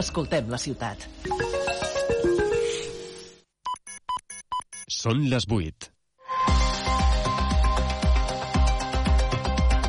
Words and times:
Escoltem 0.00 0.46
la 0.48 0.56
ciutat. 0.56 1.02
Són 4.88 5.26
les 5.28 5.44
8. 5.44 5.90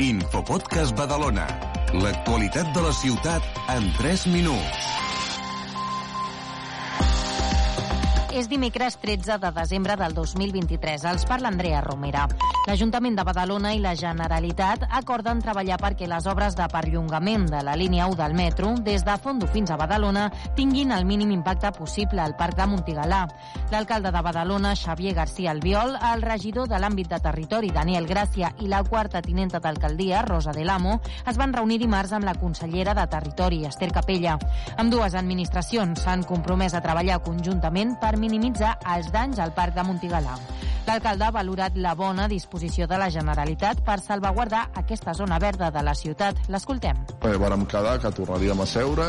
Infopodcast 0.03 0.97
Badalona. 0.99 1.45
L'actualitat 2.03 2.73
de 2.75 2.83
la 2.83 2.91
ciutat 2.97 3.61
en 3.71 3.87
3 4.01 4.27
minuts. 4.35 4.89
És 8.35 8.51
dimecres 8.51 8.99
13 8.99 9.39
de 9.45 9.51
desembre 9.61 9.95
del 10.03 10.17
2023. 10.17 11.07
Els 11.13 11.27
parla 11.29 11.53
Andrea 11.55 11.79
Romera. 11.87 12.27
L'Ajuntament 12.67 13.15
de 13.17 13.23
Badalona 13.25 13.71
i 13.73 13.79
la 13.81 13.95
Generalitat 13.97 14.83
acorden 14.93 15.39
treballar 15.41 15.79
perquè 15.81 16.05
les 16.05 16.27
obres 16.29 16.53
de 16.53 16.67
perllongament 16.69 17.47
de 17.49 17.63
la 17.65 17.73
línia 17.73 18.05
1 18.05 18.19
del 18.19 18.35
metro 18.37 18.75
des 18.85 19.01
de 19.01 19.15
Fondo 19.17 19.47
fins 19.49 19.71
a 19.73 19.77
Badalona 19.81 20.27
tinguin 20.55 20.93
el 20.93 21.07
mínim 21.09 21.31
impacte 21.33 21.71
possible 21.73 22.21
al 22.21 22.35
Parc 22.37 22.59
de 22.59 22.67
Montigalà. 22.69 23.23
L'alcalde 23.71 24.11
de 24.13 24.21
Badalona, 24.21 24.75
Xavier 24.75 25.15
García 25.17 25.49
Albiol, 25.55 25.97
el 26.13 26.21
regidor 26.21 26.69
de 26.69 26.77
l'àmbit 26.77 27.09
de 27.09 27.19
territori, 27.19 27.73
Daniel 27.73 28.05
Gràcia, 28.05 28.53
i 28.61 28.69
la 28.69 28.83
quarta 28.83 29.23
tinenta 29.25 29.59
d'alcaldia, 29.59 30.21
Rosa 30.21 30.53
de 30.53 30.63
l'Amo, 30.63 30.99
es 31.25 31.41
van 31.41 31.57
reunir 31.57 31.79
dimarts 31.81 32.13
amb 32.13 32.29
la 32.29 32.37
consellera 32.37 32.93
de 32.93 33.07
Territori, 33.09 33.65
Esther 33.65 33.89
Capella. 33.91 34.37
Amb 34.77 34.93
dues 34.93 35.17
administracions 35.17 36.05
s'han 36.05 36.21
compromès 36.29 36.77
a 36.77 36.85
treballar 36.85 37.23
conjuntament 37.25 37.97
per 37.97 38.19
minimitzar 38.21 38.77
els 38.85 39.09
danys 39.09 39.41
al 39.41 39.57
Parc 39.57 39.73
de 39.73 39.89
Montigalà. 39.89 40.37
L'alcalde 40.87 41.27
ha 41.27 41.31
valorat 41.31 41.77
la 41.77 41.93
bona 41.95 42.27
disposició 42.27 42.87
de 42.89 42.97
la 42.97 43.09
Generalitat 43.13 43.83
per 43.85 43.99
salvaguardar 44.01 44.63
aquesta 44.81 45.13
zona 45.13 45.37
verda 45.39 45.69
de 45.71 45.83
la 45.85 45.93
ciutat. 45.95 46.39
L'escoltem. 46.49 46.99
Eh, 47.21 47.35
vàrem 47.37 47.65
quedar 47.69 47.97
que 48.01 48.11
tornaríem 48.17 48.61
a 48.61 48.67
seure 48.67 49.07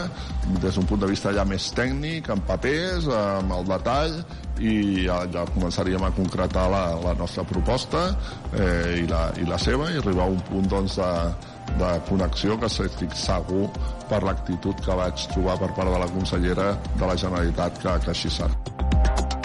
des 0.60 0.74
d'un 0.76 0.86
punt 0.86 1.00
de 1.00 1.10
vista 1.10 1.32
ja 1.32 1.45
més 1.48 1.70
tècnic, 1.74 2.28
amb 2.30 2.45
papers, 2.46 3.08
amb 3.08 3.56
el 3.56 3.68
detall, 3.70 4.18
i 4.62 5.06
ja, 5.06 5.23
ja 5.32 5.46
començaríem 5.48 6.04
a 6.06 6.12
concretar 6.14 6.68
la, 6.70 6.82
la 7.02 7.14
nostra 7.18 7.45
proposta 7.48 8.04
eh, 8.52 9.02
i, 9.02 9.07
la, 9.10 9.24
i 9.40 9.48
la 9.48 9.59
seva 9.59 9.90
i 9.90 9.98
arribar 9.98 10.29
a 10.29 10.34
un 10.36 10.42
punt 10.46 10.68
doncs, 10.70 10.98
de, 11.01 11.73
de 11.80 11.92
connexió 12.09 12.59
que 12.60 12.70
estic 12.70 13.16
segur 13.16 13.66
per 14.10 14.23
l'actitud 14.26 14.84
que 14.84 14.98
vaig 14.98 15.26
trobar 15.34 15.59
per 15.62 15.73
part 15.79 15.95
de 15.95 16.02
la 16.04 16.10
consellera 16.14 16.73
de 16.95 17.07
la 17.07 17.16
Generalitat 17.16 17.80
que, 17.82 17.96
que 18.04 18.14
així 18.14 18.30
serà. 18.30 19.41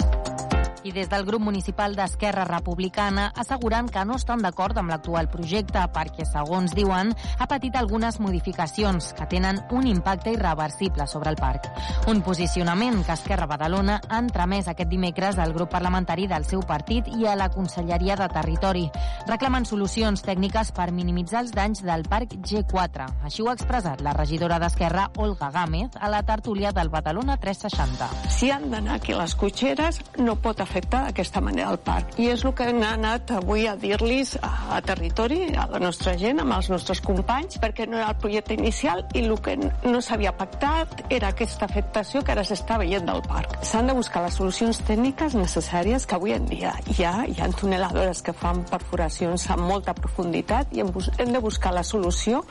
I 0.88 0.92
des 0.92 1.10
del 1.10 1.26
grup 1.26 1.42
municipal 1.44 1.92
d'Esquerra 1.92 2.46
Republicana 2.48 3.26
asseguren 3.36 3.90
que 3.92 4.00
no 4.08 4.14
estan 4.16 4.40
d'acord 4.40 4.78
amb 4.80 4.88
l'actual 4.88 5.26
projecte 5.28 5.82
perquè, 5.92 6.24
segons 6.24 6.72
diuen, 6.72 7.10
ha 7.12 7.46
patit 7.50 7.74
algunes 7.76 8.16
modificacions 8.24 9.10
que 9.18 9.26
tenen 9.28 9.58
un 9.76 9.84
impacte 9.90 10.32
irreversible 10.32 11.04
sobre 11.06 11.28
el 11.34 11.36
parc. 11.36 11.68
Un 12.08 12.22
posicionament 12.24 13.02
que 13.04 13.12
Esquerra 13.12 13.44
Badalona 13.50 13.98
ha 14.08 14.20
entremès 14.22 14.70
aquest 14.72 14.88
dimecres 14.88 15.36
al 15.36 15.52
grup 15.52 15.68
parlamentari 15.74 16.24
del 16.30 16.46
seu 16.48 16.64
partit 16.64 17.10
i 17.18 17.28
a 17.28 17.36
la 17.36 17.50
Conselleria 17.52 18.16
de 18.16 18.30
Territori. 18.32 18.86
Reclamen 19.28 19.68
solucions 19.68 20.24
tècniques 20.24 20.72
per 20.72 20.88
minimitzar 20.96 21.44
els 21.44 21.52
danys 21.52 21.84
del 21.84 22.06
parc 22.08 22.32
G4. 22.32 23.10
Així 23.28 23.44
ho 23.44 23.52
ha 23.52 23.58
expressat 23.58 24.00
la 24.00 24.16
regidora 24.16 24.56
d'Esquerra, 24.56 25.10
Olga 25.18 25.52
Gámez, 25.52 26.00
a 26.00 26.08
la 26.08 26.24
tertúlia 26.24 26.72
del 26.72 26.88
Badalona 26.88 27.36
360. 27.36 28.08
Si 28.32 28.48
han 28.50 28.70
d'anar 28.72 28.96
aquí 29.02 29.12
les 29.12 29.36
cotxeres, 29.36 30.00
no 30.16 30.40
pot 30.40 30.64
afectar 30.64 30.77
d'aquesta 30.86 31.40
manera 31.44 31.72
el 31.72 31.80
parc. 31.82 32.14
I 32.18 32.30
és 32.34 32.44
el 32.44 32.54
que 32.54 32.68
hem 32.70 32.80
anat 32.86 33.32
avui 33.34 33.66
a 33.66 33.74
dir-los 33.76 34.36
a, 34.42 34.52
a 34.76 34.80
territori, 34.84 35.40
a 35.56 35.66
la 35.72 35.80
nostra 35.82 36.14
gent, 36.20 36.40
amb 36.42 36.54
els 36.56 36.70
nostres 36.70 37.02
companys, 37.04 37.58
perquè 37.62 37.88
no 37.88 37.98
era 37.98 38.12
el 38.12 38.20
projecte 38.22 38.54
inicial 38.54 39.04
i 39.14 39.24
el 39.24 39.36
que 39.42 39.56
no 39.58 40.02
s'havia 40.04 40.34
pactat 40.36 41.04
era 41.10 41.32
aquesta 41.32 41.66
afectació 41.68 42.22
que 42.22 42.34
ara 42.34 42.46
s'està 42.46 42.78
veient 42.80 43.08
del 43.08 43.22
parc. 43.26 43.58
S'han 43.66 43.90
de 43.90 43.96
buscar 43.98 44.22
les 44.24 44.38
solucions 44.38 44.82
tècniques 44.88 45.34
necessàries 45.38 46.06
que 46.06 46.18
avui 46.18 46.36
en 46.36 46.46
dia 46.48 46.74
hi 46.94 47.02
ha. 47.04 47.14
Hi 47.28 47.40
ha 47.40 47.50
tuneladores 47.58 48.22
que 48.22 48.32
fan 48.36 48.64
perforacions 48.70 49.48
amb 49.54 49.66
molta 49.68 49.94
profunditat 49.96 50.72
i 50.76 50.84
hem, 50.84 50.92
hem 51.18 51.34
de 51.34 51.42
buscar 51.42 51.74
la 51.74 51.84
solució 51.84 52.44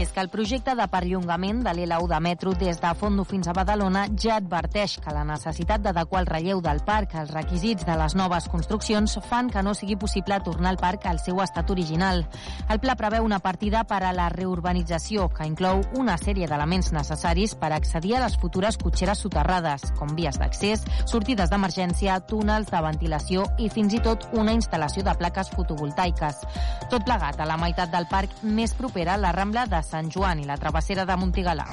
és 0.00 0.12
que 0.12 0.22
el 0.22 0.30
projecte 0.32 0.72
de 0.76 0.86
perllongament 0.88 1.58
de 1.60 1.72
l'L1 1.76 2.06
de 2.08 2.18
metro 2.24 2.52
des 2.56 2.78
de 2.80 2.90
Fondo 2.96 3.24
fins 3.28 3.48
a 3.50 3.52
Badalona 3.52 4.06
ja 4.16 4.38
adverteix 4.38 4.94
que 5.04 5.12
la 5.12 5.26
necessitat 5.28 5.82
d'adequar 5.84 6.22
el 6.22 6.28
relleu 6.30 6.62
del 6.64 6.80
parc 6.86 7.18
als 7.20 7.32
requisits 7.34 7.84
de 7.84 7.96
les 8.00 8.14
noves 8.16 8.46
construccions 8.48 9.18
fan 9.28 9.50
que 9.52 9.62
no 9.62 9.74
sigui 9.76 9.98
possible 10.00 10.38
tornar 10.40 10.72
el 10.72 10.80
parc 10.80 11.04
al 11.04 11.20
seu 11.20 11.42
estat 11.44 11.68
original. 11.70 12.22
El 12.70 12.80
pla 12.80 12.94
preveu 12.96 13.26
una 13.26 13.40
partida 13.44 13.82
per 13.84 13.98
a 14.06 14.14
la 14.16 14.30
reurbanització 14.32 15.26
que 15.34 15.48
inclou 15.48 15.82
una 16.00 16.16
sèrie 16.16 16.48
d'elements 16.48 16.92
necessaris 16.96 17.54
per 17.60 17.72
accedir 17.76 18.16
a 18.16 18.24
les 18.24 18.38
futures 18.40 18.80
cotxeres 18.80 19.20
soterrades, 19.20 19.84
com 19.98 20.16
vies 20.16 20.40
d'accés, 20.40 20.86
sortides 21.04 21.52
d'emergència, 21.52 22.22
túnels 22.24 22.72
de 22.72 22.82
ventilació 22.88 23.44
i 23.58 23.68
fins 23.68 23.98
i 23.98 24.00
tot 24.00 24.30
una 24.32 24.56
instal·lació 24.56 25.04
de 25.04 25.16
plaques 25.20 25.52
fotovoltaiques. 25.52 26.40
Tot 26.88 27.04
plegat 27.04 27.40
a 27.40 27.48
la 27.52 27.60
meitat 27.60 27.92
del 27.92 28.08
parc 28.08 28.40
més 28.42 28.72
propera 28.72 29.20
la 29.20 29.36
Rambla 29.36 29.68
de 29.68 29.84
Sant 29.90 30.10
Joan 30.14 30.40
i 30.40 30.46
la 30.48 30.58
travessera 30.60 31.04
de 31.04 31.16
Montigalà. 31.18 31.66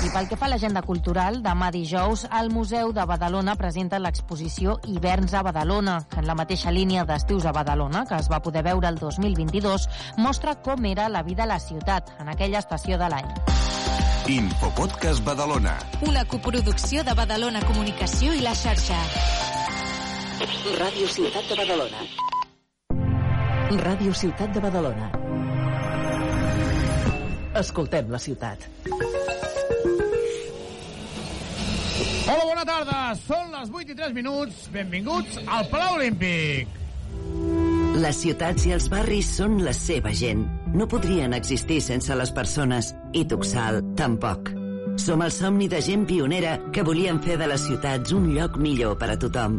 I 0.00 0.08
pel 0.08 0.30
que 0.30 0.36
fa 0.40 0.46
a 0.46 0.50
l'agenda 0.54 0.80
cultural, 0.80 1.42
demà 1.44 1.68
dijous 1.74 2.22
el 2.38 2.48
Museu 2.54 2.94
de 2.96 3.04
Badalona 3.04 3.52
presenta 3.60 3.98
l'exposició 4.00 4.78
Hiverns 4.88 5.34
a 5.34 5.42
Badalona, 5.44 5.98
que 6.08 6.22
en 6.22 6.30
la 6.30 6.36
mateixa 6.38 6.72
línia 6.72 7.04
d'estius 7.04 7.44
a 7.44 7.52
Badalona, 7.52 8.06
que 8.08 8.16
es 8.16 8.30
va 8.32 8.40
poder 8.40 8.62
veure 8.64 8.88
el 8.88 8.96
2022, 9.02 9.88
mostra 10.16 10.56
com 10.64 10.88
era 10.88 11.10
la 11.12 11.22
vida 11.22 11.44
a 11.44 11.50
la 11.52 11.60
ciutat 11.60 12.14
en 12.18 12.32
aquella 12.32 12.64
estació 12.64 12.96
de 12.96 13.10
l'any. 13.12 13.28
Infopodcast 14.30 15.24
Badalona. 15.24 15.76
Una 16.08 16.24
coproducció 16.24 17.04
de 17.04 17.14
Badalona 17.18 17.60
Comunicació 17.66 18.32
i 18.32 18.40
la 18.40 18.54
xarxa. 18.54 18.96
Ràdio 20.80 21.08
Ciutat 21.12 21.44
de 21.50 21.60
Badalona. 21.60 22.06
Ràdio 23.84 24.14
Ciutat 24.14 24.54
de 24.56 24.62
Badalona. 24.64 25.19
Escoltem 27.58 28.10
la 28.10 28.18
ciutat. 28.18 28.66
Hola, 32.30 32.44
bona 32.46 32.64
tarda. 32.66 32.98
Són 33.24 33.50
les 33.56 33.72
8 33.74 33.90
i 33.90 33.96
3 33.98 34.14
minuts. 34.14 34.68
Benvinguts 34.74 35.40
al 35.46 35.66
Palau 35.72 35.96
Olímpic. 35.98 36.78
Les 38.00 38.20
ciutats 38.22 38.64
i 38.68 38.74
els 38.76 38.86
barris 38.92 39.32
són 39.40 39.58
la 39.66 39.74
seva 39.74 40.12
gent. 40.14 40.46
No 40.72 40.86
podrien 40.88 41.34
existir 41.34 41.80
sense 41.82 42.14
les 42.14 42.30
persones, 42.30 42.94
i 43.12 43.26
Tuxal 43.26 43.82
tampoc. 43.98 44.54
Som 45.00 45.24
el 45.26 45.34
somni 45.34 45.66
de 45.68 45.82
gent 45.82 46.06
pionera 46.06 46.56
que 46.72 46.86
volien 46.86 47.18
fer 47.24 47.36
de 47.40 47.50
les 47.50 47.66
ciutats 47.66 48.14
un 48.14 48.30
lloc 48.36 48.56
millor 48.62 48.96
per 49.00 49.10
a 49.10 49.18
tothom. 49.18 49.58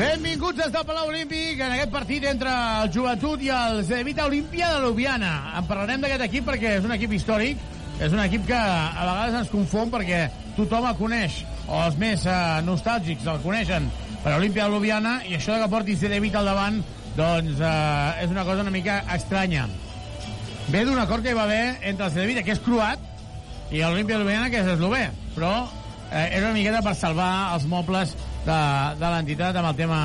Benvinguts 0.00 0.56
des 0.56 0.70
del 0.72 0.84
Palau 0.88 1.10
Olímpic 1.10 1.58
en 1.60 1.74
aquest 1.74 1.90
partit 1.92 2.24
entre 2.24 2.48
el 2.48 2.86
Joventut 2.94 3.42
i 3.44 3.50
el 3.52 3.82
Zedevita 3.84 4.24
Olímpia 4.30 4.70
de 4.72 4.78
Ljubljana. 4.80 5.32
En 5.58 5.66
parlarem 5.68 6.00
d'aquest 6.00 6.22
equip 6.24 6.46
perquè 6.48 6.70
és 6.78 6.86
un 6.88 6.94
equip 6.94 7.12
històric, 7.12 7.60
és 8.00 8.14
un 8.16 8.22
equip 8.22 8.46
que 8.48 8.56
a 8.56 9.02
vegades 9.02 9.36
ens 9.42 9.50
confon 9.52 9.92
perquè 9.92 10.22
tothom 10.56 10.86
el 10.88 10.96
coneix, 10.96 11.42
o 11.66 11.82
els 11.82 11.98
més 12.00 12.24
eh, 12.24 12.38
nostàlgics 12.64 13.28
el 13.28 13.42
coneixen 13.44 13.90
per 14.24 14.38
Olímpia 14.38 14.64
de 14.64 14.72
Ljubljana, 14.72 15.14
i 15.28 15.36
això 15.36 15.52
de 15.52 15.60
que 15.66 15.68
porti 15.74 15.98
Zedevita 16.00 16.40
al 16.40 16.48
davant 16.48 16.80
doncs 17.18 17.60
eh, 17.60 18.24
és 18.24 18.32
una 18.32 18.46
cosa 18.48 18.64
una 18.64 18.72
mica 18.72 19.02
estranya. 19.18 19.68
ve 20.70 20.84
d'un 20.86 21.04
acord 21.04 21.22
que 21.22 21.34
hi 21.34 21.36
va 21.36 21.44
haver 21.44 21.76
entre 21.82 22.06
el 22.06 22.16
Cedevita, 22.16 22.46
que 22.48 22.56
és 22.56 22.64
croat, 22.64 23.04
i 23.68 23.84
l'Olimpia 23.84 24.16
de 24.16 24.24
Ljubljana, 24.24 24.48
que 24.48 24.64
és 24.64 24.74
eslové. 24.78 25.10
Però 25.36 25.54
eh, 26.08 26.28
era 26.30 26.46
una 26.46 26.56
miqueta 26.56 26.80
per 26.80 26.96
salvar 26.96 27.52
els 27.52 27.68
mobles 27.68 28.16
de, 28.46 28.60
de 29.00 29.14
l'entitat 29.14 29.56
amb 29.60 29.72
el 29.72 29.80
tema 29.80 30.02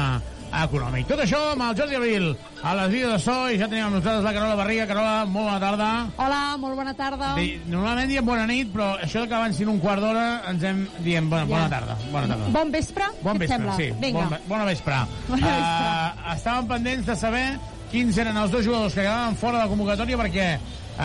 econòmic. 0.55 1.07
Tot 1.09 1.21
això 1.23 1.39
amb 1.51 1.63
el 1.65 1.75
Jordi 1.77 1.97
Abril 1.97 2.27
a 2.63 2.73
les 2.79 2.91
vides 2.93 3.11
de 3.11 3.19
so 3.23 3.35
i 3.51 3.59
ja 3.59 3.67
tenim 3.67 3.87
amb 3.87 3.97
nosaltres 3.97 4.23
la 4.25 4.33
Carola 4.35 4.57
Barriga. 4.59 4.87
Carola, 4.89 5.15
molt 5.25 5.49
bona 5.49 5.59
tarda. 5.63 5.89
Hola, 6.23 6.39
molt 6.61 6.79
bona 6.79 6.93
tarda. 6.97 7.33
Di, 7.39 7.47
normalment 7.71 8.11
diem 8.11 8.27
bona 8.27 8.47
nit, 8.49 8.71
però 8.73 8.93
això 9.03 9.25
que 9.27 9.37
avancin 9.37 9.71
un 9.71 9.81
quart 9.83 10.03
d'hora 10.03 10.25
ens 10.51 10.63
hem 10.63 10.85
diem 11.05 11.29
bona, 11.31 11.49
bona 11.49 11.69
tarda. 11.71 11.97
Bona 12.13 12.31
tarda. 12.31 12.49
Bon 12.55 12.73
vespre? 12.73 13.11
Bon 13.21 13.41
vespre, 13.41 13.57
sembla? 13.57 13.77
sí. 13.79 13.91
Vinga. 14.01 14.25
Bon, 14.31 14.49
bona 14.53 14.69
vespre. 14.71 15.01
Bona 15.29 15.51
vespre. 15.51 15.91
Uh, 15.91 16.33
estàvem 16.35 16.71
pendents 16.71 17.11
de 17.11 17.19
saber 17.19 17.45
quins 17.91 18.17
eren 18.23 18.39
els 18.39 18.51
dos 18.51 18.65
jugadors 18.65 18.95
que 18.95 19.03
quedaven 19.03 19.37
fora 19.39 19.59
de 19.59 19.65
la 19.65 19.71
convocatòria 19.71 20.19
perquè 20.19 20.49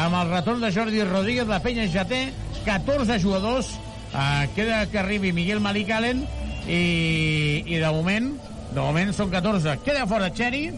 amb 0.00 0.16
el 0.20 0.30
retorn 0.30 0.62
de 0.62 0.70
Jordi 0.74 1.02
Rodríguez 1.04 1.48
la 1.50 1.60
penya 1.62 1.86
ja 1.90 2.06
té 2.08 2.28
14 2.64 3.18
jugadors 3.22 3.74
uh, 4.14 4.46
queda 4.54 4.84
que 4.90 5.00
arribi 5.02 5.34
Miguel 5.34 5.60
Malik 5.62 5.90
Allen 5.94 6.22
i, 6.70 7.64
i 7.66 7.80
de 7.82 7.90
moment 7.90 8.30
de 8.70 8.78
moment 8.78 9.10
són 9.16 9.32
14 9.32 9.80
queda 9.84 10.06
fora 10.10 10.30
Xeri 10.30 10.68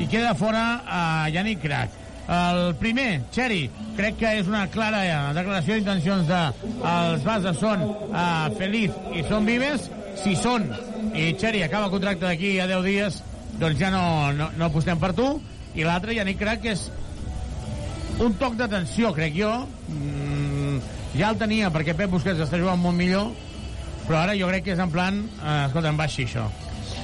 i 0.00 0.06
queda 0.10 0.32
fora 0.38 0.62
uh, 0.80 1.26
Yannick 1.32 1.60
Crac. 1.62 1.98
El 2.32 2.76
primer, 2.80 3.24
Xeri, 3.34 3.66
crec 3.98 4.16
que 4.20 4.30
és 4.38 4.46
una 4.48 4.62
clara 4.72 5.02
eh, 5.04 5.16
declaració 5.36 5.74
d'intencions 5.74 6.28
de 6.30 6.38
els 6.88 7.26
bases 7.26 7.58
són 7.60 7.82
uh, 7.82 8.46
Feliz 8.56 8.94
i 9.12 9.24
són 9.28 9.46
Vives 9.48 9.90
si 10.22 10.36
són. 10.38 10.68
I 11.12 11.32
Xeri 11.38 11.64
acaba 11.66 11.90
el 11.90 11.94
contracte 11.94 12.24
d'aquí 12.24 12.54
a 12.62 12.68
10 12.70 12.86
dies 12.86 13.20
doncs 13.60 13.82
ja 13.82 13.90
no, 13.92 14.32
no, 14.38 14.48
no 14.56 14.68
apostem 14.70 15.02
per 15.02 15.12
tu. 15.18 15.28
I 15.74 15.84
l'altre, 15.84 16.14
Yannick 16.16 16.40
Crac, 16.40 16.64
és 16.72 16.86
un 18.22 18.34
toc 18.40 18.56
d'atenció, 18.56 19.12
crec 19.16 19.36
jo. 19.36 19.52
Mm, 19.90 20.78
ja 21.18 21.32
el 21.32 21.40
tenia 21.42 21.72
perquè 21.74 21.96
Pep 21.98 22.14
Busquets 22.14 22.46
està 22.46 22.60
jugant 22.60 22.80
molt 22.80 22.96
millor 22.96 23.32
però 24.06 24.24
ara 24.24 24.36
jo 24.38 24.50
crec 24.50 24.66
que 24.66 24.76
és 24.76 24.82
en 24.82 24.92
plan 24.92 25.22
eh, 25.22 25.64
escolta, 25.66 25.88
em 25.88 25.98
baixi 26.00 26.26
això 26.28 26.48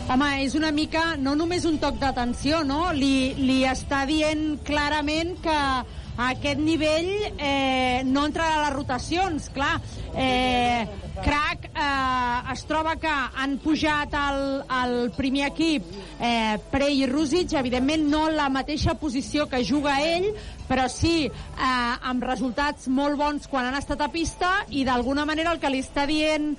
Home, 0.09 0.29
és 0.41 0.55
una 0.57 0.71
mica, 0.73 1.19
no 1.21 1.35
només 1.37 1.67
un 1.69 1.75
toc 1.77 1.99
d'atenció, 2.01 2.63
no? 2.65 2.95
Li, 2.97 3.35
li 3.37 3.59
està 3.69 4.07
dient 4.09 4.55
clarament 4.65 5.35
que 5.45 5.57
a 6.19 6.31
aquest 6.33 6.63
nivell 6.65 7.11
eh, 7.37 8.01
no 8.09 8.25
entrarà 8.27 8.57
a 8.57 8.63
les 8.65 8.73
rotacions, 8.75 9.51
clar. 9.53 9.75
Eh, 10.17 10.89
Crac 11.21 11.69
eh, 11.69 12.53
es 12.55 12.65
troba 12.71 12.97
que 12.99 13.13
han 13.13 13.59
pujat 13.61 14.17
al, 14.17 14.41
al 14.65 14.97
primer 15.13 15.45
equip 15.51 15.87
eh, 16.19 16.57
Prey 16.73 17.05
i 17.05 17.11
Rússic, 17.11 17.53
evidentment 17.61 18.09
no 18.09 18.25
la 18.33 18.49
mateixa 18.49 18.97
posició 18.99 19.45
que 19.51 19.61
juga 19.61 19.99
ell, 20.01 20.33
però 20.69 20.87
sí 20.93 21.27
eh, 21.27 22.09
amb 22.11 22.25
resultats 22.29 22.89
molt 22.93 23.19
bons 23.19 23.49
quan 23.51 23.67
han 23.69 23.79
estat 23.79 24.03
a 24.05 24.11
pista 24.13 24.51
i 24.69 24.85
d'alguna 24.87 25.25
manera 25.29 25.55
el 25.55 25.61
que 25.63 25.71
li 25.73 25.81
està 25.83 26.05
dient 26.09 26.53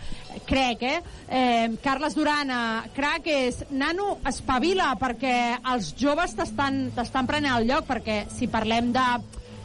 crec, 0.50 0.84
eh, 0.84 1.02
eh 1.30 1.68
Carles 1.84 2.18
Duran 2.18 2.50
a 2.52 2.64
Crac 2.96 3.30
és 3.30 3.64
nano, 3.70 4.18
espavila 4.28 4.96
perquè 5.00 5.60
els 5.74 5.94
joves 5.98 6.36
t'estan 6.36 7.30
prenent 7.30 7.54
el 7.54 7.70
lloc 7.70 7.88
perquè 7.90 8.24
si 8.34 8.50
parlem 8.50 8.92
de 8.96 9.08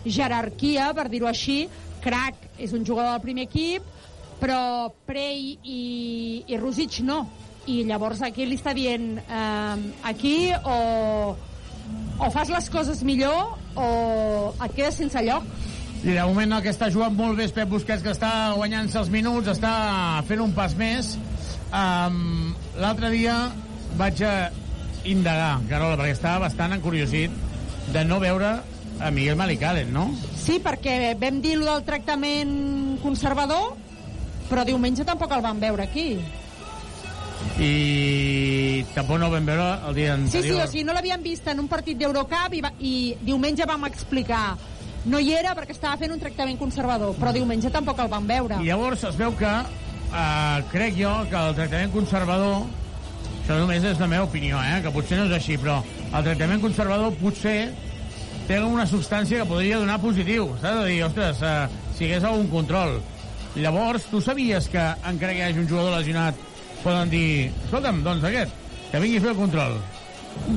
jerarquia, 0.05 0.93
per 0.93 1.09
dir-ho 1.09 1.31
així 1.31 1.65
Crac 2.05 2.61
és 2.61 2.77
un 2.77 2.85
jugador 2.85 3.17
del 3.17 3.25
primer 3.25 3.49
equip 3.49 3.95
però 4.41 4.93
Prey 5.07 5.57
i, 5.63 6.45
i 6.47 6.59
Rússic 6.61 7.01
no. 7.07 7.25
I 7.65 7.81
llavors 7.89 8.21
aquí 8.27 8.45
li 8.45 8.59
està 8.59 8.75
dient 8.77 9.17
eh, 9.25 9.85
aquí 10.05 10.37
o, 10.53 10.75
o 12.19 12.31
fas 12.31 12.51
les 12.53 12.69
coses 12.71 13.03
millor 13.07 13.57
o 13.75 13.87
et 14.65 14.75
quedes 14.77 15.01
sense 15.03 15.23
lloc 15.27 15.47
I 16.05 16.13
de 16.13 16.25
moment 16.29 16.59
el 16.59 16.65
que 16.65 16.73
està 16.75 16.91
jugant 16.93 17.15
molt 17.17 17.39
bé 17.39 17.47
és 17.49 17.55
Pep 17.57 17.71
Busquets, 17.73 18.03
que 18.05 18.13
està 18.13 18.53
guanyant-se 18.59 18.99
els 19.01 19.09
minuts, 19.09 19.49
està 19.49 20.21
fent 20.29 20.43
un 20.45 20.53
pas 20.53 20.75
més. 20.77 21.15
Um, 21.73 22.53
L'altre 22.77 23.09
dia 23.15 23.39
vaig 23.97 24.21
a 24.29 24.35
indagar, 25.09 25.63
Carola, 25.71 25.97
perquè 25.97 26.13
estava 26.13 26.45
bastant 26.45 26.77
encuriosit 26.77 27.33
de 27.95 28.05
no 28.05 28.21
veure 28.21 28.53
a 29.01 29.11
Miguel 29.11 29.41
Malicalen, 29.41 29.95
no? 29.97 30.11
Sí, 30.37 30.59
perquè 30.61 31.15
vam 31.21 31.41
dir 31.41 31.57
lo 31.61 31.71
del 31.71 31.87
tractament 31.89 32.55
conservador, 33.03 33.73
però 34.51 34.65
diumenge 34.69 35.09
tampoc 35.09 35.33
el 35.33 35.45
vam 35.45 35.61
veure 35.63 35.89
aquí. 35.89 36.09
I 37.61 38.85
tampoc 38.95 39.19
no 39.21 39.29
el 39.29 39.33
vam 39.37 39.47
veure 39.47 39.67
el 39.89 39.95
dia 39.95 40.15
Sí, 40.17 40.29
sí, 40.31 40.37
anterior. 40.39 40.65
o 40.65 40.71
sigui, 40.71 40.85
no 40.85 40.93
l'havíem 40.97 41.23
vist 41.23 41.47
en 41.49 41.61
un 41.63 41.69
partit 41.71 41.99
d'Eurocup 41.99 42.55
i, 42.59 42.61
va, 42.65 42.73
i 42.81 42.95
diumenge 43.23 43.67
vam 43.67 43.85
explicar 43.87 44.57
no 45.05 45.21
hi 45.21 45.35
era 45.37 45.53
perquè 45.55 45.75
estava 45.77 45.99
fent 46.01 46.15
un 46.15 46.21
tractament 46.21 46.59
conservador, 46.59 47.13
però 47.21 47.31
diumenge 47.37 47.69
tampoc 47.71 47.99
el 48.01 48.09
vam 48.09 48.27
veure. 48.27 48.57
I 48.65 48.71
llavors 48.71 49.03
es 49.05 49.17
veu 49.21 49.35
que, 49.37 49.51
eh, 49.53 50.63
crec 50.73 50.97
jo, 50.97 51.13
que 51.29 51.37
el 51.37 51.55
tractament 51.59 51.93
conservador, 51.93 52.63
això 53.45 53.59
només 53.61 53.85
és 53.85 54.01
la 54.01 54.07
meva 54.09 54.25
opinió, 54.25 54.57
eh, 54.65 54.81
que 54.83 54.91
potser 54.91 55.19
no 55.19 55.27
és 55.29 55.33
així, 55.37 55.59
però 55.61 55.83
el 56.11 56.25
tractament 56.25 56.63
conservador 56.63 57.13
potser 57.21 57.71
té 58.49 58.59
una 58.65 58.87
substància 58.87 59.43
que 59.43 59.49
podria 59.49 59.79
donar 59.79 60.01
positiu, 60.01 60.49
saps? 60.63 60.81
De 60.81 60.89
dir, 60.89 61.03
ostres, 61.05 61.43
eh, 61.43 61.69
si 61.99 62.05
hi 62.05 62.13
hagués 62.15 62.25
algun 62.25 62.49
control. 62.49 63.01
Llavors, 63.57 64.09
tu 64.11 64.21
sabies 64.25 64.67
que 64.69 64.81
encara 65.07 65.33
que 65.33 65.39
hi 65.39 65.43
hagi 65.51 65.59
un 65.61 65.69
jugador 65.69 65.99
lesionat 65.99 66.35
poden 66.85 67.11
dir, 67.13 67.51
escolta'm, 67.65 68.03
doncs 68.05 68.29
aquest, 68.29 68.63
que 68.93 69.03
vingui 69.03 69.21
a 69.21 69.25
fer 69.25 69.35
el 69.35 69.41
control. 69.41 69.77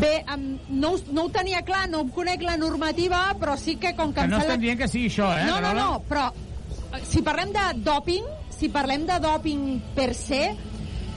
Bé, 0.02 0.14
um, 0.34 0.48
no, 0.82 0.96
no 1.14 1.28
ho 1.28 1.30
tenia 1.34 1.62
clar, 1.66 1.86
no 1.90 2.04
conec 2.14 2.42
la 2.46 2.58
normativa, 2.60 3.28
però 3.40 3.56
sí 3.60 3.78
que 3.82 3.94
com 3.96 4.14
que... 4.14 4.24
Que 4.26 4.32
no 4.32 4.42
estem 4.42 4.64
dient 4.64 4.80
que 4.80 4.90
sigui 4.92 5.12
això, 5.12 5.30
eh? 5.38 5.46
No, 5.48 5.60
no, 5.64 5.74
no, 5.78 5.90
però 6.10 6.30
eh, 6.34 7.04
si 7.08 7.22
parlem 7.26 7.54
de 7.56 7.68
doping, 7.86 8.26
si 8.58 8.72
parlem 8.74 9.06
de 9.08 9.20
doping 9.24 9.68
per 9.96 10.10
se, 10.18 10.42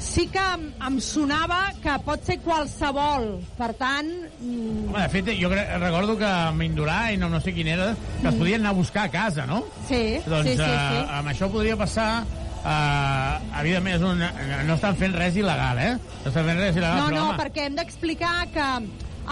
sí 0.00 0.26
que 0.32 0.42
em, 0.56 0.66
em 0.86 0.98
sonava 1.04 1.60
que 1.82 1.94
pot 2.04 2.24
ser 2.26 2.38
qualsevol. 2.44 3.30
Per 3.58 3.70
tant, 3.80 4.10
mm, 4.40 4.90
Home, 4.90 5.00
de 5.00 5.08
fet, 5.12 5.32
jo 5.40 5.50
crec, 5.52 5.72
recordo 5.80 6.18
que 6.20 6.28
amb 6.28 6.66
Indurà 6.68 7.00
i 7.14 7.18
no, 7.20 7.32
no 7.32 7.40
sé 7.44 7.56
quin 7.56 7.72
era, 7.74 7.92
que 8.20 8.28
es 8.28 8.36
podien 8.36 8.64
anar 8.64 8.76
a 8.76 8.80
buscar 8.80 9.08
a 9.08 9.14
casa, 9.14 9.48
no? 9.48 9.64
sí, 9.88 10.20
Doncs 10.26 10.52
sí, 10.52 10.56
sí, 10.56 10.68
eh, 10.68 10.78
sí. 10.92 11.02
amb 11.20 11.34
això 11.34 11.50
podria 11.52 11.80
passar... 11.80 12.12
Eh, 12.60 13.60
evidentment, 13.60 13.94
és 13.96 14.02
un, 14.04 14.24
no 14.68 14.74
estan 14.76 14.98
fent 15.00 15.14
res 15.16 15.36
il·legal, 15.40 15.80
eh? 15.80 15.92
No 15.96 16.32
estan 16.32 16.48
fent 16.50 16.58
res 16.60 16.74
il·legal, 16.76 16.98
No, 16.98 17.06
però, 17.08 17.16
no, 17.16 17.28
home, 17.30 17.38
perquè 17.40 17.66
hem 17.68 17.78
d'explicar 17.78 18.34
que 18.52 18.68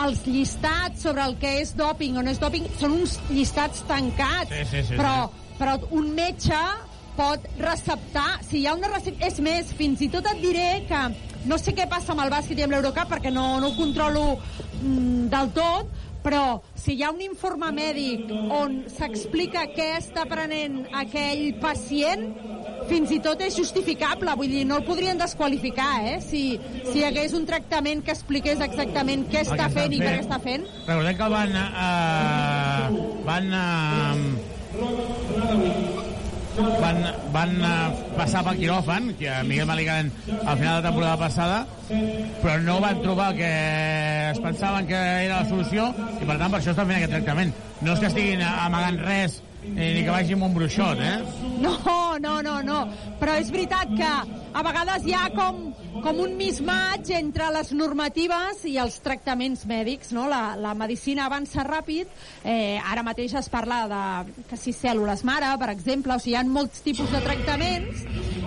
els 0.05 0.23
llistats 0.29 1.05
sobre 1.05 1.25
el 1.27 1.37
que 1.41 1.59
és 1.61 1.75
doping 1.77 2.17
o 2.19 2.25
no 2.25 2.33
és 2.33 2.41
doping 2.41 2.69
són 2.81 2.97
uns 3.01 3.19
llistats 3.29 3.83
tancats. 3.89 4.53
Sí, 4.55 4.65
sí, 4.71 4.85
sí, 4.93 5.01
però, 5.01 5.29
però 5.59 5.77
un 5.99 6.13
metge 6.17 6.61
pot 7.19 7.45
receptar... 7.59 8.39
Si 8.47 8.63
hi 8.63 8.69
ha 8.71 8.77
una 8.79 8.93
recep... 8.93 9.19
És 9.27 9.41
més, 9.45 9.73
fins 9.77 10.05
i 10.07 10.09
tot 10.13 10.27
et 10.31 10.41
diré 10.41 10.69
que 10.89 11.01
no 11.51 11.59
sé 11.59 11.75
què 11.75 11.89
passa 11.91 12.15
amb 12.15 12.23
el 12.25 12.33
bàsquet 12.33 12.61
i 12.61 12.67
amb 12.67 12.77
l'Eurocup 12.77 13.11
perquè 13.11 13.33
no, 13.35 13.47
no 13.63 13.73
ho 13.73 13.77
controlo 13.77 14.25
mm, 14.37 15.27
del 15.33 15.51
tot, 15.57 15.91
però 16.25 16.61
si 16.79 16.93
hi 16.97 17.03
ha 17.05 17.11
un 17.15 17.21
informe 17.25 17.69
mèdic 17.75 18.31
on 18.55 18.71
s'explica 18.93 19.63
què 19.75 19.89
està 19.99 20.23
prenent 20.29 20.75
aquell 21.03 21.43
pacient, 21.63 22.23
fins 22.89 23.11
i 23.13 23.19
tot 23.25 23.41
és 23.45 23.57
justificable, 23.57 24.35
vull 24.39 24.51
dir, 24.53 24.65
no 24.69 24.77
el 24.81 24.85
podrien 24.87 25.19
desqualificar, 25.21 25.93
eh? 26.09 26.17
Si, 26.25 26.43
si 26.89 26.97
hi 27.01 27.05
hagués 27.09 27.33
un 27.37 27.45
tractament 27.49 28.01
que 28.05 28.13
expliqués 28.17 28.59
exactament 28.65 29.23
què 29.29 29.37
que 29.39 29.45
està 29.45 29.67
estan 29.69 29.77
fent 29.77 29.93
i 29.93 29.99
per 30.03 30.13
què 30.15 30.23
està 30.25 30.39
fent. 30.43 30.63
Recordem 30.89 31.17
que 31.21 31.29
van... 31.37 31.51
Eh, 31.59 32.87
van... 33.29 33.45
Eh, 33.61 33.67
van, 36.59 37.01
van 37.33 37.55
eh, 37.63 37.75
passar 38.17 38.43
pel 38.47 38.59
quiròfan, 38.61 39.13
que 39.19 39.29
a 39.31 39.43
Miguel 39.47 39.69
Maligán 39.71 40.13
al 40.45 40.59
final 40.59 40.79
de 40.79 40.89
temporada 40.89 41.17
passada, 41.17 41.59
però 42.43 42.59
no 42.63 42.79
van 42.85 43.03
trobar 43.03 43.33
que 43.39 43.51
es 44.31 44.41
pensaven 44.45 44.87
que 44.87 44.99
era 44.99 45.43
la 45.43 45.49
solució 45.49 45.91
i 46.19 46.25
per 46.25 46.39
tant 46.39 46.51
per 46.51 46.61
això 46.61 46.75
estan 46.75 46.89
fent 46.89 46.99
aquest 47.01 47.15
tractament. 47.17 47.55
No 47.83 47.95
és 47.95 48.03
que 48.03 48.11
estiguin 48.11 48.43
amagant 48.43 48.99
res 49.07 49.39
ni, 49.63 49.93
ni 49.95 50.03
que 50.05 50.11
vagi 50.11 50.37
amb 50.37 50.49
un 50.49 50.55
bruixot, 50.55 51.01
eh? 51.03 51.17
No, 51.63 51.77
no, 52.23 52.39
no, 52.43 52.59
no. 52.67 52.83
Però 53.21 53.35
és 53.39 53.51
veritat 53.55 53.95
que 53.99 54.09
a 54.09 54.65
vegades 54.67 55.07
hi 55.07 55.15
ha 55.17 55.27
com, 55.35 55.69
com 56.03 56.21
un 56.23 56.35
mismatch 56.39 57.11
entre 57.17 57.49
les 57.55 57.73
normatives 57.77 58.65
i 58.69 58.77
els 58.81 58.99
tractaments 59.05 59.65
mèdics, 59.69 60.13
no? 60.17 60.27
La, 60.31 60.57
la 60.59 60.75
medicina 60.79 61.27
avança 61.27 61.65
ràpid, 61.67 62.11
eh, 62.45 62.79
ara 62.79 63.05
mateix 63.07 63.35
es 63.39 63.51
parla 63.53 63.83
de 63.91 64.03
que 64.51 64.59
si 64.61 64.75
cèl·lules 64.77 65.25
mare, 65.29 65.51
per 65.61 65.71
exemple, 65.75 66.15
o 66.15 66.23
sigui, 66.23 66.37
hi 66.37 66.39
ha 66.39 66.45
molts 66.45 66.83
tipus 66.85 67.09
de 67.15 67.23
tractaments 67.25 68.03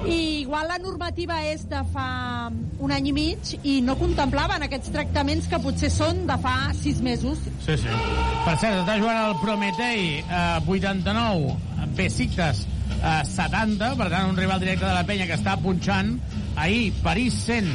i 0.06 0.42
igual 0.42 0.68
la 0.70 0.78
normativa 0.82 1.40
és 1.50 1.64
de 1.70 1.82
fa 1.94 2.50
un 2.52 2.94
any 2.94 3.10
i 3.12 3.14
mig 3.16 3.56
i 3.62 3.80
no 3.86 3.98
contemplaven 4.00 4.66
aquests 4.66 4.94
tractaments 4.94 5.50
que 5.50 5.62
potser 5.62 5.92
són 5.94 6.26
de 6.30 6.38
fa 6.42 6.56
sis 6.78 7.02
mesos. 7.06 7.42
Sí, 7.66 7.78
sí. 7.78 7.98
Per 8.46 8.56
cert, 8.58 8.82
està 8.84 8.98
jugant 9.02 9.24
el 9.28 9.40
Prometei 9.42 10.22
eh, 10.22 10.62
89, 10.66 11.58
Besiktas 11.98 12.66
eh, 13.02 13.22
70, 13.26 13.96
per 14.00 14.10
tant 14.12 14.30
un 14.32 14.38
rival 14.38 14.62
directe 14.62 14.88
de 14.88 14.96
la 14.96 15.06
penya 15.08 15.28
que 15.30 15.38
està 15.40 15.58
punxant. 15.62 16.16
Ahir 16.62 16.94
París 17.02 17.34
100, 17.48 17.66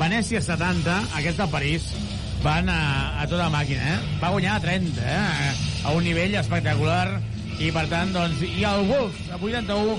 Venècia 0.00 0.40
70, 0.40 0.94
aquest 1.18 1.36
de 1.42 1.46
París 1.52 1.90
van 2.40 2.70
a, 2.72 3.20
a 3.20 3.26
tota 3.28 3.50
màquina, 3.52 3.84
eh? 3.84 4.16
Va 4.22 4.30
guanyar 4.32 4.54
a 4.56 4.62
30, 4.64 4.96
eh? 5.04 5.50
a 5.84 5.92
un 5.92 6.06
nivell 6.08 6.38
espectacular 6.40 7.20
i 7.60 7.68
per 7.74 7.84
tant, 7.90 8.14
doncs, 8.16 8.40
i 8.40 8.64
el 8.64 8.86
Wolves 8.88 9.28
a 9.28 9.36
81, 9.36 9.98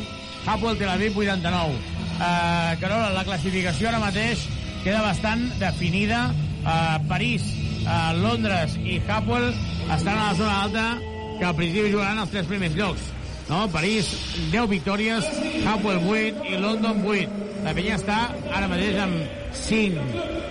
Hapoel 0.49 0.79
Tel 0.79 0.89
Aviv 0.89 1.21
89. 1.21 1.77
Uh, 2.17 2.73
Carola, 2.81 3.13
la 3.13 3.25
classificació 3.27 3.91
ara 3.91 4.01
mateix 4.01 4.47
queda 4.81 5.03
bastant 5.05 5.45
definida. 5.61 6.23
Uh, 6.61 6.97
París, 7.09 7.45
uh, 7.85 8.11
Londres 8.17 8.73
i 8.81 8.97
Hapoel 9.05 9.51
estan 9.93 10.17
a 10.17 10.31
la 10.31 10.37
zona 10.37 10.57
alta 10.65 10.85
que 11.37 11.45
al 11.45 11.57
principi 11.57 11.93
jugaran 11.93 12.25
els 12.25 12.33
tres 12.33 12.49
primers 12.49 12.73
llocs. 12.77 13.05
No? 13.51 13.67
París, 13.67 14.07
10 14.49 14.69
victòries, 14.71 15.25
Hapoel 15.67 15.99
8 16.07 16.45
i 16.47 16.55
London 16.55 17.01
8. 17.03 17.41
La 17.65 17.73
penya 17.75 17.97
està 17.99 18.19
ara 18.47 18.69
mateix 18.71 18.95
amb 19.03 19.57
5. 19.59 20.05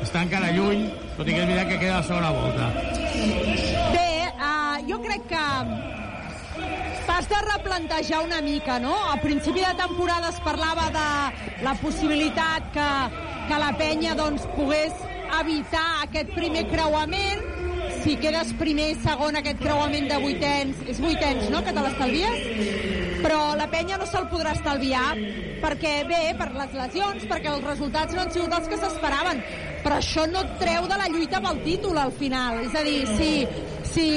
Està 0.04 0.26
encara 0.26 0.50
lluny, 0.52 0.84
tot 1.16 1.24
i 1.24 1.32
que 1.32 1.40
és 1.40 1.48
veritat 1.48 1.70
que 1.70 1.78
queda 1.80 1.94
la 1.96 2.04
segona 2.04 2.32
volta. 2.36 2.68
Bé, 3.94 4.10
uh, 4.36 4.76
jo 4.90 5.00
crec 5.06 5.24
que 5.32 5.46
t'has 7.08 7.30
de 7.32 7.40
replantejar 7.46 8.20
una 8.26 8.42
mica, 8.44 8.76
no? 8.84 8.92
A 9.08 9.16
principi 9.24 9.64
de 9.64 9.72
temporada 9.80 10.28
es 10.28 10.42
parlava 10.44 10.90
de 10.92 11.08
la 11.64 11.74
possibilitat 11.80 12.68
que, 12.76 12.90
que 13.48 13.62
la 13.64 13.72
penya 13.80 14.12
doncs, 14.20 14.44
pogués 14.58 14.92
evitar 15.40 15.86
aquest 16.04 16.36
primer 16.36 16.68
creuament, 16.68 17.48
si 18.04 18.16
quedes 18.20 18.52
primer 18.60 18.94
segon 19.04 19.36
aquest 19.36 19.60
creuament 19.60 20.08
de 20.08 20.18
vuitens, 20.22 20.80
és 20.88 21.00
vuitens, 21.02 21.48
no?, 21.52 21.60
que 21.64 21.74
te 21.76 21.84
l'estalvies? 21.84 22.46
Però 23.20 23.40
la 23.58 23.66
penya 23.68 23.98
no 24.00 24.06
se'l 24.08 24.28
podrà 24.32 24.54
estalviar 24.56 25.10
perquè, 25.60 25.92
bé, 26.08 26.20
per 26.38 26.48
les 26.54 26.72
lesions, 26.76 27.26
perquè 27.28 27.52
els 27.52 27.66
resultats 27.66 28.16
no 28.16 28.24
han 28.24 28.32
sigut 28.32 28.54
els 28.56 28.70
que 28.70 28.78
s'esperaven. 28.80 29.42
Però 29.84 30.00
això 30.00 30.24
no 30.30 30.44
et 30.46 30.56
treu 30.62 30.88
de 30.88 31.00
la 31.00 31.10
lluita 31.12 31.42
pel 31.44 31.60
títol 31.66 32.00
al 32.00 32.12
final. 32.16 32.62
És 32.64 32.76
a 32.76 32.84
dir, 32.86 32.98
si, 33.18 33.30
si 33.92 34.08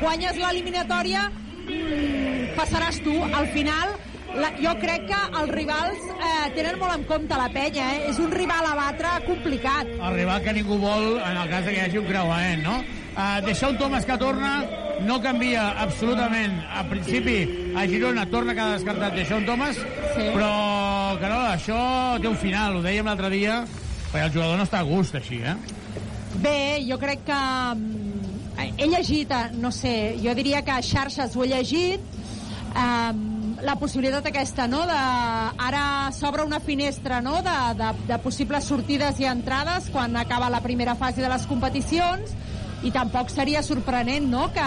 guanyes 0.00 0.40
l'eliminatòria, 0.40 1.28
mm, 1.68 2.56
passaràs 2.56 3.00
tu. 3.04 3.16
Al 3.28 3.48
final, 3.52 3.96
la, 4.40 4.52
jo 4.60 4.72
crec 4.80 5.08
que 5.10 5.22
els 5.40 5.52
rivals 5.52 6.12
eh, 6.16 6.52
tenen 6.56 6.80
molt 6.80 6.96
en 6.96 7.08
compte 7.08 7.40
la 7.40 7.48
penya, 7.52 7.92
eh? 7.94 8.04
És 8.12 8.20
un 8.20 8.32
rival 8.32 8.68
a 8.68 8.76
batre 8.78 9.18
complicat. 9.28 9.92
El 9.96 10.22
rival 10.22 10.44
que 10.44 10.56
ningú 10.56 10.80
vol 10.80 11.18
en 11.20 11.42
el 11.44 11.52
cas 11.52 11.68
que 11.68 11.76
hi 11.76 11.82
hagi 11.84 12.00
un 12.00 12.08
creuament, 12.08 12.64
no? 12.64 12.80
Uh, 13.16 13.40
deixar 13.46 13.70
un 13.72 13.78
Thomas 13.80 14.04
que 14.04 14.16
torna 14.20 14.58
no 15.00 15.20
canvia 15.24 15.70
absolutament. 15.80 16.58
A 16.68 16.84
principi, 16.84 17.72
a 17.76 17.86
Girona 17.88 18.26
torna 18.28 18.54
cada 18.54 18.76
descartat 18.76 19.16
deixar 19.16 19.38
un 19.40 19.46
Thomas, 19.46 19.76
sí. 19.76 20.26
però, 20.34 21.16
Carola, 21.20 21.54
això 21.56 21.80
té 22.20 22.28
un 22.28 22.36
final, 22.40 22.76
ho 22.76 22.84
dèiem 22.84 23.08
l'altre 23.08 23.30
dia, 23.32 23.62
perquè 24.10 24.26
el 24.26 24.34
jugador 24.34 24.60
no 24.60 24.66
està 24.68 24.82
a 24.82 24.88
gust 24.88 25.16
així, 25.16 25.40
eh? 25.40 25.56
Bé, 26.44 26.84
jo 26.84 26.98
crec 27.00 27.24
que 27.24 27.40
mm, 27.40 28.76
he 28.76 28.90
llegit, 28.92 29.32
eh, 29.32 29.48
no 29.56 29.72
sé, 29.72 30.16
jo 30.20 30.36
diria 30.36 30.60
que 30.64 30.76
a 30.76 30.84
xarxes 30.84 31.36
ho 31.36 31.44
he 31.44 31.54
llegit, 31.54 32.04
um, 32.76 33.56
la 33.64 33.78
possibilitat 33.80 34.28
aquesta, 34.28 34.66
no? 34.68 34.82
De, 34.88 35.00
ara 35.64 36.12
s'obre 36.12 36.44
una 36.44 36.60
finestra 36.60 37.22
no? 37.24 37.38
de, 37.42 37.56
de, 37.80 37.92
de 38.10 38.18
possibles 38.20 38.68
sortides 38.68 39.20
i 39.24 39.28
entrades 39.30 39.88
quan 39.94 40.16
acaba 40.20 40.50
la 40.52 40.60
primera 40.60 40.94
fase 40.94 41.24
de 41.24 41.30
les 41.32 41.46
competicions 41.48 42.36
i 42.84 42.92
tampoc 42.92 43.30
seria 43.32 43.62
sorprenent, 43.62 44.28
no?, 44.30 44.48
que 44.52 44.66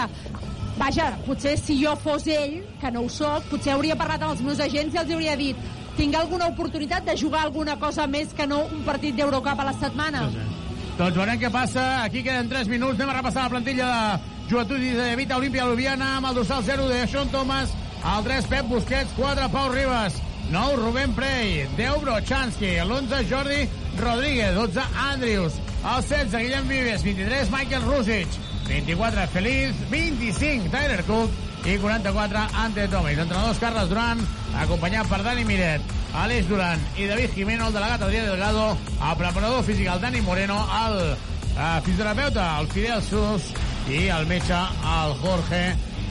vaja, 0.80 1.10
potser 1.26 1.56
si 1.60 1.76
jo 1.82 1.92
fos 2.00 2.24
ell, 2.30 2.62
que 2.80 2.90
no 2.90 3.04
ho 3.04 3.12
sóc, 3.12 3.44
potser 3.50 3.74
hauria 3.74 3.98
parlat 4.00 4.24
amb 4.24 4.34
els 4.36 4.42
meus 4.46 4.62
agents 4.64 4.96
i 4.96 5.02
els 5.02 5.12
hauria 5.12 5.36
dit 5.36 5.68
tinc 5.98 6.14
alguna 6.16 6.48
oportunitat 6.48 7.04
de 7.04 7.16
jugar 7.18 7.44
alguna 7.44 7.76
cosa 7.76 8.06
més 8.08 8.32
que 8.36 8.46
no 8.48 8.62
un 8.72 8.84
partit 8.86 9.16
d'Eurocup 9.18 9.60
a 9.60 9.66
la 9.68 9.76
setmana? 9.76 10.24
Sí, 10.30 10.38
sí. 10.38 10.94
Doncs 11.00 11.16
veurem 11.16 11.38
què 11.40 11.50
passa. 11.52 11.84
Aquí 12.04 12.22
queden 12.24 12.48
3 12.48 12.68
minuts. 12.68 12.98
Anem 12.98 13.12
a 13.12 13.18
repassar 13.18 13.46
la 13.46 13.52
plantilla 13.54 13.86
de 13.90 14.48
Joventut 14.50 14.82
i 14.84 14.90
de 14.96 15.06
Vita 15.16 15.38
Olímpia 15.40 15.64
Lubiana 15.68 16.16
amb 16.18 16.30
el 16.30 16.40
dorsal 16.40 16.64
0 16.66 16.88
de 16.90 17.06
Sean 17.08 17.30
Thomas, 17.32 17.72
el 18.00 18.26
3 18.26 18.50
Pep 18.50 18.68
Busquets, 18.68 19.14
4 19.16 19.48
Pau 19.52 19.70
Ribas, 19.72 20.18
9 20.50 20.76
Rubén 20.80 21.14
Prey, 21.16 21.66
10 21.78 22.00
Brochanski, 22.04 22.74
l'11 22.84 23.22
Jordi 23.30 23.60
Rodríguez, 24.00 24.54
12 24.56 24.86
Andrius, 25.06 25.60
el 25.84 26.02
16, 26.02 26.32
Guillem 26.32 26.68
Vives. 26.68 27.02
23, 27.02 27.50
Michael 27.50 27.82
Rusic. 27.82 28.28
24, 28.68 29.26
Feliz. 29.28 29.74
25, 29.90 30.70
Tyler 30.70 31.04
Cook. 31.04 31.30
I 31.64 31.76
44, 31.76 32.48
Ante 32.54 32.88
Tomis. 32.88 33.18
Entrenadors 33.18 33.58
Carles 33.58 33.88
Duran, 33.90 34.20
acompanyat 34.56 35.08
per 35.10 35.20
Dani 35.22 35.44
Miret, 35.44 35.82
Aleix 36.16 36.48
Duran 36.48 36.80
i 36.96 37.04
David 37.04 37.34
Jimeno, 37.36 37.66
el 37.68 37.76
delegat 37.76 38.00
Adrià 38.06 38.22
Delgado, 38.24 38.78
el 38.96 39.18
preparador 39.20 39.62
físic, 39.66 39.90
el 39.92 40.00
Dani 40.00 40.22
Moreno, 40.24 40.56
el 40.86 40.96
uh, 41.12 41.82
fisioterapeuta, 41.84 42.46
el 42.60 42.70
Fidel 42.72 43.02
Sus 43.04 43.52
i 43.92 44.06
el 44.08 44.26
metge, 44.26 44.56
el 44.56 45.14
Jorge, 45.20 45.62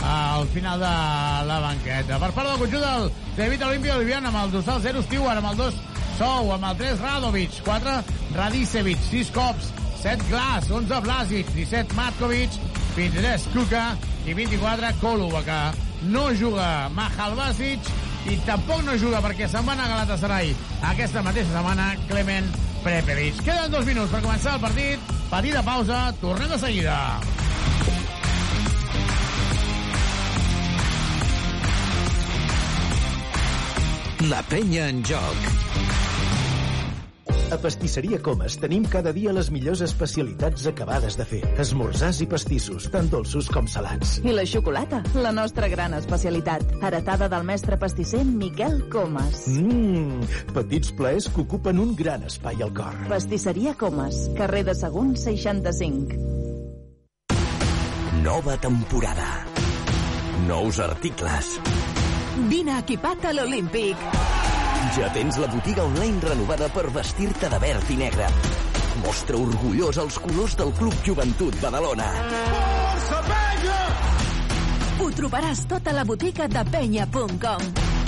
al 0.06 0.48
final 0.54 0.80
de 0.80 0.94
la 1.50 1.60
banqueta. 1.66 2.20
Per 2.22 2.32
part 2.32 2.52
del 2.52 2.62
conjunt 2.62 2.86
del 2.86 3.12
David 3.38 3.66
Olimpia 3.72 3.98
Oliviana 3.98 4.30
amb 4.30 4.44
el 4.44 4.54
dorsal 4.54 4.84
0 4.86 5.02
Stewart, 5.08 5.42
amb 5.42 5.50
el 5.50 5.58
2 5.66 5.82
Sou, 6.20 6.50
amb 6.52 6.66
el 6.68 6.76
3 6.76 7.00
Radovic, 7.00 7.62
4 7.64 7.92
Radicevic, 8.36 9.00
6 9.08 9.30
cops, 9.32 9.70
7 10.02 10.26
Glas, 10.28 10.66
11 10.68 11.00
Blasic, 11.06 11.48
17 11.56 11.96
Matkovic, 11.96 12.58
23 12.98 13.46
Kuka 13.54 13.84
i 14.28 14.36
24 14.36 14.90
Koluba, 15.00 15.40
que 15.48 15.60
no 16.12 16.26
juga 16.36 16.90
Mahal 16.92 17.38
Basic 17.40 17.88
i 18.28 18.36
tampoc 18.44 18.84
no 18.84 18.98
juga 19.00 19.22
perquè 19.24 19.48
se'n 19.48 19.64
va 19.64 19.78
anar 19.78 19.88
a 19.88 19.94
Galatasaray 19.94 20.52
aquesta 20.92 21.24
mateixa 21.24 21.54
setmana 21.54 21.94
Clement 22.10 22.52
Prepevic. 22.84 23.40
Queden 23.48 23.72
dos 23.72 23.88
minuts 23.88 24.12
per 24.12 24.20
començar 24.20 24.58
el 24.58 24.66
partit. 24.68 25.16
Petita 25.32 25.64
pausa, 25.64 26.02
tornem 26.20 26.52
de 26.52 26.60
seguida. 26.60 27.00
La 34.28 34.44
penya 34.52 34.90
en 34.92 35.00
joc. 35.08 36.09
A 37.50 37.58
Pastisseria 37.58 38.20
Comas 38.22 38.60
tenim 38.62 38.84
cada 38.86 39.10
dia 39.10 39.32
les 39.34 39.48
millors 39.50 39.82
especialitats 39.82 40.68
acabades 40.70 41.16
de 41.18 41.26
fer. 41.26 41.40
Esmorzars 41.62 42.20
i 42.22 42.28
pastissos, 42.30 42.86
tant 42.94 43.10
dolços 43.10 43.50
com 43.50 43.66
salats. 43.66 44.20
I 44.22 44.36
la 44.38 44.46
xocolata, 44.46 45.02
la 45.18 45.32
nostra 45.34 45.68
gran 45.72 45.96
especialitat. 45.98 46.62
Heretada 46.78 47.30
del 47.32 47.48
mestre 47.48 47.80
pastisser 47.82 48.22
Miquel 48.26 48.84
Comas. 48.94 49.48
Mmm, 49.50 50.22
petits 50.54 50.94
plaers 50.94 51.30
que 51.34 51.42
ocupen 51.42 51.82
un 51.82 51.96
gran 51.98 52.28
espai 52.30 52.62
al 52.62 52.74
cor. 52.76 52.94
Pastisseria 53.10 53.74
Comas, 53.74 54.28
carrer 54.38 54.68
de 54.70 54.78
Segon 54.78 55.16
65. 55.18 56.22
Nova 58.22 58.58
temporada. 58.62 59.30
Nous 60.46 60.80
articles. 60.80 61.58
Vine 62.50 62.78
equipat 62.78 63.26
a 63.26 63.34
l'Olímpic. 63.34 64.49
Ja 64.98 65.06
tens 65.14 65.38
la 65.38 65.46
botiga 65.48 65.84
online 65.86 66.18
renovada 66.24 66.66
per 66.74 66.88
vestir-te 66.90 67.50
de 67.52 67.60
verd 67.62 67.92
i 67.94 67.98
negre. 68.00 68.26
Mostra 69.04 69.38
orgullós 69.38 70.00
els 70.02 70.18
colors 70.24 70.56
del 70.58 70.74
Club 70.80 70.96
Joventut 71.06 71.60
Badalona. 71.62 72.08
Força, 72.18 73.22
penya! 73.30 73.78
Ho 75.00 75.12
trobaràs 75.22 75.64
tot 75.70 75.88
a 75.88 75.96
la 75.96 76.08
botiga 76.10 76.50
de 76.50 76.66
penya.com. 76.74 77.99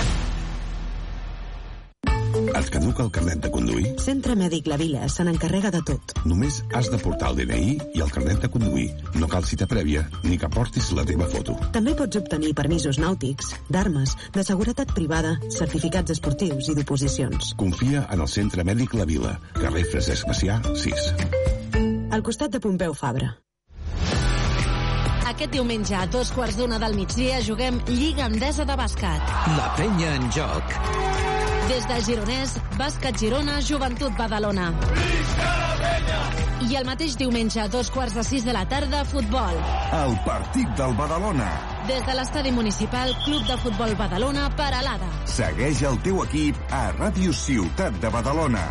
Et 2.50 2.70
caduca 2.74 3.04
el 3.04 3.10
carnet 3.14 3.40
de 3.44 3.50
conduir? 3.54 3.92
Centre 4.02 4.34
Mèdic 4.38 4.66
La 4.70 4.76
Vila 4.80 5.06
se 5.12 5.24
n'encarrega 5.24 5.70
de 5.74 5.82
tot. 5.86 6.14
Només 6.28 6.60
has 6.74 6.90
de 6.92 6.98
portar 7.02 7.30
el 7.32 7.38
DNI 7.42 7.76
i 7.94 8.02
el 8.02 8.10
carnet 8.14 8.42
de 8.42 8.50
conduir. 8.52 8.88
No 9.18 9.28
cal 9.30 9.46
cita 9.48 9.68
prèvia 9.70 10.02
ni 10.24 10.38
que 10.40 10.50
portis 10.52 10.90
la 10.96 11.04
teva 11.08 11.28
foto. 11.30 11.56
També 11.76 11.94
pots 11.98 12.18
obtenir 12.20 12.54
permisos 12.58 12.98
nàutics, 13.02 13.54
d'armes, 13.72 14.16
de 14.34 14.44
seguretat 14.46 14.92
privada, 14.96 15.36
certificats 15.54 16.16
esportius 16.16 16.72
i 16.72 16.76
d'oposicions. 16.78 17.54
Confia 17.60 18.06
en 18.10 18.24
el 18.24 18.30
Centre 18.30 18.66
Mèdic 18.66 18.98
La 18.98 19.06
Vila, 19.08 19.36
carrer 19.60 19.86
Francesc 19.92 20.28
Macià, 20.30 20.58
6. 20.74 21.08
Al 22.12 22.26
costat 22.26 22.52
de 22.52 22.60
Pompeu 22.60 22.94
Fabra. 22.94 23.32
Aquest 25.32 25.54
diumenge 25.54 25.94
a 25.96 26.04
dos 26.12 26.28
quarts 26.36 26.58
d'una 26.58 26.76
del 26.82 26.92
migdia 26.98 27.40
juguem 27.40 27.80
Lliga 27.88 28.28
Endesa 28.28 28.68
de 28.68 28.76
Bàsquet. 28.76 29.36
La 29.56 29.70
penya 29.78 30.16
en 30.18 30.28
joc. 30.34 31.31
Des 31.68 31.86
de 31.86 32.00
Gironès, 32.04 32.56
Bàsquet 32.78 33.18
Girona, 33.18 33.60
Joventut 33.60 34.12
Badalona. 34.18 34.72
I 36.62 36.76
el 36.78 36.86
mateix 36.86 37.16
diumenge 37.18 37.60
a 37.62 37.66
dos 37.70 37.90
quarts 37.90 38.14
de 38.14 38.22
sis 38.26 38.44
de 38.46 38.52
la 38.54 38.64
tarda, 38.68 39.02
futbol. 39.08 39.56
El 39.98 40.14
partit 40.26 40.68
del 40.78 40.94
Badalona. 40.98 41.48
Des 41.88 42.04
de 42.06 42.14
l'estadi 42.18 42.52
municipal, 42.54 43.14
Club 43.24 43.46
de 43.48 43.56
Futbol 43.64 43.94
Badalona, 43.98 44.48
Paralada. 44.56 45.08
Segueix 45.26 45.82
el 45.88 45.98
teu 46.06 46.22
equip 46.24 46.58
a 46.70 46.84
Ràdio 46.98 47.34
Ciutat 47.34 47.98
de 48.02 48.12
Badalona. 48.14 48.66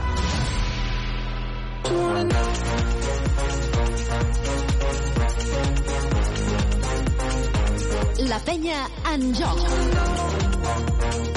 La 8.32 8.40
penya 8.48 8.86
en 9.12 9.32
joc. 9.36 11.31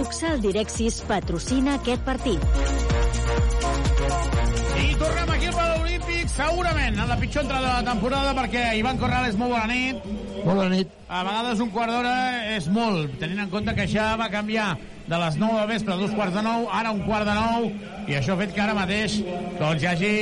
Tuxal 0.00 0.38
Direxis 0.40 1.02
patrocina 1.04 1.74
aquest 1.76 2.00
partit. 2.06 2.44
I 4.80 4.94
tornem 4.96 5.32
aquí 5.34 5.48
al 5.50 5.56
Palau 5.58 5.82
Olímpic, 5.82 6.30
segurament, 6.32 6.94
en 7.02 7.10
la 7.10 7.16
pitjor 7.20 7.42
entrada 7.44 7.66
de 7.66 7.74
la 7.74 7.90
temporada, 7.90 8.30
perquè 8.38 8.62
Ivan 8.78 8.96
Corrales, 8.96 9.36
molt 9.36 9.52
bona 9.52 9.66
nit. 9.68 10.06
Molt 10.38 10.54
bona 10.54 10.70
nit. 10.72 10.94
A 11.04 11.20
vegades 11.26 11.60
un 11.60 11.68
quart 11.74 11.92
d'hora 11.92 12.14
és 12.54 12.68
molt, 12.72 13.18
tenint 13.20 13.42
en 13.44 13.50
compte 13.52 13.74
que 13.76 13.84
ja 13.92 14.14
va 14.16 14.30
canviar 14.32 14.70
de 15.10 15.18
les 15.20 15.36
9 15.42 15.58
del 15.58 15.68
vespre 15.74 15.92
a 15.92 15.98
dos 16.00 16.14
quarts 16.16 16.38
de 16.38 16.44
9, 16.46 16.70
ara 16.78 16.94
un 16.96 17.02
quart 17.04 17.28
de 17.28 17.34
9, 17.36 17.68
i 18.08 18.16
això 18.16 18.32
ha 18.32 18.40
fet 18.40 18.54
que 18.56 18.62
ara 18.64 18.76
mateix 18.78 19.18
doncs, 19.58 19.84
hi 19.84 19.90
hagi 19.90 20.14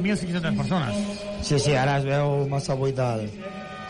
1.500 0.00 0.58
persones. 0.58 1.20
Sí, 1.46 1.60
sí, 1.60 1.76
ara 1.78 2.00
es 2.00 2.08
veu 2.08 2.48
massa 2.50 2.74
buit 2.74 2.98
el, 2.98 3.28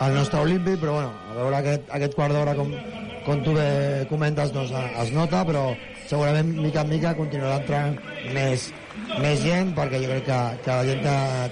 el 0.05 0.19
nostre 0.19 0.45
olímpic, 0.45 0.77
però 0.85 0.99
bueno, 0.99 1.17
a 1.31 1.39
veure 1.39 1.63
aquest, 1.63 1.89
aquest 1.97 2.13
quart 2.13 2.37
d'hora, 2.37 2.53
com, 2.61 2.77
com 3.25 3.41
tu 3.43 3.53
bé 3.57 4.05
comentes, 4.09 4.51
doncs 4.53 4.71
es 5.01 5.11
nota, 5.15 5.43
però 5.47 5.67
segurament 6.05 6.51
mica 6.61 6.83
en 6.85 6.91
mica 6.91 7.15
continuarà 7.17 7.57
entrant 7.61 7.95
més, 8.35 8.67
més 9.21 9.41
gent, 9.41 9.73
perquè 9.77 10.01
jo 10.03 10.11
crec 10.11 10.27
que, 10.27 10.39
que 10.65 10.75
la 10.75 10.85
gent 10.85 11.01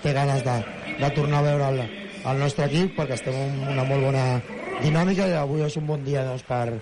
té, 0.04 0.14
ganes 0.14 0.44
de, 0.46 0.58
de 1.00 1.10
tornar 1.18 1.42
a 1.42 1.48
veure 1.48 1.70
el, 1.74 1.82
el 2.30 2.44
nostre 2.44 2.68
equip, 2.70 2.94
perquè 3.00 3.18
estem 3.18 3.40
en 3.40 3.58
una 3.74 3.86
molt 3.90 4.06
bona 4.06 4.26
dinàmica 4.84 5.28
i 5.30 5.34
avui 5.38 5.66
és 5.66 5.78
un 5.82 5.88
bon 5.90 6.04
dia 6.06 6.26
doncs, 6.28 6.46
per, 6.46 6.78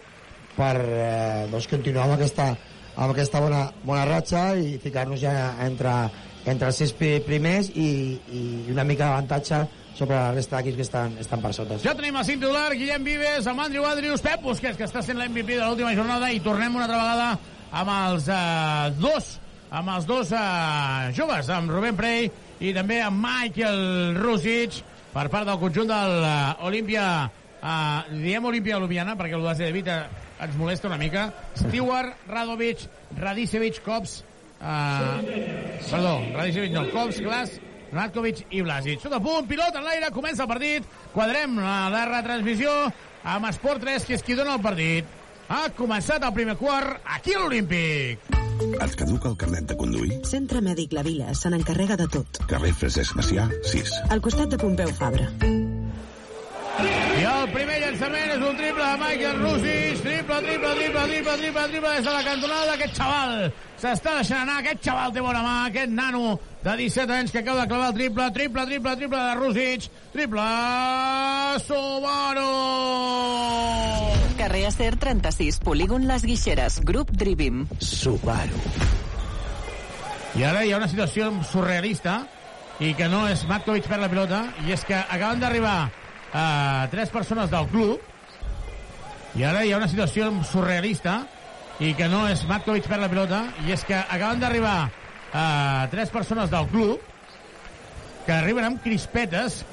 per 0.57 0.75
eh, 0.81 1.47
doncs, 1.51 1.69
continuar 1.71 2.09
amb 2.09 2.17
aquesta, 2.19 2.49
amb 2.97 3.13
aquesta 3.13 3.39
bona, 3.43 3.63
bona 3.87 4.03
ratxa 4.09 4.49
i 4.59 4.75
ficar-nos 4.83 5.23
ja 5.23 5.33
entre, 5.63 5.95
entre 6.45 6.67
els 6.71 6.81
sis 6.83 6.91
pri- 6.97 7.21
primers 7.23 7.71
i, 7.71 7.91
i 8.31 8.43
una 8.73 8.83
mica 8.87 9.07
d'avantatge 9.07 9.63
sobre 10.01 10.17
la 10.17 10.31
resta 10.33 10.57
d'equips 10.57 10.79
que 10.79 10.85
estan, 10.87 11.13
estan 11.21 11.43
per 11.43 11.53
sota. 11.53 11.77
Ja 11.83 11.93
tenim 11.97 12.17
el 12.17 12.25
cinc 12.25 12.41
titular, 12.41 12.71
Guillem 12.73 13.05
Vives, 13.05 13.45
amb 13.51 13.61
Andrew 13.61 13.85
Andrews, 13.85 14.23
Pep 14.25 14.41
Busquets, 14.41 14.79
que 14.79 14.87
està 14.89 15.03
sent 15.05 15.19
l'MVP 15.19 15.59
de 15.59 15.61
l'última 15.61 15.93
jornada, 15.97 16.31
i 16.33 16.41
tornem 16.41 16.73
una 16.79 16.87
altra 16.87 17.01
vegada 17.03 17.27
amb 17.81 17.93
els 17.99 18.27
eh, 18.33 18.89
dos 18.97 19.37
amb 19.71 19.87
els 19.93 20.07
dos 20.07 20.33
eh, 20.35 21.11
joves, 21.15 21.47
amb 21.53 21.71
Rubén 21.71 21.95
Prey 21.95 22.25
i 22.59 22.73
també 22.75 22.97
amb 23.05 23.21
Michael 23.23 24.17
Rusic, 24.17 24.81
per 25.13 25.29
part 25.31 25.47
del 25.47 25.59
conjunt 25.61 25.87
del 25.89 26.25
uh, 26.25 26.65
Olímpia, 26.67 27.05
uh, 27.61 28.11
diem 28.11 28.45
Olímpia 28.47 28.77
Ljubljana, 28.79 29.15
perquè 29.19 29.37
el 29.37 29.47
de 29.47 29.71
Vita 29.73 29.95
ens 30.41 30.57
molesta 30.59 30.89
una 30.89 30.99
mica, 30.99 31.29
Stewart, 31.55 32.27
Radovic, 32.29 32.85
Radicevic, 33.17 33.81
Kops, 33.85 34.21
uh, 34.59 35.23
perdó, 35.89 36.15
Radicevic 36.35 36.75
no, 36.75 36.85
Kops, 36.93 37.19
Glas, 37.23 37.57
Ratkovic 37.91 38.45
i 38.49 38.61
Blasic. 38.65 39.01
Tot 39.03 39.15
a 39.17 39.21
punt, 39.23 39.47
pilot 39.49 39.77
en 39.77 39.87
l'aire, 39.87 40.11
comença 40.15 40.45
el 40.45 40.51
partit, 40.51 40.85
quadrem 41.15 41.57
la, 41.59 41.89
la 41.93 42.05
retransmissió 42.09 42.71
amb 43.23 43.49
Esport 43.51 43.83
3, 43.83 44.07
que 44.07 44.17
és 44.17 44.23
qui 44.25 44.37
dona 44.39 44.55
el 44.57 44.63
partit. 44.63 45.17
Ha 45.51 45.65
començat 45.75 46.23
el 46.23 46.31
primer 46.35 46.55
quart 46.59 47.01
aquí 47.17 47.35
a 47.35 47.41
l'Olímpic. 47.43 48.31
Et 48.61 48.95
caduca 48.95 49.31
el 49.31 49.35
carnet 49.41 49.67
de 49.67 49.75
conduir? 49.77 50.21
Centre 50.29 50.61
Mèdic 50.63 50.93
La 50.95 51.03
Vila 51.03 51.33
se 51.35 51.51
n'encarrega 51.51 51.97
de 51.99 52.07
tot. 52.13 52.43
Carrer 52.51 52.71
Francesc 52.77 53.17
Macià, 53.19 53.49
6. 53.73 53.99
Al 54.13 54.23
costat 54.23 54.53
de 54.53 54.61
Pompeu 54.61 54.93
Fabra. 54.95 55.31
I 56.79 57.23
el 57.27 57.49
primer 57.51 57.79
llançament 57.81 58.31
és 58.31 58.43
un 58.47 58.55
triple 58.55 58.85
de 58.85 58.99
Michael 59.01 59.41
Rusic. 59.41 59.97
Triple, 60.05 60.37
triple, 60.45 60.71
triple, 60.77 61.03
triple, 61.09 61.35
triple, 61.41 61.65
triple 61.73 61.91
des 61.97 62.05
de 62.05 62.13
la 62.15 62.23
cantonada. 62.23 62.77
Aquest 62.77 62.95
xaval 62.95 63.33
s'està 63.81 64.15
deixant 64.21 64.45
anar. 64.45 64.61
Aquest 64.61 64.81
xaval 64.87 65.13
té 65.13 65.23
bona 65.25 65.43
mà. 65.43 65.55
Aquest 65.67 65.91
nano 65.97 66.39
de 66.63 66.77
17 66.79 67.17
anys 67.17 67.35
que 67.35 67.43
acaba 67.43 67.65
de 67.65 67.67
clavar 67.73 67.91
el 67.91 67.99
triple. 67.99 68.29
Triple, 68.39 68.65
triple, 68.71 68.95
triple 69.03 69.21
de 69.27 69.35
Rusic. 69.41 69.91
Triple 70.15 70.47
Subaru. 71.67 72.49
Carrer 74.39 74.65
Acer 74.71 74.95
36, 74.97 75.59
polígon 75.59 76.07
Les 76.07 76.23
Guixeres, 76.25 76.79
grup 76.87 77.11
Drivim. 77.11 77.65
Subaru. 77.79 78.63
I 80.39 80.45
ara 80.47 80.63
hi 80.63 80.71
ha 80.71 80.79
una 80.79 80.87
situació 80.87 81.33
surrealista 81.43 82.21
i 82.79 82.95
que 82.97 83.09
no 83.11 83.25
és 83.29 83.43
Matkovic 83.49 83.89
per 83.91 83.99
la 83.99 84.07
pilota 84.09 84.45
i 84.65 84.71
és 84.73 84.85
que 84.87 84.95
acaben 84.95 85.43
d'arribar 85.43 85.91
uh, 86.33 86.87
tres 86.91 87.09
persones 87.13 87.49
del 87.51 87.67
club 87.71 87.99
i 89.39 89.45
ara 89.47 89.63
hi 89.63 89.71
ha 89.71 89.77
una 89.79 89.87
situació 89.91 90.27
surrealista 90.47 91.21
i 91.81 91.93
que 91.97 92.07
no 92.11 92.25
és 92.29 92.43
Matkovic 92.49 92.87
per 92.91 92.99
la 93.01 93.09
pilota 93.09 93.45
i 93.65 93.71
és 93.73 93.83
que 93.87 93.95
acaben 93.97 94.41
d'arribar 94.43 94.79
uh, 94.87 95.87
tres 95.91 96.11
persones 96.13 96.49
del 96.51 96.67
club 96.71 96.99
que 98.25 98.33
arriben 98.35 98.67
amb 98.67 98.81
crispetes 98.83 99.63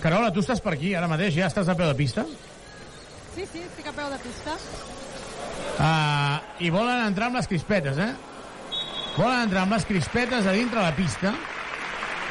Carola, 0.00 0.30
tu 0.30 0.40
estàs 0.44 0.60
per 0.62 0.74
aquí 0.76 0.92
ara 0.94 1.08
mateix, 1.10 1.34
ja 1.34 1.48
estàs 1.50 1.68
a 1.68 1.74
peu 1.74 1.88
de 1.90 1.96
pista 1.98 2.22
Sí, 3.36 3.44
sí, 3.52 3.60
estic 3.66 3.88
a 3.90 3.92
peu 3.92 4.06
de 4.08 4.16
pista. 4.22 4.54
uh, 5.76 6.36
i 6.64 6.70
volen 6.72 7.02
entrar 7.10 7.26
amb 7.28 7.36
les 7.40 7.48
crispetes 7.50 7.98
eh? 8.00 8.12
volen 9.16 9.42
entrar 9.46 9.64
amb 9.66 9.72
les 9.76 9.84
crispetes 9.88 10.46
a 10.46 10.52
dintre 10.56 10.80
la 10.84 10.94
pista 10.96 11.34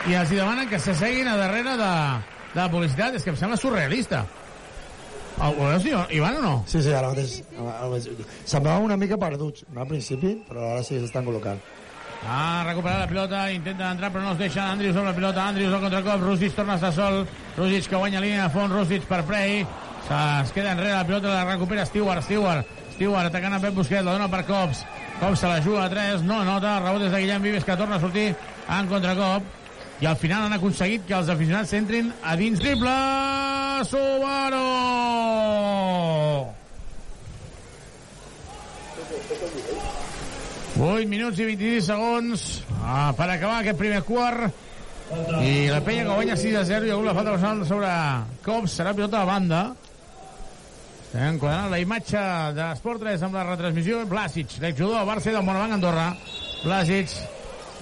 i 0.10 0.14
els 0.18 0.32
hi 0.32 0.38
demanen 0.40 0.70
que 0.70 0.80
s'asseguin 0.80 1.28
a 1.28 1.36
darrere 1.38 1.76
de, 1.78 1.92
de 2.56 2.62
la 2.62 2.72
publicitat 2.72 3.16
és 3.18 3.24
que 3.24 3.34
em 3.34 3.38
sembla 3.40 3.60
surrealista. 3.60 4.24
Ho 5.36 5.50
ho 5.52 5.68
veus, 5.68 5.86
Ivan, 6.16 6.38
o 6.40 6.42
no? 6.42 6.54
Sí, 6.68 6.82
sí, 6.82 6.94
ara 6.96 7.12
mateix. 7.12 7.42
Semblaven 8.48 8.86
una 8.88 8.96
mica 8.98 9.18
perduts 9.20 9.66
no, 9.68 9.82
al 9.84 9.90
principi, 9.90 10.38
però 10.48 10.70
ara 10.72 10.86
sí 10.88 11.00
s'estan 11.02 11.28
col·locant. 11.28 11.60
Ha 12.26 12.64
recuperat 12.66 13.04
la 13.04 13.10
pilota, 13.10 13.42
intenta 13.54 13.92
entrar 13.92 14.10
però 14.14 14.24
no 14.24 14.32
es 14.34 14.40
deixa 14.40 14.70
Andrius 14.72 14.96
amb 14.98 15.12
la 15.12 15.18
pilota, 15.18 15.44
Andrius 15.46 15.76
al 15.76 15.84
contracop 15.84 16.24
Rusic 16.24 16.56
torna 16.56 16.74
a 16.74 16.80
estar 16.80 16.94
sol, 16.96 17.20
Rusic 17.58 17.90
que 17.92 18.00
guanya 18.00 18.24
línia 18.24 18.48
de 18.48 18.54
fons, 18.56 18.74
Rusic 18.74 19.04
per 19.10 19.22
Prey 19.28 19.60
es 20.06 20.56
queda 20.56 20.72
enrere 20.72 20.96
la 20.96 21.06
pilota, 21.06 21.36
la 21.36 21.44
recupera 21.52 21.86
Stewart 21.86 22.24
Stewart, 22.24 22.66
Stewart 22.96 23.28
atacant 23.28 23.58
a 23.58 23.60
Pep 23.60 23.76
Busquets 23.78 24.06
la 24.06 24.16
dona 24.16 24.32
per 24.32 24.42
Cops, 24.48 24.82
Cops 25.20 25.44
se 25.44 25.52
la 25.52 25.62
juga 25.62 25.84
a 25.84 25.92
3 25.92 26.24
no 26.26 26.42
nota, 26.48 26.80
rebot 26.80 27.04
des 27.04 27.12
de 27.12 27.22
Guillem 27.22 27.46
Vives 27.46 27.68
que 27.68 27.78
torna 27.78 28.00
a 28.00 28.02
sortir 28.02 28.32
en 28.80 28.90
contracop 28.90 29.65
i 30.02 30.06
al 30.06 30.18
final 30.20 30.46
han 30.46 30.58
aconseguit 30.58 31.06
que 31.08 31.16
els 31.16 31.30
aficionats 31.32 31.72
entrin 31.78 32.12
a 32.24 32.36
dins 32.40 32.60
triple 32.60 32.96
Subaru. 33.88 34.64
8 40.76 41.08
minuts 41.08 41.40
i 41.40 41.48
26 41.48 41.86
segons 41.88 42.44
ah, 42.84 43.14
per 43.16 43.30
acabar 43.32 43.62
aquest 43.62 43.80
primer 43.80 44.02
quart. 44.04 44.64
I 45.40 45.70
la 45.70 45.80
penya 45.86 46.04
que 46.04 46.18
guanya 46.18 46.36
6 46.36 46.58
a 46.60 46.64
0 46.68 46.88
i 46.88 46.92
hagut 46.92 47.06
la 47.06 47.14
falta 47.16 47.36
personal 47.36 47.62
sobre 47.70 47.92
Cops 48.44 48.76
serà 48.82 48.96
pilota 48.98 49.22
de 49.22 49.30
banda. 49.30 49.62
Estem 51.06 51.40
quadrant 51.40 51.72
la 51.72 51.80
imatge 51.80 52.26
de 52.58 52.66
l'Esport 52.66 53.06
3 53.06 53.24
amb 53.24 53.40
la 53.40 53.46
retransmissió. 53.48 54.02
Blasic, 54.12 54.58
l'exjugador 54.60 55.00
del 55.00 55.10
Barça 55.14 55.32
del 55.32 55.48
Monobanc 55.48 55.78
Andorra. 55.78 56.10
Blasic 56.66 57.16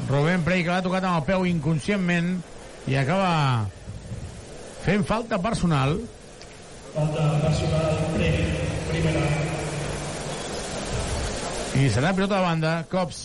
Rubén 0.10 0.44
Prey 0.44 0.64
que 0.66 0.74
l'ha 0.74 0.84
tocat 0.86 1.06
amb 1.08 1.22
el 1.22 1.28
peu 1.28 1.46
inconscientment 1.48 2.36
i 2.90 2.98
acaba 3.00 3.70
fent 4.84 5.06
falta 5.08 5.40
personal. 5.40 5.96
Falta 6.94 7.30
personal, 7.46 8.04
Prey, 8.18 8.38
primera. 8.92 9.30
i 11.74 11.88
serà 11.90 12.12
pilota 12.14 12.38
de 12.38 12.44
banda 12.46 12.74
Cops. 12.92 13.22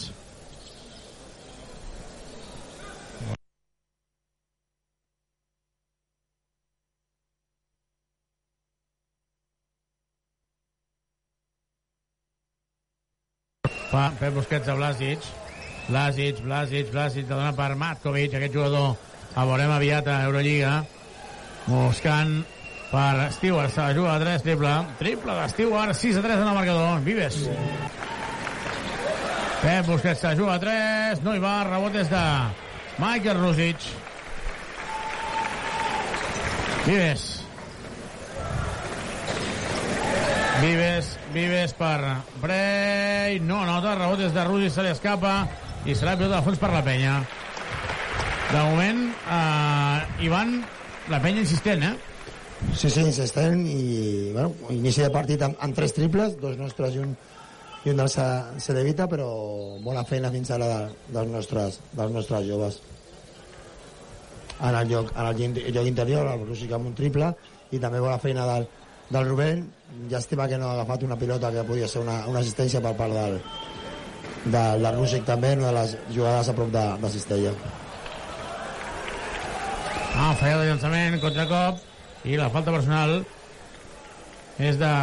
Fa 13.89 14.09
Pep 14.21 14.35
Busquets 14.37 14.69
a 14.69 14.75
Blasic 14.77 15.29
Blasic, 15.89 16.43
Blasic, 16.45 16.91
Blasic 16.93 17.31
la 17.31 17.37
dona 17.37 17.53
per 17.57 17.75
Matkovic, 17.81 18.35
aquest 18.37 18.55
jugador. 18.55 18.97
El 19.35 19.49
veurem 19.49 19.73
aviat 19.73 20.09
a 20.09 20.21
Eurolliga. 20.27 20.73
Buscant 21.69 22.43
per 22.91 23.29
Stewart, 23.33 23.73
se 23.73 23.81
la 23.81 23.95
juga 23.97 24.15
a 24.15 24.21
3, 24.21 24.43
triple. 24.45 24.75
Triple 24.99 25.37
de 25.41 25.49
Stewart, 25.55 25.95
6 25.95 26.21
a 26.21 26.23
3 26.23 26.37
en 26.37 26.49
el 26.49 26.55
marcador. 26.55 27.01
Vives. 27.05 27.41
Pep 29.63 29.87
Busquets 29.87 30.21
se 30.21 30.37
juga 30.37 30.55
a 30.55 30.61
3 30.63 31.25
no 31.25 31.33
hi 31.35 31.41
va, 31.43 31.65
rebot 31.67 31.93
des 31.93 32.07
de 32.13 32.21
Michael 33.03 33.41
Rusic 33.41 33.89
Vives. 36.87 37.25
Vives, 40.63 41.09
Vives 41.35 41.75
per 41.79 41.99
Brey, 42.41 43.41
no 43.41 43.65
nota, 43.67 43.97
rebot 43.99 44.23
des 44.23 44.33
de 44.33 44.45
Rusic, 44.47 44.73
se 44.77 44.87
li 44.87 44.95
escapa 44.95 45.35
i 45.87 45.95
serà 45.95 46.17
pilota 46.19 46.39
de 46.41 46.45
fons 46.47 46.59
per 46.61 46.71
la 46.73 46.83
penya. 46.85 47.19
De 48.53 48.61
moment, 48.65 49.01
eh, 49.31 50.25
Ivan, 50.25 50.55
la 51.13 51.21
penya 51.23 51.41
insistent, 51.45 51.83
eh? 51.85 51.95
Sí, 52.75 52.91
sí, 52.91 53.01
insistent 53.07 53.67
i, 53.71 54.31
bueno, 54.33 54.53
inici 54.75 55.03
de 55.05 55.11
partit 55.15 55.43
amb, 55.47 55.57
amb 55.63 55.77
tres 55.77 55.93
triples, 55.95 56.35
dos 56.41 56.57
nostres 56.59 56.97
i 56.97 57.03
un, 57.05 57.13
i 57.85 57.93
un 57.93 58.01
del 58.01 58.09
Ce- 58.11 58.59
Cedevita, 58.65 59.07
però 59.09 59.29
bona 59.85 60.03
feina 60.05 60.31
fins 60.35 60.51
ara 60.51 60.67
de, 60.67 60.81
dels, 61.15 61.31
nostres, 61.31 61.79
dels 61.93 62.13
nostres 62.13 62.49
joves. 62.49 62.81
En 64.59 64.75
el 64.75 64.89
lloc, 64.91 65.13
en 65.15 65.27
el 65.27 65.37
lloc- 65.73 65.87
interior, 65.87 66.27
el 66.33 66.47
Rússic 66.49 66.73
amb 66.75 66.87
un 66.91 66.95
triple, 66.99 67.31
i 67.71 67.79
també 67.79 68.01
bona 68.03 68.19
feina 68.19 68.45
del, 68.49 68.67
del 69.11 69.29
Rubén. 69.29 69.67
Llàstima 70.11 70.49
que 70.49 70.59
no 70.59 70.69
ha 70.73 70.73
agafat 70.81 71.05
una 71.07 71.17
pilota 71.17 71.53
que 71.53 71.63
podia 71.65 71.87
ser 71.89 72.01
una, 72.03 72.25
una 72.27 72.41
assistència 72.41 72.81
per 72.83 72.97
part 72.97 73.15
del, 73.15 73.39
del, 74.45 74.85
del 74.85 74.95
Rússic 74.97 75.27
també, 75.29 75.55
una 75.59 75.73
de 75.73 75.75
les 75.81 75.97
jugades 76.15 76.49
a 76.49 76.55
prop 76.57 76.71
de, 76.75 76.85
de 77.03 77.11
Cistella. 77.15 77.53
Ah, 80.19 80.33
falla 80.39 80.57
de 80.61 80.71
llançament, 80.71 81.19
contracop, 81.23 81.83
i 82.27 82.39
la 82.39 82.49
falta 82.51 82.75
personal 82.75 83.21
és 84.59 84.79
de 84.81 84.95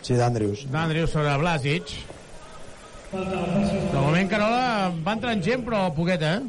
Sí, 0.00 0.14
d'Andrius. 0.16 0.62
d'Andrius 0.72 1.12
sobre 1.12 1.34
Blasic. 1.42 1.90
De 3.12 4.00
moment, 4.00 4.28
Carola, 4.30 4.92
va 5.04 5.14
entrant 5.16 5.42
gent, 5.44 5.64
però 5.66 5.88
poqueta, 5.96 6.36
eh? 6.38 6.42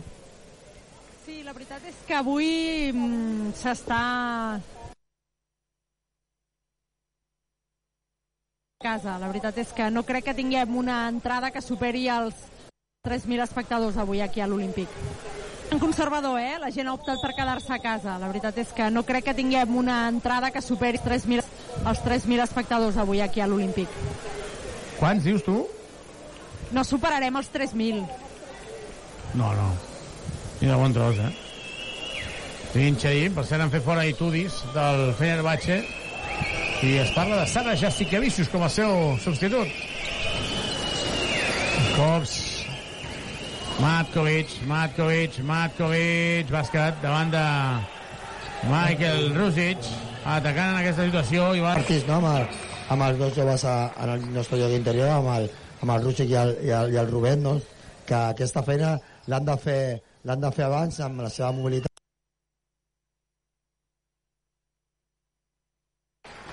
Sí, 1.25 1.41
la 1.43 1.55
veritat 1.55 1.83
és 1.89 1.97
que 2.07 2.19
avui 2.19 2.49
mm, 2.93 3.53
s'està... 3.59 4.03
casa. 8.79 9.17
La 9.19 9.27
veritat 9.27 9.57
és 9.59 9.73
que 9.75 9.89
no 9.91 10.05
crec 10.07 10.29
que 10.29 10.33
tinguem 10.37 10.77
una 10.79 11.01
entrada 11.11 11.49
que 11.51 11.59
superi 11.59 12.05
els 12.07 12.45
3.000 13.03 13.43
espectadors 13.43 13.97
avui 13.99 14.21
aquí 14.23 14.39
a 14.39 14.47
l'Olímpic. 14.47 14.87
En 15.67 15.81
conservador, 15.83 16.39
eh? 16.39 16.55
La 16.63 16.69
gent 16.71 16.87
ha 16.87 16.93
optat 16.95 17.19
per 17.19 17.33
quedar-se 17.35 17.73
a 17.75 17.81
casa. 17.83 18.15
La 18.21 18.29
veritat 18.31 18.55
és 18.63 18.71
que 18.71 18.87
no 18.87 19.03
crec 19.03 19.27
que 19.27 19.35
tinguem 19.35 19.75
una 19.75 19.97
entrada 20.07 20.53
que 20.55 20.63
superi 20.63 21.03
3.000 21.03 21.43
els 21.91 22.05
3.000 22.07 22.45
espectadors 22.45 22.95
avui 22.95 23.19
aquí 23.19 23.43
a 23.43 23.51
l'Olímpic. 23.51 23.99
Quants 24.95 25.27
dius 25.27 25.43
tu? 25.43 25.59
No 26.71 26.87
superarem 26.87 27.35
els 27.35 27.51
3.000. 27.51 27.99
No, 29.35 29.51
no. 29.59 29.69
Ni 30.61 30.71
de 30.71 30.79
bon 30.79 30.95
tros, 30.95 31.19
eh? 31.19 31.33
Trinxerí, 32.71 33.27
per 33.35 33.43
cert, 33.43 33.59
han 33.59 33.75
fet 33.75 33.83
fora 33.83 34.07
Itudis 34.07 34.63
del 34.71 35.09
Fenerbahce 35.19 35.83
i 36.81 36.97
es 37.01 37.09
parla 37.11 37.41
de 37.41 37.47
Sara 37.51 37.75
Jastikevicius 37.75 38.49
com 38.51 38.63
a 38.63 38.69
seu 38.71 39.17
substitut. 39.19 39.67
Cops, 41.97 42.35
Matkovic, 43.83 44.53
Matkovic, 44.67 45.39
Matkovic, 45.43 46.51
bàsquet 46.53 47.01
davant 47.03 47.33
de 47.33 47.43
Michael 48.69 49.33
Rusic, 49.35 49.89
atacant 50.23 50.73
en 50.75 50.79
aquesta 50.83 51.07
situació 51.09 51.51
i 51.57 51.65
va... 51.65 51.75
Partits, 51.81 52.07
no? 52.07 52.21
Amb, 52.21 52.31
el, 52.31 52.47
amb 52.95 53.07
els 53.09 53.19
dos 53.25 53.35
joves 53.35 53.67
a, 53.67 53.75
en 53.99 54.15
el 54.15 54.29
nostre 54.37 54.61
lloc 54.61 54.77
interior, 54.77 55.11
amb 55.17 55.33
el, 55.35 55.49
amb 55.81 55.95
el 55.97 56.07
Rússic 56.07 56.31
i 56.31 56.39
el, 56.39 56.55
i, 56.63 56.73
el, 56.79 56.95
i 56.95 57.01
el 57.03 57.11
Rubén, 57.11 57.43
no? 57.43 57.57
que 58.09 58.17
aquesta 58.17 58.63
feina 58.65 58.95
l'han 59.29 59.45
de 59.45 59.59
fer 59.61 59.81
l'han 60.27 60.41
de 60.41 60.49
fer 60.55 60.65
abans 60.65 60.97
amb 61.05 61.21
la 61.23 61.29
seva 61.31 61.53
mobilitat 61.55 61.88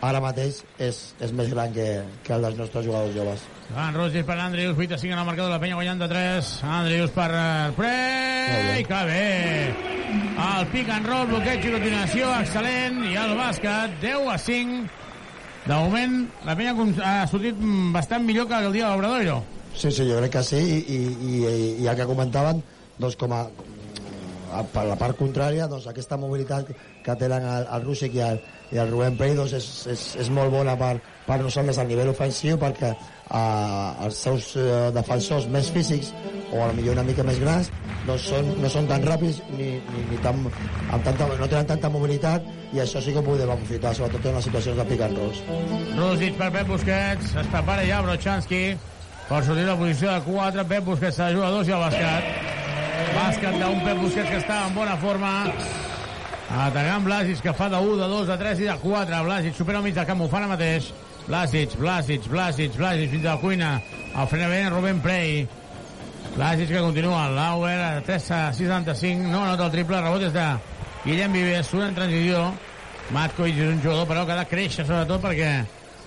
ara 0.07 0.21
mateix 0.23 0.63
és, 0.83 0.99
és 1.23 1.33
més 1.37 1.51
gran 1.53 1.73
que, 1.75 1.87
que 2.27 2.35
el 2.37 2.47
dels 2.47 2.59
nostres 2.61 2.87
jugadors 2.87 3.15
joves. 3.17 3.45
Van 3.75 3.97
Rosis 3.97 4.27
per 4.27 4.37
Andrius, 4.39 4.77
8 4.79 4.95
a 4.95 4.99
5 4.99 5.13
en 5.13 5.19
el 5.19 5.27
marcador 5.27 5.51
de 5.51 5.57
la 5.57 5.63
penya 5.63 5.79
guanyant 5.79 6.05
de 6.05 6.09
3. 6.13 6.53
Andrius 6.79 7.15
per 7.17 7.31
eh, 7.35 7.73
Prey, 7.79 8.85
que 8.87 9.01
bé. 9.11 9.25
El 10.47 10.69
pick 10.71 10.93
and 10.95 11.09
roll, 11.11 11.27
bloqueig 11.33 11.67
i 11.67 11.75
continuació, 11.75 12.31
excel·lent. 12.45 13.03
I 13.11 13.19
el 13.25 13.35
bàsquet, 13.41 13.99
10 14.05 14.31
a 14.31 14.39
5. 14.39 14.87
De 15.67 15.75
moment, 15.75 16.19
la 16.47 16.55
penya 16.55 16.75
ha 17.03 17.27
sortit 17.27 17.59
bastant 17.95 18.23
millor 18.23 18.47
que 18.47 18.59
el 18.63 18.73
dia 18.73 18.87
de 18.87 18.93
l'Obradoiro. 18.95 19.41
Sí, 19.75 19.91
sí, 19.91 20.07
jo 20.09 20.21
crec 20.21 20.37
que 20.39 20.43
sí, 20.47 20.61
i, 20.61 20.77
i, 20.95 21.01
i, 21.27 21.33
i 21.83 21.89
el 21.91 21.97
que 21.99 22.07
comentaven, 22.09 22.63
doncs 23.03 23.19
com 23.21 23.35
a, 23.35 23.43
a, 24.55 24.63
per 24.73 24.87
la 24.89 24.95
part 25.01 25.19
contrària, 25.19 25.67
doncs 25.69 25.89
aquesta 25.91 26.17
mobilitat 26.17 26.71
que 27.05 27.19
tenen 27.19 27.45
el, 27.51 27.67
el 27.67 27.85
Rússic 27.85 28.15
i 28.17 28.23
el, 28.25 28.41
i 28.75 28.81
el 28.83 28.91
Rubén 28.91 29.17
Pérez 29.19 29.37
doncs 29.39 29.55
és, 29.57 29.67
és, 29.93 30.07
és 30.25 30.31
molt 30.35 30.51
bona 30.51 30.75
per, 30.79 30.97
per 31.27 31.39
nosaltres 31.43 31.79
a 31.79 31.85
nivell 31.87 32.11
ofensiu 32.11 32.59
perquè 32.59 32.93
eh, 32.93 34.07
els 34.07 34.23
seus 34.27 34.53
eh, 34.59 34.89
defensors 34.97 35.47
més 35.53 35.71
físics 35.75 36.13
o 36.53 36.63
a 36.65 36.73
millor 36.75 36.99
una 36.99 37.07
mica 37.07 37.27
més 37.27 37.39
grans 37.43 37.71
doncs 38.07 38.27
són, 38.31 38.51
no 38.63 38.71
són 38.71 38.89
tan 38.91 39.07
ràpids 39.07 39.39
ni, 39.55 39.71
ni, 39.79 40.03
ni 40.11 40.19
tan, 40.25 40.43
amb 40.47 41.07
tanta, 41.07 41.29
no 41.39 41.47
tenen 41.47 41.71
tanta 41.71 41.91
mobilitat 41.93 42.47
i 42.75 42.83
això 42.83 43.03
sí 43.03 43.15
que 43.15 43.23
ho 43.23 43.27
podem 43.27 43.51
aprofitar 43.55 43.95
sobretot 43.95 44.31
en 44.31 44.39
les 44.39 44.47
situacions 44.49 44.79
de 44.79 44.87
pick 44.91 45.07
and 45.07 45.19
rolls. 45.19 45.41
Rússic 45.97 46.39
per 46.39 46.51
Pep 46.55 46.71
Busquets, 46.71 47.33
es 47.43 47.51
prepara 47.55 47.87
ja 47.87 48.03
Brochanski 48.07 48.63
per 49.27 49.43
sortir 49.43 49.65
de 49.65 49.71
la 49.73 49.79
posició 49.79 50.13
de 50.13 50.21
4, 50.27 50.67
Pep 50.71 50.87
Busquets 50.87 51.19
s'ajuda 51.19 51.49
a 51.49 51.55
dos 51.55 51.71
i 51.71 51.75
el 51.75 51.83
bàsquet. 51.83 52.31
Bàsquet 53.17 53.59
d'un 53.63 53.83
Pep 53.87 54.03
Busquets 54.05 54.31
que 54.31 54.43
està 54.43 54.63
en 54.69 54.79
bona 54.79 54.99
forma 55.03 55.33
atacant 56.51 57.05
Blasic 57.05 57.43
que 57.43 57.53
fa 57.57 57.69
de 57.69 57.77
1, 57.77 57.97
de 57.99 58.09
2, 58.09 58.27
de 58.29 58.39
3 58.39 58.61
i 58.63 58.71
de 58.71 58.77
4 58.83 59.23
Blasic 59.27 59.55
supera 59.55 59.79
el 59.79 59.85
mig 59.85 59.95
del 59.95 60.07
camp, 60.07 60.23
ho 60.23 60.29
fa 60.31 60.39
ara 60.39 60.51
mateix. 60.51 60.93
Blasic, 61.27 61.75
Blasic, 61.77 62.29
Blasic, 62.31 62.77
Blasic 62.77 63.11
fins 63.11 63.25
a 63.25 63.35
la 63.35 63.41
cuina. 63.41 63.71
El 64.15 64.29
frena 64.31 64.49
bé 64.49 64.61
Rubén 64.71 65.01
Prey. 65.03 65.49
Blasic 66.37 66.69
que 66.69 66.81
continua. 66.81 67.29
Lauer 67.29 67.79
a 67.81 68.01
3 68.07 68.31
a 68.31 68.41
65 68.53 69.27
no 69.33 69.45
nota 69.45 69.67
el 69.67 69.75
triple, 69.75 70.01
rebot 70.01 70.23
és 70.23 70.33
de 70.33 70.47
Guillem 71.05 71.35
Vives, 71.35 71.67
surt 71.67 71.89
en 71.89 71.99
transició 71.99 72.47
Matkovic 73.15 73.59
és 73.59 73.71
un 73.71 73.83
jugador 73.83 74.07
però 74.11 74.25
que 74.27 74.35
ha 74.35 74.41
de 74.41 74.49
créixer 74.51 74.87
sobretot 74.87 75.23
perquè 75.23 75.51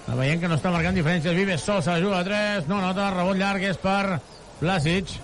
veiem 0.10 0.39
que 0.41 0.49
no 0.49 0.58
està 0.58 0.71
marcant 0.71 0.95
diferències. 0.95 1.36
Vives 1.36 1.63
sol 1.63 1.84
se 1.84 1.91
la 1.91 2.02
juga 2.04 2.19
a 2.19 2.28
3 2.28 2.67
no 2.71 2.82
nota, 2.84 3.12
rebot 3.15 3.38
llarg 3.39 3.63
és 3.69 3.80
per 3.80 4.19
Blasic. 4.60 5.15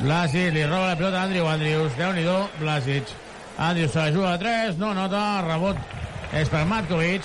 Blasic 0.00 0.52
li 0.52 0.64
roba 0.64 0.92
la 0.92 0.96
pilota 0.96 1.22
a 1.22 1.24
Andrew 1.24 1.48
Andrews 1.48 1.96
Déu-n'hi-do, 1.96 2.42
Blasic 2.60 3.16
Andrews 3.58 3.92
se 3.92 3.98
la 3.98 4.12
juga 4.12 4.34
a 4.34 4.38
3, 4.38 4.76
no 4.78 4.92
nota, 4.94 5.40
rebot 5.46 5.78
és 6.36 6.48
per 6.52 6.66
Matkovic 6.68 7.24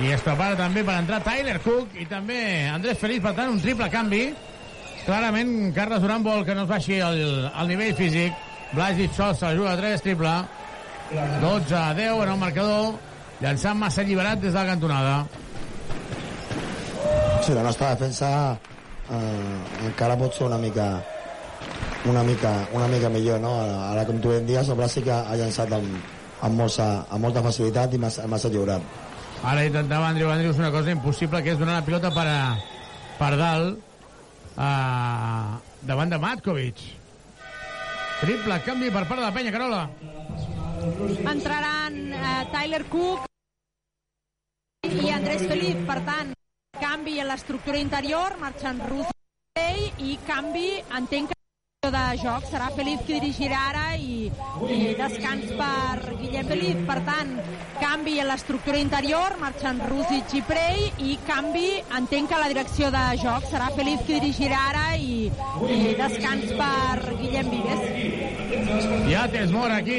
i 0.00 0.08
es 0.14 0.22
prepara 0.24 0.56
també 0.56 0.80
per 0.86 0.94
entrar 1.02 1.20
Tyler 1.24 1.58
Cook 1.60 1.98
i 2.00 2.06
també 2.08 2.38
Andrés 2.72 2.96
Feliz, 3.00 3.20
per 3.20 3.34
tant 3.36 3.52
un 3.52 3.60
triple 3.60 3.90
canvi. 3.92 4.22
Clarament 5.04 5.72
Carles 5.76 6.00
Durant 6.00 6.24
vol 6.24 6.46
que 6.46 6.56
no 6.56 6.64
es 6.64 6.70
baixi 6.70 7.00
el, 7.04 7.20
el 7.50 7.68
nivell 7.68 7.92
físic. 7.98 8.32
Blasic 8.72 9.12
sol 9.12 9.36
se 9.36 9.44
la 9.44 9.56
juga 9.58 9.74
a 9.74 9.76
3, 9.76 10.04
triple. 10.06 10.32
12 11.42 11.76
a 11.76 11.92
10 11.98 12.22
en 12.24 12.32
el 12.32 12.40
marcador. 12.40 12.94
Llançant 13.42 13.76
massa 13.76 14.00
alliberat 14.00 14.40
des 14.40 14.54
de 14.54 14.58
la 14.58 14.66
cantonada. 14.70 15.16
Sí, 17.42 17.52
la 17.52 17.66
nostra 17.66 17.90
defensa 17.92 18.30
eh, 19.10 19.88
encara 19.90 20.16
pot 20.16 20.32
ser 20.32 20.46
una 20.46 20.60
mica 20.62 20.86
una 22.04 22.22
mica, 22.22 22.68
una 22.72 22.88
mica 22.88 23.08
millor, 23.08 23.40
no? 23.40 23.52
Ara, 23.60 24.04
com 24.06 24.18
tu 24.20 24.32
ben 24.32 24.46
dies, 24.46 24.68
el 24.68 24.78
Blasi 24.78 25.02
que 25.06 25.12
ha 25.14 25.36
llançat 25.38 25.72
amb, 25.76 25.96
amb, 26.42 26.58
molta, 26.58 26.88
amb 27.08 27.26
molta 27.26 27.42
facilitat 27.44 27.94
i 27.94 28.00
massa, 28.02 28.26
massa 28.30 28.50
lliurat. 28.50 28.82
Ara 29.42 29.64
intentava 29.66 30.08
Andrew 30.08 30.30
Andrews 30.30 30.58
una 30.58 30.70
cosa 30.70 30.94
impossible, 30.94 31.42
que 31.42 31.54
és 31.54 31.58
donar 31.58 31.80
la 31.80 31.86
pilota 31.86 32.12
per, 32.14 32.26
a, 32.30 32.56
per 33.18 33.32
dalt 33.38 33.78
a, 34.56 34.70
davant 35.82 36.12
de 36.12 36.20
Matkovic. 36.22 36.82
Triple 38.22 38.60
canvi 38.62 38.90
per 38.94 39.06
part 39.08 39.18
de 39.18 39.26
la 39.26 39.34
penya, 39.34 39.54
Carola. 39.54 39.82
Entraran 41.32 41.98
eh, 42.14 42.44
Tyler 42.52 42.84
Cook 42.90 43.26
i 44.86 45.10
Andrés 45.14 45.42
Feliz, 45.46 45.82
per 45.86 46.00
tant, 46.06 46.32
canvi 46.78 47.18
en 47.22 47.30
l'estructura 47.30 47.78
interior, 47.82 48.38
marxen 48.42 48.82
Ruth 48.90 49.10
i 50.02 50.16
canvi, 50.26 50.80
entenc 50.98 51.30
que 51.30 51.41
de 51.90 52.22
joc 52.22 52.44
serà 52.46 52.68
Feliz 52.76 53.00
qui 53.02 53.16
dirigirà 53.16 53.58
ara 53.72 53.96
i, 53.98 54.28
i 54.70 54.92
descans 54.94 55.48
per 55.58 56.12
Guillem 56.20 56.46
Feliz 56.46 56.76
per 56.86 57.00
tant, 57.02 57.32
canvi 57.80 58.20
en 58.22 58.28
l'estructura 58.30 58.78
interior 58.78 59.34
marxen 59.40 59.80
Rusic 59.88 60.30
i 60.38 60.42
Prey 60.46 60.84
i 61.02 61.16
canvi, 61.26 61.80
entenc 61.98 62.30
que 62.30 62.38
la 62.38 62.46
direcció 62.52 62.92
de 62.94 63.00
joc 63.18 63.48
serà 63.50 63.72
Feliz 63.74 64.04
qui 64.06 64.20
dirigirà 64.20 64.60
ara 64.68 64.84
i, 64.94 65.26
i 65.26 65.96
descans 65.98 66.52
per 66.60 67.16
Guillem 67.16 67.50
Vives. 67.50 67.82
Ja 69.10 69.26
tens 69.34 69.50
mort 69.50 69.74
aquí 69.74 69.98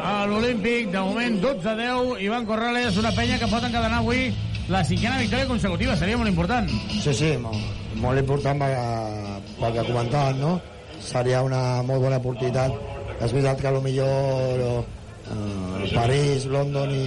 a 0.00 0.24
l'Olímpic, 0.32 0.88
de 0.96 1.04
moment 1.10 1.38
12 1.44 1.70
a 1.74 1.76
10 1.82 2.24
Ivan 2.24 2.48
Corrales, 2.48 2.96
una 3.04 3.12
penya 3.12 3.36
que 3.36 3.50
pot 3.52 3.68
encadenar 3.68 4.00
avui 4.00 4.30
la 4.72 4.80
cinquena 4.80 5.20
victòria 5.20 5.52
consecutiva, 5.52 6.00
seria 6.00 6.16
molt 6.16 6.32
important. 6.32 6.72
Sí, 7.04 7.12
sí, 7.12 7.34
molt, 7.44 7.94
molt 8.00 8.24
important 8.24 8.64
pel, 8.64 9.70
que 9.76 9.88
comentaven, 9.92 10.44
no? 10.46 10.56
Seria 11.04 11.42
una 11.46 11.82
molt 11.86 12.02
bona 12.02 12.20
oportunitat. 12.22 12.72
És 13.18 13.32
veritat 13.34 13.60
que 13.60 13.72
millor 13.82 14.62
eh, 14.62 15.90
París, 15.94 16.46
London 16.46 16.92
i, 16.94 17.04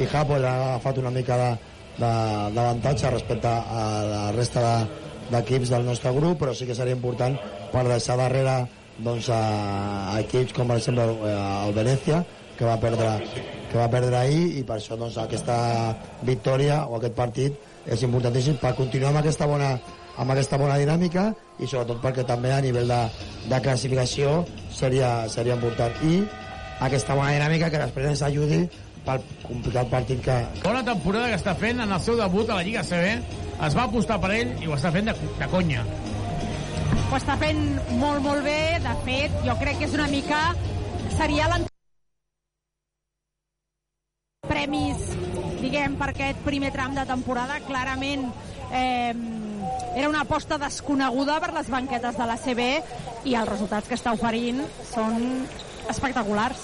i 0.00 0.08
Japó 0.08 0.38
ha 0.38 0.54
agafat 0.54 0.98
una 0.98 1.10
mica 1.10 1.36
d'avantatge 2.00 3.10
respecte 3.10 3.48
a 3.48 3.86
la 4.08 4.24
resta 4.32 4.86
d'equips 5.30 5.68
de, 5.68 5.76
del 5.76 5.86
nostre 5.86 6.12
grup, 6.16 6.38
però 6.40 6.54
sí 6.54 6.66
que 6.66 6.74
seria 6.74 6.96
important 6.96 7.36
per 7.72 7.84
deixar 7.86 8.16
darrere 8.18 8.64
doncs, 8.98 9.28
a, 9.30 9.40
a 10.14 10.20
equips 10.20 10.54
com 10.56 10.68
per 10.68 10.78
exemple 10.80 11.06
el 11.06 11.74
Venècia, 11.76 12.24
que 12.58 12.68
va 12.68 12.76
perdre 12.80 13.14
que 13.70 13.78
va 13.78 13.86
perdre 13.88 14.16
ahir 14.18 14.58
i 14.58 14.64
per 14.66 14.76
això 14.80 14.96
doncs, 14.98 15.16
aquesta 15.22 15.56
victòria 16.26 16.82
o 16.88 16.98
aquest 16.98 17.14
partit 17.16 17.86
és 17.86 18.02
importantíssim 18.04 18.58
per 18.60 18.74
continuar 18.76 19.12
amb 19.12 19.22
aquesta 19.22 19.46
bona 19.48 19.70
amb 20.20 20.34
aquesta 20.34 20.58
bona 20.60 20.76
dinàmica 20.80 21.30
i 21.60 21.68
sobretot 21.68 22.00
perquè 22.02 22.24
també 22.28 22.52
a 22.54 22.60
nivell 22.64 22.88
de, 22.90 23.00
de 23.50 23.60
classificació 23.64 24.40
seria, 24.72 25.28
seria 25.32 25.56
important. 25.58 25.96
I 26.02 26.22
aquesta 26.86 27.16
bona 27.18 27.34
dinàmica 27.36 27.70
que 27.72 27.82
després 27.82 28.12
ens 28.12 28.24
ajudi 28.26 28.62
pel 29.04 29.24
complicat 29.44 29.90
partit 29.92 30.22
que... 30.24 30.36
Bona 30.64 30.84
temporada 30.86 31.30
que 31.32 31.40
està 31.40 31.54
fent 31.60 31.80
en 31.84 31.92
el 31.92 32.04
seu 32.04 32.18
debut 32.20 32.50
a 32.50 32.60
la 32.60 32.66
Lliga 32.66 32.84
CB 32.84 33.40
es 33.66 33.76
va 33.76 33.86
apostar 33.86 34.20
per 34.20 34.32
ell 34.36 34.54
i 34.60 34.68
ho 34.68 34.76
està 34.76 34.92
fent 34.94 35.10
de, 35.10 35.16
de 35.40 35.50
conya. 35.52 35.84
Ho 37.10 37.18
està 37.18 37.36
fent 37.40 37.64
molt 38.00 38.22
molt 38.24 38.46
bé. 38.46 38.60
De 38.84 38.94
fet 39.06 39.42
jo 39.46 39.56
crec 39.60 39.80
que 39.80 39.90
és 39.90 39.98
una 39.98 40.08
mica 40.12 40.44
seria 41.16 41.48
l'anterior 41.50 41.68
premis 44.50 44.98
diguem, 45.60 45.94
per 46.00 46.10
aquest 46.12 46.40
primer 46.44 46.72
tram 46.74 46.96
de 46.96 47.04
temporada. 47.08 47.60
Clarament 47.68 48.26
eh, 48.72 49.12
era 49.94 50.08
una 50.08 50.22
aposta 50.22 50.58
desconeguda 50.58 51.40
per 51.42 51.52
les 51.54 51.70
banquetes 51.70 52.18
de 52.18 52.26
la 52.26 52.36
CB 52.38 52.66
i 53.26 53.34
els 53.34 53.48
resultats 53.48 53.88
que 53.88 53.98
està 53.98 54.14
oferint 54.14 54.62
són 54.92 55.46
espectaculars. 55.90 56.62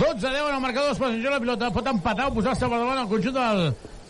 12 0.00 0.26
a 0.26 0.30
10 0.32 0.48
en 0.48 0.54
el 0.54 0.60
marcador, 0.64 0.96
posa 0.96 1.30
la 1.34 1.40
pilota, 1.42 1.70
pot 1.74 1.88
empatar 1.90 2.30
o 2.30 2.34
posar-se 2.34 2.64
per 2.64 2.78
davant 2.78 3.02
el 3.02 3.08
conjunt 3.10 3.36
del 3.36 3.64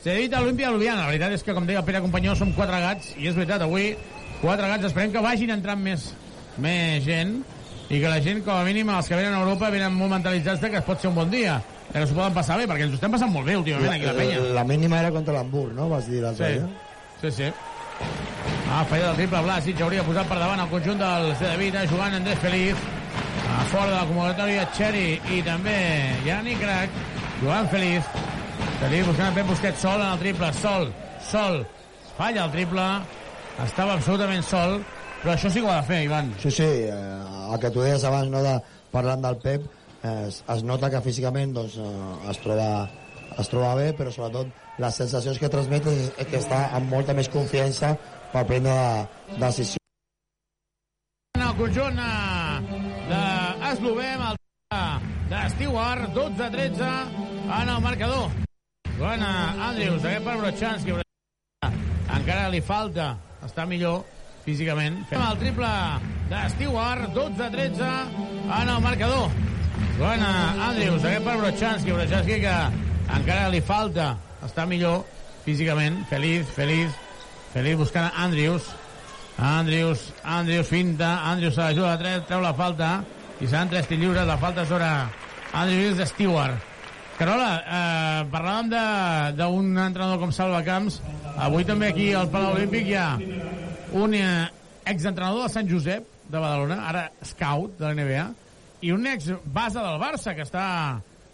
Cedit 0.04 0.36
Olímpia 0.38 0.70
Ljubljana. 0.70 1.02
La 1.02 1.10
veritat 1.10 1.34
és 1.34 1.42
que, 1.42 1.54
com 1.56 1.66
deia 1.66 1.82
Pere 1.84 2.02
Companyó, 2.04 2.36
som 2.38 2.52
quatre 2.54 2.78
gats, 2.84 3.10
i 3.18 3.26
és 3.26 3.34
veritat, 3.34 3.64
avui 3.66 3.96
quatre 4.40 4.68
gats, 4.70 4.86
esperem 4.86 5.10
que 5.10 5.24
vagin 5.24 5.50
entrant 5.56 5.82
més, 5.82 6.12
més 6.62 7.02
gent, 7.04 7.40
i 7.90 7.98
que 7.98 8.06
la 8.06 8.20
gent, 8.22 8.44
com 8.46 8.54
a 8.54 8.62
mínim, 8.64 8.92
els 8.94 9.10
que 9.10 9.18
venen 9.18 9.34
a 9.34 9.42
Europa, 9.42 9.72
venen 9.74 9.96
molt 9.96 10.14
mentalitzats 10.14 10.62
que 10.62 10.78
es 10.78 10.86
pot 10.86 11.02
ser 11.02 11.10
un 11.10 11.18
bon 11.18 11.32
dia, 11.32 11.58
que 11.92 12.06
s'ho 12.06 12.14
poden 12.14 12.34
passar 12.36 12.56
bé, 12.60 12.66
perquè 12.70 12.84
ens 12.86 12.92
ho 12.94 12.98
estem 13.00 13.10
passant 13.12 13.32
molt 13.32 13.46
bé 13.46 13.56
últimament 13.58 13.92
aquí 13.96 14.06
la 14.06 14.14
penya. 14.14 14.38
La, 14.44 14.54
la 14.60 14.64
mínima 14.64 15.00
era 15.00 15.10
contra 15.10 15.34
l'Hamburg, 15.34 15.74
no? 15.74 15.88
Vas 15.90 16.06
dir 16.06 16.20
l'altre 16.22 16.46
Sí, 16.46 16.60
dia. 16.60 16.68
sí, 17.20 17.30
sí. 17.42 17.52
Ah, 18.70 18.84
falla 18.88 19.08
del 19.10 19.16
triple 19.16 19.40
Blasic, 19.42 19.80
hauria 19.82 20.04
posat 20.06 20.28
per 20.30 20.38
davant 20.38 20.60
el 20.62 20.68
conjunt 20.70 21.00
del 21.02 21.32
Cedevita, 21.40 21.82
jugant 21.90 22.14
Andrés 22.14 22.38
Feliz, 22.38 22.76
a 23.50 23.64
fora 23.72 23.88
de 23.90 23.96
la 23.96 24.04
convocatòria 24.06 24.68
Txeri 24.70 25.20
i 25.34 25.40
també 25.42 25.74
Jani 26.24 26.54
Crac, 26.60 26.94
jugant 27.40 27.66
Feliz, 27.72 28.06
Feliz 28.80 29.06
buscant 29.10 29.34
Pep 29.34 29.50
Busquets 29.50 29.82
sol 29.82 30.00
en 30.00 30.12
el 30.14 30.22
triple, 30.22 30.52
sol, 30.62 30.86
sol, 31.32 31.58
falla 32.16 32.44
el 32.46 32.54
triple, 32.54 32.86
estava 33.66 33.98
absolutament 33.98 34.46
sol, 34.46 34.78
però 35.24 35.34
això 35.34 35.50
sí 35.50 35.60
que 35.60 35.66
ho 35.66 35.72
ha 35.74 35.80
de 35.82 35.88
fer, 35.90 36.02
Ivan. 36.06 36.30
Sí, 36.40 36.50
sí, 36.54 36.62
eh, 36.86 36.94
el 37.52 37.58
que 37.60 37.70
tu 37.74 37.82
deies 37.82 38.04
abans, 38.08 38.30
no, 38.32 38.40
de, 38.46 38.54
parlant 38.94 39.20
del 39.26 39.36
Pep, 39.42 39.66
es, 40.02 40.42
es 40.48 40.64
nota 40.64 40.90
que 40.90 41.02
físicament 41.04 41.54
doncs, 41.56 41.76
eh, 41.76 42.30
es, 42.30 42.40
troba, 42.44 42.88
es 43.38 43.50
troba 43.52 43.74
bé, 43.78 43.90
però 43.96 44.12
sobretot 44.14 44.50
les 44.80 45.00
sensacions 45.02 45.38
que 45.38 45.50
transmet 45.52 45.86
és, 45.92 46.10
que 46.30 46.40
està 46.40 46.66
amb 46.76 46.90
molta 46.92 47.16
més 47.16 47.28
confiança 47.32 47.94
per 48.32 48.46
prendre 48.48 48.74
la 48.74 49.48
decisió. 49.48 49.80
En 51.36 51.46
el 51.46 51.56
conjunt 51.58 51.98
eh, 52.04 52.78
d'Eslovem, 53.10 54.28
el 54.30 54.40
de 55.30 55.42
Stewart, 55.50 56.08
12-13 56.14 56.88
en 57.62 57.68
el 57.68 57.80
marcador. 57.80 58.30
Joana 58.98 59.30
Andrews, 59.68 60.04
aquest 60.04 60.24
per 60.26 60.36
Brochanski. 60.40 60.96
Encara 62.10 62.48
li 62.52 62.60
falta, 62.60 63.12
està 63.46 63.64
millor 63.66 64.02
físicament. 64.44 64.98
Fem 65.10 65.22
el 65.22 65.38
triple 65.40 65.70
de 66.32 66.42
Stewart, 66.56 67.06
12-13 67.14 67.92
en 68.58 68.74
el 68.74 68.82
marcador. 68.82 69.30
Joana 69.98 70.30
Andrews, 70.68 71.04
aquest 71.04 71.24
per 71.24 71.36
Brochanski. 71.38 71.92
Brochanski 71.92 72.40
que 72.42 72.56
encara 73.16 73.48
li 73.52 73.60
falta, 73.60 74.14
està 74.46 74.66
millor 74.66 75.04
físicament. 75.44 76.02
Feliz, 76.10 76.48
feliz, 76.56 76.94
feliz 77.54 77.76
buscant 77.80 78.08
a 78.08 78.24
Andrews. 78.24 78.68
Andrews, 79.40 80.10
Andrews 80.24 80.68
finta, 80.68 81.14
l'ajuda 81.24 81.94
a 81.94 81.98
tres, 81.98 82.26
treu 82.28 82.42
la 82.44 82.52
falta 82.54 82.90
i 83.40 83.46
seran 83.46 83.70
tres 83.72 83.88
tirs 83.88 84.00
lliures, 84.00 84.26
la 84.28 84.36
falta 84.36 84.66
sobre 84.68 84.88
Andrews 85.52 85.96
de 85.96 86.06
Stewart. 86.06 86.66
Carola, 87.20 87.48
eh, 87.60 88.20
parlàvem 88.32 88.68
d'un 89.36 89.78
entrenador 89.78 90.18
com 90.20 90.32
Salva 90.32 90.62
Camps, 90.64 91.00
avui 91.36 91.64
també 91.68 91.88
aquí 91.88 92.12
al 92.16 92.30
Palau 92.32 92.54
Olímpic 92.56 92.86
hi 92.88 92.94
ha 92.96 93.08
un 93.92 94.14
eh, 94.16 94.48
exentrenador 94.88 95.44
de 95.44 95.52
Sant 95.52 95.68
Josep 95.68 96.06
de 96.30 96.38
Badalona, 96.38 96.78
ara 96.88 97.10
scout 97.24 97.76
de 97.76 97.84
la 97.84 97.92
NBA, 97.96 98.24
i 98.80 98.92
un 98.92 99.06
ex 99.06 99.30
base 99.44 99.78
del 99.78 99.98
Barça 100.00 100.34
que 100.34 100.44
està 100.46 100.66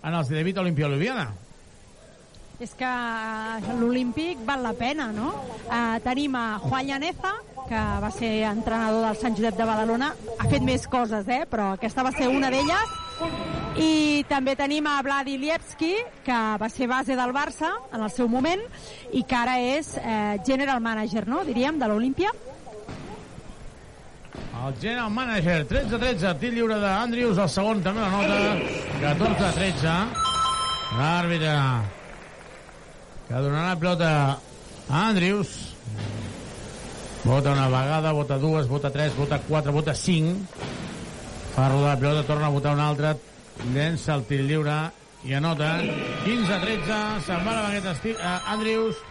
en 0.03 0.15
el 0.15 0.25
Cedevita 0.27 0.63
Olimpia 0.63 0.89
Ljubljana. 0.91 1.27
És 2.57 2.73
que 2.73 2.89
l'Olímpic 3.77 4.41
val 4.49 4.63
la 4.65 4.73
pena, 4.73 5.11
no? 5.13 5.35
Uh, 5.67 5.99
tenim 6.05 6.35
a 6.39 6.59
Juan 6.63 6.87
Llaneza, 6.89 7.35
que 7.69 7.83
va 8.01 8.11
ser 8.15 8.31
entrenador 8.49 9.05
del 9.05 9.19
Sant 9.21 9.37
Josep 9.37 9.59
de 9.59 9.67
Badalona. 9.69 10.13
Ha 10.39 10.49
fet 10.49 10.65
més 10.65 10.87
coses, 10.89 11.29
eh? 11.29 11.43
però 11.51 11.75
aquesta 11.75 12.07
va 12.07 12.15
ser 12.17 12.31
una 12.33 12.49
d'elles. 12.53 12.97
I 13.77 14.25
també 14.31 14.55
tenim 14.57 14.89
a 14.89 14.97
Vladi 15.05 15.37
Lievski, 15.41 15.93
que 16.25 16.41
va 16.57 16.69
ser 16.73 16.89
base 16.89 17.17
del 17.17 17.35
Barça 17.37 17.75
en 17.93 18.01
el 18.01 18.13
seu 18.15 18.29
moment 18.29 18.63
i 19.13 19.21
que 19.29 19.37
ara 19.37 19.59
és 19.61 19.93
eh, 20.01 20.39
general 20.47 20.81
manager, 20.81 21.27
no? 21.29 21.45
diríem, 21.45 21.77
de 21.81 21.91
l'Olímpia. 21.91 22.33
El 24.65 24.75
general 24.81 25.11
manager, 25.11 25.67
13-13, 25.69 26.33
tir 26.41 26.51
lliure 26.55 26.79
d'Andrius, 26.81 27.39
el 27.39 27.51
segon 27.53 27.83
també 27.85 28.01
la 28.03 28.09
nota, 28.11 28.39
14-13. 29.03 29.95
L'àrbitre 30.97 31.53
que 33.29 33.43
donarà 33.43 33.75
la 33.75 33.79
pilota 33.83 34.11
a 34.89 35.03
Andrius. 35.09 35.53
Vota 37.27 37.53
una 37.53 37.69
vegada, 37.69 38.13
vota 38.17 38.39
dues, 38.39 38.69
vota 38.71 38.91
tres, 38.95 39.15
vota 39.19 39.41
quatre, 39.47 39.75
vota 39.75 39.95
cinc. 39.95 40.59
Fa 41.55 41.69
rodar 41.73 41.95
la 41.95 42.01
pilota, 42.01 42.27
torna 42.27 42.47
a 42.47 42.55
votar 42.55 42.75
una 42.79 42.89
altra, 42.89 43.17
llença 43.75 44.15
el 44.15 44.25
tir 44.31 44.41
lliure 44.47 44.79
i 45.27 45.35
anota. 45.35 45.77
15-13, 46.25 47.01
se'n 47.27 47.45
va 47.45 47.53
a 47.53 47.61
la 47.61 47.67
banqueta 47.69 47.97
eh, 48.15 48.53
Andrius. 48.55 49.03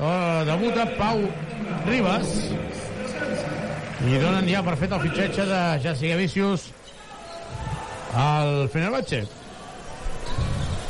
Oh, 0.00 0.44
debuta 0.48 0.86
Pau 0.96 1.26
Ribas. 1.86 2.38
I 4.00 4.16
donen 4.16 4.46
ja 4.48 4.62
per 4.64 4.78
fet 4.80 4.92
el 4.96 5.02
fitxatge 5.04 5.44
de 5.44 5.60
Jessica 5.84 6.16
Vicius 6.16 6.62
al 8.16 8.68
Fenerbahce. 8.72 9.26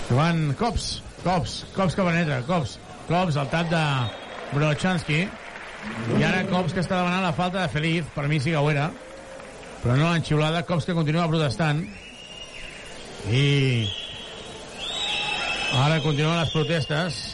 Joan 0.07 0.55
Cops, 0.59 0.87
Cops, 1.25 1.57
Cops 1.75 1.99
que 1.99 2.07
penetra, 2.07 2.38
Cops, 2.46 2.77
Cops 3.09 3.38
al 3.40 3.51
tap 3.51 3.66
de 3.73 3.83
Brochanski. 4.55 5.25
I 6.20 6.23
ara 6.23 6.44
Cops 6.53 6.77
que 6.77 6.85
està 6.85 7.01
demanant 7.01 7.27
la 7.27 7.35
falta 7.35 7.64
de 7.64 7.73
Feliz, 7.73 8.07
per 8.14 8.29
mi 8.31 8.38
sí 8.38 8.55
que 8.55 8.62
ho 8.62 8.70
era, 8.70 8.88
però 9.83 9.96
no 9.99 10.07
l'han 10.07 10.23
xiulada, 10.27 10.62
Cops 10.68 10.87
que 10.87 10.94
continua 10.94 11.27
protestant. 11.31 11.83
I 13.27 13.46
ara 15.83 15.99
continuen 16.07 16.38
les 16.38 16.55
protestes. 16.55 17.25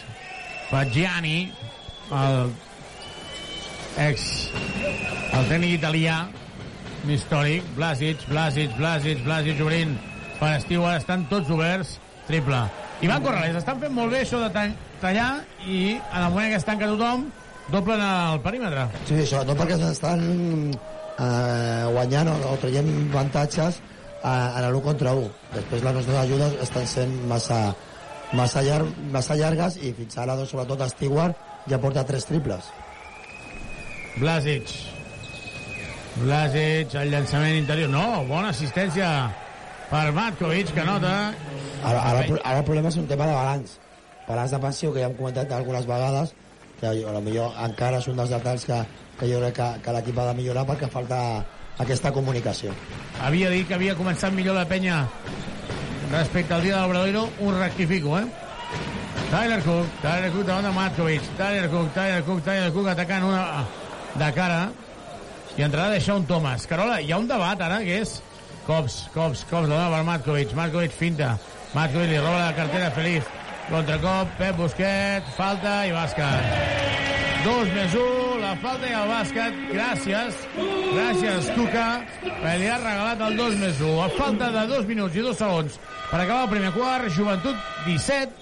Paggiani, 0.71 1.51
el 2.17 2.49
ex 4.01 4.51
el 5.37 5.47
tècnic 5.51 5.77
italià 5.79 6.17
històric, 7.07 7.63
Blasic, 7.77 8.23
Blasic, 8.29 8.73
Blasic, 8.77 9.23
Blasic 9.25 9.61
obrint 9.63 9.95
per 10.41 10.57
Stewart, 10.65 10.99
estan 11.01 11.25
tots 11.31 11.51
oberts, 11.55 11.97
triple. 12.27 12.59
Ivan 13.07 13.23
Corrales, 13.23 13.57
estan 13.61 13.79
fent 13.81 13.93
molt 13.95 14.11
bé 14.13 14.23
això 14.25 14.41
de 14.43 14.49
ta- 14.53 14.73
tallar 15.01 15.31
i 15.69 15.97
en 16.01 16.23
el 16.23 16.31
moment 16.33 16.51
que 16.51 16.59
es 16.59 16.65
tanca 16.67 16.89
tothom, 16.91 17.29
doblen 17.71 18.01
el 18.03 18.41
perímetre. 18.45 18.87
Sí, 19.07 19.21
sobretot 19.27 19.59
perquè 19.61 19.77
s'estan 19.81 20.25
eh, 20.75 21.85
guanyant 21.93 22.33
o, 22.33 22.37
o 22.53 22.57
traient 22.63 22.89
avantatges 23.13 23.79
eh, 23.79 24.29
en 24.29 24.67
l'1 24.71 24.83
contra 24.85 25.15
1. 25.15 25.29
Després 25.55 25.85
les 25.87 25.97
nostres 26.01 26.19
ajudes 26.25 26.57
estan 26.67 26.87
sent 26.91 27.15
massa, 27.31 27.61
massa, 28.33 28.65
llar 28.67 28.83
massa 29.15 29.37
llargues 29.39 29.79
i 29.83 29.93
fins 29.97 30.19
ara, 30.19 30.35
doncs, 30.37 30.51
sobretot, 30.57 30.83
Stewart 30.91 31.37
ja 31.71 31.79
porta 31.83 32.05
tres 32.09 32.27
triples. 32.27 32.73
Blasic. 34.17 34.71
Blasic, 36.17 36.95
el 36.97 37.11
llançament 37.13 37.59
interior. 37.59 37.91
No, 37.93 38.25
bona 38.29 38.49
assistència 38.55 39.09
per 39.91 40.07
Matkovic, 40.17 40.73
que 40.73 40.87
nota. 40.89 41.13
Ara, 41.85 42.01
ara, 42.01 42.23
ara 42.41 42.63
el 42.63 42.65
problema 42.65 42.89
és 42.89 42.97
un 42.97 43.11
tema 43.11 43.29
de 43.29 43.35
balanç. 43.37 43.75
Balanç 44.27 44.55
defensiu, 44.57 44.95
que 44.95 45.05
ja 45.05 45.11
hem 45.11 45.19
comentat 45.19 45.53
algunes 45.53 45.85
vegades, 45.87 46.33
que 46.81 46.89
a 46.89 47.13
lo 47.13 47.21
millor 47.21 47.61
encara 47.67 48.01
és 48.01 48.09
un 48.09 48.17
dels 48.17 48.33
detalls 48.33 48.65
que, 48.65 48.81
que 49.21 49.29
jo 49.29 49.43
crec 49.45 49.61
que, 49.61 49.69
que 49.85 49.99
l'equip 49.99 50.19
ha 50.19 50.27
de 50.31 50.35
millorar 50.41 50.65
perquè 50.73 50.89
falta 50.97 51.21
aquesta 51.85 52.13
comunicació. 52.17 52.73
Havia 53.21 53.53
dit 53.53 53.69
que 53.69 53.77
havia 53.77 54.01
començat 54.01 54.33
millor 54.33 54.57
la 54.57 54.67
penya 54.69 55.05
respecte 56.11 56.55
al 56.55 56.65
dia 56.65 56.79
del 56.79 56.89
Obradoiro, 56.89 57.29
ho 57.41 57.53
rectifico, 57.53 58.17
eh? 58.19 58.27
Tyler 59.29 59.61
Cook, 59.61 59.97
Tyler 60.01 60.31
Cook 60.33 60.47
davant 60.47 60.69
de 60.71 60.73
Matkovic, 60.73 61.35
Tyler 61.37 61.69
Cook, 61.69 61.91
Tyler 61.93 62.23
Cook, 62.25 62.45
Tyler 62.47 62.71
Cook 62.73 62.95
atacant 62.95 63.27
una 63.27 63.43
de 64.21 64.31
cara 64.37 64.61
i 65.57 65.65
entrarà 65.65 65.91
a 65.91 65.97
deixar 65.97 66.17
un 66.21 66.27
Thomas. 66.29 66.67
Carola, 66.69 67.01
hi 67.01 67.13
ha 67.13 67.19
un 67.21 67.29
debat 67.29 67.61
ara 67.61 67.81
que 67.85 68.01
és 68.03 68.19
cops, 68.67 69.07
cops, 69.15 69.45
cops, 69.51 69.69
la 69.69 69.77
dona 69.77 69.91
per 69.93 70.05
Matkovic, 70.09 70.55
Matkovic 70.57 70.95
finta, 70.97 71.35
Matkovic 71.75 72.11
li 72.11 72.21
roba 72.21 72.47
la 72.47 72.55
cartera 72.57 72.91
Feliz, 72.97 73.29
contracop, 73.71 74.33
Pep 74.41 74.57
Busquet, 74.61 75.29
falta 75.37 75.79
i 75.89 75.95
bàsquet. 75.95 76.95
Dos 77.47 77.69
més 77.77 77.93
un, 78.01 78.41
la 78.43 78.55
falta 78.63 78.89
i 78.91 78.95
el 78.99 79.11
bàsquet. 79.13 79.61
Gràcies, 79.71 80.41
gràcies, 80.57 81.51
Tuca, 81.55 81.87
que 82.25 82.57
li 82.59 82.71
ha 82.73 82.81
regalat 82.83 83.23
el 83.29 83.37
dos 83.39 83.55
més 83.61 83.85
un. 83.85 84.01
A 84.03 84.09
falta 84.17 84.51
de 84.55 84.65
dos 84.73 84.89
minuts 84.89 85.15
i 85.15 85.23
dos 85.29 85.39
segons 85.39 85.79
per 86.11 86.23
acabar 86.23 86.43
el 86.47 86.51
primer 86.57 86.73
quart, 86.75 87.13
Joventut 87.15 87.63
17, 87.87 88.35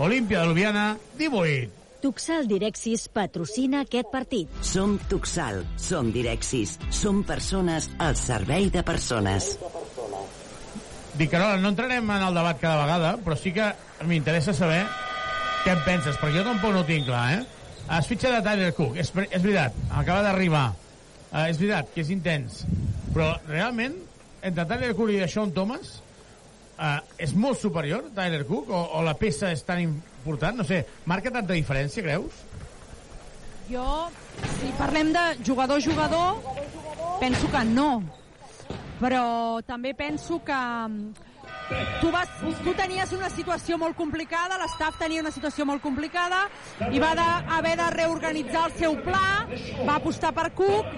Olímpia 0.00 0.40
de 0.40 0.48
Ljubljana 0.48 0.86
18. 1.18 1.79
Tuxal 2.00 2.46
Direxis 2.48 3.08
patrocina 3.12 3.82
aquest 3.84 4.08
partit. 4.08 4.48
Som 4.64 4.96
Tuxal, 5.10 5.60
som 5.76 6.08
Direxis, 6.14 6.78
som 6.88 7.20
persones 7.28 7.90
al 8.00 8.16
servei 8.16 8.70
de 8.72 8.82
persones. 8.82 9.52
Dic, 11.18 11.28
Carola, 11.28 11.58
no 11.60 11.74
entrarem 11.74 12.08
en 12.08 12.24
el 12.24 12.36
debat 12.38 12.60
cada 12.62 12.84
vegada, 12.86 13.14
però 13.20 13.36
sí 13.36 13.52
que 13.52 13.68
m'interessa 14.08 14.54
saber 14.56 14.80
què 15.60 15.74
en 15.74 15.82
penses, 15.84 16.16
perquè 16.16 16.38
jo 16.38 16.46
tampoc 16.46 16.72
no 16.72 16.80
ho 16.80 16.88
tinc 16.88 17.04
clar, 17.10 17.24
eh? 17.36 17.40
Es 17.98 18.08
fitxa 18.08 18.30
de 18.32 18.40
Tyler 18.46 18.70
Cook, 18.72 18.96
és, 18.96 19.10
és 19.28 19.42
veritat, 19.42 19.76
acaba 19.90 20.22
d'arribar. 20.24 20.68
Uh, 21.30 21.48
és 21.50 21.58
veritat 21.60 21.90
que 21.92 22.00
és 22.00 22.12
intens, 22.14 22.62
però 23.12 23.34
realment, 23.50 23.98
entre 24.40 24.64
Tyler 24.70 24.94
Cook 24.96 25.12
i 25.12 25.20
Sean 25.28 25.52
Thomas, 25.52 25.98
uh, 26.78 26.96
és 27.20 27.34
molt 27.36 27.60
superior, 27.60 28.08
Tyler 28.16 28.46
Cook, 28.48 28.72
o, 28.72 28.86
o 28.96 29.04
la 29.04 29.16
peça 29.20 29.52
és 29.52 29.66
tan 29.66 29.98
important? 30.20 30.60
No 30.60 30.66
sé, 30.68 30.84
marca 31.08 31.32
tanta 31.32 31.56
diferència, 31.56 32.04
creus? 32.04 32.44
Jo, 33.70 34.10
si 34.58 34.70
parlem 34.78 35.12
de 35.14 35.24
jugador-jugador, 35.46 36.40
penso 37.20 37.50
que 37.50 37.64
no. 37.70 37.90
Però 39.00 39.24
també 39.64 39.94
penso 39.96 40.40
que 40.44 40.60
tu, 42.00 42.10
vas, 42.10 42.28
tu 42.64 42.74
tenies 42.76 43.12
una 43.16 43.30
situació 43.30 43.78
molt 43.80 43.96
complicada, 43.96 44.58
l'estaf 44.60 44.98
tenia 45.00 45.22
una 45.22 45.32
situació 45.32 45.64
molt 45.68 45.82
complicada 45.84 46.42
i 46.90 47.00
va 47.00 47.14
de, 47.16 47.28
haver 47.56 47.76
de 47.80 47.88
reorganitzar 47.94 48.66
el 48.68 48.76
seu 48.80 48.98
pla, 49.06 49.46
va 49.86 49.96
apostar 49.96 50.34
per 50.36 50.50
Cook 50.58 50.90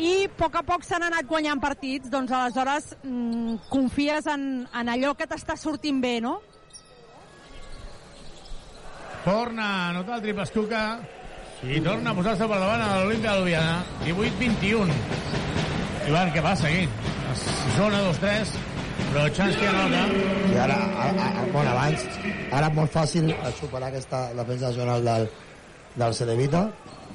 i 0.00 0.24
a 0.24 0.32
poc 0.34 0.56
a 0.58 0.64
poc 0.66 0.82
s'han 0.82 1.04
anat 1.06 1.28
guanyant 1.28 1.60
partits, 1.62 2.10
doncs 2.10 2.32
aleshores 2.34 2.96
mm, 3.04 3.68
confies 3.70 4.26
en, 4.32 4.64
en 4.66 4.90
allò 4.90 5.12
que 5.14 5.28
t'està 5.30 5.54
sortint 5.60 6.00
bé, 6.02 6.16
no? 6.24 6.40
Torna 9.24 9.64
a 9.64 9.88
anotar 9.90 10.18
el 10.18 10.22
triple 10.22 10.44
Escuca 10.44 10.82
i 11.64 11.78
torna 11.80 12.12
a 12.12 12.16
posar-se 12.16 12.44
per 12.44 12.58
davant 12.60 12.82
a 12.84 12.88
l'Olimpia 13.00 13.32
de 13.32 13.40
Ljubljana. 13.40 13.78
18-21. 14.04 14.92
Ivan, 16.10 16.32
què 16.34 16.42
passa 16.44 16.68
aquí? 16.68 16.84
Zona 17.78 18.02
2-3, 18.04 18.52
però 19.14 19.24
Chansky 19.38 19.70
anota. 19.70 20.04
Sí, 20.12 20.60
ara, 20.66 20.76
ara, 21.06 21.30
ara, 21.30 21.46
bueno, 21.54 21.72
abans, 21.72 22.04
ara 22.52 22.68
és 22.68 22.76
molt 22.76 22.92
fàcil 22.92 23.32
superar 23.62 23.88
aquesta 23.88 24.26
defensa 24.36 24.74
zonal 24.76 25.08
del, 25.08 25.28
del 25.96 26.16
Cedevita, 26.20 26.66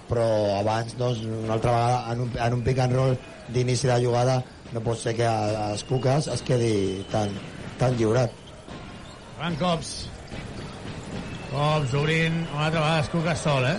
però 0.10 0.28
abans, 0.58 0.98
doncs, 0.98 1.22
una 1.30 1.60
altra 1.60 1.78
vegada, 1.78 2.04
en 2.16 2.26
un, 2.26 2.38
en 2.50 2.58
un 2.58 2.66
pick 2.66 2.86
and 2.88 2.98
roll 2.98 3.18
d'inici 3.54 3.86
de 3.86 4.02
jugada, 4.02 4.42
no 4.74 4.82
pot 4.82 4.98
ser 4.98 5.14
que 5.20 5.30
a, 5.30 5.70
els 5.70 5.86
Cuques 5.86 6.34
es 6.34 6.42
quedi 6.48 6.74
tan, 7.14 7.38
tan 7.78 7.94
lliurat. 8.02 8.34
Van 9.38 9.62
cops. 9.62 10.00
Cops 11.50 11.94
obrint, 11.98 12.40
una 12.54 12.68
altra 12.68 12.80
vegada 12.80 13.04
es 13.04 13.10
Cuques 13.10 13.44
sol, 13.44 13.66
eh? 13.66 13.78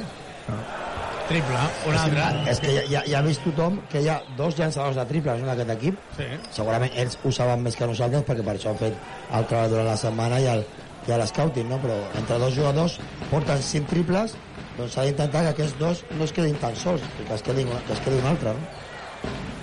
Triple, 1.30 1.58
un 1.86 1.94
altre. 1.94 2.24
És 2.50 2.58
que 2.58 2.72
ja, 2.74 2.82
ja, 2.90 3.00
ja 3.06 3.18
ha 3.20 3.22
vist 3.22 3.44
tothom 3.46 3.76
que 3.92 4.02
hi 4.02 4.08
ha 4.10 4.16
dos 4.38 4.56
llançadors 4.58 4.98
de 4.98 5.04
triples 5.06 5.44
en 5.44 5.50
aquest 5.52 5.70
equip. 5.76 6.00
Sí. 6.16 6.26
Segurament 6.56 6.96
ells 6.98 7.14
ho 7.22 7.30
saben 7.36 7.62
més 7.62 7.78
que 7.78 7.86
nosaltres 7.86 8.26
perquè 8.26 8.46
per 8.46 8.56
això 8.56 8.72
han 8.72 8.80
fet 8.80 8.96
el 9.38 9.46
treball 9.52 9.70
durant 9.76 9.86
la 9.92 9.98
setmana 10.00 10.40
i 10.42 10.48
el, 10.50 10.64
i 11.06 11.14
l'escouting, 11.14 11.70
no? 11.70 11.78
Però 11.84 12.00
entre 12.18 12.40
dos 12.42 12.56
jugadors 12.58 12.98
porten 13.30 13.62
cinc 13.62 13.86
triples, 13.92 14.34
doncs 14.76 14.96
s'ha 14.96 15.06
d'intentar 15.06 15.44
que 15.46 15.54
aquests 15.54 15.78
dos 15.78 16.02
no 16.16 16.26
es 16.26 16.34
quedin 16.34 16.58
tan 16.58 16.74
sols, 16.82 17.06
que 17.22 17.34
es 17.36 17.46
quedi, 17.46 17.68
que 17.86 17.94
es 17.94 18.02
quedi 18.02 18.18
un 18.18 18.30
altre, 18.32 18.56
no? 18.58 18.88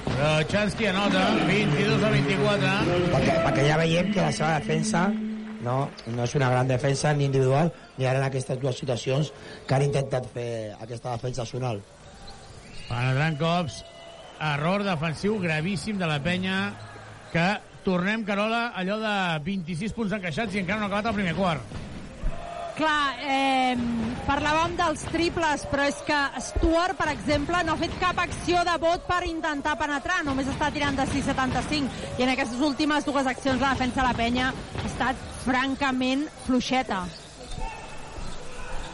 Però 0.08 0.30
Chansky 0.50 0.88
anota, 0.88 1.28
22 1.46 2.04
a 2.08 2.10
24. 2.16 2.70
Perquè, 3.12 3.34
perquè 3.44 3.68
ja 3.68 3.82
veiem 3.84 4.14
que 4.16 4.24
la 4.24 4.32
seva 4.34 4.56
defensa 4.62 5.10
no, 5.66 5.76
no 6.16 6.24
és 6.24 6.36
una 6.40 6.50
gran 6.54 6.72
defensa 6.72 7.12
ni 7.14 7.28
individual 7.28 7.74
ni 7.98 8.06
ara 8.06 8.22
en 8.22 8.28
aquestes 8.28 8.60
dues 8.62 8.78
situacions 8.80 9.32
que 9.68 9.76
han 9.76 9.86
intentat 9.88 10.28
fer 10.34 10.50
aquesta 10.80 11.16
defensa 11.16 11.46
zonal. 11.46 11.82
Penetrant 12.88 13.40
cops, 13.42 13.82
error 14.54 14.86
defensiu 14.86 15.40
gravíssim 15.42 15.98
de 16.00 16.08
la 16.08 16.22
penya 16.24 16.60
que 17.34 17.48
tornem, 17.88 18.24
Carola, 18.28 18.72
allò 18.76 18.98
de 19.02 19.18
26 19.46 19.94
punts 19.96 20.16
encaixats 20.16 20.56
i 20.56 20.64
encara 20.64 20.82
no 20.82 20.88
ha 20.88 20.92
acabat 20.92 21.12
el 21.12 21.22
primer 21.22 21.36
quart. 21.38 21.76
Clar, 22.78 23.16
eh, 23.26 23.74
parlàvem 24.28 24.76
dels 24.78 25.02
triples, 25.10 25.64
però 25.72 25.88
és 25.90 25.98
que 26.06 26.18
Stuart, 26.46 26.94
per 27.00 27.08
exemple, 27.10 27.64
no 27.66 27.74
ha 27.74 27.82
fet 27.82 27.96
cap 27.98 28.20
acció 28.22 28.62
de 28.68 28.76
vot 28.84 29.08
per 29.08 29.24
intentar 29.26 29.74
penetrar, 29.80 30.20
només 30.28 30.52
està 30.52 30.70
tirant 30.72 31.00
de 31.00 31.08
6,75, 31.10 31.90
i 32.20 32.28
en 32.28 32.36
aquestes 32.36 32.62
últimes 32.62 33.08
dues 33.08 33.26
accions 33.26 33.64
la 33.64 33.74
defensa 33.74 34.04
de 34.04 34.08
la 34.12 34.14
penya 34.14 34.52
ha 34.52 34.86
estat 34.92 35.24
francament 35.48 36.28
fluixeta. 36.46 37.08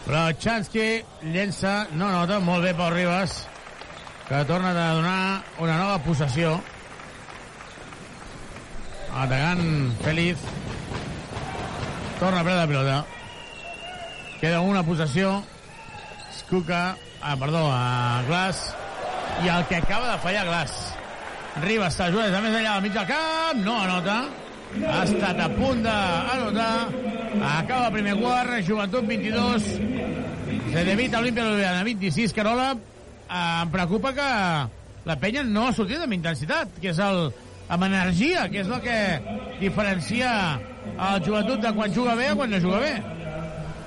Però 0.03 0.23
Chansky 0.35 1.03
llença, 1.31 1.87
no 1.95 2.09
nota, 2.11 2.41
molt 2.43 2.65
bé 2.65 2.73
Pau 2.75 2.91
Ribas, 2.91 3.37
que 4.27 4.43
torna 4.49 4.73
a 4.75 4.93
donar 4.97 5.43
una 5.63 5.77
nova 5.79 5.97
possessió. 6.03 6.57
Atacant 9.13 9.63
Feliz. 10.03 10.43
Torna 12.19 12.41
a 12.41 12.43
prendre 12.43 12.59
la 12.59 12.67
pilota. 12.67 12.97
Queda 14.41 14.59
una 14.59 14.83
possessió. 14.83 15.41
Skuka, 16.35 16.97
ah, 17.21 17.35
perdó, 17.39 17.69
a 17.71 18.23
Glass. 18.27 18.73
I 19.43 19.49
el 19.49 19.65
que 19.67 19.77
acaba 19.77 20.11
de 20.11 20.19
fallar 20.19 20.45
Glass. 20.45 20.73
Ribas 21.63 21.95
s'ajuda 21.95 22.27
des 22.27 22.33
de 22.35 22.41
més 22.41 22.57
enllà 22.57 22.73
del 22.75 22.87
mig 22.89 22.97
del 22.97 23.07
camp. 23.07 23.63
No 23.63 23.79
anota. 23.85 24.42
Ha 24.81 25.03
estat 25.05 25.39
a 25.39 25.49
punt 25.53 25.83
d'anotar. 25.86 26.89
Acaba 27.43 27.88
el 27.88 27.93
primer 27.93 28.15
quart. 28.17 28.55
Joventut 28.65 29.05
22. 29.05 29.67
Cedevita 30.73 31.19
Olímpia 31.21 31.45
Ljubljana 31.45 31.83
26. 31.83 32.33
Carola, 32.33 32.73
eh, 32.73 33.62
em 33.62 33.69
preocupa 33.69 34.13
que 34.13 34.29
la 35.05 35.17
penya 35.19 35.43
no 35.43 35.67
ha 35.67 35.73
sortit 35.73 36.01
amb 36.01 36.13
intensitat, 36.13 36.79
que 36.81 36.89
és 36.89 36.99
el, 36.99 37.27
amb 37.69 37.86
energia, 37.86 38.47
que 38.49 38.63
és 38.63 38.69
el 38.69 38.81
que 38.81 38.99
diferencia 39.62 40.29
el 40.93 41.23
joventut 41.25 41.62
de 41.62 41.73
quan 41.73 41.93
juga 41.93 42.15
bé 42.15 42.29
a 42.31 42.36
quan 42.36 42.49
no 42.49 42.62
juga 42.63 42.79
bé. 42.79 42.95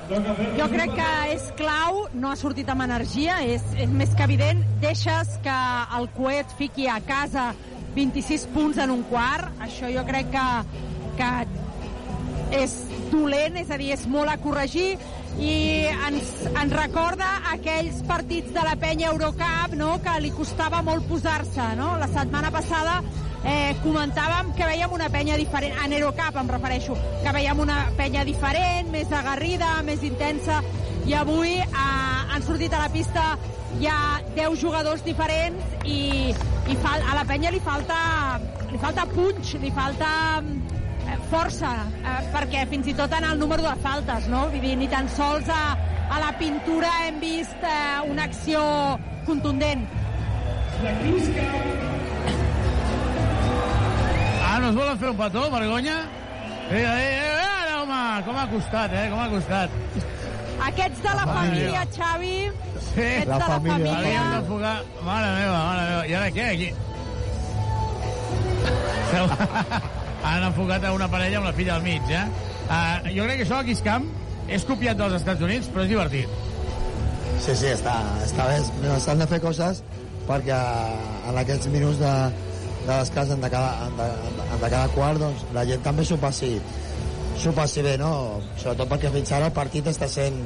Jo 0.06 0.68
crec 0.70 0.92
que 0.94 1.12
és 1.34 1.46
clau, 1.58 2.04
no 2.14 2.30
ha 2.30 2.36
sortit 2.38 2.68
amb 2.70 2.84
energia, 2.84 3.40
és, 3.42 3.64
és 3.74 3.90
més 3.90 4.12
que 4.14 4.22
evident. 4.22 4.62
Deixes 4.80 5.34
que 5.42 5.56
el 5.98 6.06
coet 6.14 6.52
fiqui 6.60 6.86
a 6.86 7.00
casa 7.08 7.50
26 7.96 8.48
punts 8.54 8.80
en 8.82 8.92
un 8.92 9.04
quart, 9.10 9.48
això 9.64 9.90
jo 9.92 10.04
crec 10.06 10.30
que, 10.34 10.48
que 11.18 11.30
és 12.62 12.74
dolent, 13.10 13.56
és 13.58 13.70
a 13.70 13.78
dir, 13.80 13.92
és 13.96 14.06
molt 14.10 14.30
a 14.30 14.36
corregir 14.42 14.96
i 15.42 15.52
ens, 16.08 16.30
ens 16.48 16.72
recorda 16.72 17.26
aquells 17.52 18.00
partits 18.08 18.54
de 18.54 18.62
la 18.64 18.76
penya 18.80 19.10
Eurocup 19.12 19.76
no? 19.76 19.96
que 20.04 20.14
li 20.24 20.32
costava 20.32 20.80
molt 20.86 21.04
posar-se 21.10 21.74
no? 21.76 21.94
la 22.00 22.08
setmana 22.08 22.52
passada 22.54 23.02
eh, 23.44 23.76
comentàvem 23.82 24.54
que 24.56 24.68
veiem 24.68 24.94
una 24.96 25.10
penya 25.12 25.36
diferent, 25.36 25.76
en 25.84 25.92
Eurocup 25.98 26.40
em 26.40 26.50
refereixo, 26.50 26.96
que 27.22 27.34
veiem 27.36 27.60
una 27.62 27.82
penya 27.98 28.24
diferent, 28.26 28.90
més 28.94 29.12
agarrida, 29.12 29.76
més 29.86 30.02
intensa, 30.06 30.62
i 31.06 31.14
avui 31.14 31.54
eh, 31.54 31.66
han 32.34 32.42
sortit 32.42 32.72
a 32.74 32.80
la 32.82 32.88
pista 32.90 33.36
ja 33.78 34.18
10 34.34 34.56
jugadors 34.58 35.04
diferents 35.06 35.62
i, 35.86 36.32
i 36.66 36.76
fal, 36.82 37.02
a 37.02 37.14
la 37.14 37.24
penya 37.28 37.52
li 37.54 37.60
falta, 37.62 37.98
li 38.72 38.80
falta 38.82 39.04
punch, 39.12 39.54
li 39.62 39.70
falta 39.70 40.08
eh, 40.42 41.18
força, 41.30 41.70
eh, 42.02 42.16
perquè 42.34 42.64
fins 42.72 42.90
i 42.90 42.96
tot 42.98 43.14
en 43.14 43.28
el 43.28 43.38
número 43.38 43.62
de 43.62 43.74
faltes, 43.84 44.26
no? 44.32 44.48
Vull 44.50 44.64
dir, 44.64 44.74
ni 44.80 44.90
tan 44.90 45.06
sols 45.14 45.46
a, 45.52 45.76
a 46.10 46.18
la 46.24 46.32
pintura 46.40 46.90
hem 47.04 47.22
vist 47.22 47.62
eh, 47.62 48.02
una 48.10 48.26
acció 48.26 48.64
contundent. 49.28 49.86
Ah, 54.42 54.58
no 54.58 54.72
es 54.72 54.74
volen 54.74 54.98
fer 54.98 55.14
un 55.14 55.22
petó, 55.22 55.46
vergonya? 55.54 56.02
Eh, 56.66 56.82
eh, 56.82 57.08
eh, 57.14 57.48
ara, 57.62 57.80
home, 57.84 58.02
com 58.26 58.42
ha 58.42 58.46
costat, 58.50 58.98
eh, 58.98 59.08
com 59.14 59.22
ha 59.22 59.30
costat. 59.30 60.14
Aquests 60.64 61.02
de 61.04 61.12
la 61.18 61.26
família. 61.28 61.84
Xavi. 61.92 62.36
Sí, 62.48 63.04
Aquests 63.04 63.26
de 63.26 63.32
la 63.32 63.48
família. 63.52 63.96
Havíem 63.98 64.26
d'enfocar... 64.34 64.74
Mare 65.04 65.28
meva, 65.36 65.58
mare 65.68 65.82
meva. 65.90 66.02
I 66.06 66.14
ara 66.20 66.28
què, 66.34 66.46
aquí? 66.54 66.70
Han 70.26 70.42
enfocat 70.48 70.84
a 70.84 70.92
una 70.96 71.08
parella 71.12 71.38
amb 71.38 71.46
la 71.46 71.54
filla 71.54 71.76
al 71.76 71.84
mig, 71.84 72.02
eh? 72.10 72.24
Uh, 72.66 73.12
jo 73.14 73.26
crec 73.28 73.36
que 73.38 73.44
això 73.46 73.60
aquí 73.60 73.76
es 73.76 73.82
camp 73.84 74.08
és 74.50 74.64
copiat 74.66 74.98
dels 74.98 75.14
Estats 75.20 75.44
Units, 75.46 75.68
però 75.70 75.84
és 75.84 75.92
divertit. 75.92 76.28
Sí, 77.44 77.54
sí, 77.54 77.68
està, 77.70 77.94
està 78.24 78.48
bé. 78.48 78.58
S'han 79.04 79.22
de 79.22 79.28
fer 79.30 79.38
coses 79.44 79.82
perquè 80.26 80.56
en 81.30 81.38
aquests 81.38 81.70
minuts 81.70 82.00
de, 82.00 82.14
de 82.86 82.92
descans 82.92 83.30
en 83.34 83.44
de 83.44 83.50
cada, 83.52 83.86
de, 83.98 84.08
de 84.62 84.70
cada 84.72 84.88
quart 84.94 85.22
doncs, 85.22 85.44
la 85.54 85.66
gent 85.68 85.84
també 85.84 86.06
s'ho 86.06 86.18
passi, 86.22 86.56
s'ho 87.40 87.52
passi 87.52 87.82
bé, 87.84 87.96
no? 88.00 88.40
Sobretot 88.56 88.88
perquè 88.90 89.10
fins 89.12 89.32
ara 89.36 89.50
el 89.50 89.54
partit 89.56 89.86
està 89.90 90.08
sent 90.08 90.38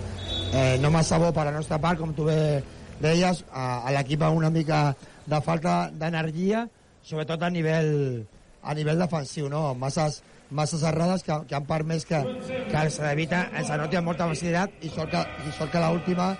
eh, 0.53 0.77
no 0.83 0.91
massa 0.91 1.19
bo 1.23 1.31
per 1.33 1.47
la 1.47 1.55
nostra 1.55 1.79
part, 1.83 2.01
com 2.01 2.15
tu 2.17 2.27
bé 2.29 2.63
deies, 3.01 3.45
a, 3.53 3.87
a 3.87 3.95
l'equip 3.95 4.23
una 4.29 4.51
mica 4.51 4.95
de 5.27 5.41
falta 5.45 5.91
d'energia, 5.93 6.67
sobretot 7.07 7.43
a 7.43 7.51
nivell, 7.51 8.27
a 8.63 8.75
nivell 8.75 9.01
defensiu, 9.01 9.49
no? 9.49 9.75
Masses, 9.75 10.21
masses 10.51 10.83
errades 10.83 11.23
que, 11.23 11.37
que 11.49 11.57
han 11.57 11.67
permès 11.67 12.05
que, 12.05 12.21
que 12.69 12.77
el 12.83 12.91
Cedevita 12.91 13.47
ens 13.57 13.71
anoti 13.71 13.97
amb 13.97 14.11
molta 14.11 14.29
facilitat 14.29 14.83
i 14.83 14.91
sort 14.91 15.15
que, 15.15 15.25
i 15.47 15.55
sort 15.57 15.73
que 15.73 15.83
l'última 15.85 16.33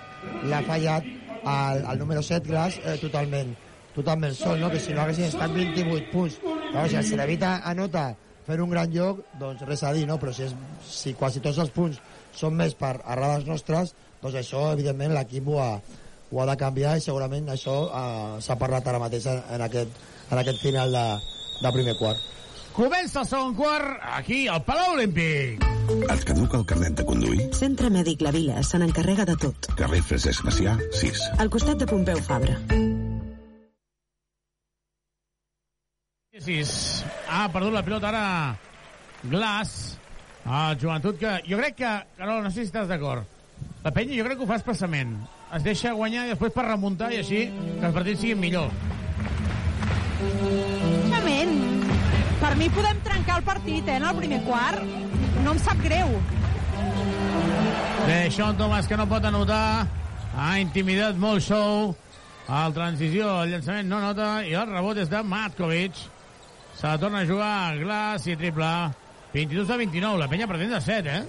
l'ha 0.51 0.61
fallat 0.67 1.07
al, 1.43 1.85
al 1.85 1.99
número 2.01 2.21
7 2.21 2.47
Gras 2.49 2.77
eh, 2.83 2.97
totalment 3.01 3.55
totalment 3.95 4.35
sol, 4.35 4.59
no? 4.59 4.69
que 4.71 4.79
si 4.79 4.93
no 4.93 5.01
haguessin 5.03 5.27
estat 5.27 5.51
28 5.51 6.11
punts. 6.13 6.37
Llavors, 6.71 6.93
el 6.93 7.07
Cedevita 7.07 7.57
anota 7.67 8.11
fent 8.47 8.63
un 8.63 8.71
gran 8.73 8.91
joc, 8.93 9.21
doncs 9.39 9.63
res 9.67 9.83
a 9.83 9.93
dir, 9.95 10.05
no? 10.09 10.17
Però 10.21 10.33
si, 10.35 10.47
és, 10.47 10.55
si 10.87 11.13
quasi 11.17 11.43
tots 11.43 11.59
els 11.63 11.73
punts 11.75 11.99
són 12.37 12.55
més 12.57 12.75
per 12.79 12.95
errades 13.01 13.47
nostres, 13.49 13.95
doncs 14.21 14.37
això, 14.41 14.67
evidentment, 14.75 15.13
l'equip 15.15 15.47
ho, 15.51 15.59
ha, 15.61 15.71
ho 16.31 16.41
ha 16.41 16.49
de 16.49 16.57
canviar 16.59 16.97
i 16.97 17.03
segurament 17.03 17.49
això 17.53 17.77
eh, 17.87 18.41
s'ha 18.43 18.59
parlat 18.59 18.87
ara 18.87 19.01
mateix 19.03 19.27
en, 19.31 19.41
en, 19.57 19.65
aquest, 19.67 20.03
en 20.29 20.43
aquest 20.43 20.61
final 20.63 20.93
de, 20.95 21.07
de 21.61 21.73
primer 21.77 21.97
quart. 21.99 22.29
Comença 22.71 23.25
el 23.25 23.27
segon 23.27 23.57
quart 23.57 23.99
aquí 24.15 24.45
al 24.47 24.63
Palau 24.63 24.95
Olímpic. 24.95 25.67
Et 25.91 26.23
caduca 26.23 26.61
el 26.61 26.65
carnet 26.69 26.95
de 26.95 27.05
conduir? 27.07 27.49
Centre 27.57 27.91
Mèdic 27.91 28.23
La 28.23 28.31
Vila 28.31 28.63
se 28.63 28.79
n'encarrega 28.79 29.27
de 29.27 29.35
tot. 29.43 29.73
Carrer 29.75 29.99
Francesc 30.07 30.47
Macià, 30.47 30.77
6. 31.01 31.27
Al 31.43 31.51
costat 31.51 31.83
de 31.83 31.89
Pompeu 31.89 32.23
Fabra. 32.23 32.55
Ha 36.41 37.47
perdut 37.53 37.73
la 37.73 37.83
pilota 37.85 38.09
ara 38.09 38.23
Glass. 39.23 39.97
El 40.41 40.79
joventut 40.81 41.19
que... 41.21 41.35
Jo 41.45 41.59
crec 41.59 41.75
que... 41.77 41.91
Carol, 42.17 42.41
no 42.43 42.49
sé 42.49 42.63
si 42.63 42.71
estàs 42.71 42.89
d'acord. 42.89 43.27
La 43.83 43.91
penya 43.93 44.17
jo 44.17 44.25
crec 44.25 44.39
que 44.39 44.45
ho 44.45 44.49
fa 44.49 44.57
expressament. 44.57 45.13
Es 45.53 45.63
deixa 45.65 45.93
guanyar 45.93 46.25
i 46.25 46.33
després 46.33 46.53
per 46.55 46.65
remuntar 46.65 47.11
i 47.13 47.19
així 47.21 47.43
que 47.51 47.85
els 47.85 47.93
partits 47.93 48.23
siguin 48.23 48.41
millor. 48.41 48.71
Exactament. 50.21 51.57
Per 52.41 52.51
mi 52.57 52.69
podem 52.73 53.01
trencar 53.05 53.37
el 53.37 53.43
partit, 53.45 53.87
eh, 53.87 53.97
en 53.99 54.05
el 54.09 54.15
primer 54.17 54.39
quart. 54.47 54.81
No 55.45 55.53
em 55.53 55.59
sap 55.61 55.81
greu. 55.85 56.15
Bé, 58.07 58.31
Sean 58.31 58.57
Thomas 58.57 58.87
que 58.89 58.97
no 58.97 59.05
pot 59.09 59.25
anotar. 59.25 59.85
Ha 60.37 60.53
intimidat 60.59 61.19
molt 61.21 61.45
Show. 61.45 61.93
El 62.49 62.73
transició, 62.73 63.43
el 63.43 63.53
llançament 63.53 63.87
no 63.87 64.01
nota 64.01 64.41
i 64.47 64.55
el 64.57 64.67
rebot 64.71 64.97
és 64.97 65.09
de 65.09 65.21
Matkovic. 65.23 66.01
Se 66.81 66.87
la 66.87 66.97
torna 66.97 67.19
a 67.21 67.27
jugar 67.29 67.77
Glass 67.77 68.25
i 68.25 68.35
triple. 68.35 68.71
22 69.35 69.69
a 69.69 69.77
29, 69.77 70.17
la 70.17 70.27
penya 70.27 70.47
perdent 70.49 70.73
de 70.73 70.81
7, 70.81 71.13
eh? 71.13 71.23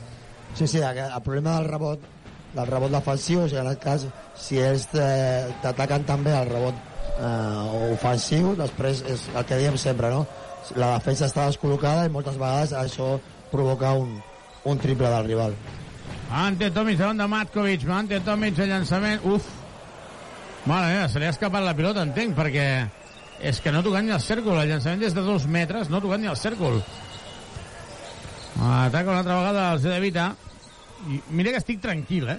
Sí, 0.57 0.67
sí, 0.67 0.79
el, 0.79 0.99
el 0.99 1.23
problema 1.23 1.59
del 1.59 1.69
rebot 1.69 2.07
del 2.55 2.67
rebot 2.69 2.93
defensiu, 2.93 3.43
o 3.45 3.49
sigui, 3.49 3.61
en 3.61 3.69
aquest 3.71 3.85
cas, 3.85 4.07
si 4.37 4.59
ells 4.61 4.89
t'ataquen 5.63 6.05
també 6.09 6.33
el 6.37 6.49
rebot 6.51 6.81
eh, 7.19 7.93
ofensiu, 7.93 8.55
després 8.59 9.05
és 9.09 9.29
el 9.33 9.47
que 9.49 9.61
diem 9.61 9.79
sempre, 9.81 10.11
no? 10.13 10.25
La 10.79 10.95
defensa 10.97 11.29
està 11.29 11.47
descol·locada 11.49 12.07
i 12.07 12.13
moltes 12.13 12.37
vegades 12.41 12.75
això 12.77 13.15
provoca 13.53 13.93
un, 13.99 14.19
un 14.69 14.83
triple 14.83 15.11
del 15.13 15.31
rival. 15.31 15.57
Ante 16.33 16.71
Tomic 16.73 16.97
davant 16.97 17.19
de 17.21 17.29
Matkovic. 17.29 17.85
Ante 17.93 18.21
Tomic 18.25 18.61
el 18.65 18.71
llançament. 18.73 19.25
Uf. 19.29 19.49
Mare 20.65 20.93
meva, 20.95 21.09
se 21.11 21.21
li 21.21 21.27
ha 21.27 21.33
escapat 21.35 21.65
la 21.65 21.75
pilota, 21.77 22.05
entenc, 22.07 22.37
perquè 22.39 22.67
és 23.43 23.59
que 23.61 23.73
no 23.75 23.81
ha 23.81 23.85
tocat 23.85 24.07
ni 24.07 24.15
el 24.15 24.23
cèrcol. 24.23 24.61
El 24.63 24.71
llançament 24.71 25.03
des 25.03 25.15
de 25.17 25.25
dos 25.27 25.47
metres 25.51 25.91
no 25.91 25.99
ha 25.99 26.05
tocat 26.05 26.23
ni 26.23 26.31
el 26.31 26.39
cèrcol. 26.39 26.79
Ataca 28.63 29.11
una 29.11 29.21
altra 29.25 29.39
vegada 29.41 29.73
el 29.73 29.81
Zedevita. 29.83 30.33
I 31.11 31.19
mira 31.35 31.51
que 31.51 31.59
estic 31.59 31.81
tranquil, 31.83 32.29
eh? 32.31 32.39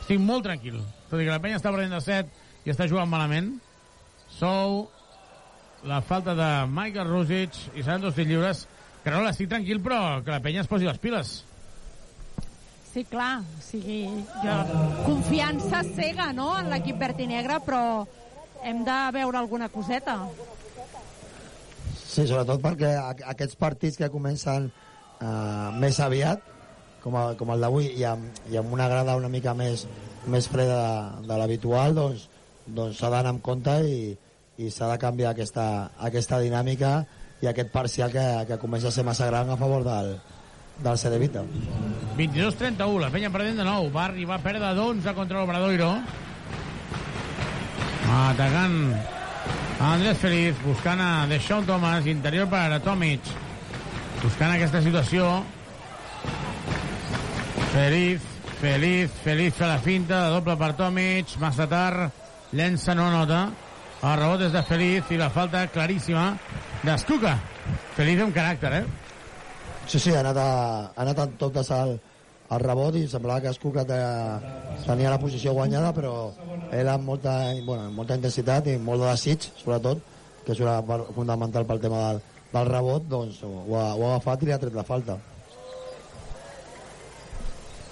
Estic 0.00 0.20
molt 0.22 0.46
tranquil. 0.46 0.78
Tot 1.10 1.18
i 1.18 1.24
que 1.26 1.32
la 1.32 1.40
penya 1.42 1.58
està 1.58 1.72
perdent 1.74 1.96
de 1.96 2.02
7 2.04 2.66
i 2.66 2.70
està 2.70 2.86
jugant 2.86 3.10
malament. 3.10 3.56
Sou 4.36 4.84
la 5.86 5.98
falta 6.02 6.34
de 6.38 6.50
Michael 6.70 7.10
Rusic 7.10 7.58
i 7.74 7.82
seran 7.82 8.06
dos 8.06 8.14
tirs 8.14 8.30
lliures. 8.30 8.62
Que 9.02 9.10
no 9.14 9.22
l'estic 9.22 9.50
tranquil, 9.50 9.82
però 9.82 10.22
que 10.22 10.34
la 10.34 10.42
penya 10.42 10.62
es 10.62 10.70
posi 10.70 10.86
les 10.86 11.02
piles. 11.02 11.40
Sí, 12.92 13.02
clar. 13.10 13.42
O 13.42 13.62
sigui, 13.62 14.04
jo... 14.42 14.54
Confiança 15.06 15.82
cega, 15.94 16.30
no?, 16.34 16.52
en 16.58 16.70
l'equip 16.70 16.98
verd 17.02 17.20
i 17.22 17.26
negre, 17.30 17.58
però 17.66 17.82
hem 18.62 18.84
de 18.86 18.98
veure 19.16 19.38
alguna 19.38 19.68
coseta. 19.68 20.18
Sí, 21.96 22.24
sobretot 22.24 22.62
perquè 22.64 22.94
aquests 23.32 23.58
partits 23.60 23.98
que 24.00 24.12
comencen 24.12 24.70
eh, 24.70 25.26
més 25.76 26.00
aviat, 26.00 26.40
com, 27.02 27.16
a, 27.18 27.26
com 27.38 27.52
el 27.52 27.60
d'avui, 27.60 27.90
i, 27.98 28.06
amb, 28.08 28.40
i 28.50 28.56
amb 28.56 28.72
una 28.72 28.88
grada 28.88 29.18
una 29.18 29.28
mica 29.32 29.52
més, 29.54 29.84
més 30.26 30.48
freda 30.48 30.78
de, 30.80 31.28
de 31.28 31.38
l'habitual, 31.42 31.94
doncs 31.94 32.28
doncs 32.66 32.98
s'ha 32.98 33.10
d'anar 33.12 33.34
amb 33.34 33.42
compte 33.46 33.74
i, 33.86 33.98
i 34.58 34.70
s'ha 34.74 34.88
de 34.90 34.98
canviar 34.98 35.32
aquesta, 35.32 35.66
aquesta 36.08 36.40
dinàmica 36.42 36.98
i 37.42 37.50
aquest 37.50 37.70
parcial 37.72 38.10
que, 38.12 38.24
que 38.48 38.58
comença 38.58 38.88
a 38.88 38.94
ser 38.94 39.04
massa 39.06 39.28
gran 39.30 39.50
a 39.50 39.58
favor 39.60 39.84
del, 39.86 40.16
del 40.82 40.98
Cedevita. 40.98 41.44
22-31, 42.16 43.00
la 43.00 43.10
penya 43.12 43.30
perdent 43.32 43.60
de 43.60 43.66
nou. 43.68 43.90
Va 43.92 44.06
arribar 44.08 44.40
a 44.40 44.44
perdre 44.44 44.72
d'11 44.74 45.14
contra 45.14 45.42
l'Obradoiro. 45.42 45.92
Atacant 48.16 48.96
Andrés 49.78 50.16
Feliz, 50.16 50.56
buscant 50.64 51.00
a 51.04 51.26
Deshaun 51.28 51.66
Thomas, 51.68 52.06
interior 52.08 52.48
per 52.48 52.70
a 52.72 52.78
Tomic. 52.80 53.20
Buscant 54.22 54.54
aquesta 54.54 54.80
situació. 54.80 55.26
Feliz, 57.74 58.24
Feliz, 58.62 59.12
Feliz 59.20 59.52
fa 59.58 59.68
la 59.74 59.82
finta, 59.84 60.22
de 60.24 60.32
doble 60.38 60.56
per 60.56 60.72
Tomic, 60.80 61.36
massa 61.42 61.68
tard, 61.68 62.24
llença 62.56 62.96
no 62.96 63.10
nota. 63.12 63.44
El 64.00 64.18
rebot 64.22 64.48
és 64.48 64.56
de 64.56 64.64
Feliz 64.64 65.12
i 65.12 65.20
la 65.20 65.28
falta 65.36 65.66
claríssima 65.74 66.30
d'Escuca. 66.86 67.36
Feliz 67.98 68.24
amb 68.24 68.36
caràcter, 68.36 68.72
eh? 68.80 68.84
Sí, 69.86 70.00
sí, 70.00 70.16
ha 70.16 70.24
anat, 70.24 70.40
a, 70.40 70.50
ha 70.94 71.04
anat 71.04 71.26
amb 71.26 71.36
tot 71.40 71.52
de 71.60 71.68
salt 71.68 72.05
al 72.48 72.62
rebot 72.62 72.96
i 72.98 73.06
semblava 73.10 73.42
que 73.42 73.52
Escuca 73.52 73.84
tenia 73.88 75.10
la 75.10 75.20
posició 75.22 75.54
guanyada, 75.56 75.92
però 75.96 76.12
ell 76.72 76.90
amb 76.92 77.08
molta, 77.10 77.36
bueno, 77.66 77.88
amb 77.88 77.98
molta 78.02 78.18
intensitat 78.18 78.70
i 78.70 78.76
molt 78.78 79.02
de 79.02 79.10
desig, 79.10 79.48
sobretot, 79.62 80.02
que 80.46 80.54
és 80.54 80.62
part 80.86 81.10
fundamental 81.16 81.66
pel 81.66 81.82
tema 81.82 82.02
del, 82.08 82.20
del 82.52 82.70
rebot, 82.70 83.08
doncs 83.10 83.42
ho 83.42 83.56
ha, 83.74 83.88
ho 83.94 84.04
ha 84.06 84.12
agafat 84.14 84.44
i 84.44 84.50
li 84.50 84.54
ha 84.54 84.60
tret 84.62 84.76
la 84.76 84.86
falta. 84.86 85.18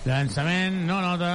Llançament, 0.05 0.83
no 0.87 1.01
nota. 1.01 1.35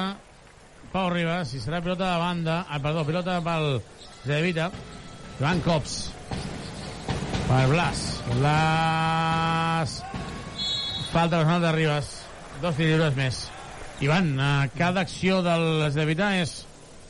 Pau 0.94 1.10
Ribas, 1.14 1.52
si 1.52 1.60
serà 1.62 1.82
pilota 1.86 2.08
de 2.14 2.22
banda, 2.22 2.62
ah, 2.70 2.80
perdó, 2.82 3.04
pilota 3.06 3.40
pel 3.46 3.82
Zedevita. 4.24 4.70
Joan 5.40 5.62
Cops. 5.66 5.98
Per 7.50 7.66
Blas. 7.70 8.06
Blas. 8.38 10.00
Falta 11.12 11.38
personal 11.38 11.62
de 11.62 11.72
Ribas. 11.78 12.19
Dos 12.60 12.76
lliures 12.76 13.16
més. 13.16 13.38
Ivan, 14.04 14.34
eh, 14.36 14.70
cada 14.76 15.00
acció 15.06 15.38
del 15.44 15.86
Zedevita 15.94 16.34
és 16.42 16.66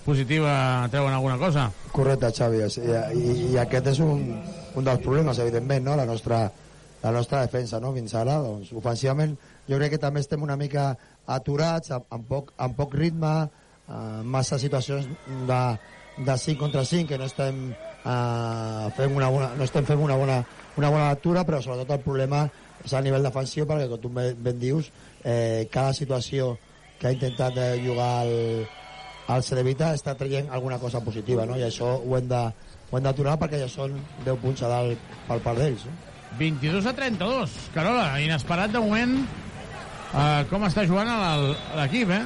positiva, 0.05 0.85
treuen 0.93 1.13
alguna 1.13 1.39
cosa? 1.41 1.63
Correcte, 1.91 2.29
Xavi. 2.37 2.59
I, 2.61 2.91
i, 3.17 3.33
i 3.53 3.57
aquest 3.57 3.89
és 3.95 4.01
un, 4.05 4.21
un 4.77 4.85
dels 4.85 5.01
problemes, 5.01 5.41
evidentment, 5.41 5.87
no? 5.87 5.95
la, 5.97 6.05
nostra, 6.05 6.43
la 7.01 7.15
nostra 7.15 7.41
defensa 7.47 7.81
no? 7.81 7.95
fins 7.97 8.13
ara. 8.13 8.37
Doncs, 8.45 8.69
ofensivament, 8.77 9.33
jo 9.65 9.81
crec 9.81 9.95
que 9.95 10.01
també 10.05 10.21
estem 10.21 10.45
una 10.45 10.57
mica 10.59 10.91
aturats, 11.25 11.95
amb, 11.97 12.05
amb, 12.13 12.29
poc, 12.29 12.53
amb 12.61 12.77
poc 12.77 12.93
ritme, 13.01 13.33
eh, 13.89 14.21
massa 14.21 14.61
situacions 14.61 15.09
de, 15.49 15.61
de 16.29 16.39
5 16.45 16.61
contra 16.61 16.85
5 16.85 17.09
que 17.09 17.17
no 17.17 17.25
estem, 17.25 17.69
eh, 17.73 18.87
fent, 19.01 19.17
una 19.17 19.33
bona, 19.33 19.53
no 19.57 19.65
estem 19.65 19.89
fent 19.89 20.05
una 20.05 20.17
bona, 20.21 20.43
una 20.77 20.93
bona 20.93 21.09
lectura, 21.09 21.41
però 21.41 21.57
sobretot 21.57 21.97
el 21.97 22.05
problema 22.05 22.45
és 22.85 22.93
a 22.95 23.01
nivell 23.03 23.25
defensiu, 23.25 23.65
perquè 23.67 23.89
com 23.91 24.01
tu 24.01 24.11
ben 24.13 24.59
dius, 24.61 24.93
eh, 25.23 25.67
cada 25.71 25.93
situació 25.93 26.53
que 26.99 27.07
ha 27.07 27.15
intentat 27.15 27.57
eh, 27.57 27.71
jugar 27.83 28.25
el, 28.25 28.67
el 29.29 29.43
Cedevita 29.45 29.93
està 29.95 30.15
traient 30.19 30.49
alguna 30.51 30.79
cosa 30.81 31.01
positiva, 31.05 31.45
no? 31.47 31.57
i 31.57 31.65
això 31.67 31.95
ho 31.99 32.17
hem 32.17 32.27
de, 32.29 32.43
ho 32.89 32.97
hem 32.97 33.05
d'aturar 33.05 33.37
perquè 33.41 33.61
ja 33.63 33.69
són 33.71 33.97
10 34.25 34.39
punts 34.43 34.63
a 34.63 34.71
dalt 34.71 35.11
pel 35.27 35.43
part 35.45 35.61
d'ells. 35.61 35.85
No? 35.87 35.97
22 36.39 36.85
a 36.85 36.93
32. 36.93 37.59
Carola, 37.73 38.09
inesperat 38.21 38.73
de 38.73 38.81
moment 38.83 39.15
uh, 40.13 40.43
com 40.51 40.65
està 40.67 40.85
jugant 40.87 41.09
l'equip, 41.79 42.13
eh? 42.13 42.23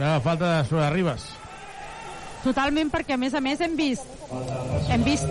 La 0.00 0.18
falta 0.24 0.56
de 0.56 0.68
sobre 0.68 0.88
Ribas. 0.94 1.26
Totalment, 2.44 2.90
perquè 2.92 3.14
a 3.16 3.20
més 3.20 3.34
a 3.34 3.40
més 3.40 3.60
hem 3.64 3.76
vist 3.76 4.02
hem 4.92 5.04
vist 5.04 5.24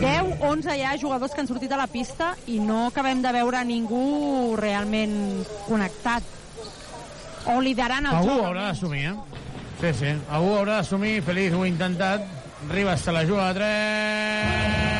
10, 0.00 0.40
11 0.44 0.74
ja 0.80 0.96
jugadors 1.00 1.32
que 1.32 1.40
han 1.42 1.48
sortit 1.48 1.72
a 1.72 1.78
la 1.80 1.86
pista 1.90 2.34
i 2.48 2.58
no 2.60 2.86
acabem 2.88 3.22
de 3.24 3.32
veure 3.36 3.62
ningú 3.64 4.56
realment 4.60 5.14
connectat 5.66 6.22
o 7.48 7.60
liderant 7.64 8.06
el 8.06 8.16
Algú 8.20 8.34
joc. 8.34 8.44
haurà 8.50 8.66
d'assumir, 8.68 9.04
eh? 9.12 9.14
Sí, 9.80 9.92
sí. 9.96 10.10
Algú 10.28 10.50
haurà 10.58 10.80
d'assumir. 10.80 11.22
Feliz 11.24 11.54
ho 11.56 11.62
ha 11.64 11.68
intentat. 11.68 12.26
Ribas 12.68 13.00
se 13.00 13.12
la 13.12 13.24
juga 13.24 13.48
a 13.48 13.54
3. 13.54 14.90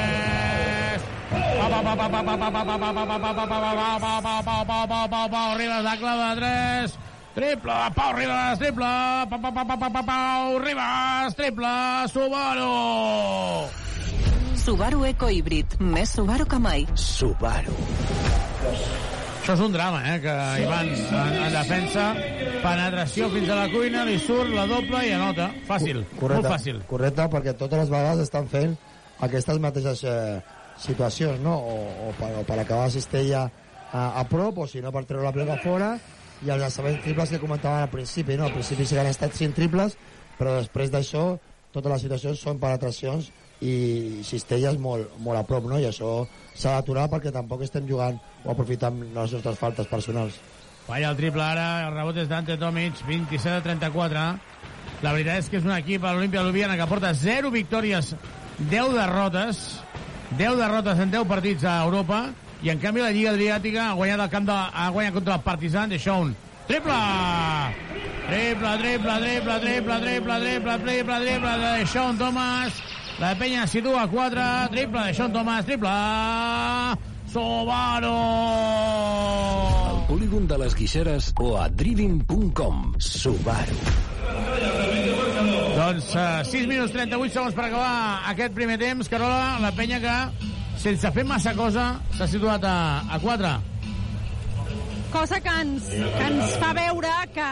Ribas 5.56 5.84
la 5.84 5.96
clava 5.98 6.34
de 6.34 6.40
3. 6.40 6.98
Triple, 7.34 7.72
Pau 7.94 8.12
Ribas, 8.12 8.58
triple, 8.58 8.84
Pau, 9.30 9.38
Pau, 9.40 9.52
Pau, 9.54 9.64
Pau, 9.66 9.78
Pau, 9.78 9.90
Pau, 9.92 10.04
Pau 10.04 10.58
Ribas, 10.58 11.34
triple, 11.36 11.68
Subaru. 12.10 13.70
Subaru 14.58 15.04
Eco 15.06 15.30
Híbrid. 15.30 15.78
Més 15.80 16.10
Subaru 16.16 16.44
que 16.50 16.58
mai. 16.60 16.84
Subaru. 16.98 17.72
Això 19.40 19.54
és 19.56 19.62
un 19.64 19.72
drama, 19.72 20.02
eh, 20.10 20.18
que 20.20 20.34
Ivan 20.62 20.90
en, 20.90 21.32
en 21.46 21.54
defensa, 21.54 22.10
penetració 22.62 23.30
fins 23.32 23.48
a 23.48 23.56
la 23.62 23.68
cuina, 23.72 24.04
li 24.04 24.18
surt 24.20 24.52
la 24.52 24.66
doble 24.68 25.00
i 25.08 25.14
anota. 25.16 25.48
Fàcil, 25.66 26.02
Correcte, 26.18 26.42
molt 26.44 26.52
fàcil. 26.52 26.82
correcte, 26.90 27.24
perquè 27.32 27.54
totes 27.56 27.80
les 27.86 27.90
vegades 27.94 28.26
estan 28.26 28.46
fent 28.52 28.76
aquestes 29.24 29.58
mateixes 29.62 30.04
eh, 30.04 30.42
situacions, 30.78 31.40
no? 31.40 31.56
O, 31.56 31.78
o, 32.10 32.12
per, 32.20 32.30
o 32.36 32.44
per 32.44 32.58
acabar 32.60 32.84
la 32.90 32.92
cistella 32.92 33.46
a, 33.46 34.04
a 34.20 34.24
prop, 34.28 34.58
o 34.60 34.68
si 34.68 34.82
no 34.84 34.92
per 34.92 35.06
treure 35.08 35.24
la 35.24 35.32
pilota 35.32 35.56
fora, 35.64 35.94
i 36.40 36.48
els 36.48 36.62
llançaments 36.62 37.02
triples 37.04 37.32
que 37.34 37.40
comentàvem 37.42 37.84
al 37.84 37.92
principi, 37.92 38.36
no? 38.38 38.48
Al 38.48 38.56
principi 38.56 38.86
sí 38.86 38.96
que 38.96 39.02
han 39.02 39.10
estat 39.10 39.36
5 39.36 39.56
triples, 39.56 39.96
però 40.38 40.56
després 40.56 40.92
d'això 40.92 41.24
totes 41.74 41.92
les 41.92 42.04
situacions 42.06 42.40
són 42.42 42.58
penetracions 42.62 43.28
i 43.60 44.22
cistelles 44.24 44.78
molt, 44.80 45.12
molt 45.20 45.38
a 45.38 45.44
prop, 45.46 45.68
no? 45.68 45.78
I 45.78 45.90
això 45.90 46.24
s'ha 46.54 46.78
d'aturar 46.78 47.10
perquè 47.12 47.32
tampoc 47.34 47.66
estem 47.66 47.86
jugant 47.88 48.16
o 48.44 48.54
aprofitant 48.54 48.96
les 49.12 49.36
nostres 49.36 49.60
faltes 49.60 49.90
personals. 49.90 50.40
Falla 50.86 51.12
el 51.12 51.18
triple 51.18 51.44
ara, 51.44 51.68
el 51.86 51.94
rebot 51.94 52.16
és 52.18 52.28
d'Ante 52.30 52.56
Tomic, 52.58 53.04
27 53.06 53.60
a 53.60 53.62
34. 53.62 54.24
La 55.04 55.12
veritat 55.14 55.44
és 55.44 55.48
que 55.48 55.60
és 55.60 55.66
un 55.68 55.74
equip 55.76 56.04
a 56.04 56.14
l'Olimpia 56.16 56.42
Ljubljana 56.44 56.76
que 56.80 56.88
porta 56.88 57.12
0 57.14 57.52
victòries, 57.54 58.14
10 58.58 58.96
derrotes, 58.96 59.60
10 60.38 60.56
derrotes 60.58 61.04
en 61.04 61.12
10 61.12 61.28
partits 61.28 61.68
a 61.68 61.78
Europa, 61.84 62.24
i 62.62 62.70
en 62.70 62.80
canvi 62.80 63.00
la 63.00 63.10
Lliga 63.14 63.32
Adriàtica 63.32 63.88
ha 63.88 63.96
guanyat, 63.96 64.20
el 64.26 64.30
camp 64.32 64.46
de, 64.48 64.54
ha 64.54 64.88
guanyat 64.92 65.14
contra 65.16 65.36
el 65.38 65.44
Partizan 65.46 65.92
de 65.92 65.98
Schoen. 65.98 66.34
Triple! 66.68 66.98
Triple, 68.30 68.72
triple, 68.78 69.14
triple, 69.20 69.60
triple, 69.60 70.00
triple, 70.00 70.40
triple, 70.40 70.78
triple, 70.84 71.20
triple 71.24 71.54
de 71.58 71.86
Sean 71.86 72.18
Thomas. 72.18 72.82
La 73.18 73.34
penya 73.34 73.66
situa 73.66 74.06
4, 74.08 74.44
triple 74.70 75.06
de 75.06 75.14
Sean 75.14 75.32
Thomas, 75.32 75.64
triple... 75.64 75.94
Sobaro! 77.30 78.14
Al 79.86 80.06
polígon 80.08 80.48
de 80.50 80.56
les 80.58 80.74
Guixeres 80.74 81.32
o 81.38 81.52
a 81.56 81.68
driving.com. 81.68 82.94
Subaru. 82.98 83.76
Doncs 85.76 86.10
uh, 86.14 86.42
6 86.42 86.66
minuts 86.66 86.90
38 86.92 87.30
segons 87.36 87.54
per 87.54 87.68
acabar 87.68 87.92
aquest 88.32 88.56
primer 88.56 88.80
temps. 88.82 89.06
Carola, 89.08 89.60
la 89.62 89.70
penya 89.78 90.02
que, 90.02 90.16
sense 90.80 91.10
fer 91.12 91.24
massa 91.28 91.52
cosa, 91.56 91.90
s'ha 92.16 92.26
situat 92.30 92.64
a, 92.64 92.76
a 93.12 93.18
4. 93.20 93.50
Cosa 95.12 95.40
que 95.44 95.56
ens, 95.62 95.90
que 95.90 96.28
ens 96.28 96.54
fa 96.62 96.70
veure 96.76 97.10
que 97.34 97.48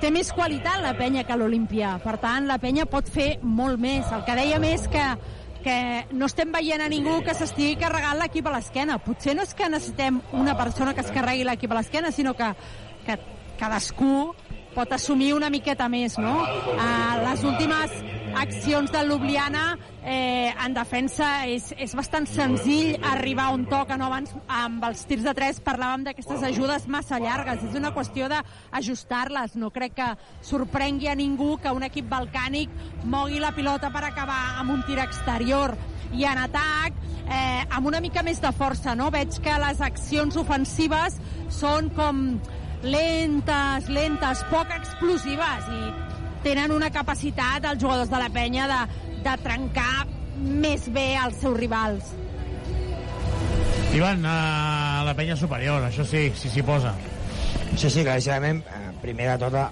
té 0.00 0.12
més 0.14 0.30
qualitat 0.32 0.80
la 0.80 0.94
penya 0.96 1.26
que 1.26 1.36
l'Olimpia. 1.36 1.96
Per 2.04 2.16
tant, 2.22 2.46
la 2.48 2.60
penya 2.62 2.86
pot 2.88 3.10
fer 3.10 3.34
molt 3.42 3.80
més. 3.82 4.08
El 4.14 4.24
que 4.24 4.38
dèiem 4.38 4.66
és 4.70 4.88
que 4.90 5.04
que 5.60 6.06
no 6.16 6.24
estem 6.24 6.48
veient 6.54 6.80
a 6.80 6.88
ningú 6.88 7.18
que 7.20 7.34
s'estigui 7.36 7.74
carregant 7.76 8.16
l'equip 8.16 8.46
a 8.48 8.54
l'esquena. 8.54 8.96
Potser 9.04 9.34
no 9.36 9.44
és 9.44 9.52
que 9.52 9.68
necessitem 9.68 10.22
una 10.32 10.54
persona 10.56 10.94
que 10.96 11.04
es 11.04 11.10
carregui 11.12 11.44
l'equip 11.44 11.74
a 11.74 11.76
l'esquena, 11.76 12.12
sinó 12.16 12.32
que, 12.32 12.48
que 13.04 13.18
cadascú 13.60 14.30
pot 14.80 14.94
assumir 14.96 15.34
una 15.36 15.50
miqueta 15.52 15.90
més, 15.92 16.16
no? 16.16 16.40
Uh, 16.40 17.16
les 17.26 17.42
últimes 17.44 17.92
accions 18.40 18.88
de 18.94 19.00
Ljubljana 19.04 19.64
eh, 20.06 20.52
en 20.54 20.72
defensa 20.72 21.26
és, 21.50 21.66
és 21.76 21.92
bastant 21.98 22.24
senzill 22.30 22.94
arribar 23.10 23.48
on 23.52 23.66
toca, 23.68 23.98
no? 23.98 24.06
Abans 24.06 24.32
amb 24.46 24.86
els 24.86 25.02
tirs 25.10 25.26
de 25.26 25.34
tres 25.36 25.58
parlàvem 25.66 26.06
d'aquestes 26.06 26.44
ajudes 26.46 26.86
massa 26.88 27.18
llargues, 27.20 27.64
és 27.66 27.76
una 27.76 27.90
qüestió 27.92 28.30
d'ajustar-les, 28.30 29.58
no 29.60 29.72
crec 29.74 29.98
que 29.98 30.08
sorprengui 30.46 31.10
a 31.10 31.16
ningú 31.18 31.56
que 31.60 31.74
un 31.74 31.84
equip 31.84 32.08
balcànic 32.08 32.72
mogui 33.02 33.42
la 33.42 33.52
pilota 33.56 33.90
per 33.92 34.06
acabar 34.06 34.60
amb 34.62 34.78
un 34.78 34.86
tir 34.86 35.00
exterior 35.02 35.74
i 36.14 36.24
en 36.30 36.40
atac 36.46 36.96
eh, 37.26 37.66
amb 37.68 37.90
una 37.90 38.00
mica 38.00 38.24
més 38.26 38.40
de 38.40 38.54
força, 38.56 38.94
no? 38.96 39.10
Veig 39.12 39.42
que 39.42 39.58
les 39.66 39.84
accions 39.84 40.38
ofensives 40.40 41.18
són 41.50 41.90
com 41.98 42.24
lentes, 42.82 43.88
lentes, 43.92 44.44
poc 44.50 44.72
explosives 44.76 45.68
i 45.74 45.82
tenen 46.44 46.72
una 46.72 46.88
capacitat 46.92 47.66
els 47.68 47.82
jugadors 47.82 48.10
de 48.10 48.20
la 48.22 48.30
penya 48.32 48.68
de, 48.70 48.80
de 49.26 49.36
trencar 49.44 50.06
més 50.40 50.86
bé 50.92 51.12
els 51.20 51.36
seus 51.42 51.56
rivals. 51.58 52.14
Ivan, 53.92 54.24
a 54.24 55.02
la 55.04 55.14
penya 55.18 55.36
superior, 55.36 55.82
això 55.84 56.06
sí, 56.06 56.28
si 56.38 56.48
s'hi 56.48 56.62
posa. 56.64 56.94
Sí, 57.76 57.90
sí, 57.90 58.04
claríssimament, 58.06 58.62
eh, 58.64 58.90
primer 59.02 59.32
de 59.32 59.36
tot 59.42 59.56
eh, 59.58 59.66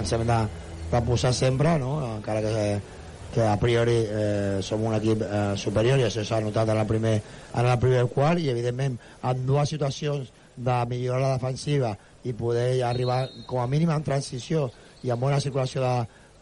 ens 0.00 0.12
hem 0.16 0.24
de, 0.26 0.38
de 0.90 1.02
posar 1.06 1.32
sempre, 1.36 1.76
no? 1.78 1.96
encara 2.16 2.42
que, 2.42 2.64
que 3.34 3.44
a 3.46 3.56
priori 3.60 3.98
eh, 4.06 4.58
som 4.62 4.82
un 4.88 4.96
equip 4.96 5.22
eh, 5.26 5.42
superior 5.60 6.00
i 6.00 6.08
això 6.08 6.24
s'ha 6.24 6.40
notat 6.44 6.72
en 6.72 6.80
el, 6.80 6.88
primer, 6.88 7.14
en 7.52 7.68
el 7.68 7.78
primer 7.82 8.06
quart 8.12 8.42
i 8.42 8.50
evidentment 8.52 8.98
en 9.22 9.46
dues 9.46 9.74
situacions 9.74 10.32
de 10.56 10.80
millorar 10.90 11.22
la 11.22 11.32
defensiva 11.36 11.94
i 12.24 12.32
poder 12.36 12.82
arribar 12.82 13.28
com 13.46 13.60
a 13.62 13.68
mínim 13.70 13.92
en 13.94 14.04
transició 14.04 14.68
i 15.04 15.12
amb 15.12 15.26
bona 15.26 15.40
circulació 15.40 15.82
de, 15.84 15.94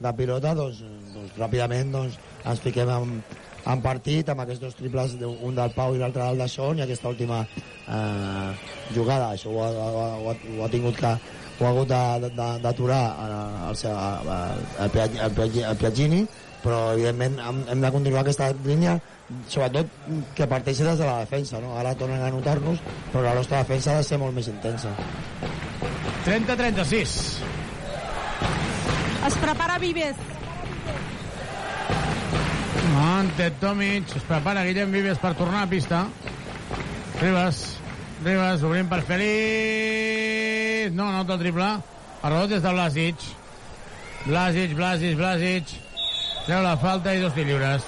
de 0.03 0.13
pilota 0.19 0.55
doncs, 0.59 0.83
doncs 1.15 1.39
ràpidament 1.39 1.93
doncs, 1.95 2.19
ens 2.47 2.63
fiquem 2.63 2.91
en, 2.95 3.17
en 3.73 3.83
partit 3.83 4.31
amb 4.31 4.45
aquests 4.45 4.63
dos 4.63 4.79
triples, 4.79 5.17
un 5.23 5.59
del 5.59 5.75
Pau 5.77 5.95
i 5.95 6.01
l'altre 6.03 6.25
del 6.25 6.43
Daixón 6.43 6.79
i 6.79 6.87
aquesta 6.87 7.11
última 7.11 7.43
eh, 7.43 8.51
jugada, 8.95 9.33
això 9.33 9.53
ho 9.53 9.63
ha, 9.63 9.71
ho, 9.71 10.07
ha, 10.33 10.37
ho 10.57 10.65
ha 10.65 10.71
tingut 10.73 10.99
que 10.99 11.13
ho 11.13 11.67
ha 11.67 11.71
hagut 11.71 11.93
d'aturar 12.65 13.03
el, 13.27 13.85
el, 14.87 14.97
el, 14.97 15.61
el 15.67 15.77
Piaggini 15.83 16.25
però 16.63 16.93
evidentment 16.95 17.39
hem, 17.43 17.65
hem 17.75 17.83
de 17.83 17.91
continuar 17.95 18.23
aquesta 18.23 18.53
línia 18.65 18.97
sobretot 19.49 19.89
que 20.37 20.49
parteixi 20.49 20.85
des 20.87 20.99
de 20.99 21.07
la 21.07 21.21
defensa 21.25 21.61
no? 21.61 21.77
ara 21.79 21.95
tornen 21.99 22.23
a 22.23 22.31
notar-nos 22.33 22.81
però 23.13 23.25
la 23.25 23.35
nostra 23.39 23.63
defensa 23.63 23.93
ha 23.93 24.03
de 24.03 24.07
ser 24.09 24.19
molt 24.23 24.35
més 24.37 24.49
intensa. 24.53 24.93
30-36 26.27 27.17
es 29.27 29.35
prepara 29.39 29.79
Vives. 29.79 30.17
Ante 33.03 33.51
Tomic 33.61 34.17
es 34.17 34.25
prepara 34.27 34.65
Guillem 34.67 34.91
Vives 34.93 35.21
per 35.23 35.35
tornar 35.39 35.63
a 35.63 35.71
pista. 35.71 36.03
Ribas 37.21 37.63
Ribas 38.25 38.63
obrint 38.67 38.91
per 38.91 39.03
Feliz. 39.07 40.93
No, 40.95 41.11
no 41.13 41.23
el 41.23 41.39
triple. 41.39 41.71
El 42.23 42.31
rebot 42.31 42.59
és 42.59 42.63
de 42.63 42.75
Blasic. 42.75 43.25
Blasic, 44.27 44.77
Blasic, 44.79 45.17
Blasic. 45.19 45.75
Treu 46.47 46.63
la 46.63 46.77
falta 46.79 47.15
i 47.15 47.23
dos 47.23 47.35
lliures 47.39 47.87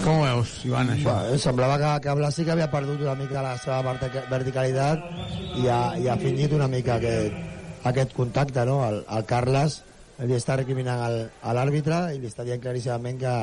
Com 0.00 0.16
ho 0.16 0.24
veus, 0.24 0.52
Ivan, 0.64 0.90
això? 0.94 1.12
Bueno, 1.12 1.38
semblava 1.42 1.76
que, 1.80 1.88
que 2.06 2.12
Blasi 2.16 2.44
que 2.46 2.52
havia 2.54 2.70
perdut 2.72 3.02
una 3.04 3.14
mica 3.18 3.42
la 3.44 3.56
seva 3.60 3.94
verticalitat 4.30 5.02
i 5.60 5.66
ha, 5.68 5.80
i 6.00 6.08
ha 6.08 6.16
fingit 6.20 6.54
una 6.56 6.68
mica 6.72 6.96
aquest, 6.96 7.34
aquest 7.90 8.14
contacte, 8.16 8.64
no? 8.68 8.78
El, 8.86 9.02
el 9.16 9.26
Carles 9.28 9.82
li 10.24 10.36
està 10.36 10.56
recriminant 10.56 11.02
al, 11.04 11.18
a 11.44 11.52
l'àrbitre 11.56 11.98
i 12.14 12.20
li 12.20 12.30
està 12.30 12.46
dient 12.48 12.62
claríssimament 12.62 13.20
que, 13.20 13.34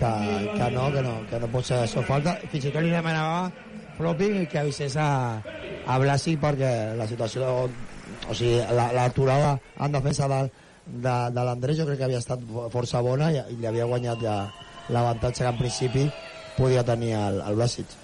que, 0.00 0.10
que 0.56 0.70
no, 0.74 0.88
que 0.94 1.04
no, 1.06 1.12
que 1.30 1.40
no 1.42 1.50
pot 1.52 1.68
ser 1.68 1.84
això 1.84 2.02
falta. 2.08 2.34
Fins 2.50 2.66
i 2.66 2.72
tot 2.74 2.82
li 2.82 2.90
demanava 2.90 3.50
propi 4.00 4.46
que 4.50 4.62
avisés 4.64 4.96
a, 4.98 5.10
a 5.86 5.98
Blasi 6.02 6.34
perquè 6.40 6.72
la 6.98 7.06
situació, 7.10 7.52
o 8.26 8.34
sigui, 8.34 8.58
l'aturada 8.74 9.54
la, 9.54 9.86
en 9.86 9.94
defensa 9.94 10.26
de, 10.34 10.40
de, 10.86 11.14
de 11.36 11.46
l'Andrés 11.46 11.78
jo 11.78 11.86
crec 11.86 12.02
que 12.02 12.08
havia 12.08 12.22
estat 12.22 12.42
força 12.74 13.04
bona 13.06 13.30
i, 13.30 13.38
i 13.54 13.60
li 13.60 13.70
havia 13.70 13.86
guanyat 13.90 14.26
ja 14.26 14.36
l'avantatge 14.90 15.44
que 15.44 15.50
en 15.50 15.58
principi 15.58 16.06
podia 16.56 16.84
tenir 16.84 17.14
el, 17.16 17.40
el 17.46 17.58
Blasic. 17.58 17.98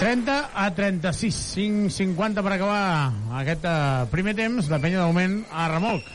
30 0.00 0.50
a 0.54 0.70
36, 0.74 1.34
5, 1.34 1.90
50 1.92 2.42
per 2.42 2.52
acabar 2.54 3.12
aquest 3.36 3.66
uh, 3.68 4.06
primer 4.12 4.32
temps. 4.38 4.70
La 4.72 4.80
penya 4.80 5.02
de 5.02 5.08
moment 5.10 5.42
a 5.52 5.66
remolc. 5.68 6.06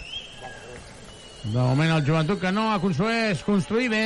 De 1.45 1.59
moment 1.59 1.93
el 1.93 2.05
joventut 2.07 2.41
que 2.41 2.49
no 2.49 2.71
aconsegueix 2.73 3.43
construir 3.45 3.91
bé, 3.93 4.05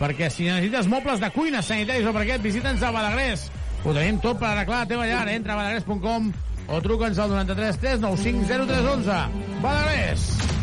perquè 0.00 0.26
si 0.34 0.48
necessites 0.50 0.90
mobles 0.90 1.22
de 1.22 1.30
cuina, 1.30 1.62
sanitaris 1.62 2.10
o 2.10 2.14
per 2.16 2.24
aquest, 2.24 2.42
visita'ns 2.42 2.82
a 2.82 2.90
Badagrés. 2.90 3.46
Ho 3.84 3.94
tenim 3.94 4.18
tot 4.18 4.40
per 4.40 4.50
arreglar 4.50 4.82
la 4.82 4.90
teva 4.90 5.06
llar. 5.06 5.28
Entra 5.30 5.54
a 5.54 5.60
badagrés.com 5.60 6.32
o 6.66 6.82
truca'ns 6.82 7.22
al 7.22 7.30
93 7.36 7.80
395 7.86 8.66
0311. 8.66 9.62
Badagrés! 9.62 10.53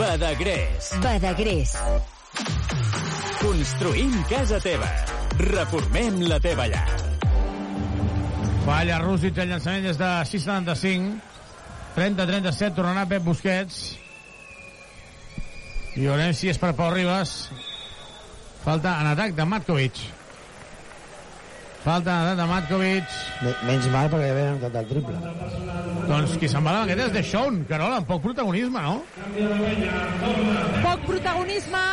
Badagrés. 0.00 0.94
Badagrés. 1.04 1.74
Construïm 3.36 4.14
casa 4.30 4.56
teva. 4.64 4.88
Reformem 5.36 6.22
la 6.24 6.38
teva 6.40 6.64
llar. 6.72 6.86
Falla 8.64 9.00
Rússic, 9.02 9.36
el 9.42 9.52
llançament 9.52 9.84
des 9.84 10.00
de 10.00 10.08
6'75. 10.30 11.18
30-37, 11.98 12.72
tornarà 12.78 13.04
Pep 13.10 13.26
Busquets. 13.28 13.82
I 15.98 16.06
veurem 16.06 16.32
si 16.32 16.48
és 16.48 16.60
per 16.62 16.72
Pau 16.78 16.94
Ribas. 16.96 17.34
Falta 18.64 18.96
en 19.02 19.12
atac 19.12 19.36
de 19.36 19.48
Matkovic. 19.52 20.00
Falta 21.80 22.34
de 22.36 22.44
Matkovic. 22.44 23.12
Menys 23.64 23.86
mal 23.88 24.10
perquè 24.12 24.28
havia 24.34 24.48
anotat 24.52 24.74
el 24.82 24.88
triple. 24.90 25.16
Doncs 26.10 26.34
qui 26.40 26.48
se'n 26.52 26.66
va 26.66 26.74
davant 26.74 26.90
aquest 26.90 27.06
és 27.06 27.14
de 27.14 27.22
Sean, 27.24 27.62
Carola, 27.68 28.00
amb 28.02 28.08
poc 28.10 28.20
protagonisme, 28.26 28.82
no? 28.84 28.98
Poc 30.84 31.06
protagonisme, 31.06 31.84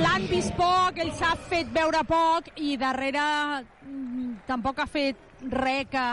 l'han 0.00 0.24
vist 0.30 0.54
poc, 0.56 1.02
ell 1.04 1.12
s'ha 1.18 1.34
fet 1.50 1.68
veure 1.74 2.00
poc 2.08 2.48
i 2.56 2.78
darrere 2.80 3.26
mm, 3.60 4.30
tampoc 4.48 4.80
ha 4.80 4.88
fet 4.88 5.44
res 5.52 5.90
que 5.92 6.06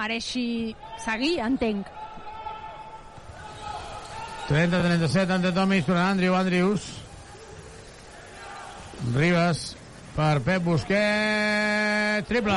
mereixi 0.00 0.48
seguir, 1.04 1.36
entenc. 1.44 1.86
30-37, 4.48 5.38
Ante 5.38 5.54
Tomis, 5.54 5.86
tornant 5.86 6.16
Andrew 6.16 6.34
Andrews. 6.36 6.90
Ribas 9.14 9.74
per 10.14 10.40
Pep 10.40 10.62
Busquets. 10.62 12.28
Triple! 12.28 12.54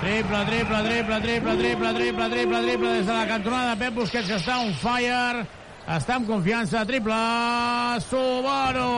Triple, 0.00 0.44
triple, 0.46 0.82
triple, 0.84 1.20
triple, 1.20 1.56
triple, 1.56 1.92
triple, 1.94 2.28
triple, 2.30 2.60
triple 2.62 2.92
des 2.92 3.06
de 3.06 3.12
la 3.12 3.26
cantonada 3.28 3.76
Pep 3.76 3.94
Busquets, 3.94 4.28
que 4.28 4.40
està 4.40 4.58
on 4.64 4.72
fire. 4.80 5.44
Està 5.86 6.16
amb 6.16 6.28
confiança. 6.28 6.84
Triple! 6.88 7.20
Subaru! 8.08 8.88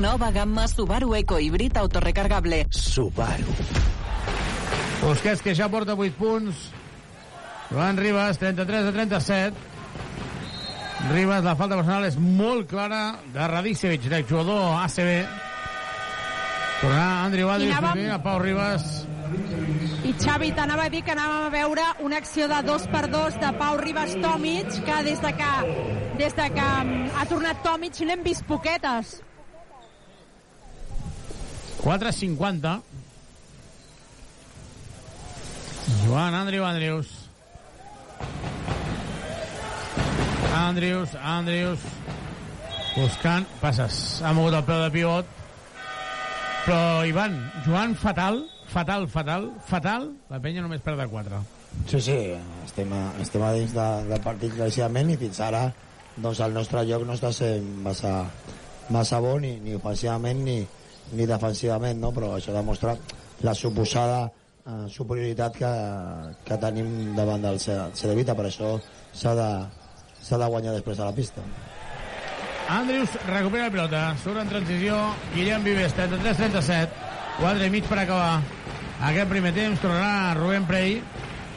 Nova 0.00 0.30
gamma 0.30 0.66
Subaru 0.68 1.14
Eco 1.16 1.38
Híbrid 1.40 1.76
autorecargable. 1.80 2.66
Subaru. 2.70 3.54
Busquets, 5.04 5.44
que 5.44 5.54
ja 5.54 5.70
porta 5.72 5.94
8 5.94 6.18
punts. 6.18 6.66
Joan 7.70 7.96
Ribas, 7.98 8.38
33 8.38 8.90
a 8.90 8.92
37. 8.92 9.75
Ribas, 11.12 11.44
la 11.44 11.54
falta 11.56 11.76
personal 11.78 12.04
és 12.08 12.16
molt 12.18 12.66
clara 12.70 13.18
de 13.32 13.46
Radicevic, 13.48 14.08
del 14.10 14.24
jugador 14.26 14.74
ACB. 14.82 15.10
Tornarà 16.80 17.24
Andrew 17.24 17.48
Adri, 17.50 17.70
anàvem- 17.72 18.10
a 18.12 18.18
Pau 18.22 18.38
Ribas. 18.42 19.04
I 20.06 20.12
Xavi, 20.12 20.52
t'anava 20.54 20.84
a 20.84 20.88
dir 20.88 21.02
que 21.02 21.12
anàvem 21.12 21.46
a 21.46 21.50
veure 21.50 21.84
una 22.00 22.16
acció 22.18 22.46
de 22.48 22.62
dos 22.62 22.86
per 22.88 23.08
dos 23.10 23.34
de 23.40 23.52
Pau 23.58 23.76
Ribas 23.78 24.14
Tomic, 24.22 24.68
que 24.84 25.02
des 25.04 25.20
de 25.22 25.32
que, 25.34 25.52
des 26.18 26.34
de 26.34 26.50
que 26.50 26.60
mm, 26.84 27.10
ha 27.16 27.24
tornat 27.26 27.62
Tomic 27.62 27.98
n'hem 28.00 28.22
vist 28.22 28.44
poquetes. 28.46 29.22
4.50. 31.82 32.80
Joan 36.04 36.34
Andrew 36.34 36.64
Andrews. 36.64 37.15
Andrews, 40.56 41.14
Andrews. 41.20 41.82
Buscant 42.96 43.44
passes. 43.60 44.22
Ha 44.24 44.32
mogut 44.32 44.56
el 44.56 44.64
peu 44.64 44.80
de 44.80 44.92
pivot. 44.94 45.34
Però, 46.64 46.78
Ivan, 47.06 47.36
Joan, 47.66 47.92
fatal, 48.00 48.40
fatal, 48.72 49.04
fatal, 49.12 49.50
fatal. 49.68 50.08
La 50.32 50.40
penya 50.40 50.64
només 50.64 50.80
perd 50.82 51.02
de 51.02 51.06
4. 51.12 51.42
Sí, 51.90 52.00
sí, 52.00 52.16
estem 52.64 52.94
a, 52.96 53.02
estem 53.20 53.44
a 53.44 53.52
dins 53.54 53.76
de, 53.76 54.18
partit 54.24 54.56
claríssimament 54.56 55.12
i 55.12 55.18
fins 55.20 55.42
ara 55.44 55.66
doncs 56.16 56.40
el 56.40 56.56
nostre 56.56 56.82
joc 56.88 57.04
no 57.04 57.14
està 57.14 57.28
sent 57.36 57.66
massa, 57.84 58.14
massa 58.88 59.20
bo 59.20 59.36
ni, 59.42 59.58
ni 59.60 59.76
ofensivament 59.76 60.40
ni, 60.46 60.56
ni 61.12 61.26
defensivament, 61.28 62.00
no? 62.00 62.14
però 62.16 62.32
això 62.38 62.56
demostra 62.56 62.96
la 63.44 63.54
suposada 63.54 64.22
eh, 64.24 64.86
superioritat 64.88 65.60
que, 65.60 65.72
que 66.48 66.58
tenim 66.64 67.12
davant 67.18 67.44
del 67.44 67.60
Cedevita, 67.60 68.34
per 68.34 68.48
això 68.48 68.78
s'ha 69.12 69.36
de, 69.36 69.50
s'ha 70.26 70.38
de 70.42 70.48
guanyar 70.50 70.74
després 70.76 70.98
a 71.00 71.06
la 71.08 71.14
pista. 71.16 71.44
Andrews 72.68 73.12
recupera 73.28 73.68
la 73.68 73.70
pilota, 73.70 74.00
surt 74.22 74.40
en 74.42 74.48
transició, 74.50 74.96
Guillem 75.36 75.62
Vives, 75.62 75.94
33-37, 75.94 76.88
4 77.38 77.66
i 77.68 77.70
mig 77.70 77.86
per 77.86 78.00
acabar. 78.02 78.40
Aquest 79.06 79.28
primer 79.30 79.52
temps 79.54 79.78
tornarà 79.82 80.34
Rubén 80.38 80.66
Prey. 80.66 80.96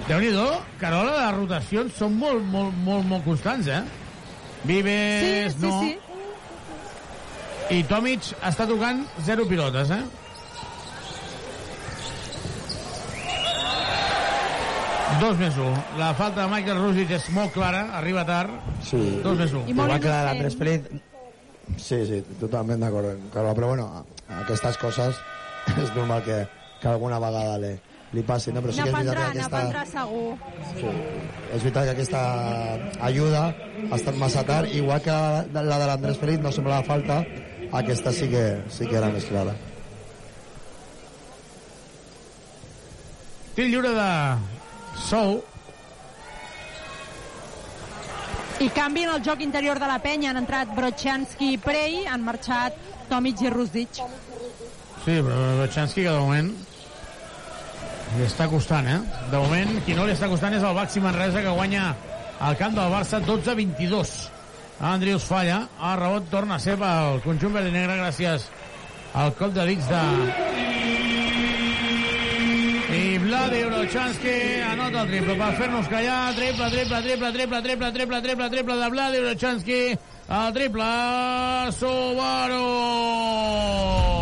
Déu-n'hi-do, 0.08 0.46
Carola, 0.80 1.16
les 1.26 1.36
rotacions 1.40 1.98
són 1.98 2.14
molt, 2.20 2.46
molt, 2.46 2.78
molt, 2.86 3.08
molt 3.10 3.26
constants, 3.26 3.68
eh? 3.68 3.82
Vives, 4.70 5.54
Sí, 5.54 5.60
sí, 5.60 5.66
no. 5.66 5.82
sí. 5.82 5.98
I 7.80 7.84
Tomic 7.90 8.32
està 8.46 8.66
tocant 8.70 9.04
zero 9.26 9.46
pilotes, 9.50 9.92
eh? 9.94 10.04
Dos 15.20 15.38
més 15.41 15.55
un. 15.57 15.74
La 15.97 16.12
falta 16.14 16.45
de 16.45 16.51
Michael 16.51 16.80
Rusic 16.84 17.10
és 17.18 17.26
molt 17.36 17.51
clara, 17.55 17.82
arriba 17.97 18.22
tard. 18.28 18.53
Sí. 18.86 18.99
Dos 19.24 19.38
més 19.41 19.53
un. 19.57 19.66
Igual 19.72 19.97
que 19.99 20.07
la 20.12 20.22
d'Andrés 20.30 20.55
Feliz. 20.60 20.86
Sí, 21.78 21.97
sí, 22.07 22.20
totalment 22.39 22.82
d'acord, 22.82 23.18
Carol, 23.34 23.53
però 23.57 23.68
bueno, 23.74 23.86
aquestes 24.39 24.78
coses 24.82 25.18
és 25.84 25.91
normal 25.95 26.24
que, 26.26 26.39
que 26.82 26.88
alguna 26.89 27.20
vegada 27.22 27.57
li, 27.62 27.72
li 28.18 28.24
passi, 28.26 28.53
no? 28.53 28.62
Però 28.66 28.74
sí 28.74 28.82
que 28.82 28.89
és 28.89 28.95
veritat 28.95 29.20
que 29.20 29.43
aquesta, 29.43 29.84
segur. 29.91 30.38
sí, 30.80 30.93
és 31.53 31.62
veritat 31.68 31.84
que 31.86 31.93
aquesta 31.93 32.24
ajuda 33.10 33.43
ha 33.91 33.99
estat 33.99 34.18
massa 34.18 34.43
tard, 34.47 34.74
igual 34.74 35.01
que 35.05 35.14
la, 35.14 35.43
de- 35.45 35.66
la 35.70 35.78
de 35.84 35.89
l'Andrés 35.91 36.18
Feliz 36.22 36.39
no 36.41 36.51
semblava 36.55 36.82
falta, 36.89 37.20
aquesta 37.84 38.14
sí 38.18 38.30
que, 38.34 38.45
sí 38.74 38.88
que 38.89 38.97
era 38.97 39.12
més 39.14 39.26
clara. 39.30 39.53
Tir 43.55 43.68
lliure 43.70 43.93
de 43.93 44.10
Sou. 45.08 45.39
I 48.60 48.68
canvi 48.76 49.06
en 49.08 49.14
el 49.16 49.24
joc 49.24 49.41
interior 49.41 49.80
de 49.80 49.88
la 49.88 50.00
penya. 50.04 50.34
Han 50.34 50.41
entrat 50.43 50.74
Brochanski 50.76 51.54
i 51.56 51.62
Prey, 51.64 52.04
han 52.06 52.26
marxat 52.26 52.76
Tomic 53.10 53.45
i 53.45 53.54
Rusdic. 53.54 54.02
Sí, 55.06 55.16
però 55.24 55.38
Bachanski 55.62 56.04
que 56.04 56.12
de 56.12 56.20
moment 56.20 56.52
li 58.18 58.26
està 58.26 58.50
costant, 58.52 58.88
eh? 58.89 59.00
De 59.32 59.39
moment, 59.39 59.76
qui 59.86 59.95
no 59.95 60.06
li 60.06 60.16
està 60.16 60.28
costant 60.32 60.54
és 60.58 60.66
el 60.66 60.76
Baxi 60.76 61.02
Manresa, 61.04 61.43
que 61.45 61.56
guanya 61.56 61.93
al 62.39 62.58
camp 62.60 62.76
del 62.76 62.91
Barça 62.91 63.22
12-22. 63.24 64.14
Andrius 64.89 65.26
falla, 65.28 65.62
el 65.84 65.97
rebot 66.00 66.30
torna 66.32 66.56
a 66.56 66.64
ser 66.64 66.78
pel 66.80 67.20
conjunt 67.26 67.56
verd 67.56 67.70
i 67.70 67.76
negre 67.76 68.00
gràcies 68.00 68.47
al 69.20 69.34
cop 69.39 69.56
de 69.56 69.66
dits 69.72 69.89
de... 69.91 70.89
I 72.90 73.20
Vladi 73.22 73.64
Brochanski 73.70 74.36
anota 74.66 75.04
el 75.04 75.10
triple 75.12 75.36
per 75.38 75.50
fer-nos 75.60 75.90
callar. 75.92 76.34
Triple, 76.34 76.70
triple, 76.74 77.02
triple, 77.06 77.32
triple, 77.32 77.62
triple, 77.62 77.92
triple, 77.94 78.22
triple, 78.22 78.50
triple 78.50 78.78
de 78.80 78.88
Vladi 78.90 79.20
Brochanski. 79.26 79.82
El 80.30 80.54
triple 80.54 80.88
Subaru! 81.78 82.64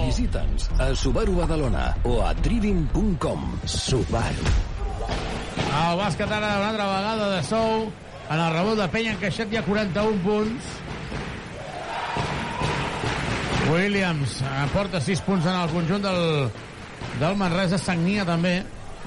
Visita'ns 0.08 0.68
a 0.80 0.90
Subaru 0.96 1.38
Badalona 1.40 1.86
o 2.04 2.20
a 2.24 2.34
trivim.com. 2.36 3.48
Subaru. 3.64 4.52
El 5.68 5.98
bàsquet 6.04 6.28
ara 6.28 6.52
una 6.60 6.70
altra 6.74 6.92
vegada 6.92 7.32
de 7.38 7.42
Sou 7.48 7.88
en 8.28 8.40
el 8.40 8.52
rebot 8.52 8.80
de 8.80 8.88
Penya 8.92 9.16
encaixat 9.16 9.52
ja 9.54 9.64
41 9.64 10.20
punts 10.26 10.72
Williams 13.72 14.42
aporta 14.64 15.00
6 15.04 15.24
punts 15.28 15.48
en 15.48 15.56
el 15.56 15.72
conjunt 15.72 16.04
del, 16.04 16.50
del 17.22 17.36
Manresa 17.40 17.78
Sagnia 17.82 18.26
també 18.28 18.60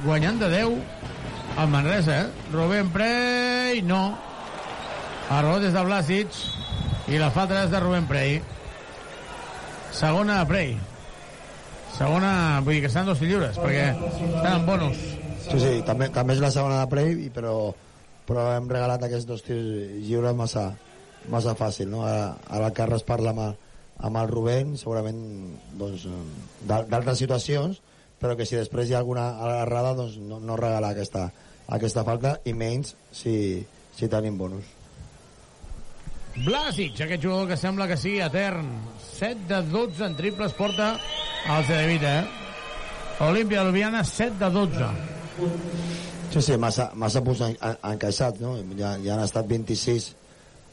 guanyant 0.05 0.39
de 0.41 0.49
10 0.51 1.61
el 1.61 1.69
Manresa 1.71 2.17
eh? 2.23 2.29
Rubén 2.53 2.89
Prey 2.95 3.83
no 3.87 4.03
rebot 5.31 5.63
és 5.69 5.75
de 5.77 5.83
Blasic 5.87 6.39
i 7.11 7.19
la 7.21 7.31
falta 7.35 7.65
és 7.65 7.71
de 7.71 7.81
Rubén 7.83 8.07
Prey 8.11 8.41
segona 9.95 10.41
de 10.41 10.47
Prey 10.51 10.73
segona, 11.97 12.61
vull 12.65 12.77
dir 12.79 12.83
que 12.85 12.91
estan 12.91 13.07
dos 13.11 13.21
lliures 13.23 13.59
perquè 13.61 13.89
estan 13.95 14.53
en 14.61 14.67
bonus 14.69 15.01
Sí, 15.51 15.57
sí, 15.59 15.71
també, 15.83 16.07
també 16.15 16.35
és 16.37 16.41
la 16.43 16.51
segona 16.55 16.83
de 16.83 16.89
Prey, 16.93 17.15
però, 17.35 17.73
però 18.29 18.43
hem 18.55 18.69
regalat 18.71 19.03
aquests 19.03 19.27
dos 19.27 19.41
tirs 19.43 19.65
lliures 20.05 20.37
massa, 20.37 20.67
massa 21.33 21.55
fàcil, 21.59 21.89
no? 21.91 22.05
Ara, 22.07 22.37
ara 22.47 22.69
el 22.69 22.75
Carles 22.77 23.03
parla 23.09 23.33
amb, 23.33 23.41
el- 23.49 23.57
amb 24.07 24.21
el 24.21 24.29
Rubén, 24.31 24.77
segurament 24.79 25.19
doncs, 25.81 26.05
d'al- 26.69 26.87
d'altres 26.93 27.19
situacions, 27.25 27.81
però 28.21 28.37
que 28.37 28.47
si 28.47 28.59
després 28.59 28.91
hi 28.91 28.95
ha 28.95 29.01
alguna 29.01 29.31
errada, 29.63 29.95
doncs 29.97 30.19
no, 30.21 30.39
no 30.45 30.59
regalar 30.61 30.93
aquesta, 30.93 31.31
aquesta 31.73 32.05
falta, 32.05 32.37
i 32.45 32.53
menys 32.53 32.95
si, 33.17 33.35
si 33.97 34.09
tenim 34.13 34.37
bonus. 34.39 34.77
Blasic, 36.45 37.01
aquest 37.01 37.25
jugador 37.25 37.49
que 37.51 37.59
sembla 37.59 37.89
que 37.91 37.97
sigui 37.99 38.21
etern. 38.23 38.69
7 39.17 39.49
de 39.49 39.63
12 39.73 40.05
en 40.07 40.15
triples 40.17 40.55
porta 40.57 40.93
el 40.95 41.65
Cedevita, 41.67 42.13
eh? 42.21 43.27
Olímpia 43.27 43.65
Ljubljana, 43.65 44.05
7 44.05 44.39
de 44.39 44.51
12. 44.55 44.91
Sí, 46.31 46.41
sí, 46.41 46.57
massa, 46.57 46.91
massa 46.95 47.25
punts 47.27 47.43
en, 47.45 47.57
en, 47.59 47.77
encaixats, 47.93 48.41
no? 48.41 48.55
Ja, 48.79 48.95
ja 49.03 49.17
han 49.17 49.25
estat 49.25 49.49
26 49.51 50.13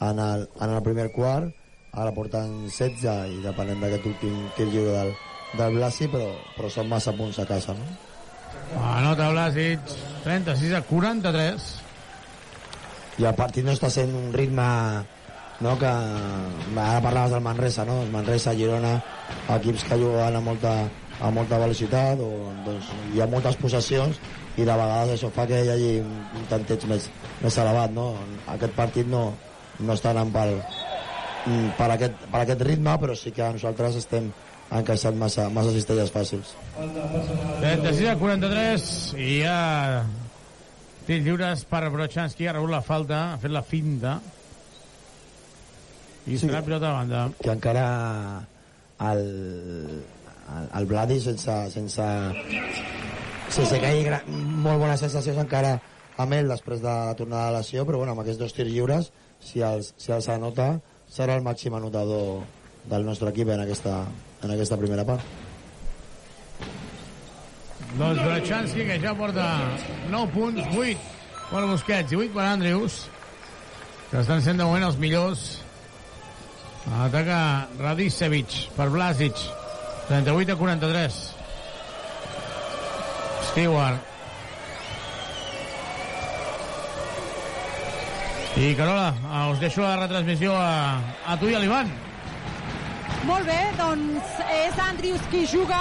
en 0.06 0.20
el, 0.22 0.46
en 0.60 0.76
el 0.76 0.82
primer 0.86 1.08
quart, 1.12 1.50
ara 1.92 2.12
porten 2.14 2.68
16 2.68 3.34
i 3.34 3.42
depenent 3.42 3.82
d'aquest 3.82 4.06
últim 4.12 4.36
tir 4.56 4.68
lliure 4.70 4.94
del, 4.94 5.12
del 5.56 5.78
Blasi, 5.78 6.08
però, 6.12 6.28
però 6.56 6.70
són 6.72 6.88
massa 6.90 7.14
punts 7.16 7.38
a 7.40 7.46
casa, 7.48 7.74
no? 7.76 7.86
Anota 8.76 9.30
Blasic, 9.32 9.80
36 10.24 10.74
a 10.76 10.82
43. 10.84 11.68
I 13.18 13.26
el 13.26 13.38
partit 13.38 13.64
no 13.66 13.72
està 13.74 13.88
sent 13.90 14.12
un 14.14 14.28
ritme 14.34 14.66
no, 15.64 15.74
que 15.78 15.88
ara 15.88 17.00
parlaves 17.02 17.32
del 17.34 17.42
Manresa, 17.42 17.84
no? 17.88 18.02
El 18.04 18.12
Manresa, 18.12 18.54
Girona, 18.54 18.98
equips 19.56 19.86
que 19.88 19.98
juguen 19.98 20.36
a 20.36 20.42
molta, 20.44 20.74
a 21.20 21.30
molta 21.34 21.58
velocitat, 21.58 22.20
o, 22.22 22.52
doncs, 22.66 22.92
hi 23.14 23.22
ha 23.22 23.30
moltes 23.30 23.58
possessions, 23.58 24.20
i 24.58 24.66
de 24.66 24.74
vegades 24.74 25.16
això 25.16 25.30
fa 25.34 25.46
que 25.50 25.62
hi 25.64 25.72
hagi 25.72 25.94
un, 26.02 26.12
un 26.38 26.46
tanteig 26.50 26.84
més, 26.90 27.08
més 27.42 27.58
elevat, 27.58 27.94
no? 27.94 28.10
Aquest 28.54 28.76
partit 28.76 29.08
no, 29.10 29.30
no 29.80 29.96
està 29.96 30.12
anant 30.12 30.30
pel, 30.34 30.58
mm, 31.46 31.72
per, 31.78 31.90
aquest, 31.96 32.28
per 32.30 32.44
aquest 32.44 32.62
ritme, 32.68 32.94
però 33.02 33.16
sí 33.18 33.34
que 33.34 33.50
nosaltres 33.56 33.98
estem 34.02 34.30
encaixant 34.70 35.16
massa, 35.16 35.48
massa 35.52 35.72
cistelles 35.72 36.10
fàcils. 36.12 36.52
36 36.76 38.08
a 38.10 38.16
43 38.20 38.88
i 39.24 39.38
ha 39.48 39.60
tirs 41.08 41.24
lliures 41.24 41.64
per 41.68 41.86
Brochanski, 41.88 42.48
ha 42.48 42.56
rebut 42.58 42.72
la 42.74 42.82
falta, 42.84 43.22
ha 43.32 43.40
fet 43.40 43.54
la 43.54 43.64
finta. 43.64 44.18
I 46.28 46.36
sí, 46.36 46.44
serà 46.44 46.60
pilota 46.66 46.90
de 46.90 46.92
banda. 46.92 47.22
Que 47.40 47.54
encara 47.54 47.84
el, 49.08 49.22
el, 50.52 50.66
el 50.80 50.88
Bladi 50.90 51.16
sense, 51.24 51.54
sense, 51.72 52.08
sense 53.48 53.80
que 53.80 53.94
hi 53.94 54.04
hagi 54.04 54.36
molt 54.36 54.82
bones 54.82 55.00
sensacions 55.06 55.40
encara 55.40 55.78
amb 56.20 56.34
ell 56.34 56.50
després 56.50 56.82
de 56.84 56.90
la 56.90 57.16
tornada 57.16 57.48
de 57.48 57.56
lesió, 57.60 57.86
però 57.88 58.02
bueno, 58.02 58.12
amb 58.12 58.24
aquests 58.24 58.42
dos 58.42 58.52
tirs 58.52 58.68
lliures, 58.74 59.12
si 59.40 59.62
els, 59.64 59.94
si 59.96 60.12
els 60.12 60.28
anota, 60.34 60.72
serà 61.08 61.38
el 61.38 61.46
màxim 61.46 61.76
anotador 61.78 62.42
del 62.90 63.06
nostre 63.06 63.30
equip 63.32 63.54
en 63.54 63.62
aquesta, 63.62 64.02
en 64.42 64.50
aquesta 64.54 64.78
primera 64.78 65.04
part. 65.06 65.22
Doncs 67.98 68.20
Brachanski, 68.22 68.84
que 68.86 68.98
ja 69.02 69.14
porta 69.16 69.46
9 70.10 70.32
punts, 70.34 70.66
8 70.76 71.48
per 71.48 71.62
Busquets 71.70 72.12
i 72.12 72.18
8 72.20 72.34
per 72.34 72.44
Andrews, 72.44 72.98
que 74.10 74.20
estan 74.20 74.44
sent 74.44 74.60
de 74.60 74.66
moment 74.68 74.86
els 74.90 74.98
millors. 75.00 75.46
Ataca 77.04 77.40
Radicevic 77.80 78.54
per 78.76 78.88
Blasic, 78.92 79.40
38 80.08 80.54
a 80.54 80.58
43. 80.60 81.18
Stewart. 83.48 84.04
I 88.58 88.74
Carola, 88.74 89.12
us 89.52 89.60
deixo 89.62 89.84
la 89.84 89.96
retransmissió 90.00 90.54
a, 90.58 90.98
a 91.26 91.36
tu 91.38 91.50
i 91.50 91.54
a 91.54 91.60
l'Ivan. 91.62 91.90
Molt 93.26 93.48
bé, 93.48 93.58
doncs 93.78 94.36
és 94.54 94.76
Andrius 94.78 95.22
qui 95.32 95.42
juga 95.50 95.78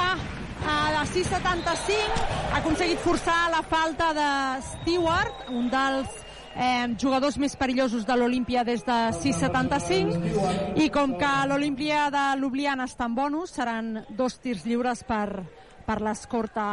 a 0.68 0.78
la 0.92 1.04
6.75, 1.06 2.24
ha 2.52 2.58
aconseguit 2.58 3.00
forçar 3.04 3.52
la 3.54 3.62
falta 3.62 4.10
de 4.18 4.30
Stewart, 4.66 5.44
un 5.54 5.70
dels 5.70 6.10
eh, 6.56 6.88
jugadors 6.98 7.38
més 7.38 7.56
perillosos 7.56 8.08
de 8.08 8.16
l'Olímpia 8.18 8.64
des 8.66 8.82
de 8.88 8.98
6.75 9.22 10.82
i 10.82 10.90
com 10.90 11.14
que 11.20 11.34
l'Olímpia 11.48 12.08
de 12.14 12.26
Ljubljana 12.42 12.90
està 12.90 13.06
en 13.06 13.16
bonus 13.16 13.54
seran 13.54 13.94
dos 14.10 14.40
tirs 14.42 14.66
lliures 14.66 15.06
per, 15.06 15.44
per 15.86 16.02
l'escorta 16.02 16.68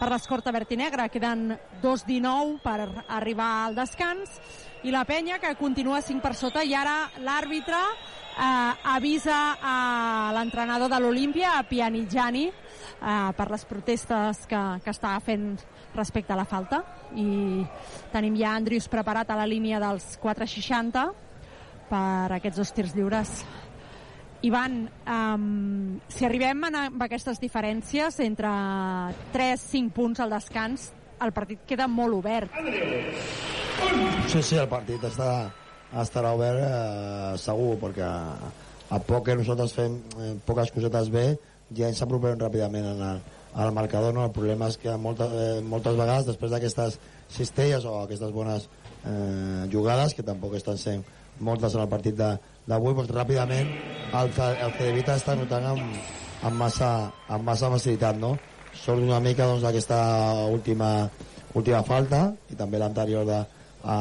per 0.00 0.08
l'escorta 0.08 0.48
verd 0.48 0.70
i 0.72 0.78
negra. 0.80 1.10
Queden 1.12 1.50
2-19 1.82 2.62
per 2.64 3.04
arribar 3.12 3.50
al 3.66 3.76
descans 3.76 4.40
i 4.82 4.90
la 4.90 5.04
penya 5.04 5.38
que 5.38 5.52
continua 5.60 6.00
5 6.00 6.22
per 6.24 6.32
sota 6.34 6.62
i 6.64 6.72
ara 6.74 7.10
l'àrbitre 7.20 7.78
eh, 7.80 8.92
avisa 8.94 9.58
a 9.60 10.32
l'entrenador 10.32 10.88
de 10.88 11.00
l'Olímpia, 11.00 11.58
a 11.58 11.64
Pianigiani, 11.68 12.46
eh, 12.48 13.32
per 13.36 13.50
les 13.50 13.64
protestes 13.68 14.46
que, 14.48 14.60
que 14.84 14.94
està 14.94 15.12
fent 15.20 15.52
respecte 15.94 16.32
a 16.32 16.38
la 16.38 16.46
falta. 16.48 16.82
I 17.12 17.64
tenim 18.12 18.38
ja 18.38 18.54
Andrius 18.56 18.88
preparat 18.88 19.30
a 19.30 19.40
la 19.40 19.48
línia 19.48 19.80
dels 19.82 20.14
4.60 20.22 21.08
per 21.90 22.38
aquests 22.38 22.62
dos 22.62 22.72
tirs 22.72 22.94
lliures. 22.96 23.34
Ivan, 24.46 24.86
um, 25.04 25.98
si 26.08 26.24
arribem 26.24 26.62
amb 26.70 27.02
aquestes 27.04 27.42
diferències 27.42 28.16
entre 28.24 28.48
3-5 29.34 29.92
punts 29.92 30.22
al 30.24 30.32
descans, 30.32 30.86
el 31.24 31.32
partit 31.36 31.64
queda 31.68 31.88
molt 31.90 32.16
obert. 32.18 32.54
Sí, 34.30 34.42
sí, 34.42 34.56
el 34.56 34.68
partit 34.70 35.04
està, 35.08 35.50
estarà 36.02 36.32
obert 36.36 36.62
eh, 36.64 37.36
segur, 37.40 37.76
perquè 37.80 38.06
a, 38.06 38.98
poc 39.06 39.28
que 39.28 39.36
nosaltres 39.38 39.74
fem 39.76 40.00
eh, 40.18 40.32
poques 40.46 40.72
cosetes 40.74 41.10
bé, 41.12 41.26
ja 41.76 41.88
ens 41.90 42.02
apropem 42.02 42.38
ràpidament 42.40 42.90
en 42.92 43.02
el, 43.12 43.22
al 43.54 43.72
marcador. 43.74 44.14
No? 44.14 44.26
El 44.26 44.34
problema 44.36 44.68
és 44.70 44.78
que 44.80 44.96
molta, 44.96 45.30
eh, 45.30 45.60
moltes 45.62 45.96
vegades, 45.98 46.28
després 46.30 46.52
d'aquestes 46.52 46.98
cistelles 47.30 47.86
o 47.86 48.00
aquestes 48.02 48.34
bones 48.34 48.68
eh, 49.04 49.66
jugades, 49.72 50.14
que 50.14 50.26
tampoc 50.26 50.56
estan 50.58 50.78
sent 50.80 51.04
moltes 51.40 51.74
en 51.74 51.84
el 51.84 51.88
partit 51.88 52.16
d'avui, 52.18 52.94
doncs 52.94 53.12
ràpidament 53.14 53.70
el, 54.12 54.32
el 54.36 54.72
Cedevita 54.76 55.16
està 55.16 55.36
notant 55.38 55.70
amb, 55.72 56.00
amb, 56.42 56.56
massa, 56.58 56.90
amb 57.28 57.46
massa 57.46 57.70
facilitat, 57.72 58.18
no? 58.20 58.34
Sort 58.74 59.02
una 59.02 59.20
mica 59.20 59.46
doncs, 59.48 59.64
d'aquesta 59.64 59.98
última, 60.50 61.08
última 61.54 61.82
falta 61.86 62.28
i 62.50 62.58
també 62.58 62.78
l'anterior 62.78 63.26
de, 63.28 63.40
a, 63.84 63.96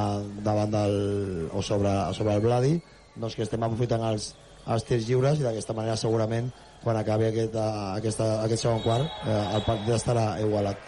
davant 0.46 0.72
del, 0.74 1.50
o 1.54 1.64
sobre, 1.66 1.92
sobre 2.14 2.36
el 2.38 2.46
Bladi, 2.46 2.76
doncs 3.16 3.36
que 3.36 3.46
estem 3.48 3.64
aprofitant 3.66 4.06
els, 4.12 4.34
els 4.70 4.86
tirs 4.88 5.08
lliures 5.08 5.40
i 5.40 5.48
d'aquesta 5.48 5.76
manera 5.78 5.98
segurament 6.00 6.52
quan 6.84 7.00
acabi 7.00 7.28
aquest, 7.28 7.56
aquesta, 7.98 8.30
aquest 8.46 8.64
segon 8.64 8.82
quart 8.86 9.28
eh, 9.28 9.42
el 9.58 9.66
partit 9.66 9.96
estarà 9.98 10.32
igualat. 10.44 10.88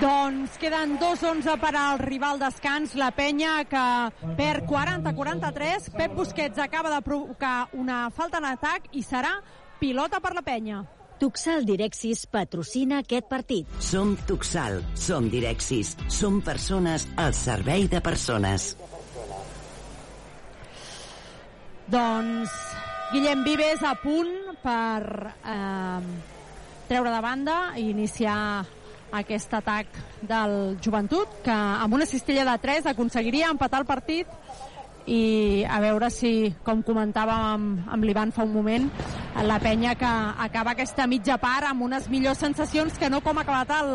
Doncs 0.00 0.56
queden 0.58 0.96
2-11 0.98 1.54
per 1.62 1.70
al 1.78 2.00
rival 2.00 2.40
descans, 2.40 2.96
la 2.98 3.12
penya 3.14 3.60
que 3.70 3.84
perd 4.34 4.66
40-43. 4.66 5.92
Pep 5.94 6.16
Busquets 6.18 6.58
acaba 6.58 6.90
de 6.90 6.98
provocar 7.06 7.68
una 7.78 8.08
falta 8.10 8.40
en 8.42 8.48
atac 8.48 8.88
i 8.98 9.04
serà 9.06 9.36
pilota 9.78 10.18
per 10.18 10.34
la 10.34 10.42
penya. 10.42 10.82
Tuxal 11.18 11.64
Direxis 11.64 12.24
patrocina 12.26 12.98
aquest 13.02 13.28
partit. 13.30 13.70
Som 13.78 14.16
Tuxal, 14.26 14.80
som 14.98 15.28
Direxis, 15.30 15.94
som 16.10 16.40
persones 16.42 17.06
al 17.16 17.34
servei 17.38 17.86
de 17.88 18.00
persones. 18.02 18.74
Doncs 21.86 22.54
Guillem 23.12 23.44
Vives 23.46 23.82
a 23.86 23.94
punt 24.00 24.32
per 24.64 25.34
eh, 25.44 26.06
treure 26.88 27.12
de 27.12 27.20
banda 27.22 27.58
i 27.78 27.90
iniciar 27.92 28.64
aquest 29.14 29.52
atac 29.54 29.86
del 30.26 30.76
joventut, 30.82 31.38
que 31.44 31.54
amb 31.54 31.94
una 31.94 32.08
cistella 32.10 32.46
de 32.48 32.56
3 32.62 32.90
aconseguiria 32.90 33.52
empatar 33.54 33.84
el 33.84 33.86
partit 33.86 34.26
i 35.06 35.64
a 35.68 35.80
veure 35.82 36.08
si, 36.12 36.52
com 36.64 36.82
comentàvem 36.86 37.46
amb, 37.48 37.88
amb 37.92 38.06
l'Ivan 38.06 38.32
fa 38.32 38.44
un 38.46 38.52
moment, 38.54 38.86
la 39.44 39.58
penya 39.60 39.94
que 39.98 40.12
acaba 40.46 40.72
aquesta 40.72 41.06
mitja 41.10 41.36
part 41.42 41.68
amb 41.68 41.84
unes 41.84 42.08
millors 42.08 42.40
sensacions 42.40 42.96
que 42.98 43.10
no 43.10 43.20
com 43.24 43.38
ha 43.38 43.44
acabat 43.44 43.74
el, 43.80 43.92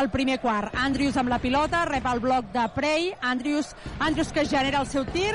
el 0.00 0.10
primer 0.10 0.38
quart. 0.42 0.74
Andrius 0.74 1.18
amb 1.20 1.30
la 1.30 1.38
pilota, 1.42 1.84
rep 1.88 2.06
el 2.10 2.22
bloc 2.24 2.50
de 2.54 2.66
Prey, 2.74 3.12
Andrius, 3.20 3.74
Andrius 3.98 4.32
que 4.32 4.46
genera 4.48 4.82
el 4.82 4.90
seu 4.90 5.06
tir, 5.12 5.34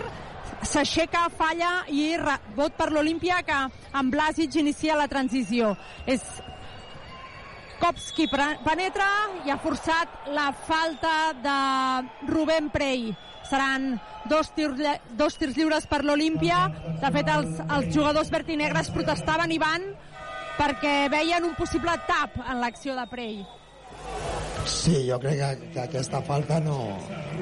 s'aixeca, 0.64 1.28
falla 1.38 1.84
i 1.92 2.16
vot 2.56 2.76
per 2.78 2.90
l'Olimpia 2.92 3.42
que 3.48 3.60
amb 3.94 4.12
Blasic 4.12 4.56
inicia 4.60 4.98
la 5.00 5.10
transició. 5.12 5.76
És 6.08 6.24
Kopski 7.84 8.30
penetra 8.32 9.06
i 9.44 9.52
ha 9.52 9.58
forçat 9.60 10.30
la 10.32 10.54
falta 10.56 11.34
de 11.44 11.56
Rubén 12.30 12.70
Prey. 12.72 13.10
Seran 13.50 13.98
dos 14.32 14.54
tirs, 14.56 14.80
dos 15.20 15.36
tirs 15.36 15.58
lliures 15.58 15.84
per 15.92 16.00
l'Olímpia. 16.08 16.62
De 17.02 17.10
fet, 17.12 17.28
els, 17.34 17.58
els 17.60 17.90
jugadors 17.92 18.32
verd 18.32 18.54
i 18.54 18.56
negres 18.62 18.88
protestaven 18.96 19.52
i 19.52 19.58
van 19.60 19.84
perquè 20.56 21.10
veien 21.12 21.44
un 21.44 21.58
possible 21.58 21.92
tap 22.08 22.38
en 22.46 22.62
l'acció 22.62 22.96
de 22.96 23.04
Prey. 23.12 23.36
Sí, 24.64 25.02
jo 25.10 25.20
crec 25.20 25.42
que, 25.42 25.72
que 25.74 25.82
aquesta 25.84 26.22
falta 26.24 26.62
no, 26.64 26.78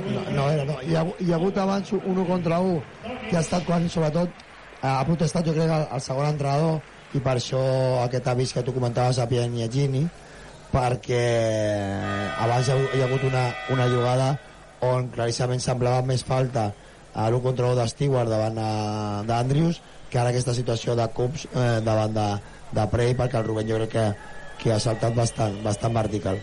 no, 0.08 0.26
no 0.34 0.48
era. 0.50 0.66
No. 0.66 0.80
Hi, 0.82 0.98
ha, 0.98 1.06
hi 1.22 1.30
ha 1.30 1.38
hagut 1.38 1.62
abans 1.62 1.94
un 2.00 2.02
1 2.16 2.26
contra 2.32 2.58
1 2.66 2.82
que 3.28 3.38
ha 3.38 3.46
estat 3.46 3.70
quan, 3.70 3.86
sobretot, 3.94 4.42
ha 4.82 4.98
protestat, 5.06 5.46
jo 5.46 5.54
crec, 5.54 5.70
el, 5.70 5.86
el 5.86 6.02
segon 6.02 6.32
entrenador 6.32 6.82
i 7.14 7.22
per 7.22 7.38
això 7.38 7.62
aquest 8.08 8.34
avís 8.34 8.58
que 8.58 8.66
tu 8.66 8.74
comentaves 8.74 9.22
a 9.22 9.30
Pianiagini 9.30 10.08
perquè 10.72 11.24
abans 12.40 12.70
hi 12.70 13.02
ha, 13.02 13.06
hagut 13.06 13.26
una, 13.28 13.44
una 13.76 13.88
jugada 13.92 14.30
on 14.88 15.10
claríssimament 15.14 15.62
semblava 15.64 16.06
més 16.08 16.24
falta 16.26 16.72
a 17.14 17.28
l'1 17.28 17.42
contra 17.44 17.68
1 17.74 17.76
de 17.82 18.30
davant 18.32 18.62
d'Andrius 19.28 19.82
que 20.10 20.20
ara 20.20 20.32
aquesta 20.32 20.56
situació 20.56 20.96
de 20.96 21.08
Cups 21.16 21.48
eh, 21.52 21.80
davant 21.84 22.16
de, 22.16 22.30
de 22.72 22.88
Prey 22.92 23.14
perquè 23.16 23.40
el 23.40 23.48
Rubén 23.48 23.68
jo 23.68 23.80
crec 23.82 23.94
que, 23.96 24.08
que 24.64 24.74
ha 24.74 24.80
saltat 24.80 25.16
bastant, 25.16 25.62
bastant 25.64 25.96
vertical. 25.96 26.40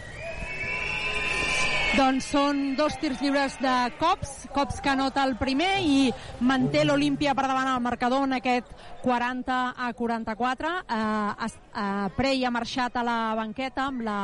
Doncs 1.96 2.26
són 2.34 2.58
dos 2.76 2.98
tirs 3.00 3.20
lliures 3.24 3.54
de 3.62 3.72
Cops, 3.96 4.32
Cops 4.52 4.82
que 4.84 4.90
anota 4.92 5.22
el 5.24 5.38
primer 5.40 5.70
i 5.80 6.10
manté 6.44 6.82
l'Olimpia 6.84 7.32
per 7.34 7.46
davant 7.48 7.70
al 7.70 7.80
marcador 7.80 8.26
en 8.26 8.36
aquest 8.36 8.68
40 9.02 9.56
a 9.72 9.88
44. 9.96 10.72
Eh, 10.84 11.48
eh, 11.48 12.06
Prey 12.18 12.44
ha 12.44 12.52
marxat 12.52 13.00
a 13.00 13.06
la 13.06 13.18
banqueta 13.38 13.88
amb 13.88 14.04
la 14.04 14.20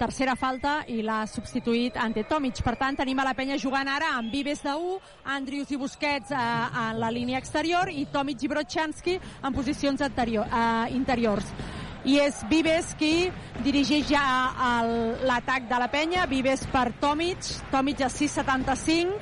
tercera 0.00 0.36
falta 0.40 0.78
i 0.88 1.02
l'ha 1.04 1.20
substituït 1.28 2.00
ante 2.00 2.24
Tomic. 2.24 2.64
Per 2.64 2.76
tant, 2.80 2.96
tenim 2.96 3.20
a 3.20 3.28
la 3.28 3.36
penya 3.36 3.60
jugant 3.60 3.92
ara 3.92 4.14
amb 4.16 4.32
Vives 4.32 4.64
de 4.64 4.72
1, 4.72 5.00
Andrius 5.36 5.74
i 5.76 5.80
Busquets 5.80 6.32
eh, 6.32 6.44
en 6.86 7.00
la 7.02 7.12
línia 7.12 7.42
exterior 7.44 7.92
i 7.92 8.08
Tomic 8.12 8.48
i 8.48 8.54
Brochanski 8.56 9.18
en 9.42 9.52
posicions 9.52 10.00
anterior, 10.00 10.48
eh, 10.48 10.94
interiors 10.96 11.52
i 12.06 12.20
és 12.22 12.38
Vives 12.50 12.92
qui 12.98 13.28
dirigeix 13.64 14.06
ja 14.12 14.22
l'atac 15.26 15.66
de 15.70 15.80
la 15.82 15.88
penya, 15.90 16.26
Vives 16.30 16.62
per 16.70 16.92
Tomic, 17.02 17.42
Tomic 17.72 18.04
a 18.06 18.10
6'75, 18.12 19.18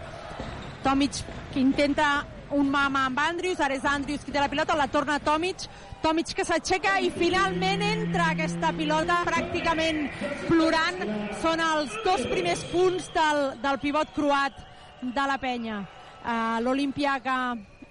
Tomic 0.85 1.25
que 1.55 1.63
intenta 1.63 2.27
un 2.55 2.69
mama 2.71 3.07
amb 3.09 3.19
Andrius, 3.19 3.61
ara 3.65 3.75
és 3.75 3.87
Andrius 3.89 4.23
qui 4.25 4.33
té 4.35 4.39
la 4.39 4.51
pilota, 4.53 4.77
la 4.77 4.91
torna 4.93 5.17
Tomic, 5.25 5.65
Tomic 6.05 6.35
que 6.37 6.45
s'aixeca 6.45 6.99
i 7.01 7.09
finalment 7.15 7.83
entra 7.87 8.29
aquesta 8.35 8.75
pilota 8.77 9.23
pràcticament 9.25 10.05
plorant. 10.45 11.01
Són 11.41 11.63
els 11.65 11.95
dos 12.05 12.27
primers 12.29 12.63
punts 12.69 13.09
del, 13.17 13.43
del 13.65 13.81
pivot 13.81 14.13
croat 14.15 14.61
de 15.01 15.27
la 15.31 15.39
penya. 15.41 15.81
Uh, 16.25 16.61
L'Olimpia 16.65 17.17
que 17.25 17.39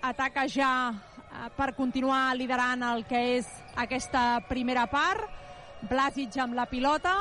ataca 0.03 0.45
ja 0.49 0.71
eh, 0.91 1.49
per 1.57 1.73
continuar 1.77 2.35
liderant 2.37 2.81
el 2.91 3.05
que 3.09 3.21
és 3.39 3.49
aquesta 3.75 4.41
primera 4.49 4.85
part. 4.87 5.29
Blasic 5.89 6.37
amb 6.39 6.55
la 6.55 6.65
pilota, 6.71 7.11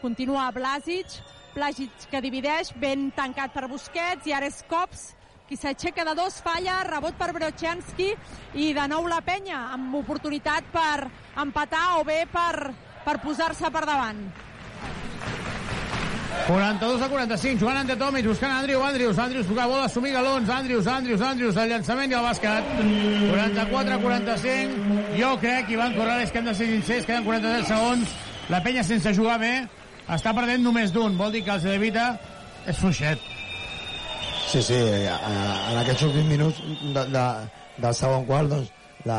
continua 0.00 0.50
Blasic, 0.56 1.18
Blasic 1.54 2.06
que 2.10 2.22
divideix, 2.24 2.72
ben 2.80 3.10
tancat 3.14 3.52
per 3.52 3.68
Busquets, 3.68 4.26
i 4.26 4.32
ara 4.32 4.48
és 4.48 4.62
Cops, 4.70 5.10
qui 5.48 5.58
s'aixeca 5.60 6.06
de 6.08 6.14
dos, 6.16 6.40
falla, 6.40 6.80
rebot 6.88 7.18
per 7.20 7.30
Brochanski, 7.36 8.08
i 8.56 8.72
de 8.72 8.86
nou 8.88 9.04
la 9.10 9.20
penya, 9.20 9.66
amb 9.76 10.00
oportunitat 10.00 10.72
per 10.72 11.10
empatar 11.44 12.00
o 12.00 12.04
bé 12.08 12.24
per, 12.32 12.72
per 13.04 13.18
posar-se 13.20 13.70
per 13.70 13.84
davant. 13.84 14.24
42 16.46 17.00
a 17.00 17.08
45, 17.08 17.58
jugant 17.58 17.78
ante 17.80 17.96
Tomic, 17.96 18.26
buscant 18.28 18.52
Andrius, 18.52 18.82
Andrius, 18.84 19.18
Andrius, 19.18 19.46
tocar 19.46 19.66
bola, 19.66 19.84
assumir 19.84 20.12
galons, 20.12 20.48
Andrius, 20.50 20.86
Andrius, 20.86 21.22
Andrius, 21.24 21.56
el 21.56 21.70
llançament 21.72 22.12
i 22.12 22.16
el 22.18 22.26
bàsquet. 22.26 22.68
44 23.30 23.94
a 23.94 23.98
45, 24.02 24.98
jo 25.16 25.30
crec, 25.40 25.70
Ivan 25.72 25.96
Corrales, 25.96 26.32
que 26.32 26.42
hem 26.42 26.50
de 26.50 26.54
ser 26.54 26.68
sincers, 26.68 27.06
queden 27.08 27.24
43 27.24 27.70
segons, 27.70 28.16
la 28.52 28.60
penya 28.66 28.84
sense 28.84 29.14
jugar 29.16 29.38
bé, 29.40 29.54
està 30.12 30.34
perdent 30.36 30.66
només 30.66 30.92
d'un, 30.92 31.16
vol 31.16 31.32
dir 31.32 31.44
que 31.46 31.54
el 31.54 31.62
Cedevita 31.64 32.10
és 32.68 32.76
fluixet. 32.82 33.30
Sí, 34.50 34.60
sí, 34.62 34.76
eh, 34.76 35.08
en 35.08 35.80
aquests 35.80 36.04
últims 36.10 36.28
minuts 36.28 36.60
de, 36.84 37.06
de, 37.14 37.24
del 37.78 37.96
segon 37.96 38.28
quart, 38.28 38.52
doncs, 38.52 38.74
la, 39.08 39.18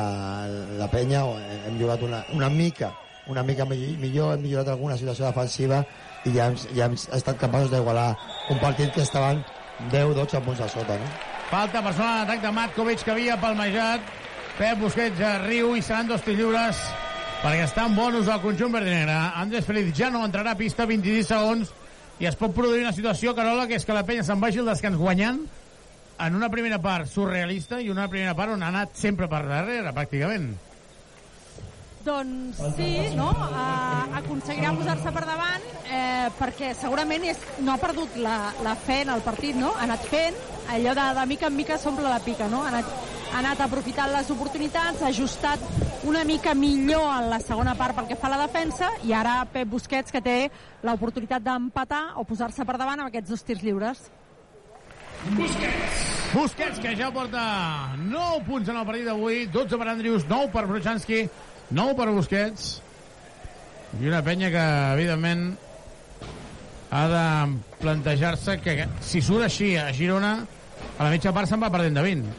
la 0.78 0.90
penya 0.94 1.26
hem 1.66 1.82
jugat 1.82 2.06
una, 2.06 2.22
una 2.34 2.50
mica 2.50 2.94
una 3.28 3.44
mica 3.44 3.66
millor, 3.66 4.36
hem 4.36 4.44
millorat 4.44 4.70
alguna 4.70 4.98
situació 4.98 5.26
defensiva 5.26 5.82
i 6.26 6.34
ja 6.36 6.50
ja 6.74 6.90
hem 6.90 6.98
estat 6.98 7.38
capaços 7.40 7.72
d'igualar 7.72 8.12
un 8.50 8.60
partit 8.60 8.92
que 8.94 9.02
estaven 9.06 9.44
10-12 9.92 10.42
punts 10.46 10.62
a 10.62 10.70
sota, 10.70 10.98
no? 10.98 11.10
Falta 11.50 11.82
personal 11.86 12.22
d'atac 12.22 12.42
de 12.42 12.52
Matkovic 12.52 13.04
que 13.06 13.12
havia 13.14 13.40
palmejat. 13.42 14.14
Pep 14.58 14.80
Busquets 14.80 15.20
riu 15.46 15.76
i 15.76 15.82
seran 15.84 16.08
dos 16.08 16.24
tirs 16.24 16.40
lliures 16.40 16.80
perquè 17.42 17.66
està 17.68 17.84
en 17.86 17.96
bonus 17.98 18.30
al 18.32 18.42
conjunt 18.42 18.74
verd 18.74 18.88
i 18.88 18.94
negre. 18.96 19.18
Andrés 19.38 19.68
Feliz 19.68 19.92
ja 19.98 20.10
no 20.10 20.24
entrarà 20.26 20.56
a 20.56 20.58
pista, 20.58 20.88
26 20.90 21.28
segons, 21.30 21.74
i 22.18 22.26
es 22.26 22.38
pot 22.40 22.56
produir 22.56 22.86
una 22.86 22.96
situació, 22.96 23.36
Carola, 23.38 23.68
que 23.68 23.78
és 23.78 23.86
que 23.86 23.94
la 23.94 24.06
penya 24.08 24.24
se'n 24.26 24.42
vagi 24.42 24.64
el 24.64 24.72
descans 24.72 24.98
guanyant 24.98 25.44
en 26.26 26.36
una 26.36 26.50
primera 26.50 26.80
part 26.82 27.10
surrealista 27.12 27.82
i 27.84 27.92
una 27.92 28.08
primera 28.08 28.34
part 28.38 28.56
on 28.56 28.64
ha 28.64 28.72
anat 28.72 28.96
sempre 28.98 29.28
per 29.28 29.44
darrere, 29.46 29.92
pràcticament. 29.94 30.54
Doncs 32.06 32.60
sí, 32.76 32.90
no? 33.18 33.32
Uh, 33.34 34.18
aconseguirà 34.20 34.76
posar-se 34.78 35.10
per 35.10 35.24
davant 35.26 35.64
eh, 35.90 36.28
perquè 36.38 36.70
segurament 36.78 37.24
és, 37.32 37.40
no 37.66 37.74
ha 37.74 37.80
perdut 37.82 38.20
la, 38.22 38.52
la 38.66 38.76
fe 38.78 39.00
en 39.02 39.12
el 39.16 39.24
partit, 39.26 39.58
no? 39.58 39.72
Ha 39.74 39.88
anat 39.88 40.06
fent 40.12 40.38
allò 40.76 40.94
de, 40.98 41.06
de 41.18 41.24
mica 41.32 41.50
en 41.50 41.56
mica 41.58 41.80
s'omple 41.82 42.06
la 42.06 42.20
pica, 42.22 42.46
no? 42.52 42.62
Ha 42.62 42.70
anat, 42.70 42.92
ha 43.32 43.40
anat 43.42 43.64
aprofitant 43.66 44.14
les 44.14 44.30
oportunitats, 44.36 45.02
ha 45.02 45.10
ajustat 45.10 45.66
una 46.06 46.22
mica 46.30 46.54
millor 46.54 47.08
en 47.16 47.32
la 47.32 47.40
segona 47.42 47.74
part 47.80 47.98
pel 47.98 48.12
que 48.12 48.20
fa 48.22 48.30
a 48.30 48.36
la 48.36 48.44
defensa 48.44 48.92
i 49.04 49.16
ara 49.18 49.40
Pep 49.50 49.72
Busquets 49.74 50.14
que 50.14 50.22
té 50.22 50.38
l'oportunitat 50.86 51.42
d'empatar 51.42 52.04
o 52.22 52.28
posar-se 52.30 52.68
per 52.70 52.78
davant 52.78 53.02
amb 53.02 53.10
aquests 53.10 53.34
dos 53.34 53.46
tirs 53.50 53.66
lliures. 53.66 54.06
Busquets. 55.34 56.06
Busquets, 56.36 56.80
que 56.84 56.94
ja 57.00 57.10
porta 57.16 57.42
9 57.98 58.46
punts 58.46 58.70
en 58.70 58.78
el 58.78 58.86
partit 58.86 59.10
d'avui, 59.10 59.46
12 59.50 59.78
per 59.82 59.90
Andrius, 59.90 60.26
9 60.30 60.52
per 60.54 60.66
Brochanski, 60.70 61.24
9 61.72 61.96
per 61.98 62.10
Busquets 62.14 62.82
i 64.02 64.10
una 64.10 64.22
penya 64.26 64.50
que, 64.54 64.64
evidentment, 64.94 65.46
ha 66.92 67.06
de 67.12 67.24
plantejar-se 67.82 68.58
que 68.64 68.76
si 69.04 69.22
surt 69.24 69.48
així 69.48 69.76
a 69.80 69.88
Girona, 69.96 70.36
a 70.98 71.04
la 71.04 71.10
mitja 71.14 71.34
part 71.36 71.50
se'n 71.50 71.64
va 71.64 71.72
perdent 71.74 71.96
de 71.98 72.04
20. 72.04 72.34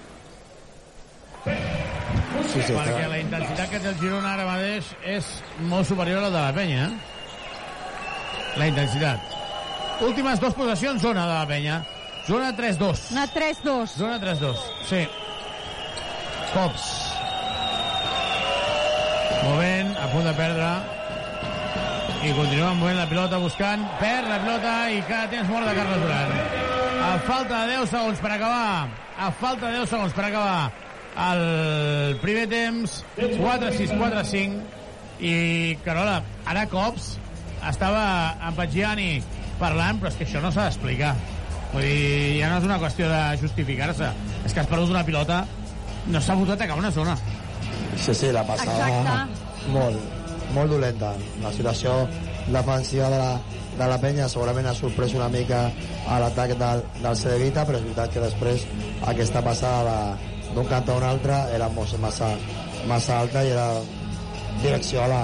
Sí, 1.46 2.62
sí, 2.62 2.72
perquè 2.72 2.94
clar. 2.94 3.08
la 3.10 3.18
intensitat 3.20 3.70
que 3.72 3.80
té 3.82 3.88
el 3.90 3.98
Girona 4.00 4.32
ara 4.36 4.46
mateix 4.48 4.92
és 5.16 5.26
molt 5.70 5.88
superior 5.88 6.22
a 6.22 6.28
la 6.28 6.30
de 6.30 6.40
la 6.44 6.52
penya. 6.56 6.86
eh? 6.86 8.56
La 8.56 8.68
intensitat. 8.70 9.34
Últimes 10.06 10.40
dues 10.40 10.54
possessions, 10.54 11.02
zona 11.02 11.26
de 11.26 11.34
la 11.34 11.46
penya. 11.48 11.80
Zona 12.26 12.52
3-2. 12.56 13.10
Una 13.12 13.26
3-2. 13.32 13.86
Zona 13.96 14.18
3-2, 14.20 14.56
sí. 14.88 15.06
Cops. 16.52 17.05
Movent, 19.46 19.96
a 19.96 20.06
punt 20.10 20.24
de 20.26 20.32
perdre. 20.34 20.68
I 22.26 22.32
continua 22.34 22.72
movent 22.74 22.96
la 22.98 23.06
pilota, 23.06 23.38
buscant. 23.38 23.84
Perd 24.00 24.26
la 24.26 24.40
pilota 24.42 24.72
i 24.90 24.98
cada 25.06 25.28
temps 25.30 25.50
mort 25.52 25.68
de 25.68 25.74
Carles 25.76 26.02
Duran. 26.02 26.32
A 27.06 27.10
falta 27.28 27.60
de 27.60 27.76
10 27.76 27.92
segons 27.92 28.22
per 28.24 28.32
acabar. 28.34 28.88
A 29.14 29.30
falta 29.30 29.70
de 29.70 29.78
10 29.78 29.92
segons 29.92 30.16
per 30.16 30.24
acabar 30.26 30.72
el 31.28 32.18
primer 32.24 32.48
temps. 32.50 32.98
4-6, 33.20 33.94
4-5. 33.94 34.58
I, 35.22 35.78
Carola, 35.86 36.18
ara 36.44 36.66
Cops 36.68 37.14
estava 37.70 38.02
amb 38.42 38.58
Pagiani 38.58 39.22
parlant, 39.62 40.02
però 40.02 40.10
és 40.10 40.18
que 40.18 40.26
això 40.26 40.42
no 40.42 40.50
s'ha 40.50 40.66
d'explicar. 40.66 41.14
Vull 41.70 41.86
dir, 41.86 42.42
ja 42.42 42.50
no 42.50 42.58
és 42.58 42.66
una 42.66 42.82
qüestió 42.82 43.08
de 43.12 43.22
justificar-se. 43.40 44.10
És 44.42 44.52
que 44.52 44.64
has 44.64 44.68
perdut 44.70 44.90
una 44.90 45.06
pilota, 45.06 45.44
no 46.10 46.20
s'ha 46.20 46.34
fotut 46.34 46.56
a 46.56 46.58
atacar 46.58 46.82
una 46.82 46.90
zona. 46.90 47.14
Sí, 47.96 48.14
sí, 48.14 48.32
la 48.32 48.44
passada 48.46 49.26
molt, 49.72 49.98
molt 50.54 50.70
dolenta. 50.70 51.12
La 51.42 51.52
situació 51.52 51.94
defensiva 52.46 53.10
de 53.10 53.18
la, 53.18 53.30
de 53.78 53.88
la 53.90 53.98
penya 54.02 54.28
segurament 54.30 54.68
ha 54.70 54.74
sorprès 54.76 55.14
una 55.18 55.28
mica 55.32 55.66
a 56.06 56.20
l'atac 56.22 56.54
del, 56.60 56.82
del 57.02 57.18
Cedevita, 57.18 57.66
però 57.66 57.80
és 57.80 57.86
veritat 57.88 58.14
que 58.14 58.24
després 58.24 58.66
aquesta 59.12 59.42
passada 59.44 59.96
d'un 60.54 60.68
cantó 60.70 60.94
a 60.94 61.00
un 61.02 61.08
altre 61.10 61.38
era 61.56 61.68
molt, 61.74 61.96
massa, 62.02 62.30
massa 62.88 63.20
alta 63.24 63.42
i 63.44 63.52
era 63.54 63.68
direcció 64.62 65.02
a 65.04 65.08
la, 65.10 65.22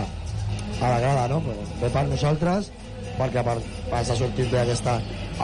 a 0.81 0.95
la 0.95 0.99
grada, 1.01 1.29
no? 1.31 1.43
Però 1.47 1.69
bé 1.81 1.93
per 1.95 2.07
nosaltres, 2.11 2.73
perquè 3.19 3.45
per, 3.47 3.59
per 3.91 4.03
s'ha 4.07 4.19
sortit 4.19 4.51
bé 4.51 4.63
aquesta, 4.65 4.99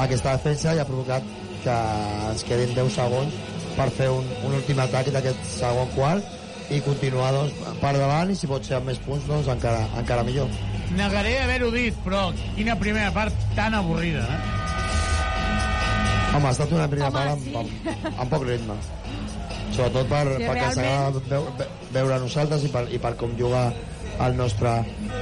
aquesta 0.07 0.35
defensa 0.37 0.75
i 0.75 0.83
ha 0.83 0.89
provocat 0.89 1.37
que 1.63 1.79
ens 2.33 2.45
quedin 2.49 2.75
10 2.75 2.93
segons 2.99 3.39
per 3.79 3.89
fer 3.95 4.11
un, 4.11 4.27
un 4.47 4.59
últim 4.59 4.79
atac 4.83 5.11
d'aquest 5.15 5.49
segon 5.55 5.91
quart 5.95 6.37
i 6.71 6.81
continuar 6.85 7.31
doncs, 7.33 7.55
per 7.81 7.95
davant 7.97 8.31
i 8.31 8.37
si 8.37 8.47
pot 8.51 8.65
ser 8.67 8.77
amb 8.79 8.91
més 8.91 8.99
punts 9.05 9.25
doncs 9.29 9.49
encara, 9.49 9.87
encara 10.01 10.25
millor. 10.27 10.49
Negaré 10.97 11.39
haver-ho 11.43 11.71
dit, 11.73 11.97
però 12.05 12.29
quina 12.57 12.77
primera 12.81 13.11
part 13.13 13.35
tan 13.57 13.75
avorrida, 13.79 14.25
eh? 14.25 14.41
Home, 16.37 16.45
ha 16.47 16.53
estat 16.53 16.73
una 16.77 16.89
primera 16.93 17.09
Home, 17.09 17.19
part 17.19 17.31
amb, 17.33 17.45
sí. 17.45 17.55
amb, 17.57 18.19
amb 18.21 18.31
poc 18.33 18.45
ritme. 18.49 18.77
Sobretot 19.75 20.09
per, 20.11 20.25
Sí, 20.37 20.45
perquè 20.45 20.69
realment. 20.75 21.23
veu, 21.31 21.47
ve- 21.59 21.69
veure 21.95 22.19
nosaltres 22.21 22.65
i 22.65 22.71
per, 22.73 22.85
i 22.93 22.99
per 23.01 23.15
com 23.21 23.33
juga 23.39 23.63
el 24.27 24.37
nostre, 24.37 24.73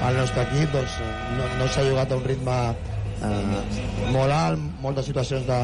el 0.08 0.16
nostre 0.16 0.42
equip, 0.48 0.72
doncs 0.72 0.98
no, 1.36 1.48
no 1.60 1.68
s'ha 1.68 1.84
jugat 1.86 2.12
a 2.12 2.16
un 2.18 2.24
ritme 2.24 2.56
eh, 3.22 4.10
molt 4.14 4.32
alt, 4.32 4.62
moltes 4.82 5.06
situacions 5.10 5.46
de, 5.46 5.58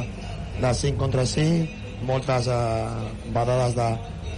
de 0.61 0.75
5 0.83 0.99
contra 1.01 1.25
5, 1.27 2.05
moltes 2.07 2.49
eh, 2.53 3.31
badades 3.35 3.75
de, 3.79 3.89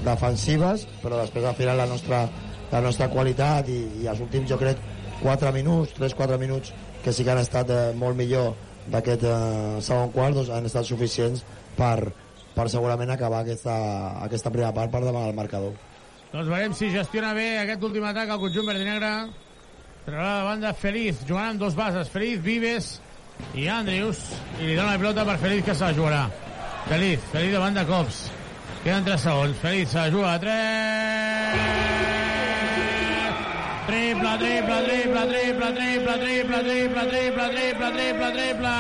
defensives, 0.05 0.87
però 1.03 1.21
després 1.23 1.47
al 1.49 1.57
final 1.59 1.81
la 1.81 1.89
nostra, 1.91 2.25
la 2.73 2.83
nostra 2.85 3.09
qualitat 3.13 3.69
i, 3.73 3.81
i 4.03 4.11
els 4.11 4.21
últims, 4.25 4.49
jo 4.51 4.59
crec, 4.61 4.81
4 5.23 5.53
minuts, 5.57 5.95
3-4 5.99 6.39
minuts, 6.41 6.75
que 7.05 7.13
sí 7.13 7.25
que 7.25 7.33
han 7.33 7.43
estat 7.43 7.71
eh, 7.71 7.81
molt 7.97 8.17
millor 8.19 8.53
d'aquest 8.93 9.25
eh, 9.25 9.81
segon 9.85 10.13
quart, 10.13 10.37
doncs 10.37 10.53
han 10.53 10.69
estat 10.69 10.89
suficients 10.89 11.45
per, 11.79 12.11
per 12.55 12.69
segurament 12.73 13.15
acabar 13.15 13.43
aquesta, 13.45 13.77
aquesta 14.25 14.53
primera 14.53 14.75
part 14.77 14.93
per 14.93 15.05
davant 15.05 15.29
del 15.29 15.39
marcador. 15.39 15.75
Doncs 16.35 16.51
veurem 16.51 16.75
si 16.75 16.91
gestiona 16.91 17.33
bé 17.37 17.49
aquest 17.63 17.83
últim 17.87 18.05
atac 18.09 18.35
al 18.35 18.43
conjunt 18.43 18.69
verd 18.69 18.83
i 18.83 18.89
negre. 18.89 19.11
Traurà 20.05 20.31
la 20.41 20.47
banda 20.51 20.75
Feliz, 20.77 21.23
jugant 21.29 21.55
amb 21.55 21.63
dos 21.63 21.77
bases. 21.79 22.11
Feliz, 22.13 22.43
Vives 22.45 22.95
i 23.57 23.69
Andrius. 23.71 24.21
I 24.61 24.67
li 24.67 24.75
dona 24.75 24.97
la 24.97 25.01
pilota 25.01 25.25
per 25.25 25.39
Feliz, 25.41 25.65
que 25.65 25.75
se 25.75 25.87
la 25.87 25.95
jugarà. 25.97 26.25
Feliz, 26.91 27.23
Feliz 27.33 27.55
de 27.79 27.87
cops. 27.89 28.25
Queden 28.85 29.05
3 29.05 29.17
segons. 29.17 29.57
Feliz 29.57 29.89
se 29.89 30.11
juga 30.13 30.35
a 30.35 30.39
3... 30.39 30.51
Triple, 33.87 34.33
triple, 34.39 34.83
triple, 34.85 35.23
triple, 35.29 35.73
triple, 35.73 36.19
triple, 36.19 36.59
triple, 36.61 37.05
triple, 37.09 37.49
triple, 37.49 37.91
triple, 37.93 38.33
triple. 38.33 38.75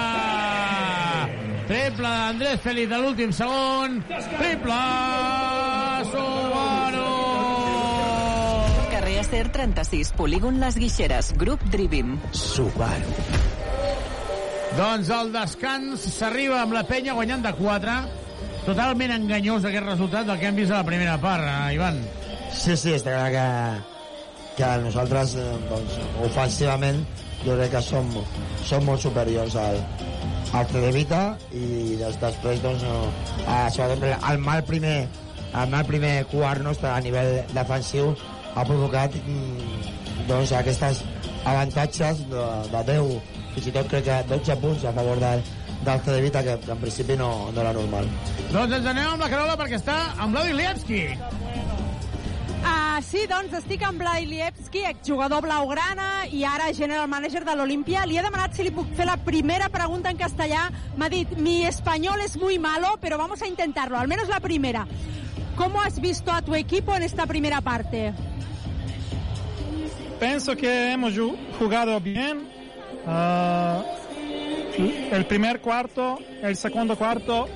Triple 1.68 2.08
d'Andrés 2.08 2.60
Feliz 2.60 2.88
de 2.88 2.98
l'últim 3.00 3.32
segon. 3.32 4.02
Triple 4.08 4.80
Subaru. 6.10 7.06
Carrer 8.90 9.18
Acer 9.20 9.48
36, 9.52 10.12
polígon 10.18 10.60
Les 10.60 10.76
Guixeres, 10.76 11.32
grup 11.40 11.64
Drivim. 11.72 12.18
Subaru. 12.32 13.16
Doncs 14.76 15.08
el 15.16 15.32
descans 15.32 16.04
s'arriba 16.18 16.60
amb 16.60 16.76
la 16.76 16.84
penya 16.84 17.16
guanyant 17.16 17.44
de 17.48 17.54
4. 17.56 18.23
Totalment 18.64 19.12
enganyós 19.12 19.66
aquest 19.68 19.84
resultat 19.84 20.24
del 20.24 20.38
que 20.40 20.46
hem 20.48 20.56
vist 20.56 20.72
a 20.72 20.78
la 20.78 20.86
primera 20.88 21.18
part, 21.20 21.44
eh, 21.44 21.74
Ivan. 21.76 21.98
Sí, 22.48 22.72
sí, 22.80 22.94
està 22.96 23.12
clar 23.12 23.32
que, 23.34 23.48
que 24.56 24.70
nosaltres, 24.86 25.34
eh, 25.36 25.48
doncs, 25.68 25.98
ofensivament, 26.24 27.02
jo 27.42 27.58
crec 27.58 27.74
que 27.74 27.82
som, 27.84 28.08
som 28.64 28.86
molt 28.88 29.04
superiors 29.04 29.56
al, 29.60 29.76
al 30.56 30.64
Cedevita 30.70 31.20
i 31.52 31.98
des, 32.00 32.16
després, 32.22 32.62
doncs, 32.64 32.86
no, 32.88 33.10
a, 33.44 33.66
sobretot 33.74 34.30
el 34.30 34.40
mal 34.40 34.64
primer 34.64 34.96
el 35.54 35.74
primer 35.86 36.14
quart 36.32 36.64
nostre 36.64 36.88
a 36.90 36.96
nivell 37.04 37.36
defensiu 37.52 38.14
ha 38.54 38.64
provocat 38.64 39.14
mm, 39.20 39.92
doncs, 40.30 40.54
aquestes 40.56 41.04
avantatges 41.44 42.24
de, 42.32 42.46
de 42.72 42.82
10, 42.88 43.12
fins 43.54 43.68
i 43.68 43.76
tot 43.76 43.92
crec 43.92 44.08
que 44.08 44.18
12 44.32 44.58
punts 44.64 44.88
a 44.88 44.94
favor 44.96 45.20
del, 45.20 45.44
del 45.84 46.00
Cedevita, 46.00 46.42
que, 46.42 46.58
que 46.60 46.72
en 46.72 46.78
principi 46.78 47.16
no, 47.16 47.50
no 47.52 47.60
era 47.60 47.72
normal. 47.76 48.08
Doncs 48.50 48.80
ens 48.80 48.86
anem 48.94 49.14
amb 49.14 49.24
la 49.24 49.30
Carola 49.32 49.58
perquè 49.60 49.78
està 49.80 49.98
amb 50.18 50.36
Vladi 50.36 50.56
Lievski. 50.56 51.02
Uh, 52.64 52.96
sí, 53.04 53.26
doncs 53.28 53.52
estic 53.58 53.82
amb 53.84 54.00
Blai 54.00 54.24
Lievski, 54.24 54.86
exjugador 54.88 55.42
blaugrana 55.44 56.24
i 56.32 56.46
ara 56.48 56.70
general 56.72 57.10
manager 57.12 57.42
de 57.44 57.56
l'Olimpia. 57.58 58.06
Li 58.08 58.16
he 58.16 58.22
demanat 58.24 58.56
si 58.56 58.64
li 58.64 58.72
puc 58.72 58.88
fer 58.96 59.04
la 59.04 59.18
primera 59.20 59.68
pregunta 59.68 60.08
en 60.08 60.16
castellà. 60.16 60.70
M'ha 60.96 61.10
dit, 61.12 61.34
mi 61.36 61.66
español 61.68 62.24
es 62.24 62.38
muy 62.40 62.58
malo, 62.58 62.96
pero 63.02 63.18
vamos 63.18 63.42
a 63.42 63.50
intentarlo, 63.50 63.98
al 63.98 64.08
menos 64.08 64.32
la 64.32 64.40
primera. 64.40 64.86
¿Cómo 65.56 65.82
has 65.82 66.00
visto 66.00 66.32
a 66.32 66.40
tu 66.40 66.54
equipo 66.54 66.96
en 66.96 67.02
esta 67.02 67.26
primera 67.26 67.60
parte? 67.60 68.14
Penso 70.18 70.56
que 70.56 70.92
hemos 70.92 71.12
jugado 71.58 72.00
bien. 72.00 72.48
Uh, 73.06 73.82
el 75.10 75.26
primer 75.26 75.60
cuarto, 75.60 76.18
el 76.42 76.56
segundo 76.56 76.96
cuarto, 76.96 77.48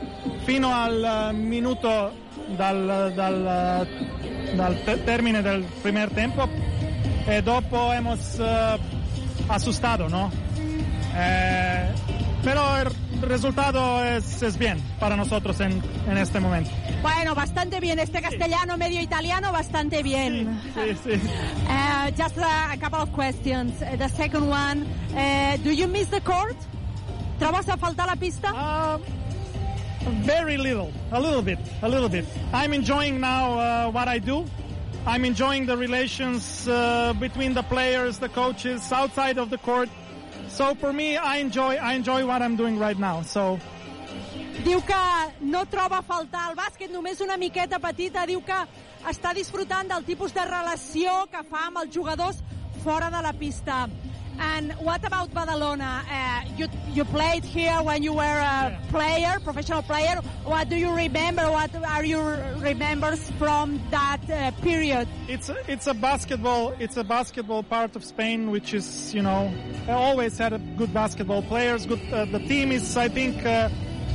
fino 0.46 0.74
al 0.74 1.32
uh, 1.32 1.36
minuto 1.36 2.12
dal, 2.56 3.14
dal, 3.14 3.88
dal 4.56 4.82
termine 5.04 5.42
del 5.42 5.64
primer 5.82 6.10
tempo 6.10 6.48
e 7.26 7.42
dopo 7.42 7.92
hemos 7.92 8.38
uh, 8.38 8.78
asustado, 9.48 10.08
¿no? 10.08 10.30
Eh, 11.14 11.92
pero 12.42 12.62
el 12.78 13.22
resultado 13.22 14.04
es, 14.04 14.42
es, 14.42 14.56
bien 14.56 14.80
para 15.00 15.16
nosotros 15.16 15.60
en, 15.60 15.82
en, 16.08 16.16
este 16.16 16.38
momento. 16.38 16.70
Bueno, 17.02 17.34
bastante 17.34 17.80
bien. 17.80 17.98
Este 17.98 18.22
castellano 18.22 18.74
sí. 18.74 18.78
medio 18.78 19.00
italiano, 19.00 19.50
bastante 19.50 20.02
bien. 20.02 20.60
Sí, 20.74 20.96
sí. 21.04 21.20
Uh, 21.68 22.10
just 22.16 22.38
a, 22.38 22.72
a, 22.72 22.78
couple 22.78 22.98
of 23.00 23.12
questions. 23.12 23.78
The 23.80 24.08
second 24.08 24.48
one, 24.48 24.86
uh, 25.14 25.58
do 25.62 25.70
you 25.70 25.86
miss 25.86 26.08
the 26.08 26.20
court? 26.22 26.56
¿Trobes 27.38 27.68
a 27.68 27.76
faltar 27.76 28.06
la 28.06 28.16
pista? 28.16 28.52
Uh, 28.52 28.98
very 30.24 30.56
little, 30.56 30.92
a 31.12 31.20
little 31.20 31.42
bit, 31.42 31.58
a 31.82 31.88
little 31.88 32.08
bit. 32.08 32.24
I'm 32.52 32.72
enjoying 32.72 33.20
now 33.20 33.58
uh, 33.58 33.90
what 33.90 34.08
I 34.08 34.18
do. 34.18 34.44
I'm 35.06 35.24
enjoying 35.24 35.66
the 35.66 35.76
relations 35.76 36.68
uh, 36.68 37.14
between 37.18 37.54
the 37.54 37.62
players, 37.62 38.18
the 38.18 38.28
coaches, 38.28 38.92
outside 38.92 39.38
of 39.38 39.50
the 39.50 39.58
court. 39.58 39.88
So 40.48 40.74
for 40.74 40.92
me, 40.92 41.16
I 41.16 41.36
enjoy, 41.36 41.76
I 41.76 41.94
enjoy 41.94 42.26
what 42.26 42.42
I'm 42.42 42.56
doing 42.56 42.78
right 42.78 42.98
now. 42.98 43.22
So. 43.22 43.58
Diu 44.64 44.82
que 44.82 44.94
no 45.40 45.64
troba 45.66 45.98
a 45.98 46.02
faltar 46.02 46.50
el 46.50 46.56
bàsquet, 46.56 46.90
només 46.90 47.20
una 47.20 47.36
miqueta 47.38 47.78
petita. 47.78 48.26
Diu 48.26 48.42
que 48.42 48.58
està 49.06 49.32
disfrutant 49.32 49.86
del 49.88 50.02
tipus 50.04 50.34
de 50.34 50.44
relació 50.44 51.28
que 51.30 51.44
fa 51.46 51.68
amb 51.68 51.84
els 51.84 51.94
jugadors 51.94 52.42
fora 52.82 53.08
de 53.10 53.22
la 53.22 53.32
pista. 53.32 53.86
And 54.38 54.72
what 54.74 55.04
about 55.04 55.32
Badalona? 55.34 56.04
Uh, 56.08 56.44
you 56.56 56.68
you 56.92 57.04
played 57.04 57.44
here 57.44 57.82
when 57.82 58.02
you 58.02 58.12
were 58.12 58.22
a 58.22 58.78
player, 58.90 59.38
professional 59.42 59.82
player. 59.82 60.20
What 60.44 60.68
do 60.68 60.76
you 60.76 60.92
remember? 60.92 61.50
What 61.50 61.74
are 61.74 62.04
your 62.04 62.38
remembers 62.58 63.30
from 63.32 63.80
that 63.90 64.20
uh, 64.30 64.50
period? 64.62 65.08
It's 65.28 65.48
a, 65.48 65.56
it's 65.70 65.86
a 65.86 65.94
basketball 65.94 66.74
it's 66.78 66.96
a 66.96 67.04
basketball 67.04 67.62
part 67.62 67.96
of 67.96 68.04
Spain, 68.04 68.50
which 68.50 68.74
is 68.74 69.14
you 69.14 69.22
know 69.22 69.52
always 69.88 70.38
had 70.38 70.52
a 70.52 70.58
good 70.58 70.92
basketball 70.94 71.42
players. 71.42 71.86
Good 71.86 72.00
uh, 72.12 72.24
the 72.26 72.40
team 72.40 72.72
is 72.72 72.96
I 72.96 73.08
think 73.08 73.44
uh, 73.44 73.68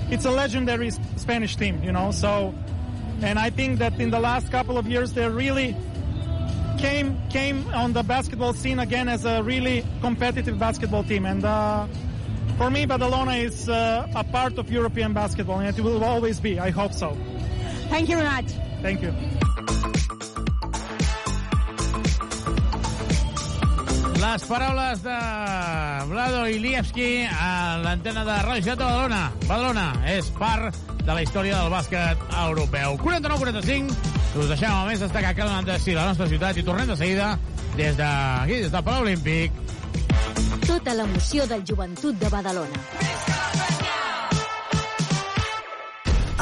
it's 0.10 0.26
a 0.26 0.32
legendary 0.32 0.92
Spanish 1.18 1.56
team, 1.56 1.84
you 1.84 1.92
know. 1.92 2.12
So, 2.12 2.54
and 3.22 3.40
I 3.40 3.50
think 3.50 3.80
that 3.80 4.00
in 4.00 4.10
the 4.10 4.20
last 4.20 4.52
couple 4.52 4.78
of 4.78 4.88
years 4.88 5.14
they're 5.14 5.32
really 5.32 5.76
came 6.84 7.16
came 7.30 7.66
on 7.74 7.94
the 7.94 8.04
basketball 8.04 8.54
scene 8.54 8.80
again 8.80 9.08
as 9.08 9.24
a 9.24 9.42
really 9.42 9.86
competitive 10.02 10.60
basketball 10.60 11.04
team. 11.04 11.26
And 11.26 11.44
uh, 11.46 11.88
for 12.58 12.70
me 12.70 12.86
Badalona 12.86 13.42
is 13.42 13.70
uh, 13.70 14.06
a 14.14 14.24
part 14.26 14.58
of 14.58 14.70
European 14.70 15.14
basketball 15.14 15.60
and 15.62 15.78
it 15.78 15.82
will 15.82 16.04
always 16.04 16.42
be. 16.42 16.60
I 16.60 16.72
hope 16.72 16.94
so. 16.94 17.16
Thank 17.88 18.10
you 18.10 18.18
very 18.18 18.28
much. 18.28 18.52
Thank 18.82 19.02
you. 19.02 19.14
Les 24.24 24.44
paraules 24.48 25.04
de 25.04 25.20
Vlado 26.10 26.48
Ilievski 26.48 27.28
a 27.28 27.78
l'antena 27.84 28.24
de 28.28 28.38
Ràdio 28.44 28.76
de 28.76 28.84
Badalona. 28.84 29.24
Badalona 29.48 29.88
és 30.18 30.30
part 30.40 30.76
de 31.04 31.12
la 31.12 31.22
història 31.24 31.60
del 31.62 31.72
bàsquet 31.72 32.28
europeu. 32.46 32.98
49-45, 33.04 34.13
us 34.36 34.50
deixem 34.50 34.70
a 34.70 34.86
més 34.88 35.04
destacar 35.04 35.34
que 35.38 35.46
donen 35.46 35.68
destí 35.68 35.94
la 35.94 36.08
nostra 36.10 36.28
ciutat 36.32 36.58
i 36.58 36.66
tornem 36.66 36.90
de 36.90 36.98
seguida 36.98 37.34
des 37.78 37.98
d'aquí, 37.98 38.62
des 38.66 38.72
del 38.74 38.84
Palau 38.84 39.06
Olímpic. 39.06 39.62
Tota 40.66 40.98
l'emoció 40.98 41.48
del 41.50 41.66
joventut 41.68 42.18
de 42.22 42.34
Badalona. 42.34 43.33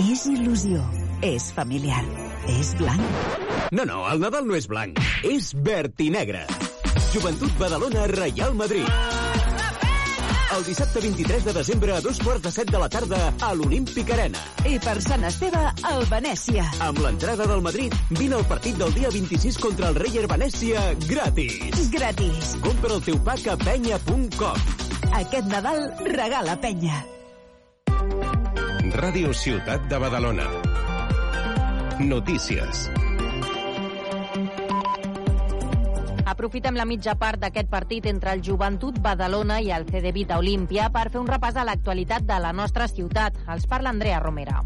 És 0.00 0.24
il·lusió. 0.30 0.80
És 1.26 1.50
familiar. 1.52 2.02
És 2.48 2.72
blanc. 2.78 3.02
No, 3.76 3.84
no, 3.84 4.02
el 4.10 4.22
Nadal 4.22 4.46
no 4.48 4.56
és 4.56 4.66
blanc. 4.70 4.98
És 5.26 5.52
verd 5.66 6.00
i 6.00 6.08
negre. 6.14 6.46
Joventut 7.12 7.52
Badalona, 7.60 8.06
Real 8.14 8.54
Madrid. 8.56 8.86
El 10.50 10.64
dissabte 10.66 10.98
23 11.04 11.44
de 11.46 11.52
desembre 11.54 11.92
a 11.94 12.00
dos 12.02 12.18
quarts 12.18 12.42
de 12.42 12.50
set 12.50 12.72
de 12.74 12.78
la 12.82 12.88
tarda 12.90 13.20
a 13.46 13.52
l'Olímpic 13.54 14.10
Arena. 14.16 14.40
I 14.66 14.80
per 14.82 14.96
Sant 15.04 15.22
Esteve, 15.28 15.60
al 15.92 16.02
Venècia. 16.10 16.64
Amb 16.88 16.98
l'entrada 17.04 17.46
del 17.46 17.62
Madrid, 17.62 17.94
vine 18.18 18.40
al 18.40 18.48
partit 18.50 18.80
del 18.80 18.92
dia 18.96 19.12
26 19.14 19.60
contra 19.62 19.92
el 19.92 20.00
Reyer 20.00 20.26
Venècia 20.32 20.82
gratis. 21.06 21.86
Gratis. 21.94 22.56
Compra 22.66 22.96
el 22.98 23.06
teu 23.06 23.22
pack 23.30 23.52
a 23.54 23.56
penya.com. 23.62 24.68
Aquest 25.22 25.48
Nadal 25.54 25.86
regala 26.10 26.58
penya. 26.60 27.04
Ràdio 28.90 29.30
Ciutat 29.30 29.84
de 29.86 29.98
Badalona. 30.02 30.48
Notícies. 32.02 32.88
Aprofitem 36.26 36.74
la 36.74 36.86
mitja 36.88 37.14
part 37.14 37.38
d'aquest 37.38 37.70
partit 37.70 38.08
entre 38.10 38.34
el 38.34 38.42
Joventut 38.42 38.98
Badalona 38.98 39.60
i 39.62 39.70
el 39.70 39.86
CD 39.86 40.10
Vita 40.16 40.40
Olímpia 40.42 40.88
per 40.90 41.06
fer 41.12 41.22
un 41.22 41.30
repàs 41.30 41.54
a 41.54 41.66
l'actualitat 41.68 42.26
de 42.26 42.40
la 42.42 42.50
nostra 42.50 42.90
ciutat. 42.90 43.38
Els 43.46 43.70
parla 43.70 43.94
Andrea 43.94 44.18
Romera. 44.18 44.64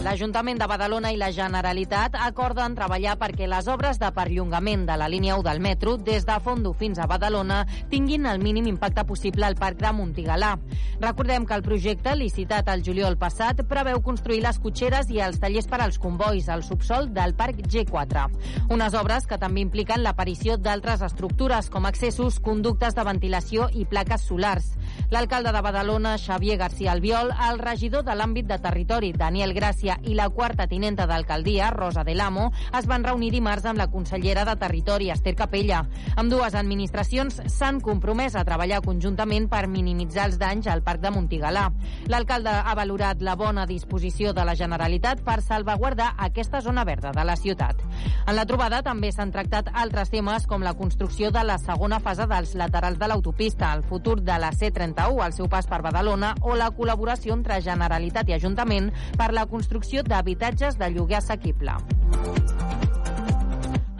L'Ajuntament 0.00 0.56
de 0.56 0.64
Badalona 0.64 1.10
i 1.12 1.18
la 1.20 1.28
Generalitat 1.28 2.14
acorden 2.24 2.72
treballar 2.72 3.18
perquè 3.20 3.44
les 3.50 3.66
obres 3.68 3.98
de 4.00 4.08
perllongament 4.16 4.86
de 4.88 4.94
la 4.96 5.10
línia 5.12 5.34
1 5.36 5.44
del 5.44 5.58
metro 5.60 5.98
des 6.00 6.24
de 6.24 6.38
Fondo 6.40 6.72
fins 6.72 6.96
a 6.98 7.04
Badalona 7.10 7.58
tinguin 7.90 8.24
el 8.24 8.40
mínim 8.40 8.70
impacte 8.70 9.04
possible 9.04 9.44
al 9.44 9.58
Parc 9.60 9.76
de 9.82 9.90
Montigalà. 9.92 10.54
Recordem 11.02 11.44
que 11.44 11.52
el 11.52 11.64
projecte, 11.66 12.14
licitat 12.16 12.70
al 12.72 12.80
juliol 12.86 13.18
passat, 13.20 13.60
preveu 13.68 14.00
construir 14.00 14.40
les 14.40 14.58
cotxeres 14.64 15.12
i 15.12 15.20
els 15.20 15.36
tallers 15.42 15.68
per 15.68 15.82
als 15.84 16.00
convois 16.00 16.48
al 16.48 16.64
subsol 16.64 17.12
del 17.12 17.36
Parc 17.36 17.60
G4. 17.60 18.24
Unes 18.72 18.96
obres 18.96 19.28
que 19.28 19.36
també 19.36 19.60
impliquen 19.60 20.00
l'aparició 20.00 20.56
d'altres 20.56 21.04
estructures 21.04 21.68
com 21.68 21.84
accessos, 21.84 22.40
conductes 22.40 22.96
de 22.96 23.04
ventilació 23.04 23.68
i 23.76 23.84
plaques 23.84 24.24
solars. 24.32 24.72
L'alcalde 25.10 25.50
de 25.52 25.60
Badalona, 25.60 26.16
Xavier 26.18 26.56
García 26.56 26.92
Albiol, 26.92 27.32
el 27.48 27.58
regidor 27.58 28.04
de 28.06 28.14
l'àmbit 28.14 28.46
de 28.46 28.58
territori, 28.62 29.12
Daniel 29.12 29.54
Gràcia, 29.56 29.96
i 30.06 30.14
la 30.14 30.28
quarta 30.30 30.68
tinenta 30.70 31.06
d'alcaldia, 31.10 31.70
Rosa 31.74 32.04
de 32.04 32.14
l'Amo, 32.14 32.50
es 32.78 32.86
van 32.86 33.02
reunir 33.04 33.32
dimarts 33.34 33.66
amb 33.66 33.78
la 33.78 33.88
consellera 33.90 34.44
de 34.44 34.54
Territori, 34.60 35.10
Esther 35.10 35.34
Capella. 35.34 35.80
Amb 36.16 36.30
dues 36.30 36.54
administracions 36.54 37.40
s'han 37.50 37.80
compromès 37.82 38.36
a 38.36 38.44
treballar 38.46 38.82
conjuntament 38.84 39.48
per 39.50 39.66
minimitzar 39.66 40.28
els 40.30 40.38
danys 40.38 40.68
al 40.70 40.84
Parc 40.86 41.02
de 41.02 41.10
Montigalà. 41.10 41.66
L'alcalde 42.06 42.54
ha 42.54 42.74
valorat 42.78 43.22
la 43.22 43.34
bona 43.34 43.66
disposició 43.66 44.32
de 44.32 44.44
la 44.46 44.54
Generalitat 44.54 45.24
per 45.26 45.40
salvaguardar 45.42 46.12
aquesta 46.18 46.60
zona 46.60 46.84
verda 46.84 47.10
de 47.16 47.24
la 47.24 47.36
ciutat. 47.36 47.82
En 48.26 48.36
la 48.36 48.46
trobada 48.46 48.82
també 48.86 49.10
s'han 49.12 49.32
tractat 49.34 49.72
altres 49.74 50.10
temes 50.10 50.46
com 50.46 50.62
la 50.62 50.74
construcció 50.78 51.30
de 51.34 51.42
la 51.44 51.58
segona 51.58 52.00
fase 52.00 52.26
dels 52.30 52.54
laterals 52.54 52.98
de 53.00 53.08
l'autopista, 53.10 53.72
el 53.74 53.82
futur 53.82 54.20
de 54.20 54.38
la 54.38 54.52
C31 54.80 55.22
al 55.22 55.36
seu 55.36 55.48
pas 55.48 55.68
per 55.68 55.82
Badalona 55.84 56.34
o 56.40 56.56
la 56.56 56.70
col·laboració 56.72 57.36
entre 57.36 57.60
Generalitat 57.64 58.30
i 58.30 58.38
Ajuntament 58.38 58.90
per 59.18 59.32
la 59.36 59.46
construcció 59.46 60.02
d'habitatges 60.06 60.80
de 60.80 60.90
lloguer 60.94 61.20
assequible. 61.20 61.76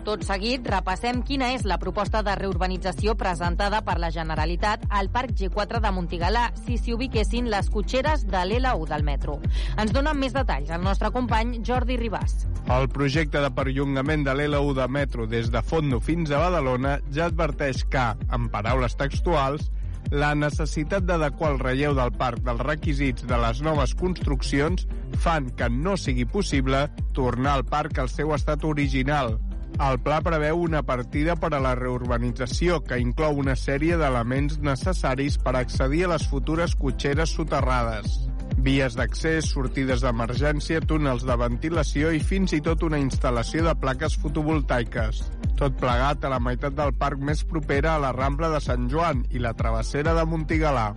Tot 0.01 0.23
seguit, 0.25 0.65
repassem 0.65 1.21
quina 1.23 1.51
és 1.53 1.67
la 1.69 1.77
proposta 1.79 2.23
de 2.25 2.33
reurbanització 2.39 3.13
presentada 3.21 3.83
per 3.85 3.99
la 4.01 4.09
Generalitat 4.11 4.87
al 4.89 5.11
Parc 5.13 5.35
G4 5.37 5.79
de 5.85 5.91
Montigalà 5.93 6.47
si 6.63 6.79
s'hi 6.81 6.95
ubiquessin 6.97 7.51
les 7.53 7.69
cotxeres 7.71 8.25
de 8.27 8.41
l'L1 8.41 8.89
del 8.89 9.05
metro. 9.05 9.37
Ens 9.77 9.93
donen 9.93 10.17
més 10.19 10.33
detalls 10.33 10.73
el 10.73 10.81
nostre 10.83 11.13
company 11.13 11.61
Jordi 11.67 11.99
Ribàs. 12.01 12.47
El 12.73 12.89
projecte 12.89 13.45
de 13.45 13.53
perllongament 13.53 14.25
de 14.25 14.35
l'L1 14.35 14.73
de 14.81 14.89
metro 14.89 15.29
des 15.29 15.53
de 15.53 15.63
Fondo 15.63 16.01
fins 16.01 16.33
a 16.33 16.41
Badalona 16.47 16.97
ja 17.13 17.29
adverteix 17.29 17.85
que, 17.85 18.07
en 18.33 18.49
paraules 18.49 18.97
textuals, 18.97 19.69
la 20.11 20.33
necessitat 20.35 21.05
d'adequar 21.07 21.53
el 21.55 21.61
relleu 21.63 21.95
del 21.99 22.11
parc 22.19 22.43
dels 22.47 22.65
requisits 22.67 23.27
de 23.31 23.39
les 23.45 23.61
noves 23.63 23.95
construccions 23.95 24.89
fan 25.23 25.53
que 25.55 25.69
no 25.71 25.97
sigui 26.01 26.27
possible 26.27 26.89
tornar 27.15 27.59
al 27.59 27.65
parc 27.69 27.99
al 27.99 28.11
seu 28.11 28.35
estat 28.35 28.65
original, 28.65 29.37
el 29.79 30.01
pla 30.05 30.19
preveu 30.21 30.59
una 30.61 30.83
partida 30.83 31.37
per 31.41 31.53
a 31.55 31.61
la 31.63 31.77
reurbanització 31.79 32.81
que 32.85 32.99
inclou 33.01 33.39
una 33.41 33.55
sèrie 33.57 33.97
d'elements 34.01 34.59
necessaris 34.67 35.39
per 35.41 35.55
accedir 35.57 36.05
a 36.05 36.11
les 36.15 36.27
futures 36.29 36.75
cotxeres 36.77 37.33
soterrades. 37.39 38.19
Vies 38.61 38.93
d'accés, 38.93 39.47
sortides 39.55 40.03
d'emergència, 40.05 40.83
túnels 40.85 41.23
de 41.25 41.33
ventilació 41.41 42.11
i 42.13 42.19
fins 42.21 42.53
i 42.53 42.59
tot 42.61 42.83
una 42.85 42.99
instal·lació 43.01 43.63
de 43.65 43.73
plaques 43.81 44.19
fotovoltaiques. 44.21 45.23
Tot 45.57 45.79
plegat 45.81 46.27
a 46.27 46.33
la 46.35 46.43
meitat 46.45 46.77
del 46.77 46.93
parc 46.93 47.23
més 47.25 47.41
propera 47.49 47.95
a 47.95 48.03
la 48.03 48.13
Rambla 48.13 48.51
de 48.53 48.61
Sant 48.61 48.85
Joan 48.93 49.25
i 49.33 49.41
la 49.41 49.55
travessera 49.57 50.13
de 50.19 50.27
Montigalà. 50.29 50.91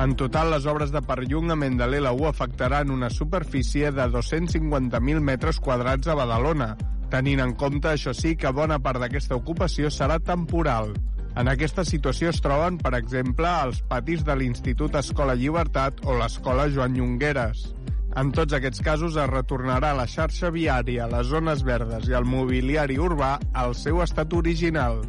En 0.00 0.16
total, 0.16 0.48
les 0.54 0.64
obres 0.64 0.94
de 0.94 1.04
perllongament 1.04 1.76
de 1.76 1.90
l'L1 1.92 2.30
afectaran 2.30 2.90
una 2.90 3.12
superfície 3.12 3.92
de 3.92 4.08
250.000 4.08 5.20
metres 5.20 5.60
quadrats 5.60 6.08
a 6.08 6.16
Badalona, 6.16 6.72
tenint 7.12 7.44
en 7.44 7.52
compte, 7.52 7.92
això 7.92 8.16
sí, 8.16 8.32
que 8.32 8.48
bona 8.48 8.80
part 8.80 9.04
d'aquesta 9.04 9.36
ocupació 9.36 9.92
serà 9.92 10.16
temporal. 10.24 10.94
En 11.34 11.48
aquesta 11.50 11.82
situació 11.82 12.30
es 12.30 12.38
troben, 12.42 12.76
per 12.78 12.92
exemple, 12.94 13.50
els 13.66 13.80
patis 13.90 14.22
de 14.26 14.36
l'Institut 14.38 14.94
Escola 15.00 15.34
Llibertat 15.34 16.04
o 16.06 16.14
l'Escola 16.20 16.68
Joan 16.70 16.94
Llongueres. 16.94 17.64
En 18.14 18.30
tots 18.30 18.54
aquests 18.54 18.84
casos 18.86 19.18
es 19.18 19.30
retornarà 19.32 19.90
la 19.98 20.06
xarxa 20.06 20.52
viària, 20.54 21.10
les 21.10 21.26
zones 21.34 21.66
verdes 21.66 22.06
i 22.06 22.14
el 22.14 22.28
mobiliari 22.30 23.00
urbà 23.02 23.34
al 23.64 23.74
seu 23.74 23.98
estat 24.06 24.38
original. 24.38 25.02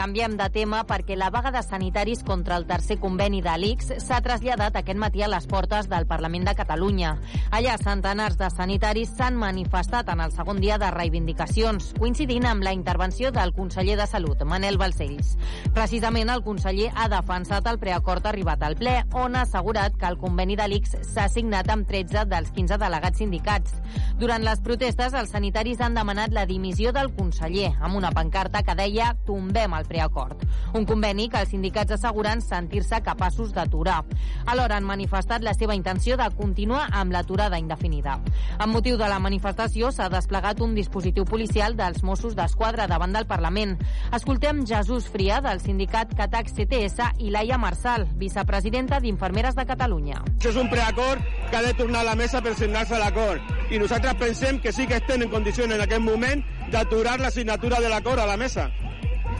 Canviem 0.00 0.32
de 0.38 0.46
tema 0.48 0.78
perquè 0.88 1.12
la 1.12 1.28
vaga 1.28 1.50
de 1.52 1.60
sanitaris 1.60 2.22
contra 2.24 2.56
el 2.56 2.64
tercer 2.64 2.94
conveni 3.02 3.42
de 3.44 3.52
l'ICS 3.60 3.98
s'ha 4.00 4.22
traslladat 4.24 4.78
aquest 4.78 4.96
matí 4.96 5.20
a 5.20 5.26
les 5.28 5.44
portes 5.44 5.90
del 5.92 6.06
Parlament 6.08 6.46
de 6.48 6.54
Catalunya. 6.56 7.10
Allà 7.52 7.74
centenars 7.76 8.38
de 8.40 8.48
sanitaris 8.48 9.12
s'han 9.18 9.36
manifestat 9.36 10.08
en 10.08 10.22
el 10.24 10.32
segon 10.32 10.62
dia 10.64 10.78
de 10.80 10.88
reivindicacions, 10.94 11.90
coincidint 11.98 12.46
amb 12.48 12.64
la 12.64 12.72
intervenció 12.72 13.28
del 13.30 13.52
conseller 13.52 13.98
de 14.00 14.06
Salut, 14.08 14.40
Manel 14.48 14.78
Balcells. 14.80 15.34
Precisament 15.76 16.32
el 16.32 16.40
conseller 16.48 16.88
ha 16.96 17.10
defensat 17.12 17.68
el 17.68 17.78
preacord 17.84 18.24
arribat 18.32 18.64
al 18.64 18.78
ple, 18.80 19.02
on 19.12 19.36
ha 19.36 19.44
assegurat 19.44 20.00
que 20.00 20.08
el 20.08 20.16
conveni 20.16 20.56
de 20.56 20.70
l'ICS 20.72 21.12
s'ha 21.12 21.28
signat 21.28 21.68
amb 21.68 21.84
13 21.84 22.24
dels 22.32 22.56
15 22.56 22.80
delegats 22.80 23.20
sindicats. 23.20 23.76
Durant 24.16 24.48
les 24.48 24.64
protestes, 24.64 25.12
els 25.12 25.36
sanitaris 25.36 25.84
han 25.84 26.00
demanat 26.00 26.32
la 26.32 26.48
dimissió 26.48 26.96
del 26.96 27.12
conseller, 27.12 27.74
amb 27.82 28.00
una 28.00 28.16
pancarta 28.16 28.64
que 28.64 28.80
deia 28.80 29.12
«Tombem 29.28 29.76
el 29.76 29.89
preacord». 29.90 30.46
Un 30.78 30.86
conveni 30.86 31.26
que 31.28 31.42
els 31.42 31.50
sindicats 31.50 31.98
asseguren 31.98 32.40
sentir-se 32.40 33.02
capaços 33.02 33.50
d'aturar. 33.52 34.04
Alhora 34.46 34.78
han 34.78 34.86
manifestat 34.86 35.42
la 35.42 35.54
seva 35.58 35.74
intenció 35.74 36.16
de 36.16 36.28
continuar 36.38 36.86
amb 36.94 37.12
l'aturada 37.12 37.58
indefinida. 37.58 38.20
Amb 38.58 38.72
motiu 38.72 38.96
de 39.00 39.08
la 39.10 39.18
manifestació 39.18 39.90
s'ha 39.90 40.08
desplegat 40.12 40.60
un 40.62 40.76
dispositiu 40.78 41.26
policial 41.26 41.74
dels 41.76 42.04
Mossos 42.06 42.36
d'Esquadra 42.38 42.86
davant 42.86 43.12
del 43.16 43.26
Parlament. 43.26 43.76
Escoltem 44.14 44.62
Jesús 44.66 45.08
Fria 45.10 45.40
del 45.42 45.60
sindicat 45.60 46.14
Catac 46.16 46.52
CTS 46.54 47.10
i 47.18 47.30
Laia 47.34 47.58
Marsal, 47.58 48.06
vicepresidenta 48.20 49.00
d'Infermeres 49.00 49.58
de 49.58 49.66
Catalunya. 49.66 50.22
Això 50.36 50.54
és 50.54 50.60
un 50.60 50.70
preacord 50.70 51.24
que 51.50 51.56
ha 51.58 51.64
de 51.66 51.74
tornar 51.74 52.04
a 52.04 52.10
la 52.12 52.16
mesa 52.18 52.42
per 52.42 52.54
signar-se 52.54 52.98
l'acord. 52.98 53.42
I 53.70 53.78
nosaltres 53.82 54.14
pensem 54.20 54.60
que 54.60 54.72
sí 54.72 54.86
que 54.86 55.00
estem 55.00 55.26
en 55.26 55.32
condicions 55.32 55.74
en 55.74 55.82
aquest 55.82 56.04
moment 56.04 56.44
d'aturar 56.70 57.18
la 57.20 57.30
signatura 57.30 57.80
de 57.80 57.90
l'acord 57.90 58.20
a 58.20 58.26
la 58.26 58.36
mesa. 58.36 58.70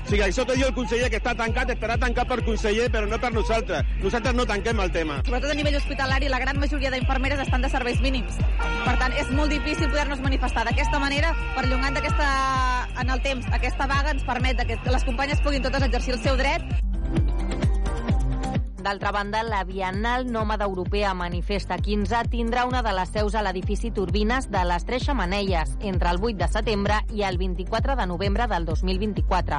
O 0.05 0.11
sigui, 0.11 0.23
això 0.27 0.45
que 0.47 0.57
diu 0.59 0.67
el 0.67 0.75
conseller 0.75 1.11
que 1.13 1.21
està 1.21 1.35
tancat, 1.39 1.71
estarà 1.75 1.97
tancat 2.01 2.29
per 2.31 2.41
conseller, 2.47 2.89
però 2.93 3.07
no 3.09 3.21
per 3.23 3.33
nosaltres. 3.35 3.87
Nosaltres 4.03 4.35
no 4.35 4.47
tanquem 4.49 4.81
el 4.83 4.93
tema. 4.95 5.21
Sobretot 5.27 5.53
a 5.53 5.59
nivell 5.59 5.79
hospitalari, 5.79 6.31
la 6.33 6.41
gran 6.43 6.59
majoria 6.59 6.91
d'infermeres 6.91 7.45
estan 7.47 7.63
de 7.63 7.71
serveis 7.71 8.01
mínims. 8.01 8.39
Per 8.85 8.97
tant, 8.99 9.15
és 9.21 9.31
molt 9.37 9.53
difícil 9.55 9.91
poder-nos 9.91 10.23
manifestar 10.25 10.65
d'aquesta 10.67 10.99
manera, 11.03 11.35
perllongant 11.57 12.01
aquesta, 12.01 12.31
en 13.01 13.11
el 13.11 13.23
temps. 13.23 13.47
Aquesta 13.53 13.87
vaga 13.91 14.17
ens 14.17 14.27
permet 14.27 14.65
que 14.67 14.79
les 14.91 15.05
companyes 15.05 15.41
puguin 15.45 15.63
totes 15.63 15.87
exercir 15.87 16.17
el 16.17 16.25
seu 16.25 16.37
dret 16.41 16.65
D'altra 18.81 19.11
banda, 19.12 19.43
la 19.43 19.62
Bienal 19.64 20.24
Nòmada 20.33 20.64
Europea 20.64 21.12
Manifesta 21.12 21.76
15 21.76 22.22
tindrà 22.33 22.62
una 22.64 22.81
de 22.81 22.95
les 22.97 23.11
seus 23.12 23.35
a 23.37 23.43
l'edifici 23.45 23.91
Turbines 23.93 24.47
de 24.49 24.62
les 24.64 24.87
Tres 24.89 25.05
Xamanelles 25.05 25.74
entre 25.85 26.09
el 26.09 26.16
8 26.22 26.39
de 26.41 26.49
setembre 26.49 26.97
i 27.12 27.20
el 27.28 27.37
24 27.37 27.97
de 27.99 28.07
novembre 28.09 28.47
del 28.49 28.64
2024. 28.64 29.59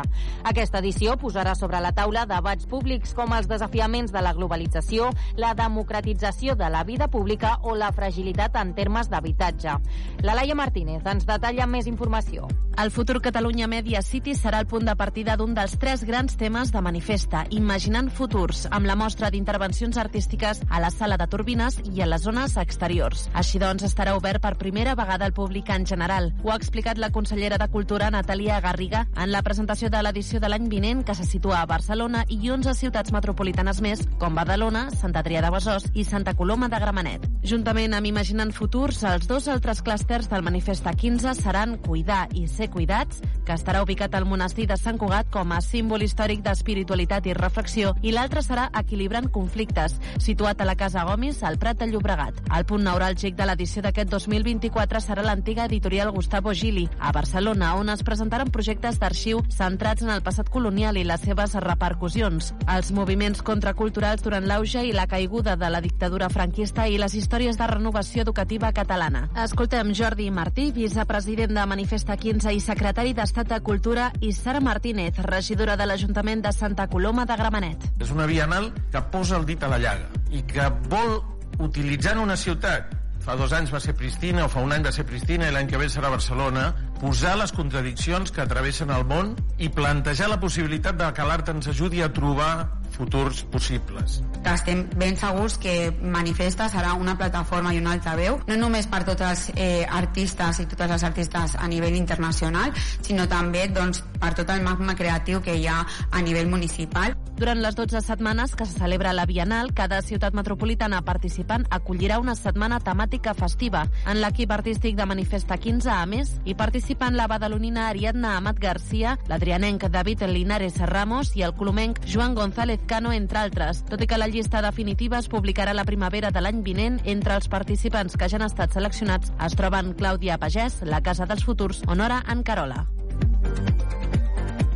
Aquesta 0.50 0.82
edició 0.82 1.20
posarà 1.22 1.54
sobre 1.54 1.84
la 1.86 1.92
taula 1.94 2.26
debats 2.26 2.66
públics 2.66 3.14
com 3.14 3.36
els 3.38 3.50
desafiaments 3.52 4.10
de 4.10 4.24
la 4.26 4.34
globalització, 4.34 5.12
la 5.38 5.54
democratització 5.54 6.56
de 6.58 6.72
la 6.74 6.84
vida 6.84 7.08
pública 7.08 7.60
o 7.62 7.76
la 7.76 7.92
fragilitat 7.94 8.58
en 8.58 8.74
termes 8.74 9.12
d'habitatge. 9.12 9.78
La 10.26 10.34
Laia 10.34 10.58
Martínez 10.58 11.06
ens 11.06 11.30
detalla 11.30 11.70
més 11.70 11.86
informació. 11.86 12.50
El 12.82 12.90
futur 12.90 13.20
Catalunya 13.22 13.68
Media 13.68 14.02
City 14.02 14.34
serà 14.34 14.64
el 14.64 14.68
punt 14.72 14.88
de 14.88 14.96
partida 14.98 15.38
d'un 15.38 15.54
dels 15.54 15.78
tres 15.78 16.08
grans 16.08 16.40
temes 16.40 16.72
de 16.74 16.82
Manifesta, 16.82 17.46
Imaginant 17.52 18.10
Futurs, 18.10 18.66
amb 18.72 18.88
la 18.88 18.96
mostra 18.96 19.11
d'intervencions 19.16 19.98
artístiques 19.98 20.62
a 20.70 20.80
la 20.80 20.90
sala 20.92 21.18
de 21.18 21.28
turbines 21.28 21.80
i 21.84 22.02
a 22.02 22.08
les 22.08 22.24
zones 22.24 22.56
exteriors. 22.58 23.28
Així 23.34 23.60
doncs, 23.60 23.84
estarà 23.84 24.16
obert 24.16 24.42
per 24.42 24.56
primera 24.58 24.96
vegada 24.96 25.26
al 25.26 25.34
públic 25.34 25.70
en 25.70 25.86
general. 25.86 26.32
Ho 26.44 26.52
ha 26.52 26.58
explicat 26.60 26.98
la 26.98 27.12
consellera 27.12 27.58
de 27.58 27.68
Cultura, 27.68 28.10
Natalia 28.12 28.60
Garriga, 28.62 29.08
en 29.16 29.32
la 29.32 29.42
presentació 29.42 29.90
de 29.90 30.02
l'edició 30.02 30.40
de 30.40 30.50
l'any 30.50 30.70
vinent, 30.70 31.04
que 31.04 31.16
se 31.16 31.26
situa 31.26 31.62
a 31.62 31.66
Barcelona 31.66 32.26
i 32.30 32.40
11 32.50 32.74
ciutats 32.78 33.12
metropolitanes 33.12 33.82
més, 33.82 34.06
com 34.20 34.36
Badalona, 34.36 34.88
Sant 34.96 35.16
Adrià 35.18 35.42
de 35.44 35.52
Besòs 35.52 35.90
i 35.94 36.06
Santa 36.08 36.34
Coloma 36.38 36.70
de 36.70 36.80
Gramenet. 36.80 37.28
Juntament 37.44 37.96
amb 37.98 38.08
Imaginant 38.08 38.54
Futurs, 38.54 39.04
els 39.04 39.28
dos 39.28 39.48
altres 39.52 39.82
clústers 39.82 40.30
del 40.30 40.44
Manifesta 40.46 40.94
15 40.94 41.34
seran 41.42 41.78
Cuidar 41.82 42.28
i 42.38 42.48
Ser 42.48 42.70
Cuidats, 42.70 43.22
que 43.46 43.56
estarà 43.58 43.82
ubicat 43.84 44.16
al 44.16 44.28
monestir 44.30 44.68
de 44.70 44.78
Sant 44.78 45.00
Cugat 45.02 45.32
com 45.34 45.52
a 45.52 45.62
símbol 45.66 46.06
històric 46.06 46.44
d'espiritualitat 46.46 47.28
i 47.28 47.36
reflexió, 47.38 47.96
i 48.02 48.14
l'altre 48.16 48.44
serà 48.46 48.70
Equilibrant 49.02 49.32
Conflictes, 49.34 49.96
situat 50.22 50.60
a 50.62 50.66
la 50.66 50.76
Casa 50.78 51.02
Gomis, 51.08 51.40
al 51.42 51.58
Prat 51.58 51.80
de 51.80 51.88
Llobregat. 51.90 52.38
El 52.54 52.66
punt 52.70 52.84
neuràlgic 52.86 53.34
de 53.34 53.48
l'edició 53.50 53.82
d'aquest 53.82 54.12
2024 54.14 55.00
serà 55.02 55.24
l'antiga 55.26 55.66
editorial 55.66 56.12
Gustavo 56.14 56.54
Gili, 56.54 56.84
a 57.00 57.10
Barcelona, 57.12 57.72
on 57.80 57.90
es 57.90 58.04
presentaran 58.06 58.52
projectes 58.54 59.00
d'arxiu 59.02 59.42
centrats 59.50 60.06
en 60.06 60.12
el 60.14 60.22
passat 60.22 60.52
colonial 60.54 61.00
i 61.02 61.06
les 61.08 61.26
seves 61.26 61.56
repercussions, 61.66 62.52
els 62.70 62.92
moviments 62.94 63.42
contraculturals 63.42 64.22
durant 64.22 64.46
l'auge 64.46 64.86
i 64.86 64.94
la 64.94 65.08
caiguda 65.10 65.58
de 65.58 65.72
la 65.74 65.82
dictadura 65.82 66.30
franquista 66.30 66.86
i 66.86 67.02
les 67.02 67.18
històries 67.18 67.58
de 67.58 67.72
renovació 67.74 68.22
educativa 68.22 68.70
catalana. 68.72 69.24
Escoltem 69.48 69.96
Jordi 69.98 70.30
Martí, 70.30 70.68
vicepresident 70.78 71.58
de 71.58 71.66
Manifesta 71.66 72.20
15 72.22 72.54
i 72.54 72.62
secretari 72.62 73.18
d'Estat 73.18 73.50
de 73.50 73.62
Cultura, 73.66 74.12
i 74.22 74.30
Sara 74.32 74.62
Martínez, 74.62 75.18
regidora 75.26 75.74
de 75.76 75.90
l'Ajuntament 75.90 76.46
de 76.46 76.54
Santa 76.54 76.86
Coloma 76.86 77.26
de 77.26 77.42
Gramenet. 77.42 77.90
És 77.98 78.14
una 78.14 78.30
bienal 78.30 78.70
que 78.92 79.04
posa 79.12 79.38
el 79.40 79.46
dit 79.48 79.62
a 79.64 79.70
la 79.72 79.80
llaga 79.82 80.10
i 80.32 80.44
que 80.48 80.68
vol, 80.92 81.22
utilitzant 81.64 82.20
una 82.20 82.38
ciutat 82.40 82.98
fa 83.22 83.36
dos 83.38 83.52
anys 83.54 83.70
va 83.70 83.80
ser 83.80 83.94
Pristina, 83.94 84.46
o 84.46 84.50
fa 84.50 84.64
un 84.66 84.72
any 84.74 84.84
va 84.86 84.92
ser 84.94 85.06
Pristina, 85.06 85.48
i 85.48 85.54
l'any 85.54 85.68
que 85.70 85.78
ve 85.78 85.88
serà 85.94 86.10
Barcelona, 86.10 86.72
posar 86.98 87.36
les 87.38 87.54
contradiccions 87.54 88.34
que 88.34 88.48
travessen 88.50 88.90
el 88.90 89.06
món 89.06 89.36
i 89.62 89.70
plantejar 89.70 90.32
la 90.32 90.40
possibilitat 90.42 90.98
de 90.98 91.12
que 91.14 91.28
l'art 91.28 91.52
ens 91.54 91.70
ajudi 91.70 92.02
a 92.02 92.10
trobar 92.14 92.81
futurs 93.02 93.42
possibles. 93.50 94.22
Estem 94.46 94.84
ben 94.98 95.18
segurs 95.18 95.58
que 95.62 95.92
Manifesta 96.02 96.68
serà 96.70 96.94
una 96.98 97.16
plataforma 97.18 97.74
i 97.74 97.80
un 97.82 97.90
altaveu, 97.90 98.40
no 98.48 98.58
només 98.60 98.88
per 98.90 99.02
tots 99.08 99.26
els 99.26 99.48
eh, 99.56 99.86
artistes 99.86 100.62
i 100.62 100.68
totes 100.70 100.92
les 100.92 101.06
artistes 101.08 101.58
a 101.58 101.70
nivell 101.72 101.98
internacional, 101.98 102.74
sinó 103.02 103.28
també 103.32 103.68
doncs, 103.74 104.04
per 104.22 104.36
tot 104.38 104.50
el 104.54 104.62
magma 104.62 104.94
creatiu 104.98 105.42
que 105.42 105.58
hi 105.58 105.66
ha 105.70 105.82
a 106.12 106.22
nivell 106.22 106.50
municipal. 106.50 107.18
Durant 107.42 107.58
les 107.64 107.74
12 107.74 108.04
setmanes 108.06 108.54
que 108.54 108.68
se 108.70 108.78
celebra 108.78 109.16
la 109.18 109.26
Bienal, 109.26 109.72
cada 109.74 110.02
ciutat 110.06 110.36
metropolitana 110.38 111.00
participant 111.02 111.66
acollirà 111.74 112.20
una 112.22 112.36
setmana 112.38 112.78
temàtica 112.86 113.34
festiva. 113.34 113.88
En 114.06 114.22
l'equip 114.22 114.54
artístic 114.54 114.98
de 115.00 115.08
Manifesta 115.10 115.58
15, 115.58 115.90
a 115.90 116.06
més, 116.06 116.36
hi 116.46 116.54
participen 116.54 117.18
la 117.18 117.26
badalonina 117.32 117.88
Ariadna 117.90 118.36
Amat 118.38 118.62
Garcia, 118.62 119.16
l'adrianenc 119.32 119.88
David 119.90 120.28
Linares 120.30 120.78
Ramos 120.86 121.34
i 121.40 121.42
el 121.48 121.56
colomenc 121.58 122.04
Joan 122.06 122.38
González 122.38 122.86
Cano, 122.92 123.14
entre 123.16 123.40
altres. 123.40 123.86
Tot 123.88 124.02
i 124.04 124.08
que 124.10 124.18
la 124.20 124.28
llista 124.28 124.60
definitiva 124.66 125.16
es 125.24 125.30
publicarà 125.32 125.72
la 125.72 125.86
primavera 125.88 126.28
de 126.36 126.44
l'any 126.44 126.60
vinent, 126.66 126.98
entre 127.14 127.38
els 127.40 127.48
participants 127.48 128.20
que 128.20 128.28
ja 128.28 128.36
han 128.36 128.44
estat 128.50 128.76
seleccionats 128.76 129.32
es 129.48 129.56
troben 129.56 129.94
Clàudia 129.96 130.36
Pagès, 130.42 130.82
la 130.84 131.00
Casa 131.06 131.30
dels 131.30 131.48
Futurs 131.48 131.86
o 131.88 131.96
Nora 131.96 132.20
Ancarola. 132.36 132.84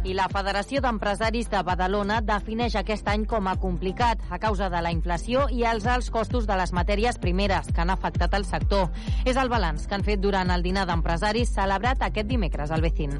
I 0.06 0.14
la 0.14 0.28
Federació 0.30 0.84
d'Empresaris 0.86 1.48
de 1.50 1.64
Badalona 1.66 2.20
defineix 2.22 2.76
aquest 2.78 3.08
any 3.10 3.24
com 3.26 3.48
a 3.50 3.56
complicat 3.58 4.20
a 4.30 4.38
causa 4.38 4.68
de 4.70 4.78
la 4.86 4.92
inflació 4.94 5.48
i 5.50 5.64
els 5.66 5.88
alts 5.90 6.12
costos 6.14 6.46
de 6.46 6.54
les 6.60 6.70
matèries 6.78 7.18
primeres 7.18 7.72
que 7.74 7.82
han 7.82 7.90
afectat 7.90 8.36
el 8.38 8.46
sector. 8.46 8.92
És 9.26 9.40
el 9.42 9.50
balanç 9.50 9.88
que 9.90 9.98
han 9.98 10.06
fet 10.06 10.22
durant 10.22 10.52
el 10.54 10.62
dinar 10.62 10.84
d'empresaris 10.86 11.50
celebrat 11.56 12.06
aquest 12.06 12.30
dimecres 12.30 12.70
al 12.70 12.86
Vecín. 12.86 13.16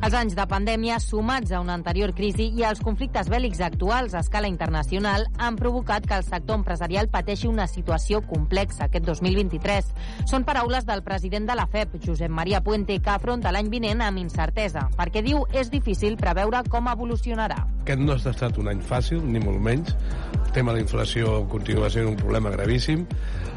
Els 0.00 0.16
anys 0.16 0.32
de 0.38 0.46
pandèmia, 0.48 0.96
sumats 1.04 1.52
a 1.52 1.60
una 1.60 1.74
anterior 1.76 2.14
crisi 2.16 2.48
i 2.56 2.64
als 2.64 2.80
conflictes 2.80 3.28
bèl·lics 3.28 3.60
actuals 3.60 4.16
a 4.16 4.24
escala 4.24 4.48
internacional, 4.48 5.28
han 5.36 5.60
provocat 5.60 6.08
que 6.08 6.16
el 6.16 6.24
sector 6.24 6.56
empresarial 6.56 7.12
pateixi 7.12 7.52
una 7.52 7.68
situació 7.68 8.22
complexa 8.24 8.86
aquest 8.88 9.04
2023. 9.04 9.92
Són 10.32 10.48
paraules 10.48 10.88
del 10.88 11.04
president 11.04 11.52
de 11.52 11.60
la 11.60 11.68
FEP, 11.68 12.00
Josep 12.08 12.32
Maria 12.32 12.64
Puente, 12.64 12.96
que 12.96 13.12
afronta 13.12 13.52
l'any 13.52 13.68
vinent 13.68 14.00
amb 14.08 14.24
incertesa, 14.24 14.88
perquè 14.96 15.20
diu 15.20 15.44
és 15.52 15.68
difícil 15.68 16.16
preveure 16.30 16.62
com 16.70 16.88
evolucionarà. 16.90 17.58
Aquest 17.82 18.02
no 18.04 18.14
ha 18.14 18.30
estat 18.30 18.58
un 18.62 18.70
any 18.70 18.80
fàcil, 18.86 19.22
ni 19.26 19.42
molt 19.42 19.58
menys. 19.66 19.94
El 20.38 20.52
tema 20.54 20.72
de 20.72 20.78
la 20.78 20.84
inflació 20.84 21.40
continua 21.50 21.90
sent 21.90 22.06
un 22.06 22.18
problema 22.20 22.52
gravíssim. 22.54 23.06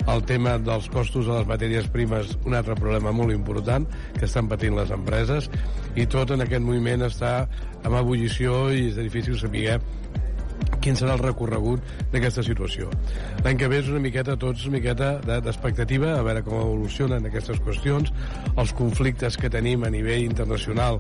El 0.10 0.24
tema 0.28 0.58
dels 0.58 0.90
costos 0.92 1.28
de 1.30 1.38
les 1.38 1.48
matèries 1.48 1.90
primes, 1.94 2.34
un 2.48 2.58
altre 2.58 2.76
problema 2.80 3.14
molt 3.14 3.36
important 3.36 3.86
que 4.18 4.26
estan 4.26 4.50
patint 4.50 4.78
les 4.80 4.92
empreses. 4.96 5.50
I 5.96 6.08
tot 6.10 6.34
en 6.34 6.42
aquest 6.46 6.66
moviment 6.66 7.06
està 7.06 7.34
en 7.84 8.00
ebullició 8.00 8.72
i 8.74 8.88
és 8.90 8.98
difícil 8.98 9.38
saber 9.38 9.78
quin 10.84 10.98
serà 11.00 11.16
el 11.16 11.22
recorregut 11.24 11.84
d'aquesta 12.12 12.44
situació. 12.44 12.90
L'any 13.46 13.60
que 13.60 13.70
ve 13.72 13.80
és 13.80 13.90
una 13.92 14.02
miqueta, 14.04 14.36
tots, 14.40 14.66
una 14.68 14.78
miqueta 14.78 15.14
d'expectativa, 15.24 16.18
a 16.18 16.26
veure 16.26 16.44
com 16.46 16.60
evolucionen 16.60 17.30
aquestes 17.30 17.62
qüestions, 17.64 18.12
els 18.56 18.74
conflictes 18.76 19.40
que 19.40 19.52
tenim 19.54 19.86
a 19.88 19.92
nivell 19.94 20.26
internacional, 20.26 21.00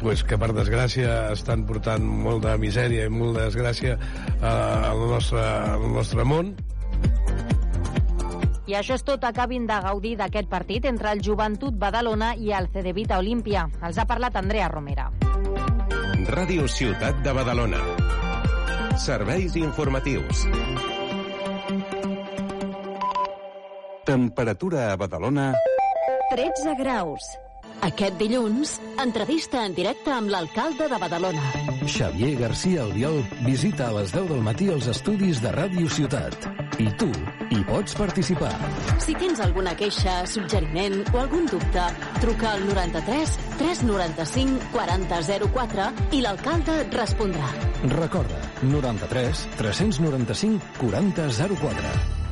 pues, 0.00 0.22
que 0.24 0.38
per 0.38 0.52
desgràcia 0.56 1.32
estan 1.32 1.66
portant 1.68 2.04
molt 2.04 2.44
de 2.46 2.56
misèria 2.60 3.06
i 3.06 3.12
molt 3.12 3.38
de 3.38 3.48
desgràcia 3.48 3.96
eh, 3.96 4.46
al, 4.46 5.04
nostre, 5.10 5.42
al 5.42 5.90
nostre 5.94 6.24
món, 6.24 6.54
i 8.66 8.74
això 8.74 8.96
és 8.98 9.04
tot. 9.06 9.22
Acabin 9.24 9.66
de 9.68 9.78
gaudir 9.82 10.16
d'aquest 10.18 10.48
partit 10.50 10.86
entre 10.90 11.12
el 11.14 11.22
Joventut 11.22 11.76
Badalona 11.78 12.32
i 12.34 12.50
el 12.50 12.66
Cedevita 12.74 13.20
Olímpia. 13.22 13.68
Els 13.86 13.98
ha 13.98 14.06
parlat 14.10 14.36
Andrea 14.36 14.66
Romera. 14.72 15.06
Ràdio 16.34 16.66
Ciutat 16.66 17.22
de 17.22 17.34
Badalona. 17.36 17.82
Serveis 18.98 19.54
informatius. 19.60 20.46
Temperatura 24.06 24.92
a 24.92 24.98
Badalona... 24.98 25.52
13 26.34 26.74
graus. 26.80 27.22
Aquest 27.84 28.16
dilluns, 28.18 28.76
entrevista 29.02 29.60
en 29.66 29.74
directe 29.76 30.10
amb 30.10 30.30
l'alcalde 30.32 30.88
de 30.88 30.98
Badalona. 30.98 31.42
Xavier 31.86 32.32
García 32.40 32.82
Albiol 32.82 33.20
visita 33.44 33.88
a 33.88 33.94
les 33.98 34.12
10 34.14 34.30
del 34.32 34.42
matí 34.42 34.70
els 34.72 34.88
estudis 34.90 35.42
de 35.44 35.52
Ràdio 35.54 35.90
Ciutat. 35.92 36.48
I 36.82 36.88
tu 36.98 37.08
hi 37.52 37.62
pots 37.68 37.94
participar. 37.96 38.52
Si 39.00 39.14
tens 39.20 39.40
alguna 39.44 39.76
queixa, 39.78 40.18
suggeriment 40.26 40.98
o 41.12 41.22
algun 41.22 41.46
dubte, 41.52 41.86
truca 42.20 42.52
al 42.56 42.66
93 42.66 43.38
395 43.60 44.72
4004 44.74 45.88
i 46.16 46.22
l'alcalde 46.24 46.82
et 46.82 47.00
respondrà. 47.00 47.54
Recorda, 47.96 48.42
93 48.66 49.48
395 49.62 50.76
4004. 50.82 52.25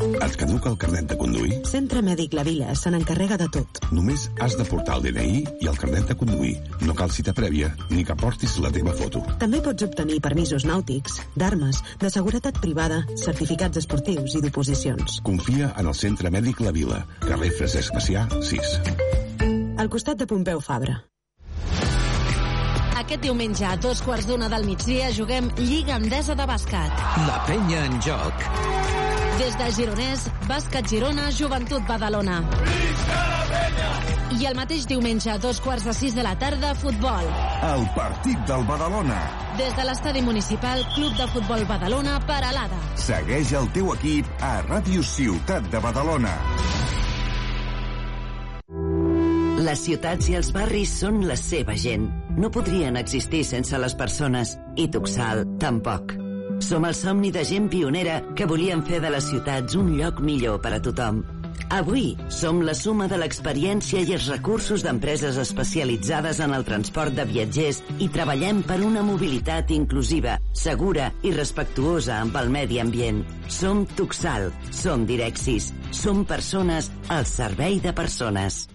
Et 0.00 0.36
caduca 0.40 0.70
el 0.70 0.78
carnet 0.80 1.08
de 1.10 1.16
conduir? 1.20 1.58
Centre 1.68 2.00
Mèdic 2.04 2.32
La 2.36 2.44
Vila 2.46 2.74
se 2.78 2.90
n'encarrega 2.92 3.36
de 3.40 3.48
tot. 3.52 3.80
Només 3.92 4.28
has 4.40 4.56
de 4.56 4.64
portar 4.68 4.96
el 4.96 5.04
DNI 5.08 5.42
i 5.60 5.68
el 5.68 5.76
carnet 5.80 6.08
de 6.08 6.16
conduir. 6.16 6.54
No 6.86 6.94
cal 6.96 7.12
cita 7.12 7.34
prèvia 7.36 7.68
ni 7.90 8.04
que 8.08 8.16
portis 8.16 8.56
la 8.64 8.72
teva 8.72 8.94
foto. 8.96 9.22
També 9.42 9.60
pots 9.64 9.84
obtenir 9.84 10.20
permisos 10.24 10.64
nàutics, 10.68 11.20
d'armes, 11.36 11.82
de 12.00 12.12
seguretat 12.12 12.60
privada, 12.64 13.02
certificats 13.20 13.82
esportius 13.82 14.38
i 14.38 14.44
d'oposicions. 14.46 15.20
Confia 15.26 15.74
en 15.76 15.92
el 15.92 15.96
Centre 15.96 16.32
Mèdic 16.32 16.64
La 16.64 16.72
Vila, 16.72 17.04
carrer 17.26 17.52
Francesc 17.58 17.96
Macià, 17.96 18.26
6. 18.40 18.74
Al 19.80 19.92
costat 19.92 20.20
de 20.20 20.28
Pompeu 20.28 20.64
Fabra. 20.64 21.00
Aquest 23.00 23.24
diumenge 23.24 23.64
a 23.66 23.76
dos 23.80 24.02
quarts 24.04 24.28
d'una 24.28 24.48
del 24.52 24.66
migdia 24.68 25.08
juguem 25.16 25.48
Lliga 25.58 25.96
Endesa 25.98 26.36
de 26.36 26.46
Bàsquet. 26.46 27.06
La 27.26 27.40
penya 27.48 27.86
en 27.88 27.96
joc. 28.04 28.99
Des 29.40 29.54
de 29.56 29.70
Gironès, 29.72 30.26
Bàsquet 30.44 30.84
Girona, 30.90 31.30
Joventut 31.32 31.86
Badalona. 31.88 32.42
I 34.36 34.44
el 34.50 34.58
mateix 34.58 34.84
diumenge 34.90 35.30
a 35.32 35.38
dos 35.40 35.62
quarts 35.64 35.86
de 35.88 35.94
sis 35.96 36.12
de 36.12 36.20
la 36.26 36.34
tarda, 36.36 36.74
futbol. 36.76 37.30
El 37.70 37.86
partit 37.96 38.44
del 38.50 38.66
Badalona. 38.68 39.16
Des 39.56 39.72
de 39.78 39.88
l'estadi 39.88 40.20
municipal, 40.28 40.84
Club 40.92 41.16
de 41.16 41.30
Futbol 41.32 41.64
Badalona, 41.72 42.20
Paralada. 42.28 42.84
Segueix 43.00 43.56
el 43.56 43.72
teu 43.72 43.94
equip 43.96 44.28
a 44.44 44.54
Ràdio 44.68 45.00
Ciutat 45.08 45.72
de 45.72 45.80
Badalona. 45.88 46.36
Les 49.64 49.88
ciutats 49.88 50.28
i 50.28 50.36
els 50.36 50.52
barris 50.52 50.98
són 51.00 51.24
la 51.24 51.40
seva 51.40 51.80
gent. 51.80 52.10
No 52.36 52.52
podrien 52.52 53.00
existir 53.00 53.46
sense 53.48 53.80
les 53.80 53.96
persones. 53.96 54.58
I 54.76 54.92
Tuxal, 54.92 55.46
tampoc. 55.64 56.20
Som 56.60 56.84
el 56.84 56.94
somni 56.94 57.30
de 57.32 57.42
gent 57.48 57.68
pionera 57.72 58.20
que 58.36 58.46
volien 58.46 58.82
fer 58.84 59.00
de 59.00 59.10
les 59.10 59.26
ciutats 59.32 59.76
un 59.80 59.94
lloc 59.96 60.20
millor 60.20 60.60
per 60.60 60.74
a 60.76 60.80
tothom. 60.84 61.22
Avui 61.70 62.16
som 62.34 62.60
la 62.66 62.74
suma 62.74 63.06
de 63.08 63.16
l'experiència 63.20 64.02
i 64.02 64.14
els 64.16 64.26
recursos 64.32 64.82
d'empreses 64.84 65.38
especialitzades 65.38 66.40
en 66.42 66.54
el 66.56 66.66
transport 66.66 67.14
de 67.14 67.24
viatgers 67.28 67.80
i 68.02 68.10
treballem 68.12 68.64
per 68.66 68.80
una 68.84 69.04
mobilitat 69.06 69.70
inclusiva, 69.76 70.36
segura 70.52 71.12
i 71.22 71.32
respectuosa 71.36 72.18
amb 72.20 72.36
el 72.42 72.50
medi 72.50 72.80
ambient. 72.82 73.22
Som 73.48 73.86
Tuxal, 73.96 74.50
som 74.74 75.06
Direxis, 75.06 75.72
som 75.94 76.24
persones 76.26 76.90
al 77.08 77.26
servei 77.26 77.80
de 77.80 77.94
persones. 77.94 78.66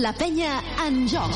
La 0.00 0.14
penya 0.16 0.62
en 0.80 1.02
joc. 1.04 1.34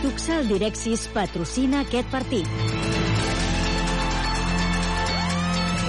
Tuxal 0.00 0.48
Direxis 0.48 1.04
patrocina 1.12 1.82
aquest 1.84 2.08
partit. 2.08 2.48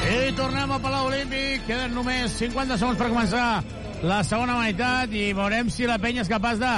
I 0.04 0.36
tornem 0.36 0.76
a 0.76 0.82
Palau 0.84 1.08
Olímpic. 1.08 1.64
Queden 1.70 1.96
només 1.96 2.36
50 2.44 2.76
segons 2.82 3.00
per 3.00 3.08
començar 3.08 3.64
la 4.04 4.20
segona 4.28 4.60
meitat 4.60 5.16
i 5.16 5.30
veurem 5.38 5.72
si 5.72 5.88
la 5.88 6.02
penya 6.04 6.28
és 6.28 6.34
capaç 6.34 6.60
de 6.60 6.76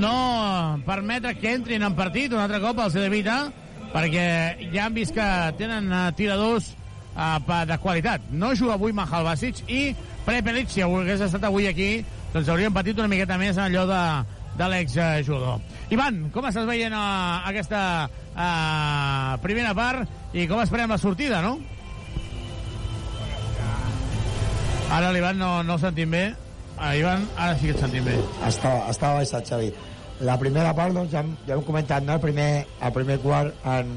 no 0.00 0.80
permetre 0.88 1.36
que 1.36 1.52
entrin 1.52 1.84
en 1.84 2.00
partit 2.00 2.32
un 2.32 2.40
altre 2.40 2.64
cop 2.64 2.80
al 2.80 2.94
Cedevita 2.96 3.42
perquè 3.94 4.26
ja 4.72 4.86
han 4.86 4.96
vist 4.96 5.14
que 5.16 5.26
tenen 5.58 5.90
uh, 5.92 6.08
tiradors 6.16 6.72
uh, 7.16 7.38
de 7.66 7.78
qualitat. 7.82 8.30
No 8.30 8.54
juga 8.54 8.76
avui 8.78 8.94
Mahal 8.96 9.26
Basic 9.26 9.64
i 9.68 9.82
Prepelic, 10.26 10.70
si 10.70 10.84
hagués 10.84 11.22
estat 11.24 11.44
avui 11.48 11.66
aquí, 11.70 12.04
doncs 12.34 12.48
hauríem 12.48 12.74
patit 12.74 12.98
una 12.98 13.10
miqueta 13.10 13.38
més 13.40 13.56
en 13.56 13.66
allò 13.66 13.86
de, 13.88 14.02
de 14.60 14.70
l'ex-judo. 14.70 15.58
Ivan, 15.90 16.28
com 16.34 16.46
estàs 16.46 16.68
veient 16.68 16.94
uh, 16.94 17.42
aquesta 17.50 17.82
uh, 18.06 19.36
primera 19.42 19.74
part 19.74 20.36
i 20.36 20.46
com 20.50 20.62
esperem 20.62 20.92
la 20.92 21.00
sortida, 21.00 21.42
no? 21.42 21.58
Ara 24.90 25.12
l'Ivan 25.14 25.38
no, 25.38 25.50
no 25.62 25.76
el 25.78 25.82
sentim 25.82 26.10
bé. 26.10 26.24
Uh, 26.76 26.94
Ivan, 26.98 27.26
ara 27.38 27.54
sí 27.58 27.68
que 27.68 27.76
et 27.76 27.82
sentim 27.82 28.06
bé. 28.06 28.16
Estava, 28.46 28.88
estava 28.90 29.20
baixat, 29.20 29.46
Xavi. 29.46 29.70
La 30.26 30.36
primera 30.40 30.74
part, 30.76 30.94
doncs, 30.96 31.12
ja, 31.14 31.22
ja 31.48 31.56
hem 31.56 31.64
comentat, 31.64 32.04
no? 32.04 32.18
El 32.18 32.24
primer, 32.24 32.48
el 32.84 32.92
primer 32.96 33.16
quart 33.22 33.66
en, 33.74 33.94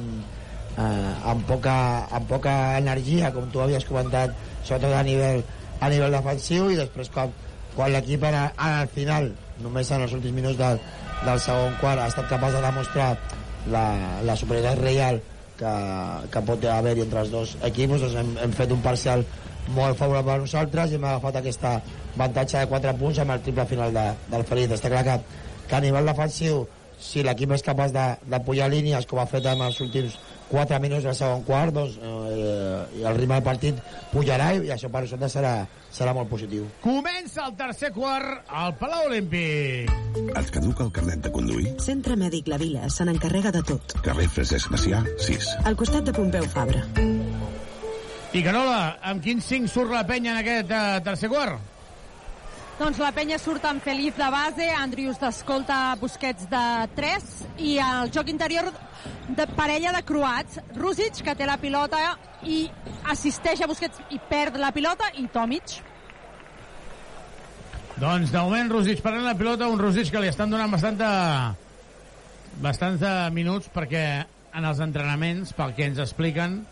eh, 0.77 1.13
amb, 1.31 1.43
poca, 1.49 1.75
amb 2.07 2.29
poca 2.29 2.53
energia, 2.79 3.33
com 3.35 3.49
tu 3.51 3.63
havies 3.63 3.87
comentat, 3.89 4.35
sobretot 4.63 4.95
a 4.95 5.03
nivell, 5.03 5.43
a 5.79 5.91
nivell 5.91 6.15
defensiu, 6.15 6.69
i 6.71 6.79
després 6.79 7.11
quan, 7.11 7.33
quan 7.75 7.91
l'equip 7.91 8.23
en 8.29 8.39
el 8.39 8.89
final, 8.95 9.31
només 9.63 9.91
en 9.91 10.07
els 10.07 10.15
últims 10.15 10.39
minuts 10.39 10.59
del, 10.59 10.79
del 11.25 11.43
segon 11.43 11.75
quart, 11.81 12.01
ha 12.01 12.09
estat 12.13 12.31
capaç 12.31 12.55
de 12.55 12.65
demostrar 12.69 13.11
la, 13.71 13.85
la 14.23 14.35
superioritat 14.39 14.79
real 14.83 15.21
que 15.59 15.73
que, 16.31 16.41
pot 16.47 16.65
haver-hi 16.65 17.05
entre 17.05 17.23
els 17.23 17.31
dos 17.33 17.55
equips 17.69 18.03
doncs 18.03 18.17
hem, 18.19 18.31
hem 18.45 18.55
fet 18.57 18.73
un 18.73 18.81
parcial 18.85 19.23
molt 19.75 19.97
favorable 19.99 20.35
a 20.35 20.43
nosaltres 20.43 20.91
i 20.91 20.97
hem 20.97 21.05
agafat 21.07 21.39
aquesta 21.39 21.73
avantatge 22.15 22.59
de 22.59 22.69
4 22.71 22.95
punts 22.99 23.21
amb 23.23 23.35
el 23.35 23.43
triple 23.45 23.65
final 23.69 23.93
de, 23.95 24.03
del 24.31 24.43
Feliz. 24.49 24.73
Està 24.75 24.91
clar 24.91 25.03
que, 25.07 25.15
que 25.73 25.79
a 25.79 25.81
nivell 25.81 26.05
defensiu 26.05 26.67
si 27.01 27.23
l'equip 27.25 27.51
és 27.55 27.63
capaç 27.65 27.91
de, 27.95 28.03
de 28.29 28.39
pujar 28.45 28.67
línies 28.69 29.07
com 29.09 29.17
ha 29.19 29.25
fet 29.25 29.47
en 29.49 29.63
els 29.65 29.79
últims 29.81 30.13
4 30.51 30.77
minuts 30.83 31.07
del 31.07 31.15
segon 31.17 31.41
quart 31.47 31.73
doncs, 31.73 31.95
eh, 31.97 33.01
el 33.01 33.17
ritme 33.17 33.39
del 33.39 33.47
partit 33.47 33.79
pujarà 34.11 34.51
i 34.53 34.69
això 34.75 34.91
per 34.93 35.01
nosaltres 35.07 35.33
serà, 35.33 35.55
serà 35.89 36.13
molt 36.13 36.29
positiu. 36.29 36.69
Comença 36.85 37.47
el 37.47 37.57
tercer 37.57 37.89
quart 37.97 38.53
al 38.53 38.77
Palau 38.77 39.09
Olímpic. 39.09 39.89
Et 40.29 40.53
caduca 40.53 40.85
el 40.85 40.93
carnet 40.93 41.25
de 41.25 41.33
conduir? 41.33 41.73
Centre 41.81 42.19
Mèdic 42.21 42.53
La 42.53 42.61
Vila 42.61 42.85
se 42.93 43.09
n'encarrega 43.09 43.55
de 43.57 43.65
tot. 43.73 43.97
Carrer 44.05 44.29
Francesc 44.29 44.69
Macià, 44.77 45.01
6. 45.25 45.51
Al 45.65 45.79
costat 45.79 46.05
de 46.05 46.13
Pompeu 46.13 46.45
Fabra. 46.53 46.85
I 48.33 48.45
Carola, 48.45 48.99
amb 49.09 49.25
quin 49.25 49.41
5 49.41 49.73
surt 49.73 49.93
la 49.93 50.05
penya 50.05 50.37
en 50.37 50.43
aquest 50.45 50.69
uh, 50.69 50.99
tercer 51.05 51.33
quart? 51.33 51.72
Doncs 52.73 52.97
la 52.97 53.11
penya 53.13 53.37
surt 53.37 53.61
amb 53.69 53.83
Feliz 53.85 54.15
de 54.17 54.27
base, 54.33 54.65
Andrius 54.73 55.19
d'escolta 55.21 55.93
Busquets 56.01 56.47
de 56.49 56.61
3 56.97 57.27
i 57.61 57.75
el 57.77 58.09
joc 58.15 58.31
interior 58.33 58.71
de 59.29 59.45
parella 59.53 59.91
de 59.93 60.01
croats, 60.07 60.57
Rusic, 60.73 61.21
que 61.21 61.35
té 61.37 61.45
la 61.45 61.59
pilota 61.61 61.99
i 62.49 62.63
assisteix 63.13 63.61
a 63.61 63.69
Busquets 63.69 64.01
i 64.09 64.17
perd 64.17 64.57
la 64.57 64.73
pilota, 64.73 65.11
i 65.21 65.27
Tomic. 65.29 65.77
Doncs 68.01 68.33
de 68.33 68.41
moment 68.41 68.73
Rusic 68.73 69.05
perdent 69.05 69.29
la 69.29 69.37
pilota, 69.37 69.69
un 69.69 69.77
Rusic 69.77 70.09
que 70.09 70.25
li 70.25 70.33
estan 70.33 70.49
donant 70.49 70.73
bastanta, 70.73 71.13
bastants 72.57 73.05
minuts 73.37 73.69
perquè 73.69 74.05
en 74.49 74.65
els 74.65 74.81
entrenaments, 74.81 75.53
pel 75.53 75.77
que 75.77 75.91
ens 75.93 76.01
expliquen, 76.01 76.63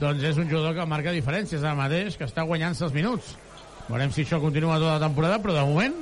doncs 0.00 0.24
és 0.24 0.40
un 0.40 0.48
jugador 0.48 0.72
que 0.80 0.88
marca 0.88 1.12
diferències 1.12 1.60
ara 1.60 1.76
mateix, 1.76 2.16
que 2.16 2.24
està 2.24 2.48
guanyant-se 2.48 2.88
els 2.88 2.96
minuts. 2.96 3.36
Veurem 3.88 4.12
si 4.12 4.24
això 4.24 4.40
continua 4.40 4.78
tota 4.80 4.96
la 4.96 5.02
temporada, 5.02 5.38
però 5.42 5.56
de 5.56 5.64
moment 5.68 5.96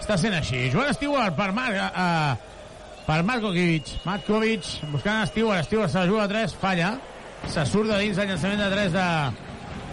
està 0.00 0.16
sent 0.20 0.36
així. 0.36 0.66
Joan 0.72 0.94
Stewart 0.96 1.36
per, 1.36 1.50
Mar 1.56 1.68
uh, 1.74 2.36
per 3.06 3.20
Markovic. 3.28 3.92
Markovic 4.06 4.70
buscant 4.92 5.26
Stewart. 5.30 5.66
Stewart 5.68 5.92
se 5.92 6.00
la 6.00 6.06
juga 6.08 6.24
a 6.24 6.30
3, 6.32 6.56
falla. 6.60 6.94
Se 7.52 7.64
surt 7.68 7.92
de 7.92 8.00
dins 8.02 8.18
el 8.18 8.30
llançament 8.32 8.62
de 8.64 8.70
3 8.72 8.94
de, 8.96 9.08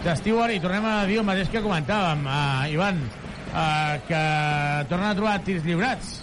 de 0.06 0.16
Stewart 0.20 0.54
i 0.56 0.62
tornem 0.62 0.88
a 0.88 0.94
dir 1.08 1.20
el 1.20 1.28
mateix 1.28 1.52
que 1.52 1.62
comentàvem, 1.64 2.24
uh, 2.24 2.64
Ivan, 2.72 3.02
uh, 3.52 3.98
que 4.08 4.22
tornen 4.92 5.10
a 5.10 5.18
trobar 5.18 5.40
tirs 5.44 5.66
lliurats. 5.68 6.14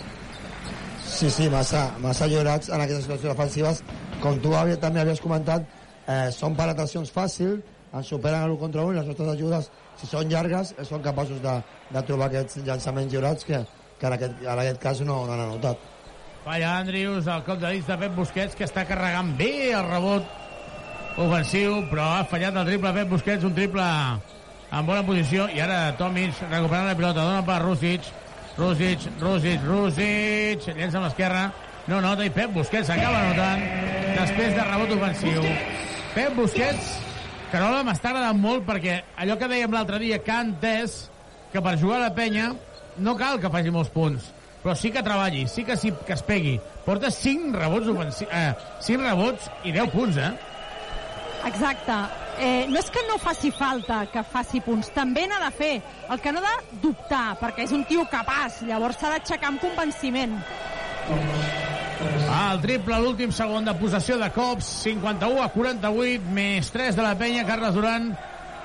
Sí, 1.11 1.29
sí, 1.29 1.49
massa, 1.53 1.83
massa 2.01 2.25
lliurats 2.25 2.71
en 2.71 2.81
aquestes 2.81 3.05
situacions 3.05 3.35
ofensives. 3.35 3.83
Com 4.23 4.39
tu 4.41 4.53
també 4.81 5.01
havies 5.01 5.21
comentat, 5.21 5.65
eh, 6.07 6.29
són 6.31 6.55
penetracions 6.55 7.11
fàcils, 7.13 7.61
ens 7.93 8.07
superen 8.07 8.45
l'1 8.47 8.57
contra 8.57 8.85
1 8.85 8.93
i 8.93 8.97
les 8.99 9.07
nostres 9.09 9.29
ajudes, 9.35 9.69
si 10.01 10.09
són 10.09 10.29
llargues, 10.31 10.73
eh, 10.77 10.85
són 10.87 11.05
capaços 11.05 11.41
de, 11.43 11.55
de 11.93 12.03
trobar 12.09 12.31
aquests 12.31 12.61
llançaments 12.65 13.13
lliurats 13.13 13.45
que, 13.47 13.61
que 13.99 14.09
en, 14.09 14.17
aquest, 14.17 14.43
en 14.43 14.53
aquest 14.65 14.81
cas 14.81 15.01
no, 15.05 15.21
no 15.27 15.35
han 15.35 15.45
anotat. 15.45 15.89
Falla 16.41 16.77
Andrius, 16.79 17.27
el 17.29 17.43
cop 17.45 17.59
de 17.61 17.69
dits 17.75 17.89
de 17.89 17.97
Pep 18.01 18.15
Busquets, 18.17 18.57
que 18.57 18.65
està 18.65 18.85
carregant 18.89 19.35
bé 19.37 19.51
el 19.77 19.85
rebot 19.85 21.19
ofensiu, 21.21 21.83
però 21.91 22.07
ha 22.17 22.23
fallat 22.25 22.57
el 22.57 22.71
triple 22.71 22.93
Pep 22.95 23.11
Busquets, 23.13 23.45
un 23.45 23.53
triple 23.53 23.85
en 24.71 24.87
bona 24.87 25.03
posició, 25.05 25.45
i 25.53 25.61
ara 25.61 25.91
Tomic 25.99 26.33
recuperant 26.47 26.87
la 26.89 26.97
pilota, 26.97 27.27
dona 27.27 27.43
per 27.45 27.59
Rusic, 27.61 28.07
Rusic, 28.57 29.05
Rusic, 29.21 29.67
Rusic, 29.67 30.65
llença 30.73 30.97
amb 30.97 31.09
l'esquerra, 31.09 31.45
no 31.91 32.01
nota, 32.01 32.25
i 32.25 32.33
Pep 32.33 32.55
Busquets 32.55 32.89
acaba 32.89 33.21
notant 33.29 33.61
després 34.17 34.57
de 34.57 34.65
rebot 34.65 34.97
ofensiu. 34.97 35.45
Pep 36.15 36.33
Busquets, 36.39 36.91
Carola 37.51 37.83
m'està 37.83 38.11
agradant 38.11 38.37
molt 38.39 38.63
perquè 38.67 39.01
allò 39.19 39.35
que 39.39 39.49
dèiem 39.51 39.73
l'altre 39.75 39.99
dia 39.99 40.21
que 40.23 40.31
ha 40.31 40.43
entès 40.45 41.09
que 41.51 41.59
per 41.59 41.77
jugar 41.79 41.99
a 41.99 42.05
la 42.05 42.13
penya 42.15 42.53
no 43.03 43.17
cal 43.19 43.41
que 43.43 43.51
faci 43.51 43.73
molts 43.73 43.91
punts 43.91 44.29
però 44.61 44.75
sí 44.77 44.91
que 44.93 45.01
treballi, 45.01 45.47
sí 45.49 45.63
que, 45.65 45.75
sí, 45.77 45.91
que 46.05 46.13
es 46.13 46.21
pegui. 46.21 46.59
Porta 46.85 47.09
5 47.09 47.55
rebots, 47.57 47.89
ofensi 47.89 48.27
eh, 48.29 48.53
5 48.85 49.01
rebots 49.01 49.49
i 49.65 49.73
10 49.73 49.89
punts, 49.93 50.19
eh? 50.21 50.31
Exacte. 51.49 51.97
Eh, 52.37 52.67
no 52.69 52.77
és 52.79 52.89
que 52.93 53.01
no 53.09 53.17
faci 53.21 53.49
falta 53.51 54.03
que 54.13 54.21
faci 54.23 54.61
punts, 54.61 54.93
també 54.93 55.25
n'ha 55.27 55.41
de 55.47 55.51
fer. 55.57 55.73
El 56.13 56.21
que 56.21 56.33
no 56.33 56.45
ha 56.45 56.55
de 56.59 56.81
dubtar, 56.85 57.25
perquè 57.41 57.65
és 57.65 57.73
un 57.73 57.85
tio 57.89 58.05
capaç, 58.09 58.61
llavors 58.69 59.01
s'ha 59.01 59.15
d'aixecar 59.15 59.49
amb 59.49 59.65
convenciment. 59.65 60.37
El 62.31 62.61
triple, 62.63 62.95
l'últim 63.03 63.31
segon 63.35 63.65
de 63.67 63.73
possessió 63.75 64.15
de 64.19 64.27
cops, 64.31 64.67
51 64.85 65.41
a 65.43 65.49
48, 65.51 66.29
més 66.31 66.69
3 66.71 66.95
de 66.95 67.03
la 67.03 67.11
penya, 67.19 67.43
Carles 67.47 67.73
Duran, 67.75 68.05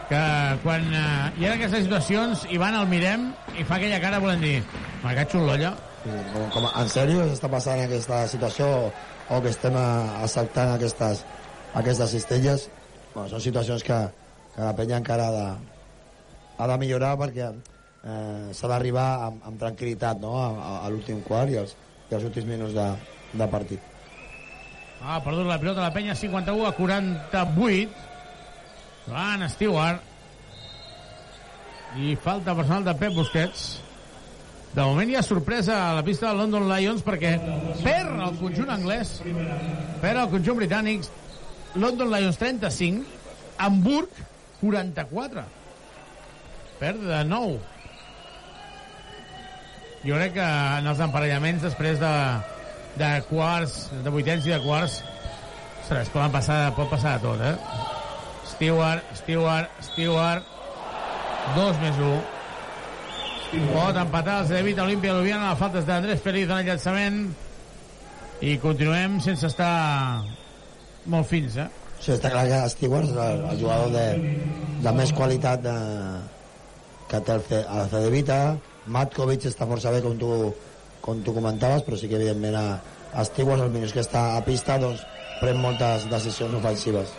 que 0.06 0.20
quan 0.62 0.84
eh, 0.94 1.00
hi 1.40 1.48
ha 1.48 1.54
aquestes 1.56 1.82
situacions, 1.88 2.44
Ivan 2.54 2.76
el 2.78 2.86
mirem 2.90 3.24
i 3.58 3.66
fa 3.66 3.80
aquella 3.80 3.98
cara 4.02 4.20
volent 4.22 4.44
dir, 4.44 4.60
m'ha 5.02 5.14
catxo 5.18 5.42
l'olla. 5.42 5.72
Com, 6.04 6.44
com, 6.54 6.68
en 6.68 6.92
sèrio 6.92 7.24
està 7.32 7.50
passant 7.50 7.82
aquesta 7.82 8.20
situació 8.30 8.68
o 8.86 9.40
que 9.42 9.50
estem 9.50 9.74
eh, 9.80 10.22
assaltant 10.28 10.76
aquestes, 10.76 11.24
aquestes 11.82 12.14
cistelles? 12.14 12.68
Bueno, 13.16 13.26
són 13.34 13.42
situacions 13.48 13.82
que, 13.82 13.98
que 14.54 14.62
la 14.62 14.76
penya 14.78 15.02
encara 15.02 15.26
ha 15.26 15.34
de, 15.40 15.48
ha 16.62 16.70
de 16.70 16.78
millorar 16.84 17.16
perquè 17.18 17.50
eh, 17.50 18.54
s'ha 18.54 18.70
d'arribar 18.70 19.10
amb, 19.26 19.42
amb 19.50 19.58
tranquil·litat 19.66 20.22
no? 20.22 20.36
a, 20.38 20.48
a, 20.54 20.72
a 20.86 20.94
l'últim 20.94 21.18
quart 21.26 21.50
i 21.50 21.58
els, 21.64 21.74
i 22.12 22.20
els 22.20 22.30
últims 22.30 22.46
minuts 22.54 22.78
de, 22.78 22.88
de 23.32 23.46
partit. 23.50 23.80
Ah, 25.02 25.20
perdut 25.22 25.46
la 25.46 25.58
pilota 25.60 25.84
la 25.84 25.92
penya, 25.94 26.14
51 26.16 26.66
a 26.66 26.72
48. 26.72 27.90
Van 29.06 29.48
Stewart. 29.48 30.00
I 31.96 32.16
falta 32.20 32.54
personal 32.54 32.84
de 32.84 32.94
Pep 32.98 33.14
Busquets. 33.14 33.66
De 34.76 34.84
moment 34.84 35.08
hi 35.08 35.14
ha 35.16 35.22
sorpresa 35.24 35.76
a 35.86 35.92
la 35.96 36.02
pista 36.04 36.28
del 36.28 36.42
London 36.42 36.66
Lions 36.68 37.04
perquè 37.04 37.36
perd 37.80 38.18
el 38.26 38.34
conjunt 38.40 38.72
anglès, 38.74 39.14
perd 40.02 40.20
el 40.20 40.28
conjunt 40.34 40.58
britànic, 40.58 41.06
London 41.80 42.10
Lions 42.12 42.36
35, 42.36 43.06
Hamburg 43.56 44.20
44. 44.60 45.46
Perd 46.76 47.06
de 47.08 47.22
9. 47.24 47.56
Jo 50.04 50.18
crec 50.18 50.36
que 50.36 50.50
en 50.82 50.90
els 50.92 51.00
emparellaments 51.06 51.64
després 51.64 51.96
de, 52.02 52.12
de 52.96 53.10
quarts, 53.30 53.76
de 54.04 54.12
vuitens 54.12 54.46
i 54.48 54.54
de 54.54 54.60
quarts, 54.64 55.00
ostres, 55.82 56.10
poden 56.14 56.32
passar, 56.34 56.60
pot 56.76 56.90
passar 56.90 57.16
de 57.16 57.28
tot, 57.28 57.42
eh? 57.44 57.54
Stewart, 58.52 59.04
Stewart, 59.18 59.82
Stewart, 59.90 60.46
2 61.56 61.82
més 61.82 62.00
1. 62.00 62.16
Pot 63.70 63.98
empatar 64.00 64.40
el 64.42 64.48
Cedevita 64.50 64.84
Olímpia 64.84 65.14
Ljubljana 65.14 65.52
a 65.52 65.58
faltes 65.58 65.86
d'Andrés 65.86 66.22
Feliz 66.24 66.48
en 66.50 66.58
el 66.58 66.70
llançament 66.70 67.20
i 68.44 68.56
continuem 68.60 69.20
sense 69.24 69.46
estar 69.48 70.24
molt 71.12 71.28
fins, 71.30 71.56
eh? 71.62 71.68
Sí, 72.00 72.12
està 72.16 72.32
clar 72.32 72.46
que 72.50 72.62
Stewart 72.72 73.06
és 73.08 73.20
el, 73.26 73.44
el 73.52 73.60
jugador 73.60 73.92
de, 73.94 74.06
de 74.84 74.94
més 74.98 75.12
qualitat 75.16 75.62
de, 75.64 75.76
que 77.10 77.20
té 77.22 77.36
el, 77.36 77.44
el 77.62 77.92
Cedevita. 77.92 78.40
Matkovic 78.92 79.46
està 79.48 79.66
força 79.66 79.92
bé, 79.94 80.02
com 80.04 80.18
tu, 80.20 80.30
com 81.06 81.22
tu 81.22 81.32
comentaves, 81.34 81.86
però 81.86 81.96
sí 81.96 82.10
que 82.10 82.18
evidentment 82.18 82.58
a, 82.58 82.66
a 83.14 83.22
els 83.22 83.72
minuts 83.72 83.94
que 83.94 84.02
està 84.02 84.36
a 84.36 84.42
pista, 84.44 84.76
doncs 84.82 85.06
pren 85.40 85.60
moltes 85.62 86.08
decisions 86.10 86.54
ofensives. 86.58 87.14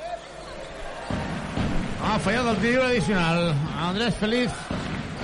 Ha 2.03 2.19
fallat 2.23 2.51
el 2.53 2.61
tiro 2.61 2.83
addicional. 2.83 3.53
Andrés 3.87 4.15
Feliz 4.19 4.51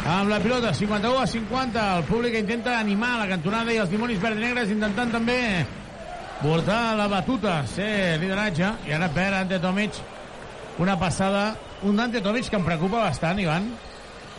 amb 0.03 0.29
la 0.29 0.39
pilota, 0.43 0.73
51 0.73 1.19
a 1.19 1.27
50. 1.27 1.83
El 1.97 2.03
públic 2.09 2.35
intenta 2.39 2.77
animar 2.79 3.17
la 3.21 3.29
cantonada 3.29 3.71
i 3.71 3.79
els 3.79 3.91
dimonis 3.91 4.19
verd 4.19 4.39
i 4.39 4.43
negres 4.47 4.73
intentant 4.73 5.13
també 5.13 5.39
portar 6.41 6.97
la 6.99 7.07
batuta, 7.07 7.61
ser 7.71 8.19
lideratge. 8.19 8.73
I 8.89 8.97
ara 8.97 9.07
perd 9.15 9.39
Ante 9.43 9.61
Tomic 9.63 10.01
una 10.83 10.97
passada. 10.99 11.53
Un 11.83 11.99
Ante 11.99 12.21
Tomic 12.21 12.49
que 12.49 12.59
em 12.59 12.67
preocupa 12.67 13.03
bastant, 13.03 13.39
Ivan, 13.39 13.67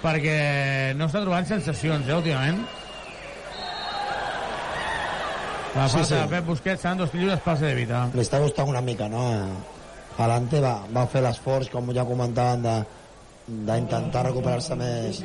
perquè 0.02 0.92
no 0.96 1.08
està 1.08 1.20
trobant 1.24 1.48
sensacions, 1.48 2.08
eh, 2.08 2.16
últimament. 2.16 2.64
La 5.74 5.88
Sí, 5.88 5.96
falta 5.96 6.04
sí. 6.06 6.14
de 6.14 6.26
Pep 6.30 6.46
Busquets 6.46 6.80
seran 6.82 6.98
dos 6.98 7.14
lliures 7.14 7.40
pel 7.42 7.58
de 7.58 7.74
Vita. 7.74 8.04
Li 8.14 8.22
està 8.22 8.38
costant 8.42 8.68
una 8.70 8.80
mica, 8.80 9.08
no? 9.10 9.24
Alante 10.22 10.60
va, 10.62 10.76
va 10.94 11.06
fer 11.10 11.22
l'esforç, 11.24 11.70
com 11.72 11.90
ja 11.94 12.04
comentaven, 12.06 12.62
de 12.62 12.76
d'intentar 13.44 14.22
recuperar-se 14.24 14.76
més, 14.78 15.18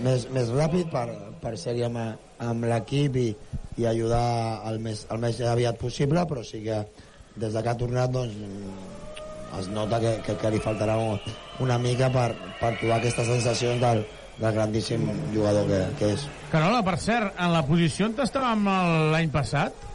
més, 0.00 0.22
més 0.32 0.48
ràpid 0.54 0.88
per, 0.88 1.04
per 1.42 1.50
ser-hi 1.60 1.82
amb, 1.84 1.98
amb 2.40 2.64
l'equip 2.64 3.18
i, 3.20 3.26
i 3.76 3.84
ajudar 3.90 4.62
el 4.70 4.78
més, 4.80 5.02
el 5.12 5.20
més 5.20 5.40
aviat 5.44 5.76
possible, 5.76 6.22
però 6.30 6.44
sí 6.46 6.62
que 6.64 6.78
des 7.36 7.52
de 7.52 7.62
que 7.62 7.68
ha 7.68 7.76
tornat 7.76 8.14
doncs, 8.14 8.38
es 9.58 9.68
nota 9.68 10.00
que, 10.00 10.14
que, 10.24 10.36
que 10.40 10.54
li 10.54 10.62
faltarà 10.64 10.96
una 11.60 11.76
mica 11.82 12.08
per, 12.14 12.30
per 12.60 12.72
trobar 12.80 12.98
aquestes 13.02 13.28
sensacions 13.34 13.80
del, 13.84 14.02
del 14.38 14.56
grandíssim 14.56 15.04
jugador 15.34 15.68
que, 15.68 15.82
que 16.00 16.10
és. 16.16 16.24
Carola, 16.52 16.80
per 16.86 16.96
cert, 17.02 17.34
en 17.36 17.52
la 17.52 17.64
posició 17.68 18.08
on 18.08 18.16
estàvem 18.24 18.64
l'any 19.12 19.28
passat, 19.34 19.87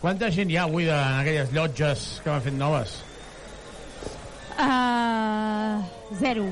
quanta 0.00 0.30
gent 0.30 0.50
hi 0.52 0.58
ha 0.58 0.64
avui 0.68 0.86
de, 0.88 0.96
en 0.96 1.20
aquelles 1.22 1.52
llotges 1.54 2.06
que 2.24 2.30
van 2.30 2.42
fet 2.44 2.56
noves? 2.56 2.96
Uh, 4.56 5.82
zero. 6.20 6.46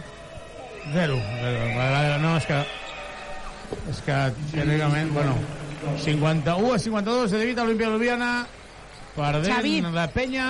Zero. 0.92 1.18
Zero. 1.40 2.18
No, 2.20 2.36
és 2.36 2.48
que... 2.48 2.62
És 3.90 4.00
que, 4.04 4.18
tècnicament, 4.52 5.12
bueno... 5.16 5.36
51 6.00 6.72
a 6.72 6.78
52, 6.80 7.30
de 7.30 7.38
David 7.38 7.58
Olimpia 7.60 7.88
Ljubljana, 7.92 8.30
perdent 9.16 9.52
Xavi. 9.52 9.74
la 9.92 10.06
penya... 10.08 10.46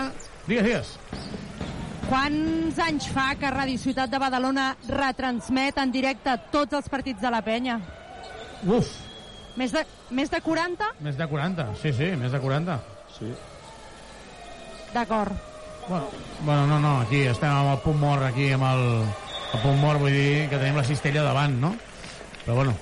Digues, 0.47 0.67
digues. 0.67 0.93
Quants 2.05 2.79
anys 2.85 3.07
fa 3.11 3.31
que 3.41 3.51
Ràdio 3.51 3.81
Ciutat 3.81 4.13
de 4.13 4.21
Badalona 4.21 4.69
retransmet 4.91 5.79
en 5.81 5.91
directe 5.95 6.37
tots 6.53 6.77
els 6.77 6.91
partits 6.93 7.23
de 7.23 7.33
la 7.33 7.41
penya? 7.43 7.79
Uf, 8.69 8.91
Més 9.57 9.75
de, 9.75 9.85
més 10.11 10.31
de 10.31 10.41
40? 10.43 10.89
més 11.01 11.19
de 11.19 11.27
40. 11.31 11.67
Sí, 11.83 11.93
sí, 11.95 12.11
més 12.19 12.33
de 12.33 12.41
40. 12.43 12.79
Sí. 13.19 13.31
D'acord. 14.95 15.33
Bueno, 15.89 16.09
bueno, 16.41 16.67
no, 16.67 16.81
no, 16.81 16.97
aquí 17.03 17.23
estem 17.29 17.53
amb 17.53 17.75
el 17.75 17.81
punt 17.85 18.01
mort, 18.01 18.25
aquí 18.25 18.51
amb 18.57 18.65
el, 18.71 18.85
el 19.53 19.63
punt 19.63 19.81
mort, 19.83 20.01
vull 20.01 20.15
dir 20.17 20.49
que 20.49 20.59
tenim 20.59 20.81
la 20.81 20.87
cistella 20.89 21.23
davant, 21.27 21.59
no? 21.61 21.75
Però 22.45 22.57
bueno, 22.57 22.75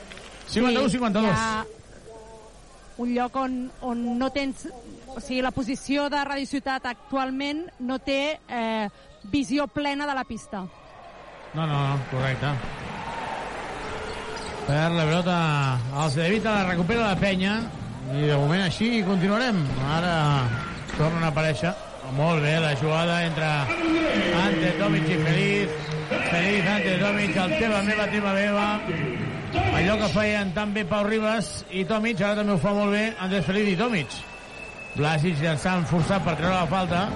51-52. 0.52 1.26
Hi 1.26 1.32
ha 1.32 1.64
un 3.02 3.14
lloc 3.14 3.36
on, 3.36 3.70
on 3.82 4.02
no 4.18 4.30
tens... 4.30 4.66
O 5.12 5.20
sigui, 5.20 5.42
la 5.44 5.52
posició 5.52 6.06
de 6.08 6.22
Ràdio 6.24 6.48
Ciutat 6.48 6.86
actualment 6.88 7.66
no 7.84 7.98
té 8.00 8.38
eh, 8.48 8.86
visió 9.28 9.66
plena 9.68 10.06
de 10.08 10.14
la 10.16 10.24
pista. 10.24 10.62
No, 11.52 11.66
no, 11.66 11.66
no, 11.68 11.98
correcte. 12.10 12.54
Per 14.66 14.90
la 14.94 15.04
pelota 15.04 15.36
el 16.04 16.10
Cedevita 16.10 16.52
la 16.54 16.66
recupera 16.68 17.08
la 17.08 17.16
penya 17.18 17.56
i 18.14 18.28
de 18.28 18.36
moment 18.36 18.62
així 18.62 19.00
continuarem. 19.06 19.58
Ara 19.96 20.14
tornen 20.94 21.24
a 21.24 21.30
aparèixer. 21.32 21.72
Molt 22.16 22.42
bé, 22.44 22.58
la 22.60 22.74
jugada 22.76 23.22
entre 23.24 23.48
Ante 24.42 24.72
Tomic 24.78 25.08
i 25.08 25.18
Feliz. 25.22 25.76
Feliz, 26.10 26.66
Ante 26.74 26.96
Tomic, 27.00 27.36
el 27.44 27.54
teva 27.58 27.82
meva, 27.86 28.08
teva 28.12 28.34
meva. 28.36 28.66
Allò 29.78 29.96
que 30.00 30.10
feien 30.12 30.52
tan 30.56 30.74
bé 30.74 30.84
Pau 30.88 31.06
Ribas 31.08 31.50
i 31.70 31.86
Tomic, 31.88 32.20
ara 32.20 32.42
també 32.42 32.54
ho 32.54 32.60
fa 32.60 32.74
molt 32.76 32.92
bé 32.94 33.06
Andrés 33.18 33.46
Feliz 33.48 33.70
i 33.72 33.78
Tomic. 33.80 34.18
Blasic 34.94 35.40
llançant 35.40 35.88
forçat 35.88 36.24
per 36.26 36.36
treure 36.36 36.58
la 36.58 36.68
falta. 36.68 37.06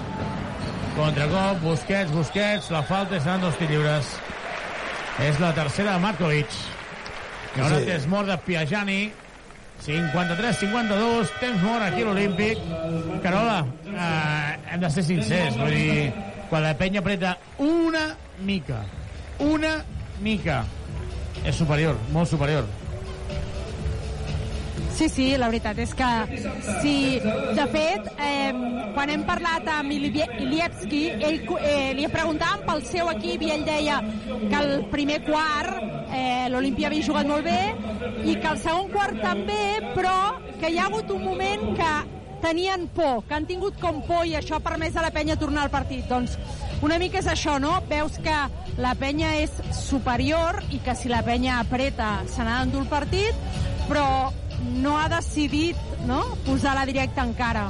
Contracop, 0.97 1.61
Busquets, 1.61 2.11
Busquets, 2.15 2.71
la 2.73 2.81
falta 2.81 3.19
i 3.19 3.21
seran 3.21 3.45
dos 3.45 3.61
lliures. 3.61 4.17
És 5.29 5.39
la 5.41 5.53
tercera 5.53 5.93
de 5.93 6.03
Markovic. 6.07 6.57
I 7.57 7.61
ara 7.65 7.79
Sí. 7.79 7.85
temps 7.85 8.07
mort 8.07 8.27
de 8.27 8.37
Piagiani. 8.37 9.11
53-52, 9.85 11.29
temps 11.39 11.61
mort 11.63 11.83
aquí 11.83 12.01
a 12.01 12.05
l'Olímpic. 12.05 12.57
Carola, 13.23 13.65
eh, 13.85 14.57
hem 14.73 14.79
de 14.81 14.89
ser 14.89 15.03
sincers, 15.03 15.57
vull 15.57 15.69
dir, 15.71 16.13
quan 16.49 16.63
la 16.63 16.73
penya 16.77 16.99
apreta 16.99 17.37
una 17.59 18.15
mica, 18.43 18.83
una 19.39 19.83
mica, 20.21 20.63
és 21.45 21.55
superior, 21.55 21.97
molt 22.11 22.29
superior. 22.29 22.65
Sí, 24.97 25.09
sí, 25.13 25.25
la 25.37 25.45
veritat 25.51 25.77
és 25.77 25.91
que 25.93 26.07
sí. 26.81 27.19
De 27.53 27.65
fet, 27.69 28.07
eh, 28.17 28.49
quan 28.95 29.11
hem 29.13 29.23
parlat 29.27 29.67
amb 29.69 29.91
Ilie- 29.93 30.25
Ilievski, 30.41 31.03
ell, 31.21 31.43
eh, 31.61 31.93
li 31.93 32.07
preguntàvem 32.09 32.63
pel 32.65 32.81
seu 32.83 33.11
equip 33.11 33.43
i 33.45 33.51
ell 33.53 33.65
deia 33.67 33.99
que 34.49 34.55
el 34.57 34.85
primer 34.89 35.19
quart 35.27 35.77
eh, 36.11 36.47
l'Olimpia 36.49 36.87
havia 36.89 37.05
jugat 37.05 37.27
molt 37.29 37.45
bé 37.45 37.75
i 38.25 38.35
que 38.41 38.47
el 38.49 38.57
segon 38.57 38.89
quart 38.89 39.21
també, 39.21 39.77
però 39.93 40.15
que 40.59 40.71
hi 40.73 40.79
ha 40.79 40.87
hagut 40.89 41.11
un 41.13 41.23
moment 41.23 41.75
que 41.77 41.91
tenien 42.41 42.87
por, 42.87 43.23
que 43.27 43.33
han 43.35 43.45
tingut 43.45 43.77
com 43.79 44.01
por 44.07 44.25
i 44.25 44.33
això 44.37 44.57
ha 44.57 44.65
permès 44.65 44.95
a 44.97 45.01
la 45.05 45.11
penya 45.11 45.37
tornar 45.37 45.63
al 45.67 45.69
partit. 45.69 46.07
Doncs 46.09 46.37
una 46.81 46.97
mica 46.97 47.19
és 47.19 47.27
això, 47.27 47.59
no? 47.61 47.83
Veus 47.87 48.17
que 48.17 48.35
la 48.81 48.95
penya 48.95 49.35
és 49.43 49.51
superior 49.73 50.63
i 50.71 50.79
que 50.79 50.95
si 50.95 51.07
la 51.09 51.21
penya 51.21 51.59
apreta 51.59 52.23
se 52.25 52.41
n'ha 52.43 52.59
d'endur 52.63 52.81
el 52.81 52.87
partit, 52.89 53.33
però 53.87 54.31
no 54.81 54.97
ha 54.99 55.07
decidit 55.09 55.77
no? 56.05 56.23
posar 56.45 56.75
la 56.75 56.85
directa 56.85 57.23
encara. 57.23 57.69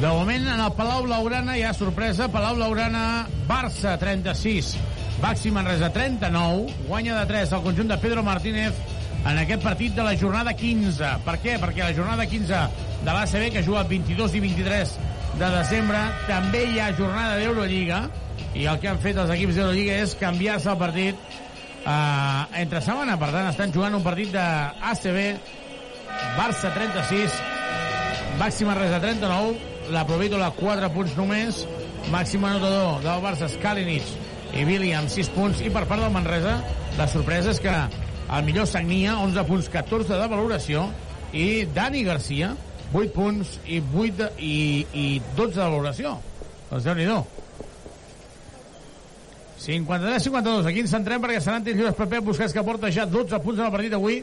De 0.00 0.08
moment, 0.08 0.48
en 0.50 0.60
el 0.60 0.72
Palau 0.74 1.04
Blaugrana 1.06 1.54
hi 1.56 1.62
ha 1.62 1.72
sorpresa. 1.76 2.26
Palau 2.28 2.56
Blaugrana, 2.58 3.26
Barça, 3.48 3.94
36. 4.00 4.74
Baxi 5.22 5.52
Manresa, 5.54 5.92
39. 5.94 6.66
Guanya 6.88 7.20
de 7.20 7.26
3 7.30 7.52
el 7.52 7.62
conjunt 7.62 7.92
de 7.92 7.98
Pedro 8.02 8.24
Martínez 8.26 8.74
en 9.24 9.38
aquest 9.38 9.62
partit 9.62 9.94
de 9.94 10.04
la 10.04 10.16
jornada 10.18 10.52
15. 10.52 11.12
Per 11.24 11.36
què? 11.40 11.54
Perquè 11.62 11.84
la 11.84 11.94
jornada 11.96 12.26
15 12.26 12.64
de 13.04 13.12
l'ACB, 13.12 13.46
que 13.54 13.62
juga 13.62 13.84
el 13.84 13.88
22 13.88 14.34
i 14.34 14.42
23 14.44 14.98
de 15.38 15.48
desembre, 15.56 16.02
també 16.28 16.66
hi 16.70 16.80
ha 16.80 16.90
jornada 16.98 17.38
d'Eurolliga, 17.38 18.04
i 18.54 18.66
el 18.70 18.78
que 18.82 18.90
han 18.90 19.00
fet 19.02 19.18
els 19.18 19.32
equips 19.34 19.56
d'Eurolliga 19.56 19.96
és 20.02 20.14
canviar-se 20.18 20.70
el 20.70 20.78
partit 20.78 21.40
uh, 21.84 22.44
entre 22.60 22.82
setmana. 22.84 23.18
Per 23.20 23.30
tant, 23.32 23.50
estan 23.52 23.72
jugant 23.74 23.96
un 23.96 24.04
partit 24.04 24.32
d'ACB, 24.34 25.20
Barça 26.38 26.72
36, 26.74 27.38
Màxim 28.40 28.70
Manresa 28.70 29.00
39, 29.02 29.72
la 29.94 30.04
Provítola 30.08 30.50
4 30.56 30.90
punts 30.94 31.16
només, 31.18 31.64
màxim 32.12 32.44
anotador 32.44 33.02
del 33.04 33.22
Barça 33.24 33.48
Skalinic 33.52 34.08
i 34.54 34.64
Billy 34.66 34.92
amb 34.96 35.10
6 35.12 35.30
punts, 35.34 35.62
i 35.64 35.70
per 35.72 35.84
part 35.90 36.02
del 36.02 36.14
Manresa 36.14 36.58
la 36.98 37.08
sorpresa 37.10 37.52
és 37.54 37.60
que 37.62 37.74
el 37.74 38.44
millor 38.46 38.68
Sagnia, 38.70 39.18
11 39.22 39.44
punts, 39.48 39.70
14 39.72 40.16
de 40.16 40.28
valoració, 40.30 40.86
i 41.34 41.64
Dani 41.74 42.04
Garcia, 42.06 42.54
8 42.94 43.10
punts 43.14 43.58
i, 43.66 43.80
8 43.82 44.18
de, 44.20 44.28
i, 44.38 44.54
i 44.94 45.06
12 45.34 45.58
de 45.58 45.64
valoració. 45.64 46.14
Doncs 46.70 46.86
déu-n'hi-do. 46.86 47.18
53-52, 49.64 50.66
aquí 50.68 50.82
ens 50.84 50.92
centrem 50.92 51.22
perquè 51.22 51.40
seran 51.40 51.64
tirs 51.64 51.78
lliures 51.78 51.96
per 51.96 52.06
Pep 52.10 52.24
Busquets 52.26 52.52
que 52.52 52.64
porta 52.66 52.90
ja 52.92 53.06
12 53.08 53.40
punts 53.40 53.60
en 53.62 53.68
el 53.68 53.72
partit 53.72 53.94
d'avui 53.94 54.18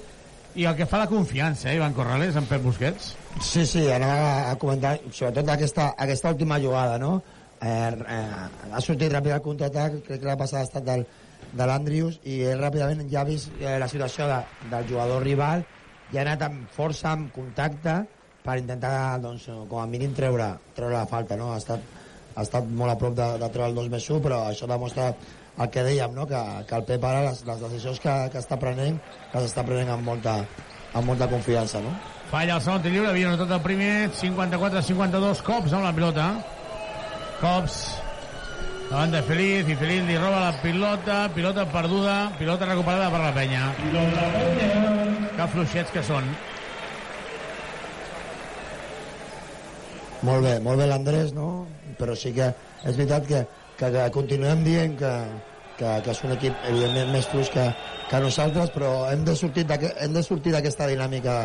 i 0.55 0.67
el 0.67 0.75
que 0.75 0.85
fa 0.85 0.99
la 1.01 1.07
confiança, 1.09 1.69
eh, 1.71 1.77
Ivan 1.79 1.95
Corrales, 1.97 2.35
en 2.35 2.45
Pep 2.45 2.61
Busquets. 2.61 3.15
Sí, 3.39 3.65
sí, 3.65 3.85
anava 3.89 4.51
a 4.51 4.55
comentar, 4.59 4.97
sobretot 5.09 5.49
aquesta, 5.49 5.93
aquesta 5.97 6.33
última 6.35 6.59
jugada, 6.59 6.97
no? 6.99 7.21
Eh, 7.61 7.67
eh, 7.67 8.71
ha 8.73 8.81
sortit 8.83 9.13
ràpid 9.13 9.33
el 9.37 9.43
contraatac, 9.45 10.01
crec 10.07 10.21
que 10.21 10.27
la 10.27 10.37
passada 10.37 10.65
ha 10.65 10.69
estat 10.69 10.85
del, 10.85 11.05
de 11.53 11.67
l'Andrius, 11.67 12.19
i 12.27 12.41
ell 12.51 12.59
ràpidament 12.61 13.05
ja 13.09 13.21
ha 13.21 13.29
vist 13.29 13.53
eh, 13.61 13.77
la 13.79 13.87
situació 13.87 14.27
de, 14.27 14.41
del 14.73 14.89
jugador 14.89 15.23
rival 15.23 15.63
i 16.11 16.19
ha 16.19 16.25
anat 16.25 16.45
amb 16.49 16.67
força, 16.75 17.15
amb 17.15 17.31
contacte, 17.33 18.01
per 18.43 18.57
intentar, 18.59 19.19
doncs, 19.23 19.47
com 19.69 19.79
a 19.79 19.87
mínim 19.87 20.13
treure, 20.17 20.51
treure 20.75 20.97
la 20.97 21.07
falta, 21.07 21.37
no? 21.39 21.51
Ha 21.53 21.59
estat, 21.61 22.00
ha 22.35 22.45
estat 22.45 22.67
molt 22.67 22.93
a 22.93 22.97
prop 22.99 23.15
de, 23.17 23.27
de 23.41 23.49
treure 23.53 23.69
el 23.71 23.77
2 23.77 23.91
més 23.93 24.09
1, 24.09 24.19
però 24.23 24.41
això 24.47 24.69
demostra 24.69 25.11
el 25.57 25.69
que 25.69 25.83
dèiem, 25.83 26.13
no? 26.15 26.27
que, 26.27 26.41
que 26.67 26.77
el 26.77 26.85
Pep 26.87 27.03
ara 27.05 27.25
les, 27.27 27.43
les 27.47 27.63
decisions 27.65 27.99
que, 27.99 28.13
que 28.33 28.39
està 28.39 28.57
prenent 28.59 28.99
les 29.33 29.47
està 29.49 29.65
prenent 29.67 29.91
amb 29.95 30.07
molta, 30.07 30.37
amb 30.93 31.11
molta 31.11 31.27
confiança. 31.31 31.81
No? 31.83 31.91
Falla 32.31 32.55
el 32.55 32.63
segon 32.63 32.85
tir 32.85 32.93
lliure, 32.93 33.09
havia 33.11 33.33
notat 33.33 33.51
el 33.57 33.65
primer, 33.65 33.91
54-52 34.15 35.43
cops 35.47 35.75
amb 35.75 35.83
la 35.87 35.91
pilota. 35.97 36.29
Cops 37.41 37.81
davant 38.91 39.11
de 39.11 39.21
Feliz, 39.27 39.67
i 39.67 39.75
Feliz 39.79 40.05
li 40.07 40.15
roba 40.19 40.45
la 40.45 40.53
pilota, 40.63 41.25
pilota 41.35 41.67
perduda, 41.73 42.15
pilota 42.39 42.69
recuperada 42.69 43.11
per 43.11 43.21
la 43.25 43.33
penya. 43.35 43.67
Que 45.35 45.51
fluixets 45.51 45.91
que 45.95 46.03
són. 46.07 46.31
Molt 50.21 50.45
bé, 50.45 50.57
molt 50.61 50.77
bé 50.77 50.85
l'Andrés, 50.87 51.31
no? 51.33 51.65
Però 52.01 52.17
sí 52.17 52.33
que 52.35 52.49
és 52.49 52.97
veritat 52.97 53.27
que, 53.29 53.41
que, 53.77 53.91
que 53.93 54.09
continuem 54.17 54.63
dient 54.65 54.97
que, 54.99 55.13
que, 55.77 55.95
que 56.05 56.13
és 56.15 56.23
un 56.25 56.33
equip 56.35 56.65
evidentment 56.73 57.13
més 57.13 57.29
fluix 57.29 57.53
que, 57.53 57.67
que 58.09 58.19
nosaltres, 58.25 58.73
però 58.73 58.91
hem 59.11 59.23
de 59.23 59.35
sortir 59.37 59.67
d'aquesta 59.69 60.89
dinàmica 60.89 61.37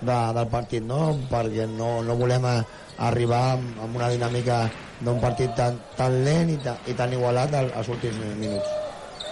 de, 0.00 0.18
del 0.36 0.46
partit, 0.52 0.84
no? 0.84 1.14
Perquè 1.30 1.66
no, 1.70 2.00
no 2.02 2.16
volem 2.18 2.44
a, 2.48 2.54
arribar 3.08 3.42
amb, 3.54 3.78
amb 3.86 3.96
una 3.96 4.10
dinàmica 4.12 4.60
d'un 5.00 5.20
partit 5.22 5.54
tan, 5.56 5.78
tan 5.96 6.18
lent 6.26 6.50
i, 6.52 6.58
ta, 6.60 6.76
i 6.90 6.94
tan 6.96 7.12
igualat 7.16 7.54
al- 7.56 7.72
als 7.80 7.88
últims 7.88 8.18
minuts. 8.36 8.68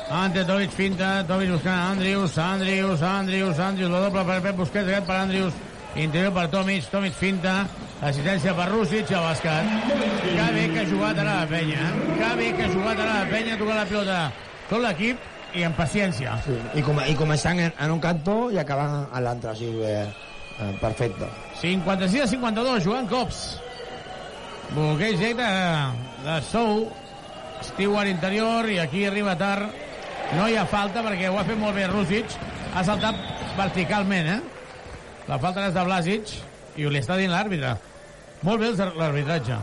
Ante 0.09 0.44
Tovic 0.48 0.72
finta, 0.72 1.18
Tovic 1.28 1.50
buscant 1.52 1.82
Andrius, 1.92 2.38
Andrius, 2.40 3.02
Andrius, 3.05 3.59
Andrius, 3.60 3.90
la 3.92 4.00
doble 4.06 4.24
per 4.24 4.38
Pep 4.46 4.56
Busquets, 4.56 4.88
aquest 4.88 5.05
per 5.10 5.18
Andrius, 5.20 5.59
interior 6.00 6.32
per 6.32 6.46
Tomic, 6.55 6.88
Tomic 6.88 7.12
finta, 7.12 7.59
assistència 8.02 8.54
per 8.54 8.68
Rússic, 8.70 9.10
el 9.10 9.24
bàsquet. 9.24 9.72
Que 10.28 10.50
bé 10.54 10.66
que 10.74 10.84
ha 10.84 10.90
jugat 10.90 11.18
ara 11.18 11.40
la 11.40 11.48
penya, 11.50 11.80
eh? 11.88 12.12
que 12.18 12.36
bé 12.38 12.52
que 12.56 12.68
ha 12.68 12.70
jugat 12.74 13.00
ara 13.02 13.24
la 13.24 13.32
penya, 13.32 13.56
tocant 13.58 13.80
la 13.80 13.88
pilota 13.88 14.20
tot 14.68 14.82
l'equip 14.84 15.56
i 15.56 15.64
amb 15.64 15.78
paciència. 15.80 16.36
Sí. 16.44 16.56
I, 16.76 16.84
com, 16.84 17.00
I 17.00 17.16
començant 17.18 17.60
en, 17.62 17.72
en 17.72 17.94
un 17.94 18.02
cantó 18.04 18.36
i 18.52 18.60
acabant 18.60 19.08
a 19.08 19.22
l'altre, 19.24 19.54
o 19.54 19.58
sigui, 19.58 19.84
eh, 19.88 20.04
eh, 20.58 20.72
perfecte. 20.82 21.28
56 21.62 22.26
a 22.26 22.28
52, 22.34 22.84
jugant 22.84 23.08
cops. 23.10 23.42
Bloqueig 24.74 25.16
directe 25.16 25.44
de, 25.44 26.24
de 26.26 26.40
Sou. 26.50 26.86
Stewart 27.64 28.06
interior 28.06 28.68
i 28.70 28.76
aquí 28.78 29.06
arriba 29.08 29.34
tard. 29.40 29.72
No 30.36 30.44
hi 30.46 30.54
ha 30.60 30.66
falta 30.68 31.02
perquè 31.02 31.30
ho 31.32 31.40
ha 31.40 31.46
fet 31.48 31.58
molt 31.58 31.74
bé 31.74 31.88
Rússic. 31.90 32.36
Ha 32.76 32.84
saltat 32.86 33.18
verticalment, 33.56 34.28
eh? 34.36 34.38
La 35.28 35.40
falta 35.40 35.64
és 35.66 35.74
de 35.74 35.84
Blasic 35.88 36.36
i 36.78 36.86
li 36.86 37.00
està 37.00 37.16
dient 37.18 37.32
l'àrbitre. 37.32 37.72
Molt 38.47 38.60
bé 38.62 38.70
l'arbitratge. 38.77 39.56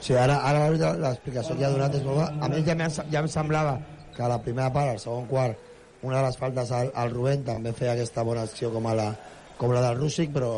Sí, 0.00 0.14
ara, 0.16 0.38
ara 0.48 0.68
l'explicació 0.72 1.56
que 1.58 1.66
ha 1.66 1.72
donat 1.74 1.96
és 1.98 2.04
molt. 2.06 2.22
A 2.40 2.48
mi 2.48 2.62
ja, 2.64 2.76
ja 3.12 3.20
em 3.20 3.28
semblava 3.28 3.74
que 4.14 4.22
a 4.24 4.30
la 4.30 4.38
primera 4.42 4.70
part, 4.72 4.94
al 4.94 5.02
segon 5.02 5.26
quart, 5.28 5.58
una 6.02 6.20
de 6.20 6.28
les 6.28 6.38
faltes 6.40 6.70
al, 6.72 6.92
al 6.96 7.10
Rubén 7.12 7.44
també 7.44 7.74
feia 7.76 7.92
aquesta 7.92 8.24
bona 8.24 8.46
acció 8.48 8.70
com, 8.72 8.86
a 8.88 8.94
la, 8.96 9.10
com 9.58 9.74
la 9.74 9.82
del 9.84 9.98
Rússic, 10.00 10.32
però 10.32 10.52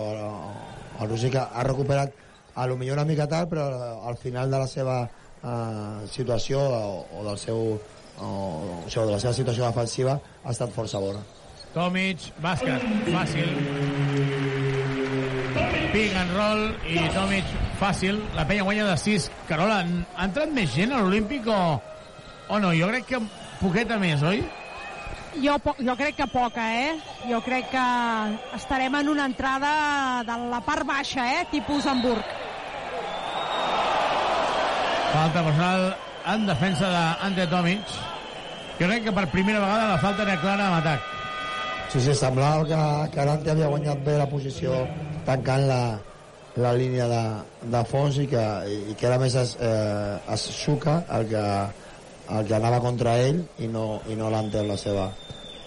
el 1.01 1.11
Rússic 1.11 1.35
ha, 1.41 1.49
ha 1.51 1.65
recuperat 1.67 2.15
a 2.55 2.67
lo 2.69 2.77
millor 2.77 3.01
una 3.01 3.09
mica 3.09 3.27
tard, 3.27 3.51
però 3.51 3.67
al 4.07 4.17
final 4.21 4.51
de 4.53 4.61
la 4.63 4.69
seva 4.71 5.01
eh, 5.09 6.07
situació 6.13 6.61
o, 6.63 6.95
o 7.19 7.25
del 7.27 7.41
seu 7.41 7.65
o, 7.73 8.29
o 8.29 8.89
sigui, 8.89 9.07
de 9.09 9.17
la 9.17 9.19
seva 9.19 9.35
situació 9.35 9.67
defensiva 9.67 10.19
ha 10.21 10.55
estat 10.55 10.71
força 10.77 11.01
bona. 11.03 11.25
Tomic, 11.73 12.29
bàsquet, 12.45 12.85
fàcil. 13.09 13.57
Pick 15.93 16.17
and 16.17 16.37
roll 16.37 16.71
i 16.89 17.09
Tomic 17.17 17.62
fàcil. 17.83 18.23
La 18.39 18.47
penya 18.47 18.67
guanya 18.67 18.87
de 18.93 18.97
6. 19.01 19.29
Carola, 19.51 19.83
ha 19.83 20.27
entrat 20.29 20.53
més 20.55 20.71
gent 20.73 20.95
a 20.95 21.03
l'Olímpic 21.03 21.49
o, 21.51 21.61
o 22.49 22.61
no? 22.63 22.75
Jo 22.79 22.91
crec 22.93 23.09
que 23.11 23.23
poqueta 23.61 23.99
més, 24.03 24.23
oi? 24.23 24.43
Jo, 25.43 25.57
jo 25.81 25.95
crec 25.97 26.19
que 26.19 26.29
poca, 26.29 26.67
eh? 26.77 26.93
Jo 27.25 27.41
crec 27.45 27.71
que 27.73 27.85
estarem 28.59 28.99
en 29.01 29.09
una 29.09 29.27
entrada 29.31 29.73
de 30.29 30.39
la 30.53 30.61
part 30.67 30.87
baixa, 30.87 31.25
eh? 31.39 31.47
Tipus 31.51 31.89
Hamburg. 31.89 32.25
Falta 35.13 35.43
personal 35.45 35.87
en 36.35 36.47
defensa 36.49 36.93
d'Ante 36.93 37.49
Tomic. 37.49 37.97
Jo 38.79 38.87
crec 38.87 39.09
que 39.09 39.17
per 39.17 39.27
primera 39.33 39.61
vegada 39.61 39.91
la 39.95 39.99
falta 40.05 40.25
era 40.29 40.39
clara 40.41 40.69
en 40.69 40.79
atac. 40.81 41.11
Sí, 41.93 42.01
sí, 42.01 42.15
semblava 42.17 42.65
que, 42.65 42.79
que 43.13 43.21
Arante 43.21 43.53
havia 43.53 43.69
guanyat 43.69 44.01
bé 44.05 44.17
la 44.17 44.29
posició 44.29 44.79
tancant 45.27 45.67
la, 45.69 45.81
la 46.57 46.73
línia 46.77 47.07
de, 47.09 47.23
de 47.73 47.83
fons 47.89 48.19
i 48.21 48.27
que, 48.29 48.43
i 48.69 48.97
que 48.99 49.07
era 49.09 49.19
més 49.21 49.35
es, 49.41 49.55
eh, 49.61 50.33
es 50.35 50.47
Suca 50.53 50.99
el 51.17 51.29
que, 51.31 51.45
el 52.37 52.49
que 52.49 52.57
anava 52.57 52.81
contra 52.85 53.17
ell 53.25 53.41
i 53.65 53.69
no, 53.73 54.03
i 54.13 54.17
no 54.19 54.31
l'Ante 54.33 54.61
en, 54.61 54.69
la 54.69 54.77
seva, 54.77 55.09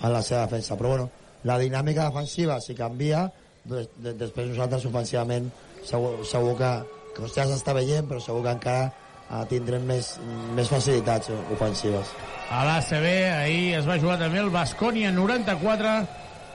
en 0.01 0.13
la 0.13 0.21
seva 0.21 0.45
defensa. 0.45 0.77
Però 0.77 0.93
bueno, 0.93 1.07
la 1.45 1.57
dinàmica 1.61 2.09
defensiva 2.09 2.59
si 2.61 2.77
canvia, 2.77 3.25
des, 3.65 3.89
de, 3.97 4.13
després 4.19 4.51
nosaltres 4.51 4.85
ofensivament 4.85 5.49
segur, 5.85 6.19
segur 6.27 6.53
que, 6.59 6.71
que 7.17 7.33
ja 7.33 7.47
s'està 7.49 7.73
veient, 7.77 8.05
però 8.09 8.21
segur 8.21 8.43
que 8.45 8.53
encara 8.59 8.85
eh, 8.85 9.41
tindrem 9.49 9.89
més, 9.89 10.13
més 10.57 10.69
facilitats 10.69 11.33
ofensives. 11.55 12.13
A 12.53 12.61
l'ACB 12.67 13.09
ahir 13.33 13.73
es 13.79 13.89
va 13.89 13.97
jugar 13.97 14.19
també 14.21 14.43
el 14.43 14.53
Bascònia 14.53 15.09
94, 15.15 15.97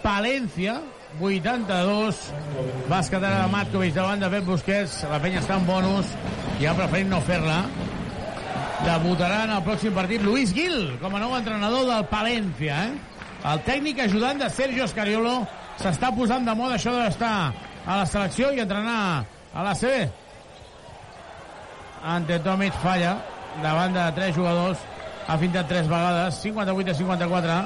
Palència 0.05 0.78
82, 1.18 2.18
bàsquet 2.88 3.24
ara 3.24 3.42
de 3.42 3.52
Matkovic 3.52 3.94
davant 3.96 4.20
de 4.22 4.28
Pep 4.30 4.44
Busquets, 4.46 5.00
la 5.10 5.18
penya 5.22 5.40
està 5.42 5.56
en 5.58 5.66
bonus 5.66 6.12
i 6.62 6.68
ha 6.68 6.74
preferit 6.76 7.08
no 7.10 7.18
fer-la. 7.26 7.64
Debutarà 8.84 9.42
en 9.44 9.54
el 9.56 9.64
pròxim 9.66 9.96
partit 9.96 10.22
Luis 10.24 10.54
Gil 10.56 10.94
com 11.02 11.16
a 11.16 11.20
nou 11.20 11.34
entrenador 11.36 11.88
del 11.88 12.06
Palència. 12.12 12.78
Eh? 12.86 13.18
El 13.50 13.64
tècnic 13.66 14.00
ajudant 14.06 14.40
de 14.40 14.48
Sergio 14.54 14.86
Escariolo 14.86 15.34
s'està 15.80 16.12
posant 16.16 16.46
de 16.46 16.54
moda 16.56 16.78
això 16.78 16.94
d'estar 16.94 17.34
a 17.50 17.98
la 17.98 18.06
selecció 18.06 18.52
i 18.54 18.62
entrenar 18.62 19.26
a 19.52 19.66
la 19.66 19.74
CB. 19.74 20.08
Ante 22.14 22.38
Tomic 22.44 22.76
falla 22.84 23.18
davant 23.64 23.92
de 23.96 24.06
tres 24.16 24.36
jugadors 24.36 24.80
ha 25.26 25.36
fintat 25.38 25.68
tres 25.68 25.88
vegades, 25.90 26.40
58 26.42 26.94
a 26.94 26.98
54. 26.98 27.58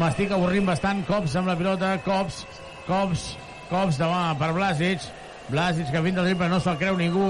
M'estic 0.00 0.32
avorrint 0.34 0.66
bastant, 0.66 1.02
cops 1.06 1.34
amb 1.38 1.50
la 1.50 1.56
pilota, 1.58 1.90
cops, 2.06 2.42
cops, 2.88 3.34
cops 3.70 3.98
davant 4.00 4.38
per 4.40 4.52
Blasic. 4.56 5.04
Blasic 5.48 5.90
que 5.92 6.02
finta 6.04 6.24
triple, 6.24 6.48
no 6.48 6.60
se'l 6.60 6.78
creu 6.80 6.96
ningú. 7.00 7.28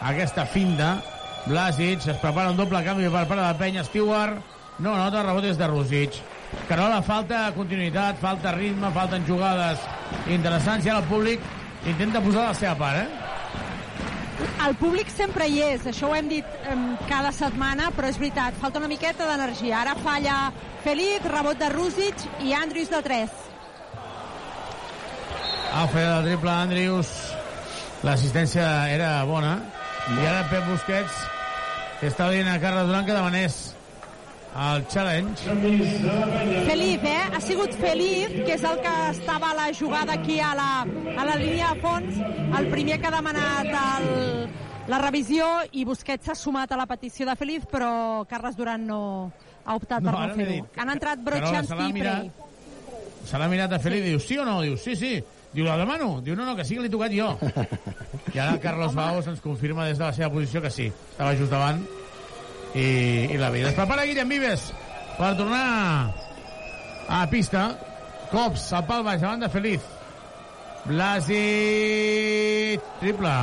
Aquesta 0.00 0.46
finta. 0.48 0.98
Blasic 1.46 2.08
es 2.08 2.20
prepara 2.20 2.52
un 2.52 2.58
doble 2.58 2.82
canvi 2.84 3.08
per 3.08 3.24
part 3.24 3.38
de 3.40 3.46
la 3.46 3.56
penya. 3.56 3.84
Stewart 3.84 4.40
no 4.80 4.96
nota 4.96 5.24
rebotes 5.24 5.58
de 5.60 5.68
Rosic. 5.68 6.20
Carola, 6.68 7.00
falta 7.06 7.46
continuïtat, 7.54 8.18
falta 8.20 8.52
ritme, 8.56 8.90
falten 8.92 9.26
jugades 9.28 9.82
interessants 10.26 10.86
i 10.86 10.90
ara 10.90 11.04
el 11.04 11.10
públic 11.10 11.44
intenta 11.86 12.20
posar 12.24 12.48
la 12.48 12.56
seva 12.58 12.74
part, 12.80 13.04
eh? 13.04 13.30
el 14.66 14.74
públic 14.76 15.08
sempre 15.12 15.46
hi 15.48 15.60
és, 15.64 15.86
això 15.88 16.10
ho 16.10 16.16
hem 16.16 16.28
dit 16.30 16.66
um, 16.72 16.90
cada 17.08 17.32
setmana, 17.32 17.90
però 17.96 18.10
és 18.10 18.18
veritat, 18.20 18.56
falta 18.60 18.80
una 18.80 18.90
miqueta 18.92 19.28
d'energia. 19.28 19.80
Ara 19.80 19.96
falla 20.00 20.40
Felip, 20.84 21.26
rebot 21.28 21.60
de 21.60 21.68
Rússic 21.72 22.26
i 22.44 22.54
Andrius 22.56 22.92
de 22.92 23.02
3. 23.04 23.49
Ha 25.70 25.86
fet 25.86 26.02
el 26.02 26.24
triple 26.26 26.50
Andrius, 26.50 27.10
l'assistència 28.02 28.64
era 28.90 29.10
bona, 29.28 29.52
i 30.10 30.24
ara 30.26 30.48
Pep 30.50 30.66
Busquets 30.66 31.20
està 32.08 32.26
dient 32.32 32.48
a 32.50 32.56
Carles 32.62 32.88
Duran 32.88 33.06
que 33.06 33.14
demanés 33.14 33.58
el 34.50 34.82
challenge. 34.90 35.54
Felip, 36.66 37.06
eh? 37.06 37.22
Ha 37.30 37.40
sigut 37.44 37.76
Felip, 37.78 38.34
que 38.48 38.56
és 38.56 38.66
el 38.66 38.82
que 38.82 38.96
estava 39.12 39.52
a 39.52 39.58
la 39.60 39.70
jugada 39.78 40.18
aquí 40.18 40.40
a 40.42 40.50
la, 40.58 40.70
a 40.82 41.28
la 41.28 41.38
línia 41.38 41.70
de 41.74 41.84
fons, 41.86 42.18
el 42.58 42.70
primer 42.74 42.98
que 42.98 43.06
ha 43.06 43.14
demanat 43.14 43.70
el, 43.70 44.10
la 44.90 45.02
revisió 45.06 45.46
i 45.70 45.86
Busquets 45.86 46.26
s'ha 46.26 46.34
sumat 46.34 46.74
a 46.74 46.82
la 46.82 46.90
petició 46.90 47.30
de 47.30 47.38
Felip, 47.38 47.70
però 47.70 48.24
Carles 48.30 48.58
Duran 48.58 48.88
no 48.90 49.02
ha 49.62 49.76
optat 49.78 50.02
no, 50.02 50.10
per 50.10 50.32
no 50.32 50.40
fer-ho. 50.40 50.62
Han 50.82 50.96
entrat 50.98 51.22
Brochanski 51.22 51.92
i 51.92 52.00
Prey. 52.00 52.32
Se 53.30 53.38
l'ha 53.38 53.46
mirat 53.52 53.76
a 53.76 53.78
Felip 53.78 54.02
i 54.02 54.16
diu, 54.16 54.24
sí 54.24 54.40
o 54.40 54.48
no? 54.48 54.64
Diu, 54.66 54.74
sí, 54.80 54.98
sí. 54.98 55.20
Diu, 55.52 55.64
la 55.66 55.76
demano. 55.80 56.20
Diu, 56.22 56.36
no, 56.38 56.44
no, 56.46 56.54
que 56.56 56.64
sí 56.64 56.76
que 56.76 56.84
l'he 56.84 56.92
tocat 56.92 57.14
jo. 57.14 57.32
I 58.34 58.38
ara 58.38 58.58
Carlos 58.62 58.94
Baos 58.98 59.26
ens 59.30 59.42
confirma 59.42 59.88
des 59.88 59.98
de 59.98 60.06
la 60.06 60.12
seva 60.14 60.30
posició 60.32 60.62
que 60.62 60.70
sí. 60.70 60.90
Estava 61.12 61.34
just 61.38 61.50
davant 61.50 61.82
i, 62.74 62.86
i 63.34 63.38
la 63.40 63.50
vida. 63.50 63.70
Es 63.72 63.78
prepara 63.78 64.06
Guillem 64.06 64.30
Vives 64.30 64.68
per 65.18 65.32
tornar 65.38 65.64
a 67.10 67.24
pista. 67.32 67.70
Cops, 68.30 68.68
al 68.78 68.86
pal 68.86 69.02
baix, 69.02 69.24
davant 69.24 69.42
de 69.42 69.50
Feliz. 69.50 69.88
Blasi... 70.86 71.40
Triple. 73.00 73.34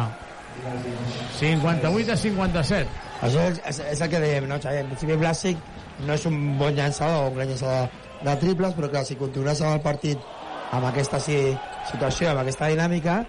58 1.38 2.14
a 2.14 2.18
57. 2.18 3.04
Això 3.28 3.44
és, 3.52 3.60
és, 3.68 3.82
és 3.92 4.02
el 4.02 4.10
que 4.14 4.22
dèiem, 4.24 4.48
no, 4.50 4.58
Xavi? 4.64 4.80
En 4.86 4.90
principi 4.94 5.20
Blasic 5.20 5.60
no 6.06 6.16
és 6.16 6.26
un 6.30 6.40
bon 6.58 6.76
llançador 6.78 7.26
o 7.26 7.30
un 7.32 7.38
gran 7.38 7.52
llançador 7.52 7.92
de 8.24 8.36
triples, 8.42 8.74
però 8.78 8.90
que 8.94 9.04
si 9.06 9.18
continues 9.20 9.62
amb 9.62 9.76
el 9.76 9.84
partit 9.86 10.24
amb 10.76 10.88
aquesta 10.89 11.19
situació, 11.22 12.31
amb 12.31 12.44
aquesta 12.44 12.69
dinàmica, 12.72 13.22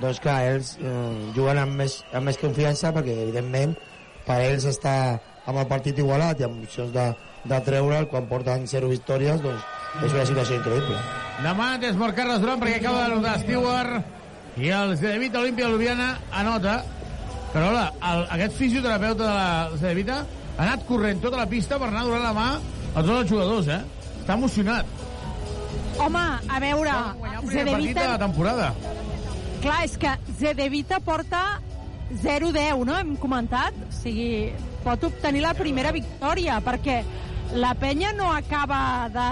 doncs 0.00 0.20
clar, 0.24 0.40
ells 0.50 0.74
eh, 0.80 0.96
juguen 1.36 1.60
amb 1.62 1.80
més, 1.82 2.00
amb 2.12 2.28
més 2.28 2.40
confiança 2.40 2.92
perquè, 2.96 3.16
evidentment, 3.26 3.76
per 4.26 4.40
ells 4.44 4.66
està 4.68 4.96
amb 5.46 5.60
el 5.60 5.68
partit 5.70 5.98
igualat 6.02 6.40
i 6.40 6.46
amb 6.48 6.64
opcions 6.66 6.92
de, 6.94 7.06
de 7.46 7.60
treure'l 7.68 8.08
quan 8.10 8.26
porten 8.30 8.66
0 8.66 8.90
victòries, 8.90 9.40
doncs 9.44 10.04
és 10.04 10.12
una 10.12 10.26
situació 10.28 10.58
increïble. 10.58 10.98
Demà 11.44 11.70
desmort 11.80 12.16
Carles 12.16 12.42
Durant 12.42 12.60
perquè 12.60 12.80
acaba 12.80 13.06
de 13.06 13.14
notar 13.16 13.38
Stewart 13.40 14.60
i 14.60 14.72
el 14.72 14.96
Cedevita 14.96 15.40
Olímpia 15.44 15.68
Ljubljana 15.68 16.10
anota 16.32 16.80
però 17.52 17.70
hola, 17.70 17.86
el, 18.04 18.22
aquest 18.36 18.56
fisioterapeuta 18.58 19.22
de 19.22 19.32
la 19.32 19.78
Cedevita 19.80 20.16
ha 20.56 20.64
anat 20.66 20.82
corrent 20.88 21.22
tota 21.22 21.40
la 21.40 21.48
pista 21.48 21.78
per 21.80 21.88
anar 21.88 22.02
a 22.02 22.08
donar 22.08 22.22
la 22.24 22.32
mà 22.36 22.48
a 22.56 23.00
tots 23.00 23.14
els 23.14 23.30
jugadors, 23.30 23.70
eh? 23.72 23.80
Està 24.20 24.36
emocionat. 24.36 25.05
Home, 26.02 26.24
a 26.48 26.60
veure... 26.60 26.94
Zedevita... 27.48 28.02
de 28.02 28.08
la 28.08 28.18
temporada. 28.18 28.72
Clar, 29.62 29.82
és 29.86 29.96
que 29.98 30.12
Zedevita 30.38 31.00
porta 31.00 31.42
0-10, 32.22 32.84
no? 32.86 32.96
Hem 32.98 33.14
comentat. 33.20 33.76
O 33.88 33.92
sigui, 33.94 34.52
pot 34.84 35.08
obtenir 35.08 35.42
la 35.44 35.54
primera 35.58 35.92
victòria, 35.94 36.60
perquè 36.64 37.00
la 37.56 37.72
penya 37.78 38.12
no 38.16 38.30
acaba 38.34 38.80
de, 39.12 39.30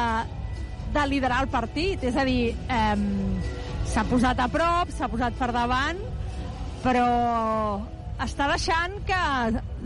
de 0.97 1.07
liderar 1.11 1.43
el 1.45 1.51
partit. 1.53 2.03
És 2.11 2.17
a 2.17 2.25
dir, 2.27 2.55
eh, 2.55 2.97
s'ha 3.93 4.07
posat 4.11 4.41
a 4.41 4.49
prop, 4.51 4.91
s'ha 4.95 5.11
posat 5.13 5.37
per 5.39 5.53
davant, 5.55 6.01
però 6.85 7.09
està 8.25 8.49
deixant 8.51 8.99
que 9.09 9.21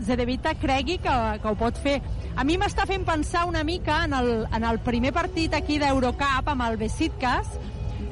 Zedevita 0.05 0.55
cregui 0.59 0.99
que, 1.03 1.15
que 1.41 1.51
ho 1.51 1.57
pot 1.59 1.77
fer. 1.81 1.99
A 2.39 2.45
mi 2.47 2.55
m'està 2.55 2.85
fent 2.87 3.01
pensar 3.03 3.41
una 3.49 3.65
mica 3.67 4.05
en 4.05 4.13
el, 4.15 4.29
en 4.55 4.63
el 4.63 4.77
primer 4.79 5.09
partit 5.11 5.51
aquí 5.57 5.75
d'Eurocup 5.75 6.47
amb 6.47 6.63
el 6.63 6.77
Besiktas, 6.79 7.49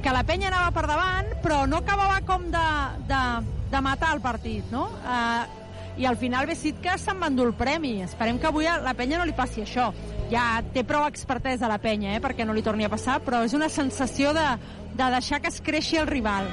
que 0.04 0.12
la 0.12 0.26
penya 0.28 0.50
anava 0.50 0.74
per 0.76 0.84
davant, 0.90 1.30
però 1.40 1.62
no 1.64 1.80
acabava 1.80 2.18
com 2.28 2.50
de, 2.52 2.64
de, 3.08 3.22
de 3.72 3.82
matar 3.86 4.10
el 4.18 4.20
partit, 4.26 4.68
no? 4.68 4.90
Eh, 5.00 6.02
I 6.04 6.10
al 6.12 6.20
final 6.20 6.46
Besiktas 6.46 7.06
se'n 7.08 7.24
va 7.24 7.30
endur 7.32 7.46
el 7.48 7.56
premi. 7.56 8.02
Esperem 8.04 8.36
que 8.38 8.50
avui 8.50 8.68
a 8.68 8.76
la 8.84 8.94
penya 9.00 9.22
no 9.22 9.30
li 9.30 9.36
passi 9.38 9.64
això. 9.64 9.88
Ja 10.28 10.60
té 10.76 10.84
prou 10.84 11.08
expertesa 11.08 11.72
la 11.72 11.80
penya, 11.80 12.18
eh, 12.18 12.20
perquè 12.20 12.44
no 12.44 12.54
li 12.54 12.66
torni 12.68 12.84
a 12.84 12.92
passar, 12.92 13.22
però 13.24 13.46
és 13.48 13.56
una 13.56 13.72
sensació 13.72 14.36
de, 14.36 14.46
de 14.92 15.10
deixar 15.16 15.40
que 15.40 15.54
es 15.56 15.62
creixi 15.64 16.04
el 16.04 16.12
rival. 16.12 16.52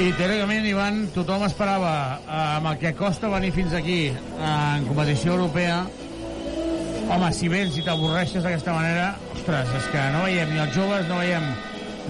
I 0.00 0.08
teòricament, 0.16 0.64
Ivan, 0.72 1.04
tothom 1.12 1.44
esperava, 1.44 1.94
eh, 2.24 2.40
amb 2.56 2.72
el 2.72 2.80
que 2.80 2.96
costa 2.96 3.28
venir 3.36 3.52
fins 3.52 3.76
aquí 3.76 4.00
eh, 4.08 4.16
en 4.48 4.88
competició 4.88 5.36
europea, 5.36 5.84
home, 7.10 7.30
si 7.34 7.48
vens 7.50 7.76
i 7.78 7.84
t'avorreixes 7.86 8.44
d'aquesta 8.44 8.74
manera, 8.74 9.10
ostres, 9.34 9.72
és 9.78 9.90
que 9.92 10.04
no 10.14 10.24
veiem 10.26 10.52
ni 10.52 10.62
els 10.62 10.74
joves, 10.74 11.06
no 11.10 11.20
veiem 11.20 11.46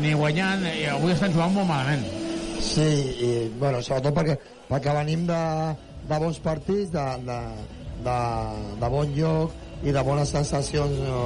ni 0.02 0.12
guanyant, 0.16 0.64
i 0.72 0.86
avui 0.92 1.14
estan 1.14 1.34
jugant 1.34 1.54
molt 1.54 1.68
malament. 1.68 2.04
Sí, 2.64 2.86
i, 3.20 3.30
bueno, 3.60 3.82
sobretot 3.84 4.16
perquè, 4.16 4.36
perquè 4.70 4.94
venim 4.96 5.26
de, 5.28 5.40
de 6.08 6.20
bons 6.22 6.40
partits, 6.44 6.90
de, 6.94 7.04
de, 7.26 7.38
de, 8.06 8.16
de 8.80 8.90
bon 8.92 9.12
lloc 9.16 9.84
i 9.84 9.92
de 9.92 10.02
bones 10.04 10.32
sensacions 10.32 10.96
eh, 11.04 11.18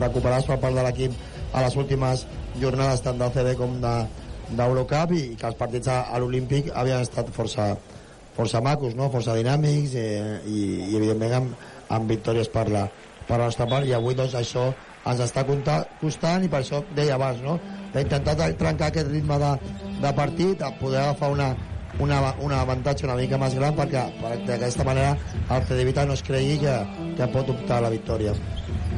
recuperades 0.00 0.48
per 0.50 0.58
part 0.62 0.74
de 0.74 0.84
l'equip 0.86 1.14
a 1.54 1.62
les 1.62 1.76
últimes 1.78 2.26
jornades 2.60 3.04
tant 3.04 3.20
del 3.20 3.30
CB 3.34 3.54
com 3.60 3.78
de, 3.82 3.94
d'Eurocup 4.58 5.14
i, 5.14 5.22
i 5.32 5.36
que 5.38 5.48
els 5.48 5.58
partits 5.58 5.90
a, 5.92 6.02
a 6.10 6.18
l'Olímpic 6.20 6.72
havien 6.74 7.04
estat 7.04 7.30
força, 7.34 7.72
força 8.36 8.62
macos, 8.64 8.96
no? 8.98 9.10
força 9.14 9.36
dinàmics 9.38 9.94
eh, 10.00 10.40
i, 10.50 10.64
i 10.90 10.98
evidentment 10.98 11.38
amb, 11.38 11.54
amb 11.92 12.10
victòries 12.10 12.50
per 12.52 12.66
la, 12.72 12.88
per 13.28 13.38
la 13.38 13.50
nostra 13.50 13.66
part 13.70 13.86
i 13.86 13.94
avui 13.96 14.16
doncs 14.18 14.34
això 14.38 14.70
ens 15.10 15.20
està 15.24 15.44
costant 15.46 16.44
i 16.44 16.50
per 16.50 16.62
això 16.62 16.82
deia 16.94 17.16
abans 17.18 17.42
no? 17.42 17.58
d'intentar 17.94 18.36
trencar 18.58 18.90
aquest 18.90 19.10
ritme 19.10 19.38
de, 19.42 19.52
de 20.02 20.12
partit 20.16 20.62
a 20.62 20.70
poder 20.78 21.02
agafar 21.02 21.32
una, 21.34 21.48
una, 21.98 22.20
un 22.40 22.54
avantatge 22.56 23.06
una 23.08 23.18
mica 23.18 23.38
més 23.38 23.56
gran 23.58 23.74
perquè, 23.78 24.06
perquè 24.20 24.46
d'aquesta 24.54 24.86
manera 24.88 25.16
el 25.50 25.66
Cedevita 25.68 26.06
no 26.06 26.18
es 26.18 26.22
cregui 26.22 26.58
que, 26.62 26.76
que 27.18 27.30
pot 27.34 27.50
optar 27.56 27.80
a 27.80 27.88
la 27.88 27.92
victòria 27.94 28.36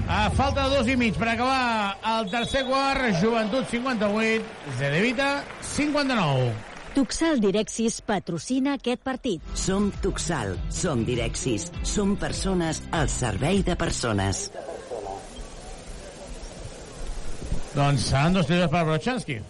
a 0.04 0.28
falta 0.36 0.68
de 0.68 0.76
dos 0.76 0.88
i 0.92 0.98
mig 1.00 1.16
per 1.16 1.30
acabar 1.32 1.96
el 2.18 2.28
tercer 2.28 2.66
quart, 2.68 3.08
Joventut 3.22 3.70
58, 3.70 4.44
Zedevita 4.76 5.30
59. 5.64 6.73
Tuxal 6.94 7.40
Direxis 7.42 7.96
patrocina 8.06 8.76
aquest 8.78 9.00
partit. 9.02 9.42
Som 9.58 9.88
Tuxal, 9.98 10.52
som 10.70 11.00
Direxis, 11.02 11.64
som 11.82 12.12
persones 12.14 12.78
al 12.94 13.08
servei 13.10 13.64
de 13.66 13.74
persones. 13.74 14.44
Doncs 17.74 18.06
seran 18.12 18.38
dos 18.38 18.46
tiros 18.46 18.70
per 18.70 18.84
Brochanski. 18.86 19.40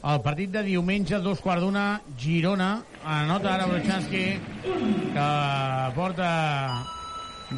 El 0.00 0.24
partit 0.24 0.56
de 0.56 0.64
diumenge, 0.70 1.20
dos 1.20 1.44
quarts 1.44 1.66
d'una, 1.66 1.84
Girona. 2.16 2.70
Anota 3.04 3.52
ara 3.58 3.68
Brochanski, 3.68 4.24
que 5.12 5.30
porta 6.00 6.30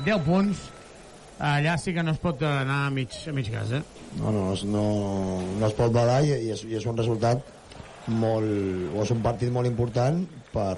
10 0.02 0.26
punts. 0.26 0.71
Allà 1.42 1.74
sí 1.74 1.90
que 1.90 2.04
no 2.06 2.12
es 2.14 2.20
pot 2.22 2.38
anar 2.46 2.84
a 2.86 2.90
mig, 2.94 3.14
a 3.26 3.32
mig 3.34 3.48
gas, 3.50 3.72
eh? 3.74 3.82
No, 4.20 4.30
no, 4.30 4.42
no, 4.70 4.84
no 5.58 5.66
es 5.66 5.74
pot 5.74 5.90
badar 5.90 6.20
i, 6.22 6.30
i, 6.36 6.52
és, 6.54 6.62
i 6.70 6.76
és 6.78 6.86
un 6.86 6.94
resultat 6.94 7.42
molt... 8.06 8.46
o 8.94 9.02
és 9.02 9.10
un 9.10 9.22
partit 9.24 9.50
molt 9.50 9.66
important 9.66 10.20
per, 10.52 10.76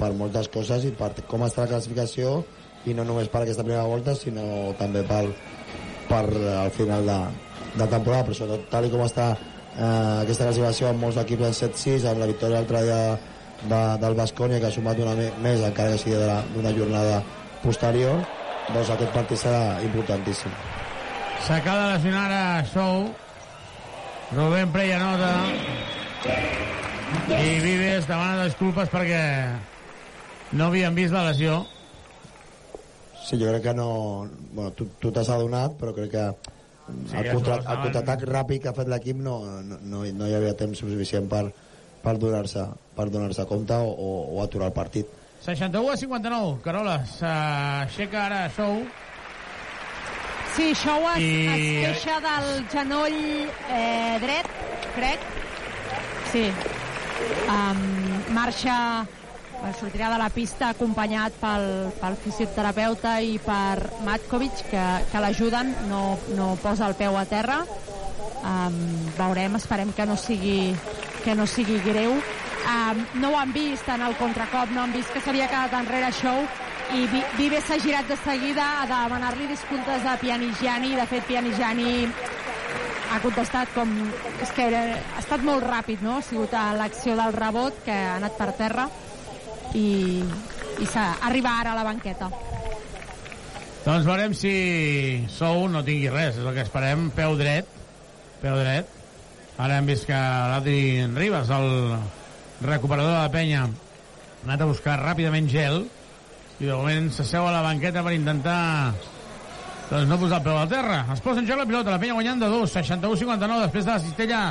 per 0.00 0.10
moltes 0.18 0.48
coses 0.50 0.88
i 0.88 0.90
per 0.98 1.12
com 1.30 1.44
està 1.46 1.62
la 1.62 1.74
classificació 1.76 2.40
i 2.90 2.96
no 2.96 3.04
només 3.06 3.30
per 3.30 3.44
aquesta 3.44 3.62
primera 3.62 3.86
volta 3.86 4.16
sinó 4.18 4.72
també 4.80 5.04
per, 5.06 5.22
per 6.10 6.24
al 6.64 6.74
final 6.74 7.06
de, 7.06 7.20
de 7.76 7.86
temporada 7.86 8.26
però 8.26 8.38
sobretot 8.40 8.66
tal 8.72 8.90
com 8.90 9.06
està 9.06 9.28
eh, 9.36 10.24
aquesta 10.24 10.48
classificació 10.48 10.90
amb 10.90 11.06
molts 11.06 11.22
equips 11.22 11.52
en 11.52 11.58
7-6 11.60 12.08
amb 12.10 12.24
la 12.24 12.30
victòria 12.32 12.58
l'altre 12.58 12.82
dia 12.88 13.00
de, 13.62 13.80
del 14.02 14.18
Bascònia 14.24 14.58
que 14.58 14.72
ha 14.72 14.74
sumat 14.74 15.06
una 15.06 15.14
més 15.14 15.62
encara 15.70 15.94
que 15.94 16.02
sigui 16.02 16.18
d'una 16.56 16.74
jornada 16.74 17.22
posterior 17.62 18.24
doncs 18.74 18.92
aquest 18.94 19.12
partit 19.14 19.40
serà 19.40 19.80
importantíssim. 19.86 20.52
S'acaba 21.46 21.86
de 21.86 21.96
lesionar 21.96 22.28
a 22.36 22.64
Sou. 22.68 23.08
Rubén 24.30 24.70
Preya 24.70 25.00
nota. 25.02 25.32
I 27.34 27.58
Vives 27.64 28.06
demana 28.06 28.46
disculpes 28.46 28.90
perquè 28.92 29.22
no 30.52 30.68
havien 30.68 30.94
vist 30.94 31.14
la 31.14 31.24
lesió. 31.30 31.64
Sí, 33.24 33.38
jo 33.38 33.48
crec 33.50 33.64
que 33.68 33.74
no... 33.74 34.28
Bueno, 34.52 34.70
tu 34.74 34.86
tu 35.00 35.10
t'has 35.14 35.30
adonat, 35.30 35.74
però 35.80 35.94
crec 35.96 36.12
que 36.14 36.26
sí, 37.06 37.16
el, 37.16 37.32
contra, 37.32 37.60
el 37.60 37.82
contraatac 37.84 38.26
ràpid 38.28 38.62
que 38.62 38.70
ha 38.70 38.76
fet 38.76 38.90
l'equip 38.90 39.18
no, 39.22 39.40
no, 39.66 39.78
no, 39.82 40.04
no 40.04 40.28
hi 40.28 40.36
havia 40.36 40.56
temps 40.58 40.78
suficient 40.82 41.28
per, 41.30 41.44
per 42.02 42.16
donar-se 42.18 42.66
per 42.96 43.08
donar 43.10 43.46
compte 43.48 43.74
o, 43.74 43.90
o, 43.90 44.10
o 44.36 44.42
aturar 44.42 44.70
el 44.70 44.76
partit 44.76 45.19
61 45.44 45.92
a 45.92 45.96
59. 45.96 46.58
Carola, 46.64 46.98
s'aixeca 47.18 48.24
ara 48.26 48.40
Sou. 48.56 48.82
Sí, 50.56 50.74
Sou 50.74 51.06
es, 51.14 51.22
I... 51.22 51.30
es 51.54 51.62
queixa 51.86 52.18
del 52.24 52.50
genoll 52.72 53.22
eh, 53.70 54.18
dret, 54.20 54.50
crec. 54.96 55.24
Sí. 56.32 56.44
Um, 57.50 57.80
marxa 58.34 58.76
sortirà 59.78 60.08
de 60.12 60.18
la 60.20 60.30
pista 60.32 60.70
acompanyat 60.72 61.34
pel, 61.40 61.66
pel 62.00 62.16
fisioterapeuta 62.22 63.18
i 63.20 63.36
per 63.44 63.90
Matkovic 64.06 64.62
que, 64.70 64.84
que 65.10 65.22
l'ajuden, 65.22 65.74
no, 65.90 66.16
no 66.36 66.54
posa 66.62 66.88
el 66.88 66.96
peu 66.96 67.18
a 67.20 67.26
terra 67.28 67.60
um, 68.40 68.78
veurem, 69.18 69.58
esperem 69.60 69.92
que 69.92 70.06
no 70.08 70.16
sigui 70.16 70.72
que 71.24 71.34
no 71.36 71.44
sigui 71.44 71.76
greu 71.84 72.16
Um, 72.60 73.04
no 73.22 73.30
ho 73.30 73.38
han 73.40 73.54
vist 73.54 73.88
en 73.88 74.02
el 74.04 74.16
contracop, 74.18 74.70
no 74.74 74.82
han 74.84 74.92
vist 74.92 75.12
que 75.14 75.22
s'havia 75.24 75.48
quedat 75.48 75.78
enrere 75.80 76.12
Show 76.12 76.44
i 76.94 77.06
Vives 77.38 77.64
s'ha 77.66 77.78
girat 77.80 78.08
de 78.10 78.16
seguida 78.20 78.66
a 78.82 78.86
demanar-li 78.90 79.46
disculpes 79.48 80.04
a 80.06 80.16
Pianigiani 80.20 80.92
de 80.98 81.06
fet 81.08 81.24
Pianigiani 81.28 81.94
ha 83.10 83.18
contestat 83.22 83.72
com... 83.74 83.90
És 84.42 84.52
que 84.54 84.66
era, 84.68 84.82
ha 84.98 85.22
estat 85.22 85.42
molt 85.46 85.66
ràpid, 85.66 86.02
no? 86.06 86.18
Ha 86.18 86.26
sigut 86.26 86.54
l'acció 86.78 87.16
del 87.18 87.34
rebot 87.36 87.82
que 87.86 87.94
ha 87.94 88.16
anat 88.18 88.36
per 88.38 88.52
terra 88.58 88.86
i, 89.74 90.22
i 90.22 90.88
arriba 91.00 91.56
ara 91.62 91.74
a 91.74 91.80
la 91.80 91.86
banqueta. 91.86 92.30
Doncs 93.84 94.06
veurem 94.06 94.36
si 94.36 94.54
Sou 95.32 95.66
no 95.72 95.82
tingui 95.86 96.10
res, 96.12 96.36
és 96.36 96.46
el 96.46 96.54
que 96.54 96.66
esperem. 96.66 97.08
Peu 97.16 97.34
dret, 97.40 97.68
peu 98.42 98.58
dret. 98.60 98.98
Ara 99.60 99.78
hem 99.78 99.88
vist 99.88 100.06
que 100.08 100.16
l'Adri 100.16 101.06
Ribas, 101.16 101.50
el 101.52 101.96
recuperador 102.60 103.14
de 103.14 103.22
la 103.22 103.32
penya, 103.32 103.64
ha 103.64 104.44
anat 104.46 104.60
a 104.60 104.68
buscar 104.68 104.98
ràpidament 105.00 105.48
gel 105.48 105.82
i 106.60 106.66
de 106.66 106.74
moment 106.74 107.08
s'asseu 107.12 107.46
a 107.46 107.54
la 107.54 107.62
banqueta 107.64 108.02
per 108.04 108.12
intentar 108.16 108.92
doncs 109.90 110.06
no 110.06 110.18
posar 110.20 110.38
el 110.38 110.44
peu 110.46 110.58
al 110.58 110.68
terra. 110.70 111.00
Es 111.12 111.22
posa 111.24 111.40
en 111.42 111.48
joc 111.48 111.58
la 111.58 111.66
pilota, 111.66 111.90
la 111.90 111.98
penya 111.98 112.14
guanyant 112.14 112.42
de 112.44 112.50
2, 112.52 112.74
61-59 112.76 113.64
després 113.64 113.88
de 113.88 113.92
la 113.92 114.02
cistella 114.04 114.42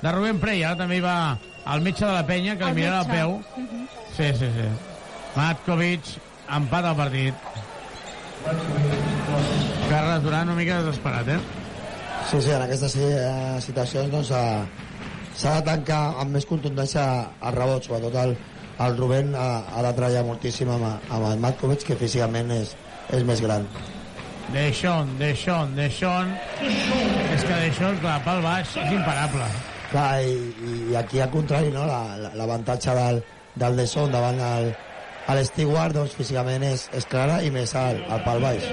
de 0.00 0.12
Rubén 0.12 0.40
Prey. 0.40 0.62
Ara 0.64 0.78
també 0.78 1.00
hi 1.00 1.04
va 1.04 1.16
el 1.74 1.84
metge 1.84 2.06
de 2.06 2.12
la 2.14 2.24
penya 2.26 2.56
que 2.56 2.64
el 2.64 2.74
li 2.74 2.80
mirarà 2.80 3.02
el 3.04 3.10
peu. 3.10 3.36
Uh 3.36 3.60
mhm. 3.60 3.66
-huh. 3.66 3.86
Sí, 4.16 4.32
sí, 4.38 4.48
sí. 4.56 4.68
Matkovic 5.36 6.02
empat 6.48 6.84
el 6.84 6.96
partit. 6.96 7.34
Carles 9.90 10.22
Duran 10.22 10.48
una 10.48 10.56
mica 10.56 10.82
desesperat, 10.82 11.28
eh? 11.28 11.38
Sí, 12.30 12.40
sí, 12.42 12.50
en 12.50 12.62
aquestes 12.62 12.96
eh, 12.96 13.60
situacions 13.60 14.10
doncs, 14.10 14.30
eh, 14.30 14.85
s'ha 15.36 15.58
de 15.58 15.66
tancar 15.68 16.02
amb 16.22 16.36
més 16.36 16.46
contundència 16.48 17.04
el 17.44 17.56
rebot, 17.56 17.84
sobretot 17.84 18.16
el, 18.22 18.32
el 18.86 18.96
Rubén 18.96 19.34
ha, 19.36 19.50
ha 19.72 19.84
de 19.84 19.92
treballar 19.98 20.24
moltíssim 20.24 20.70
amb, 20.72 20.88
amb 20.88 21.28
el 21.30 21.44
Matkovic, 21.44 21.84
que 21.90 21.98
físicament 22.00 22.52
és, 22.56 22.72
és 23.16 23.24
més 23.28 23.42
gran. 23.44 23.68
Deixón, 24.54 25.16
Deixón, 25.18 25.74
Deixón... 25.76 26.32
És 27.34 27.44
que 27.44 27.54
Deixón, 27.66 27.96
clar, 28.02 28.20
pel 28.24 28.42
baix 28.44 28.76
és 28.78 28.92
imparable. 28.94 29.48
Clar, 29.90 30.10
i, 30.22 30.74
i 30.92 30.98
aquí 30.98 31.20
al 31.20 31.32
contrari, 31.32 31.72
no? 31.74 31.86
l'avantatge 31.86 32.94
la, 32.94 33.08
del, 33.08 33.22
del 33.62 33.80
Deixón 33.82 34.12
davant 34.14 34.38
el, 34.48 34.70
el 35.34 35.42
Stewart, 35.48 35.96
doncs 35.96 36.14
físicament 36.16 36.64
és, 36.68 36.86
és 36.96 37.08
clara 37.10 37.40
i 37.42 37.50
més 37.54 37.74
al, 37.76 38.00
al 38.08 38.22
pal 38.24 38.44
baix. 38.44 38.70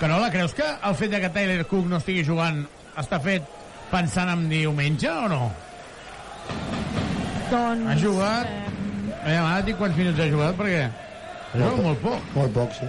Carola, 0.00 0.30
creus 0.32 0.54
que 0.56 0.64
el 0.64 0.94
fet 0.96 1.10
de 1.12 1.20
que 1.20 1.32
Tyler 1.32 1.64
Cook 1.68 1.88
no 1.88 1.98
estigui 2.00 2.22
jugant 2.24 2.62
està 3.00 3.18
fet 3.20 3.59
pensant 3.90 4.30
en 4.32 4.48
diumenge 4.50 5.10
o 5.10 5.28
no? 5.30 5.44
Doncs... 7.50 7.86
Ha 7.90 7.96
jugat... 8.00 8.50
Eh... 9.20 9.36
Ara 9.36 9.58
et 9.60 9.66
dic 9.68 9.78
quants 9.80 9.96
minuts 9.98 10.20
ha 10.22 10.28
jugat, 10.30 10.56
perquè... 10.58 10.84
Ha 11.50 11.58
jugat 11.58 11.80
molt 11.84 12.04
poc. 12.04 12.28
Molt 12.36 12.54
poc, 12.56 12.76
sí. 12.78 12.88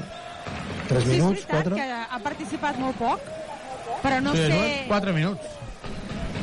3 0.92 1.04
sí, 1.04 1.16
minuts, 1.16 1.48
4? 1.50 1.76
que 1.80 1.88
ha 1.88 2.20
participat 2.24 2.78
molt 2.82 2.98
poc, 3.00 3.26
però 4.04 4.22
no 4.24 4.36
sí, 4.36 4.46
sé... 4.52 4.62
4 4.90 5.16
minuts. 5.16 5.58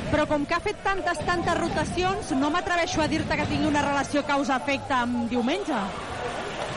Però 0.08 0.24
com 0.28 0.44
que 0.48 0.56
ha 0.56 0.60
fet 0.64 0.78
tantes, 0.84 1.20
tantes 1.28 1.58
rotacions, 1.58 2.30
no 2.40 2.48
m'atreveixo 2.52 3.02
a 3.04 3.08
dir-te 3.12 3.36
que 3.36 3.48
tingui 3.50 3.68
una 3.68 3.84
relació 3.84 4.24
causa-efecte 4.28 4.96
amb 4.96 5.26
diumenge. 5.32 5.80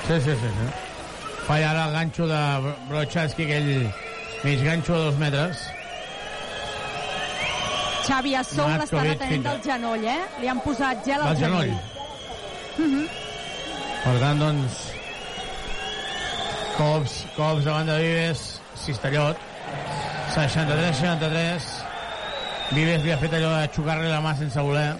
Sí, 0.07 0.17
sí, 0.19 0.35
sí. 0.35 0.55
sí. 0.57 0.71
Falla 1.47 1.71
ara 1.71 1.85
el 1.87 1.95
ganxo 1.95 2.27
de 2.29 2.41
Brochanski, 2.89 3.47
aquell 3.47 3.71
mig 4.43 4.65
ganxo 4.67 4.97
de 4.97 5.05
dos 5.07 5.21
metres. 5.21 5.63
Xavi 8.05 8.35
Assou 8.35 8.67
l'està 8.79 9.03
retenint 9.05 9.43
del 9.45 9.59
genoll, 9.65 10.05
eh? 10.05 10.21
Li 10.41 10.49
han 10.51 10.61
posat 10.63 11.05
gel 11.05 11.21
al 11.21 11.37
genoll. 11.37 11.69
genoll. 11.69 11.99
Uh 12.77 12.87
-huh. 12.93 13.07
Per 14.03 14.15
tant, 14.19 14.39
doncs, 14.39 14.77
cops, 16.77 17.25
cops 17.35 17.63
davant 17.63 17.85
de 17.85 17.97
Vives, 18.01 18.61
Cistellot, 18.85 19.37
63-63. 20.35 21.63
Vives 22.71 23.03
li 23.03 23.11
ha 23.11 23.17
fet 23.17 23.33
allò 23.33 23.51
de 23.59 23.69
xocar-li 23.75 24.09
la 24.09 24.21
mà 24.21 24.35
sense 24.37 24.59
voler. 24.59 24.95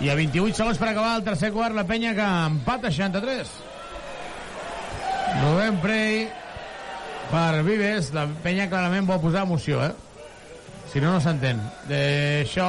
I 0.00 0.08
a 0.10 0.14
28 0.14 0.56
segons 0.56 0.78
per 0.78 0.88
acabar 0.88 1.16
el 1.16 1.24
tercer 1.24 1.52
quart, 1.52 1.74
la 1.74 1.84
penya 1.84 2.14
que 2.14 2.28
empata 2.46 2.90
63. 2.90 3.50
Rubén 5.42 5.76
Prey 5.80 6.28
per 7.30 7.62
Vives, 7.62 8.12
la 8.12 8.26
penya 8.42 8.68
clarament 8.68 9.06
vol 9.06 9.20
posar 9.20 9.42
emoció, 9.42 9.84
eh? 9.84 9.92
Si 10.92 11.00
no, 11.00 11.12
no 11.12 11.20
s'entén. 11.20 11.58
De 11.88 12.44
Shot. 12.44 12.62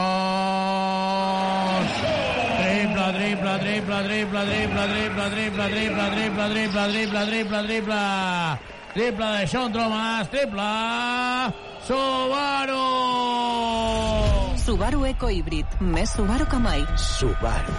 Triple 2.64 3.12
triple, 3.20 3.60
triple, 3.60 4.00
triple, 4.04 4.44
triple, 4.48 4.84
triple, 4.88 5.28
triple, 5.30 5.68
triple, 5.68 6.08
triple, 6.10 6.48
triple, 6.50 6.86
triple, 6.88 7.26
triple, 7.28 7.64
triple, 7.68 8.00
triple 8.94 9.26
de 9.26 9.48
Sean 9.48 9.74
Thomas, 9.74 10.30
triple, 10.30 10.64
Subaru! 11.84 12.88
Subaru 14.56 15.06
Eco 15.06 15.30
Híbrid. 15.30 15.66
Més 15.82 16.16
Subaru 16.16 16.48
que 16.48 16.60
mai. 16.64 16.86
Subaru. 16.96 17.74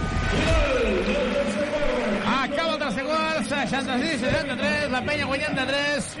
Acaba 2.35 2.73
el 2.73 2.79
tercer 2.85 3.05
quart, 3.05 3.47
66-63, 3.49 4.91
la 4.93 5.01
penya 5.01 5.25
guanyant 5.25 5.57
de 5.57 5.65
3. 5.73 6.11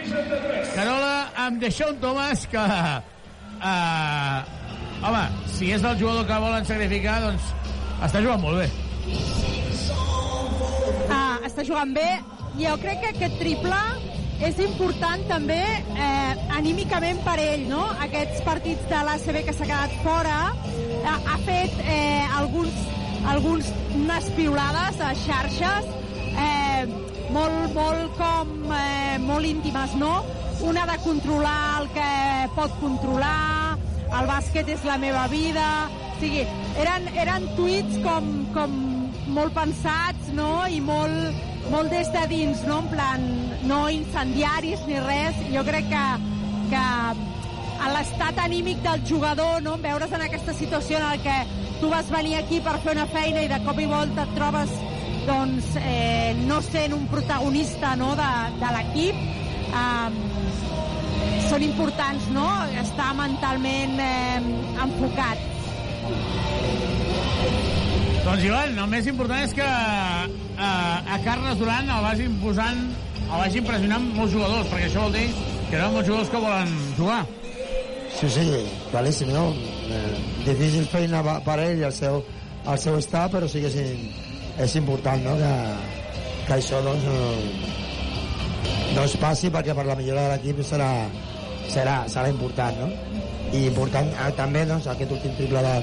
Carola 0.73 1.17
amb 1.45 1.61
Deixón 1.61 2.01
Tomàs, 2.01 2.49
que... 2.49 2.65
Uh, 3.59 4.43
home, 5.05 5.23
si 5.55 5.71
és 5.75 5.83
el 5.83 5.99
jugador 5.99 6.27
que 6.27 6.39
volen 6.43 6.65
sacrificar, 6.67 7.19
doncs 7.23 7.51
està 8.05 8.21
jugant 8.23 8.41
molt 8.43 8.63
bé. 8.63 8.67
Ah, 11.09 11.39
està 11.47 11.63
jugant 11.67 11.93
bé. 11.95 12.09
Jo 12.59 12.75
crec 12.79 13.01
que 13.03 13.13
aquest 13.13 13.39
triple 13.39 13.79
és 14.43 14.59
important 14.63 15.23
també 15.29 15.61
eh, 15.63 16.33
anímicament 16.57 17.21
per 17.23 17.35
ell, 17.39 17.65
no? 17.69 17.85
Aquests 18.03 18.43
partits 18.47 18.83
de 18.91 19.01
l'ACB 19.07 19.41
que 19.47 19.55
s'ha 19.55 19.67
quedat 19.69 19.95
fora 20.03 20.37
ha, 20.51 21.15
ha 21.15 21.37
fet 21.47 21.75
eh, 21.83 22.23
alguns, 22.39 22.79
alguns 23.31 23.71
unes 23.95 24.29
piulades 24.35 24.99
a 25.03 25.13
xarxes 25.23 25.91
eh, 26.35 27.14
molt, 27.33 27.73
molt 27.75 28.17
com 28.19 28.71
eh, 28.75 29.17
molt 29.23 29.47
íntimes, 29.47 29.95
no? 29.99 30.23
Una 30.65 30.85
de 30.89 30.97
controlar 31.03 31.81
el 31.81 31.89
que 31.95 32.09
pot 32.55 32.75
controlar, 32.81 33.77
el 34.05 34.29
bàsquet 34.29 34.69
és 34.71 34.85
la 34.87 34.97
meva 35.01 35.25
vida, 35.31 35.65
o 35.89 36.19
sigui, 36.21 36.45
eren, 36.81 37.09
eren 37.19 37.49
tuits 37.57 37.99
com, 38.05 38.29
com 38.55 38.77
molt 39.35 39.55
pensats, 39.57 40.31
no?, 40.37 40.65
i 40.71 40.79
molt, 40.83 41.43
molt 41.73 41.91
des 41.91 42.09
de 42.13 42.23
dins, 42.31 42.63
no?, 42.69 42.79
en 42.85 42.89
plan, 42.93 43.27
no 43.67 43.85
incendiaris 43.91 44.85
ni 44.87 45.01
res. 45.03 45.37
Jo 45.51 45.65
crec 45.67 45.89
que, 45.91 46.05
que 46.71 46.83
a 47.85 47.91
l'estat 47.91 48.39
anímic 48.45 48.81
del 48.85 49.03
jugador, 49.09 49.61
no?, 49.65 49.75
veure's 49.83 50.15
en 50.15 50.27
aquesta 50.29 50.55
situació 50.55 51.01
en 51.03 51.23
què 51.25 51.39
tu 51.81 51.91
vas 51.91 52.07
venir 52.13 52.37
aquí 52.39 52.61
per 52.63 52.77
fer 52.85 52.95
una 52.95 53.09
feina 53.11 53.43
i 53.43 53.51
de 53.51 53.59
cop 53.65 53.81
i 53.81 53.89
volta 53.91 54.23
et 54.23 54.37
trobes 54.37 54.71
doncs, 55.27 55.75
eh, 55.81 56.35
no 56.45 56.61
sent 56.65 56.93
un 56.95 57.07
protagonista 57.11 57.95
no, 57.99 58.13
de, 58.17 58.29
de 58.61 58.71
l'equip, 58.75 59.19
eh, 59.69 60.09
són 61.49 61.65
importants, 61.65 62.29
no?, 62.35 62.47
estar 62.81 63.11
mentalment 63.17 63.99
eh, 64.01 64.39
enfocat. 64.85 65.43
Doncs, 68.25 68.41
Ivan, 68.41 68.77
el 68.81 68.89
més 68.89 69.05
important 69.09 69.43
és 69.45 69.53
que 69.53 69.65
eh, 69.65 71.15
a 71.15 71.19
Carles 71.25 71.59
Duran 71.61 71.91
el 71.93 72.05
vagin 72.07 72.37
posant, 72.41 72.79
el 73.25 73.35
vagin 73.35 73.67
pressionant 73.67 74.07
molts 74.17 74.33
jugadors, 74.33 74.69
perquè 74.71 74.89
això 74.89 75.05
vol 75.05 75.13
dir 75.13 75.27
que 75.69 75.77
hi 75.77 75.81
ha 75.81 75.91
molts 75.93 76.09
jugadors 76.09 76.31
que 76.33 76.41
volen 76.41 76.73
jugar. 76.97 77.21
Sí, 78.15 78.29
sí, 78.31 78.45
claríssim, 78.89 79.29
no? 79.35 79.49
Eh, 79.91 80.15
difícil 80.45 80.87
feina 80.89 81.21
per 81.45 81.59
ell 81.59 81.81
i 81.83 81.85
el 81.85 81.93
seu, 81.93 82.21
el 82.65 82.79
seu 82.81 82.97
estar, 82.97 83.27
però 83.33 83.49
sí 83.51 83.61
que 83.61 83.69
és, 83.69 84.24
és 84.63 84.75
important, 84.79 85.21
no?, 85.25 85.35
que, 85.39 85.53
que 86.47 86.53
això, 86.59 86.79
doncs, 86.85 87.03
no, 87.09 87.17
no 88.95 89.03
es 89.03 89.15
passi 89.19 89.49
perquè 89.51 89.75
per 89.75 89.85
la 89.87 89.95
millora 89.99 90.27
de 90.29 90.35
l'equip 90.35 90.61
serà, 90.63 90.89
serà, 91.71 92.03
serà 92.11 92.29
important, 92.31 92.77
no? 92.79 92.89
I 93.55 93.65
important 93.69 94.07
eh, 94.13 94.31
també, 94.37 94.65
doncs, 94.69 94.87
aquest 94.91 95.11
últim 95.15 95.35
triple 95.37 95.61
de, 95.65 95.75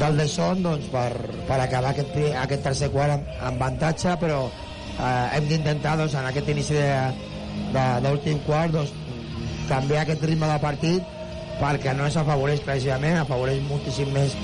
del 0.00 0.20
de 0.20 0.28
Son 0.28 0.62
doncs, 0.64 0.88
per, 0.92 1.10
per 1.48 1.60
acabar 1.64 1.92
aquest, 1.94 2.16
aquest 2.44 2.62
tercer 2.68 2.90
quart 2.92 3.16
amb, 3.16 3.32
amb 3.40 3.56
avantatge, 3.62 4.16
però 4.20 4.44
eh, 4.48 5.26
hem 5.38 5.48
d'intentar 5.50 5.96
doncs, 6.00 6.14
en 6.20 6.28
aquest 6.30 6.48
inici 6.52 6.76
de- 6.76 7.30
de- 7.72 8.00
d'últim 8.04 8.40
quart 8.46 8.72
doncs, 8.76 8.92
canviar 9.68 10.02
aquest 10.04 10.24
ritme 10.28 10.48
de 10.50 10.58
partit 10.60 11.02
perquè 11.60 11.92
no 11.94 12.04
ens 12.08 12.16
afavoreix 12.18 12.60
precisament, 12.66 13.20
afavoreix 13.22 13.60
moltíssim 13.68 14.08
més 14.12 14.34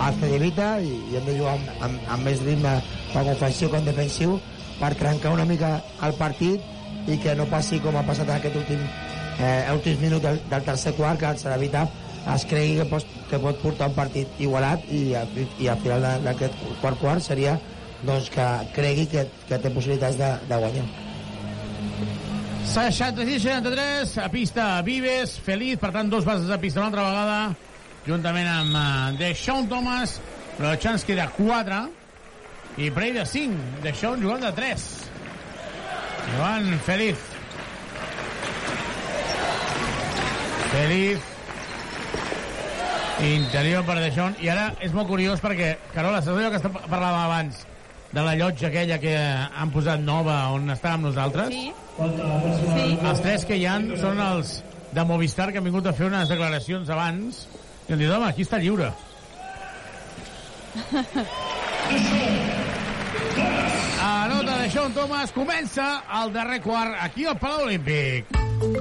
al, 0.00 0.06
al 0.08 0.18
Cedevita 0.20 0.68
i, 0.80 0.90
i 1.12 1.16
hem 1.20 1.26
de 1.28 1.36
jugar 1.38 1.54
amb, 1.58 1.70
amb, 1.86 2.08
amb 2.16 2.24
més 2.28 2.40
ritme 2.46 2.74
tant 3.12 3.28
ofensiu 3.34 3.70
com 3.72 3.84
defensiu 3.84 4.38
per 4.80 4.94
trencar 4.96 5.32
una 5.36 5.44
mica 5.44 5.74
el 6.06 6.14
partit 6.18 7.08
i 7.10 7.16
que 7.20 7.34
no 7.36 7.46
passi 7.50 7.78
com 7.84 7.96
ha 7.96 8.04
passat 8.06 8.28
en 8.28 8.36
aquest 8.38 8.56
últim 8.60 8.80
eh, 9.40 9.66
últims 9.74 10.00
minuts 10.00 10.24
del, 10.24 10.40
del 10.50 10.64
tercer 10.68 10.94
quart 10.96 11.20
que 11.20 11.28
el 11.30 11.38
Cedevita 11.40 11.84
es 12.34 12.42
cregui 12.48 12.76
que 12.80 12.84
pot, 12.90 13.04
que 13.30 13.38
pot 13.40 13.60
portar 13.62 13.86
un 13.88 13.94
partit 13.96 14.40
igualat 14.44 14.82
i, 14.92 15.14
a- 15.16 15.26
i 15.58 15.68
al 15.72 15.78
final 15.80 16.04
d'aquest 16.24 16.58
quart 16.82 16.98
quart 17.00 17.24
seria 17.24 17.54
doncs, 18.02 18.28
que 18.32 18.44
cregui 18.76 19.06
que, 19.12 19.26
que 19.48 19.58
té 19.60 19.70
possibilitats 19.72 20.16
de, 20.20 20.28
de 20.48 20.58
guanyar. 20.60 20.84
66-63, 22.70 24.16
a 24.24 24.28
pista 24.30 24.66
Vives, 24.86 25.38
Feliz, 25.44 25.78
per 25.80 25.90
tant, 25.94 26.08
dos 26.12 26.24
bases 26.24 26.46
de 26.48 26.58
pista 26.62 26.80
una 26.80 26.88
altra 26.90 27.02
vegada, 27.08 27.38
juntament 28.06 28.48
amb 28.48 28.76
uh, 28.76 29.18
Deixón 29.18 29.68
Thomas, 29.70 30.18
però 30.56 30.74
Chansky 30.80 31.16
de 31.18 31.26
4, 31.36 31.80
i 32.80 32.90
Prey 32.94 33.12
de 33.12 33.26
5, 33.26 33.82
Deixón 33.84 34.22
jugant 34.22 34.46
de 34.46 34.52
3. 34.56 34.86
Joan 36.36 36.78
Feliz. 36.86 37.18
Feliz. 40.70 41.18
Interior 43.20 43.84
per 43.84 43.98
Deixón. 44.00 44.36
I 44.40 44.48
ara 44.48 44.70
és 44.80 44.94
molt 44.96 45.10
curiós 45.10 45.42
perquè, 45.42 45.74
Carola, 45.92 46.22
saps 46.24 46.38
allò 46.40 46.52
que 46.54 46.62
parlàvem 46.88 47.20
abans? 47.26 47.66
De 48.10 48.22
la 48.26 48.32
llotja 48.34 48.70
aquella 48.70 48.96
que 48.98 49.12
han 49.14 49.70
posat 49.70 50.00
nova 50.02 50.38
on 50.54 50.72
estàvem 50.72 51.04
nosaltres? 51.10 51.52
Sí. 51.52 51.70
Sí. 52.00 52.86
Els 52.96 53.20
tres 53.22 53.44
que 53.46 53.58
hi 53.60 53.66
han 53.70 53.90
són 54.00 54.18
els 54.24 54.60
de 54.90 55.04
Movistar 55.06 55.50
que 55.52 55.60
han 55.60 55.66
vingut 55.68 55.86
a 55.86 55.92
fer 55.94 56.08
unes 56.08 56.30
declaracions 56.32 56.88
abans 56.90 57.44
i 57.90 57.92
han 57.92 57.98
dit, 57.98 58.10
home, 58.14 58.26
aquí 58.30 58.44
està 58.46 58.58
lliure. 58.62 58.92
A 64.00 64.28
nota 64.30 64.58
de 64.62 64.68
Sean 64.70 64.94
Thomas 64.94 65.32
comença 65.34 65.86
el 66.20 66.30
darrer 66.32 66.60
quart 66.62 66.94
aquí 67.02 67.26
al 67.26 67.36
Palau 67.38 67.66
Olímpic. 67.66 68.30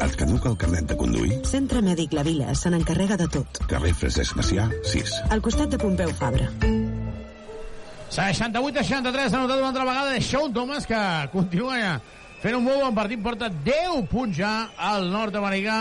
Et 0.05 0.13
caduca 0.19 0.51
el 0.51 0.57
carnet 0.61 0.85
de 0.91 0.97
conduir? 0.99 1.39
Centre 1.49 1.81
Mèdic 1.81 2.13
La 2.13 2.23
Vila 2.27 2.53
se 2.55 2.69
n'encarrega 2.69 3.17
de 3.17 3.27
tot. 3.33 3.59
Carrer 3.71 3.95
Francesc 3.97 4.37
Macià, 4.37 4.67
6. 4.91 5.15
Al 5.33 5.41
costat 5.41 5.73
de 5.73 5.79
Pompeu 5.81 6.13
Fabra. 6.19 6.51
68-63 8.13 9.33
ha 9.33 9.41
notat 9.41 9.57
una 9.57 9.71
altra 9.71 9.87
vegada 9.89 10.13
de 10.13 10.21
Sean 10.21 10.53
Thomas 10.53 10.85
que 10.85 11.01
continua 11.33 11.97
fent 12.43 12.55
un 12.55 12.63
molt 12.63 12.85
bon 12.85 12.95
partit, 12.95 13.19
porta 13.25 13.49
10 13.49 14.05
punts 14.11 14.37
ja 14.37 14.53
al 14.77 15.09
nord-americà 15.11 15.79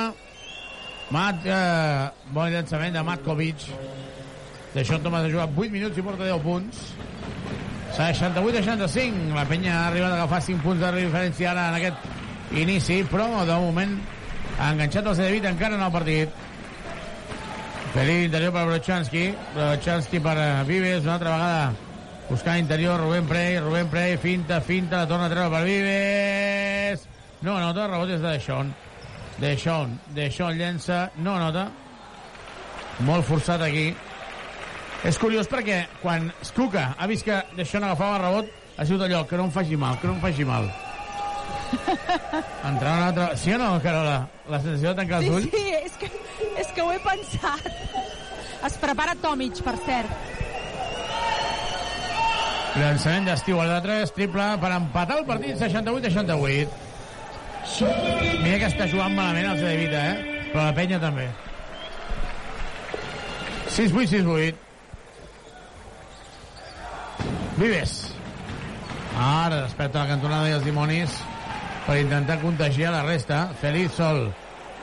Matt, 1.08 1.46
eh, 1.46 2.10
bon 2.36 2.50
llançament 2.52 2.92
de 2.92 3.02
Matkovic. 3.02 3.64
De 4.74 4.84
Sean 4.84 5.02
Thomas 5.02 5.24
ha 5.24 5.30
jugat 5.32 5.54
8 5.56 5.72
minuts 5.72 5.96
i 5.96 6.04
porta 6.04 6.26
10 6.26 6.42
punts. 6.44 6.82
68-65 7.96 9.32
la 9.34 9.46
penya 9.48 9.72
ha 9.72 9.86
arribat 9.88 10.12
a 10.12 10.18
agafar 10.20 10.42
5 10.44 10.60
punts 10.62 10.82
de 10.84 10.90
diferència 11.00 11.50
ara 11.50 11.70
en 11.70 11.78
aquest 11.78 12.52
inici 12.60 13.00
però 13.10 13.26
de 13.48 13.56
moment 13.58 13.96
ha 14.60 14.68
enganxat 14.74 15.08
el 15.08 15.16
Cedevit 15.16 15.48
encara 15.48 15.78
en 15.78 15.84
el 15.86 15.94
partit. 15.94 16.28
Feliz 17.94 18.26
interior 18.26 18.52
per 18.52 18.66
Brochanski. 18.68 19.24
Brochanski 19.54 20.20
per 20.20 20.36
eh, 20.36 20.50
Vives 20.68 21.08
una 21.08 21.14
altra 21.14 21.32
vegada. 21.38 21.72
Buscant 22.28 22.60
interior 22.60 23.00
Rubén 23.00 23.24
Prey 23.24 23.56
Rubén 23.64 23.88
Prey 23.88 24.18
finta, 24.20 24.60
finta, 24.60 24.98
la 24.98 25.08
torna 25.08 25.26
a 25.26 25.32
treure 25.32 25.56
per 25.56 25.64
Vives. 25.64 27.08
No 27.40 27.56
anota, 27.56 27.86
el 27.86 27.96
rebot 27.96 28.12
és 28.12 28.20
de 28.20 28.34
Deixón 28.36 28.76
Deixón, 29.38 29.98
Deixón 30.16 30.56
llença 30.58 31.10
no 31.22 31.36
anota 31.38 31.68
molt 33.06 33.22
forçat 33.28 33.62
aquí 33.62 33.92
és 35.06 35.18
curiós 35.22 35.46
perquè 35.46 35.84
quan 36.02 36.32
Stuka 36.42 36.94
ha 36.98 37.06
vist 37.06 37.22
que 37.24 37.36
Deixón 37.54 37.84
agafava 37.86 38.16
el 38.18 38.22
rebot 38.24 38.48
ha 38.78 38.86
sigut 38.86 39.02
allò, 39.06 39.24
que 39.26 39.36
no 39.38 39.44
em 39.46 39.50
faci 39.54 39.76
mal, 39.78 39.98
que 40.00 40.06
no 40.10 40.14
em 40.16 40.20
faci 40.22 40.44
mal 40.46 40.66
entrar 42.68 42.96
un 42.96 43.02
altre... 43.10 43.36
Sí 43.36 43.52
o 43.52 43.58
no, 43.58 43.74
Carola? 43.82 44.28
La 44.48 44.58
sensació 44.60 44.90
de 44.94 44.98
tancar 45.02 45.18
els 45.22 45.26
Sí, 45.26 45.32
ulls? 45.34 45.48
sí, 45.52 45.72
és 45.84 45.96
que, 46.00 46.10
és 46.62 46.70
que 46.74 46.82
ho 46.82 46.90
he 46.94 46.98
pensat. 47.04 47.66
Es 48.66 48.76
prepara 48.80 49.14
Tomic, 49.20 49.58
per 49.66 49.74
cert. 49.84 50.08
Llançament 52.78 53.26
d'estiu 53.28 53.60
al 53.60 53.70
de 53.74 53.78
3, 53.84 54.12
triple 54.16 54.46
per 54.62 54.70
empatar 54.76 55.18
el 55.20 55.26
partit 55.28 55.58
68-68. 55.60 56.87
Mira 58.42 58.58
que 58.62 58.68
està 58.70 58.86
jugant 58.90 59.14
malament 59.16 59.50
el 59.52 59.60
Cedevita, 59.60 60.00
eh? 60.12 60.40
Però 60.52 60.64
la 60.64 60.74
penya 60.76 60.98
també. 61.02 61.28
6-8-6-8. 63.74 64.54
Vives. 67.58 67.94
Ara 69.18 69.62
desperta 69.64 70.04
la 70.04 70.12
cantonada 70.14 70.48
i 70.48 70.56
els 70.56 70.64
dimonis 70.66 71.14
per 71.86 71.98
intentar 72.00 72.38
contagiar 72.42 72.92
la 72.94 73.04
resta. 73.06 73.48
Feliz 73.60 73.92
sol. 73.98 74.28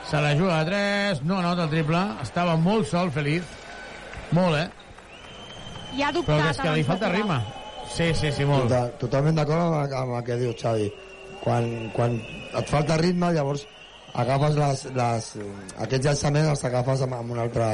Se 0.06 0.20
la 0.22 0.34
juga 0.38 0.60
a 0.60 0.64
3. 0.64 1.22
No 1.26 1.40
anota 1.40 1.66
el 1.66 1.72
triple. 1.74 2.02
Estava 2.22 2.56
molt 2.56 2.86
sol, 2.88 3.10
Feliz. 3.10 3.42
Molt, 4.36 4.56
eh? 4.62 4.68
i 5.96 6.02
ha 6.02 6.10
Però 6.12 6.20
dubtat. 6.20 6.42
que 6.42 6.50
és 6.50 6.58
que 6.60 6.72
li 6.76 6.84
falta 6.84 7.08
ritme. 7.12 7.38
Sí, 7.88 8.12
sí, 8.14 8.32
sí, 8.32 8.44
molt. 8.44 8.66
Total, 8.66 8.90
totalment 9.00 9.38
d'acord 9.38 9.62
amb, 9.62 9.94
amb 10.02 10.16
el 10.18 10.24
que 10.26 10.36
diu 10.40 10.52
Xavi. 10.58 10.88
Quan, 11.44 11.68
quan 11.94 12.16
et 12.58 12.68
falta 12.72 12.96
ritme, 13.00 13.32
llavors 13.34 13.66
agafes 14.16 14.54
les, 14.56 14.84
les, 14.96 15.30
aquests 15.84 16.06
llançaments 16.06 16.48
els 16.54 16.64
agafes 16.64 17.02
amb, 17.06 17.14
amb 17.18 17.30
una 17.34 17.42
altra 17.46 17.70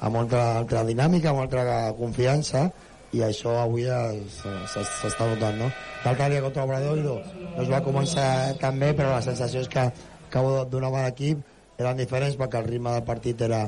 amb 0.00 0.14
una 0.16 0.22
altra, 0.24 0.44
altra 0.62 0.84
dinàmica, 0.88 1.28
amb 1.30 1.42
una 1.42 1.46
altra 1.48 1.92
confiança 1.98 2.70
i 3.12 3.20
això 3.26 3.56
avui 3.60 3.84
es- 3.84 4.40
es- 4.46 4.92
s'està 5.02 5.26
notant, 5.28 5.58
no? 5.58 5.68
L'altre 6.04 6.28
dia 6.30 6.40
contra 6.40 6.62
l'Obradoiro 6.64 7.18
no 7.56 7.62
es 7.62 7.68
va 7.68 7.82
començar 7.84 8.56
tan 8.58 8.78
bé, 8.80 8.92
però 8.96 9.14
les 9.16 9.24
sensacions 9.28 9.68
que, 9.68 9.84
que 10.30 10.44
donava 10.70 11.02
l'equip 11.04 11.42
eren 11.78 11.96
diferents 11.98 12.36
perquè 12.40 12.62
el 12.62 12.68
ritme 12.70 12.94
del 12.96 13.04
partit 13.04 13.42
era, 13.42 13.64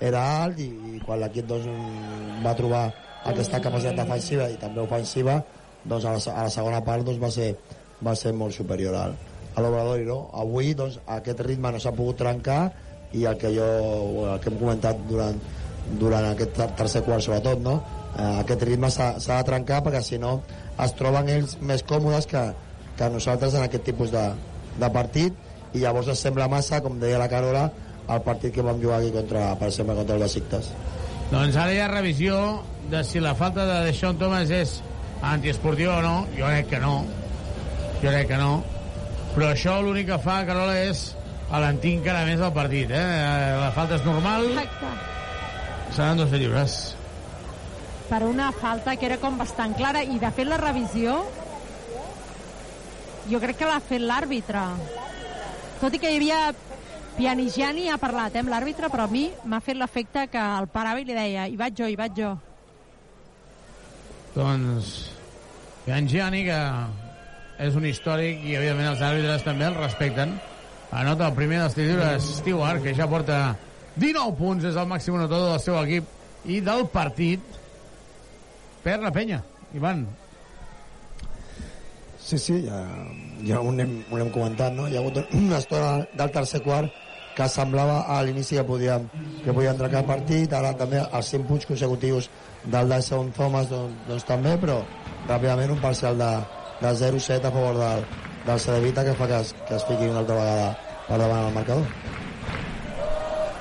era 0.00 0.20
alt 0.42 0.58
i, 0.60 0.68
i 0.96 1.00
quan 1.06 1.20
l'equip 1.20 1.46
doncs, 1.48 1.66
va 2.44 2.54
trobar 2.58 2.84
aquesta 3.30 3.60
capacitat 3.60 3.96
defensiva 4.04 4.50
i 4.50 4.56
també 4.60 4.80
ofensiva 4.84 5.38
doncs 5.84 6.04
a 6.04 6.12
la, 6.16 6.20
a 6.34 6.42
la 6.44 6.50
segona 6.52 6.80
part 6.84 7.04
doncs, 7.08 7.20
va, 7.22 7.30
ser, 7.30 7.54
va 8.04 8.14
ser 8.16 8.32
molt 8.36 8.52
superior 8.56 8.94
al, 8.96 9.14
a 9.60 9.64
l'Obradoiro 9.64 10.16
avui 10.42 10.72
doncs, 10.74 10.98
aquest 11.06 11.40
ritme 11.46 11.70
no 11.72 11.80
s'ha 11.82 11.92
pogut 11.96 12.18
trencar 12.20 12.62
i 13.12 13.24
el 13.26 13.36
que 13.38 13.50
jo 13.54 13.66
el 14.32 14.40
que 14.40 14.50
hem 14.50 14.58
comentat 14.60 14.98
durant, 15.08 15.38
durant 16.00 16.30
aquest 16.32 16.54
ter- 16.56 16.70
tercer 16.78 17.02
quart 17.06 17.22
sobretot 17.24 17.60
no? 17.62 17.76
eh, 18.16 18.40
aquest 18.42 18.64
ritme 18.68 18.90
s'ha 18.90 19.12
de 19.20 19.44
trencar 19.50 19.82
perquè 19.86 20.02
si 20.06 20.18
no 20.22 20.40
es 20.80 20.94
troben 20.96 21.28
ells 21.28 21.56
més 21.60 21.82
còmodes 21.84 22.26
que, 22.30 22.42
que 22.96 23.10
nosaltres 23.12 23.54
en 23.58 23.66
aquest 23.66 23.84
tipus 23.90 24.10
de, 24.14 24.24
de 24.80 24.90
partit 24.94 25.36
i 25.74 25.82
llavors 25.84 26.08
es 26.10 26.18
sembla 26.24 26.48
massa, 26.50 26.80
com 26.82 26.98
deia 26.98 27.18
la 27.20 27.28
Carola 27.30 27.68
el 28.10 28.22
partit 28.26 28.54
que 28.54 28.62
vam 28.66 28.80
jugar 28.82 28.98
aquí 28.98 29.12
contra, 29.14 29.52
per 29.60 29.68
exemple, 29.68 29.94
contra 29.94 30.16
el 30.16 30.22
Besiktas. 30.24 30.72
Doncs 31.30 31.54
ara 31.54 31.70
hi 31.76 31.78
ha 31.78 31.86
revisió 31.92 32.38
de 32.90 33.04
si 33.06 33.20
la 33.22 33.36
falta 33.38 33.66
de 33.68 33.76
Deixón 33.86 34.18
Thomas 34.18 34.50
és 34.50 34.80
antiesportiva 35.22 36.00
o 36.00 36.02
no. 36.02 36.14
Jo 36.34 36.48
crec 36.48 36.66
que 36.72 36.80
no. 36.82 37.04
Jo 38.02 38.08
crec 38.08 38.26
que 38.32 38.40
no. 38.40 38.64
Però 39.34 39.50
això 39.50 39.80
l'únic 39.82 40.08
que 40.10 40.18
fa, 40.22 40.40
Carola, 40.48 40.76
és 40.90 41.10
alentir 41.54 41.96
encara 41.98 42.24
més 42.26 42.40
el 42.42 42.54
partit. 42.54 42.90
Eh? 42.90 43.04
La 43.60 43.70
falta 43.76 43.98
és 43.98 44.06
normal. 44.06 44.48
Exacte. 44.52 44.94
Seran 45.94 46.18
dos 46.22 46.34
lliures. 46.34 46.80
per 48.10 48.24
una 48.26 48.50
falta 48.50 48.96
que 48.98 49.06
era 49.06 49.20
com 49.22 49.36
bastant 49.38 49.76
clara 49.78 50.02
i 50.02 50.18
de 50.18 50.30
fet 50.34 50.48
la 50.50 50.56
revisió 50.58 51.20
jo 53.30 53.38
crec 53.38 53.60
que 53.60 53.68
l'ha 53.68 53.78
fet 53.86 54.02
l'àrbitre 54.02 54.64
tot 55.78 55.94
i 55.94 56.00
que 56.02 56.10
hi 56.10 56.18
havia 56.18 56.40
Pianigiani 57.14 57.86
ha 57.90 58.00
parlat 58.02 58.34
eh, 58.34 58.42
amb 58.42 58.50
l'àrbitre 58.50 58.90
però 58.90 59.06
a 59.06 59.12
mi 59.12 59.28
m'ha 59.46 59.60
fet 59.62 59.78
l'efecte 59.78 60.26
que 60.32 60.42
el 60.58 60.66
parava 60.74 60.98
i 60.98 61.06
li 61.06 61.14
deia 61.14 61.46
hi 61.46 61.54
vaig 61.60 61.78
jo, 61.78 61.86
hi 61.86 61.98
vaig 62.00 62.18
jo 62.18 62.34
Doncs 64.34 64.90
Gianni, 65.86 66.44
que 66.46 66.58
és 67.60 67.76
un 67.76 67.84
històric 67.84 68.44
i 68.46 68.54
evidentment 68.56 68.94
els 68.94 69.02
àrbitres 69.04 69.44
també 69.44 69.66
el 69.68 69.76
respecten. 69.76 70.32
Anota 70.96 71.28
el 71.28 71.36
primer 71.36 71.60
dels 71.60 71.76
tirs 71.76 72.30
Stewart, 72.40 72.80
que 72.82 72.94
ja 72.96 73.08
porta 73.10 73.40
19 74.00 74.36
punts, 74.38 74.64
és 74.66 74.78
el 74.80 74.88
màxim 74.90 75.18
anotador 75.18 75.52
del 75.52 75.62
seu 75.62 75.76
equip 75.82 76.48
i 76.48 76.60
del 76.64 76.86
partit. 76.90 77.44
Per 78.80 78.96
la 79.02 79.12
penya, 79.12 79.42
Ivan. 79.76 80.06
Sí, 82.20 82.38
sí, 82.38 82.56
ja, 82.64 82.80
ja 83.44 83.60
ho, 83.60 83.68
anem, 83.74 83.98
ho 84.08 84.16
anem 84.16 84.32
comentant, 84.32 84.76
no? 84.76 84.88
Hi 84.88 84.96
ha 84.96 85.02
hagut 85.02 85.34
una 85.36 85.58
estona 85.60 86.06
del 86.16 86.32
tercer 86.32 86.62
quart 86.64 86.96
que 87.36 87.48
semblava 87.48 88.04
a 88.10 88.20
l'inici 88.24 88.56
que 88.58 88.64
podíem, 88.66 89.04
que 89.44 89.52
podíem 89.52 89.76
trencar 89.78 90.02
el 90.02 90.08
partit, 90.08 90.54
ara 90.56 90.72
també 90.78 91.02
els 91.02 91.32
5 91.34 91.48
punts 91.48 91.68
consecutius 91.68 92.30
del 92.64 92.90
Dyson 92.90 93.30
Thomas 93.36 93.68
doncs, 93.70 94.00
doncs 94.08 94.26
també, 94.28 94.56
però 94.60 94.80
ràpidament 95.28 95.72
un 95.76 95.80
parcial 95.82 96.18
de, 96.20 96.30
de 96.80 96.88
0-7 96.88 97.44
a 97.44 97.50
favor 97.50 97.76
del, 97.78 98.04
del 98.46 98.60
Cedevita 98.60 99.04
que 99.04 99.14
fa 99.14 99.28
que 99.28 99.40
es, 99.40 99.54
que 99.68 99.76
es 99.76 99.84
fiqui 99.84 100.08
una 100.08 100.22
altra 100.24 100.36
vegada 100.36 100.70
per 101.08 101.18
davant 101.18 101.48
el 101.48 101.54
marcador. 101.54 101.86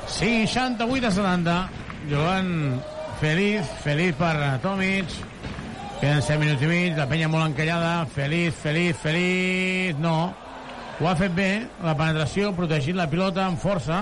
68 0.10 1.08
a 1.08 1.12
70. 1.12 1.58
Jugant 2.10 2.54
feliç, 3.20 3.74
feliç 3.84 4.16
per 4.20 4.36
Tomic. 4.64 5.14
Queden 6.00 6.22
7 6.24 6.40
minuts 6.40 6.64
i 6.64 6.68
mig, 6.70 6.96
la 6.96 7.08
penya 7.12 7.28
molt 7.28 7.50
encallada. 7.50 8.06
Feliç, 8.16 8.56
feliç, 8.56 8.96
feliç... 9.04 9.98
No. 10.00 10.32
Ho 11.00 11.08
ha 11.08 11.16
fet 11.16 11.32
bé, 11.36 11.50
la 11.84 11.96
penetració, 11.96 12.52
protegint 12.56 12.98
la 13.00 13.08
pilota 13.12 13.46
amb 13.48 13.60
força, 13.60 14.02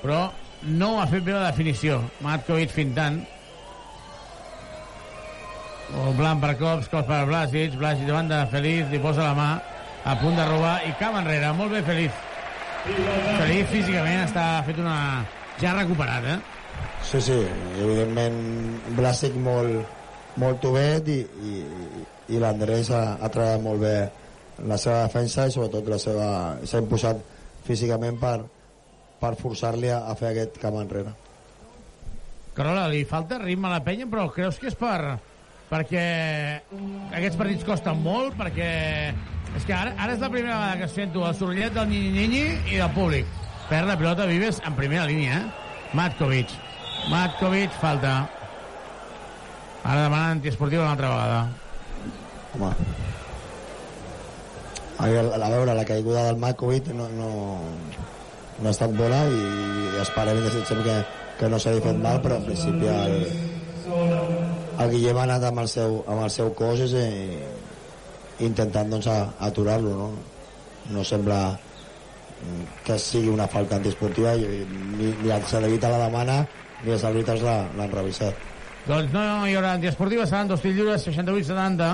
però 0.00 0.30
no 0.64 0.94
ha 1.00 1.06
fet 1.08 1.24
bé 1.24 1.34
la 1.34 1.50
definició. 1.50 1.98
Matkovic 2.24 2.72
fintant. 2.72 3.22
O 5.92 6.12
blanc 6.16 6.40
per 6.42 6.54
cops, 6.58 6.88
cops 6.88 7.06
per 7.08 7.24
Blasic, 7.28 7.76
Blasic 7.78 8.08
davant 8.08 8.30
de 8.30 8.40
Feliç, 8.52 8.88
li 8.90 9.00
posa 9.02 9.28
la 9.28 9.34
mà, 9.36 9.50
a 10.04 10.14
punt 10.20 10.36
de 10.38 10.46
robar, 10.48 10.78
i 10.88 10.94
cap 11.00 11.16
enrere, 11.20 11.52
molt 11.56 11.74
bé 11.76 11.82
Feliç. 11.84 12.22
Feliç 12.84 13.68
físicament 13.72 14.24
està 14.24 14.46
fet 14.66 14.80
una... 14.80 14.96
ja 15.60 15.76
recuperat, 15.76 16.24
eh? 16.34 16.38
Sí, 17.04 17.20
sí, 17.20 17.36
evidentment 17.78 18.40
Blasic 18.96 19.36
molt, 19.36 19.84
molt 20.40 20.60
tovet 20.64 21.08
i, 21.12 21.20
i, 21.22 21.54
i 22.34 22.40
l'Andrés 22.40 22.90
ha, 22.90 23.04
ha 23.20 23.30
treballat 23.30 23.62
molt 23.62 23.84
bé 23.84 23.96
la 24.64 24.78
seva 24.80 25.04
defensa 25.04 25.46
i 25.46 25.52
sobretot 25.54 25.88
la 25.90 26.00
seva 26.00 26.28
s'ha 26.64 26.80
imposat 26.82 27.20
físicament 27.66 28.18
per, 28.20 28.38
per 29.20 29.34
forçar-li 29.40 29.92
a, 29.92 30.04
a 30.10 30.16
fer 30.18 30.32
aquest 30.32 30.58
camp 30.62 30.80
enrere. 30.80 31.12
Carola, 32.54 32.86
li 32.90 33.02
falta 33.08 33.40
ritme 33.42 33.68
a 33.68 33.76
la 33.76 33.84
penya, 33.86 34.06
però 34.10 34.28
creus 34.32 34.60
que 34.62 34.70
és 34.70 34.76
per 34.78 35.18
perquè 35.70 36.04
aquests 37.14 37.38
partits 37.40 37.66
costen 37.66 38.02
molt, 38.04 38.36
perquè 38.38 38.68
és 39.54 39.66
que 39.66 39.74
ara, 39.76 39.94
ara 39.98 40.14
és 40.16 40.22
la 40.22 40.30
primera 40.32 40.58
vegada 40.58 40.80
que 40.82 40.90
sento 40.90 41.26
el 41.28 41.36
sorollet 41.38 41.74
del 41.74 41.88
Nini-Nini 41.92 42.74
i 42.74 42.80
del 42.80 42.90
públic. 42.96 43.28
Perd 43.68 43.88
la 43.88 43.98
pilota 44.00 44.26
Vives 44.28 44.60
en 44.66 44.76
primera 44.76 45.06
línia, 45.08 45.38
eh? 45.40 45.92
Matkovic. 45.94 46.50
Matkovic, 47.10 47.72
falta. 47.80 48.16
Ara 49.84 50.06
demana 50.06 50.34
antiesportiu 50.34 50.82
una 50.82 50.92
altra 50.96 51.12
vegada. 51.12 51.40
Home, 52.54 52.72
a 54.98 55.06
veure, 55.10 55.42
a 55.42 55.50
veure 55.50 55.74
la 55.74 55.84
caiguda 55.84 56.24
del 56.28 56.36
Makovic 56.38 56.88
no, 56.94 57.08
no, 57.18 57.30
no 58.60 58.68
ha 58.68 58.72
estat 58.72 58.94
bona 58.96 59.24
i, 59.26 59.42
esperem 60.04 60.38
i 60.38 60.46
desitgem 60.46 60.82
que, 60.86 60.96
que 61.40 61.50
no 61.50 61.58
s'hagi 61.58 61.82
fet 61.84 62.00
mal, 62.04 62.22
però 62.22 62.38
en 62.38 62.46
principi 62.46 62.90
el, 62.92 63.16
el 64.80 64.90
Guillem 64.90 65.16
ha 65.18 65.22
anat 65.28 65.44
amb 65.50 65.58
el 65.62 65.68
seu, 65.68 66.00
amb 66.08 66.22
el 66.24 66.30
seu 66.30 66.50
cos 66.58 66.80
i, 66.80 67.04
intentant 68.46 68.90
doncs, 68.90 69.06
aturar-lo 69.40 69.92
no? 69.98 70.08
no 70.94 71.04
sembla 71.06 71.38
mm, 71.54 72.64
que 72.84 72.98
sigui 72.98 73.28
una 73.32 73.46
falta 73.48 73.76
antiesportiva 73.76 74.34
i, 74.34 74.64
ni, 74.98 75.12
ni 75.22 75.30
el 75.30 75.42
Cedevita 75.48 75.88
la 75.92 76.00
demana 76.06 76.40
ni 76.84 76.90
els 76.92 77.04
àrbitres 77.04 77.40
la- 77.46 77.68
l'han 77.76 77.92
revisat 77.94 78.34
Doncs 78.84 79.12
no 79.14 79.20
hi 79.48 79.54
haurà 79.56 79.70
antiesportiva, 79.78 80.26
seran 80.28 80.48
dos 80.50 80.60
tirs 80.60 80.74
lliures, 80.76 81.06
68-70. 81.08 81.86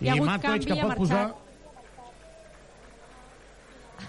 Hi 0.00 0.08
ha 0.08 0.14
hagut 0.16 0.26
Matkovic, 0.26 0.64
que 0.66 0.78
pot 0.80 0.96
posar... 0.98 1.20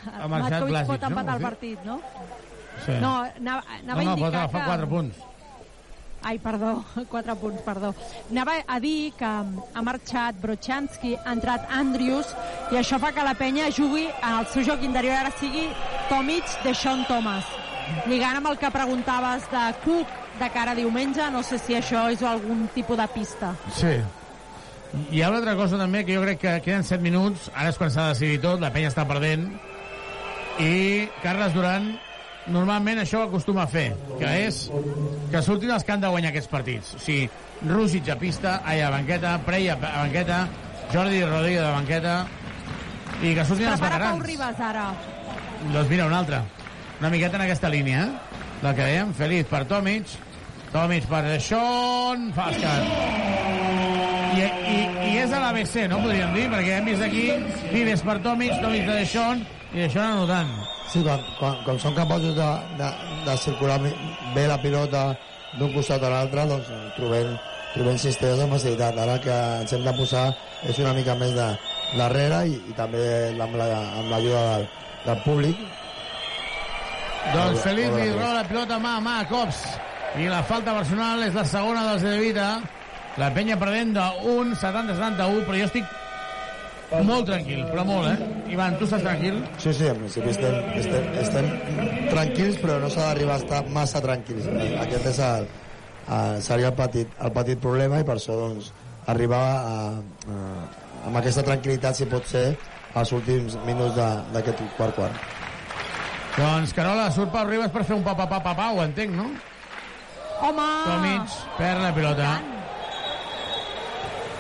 Ha 0.02 0.28
marxat 0.32 0.56
Matkovic 0.56 0.72
Blasic, 0.72 0.90
pot 0.90 1.02
no? 1.04 1.10
empatar 1.12 1.36
el 1.36 1.40
Sí. 1.42 1.46
partit, 1.46 1.84
no? 1.86 2.00
Sí. 2.88 2.96
No, 3.04 3.12
anava, 3.22 3.62
anava 3.78 4.02
no, 4.02 4.02
a 4.02 4.16
no, 4.16 4.16
pot 4.24 4.34
agafar 4.34 4.62
que... 4.64 4.68
4 4.72 4.90
punts. 4.96 5.20
Ai, 6.24 6.38
perdó, 6.40 6.84
4 7.10 7.36
punts, 7.42 7.62
perdó. 7.66 7.94
Anava 8.30 8.60
a 8.68 8.80
dir 8.80 9.12
que 9.18 9.26
ha 9.26 9.82
marxat 9.82 10.38
Brochanski, 10.42 11.16
ha 11.18 11.34
entrat 11.34 11.66
Andrius, 11.74 12.36
i 12.72 12.78
això 12.78 13.00
fa 13.02 13.10
que 13.16 13.26
la 13.26 13.34
penya 13.40 13.72
jugui 13.74 14.06
al 14.22 14.46
seu 14.54 14.64
joc 14.68 14.84
interior, 14.86 15.18
ara 15.18 15.34
sigui 15.40 15.68
Tomic 16.10 16.46
de 16.64 16.76
Sean 16.78 17.06
Thomas. 17.10 17.46
Lligant 18.08 18.38
amb 18.40 18.52
el 18.52 18.60
que 18.62 18.70
preguntaves 18.72 19.48
de 19.52 19.64
Cook 19.84 20.08
de 20.40 20.50
cara 20.54 20.72
a 20.72 20.78
diumenge, 20.78 21.26
no 21.34 21.42
sé 21.44 21.58
si 21.60 21.76
això 21.76 22.06
és 22.14 22.22
algun 22.24 22.68
tipus 22.76 22.98
de 22.98 23.08
pista. 23.14 23.56
Sí. 23.76 23.98
Hi 25.12 25.22
ha 25.24 25.30
una 25.32 25.40
altra 25.40 25.56
cosa 25.56 25.78
també 25.80 26.04
que 26.06 26.16
jo 26.16 26.22
crec 26.24 26.40
que 26.42 26.54
queden 26.68 26.84
7 26.84 27.02
minuts, 27.04 27.50
ara 27.56 27.72
és 27.72 27.78
quan 27.80 27.92
s'ha 27.92 28.10
de 28.10 28.16
decidir 28.16 28.40
tot, 28.44 28.62
la 28.62 28.72
penya 28.76 28.92
està 28.92 29.06
perdent, 29.08 29.50
i 30.60 31.08
Carles 31.24 31.54
Duran 31.56 31.94
normalment 32.48 33.02
això 33.02 33.22
ho 33.22 33.30
acostuma 33.30 33.64
a 33.64 33.70
fer, 33.70 33.92
que 34.18 34.32
és 34.48 34.64
que 35.32 35.42
surtin 35.46 35.72
els 35.76 35.86
que 35.86 35.94
han 35.94 36.02
de 36.04 36.10
guanyar 36.12 36.32
aquests 36.34 36.52
partits. 36.52 36.96
O 36.98 37.02
sigui, 37.04 37.30
Rússic 37.62 38.10
a 38.10 38.18
pista, 38.18 38.62
ai, 38.66 38.82
a 38.82 38.90
banqueta, 38.90 39.36
Prey 39.46 39.70
a 39.70 39.78
banqueta, 39.78 40.48
Jordi 40.94 41.22
Rodríguez 41.24 41.64
a 41.64 41.76
banqueta, 41.76 42.16
i 43.22 43.36
que 43.38 43.46
surtin 43.46 43.70
els 43.70 43.84
Prepara 43.84 44.10
Pau 44.10 44.18
veterans. 44.18 44.26
Ribas 44.32 44.64
ara. 44.66 44.88
Doncs 45.70 45.90
mira, 45.92 46.08
una 46.10 46.20
altra. 46.24 46.42
Una 47.00 47.10
miqueta 47.14 47.38
en 47.38 47.46
aquesta 47.46 47.70
línia, 47.70 48.06
eh? 48.06 48.42
La 48.62 48.74
que 48.78 48.86
dèiem, 48.86 49.14
Feliz 49.18 49.46
per 49.50 49.64
Tomic, 49.70 50.10
Tomic 50.74 51.06
per 51.10 51.24
Sean 51.42 52.30
Fascat. 52.34 52.92
I, 54.32 54.44
i, 54.48 54.78
I 55.12 55.16
és 55.22 55.34
a 55.34 55.42
l'ABC, 55.44 55.88
no 55.92 56.02
podríem 56.02 56.34
dir, 56.38 56.46
perquè 56.54 56.78
hem 56.78 56.88
vist 56.88 57.04
aquí 57.06 57.26
Vives 57.74 58.06
per 58.06 58.22
Tomic, 58.24 58.54
Tomic 58.64 58.88
de 58.90 59.02
Sean, 59.06 59.44
i 59.74 59.86
això 59.90 60.06
anotant. 60.06 60.54
Sí, 60.92 61.00
quan, 61.06 61.22
quan, 61.40 61.56
quan 61.64 61.78
són 61.80 61.94
capaços 61.96 62.34
de, 62.36 62.48
de, 62.80 62.88
de 63.26 63.36
circular 63.40 63.78
bé 64.36 64.48
la 64.50 64.58
pilota 64.60 65.06
d'un 65.58 65.72
costat 65.74 66.04
a 66.04 66.10
l'altre 66.12 66.44
doncs, 66.50 66.68
trobem, 66.98 67.30
trobem 67.76 67.98
cistellers 68.02 68.42
amb 68.44 68.56
facilitat. 68.58 68.98
Ara 69.00 69.16
que 69.24 69.36
ens 69.62 69.72
hem 69.78 69.86
de 69.88 69.94
posar 69.96 70.26
és 70.68 70.80
una 70.84 70.92
mica 70.98 71.16
més 71.16 71.32
de 71.38 71.48
darrere 71.98 72.42
i, 72.52 72.58
i 72.72 72.76
també 72.76 73.06
amb 73.40 73.56
la- 73.60 73.70
l'ajuda 74.10 74.42
del, 74.58 74.68
del 75.06 75.24
públic. 75.24 75.64
Doncs 77.32 77.64
li 77.72 77.86
Feliz. 77.86 78.14
roba 78.18 78.34
la 78.42 78.44
pilota 78.50 78.80
mà 78.82 78.96
a 78.98 79.02
mà 79.06 79.16
a 79.22 79.26
cops. 79.30 79.64
I 80.20 80.28
la 80.28 80.42
falta 80.44 80.74
personal 80.76 81.22
és 81.24 81.34
la 81.38 81.46
segona 81.48 81.86
dels 81.92 82.04
de 82.04 82.18
Vita. 82.20 82.50
La 83.20 83.30
penya 83.36 83.56
perdent 83.60 83.94
d'un 83.96 84.52
70-71, 84.56 85.46
però 85.48 85.56
jo 85.60 85.68
estic 85.68 85.86
molt 87.08 87.26
tranquil, 87.30 87.62
però 87.72 87.86
molt, 87.88 88.10
eh? 88.12 88.30
Ivan, 88.52 88.76
tu 88.80 88.84
estàs 88.88 89.02
tranquil? 89.06 89.38
Sí, 89.64 89.72
sí, 89.74 89.88
en 89.88 89.98
principi 90.02 90.30
estem, 90.34 90.56
estem, 90.82 91.06
estem 91.22 91.48
tranquils, 92.12 92.58
però 92.60 92.80
no 92.84 92.90
s'ha 92.92 93.06
d'arribar 93.10 93.38
a 93.38 93.44
estar 93.46 93.62
massa 93.72 94.02
tranquils. 94.04 94.48
Aquest 94.84 95.06
és 95.14 95.20
el, 95.28 95.48
el, 96.12 96.42
seria 96.44 96.72
el 96.74 96.76
petit, 96.76 97.14
el 97.24 97.32
petit 97.38 97.62
problema 97.64 98.02
i 98.02 98.08
per 98.08 98.18
això 98.20 98.36
doncs, 98.36 98.72
arribar 99.12 99.42
a, 99.42 99.78
a, 100.28 100.42
amb 101.08 101.22
aquesta 101.22 101.46
tranquil·litat, 101.48 101.96
si 102.02 102.10
pot 102.12 102.28
ser, 102.28 102.50
als 102.94 103.14
últims 103.16 103.56
minuts 103.66 103.96
de- 103.96 104.24
d'aquest 104.36 104.60
quart 104.76 104.96
quart. 105.00 105.16
Doncs 106.36 106.72
Carola, 106.76 107.08
surt 107.12 107.32
Pau 107.32 107.48
Ribas 107.48 107.72
per 107.72 107.86
fer 107.88 107.96
un 107.96 108.04
pa-pa-pa-pa-pa, 108.04 108.70
ho 108.76 108.84
entenc, 108.84 109.16
no? 109.16 109.30
Home! 110.42 110.68
Tomic 110.90 111.34
perd 111.58 111.82
la 111.86 111.94
pilota. 111.96 112.30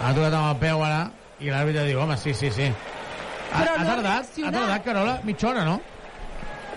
Ha 0.01 0.13
tocat 0.17 0.33
amb 0.33 0.47
el 0.51 0.55
peu 0.61 0.83
ara 0.83 1.01
i 1.41 1.49
l'àrbitre 1.49 1.85
diu, 1.87 1.99
home, 2.03 2.17
sí, 2.21 2.33
sí, 2.37 2.51
sí. 2.53 2.67
Ha, 3.51 3.61
Però 3.63 3.73
ha 3.73 3.77
no 3.77 3.83
ha 3.83 3.95
tardat, 3.95 4.29
ha 4.45 4.51
tardat, 4.53 4.83
Carola, 4.85 5.15
mitja 5.27 5.49
hora, 5.49 5.63
no? 5.67 5.79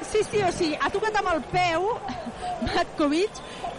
Sí, 0.04 0.20
sí, 0.30 0.40
o 0.44 0.50
sigui, 0.52 0.74
ha 0.80 0.90
tocat 0.92 1.16
amb 1.20 1.30
el 1.32 1.42
peu 1.52 1.86
Matkovic 2.74 3.38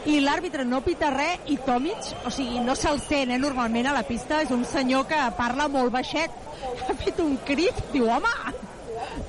i 0.09 0.19
l'àrbitre 0.23 0.65
no 0.67 0.79
pita 0.85 1.09
res 1.13 1.49
i 1.53 1.57
Tomic, 1.65 2.09
o 2.25 2.31
sigui, 2.33 2.59
no 2.65 2.75
se'l 2.77 2.99
sent, 3.03 3.31
eh, 3.33 3.39
normalment 3.41 3.89
a 3.89 3.93
la 3.95 4.03
pista, 4.07 4.41
és 4.45 4.51
un 4.53 4.63
senyor 4.69 5.05
que 5.09 5.19
parla 5.37 5.67
molt 5.71 5.93
baixet. 5.95 6.33
Ha 6.85 6.93
fet 6.97 7.19
un 7.21 7.35
crit, 7.45 7.77
diu, 7.91 8.07
home! 8.09 8.31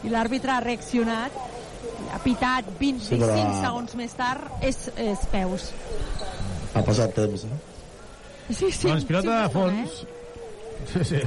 I 0.06 0.10
l'àrbitre 0.12 0.52
ha 0.54 0.60
reaccionat, 0.64 1.34
ha 2.14 2.18
pitat 2.24 2.68
25 2.78 3.08
Sí, 3.08 3.18
però- 3.20 3.60
segons 3.60 3.96
més 3.98 4.14
tard, 4.16 4.46
és, 4.64 4.78
és 5.00 5.24
peus. 5.32 5.70
Ha 6.76 6.82
passat 6.84 7.12
temps, 7.16 7.44
eh? 7.48 7.58
Sí, 8.52 8.70
sí. 8.70 8.86
doncs 8.88 9.04
pilota 9.08 9.40
de 9.42 9.46
sí, 9.48 9.52
fons. 9.56 9.98
Sí, 10.92 11.04
sí. 11.10 11.22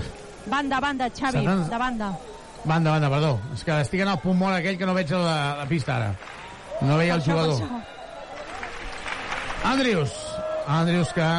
Banda, 0.49 0.79
banda, 0.79 1.09
Xavi, 1.09 1.45
de 1.45 1.77
banda. 1.77 2.17
Banda, 2.65 2.91
banda, 2.91 3.09
perdó. 3.09 3.39
És 3.53 3.63
que 3.63 3.75
estic 3.85 4.01
en 4.03 4.11
el 4.11 4.19
punt 4.23 4.37
mort 4.39 4.57
aquell 4.57 4.77
que 4.77 4.87
no 4.87 4.95
veig 4.97 5.11
la, 5.13 5.37
la 5.61 5.67
pista 5.69 5.95
ara. 5.95 6.11
No 6.81 6.97
veia 6.97 7.15
el 7.15 7.23
jugador. 7.23 7.61
Andrius. 9.69 10.13
Andrius 10.67 11.13
que 11.15 11.29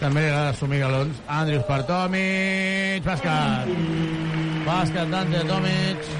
també 0.00 0.24
li 0.24 0.30
agrada 0.30 0.52
assumir 0.54 0.80
galons. 0.82 1.22
Andrius 1.28 1.64
per 1.68 1.80
Tomic. 1.88 3.06
Bàsquet. 3.06 3.72
Bàsquet 4.66 5.12
d'Ante 5.12 5.42
Tomic. 5.48 6.10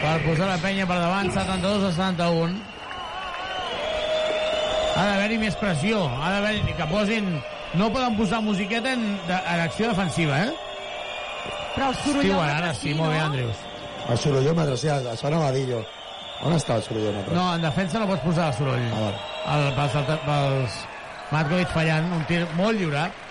Per 0.00 0.16
posar 0.24 0.50
la 0.50 0.58
penya 0.62 0.86
per 0.88 0.98
davant, 1.00 1.30
72 1.34 1.88
a 1.88 1.92
71. 1.96 2.58
Ha 4.96 5.06
d'haver-hi 5.06 5.38
més 5.40 5.56
pressió. 5.60 6.04
Ha 6.20 6.36
d'haver-hi 6.36 6.76
que 6.76 6.90
posin... 6.92 7.32
No 7.70 7.86
poden 7.94 8.16
posar 8.18 8.40
musiqueta 8.42 8.96
en, 8.96 9.04
de, 9.28 9.36
en 9.36 9.60
acció 9.62 9.86
defensiva, 9.92 10.40
eh? 10.42 10.69
Però 11.74 11.88
el 11.90 11.96
sorollòmetre 12.02 12.54
ara 12.58 12.74
sí, 12.74 12.94
molt 12.98 13.14
bé, 13.14 13.22
Andrius. 13.22 13.64
El 14.10 14.18
sorollòmetre, 14.18 14.76
sí, 14.80 14.90
això 14.90 15.28
anava 15.30 15.50
a 15.50 15.54
dir 15.56 15.66
jo. 15.70 15.80
On 16.46 16.54
està 16.56 16.78
el 16.80 16.84
sorollòmetre? 16.86 17.34
No, 17.36 17.46
en 17.54 17.66
defensa 17.66 18.00
no 18.00 18.08
pots 18.10 18.24
posar 18.24 18.48
el 18.50 18.56
soroll. 18.58 18.86
Ah, 18.96 19.10
el, 19.56 19.66
pels, 19.76 19.98
pels 20.24 20.78
Matkovic 21.30 21.74
fallant, 21.74 22.08
un 22.16 22.24
tir 22.30 22.40
molt 22.58 22.80
lliurat. 22.80 23.26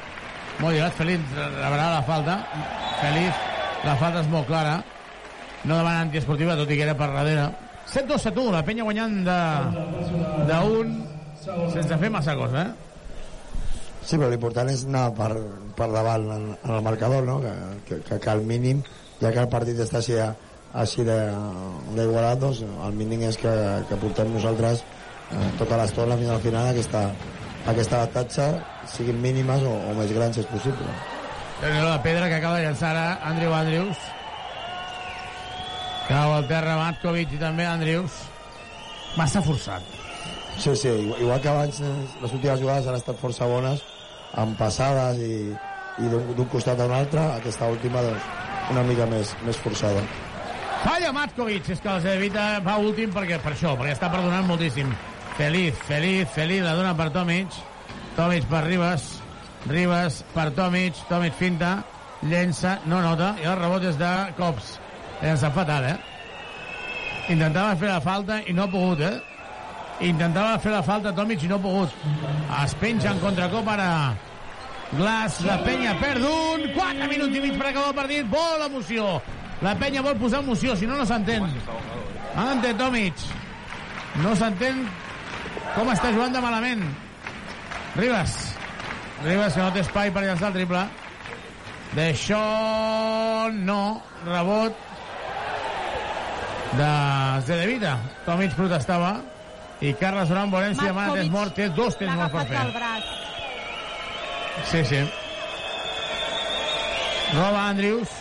Molt 0.60 0.76
lliurat, 0.76 0.95
Feliz 0.95 1.24
rebrà 1.36 1.90
la 1.95 2.03
falta. 2.07 2.38
Feliz, 2.99 3.45
la 3.88 3.95
falta 3.99 4.24
és 4.24 4.30
molt 4.32 4.48
clara. 4.48 4.78
No 5.66 5.76
demana 5.76 6.06
antiesportiva, 6.06 6.56
tot 6.60 6.70
i 6.72 6.78
que 6.80 6.86
era 6.88 6.95
per 6.99 7.10
darrere. 7.16 7.49
7-2, 7.90 8.30
7-1, 8.30 8.52
la 8.53 8.64
penya 8.68 8.86
guanyant 8.86 9.16
de, 9.26 9.40
de 10.48 10.60
un 10.78 10.94
sense 11.74 11.98
fer 11.98 12.11
massa 12.14 12.36
cosa, 12.38 12.68
eh? 12.68 12.89
Sí, 14.10 14.18
però 14.18 14.31
l'important 14.31 14.69
és 14.72 14.88
anar 14.88 15.11
per, 15.14 15.34
per 15.77 15.86
davant 15.94 16.23
en, 16.34 16.45
en 16.57 16.72
el 16.73 16.80
marcador, 16.81 17.27
no? 17.27 17.36
Que, 17.44 17.52
que, 17.86 17.98
que, 18.07 18.15
que 18.23 18.30
al 18.31 18.40
mínim, 18.41 18.80
ja 19.19 19.30
que 19.30 19.44
el 19.44 19.49
partit 19.52 19.77
està 19.84 19.99
així, 19.99 20.15
així 20.84 21.03
d'igualat, 21.06 22.40
doncs 22.41 22.64
el 22.65 22.98
mínim 22.98 23.27
és 23.27 23.38
que, 23.38 23.52
que 23.86 23.99
portem 24.02 24.31
nosaltres 24.34 24.81
eh, 24.81 25.49
tota 25.60 25.77
l'estona 25.77 26.18
fins 26.18 26.34
al 26.34 26.41
final 26.41 26.72
aquesta, 26.72 27.03
aquesta 27.69 27.99
tatxa, 28.15 28.48
siguin 28.95 29.22
mínimes 29.22 29.68
o, 29.69 29.76
o 29.91 29.94
més 29.99 30.15
grans 30.18 30.40
si 30.40 30.41
és 30.41 30.49
possible. 30.56 30.90
la 31.61 32.02
pedra 32.02 32.31
que 32.34 32.41
acaba 32.41 32.57
de 32.57 32.65
llançar 32.65 32.95
ara 32.95 33.19
Andrew 33.30 33.53
Andrews. 33.53 34.02
Cau 36.07 36.34
al 36.34 36.49
terra 36.49 36.80
Matkovic 36.81 37.38
i 37.38 37.44
també 37.45 37.69
Andrews. 37.69 38.18
Massa 39.22 39.45
forçat. 39.45 39.86
Sí, 40.57 40.76
sí, 40.76 40.90
igual, 40.90 41.22
igual 41.22 41.41
que 41.41 41.53
abans 41.53 41.80
eh, 41.80 41.94
les 42.23 42.34
últimes 42.34 42.60
jugades 42.60 42.90
han 42.90 42.98
estat 42.98 43.22
força 43.22 43.45
bones, 43.45 43.86
amb 44.38 44.57
passades 44.60 45.19
i, 45.23 45.35
i 45.99 46.10
d'un 46.11 46.49
costat 46.51 46.80
a 46.80 46.88
un 46.89 46.95
altre, 46.95 47.23
aquesta 47.39 47.69
última 47.72 48.03
doncs, 48.06 48.27
una 48.69 48.84
mica 48.85 49.07
més, 49.10 49.34
més 49.45 49.57
forçada. 49.57 50.03
Falla 50.84 51.11
Matkovic, 51.11 51.69
és 51.73 51.81
que 51.84 51.91
els 51.91 52.06
evita 52.07 52.43
va 52.64 52.77
últim 52.80 53.11
perquè, 53.11 53.39
per 53.43 53.51
això, 53.56 53.73
perquè 53.80 53.95
està 53.97 54.11
perdonant 54.11 54.47
moltíssim. 54.47 54.91
Feliz, 55.35 55.76
feliz, 55.88 56.27
feliz, 56.35 56.61
la 56.64 56.76
dona 56.77 56.93
per 56.95 57.10
Tomic. 57.15 57.56
Tomic 58.15 58.47
per 58.51 58.64
Ribas. 58.68 59.07
Ribas 59.68 60.22
per 60.35 60.49
Tomic. 60.56 61.01
Tomic 61.10 61.35
finta, 61.39 61.73
llença, 62.22 62.77
no 62.88 63.01
nota, 63.03 63.34
i 63.43 63.47
el 63.47 63.57
rebot 63.60 63.89
és 63.89 63.99
de 63.99 64.11
Cops. 64.38 64.77
Llença 65.19 65.51
fatal, 65.56 65.89
eh? 65.91 65.97
Intentava 67.34 67.76
fer 67.80 67.91
la 67.91 67.99
falta 68.03 68.39
i 68.47 68.56
no 68.56 68.65
ha 68.65 68.72
pogut, 68.72 69.03
eh? 69.03 69.28
Intentava 70.00 70.58
fer 70.64 70.72
la 70.72 70.82
falta 70.86 71.12
Tomic 71.16 71.44
i 71.44 71.50
no 71.52 71.58
ha 71.60 71.64
pogut. 71.64 71.96
Es 72.64 72.76
penja 72.80 73.12
en 73.12 73.20
contracop 73.24 73.68
ara 73.68 73.90
Glass, 74.90 75.44
la 75.46 75.60
penya 75.62 75.92
perd 76.00 76.24
un, 76.26 76.64
4 76.74 77.10
minuts 77.12 77.36
i 77.38 77.42
mig 77.44 77.58
per 77.60 77.68
acabar 77.70 77.92
el 77.92 77.98
partit, 78.00 78.30
vol 78.32 78.64
emoció. 78.66 79.20
La 79.62 79.76
penya 79.78 80.02
vol 80.02 80.18
posar 80.18 80.40
emoció, 80.42 80.74
si 80.76 80.88
no, 80.90 80.98
no 80.98 81.06
s'entén. 81.06 81.46
Ante 82.40 82.74
Tomic. 82.80 83.22
No 84.24 84.34
s'entén 84.40 84.82
com 85.76 85.92
està 85.94 86.10
jugant 86.16 86.34
de 86.34 86.42
malament. 86.42 86.82
Ribas. 88.00 88.36
Ribas 89.22 89.54
que 89.54 89.62
no 89.62 89.72
té 89.76 89.84
espai 89.86 90.14
per 90.16 90.26
llançar 90.26 90.50
el 90.50 90.58
triple. 90.58 90.86
D'això 91.94 92.44
no. 93.54 93.82
Rebot 94.26 94.88
de 96.80 96.94
Zedevita. 97.46 98.00
Tomic 98.26 98.58
protestava. 98.58 99.20
I 99.81 99.93
Carles 99.95 100.27
Durán 100.27 100.51
Volem 100.51 100.76
si 100.76 100.84
demana 100.84 101.14
temps 101.15 101.31
mort. 101.31 101.56
Té 101.56 101.69
dos 101.72 101.95
temps 101.95 102.11
L'ha 102.11 102.27
morts 102.27 102.35
per 102.35 102.45
fer. 102.51 102.60
Sí, 104.69 104.84
sí. 104.85 105.01
Roba 107.31 107.68
Andrews 107.69 108.15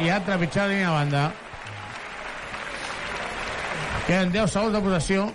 i 0.00 0.08
ha 0.10 0.20
trepitjat 0.24 0.70
línia 0.70 0.88
de 0.88 0.94
banda. 0.94 1.24
Queden 4.06 4.32
10 4.32 4.52
segons 4.52 4.74
de 4.74 4.82
possessió. 4.84 5.26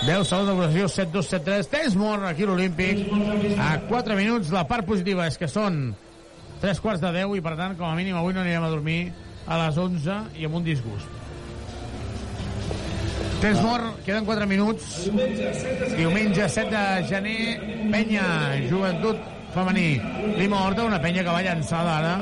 10 0.00 0.28
segons 0.28 0.48
de 0.48 0.54
possessió, 0.56 0.90
7-2, 0.96 1.32
7-3. 1.34 1.72
Temps 1.72 1.96
mort 2.00 2.28
aquí 2.28 2.44
a 2.44 2.50
l'Olímpic. 2.50 3.02
A 3.60 3.72
4 3.88 4.16
minuts, 4.16 4.52
la 4.54 4.66
part 4.68 4.88
positiva 4.88 5.28
és 5.28 5.36
que 5.40 5.48
són 5.48 5.90
3 6.60 6.80
quarts 6.84 7.04
de 7.04 7.12
10 7.20 7.36
i, 7.36 7.44
per 7.44 7.56
tant, 7.56 7.76
com 7.80 7.88
a 7.88 7.96
mínim, 7.96 8.16
avui 8.16 8.36
no 8.36 8.44
anirem 8.44 8.64
a 8.64 8.72
dormir 8.72 9.00
a 9.46 9.60
les 9.66 9.80
11 9.80 10.22
i 10.40 10.48
amb 10.48 10.60
un 10.60 10.68
disgust. 10.68 11.19
Temps 13.40 13.62
mort, 13.64 13.96
queden 14.04 14.26
4 14.28 14.46
minuts. 14.46 15.08
Diumenge 15.96 16.48
7 16.48 16.68
de 16.68 17.04
gener, 17.08 17.60
penya, 17.88 18.24
joventut 18.68 19.16
femení. 19.54 20.00
Lima 20.36 20.66
Horta, 20.66 20.84
una 20.84 20.98
penya 21.00 21.24
que 21.24 21.32
va 21.32 21.40
llançada 21.46 21.94
ara 22.02 22.12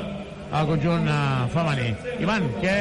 al 0.55 0.69
conjunt 0.69 1.09
uh, 1.11 1.43
femení. 1.51 1.89
Ivan, 2.23 2.47
què, 2.63 2.77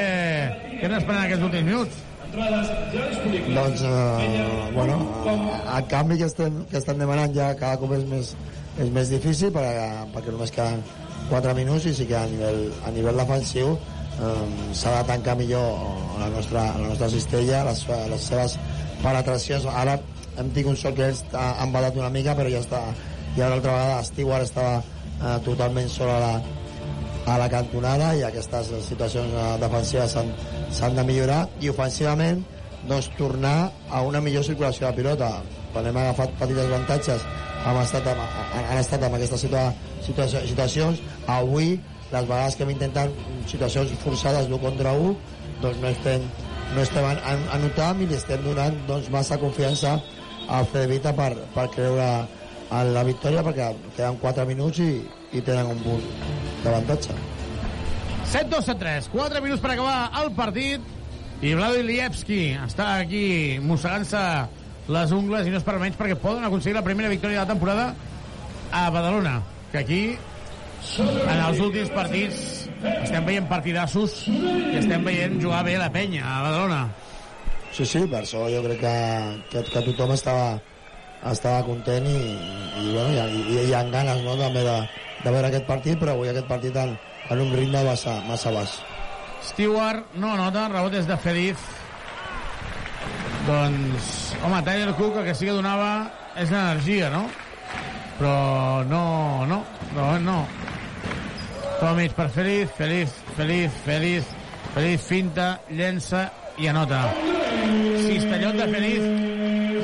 què 0.78 0.92
n'esperem 0.92 1.24
aquests 1.24 1.48
últims 1.48 1.66
minuts? 1.66 2.04
Doncs, 2.28 3.82
eh, 3.88 4.70
bueno, 4.74 5.00
el 5.26 5.86
canvi 5.90 6.18
que 6.20 6.28
estem, 6.28 6.62
que 6.70 6.78
estem 6.78 6.98
demanant 7.00 7.34
ja 7.34 7.54
cada 7.58 7.80
cop 7.80 7.94
és 7.96 8.04
més, 8.06 8.34
és 8.78 8.90
més 8.94 9.10
difícil 9.10 9.50
perquè, 9.50 9.86
perquè 10.14 10.34
només 10.34 10.52
queden 10.54 10.84
4 11.32 11.54
minuts 11.58 11.88
i 11.88 11.94
sí 11.96 12.06
que 12.06 12.20
a 12.20 12.26
nivell, 12.30 12.68
a 12.86 12.92
nivell 12.94 13.18
defensiu 13.24 13.74
eh, 14.18 14.74
s'ha 14.74 14.94
de 14.98 15.06
tancar 15.12 15.36
millor 15.38 15.72
la 16.18 16.28
nostra, 16.34 16.64
la 16.78 16.88
nostra 16.92 17.08
cistella, 17.12 17.64
les, 17.70 17.84
les 18.10 18.28
seves 18.32 18.58
penetracions. 19.02 19.66
Ara 19.70 19.98
hem 20.38 20.50
tingut 20.54 20.74
un 20.74 20.80
sol 20.80 20.94
que 20.94 21.08
ells 21.10 21.24
ha- 21.32 21.54
han 21.62 21.72
badat 21.72 21.96
una 21.96 22.10
mica, 22.10 22.34
però 22.38 22.50
ja 22.50 22.60
està. 22.64 22.82
I 23.36 23.40
ara 23.42 23.54
l'altra 23.54 23.72
vegada 23.76 24.04
Stewart 24.04 24.42
estava 24.46 24.78
eh, 24.82 25.36
totalment 25.44 25.88
sol 25.92 26.10
a 26.10 26.18
la, 26.22 26.32
a 27.28 27.38
la 27.38 27.48
cantonada 27.52 28.14
i 28.16 28.22
aquestes 28.26 28.70
situacions 28.88 29.34
eh, 29.34 29.48
defensives 29.62 30.16
s'han 30.78 30.96
de 30.96 31.04
millorar 31.04 31.42
i 31.60 31.68
ofensivament 31.70 32.40
doncs, 32.88 33.10
tornar 33.18 33.70
a 33.90 34.00
una 34.06 34.20
millor 34.24 34.44
circulació 34.46 34.86
de 34.88 34.94
pilota. 35.02 35.30
Quan 35.72 35.86
hem 35.90 35.96
agafat 36.00 36.32
petits 36.40 36.62
avantatges 36.64 37.26
hem 37.68 37.78
estat 37.82 38.06
amb, 38.08 38.20
han 38.54 38.78
estat 38.80 39.02
en 39.04 39.14
aquestes 39.18 39.42
situa, 39.44 39.64
situa, 40.06 40.26
situacions. 40.30 41.02
Avui, 41.26 41.74
les 42.12 42.28
vegades 42.28 42.56
que 42.56 42.64
hem 42.64 42.72
intentat 42.74 43.12
situacions 43.50 43.92
forçades 44.02 44.48
d'un 44.48 44.62
contra 44.62 44.94
un, 44.96 45.16
doncs 45.62 45.80
no 45.82 45.90
estem, 45.92 46.24
no 46.74 46.84
estem 46.84 47.08
anotant 47.56 48.02
i 48.02 48.08
li 48.08 48.16
estem 48.16 48.42
donant 48.44 48.76
doncs, 48.88 49.10
massa 49.12 49.38
confiança 49.40 49.98
al 50.48 50.68
Cedevita 50.72 51.12
per, 51.16 51.32
per 51.54 51.68
creure 51.74 52.08
en 52.68 52.92
la 52.94 53.04
victòria 53.04 53.44
perquè 53.44 53.72
queden 53.96 54.20
4 54.22 54.46
minuts 54.48 54.80
i, 54.84 54.92
i 55.36 55.42
tenen 55.44 55.72
un 55.74 55.82
punt 55.84 56.06
d'avantatge. 56.64 57.16
7-2-7-3, 58.28 59.08
4 59.12 59.42
minuts 59.44 59.62
per 59.64 59.72
acabar 59.72 59.98
el 60.22 60.32
partit 60.36 61.44
i 61.44 61.54
Vlado 61.54 61.78
Ilievski 61.80 62.42
està 62.60 62.98
aquí 62.98 63.58
mossegant-se 63.64 64.22
les 64.88 65.12
ungles 65.14 65.46
i 65.46 65.52
no 65.52 65.60
és 65.60 65.64
per 65.64 65.76
menys 65.80 65.96
perquè 65.96 66.16
poden 66.20 66.44
aconseguir 66.48 66.76
la 66.76 66.84
primera 66.84 67.12
victòria 67.12 67.40
de 67.40 67.44
la 67.44 67.52
temporada 67.52 67.86
a 68.72 68.88
Badalona 68.92 69.38
que 69.72 69.78
aquí 69.80 70.02
en 71.02 71.36
els 71.36 71.60
últims 71.60 71.90
partits 71.94 72.40
estem 73.02 73.26
veient 73.26 73.48
partidassos 73.50 74.24
i 74.30 74.78
estem 74.78 75.04
veient 75.06 75.38
jugar 75.42 75.64
bé 75.66 75.76
la 75.80 75.90
penya 75.92 76.24
a 76.24 76.40
Badalona 76.46 76.82
Sí, 77.78 77.84
sí, 77.86 78.00
per 78.10 78.24
això 78.24 78.46
jo 78.50 78.62
crec 78.64 78.80
que, 78.82 78.92
que, 79.52 79.60
que 79.68 79.82
tothom 79.90 80.10
estava, 80.14 80.56
estava 81.30 81.60
content 81.66 82.06
i, 82.10 82.16
i, 82.16 82.86
bueno, 82.90 83.12
i, 83.12 83.42
i, 83.54 83.58
hi 83.68 83.74
ha 83.76 83.84
ganes 83.92 84.22
no, 84.24 84.36
també 84.40 84.64
de, 84.66 84.76
de 85.22 85.34
veure 85.34 85.50
aquest 85.50 85.68
partit, 85.68 85.98
però 86.00 86.16
avui 86.16 86.32
aquest 86.32 86.48
partit 86.50 86.74
en, 86.80 86.96
en 87.28 87.42
un 87.44 87.52
ritme 87.54 87.84
massa, 87.86 88.16
massa 88.26 88.54
baix. 88.54 88.78
Stewart 89.52 90.16
no 90.18 90.32
anota, 90.34 90.66
rebotes 90.72 91.06
de 91.06 91.18
Feliz. 91.22 91.68
Doncs, 93.46 94.08
home, 94.42 94.62
Tyler 94.66 94.96
Cook 94.98 95.20
el 95.20 95.28
que 95.28 95.36
sí 95.36 95.48
que 95.48 95.54
donava 95.56 95.92
és 96.34 96.50
l'energia, 96.50 97.12
no? 97.14 97.28
Però 98.18 98.34
no, 98.88 99.04
no, 99.46 99.62
no, 99.94 100.10
no. 100.24 100.40
Tomic 101.78 102.14
per 102.18 102.28
Feliz, 102.34 102.70
Feliz, 102.76 103.14
Feliz, 103.36 103.72
Feliz, 103.84 104.24
Feliz 104.74 105.08
finta, 105.08 105.60
llença 105.70 106.28
i 106.58 106.68
anota. 106.68 107.04
Cistellot 108.04 108.58
de 108.58 108.70
Feliz 108.74 109.36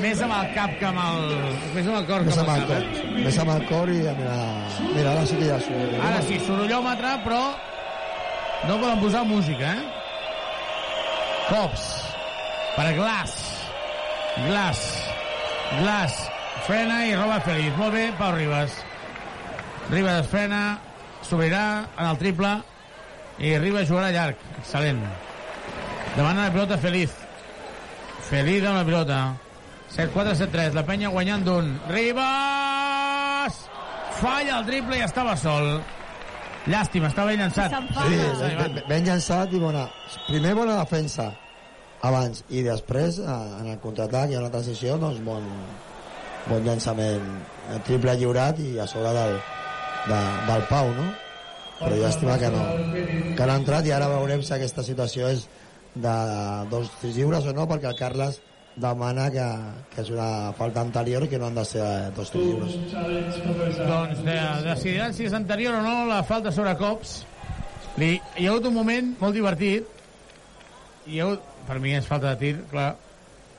més 0.05 0.21
amb 0.21 0.35
el 0.37 0.51
cap 0.53 0.73
que 0.79 0.87
amb 0.89 1.01
el... 1.01 1.31
Més 1.75 1.87
amb 1.89 1.97
el 1.97 2.07
cor 2.09 2.25
més 2.27 2.35
que 2.35 2.43
amb 2.43 2.51
el 2.55 2.65
cor. 2.69 2.83
cap. 2.85 3.15
Més 3.25 3.39
amb 3.41 3.53
el 3.55 3.63
cor 3.71 3.93
i 3.93 4.01
mira, 4.05 4.35
mira 4.91 5.13
ara 5.15 5.23
sí 5.31 5.39
que 5.39 5.49
ja 5.49 5.59
surt. 5.65 5.95
Ara 6.09 6.21
sí, 6.27 6.41
sorollòmetre, 6.45 7.13
però 7.25 7.41
no 8.69 8.77
poden 8.83 9.01
posar 9.01 9.25
música, 9.29 9.73
eh? 9.73 9.83
Cops. 11.49 11.89
Per 12.75 12.89
Glass. 12.99 13.37
Glass. 14.45 14.85
Glass. 15.81 16.21
Frena 16.69 17.01
i 17.09 17.17
roba 17.17 17.41
Feliz. 17.49 17.73
Molt 17.81 17.97
bé, 17.97 18.05
Pau 18.21 18.35
Ribas. 18.37 18.77
Ribas 19.93 20.29
frena, 20.33 20.63
s'obrirà 21.29 21.65
en 21.97 22.07
el 22.07 22.19
triple 22.21 22.55
i 23.39 23.57
Ribas 23.59 23.89
jugarà 23.89 24.13
llarg. 24.15 24.41
Excel·lent. 24.61 25.01
Demana 26.15 26.47
la 26.47 26.53
pilota 26.55 26.79
Feliz. 26.79 27.15
Feliz 28.29 28.65
amb 28.65 28.79
la 28.79 28.85
pilota. 28.87 29.21
7-4-7-3. 29.95 30.75
La 30.75 30.85
penya 30.87 31.11
guanyant 31.13 31.45
d'un. 31.47 31.71
Ribas! 31.91 33.61
Falla 34.21 34.61
el 34.61 34.67
triple 34.69 34.99
i 34.99 35.05
estava 35.05 35.37
sol. 35.37 35.81
Llàstima, 36.71 37.11
estava 37.11 37.33
ben 37.33 37.43
llançat. 37.43 37.75
Sí, 37.75 38.21
ben, 38.41 38.55
ben, 38.61 38.85
ben 38.89 39.09
llançat 39.09 39.53
i 39.53 39.61
bona... 39.61 39.89
Primer 40.29 40.55
bona 40.57 40.79
defensa 40.81 41.33
abans 42.05 42.45
i 42.53 42.63
després 42.65 43.19
eh, 43.21 43.35
en 43.61 43.73
el 43.75 43.81
contraatac 43.83 44.33
i 44.33 44.39
en 44.39 44.45
la 44.45 44.53
transició 44.53 44.97
doncs 45.01 45.21
bon, 45.25 45.45
bon 46.49 46.65
llançament 46.67 47.29
el 47.73 47.85
triple 47.87 48.17
lliurat 48.21 48.61
i 48.61 48.75
a 48.81 48.87
sobre 48.91 49.13
del, 49.17 49.39
de, 50.09 50.23
del 50.49 50.65
Pau 50.71 50.91
no? 50.95 51.11
però 51.81 51.99
llàstima 51.99 52.39
que 52.41 52.51
no 52.55 52.65
que 53.35 53.45
no 53.45 53.53
ha 53.53 53.61
entrat 53.61 53.87
i 53.87 53.95
ara 53.95 54.09
veurem 54.13 54.43
si 54.43 54.55
aquesta 54.55 54.85
situació 54.87 55.31
és 55.33 55.47
de 55.95 56.17
dos 56.71 56.91
tirs 57.01 57.17
lliures 57.17 57.47
o 57.47 57.55
no 57.57 57.69
perquè 57.71 57.91
el 57.91 57.99
Carles 57.99 58.41
demana 58.77 59.29
que, 59.31 59.45
que 59.95 60.03
és 60.03 60.11
una 60.11 60.53
falta 60.59 60.83
anterior 60.83 61.25
i 61.25 61.31
que 61.31 61.39
no 61.39 61.47
han 61.47 61.59
de 61.59 61.65
ser 61.69 61.87
dos 62.17 62.33
tirs 62.35 62.49
lliures 62.49 63.79
Doncs 63.79 64.25
de, 64.27 64.39
decidiran 64.67 65.15
si 65.15 65.29
és 65.29 65.37
anterior 65.37 65.79
o 65.79 65.83
no 65.85 65.95
la 66.09 66.23
falta 66.27 66.53
sobre 66.53 66.75
cops. 66.81 67.21
Li, 68.01 68.17
hi 68.19 68.47
ha 68.47 68.51
hagut 68.51 68.67
un 68.67 68.75
moment 68.75 69.13
molt 69.21 69.37
divertit. 69.37 69.87
Hi 71.07 71.21
ha 71.21 71.29
hagut, 71.29 71.47
per 71.69 71.79
mi 71.83 71.95
és 71.95 72.09
falta 72.09 72.33
de 72.33 72.41
tir, 72.41 72.55
clar. 72.73 72.95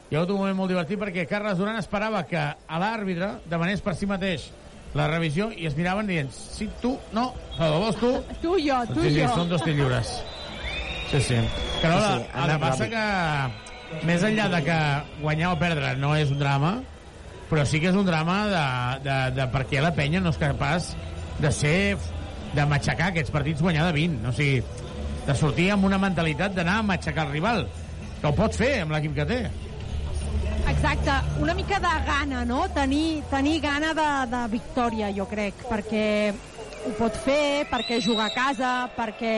Hi 0.09 0.17
ha 0.17 0.19
hagut 0.19 0.35
un 0.35 0.41
moment 0.41 0.59
molt 0.59 0.73
divertit 0.73 0.99
perquè 0.99 1.23
Carles 1.29 1.57
Duran 1.61 1.79
esperava 1.79 2.25
que 2.27 2.41
a 2.41 2.81
l'àrbitre 2.81 3.37
demanés 3.49 3.83
per 3.85 3.95
si 3.95 4.09
mateix 4.09 4.49
la 4.95 5.07
revisió 5.11 5.49
i 5.51 5.67
es 5.67 5.75
miraven 5.75 6.07
dient 6.07 6.29
si 6.31 6.69
tu, 6.81 6.93
no, 7.13 7.27
no, 7.59 7.69
vols 7.83 7.97
tu? 7.99 8.11
Tu 8.43 8.55
i 8.61 8.69
jo, 8.69 8.79
tu 8.93 9.01
sí, 9.03 9.09
i 9.11 9.13
sí, 9.17 9.21
jo. 9.25 9.29
són 9.35 9.49
dos 9.51 9.63
tirs 9.65 9.77
lliures. 9.77 10.11
Sí, 11.11 11.19
sí. 11.21 11.39
Que 11.81 11.87
no, 11.91 11.99
Sí, 11.99 12.07
sí, 12.07 12.23
sí, 12.23 12.29
anem 12.45 12.59
passa 12.63 12.87
ràpid. 12.87 12.95
que 12.95 14.05
més 14.07 14.23
enllà 14.25 14.47
de 14.55 14.61
que 14.65 14.77
guanyar 15.21 15.51
o 15.53 15.59
perdre 15.61 15.93
no 16.01 16.15
és 16.17 16.31
un 16.33 16.39
drama, 16.41 16.71
però 17.51 17.65
sí 17.69 17.79
que 17.83 17.91
és 17.91 17.95
un 17.99 18.07
drama 18.07 18.39
de, 18.49 18.63
de, 19.05 19.17
de 19.37 19.45
perquè 19.53 19.83
la 19.83 19.91
penya 19.93 20.19
no 20.23 20.31
és 20.33 20.39
capaç 20.41 20.93
de 21.43 21.51
ser 21.53 21.77
de 22.55 22.65
matxacar 22.65 23.11
aquests 23.11 23.31
partits 23.35 23.61
guanyar 23.61 23.85
de 23.91 23.93
20 23.99 24.29
o 24.31 24.33
sigui, 24.33 24.63
de 25.27 25.35
sortir 25.35 25.67
amb 25.75 25.85
una 25.85 25.99
mentalitat 26.01 26.55
d'anar 26.55 26.79
a 26.79 26.87
matxacar 26.87 27.27
el 27.27 27.35
rival 27.35 27.65
que 28.21 28.27
ho 28.29 28.33
pot 28.37 28.55
fer 28.55 28.71
amb 28.81 28.95
l'equip 28.95 29.13
que 29.19 29.25
té 29.29 29.39
Exacte, 30.67 31.11
una 31.39 31.53
mica 31.53 31.79
de 31.79 31.93
gana, 32.05 32.43
no? 32.45 32.67
Tenir, 32.73 33.23
tenir 33.29 33.59
gana 33.61 33.93
de, 33.93 34.09
de 34.31 34.41
victòria, 34.49 35.11
jo 35.13 35.27
crec, 35.29 35.61
perquè 35.69 36.05
ho 36.85 36.93
pot 36.97 37.15
fer, 37.25 37.65
perquè 37.69 37.99
juga 38.01 38.25
a 38.25 38.33
casa, 38.33 38.71
perquè, 38.97 39.35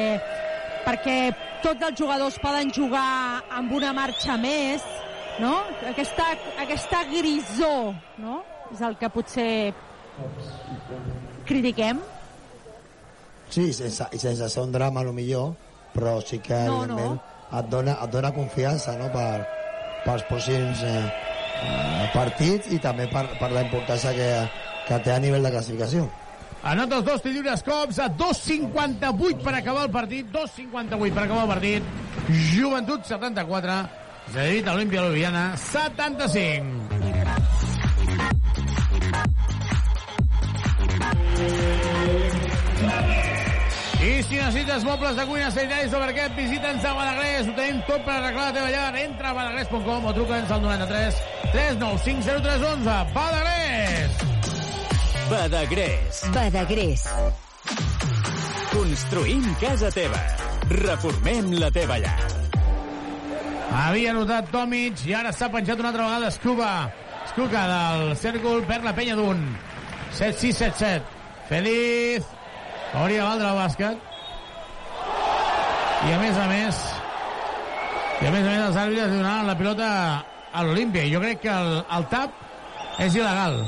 perquè 0.85 1.17
tots 1.63 1.83
els 1.89 1.99
jugadors 1.99 2.39
poden 2.39 2.71
jugar 2.71 3.43
amb 3.59 3.75
una 3.75 3.91
marxa 3.95 4.37
més, 4.39 4.83
no? 5.43 5.53
Aquesta, 5.91 6.31
aquesta 6.63 7.03
grisó, 7.11 7.93
no? 8.23 8.41
És 8.71 8.83
el 8.83 8.95
que 8.99 9.11
potser 9.11 9.49
critiquem. 11.47 11.99
Sí, 13.49 13.71
sense, 13.73 14.07
sense 14.19 14.49
ser 14.51 14.63
un 14.63 14.71
drama, 14.71 15.03
a 15.03 15.07
lo 15.07 15.13
millor, 15.15 15.53
però 15.93 16.19
sí 16.23 16.39
que, 16.39 16.65
No, 16.67 16.83
evidentment, 16.83 17.19
Et, 17.47 17.67
dona, 17.71 17.93
et 18.03 18.11
dona 18.11 18.33
confiança 18.35 18.97
no? 18.99 19.05
per, 19.13 19.45
pels 20.07 20.23
pròxims 20.29 20.85
eh, 20.87 21.01
eh, 21.03 22.07
partits 22.15 22.71
i 22.71 22.79
també 22.83 23.09
per, 23.11 23.27
per 23.41 23.51
la 23.51 23.65
importància 23.67 24.15
que, 24.15 24.31
que 24.87 25.03
té 25.03 25.13
a 25.13 25.19
nivell 25.23 25.45
de 25.45 25.53
classificació. 25.53 26.07
Anota 26.67 26.97
els 26.97 27.05
dos 27.05 27.21
tirs 27.23 27.63
cops 27.63 27.99
a 28.01 28.09
2.58 28.19 29.43
per 29.45 29.53
acabar 29.55 29.85
el 29.85 29.93
partit. 29.93 30.27
2.58 30.33 31.13
per 31.13 31.23
acabar 31.23 31.45
el 31.45 31.53
partit. 31.53 31.95
Joventut 32.55 33.07
74. 33.07 33.77
Zedit 34.33 34.67
Olímpia 34.73 35.05
Ljubljana 35.05 35.51
75. 35.61 36.76
I 44.17 44.23
si 44.23 44.33
necessites 44.33 44.83
mobles 44.83 45.15
de 45.15 45.23
cuina 45.29 45.51
sanitaris 45.51 45.91
o 45.93 45.99
barquet, 46.01 46.31
visita'ns 46.33 46.85
a 46.89 46.91
Balagrés. 46.97 47.45
Ho 47.45 47.51
tenim 47.53 47.81
tot 47.85 48.01
per 48.01 48.15
arreglar 48.15 48.47
la 48.47 48.53
teva 48.55 48.69
llar. 48.73 48.95
Entra 48.97 49.29
a 49.29 49.33
balagrés.com 49.37 50.07
o 50.09 50.13
truca'ns 50.15 50.53
al 50.55 50.63
93 50.63 51.19
395 51.51 52.25
0311. 52.25 52.95
Balagrés! 53.13 54.23
Badagrés. 55.29 56.23
Badagrés. 56.33 57.03
Construïm 58.71 59.45
casa 59.61 59.93
teva. 59.93 60.23
Reformem 60.71 61.53
la 61.61 61.69
teva 61.69 61.99
llar. 62.01 62.17
Havia 63.83 64.15
anotat 64.15 64.49
Tomic 64.49 65.05
i 65.05 65.13
ara 65.13 65.35
s'ha 65.35 65.51
penjat 65.53 65.77
una 65.77 65.93
altra 65.93 66.09
vegada 66.09 66.33
Escuba. 66.33 66.71
Escuca 67.27 67.69
del 67.69 68.17
cèrcol 68.17 68.65
per 68.65 68.81
la 68.81 68.97
penya 68.97 69.19
d'un. 69.21 69.45
7-6-7-7. 70.17 71.05
Feliz. 71.53 72.33
Hauria 72.97 73.21
de 73.21 73.29
valdre 73.29 73.53
el 73.53 73.61
bàsquet. 73.61 74.06
I 76.05 76.13
a 76.13 76.17
més 76.21 76.37
a 76.37 76.45
més 76.51 76.85
i 78.17 78.25
a 78.25 78.31
més 78.33 78.41
a 78.41 78.49
més 78.49 78.61
els 78.65 78.77
àrbitres 78.81 79.11
li 79.11 79.17
donaven 79.19 79.45
la 79.45 79.55
pilota 79.57 79.87
a 80.53 80.61
l'Olimpia. 80.65 81.03
I 81.05 81.13
jo 81.13 81.19
crec 81.21 81.43
que 81.43 81.53
el, 81.53 81.73
el 81.97 82.05
tap 82.09 82.33
és 83.03 83.13
il·legal. 83.13 83.59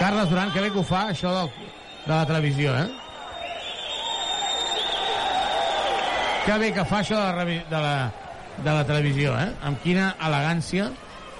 Carles 0.00 0.28
Duran, 0.32 0.50
que 0.52 0.64
bé 0.64 0.72
que 0.74 0.80
ho 0.82 0.84
fa, 0.86 1.06
això 1.12 1.30
del, 1.36 1.52
de 2.08 2.12
la 2.12 2.24
televisió, 2.28 2.74
eh? 2.74 2.88
Que 6.46 6.58
bé 6.62 6.72
que 6.74 6.84
fa 6.90 7.00
això 7.04 7.22
de 7.22 7.30
la, 7.38 7.46
de 7.70 7.84
la, 7.86 7.94
de 8.58 8.76
la 8.80 8.84
televisió, 8.90 9.38
eh? 9.38 9.48
Amb 9.70 9.80
quina 9.86 10.10
elegància. 10.26 10.90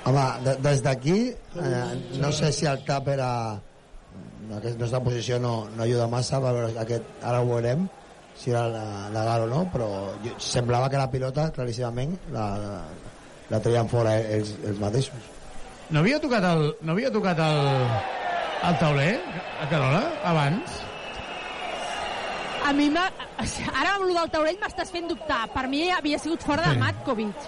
Home, 0.06 0.24
de, 0.46 0.56
des 0.62 0.82
d'aquí, 0.86 1.18
eh, 1.34 1.84
no 2.22 2.30
sé 2.30 2.54
si 2.54 2.70
el 2.70 2.86
tap 2.86 3.10
era... 3.12 3.30
Aquesta 4.46 4.78
nostra 4.78 5.02
posició 5.02 5.40
no, 5.42 5.56
no 5.74 5.82
ajuda 5.82 6.06
massa, 6.06 6.38
però 6.38 6.68
aquest, 6.78 7.06
ara 7.26 7.40
ho 7.42 7.48
veurem, 7.48 7.88
si 8.36 8.50
era 8.50 8.66
la- 8.68 9.08
legal 9.10 9.42
o 9.42 9.46
no, 9.50 9.62
però 9.72 9.88
jo, 10.24 10.34
semblava 10.38 10.90
que 10.90 10.98
la 11.00 11.10
pilota, 11.10 11.50
claríssimament, 11.52 12.16
la, 12.32 12.46
la, 12.60 12.74
la 13.50 13.60
treien 13.64 13.88
fora 13.88 14.18
ells, 14.20 14.54
ells 14.64 14.78
mateixos. 14.82 15.32
No 15.90 16.00
havia 16.02 16.18
tocat 16.20 16.44
el, 16.44 16.68
no 16.82 16.92
havia 16.92 17.10
tocat 17.14 17.38
el, 17.38 17.60
el 18.70 18.78
tauler, 18.80 19.12
a 19.62 19.68
Carola, 19.70 20.02
abans? 20.24 20.80
A 22.66 22.72
mi 22.74 22.88
m'ha... 22.90 23.04
Ara 23.38 23.92
amb 23.94 24.08
el 24.08 24.14
del 24.16 24.30
taulell 24.32 24.56
m'estàs 24.58 24.90
fent 24.90 25.06
dubtar. 25.10 25.44
Per 25.54 25.66
mi 25.70 25.84
havia 25.94 26.18
sigut 26.18 26.42
fora 26.42 26.64
de 26.66 26.72
Sí. 26.74 26.80
Matkovic. 26.82 27.44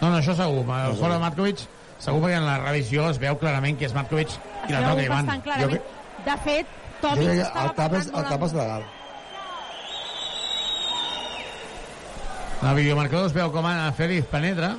No, 0.00 0.10
no, 0.12 0.18
això 0.20 0.34
segur. 0.38 0.62
El 0.76 0.94
fora 1.00 1.16
de 1.16 1.22
Matkovic, 1.24 1.64
segur 1.98 2.20
perquè 2.22 2.36
en 2.38 2.46
la 2.46 2.58
revisió 2.62 3.08
es 3.10 3.18
veu 3.18 3.34
clarament 3.40 3.78
que 3.80 3.88
és 3.88 3.94
Matkovic 3.96 4.30
i 4.68 4.72
la 4.72 4.78
Es 4.78 4.84
veu 4.84 4.92
toca 4.92 5.06
Ivan. 5.08 5.26
bastant 5.26 5.42
clarament. 5.42 5.82
De 6.28 6.36
fet, 6.44 6.66
Jo 7.00 7.08
Tomic 7.08 7.28
que 7.30 7.40
estava 7.42 7.64
el 7.70 7.74
tap 7.78 7.92
és, 7.94 8.06
el 8.08 8.12
molt 8.14 8.28
tap 8.30 8.42
és 8.46 8.54
legal. 8.58 8.86
El 12.62 12.74
videomarcador 12.74 13.26
es 13.28 13.34
veu 13.36 13.50
com 13.54 13.66
a 13.70 13.90
Félix 13.94 14.26
penetra. 14.32 14.72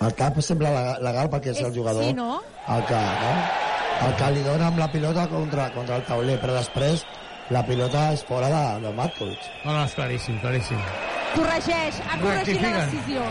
El 0.00 0.12
tap 0.16 0.38
sembla 0.44 0.70
legal, 1.00 1.28
perquè 1.32 1.52
és, 1.52 1.58
És- 1.60 1.66
el 1.68 1.74
jugador 1.74 2.04
sí, 2.04 2.12
no? 2.14 2.40
el 2.68 2.84
que, 2.84 2.94
no? 2.96 4.06
el 4.06 4.14
que 4.16 4.30
li 4.32 4.42
dona 4.44 4.66
amb 4.68 4.78
la 4.78 4.88
pilota 4.92 5.26
contra, 5.28 5.70
contra 5.72 5.96
el 5.96 6.04
tauler, 6.04 6.38
però 6.40 6.52
després 6.56 7.04
la 7.50 7.62
pilota 7.64 8.10
és 8.12 8.24
fora 8.28 8.48
de, 8.52 8.62
de 8.86 8.92
Matkovic. 8.96 9.38
No, 9.64 9.72
no, 9.72 9.84
és 9.84 9.94
claríssim, 9.94 10.38
claríssim. 10.42 10.80
Corregeix, 11.36 12.00
ha 12.10 12.18
corregit 12.20 12.60
la 12.64 12.72
decisió. 12.82 13.24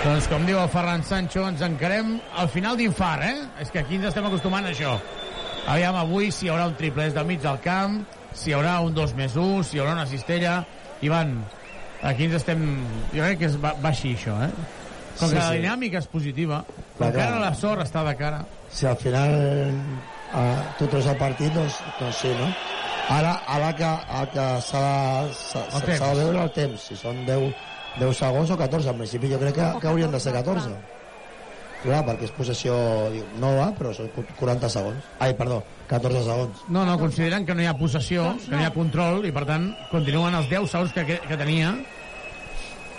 Doncs 0.00 0.28
com 0.32 0.46
diu 0.48 0.56
el 0.60 0.68
Ferran 0.72 1.02
Sancho, 1.04 1.42
ens 1.48 1.60
encarem 1.64 2.14
al 2.40 2.48
final 2.48 2.76
d'infart, 2.80 3.22
eh? 3.28 3.42
És 3.60 3.70
que 3.72 3.82
aquí 3.82 3.98
ens 4.00 4.08
estem 4.08 4.24
acostumant 4.26 4.64
a 4.64 4.72
això. 4.72 4.94
Aviam 5.68 5.96
avui 6.00 6.30
si 6.32 6.46
hi 6.46 6.50
haurà 6.52 6.66
un 6.70 6.76
triple 6.78 7.10
del 7.12 7.26
mig 7.28 7.40
del 7.44 7.58
camp, 7.64 8.00
si 8.34 8.50
hi 8.50 8.54
haurà 8.56 8.78
un 8.84 8.94
2 8.94 9.14
més 9.18 9.36
1, 9.36 9.62
si 9.68 9.76
hi 9.76 9.80
haurà 9.82 9.92
una 9.98 10.06
cistella. 10.10 10.60
Ivan, 11.02 11.36
aquí 12.02 12.28
ens 12.28 12.36
estem... 12.40 12.62
Jo 13.14 13.24
crec 13.24 13.38
que 13.42 13.48
es 13.50 13.56
va, 13.60 13.74
va 13.82 13.90
així, 13.92 14.14
això, 14.18 14.36
eh? 14.44 14.50
Com 15.20 15.28
Sí, 15.28 15.34
que 15.34 15.40
la 15.40 15.50
sí. 15.50 15.58
dinàmica 15.60 15.98
és 16.00 16.06
positiva, 16.08 16.62
Clar, 16.66 17.10
com 17.10 17.16
que 17.16 17.22
ara 17.22 17.36
clar. 17.36 17.40
la 17.42 17.54
sort 17.58 17.82
està 17.84 18.04
de 18.06 18.14
cara... 18.16 18.44
Si 18.72 18.86
al 18.86 18.96
final 18.96 19.34
eh, 19.34 20.60
tu 20.78 20.86
treus 20.86 21.08
el 21.10 21.18
partit, 21.20 21.50
doncs, 21.52 21.80
doncs 21.98 22.20
sí, 22.22 22.30
no? 22.38 22.46
Ara, 23.10 23.34
ara 23.50 23.72
que, 23.74 23.90
el 24.20 24.28
que 24.30 24.46
s'ha 24.62 24.80
de, 25.26 25.82
de 25.90 25.98
veure 26.20 26.44
el 26.44 26.52
temps, 26.54 26.84
si 26.86 26.96
són 26.96 27.24
10, 27.26 27.50
10 27.98 28.16
segons 28.22 28.52
o 28.54 28.58
14, 28.60 28.92
en 28.94 29.00
principi 29.02 29.32
jo 29.32 29.40
crec 29.42 29.56
que, 29.58 29.68
que 29.82 29.90
haurien 29.90 30.14
de 30.14 30.20
ser 30.22 30.32
14. 30.36 30.70
Clar, 31.82 32.04
perquè 32.06 32.28
és 32.28 32.32
possessió 32.36 32.76
nova, 33.42 33.70
però 33.76 33.90
són 33.96 34.10
40 34.38 34.68
segons. 34.72 35.10
Ai, 35.18 35.34
perdó, 35.34 35.62
14 35.90 36.22
segons. 36.22 36.60
No, 36.70 36.84
no, 36.86 36.94
consideren 37.00 37.46
que 37.46 37.54
no 37.56 37.64
hi 37.64 37.66
ha 37.66 37.74
possessió, 37.78 38.28
que 38.44 38.54
no 38.54 38.62
hi 38.62 38.68
ha 38.68 38.74
control, 38.74 39.24
i 39.26 39.32
per 39.34 39.42
tant 39.48 39.72
continuen 39.90 40.36
els 40.38 40.46
10 40.50 40.70
segons 40.70 40.94
que, 40.94 41.04
que, 41.08 41.18
que 41.26 41.38
tenia. 41.40 41.72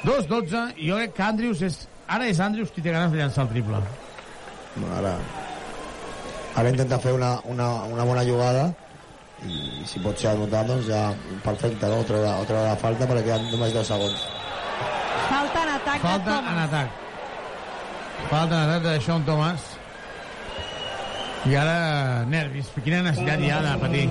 2-12, 0.04 0.66
i 0.82 0.90
jo 0.90 1.00
crec 1.00 1.16
que 1.16 1.26
Andrews 1.30 1.64
és... 1.68 1.80
Ara 2.12 2.28
és 2.28 2.42
Andrews 2.44 2.74
qui 2.76 2.84
té 2.84 2.92
ganes 2.92 3.14
de 3.14 3.22
llançar 3.22 3.46
el 3.46 3.52
triple. 3.54 3.80
Bueno, 4.76 4.92
ara, 4.98 5.14
ara 6.60 6.72
intenta 6.74 7.00
fer 7.00 7.14
una, 7.16 7.38
una, 7.48 7.70
una 7.88 8.08
bona 8.10 8.26
jugada 8.28 8.66
i 9.48 9.86
si 9.88 10.02
pot 10.04 10.20
ser 10.20 10.34
anotat, 10.34 10.68
doncs 10.68 10.90
ja 10.92 11.06
perfecte, 11.46 11.88
no? 11.88 12.02
O 12.04 12.08
treure, 12.10 12.34
o 12.44 12.48
treure 12.50 12.68
la 12.68 12.78
falta 12.82 13.08
perquè 13.08 13.24
queden 13.30 13.48
només 13.54 13.72
10 13.78 13.94
segons. 13.94 14.26
Falta 15.30 15.64
en 15.64 15.76
atac 15.78 16.04
Falta 16.04 16.40
en 16.42 16.64
atac. 16.66 16.98
Falta 18.28 18.58
en 18.58 18.66
atac 18.66 18.90
de 18.90 18.98
Sean 19.08 19.24
Thomas. 19.30 19.71
I 21.50 21.56
ara, 21.58 22.22
nervis. 22.30 22.70
Quina 22.86 23.02
necessitat 23.02 23.42
hi 23.42 23.50
ha 23.50 23.62
de 23.66 23.74
patir. 23.82 24.06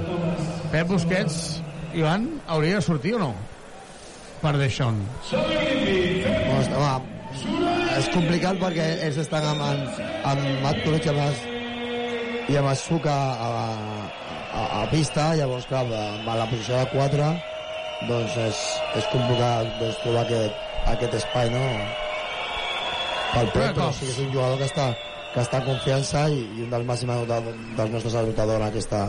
Pep 0.73 0.89
Busquets, 0.91 1.37
Ivan, 1.95 2.27
hauria 2.51 2.81
de 2.81 2.83
sortir 2.83 3.15
o 3.15 3.21
no? 3.23 3.31
Per 4.41 4.55
Deixón. 4.59 4.99
Doncs, 5.31 6.71
home, 6.75 7.21
és 8.01 8.09
complicat 8.15 8.59
perquè 8.59 8.87
ells 9.07 9.21
estan 9.23 9.47
amb, 9.47 9.63
amb, 9.63 10.01
amb 10.33 10.49
Matkovic 10.65 11.07
i 11.07 11.13
amb, 11.13 11.21
es, 11.29 11.45
i 12.51 12.59
amb 12.59 12.71
Asuka 12.73 13.15
a, 13.15 13.51
a, 14.51 14.65
a, 14.81 14.83
pista, 14.91 15.29
llavors, 15.39 15.69
clar, 15.71 15.85
amb 15.87 16.27
la 16.27 16.49
posició 16.51 16.81
de 16.81 16.89
4, 16.97 17.29
doncs 18.09 18.41
és, 18.49 18.65
és 18.99 19.07
complicat 19.13 19.71
doncs, 19.79 20.03
trobar 20.03 20.25
aquest, 20.27 20.67
aquest 20.97 21.17
espai, 21.21 21.53
no? 21.55 21.63
Pel 23.31 23.55
Pep, 23.55 23.71
però 23.79 23.93
sí 23.95 24.09
que 24.09 24.17
és 24.17 24.23
un 24.25 24.33
jugador 24.35 24.59
que 24.59 24.71
està, 24.73 24.89
que 25.35 25.43
està 25.45 25.61
en 25.61 25.67
confiança 25.69 26.25
i, 26.33 26.41
i 26.57 26.65
un 26.65 26.73
dels 26.73 26.87
màxims 26.89 27.13
anotadors, 27.15 27.59
dels 27.79 27.93
nostres 27.95 28.17
anotadors 28.23 28.61
en, 28.61 28.67
aquesta, 28.69 29.03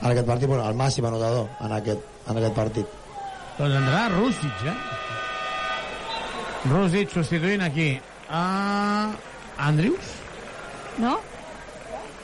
en 0.00 0.08
aquest 0.10 0.26
partit, 0.26 0.48
bueno, 0.50 0.64
el 0.66 0.78
màxim 0.78 1.06
anotador 1.06 1.46
en 1.66 1.76
aquest, 1.76 2.08
en 2.26 2.40
aquest 2.40 2.56
partit. 2.56 2.96
Doncs 3.58 3.76
entrarà 3.82 4.08
Rússic, 4.14 4.64
eh? 4.66 4.76
Rússic 6.70 7.12
substituint 7.14 7.62
aquí 7.64 7.90
a 8.28 9.12
Andrews? 9.68 10.16
No? 11.00 11.18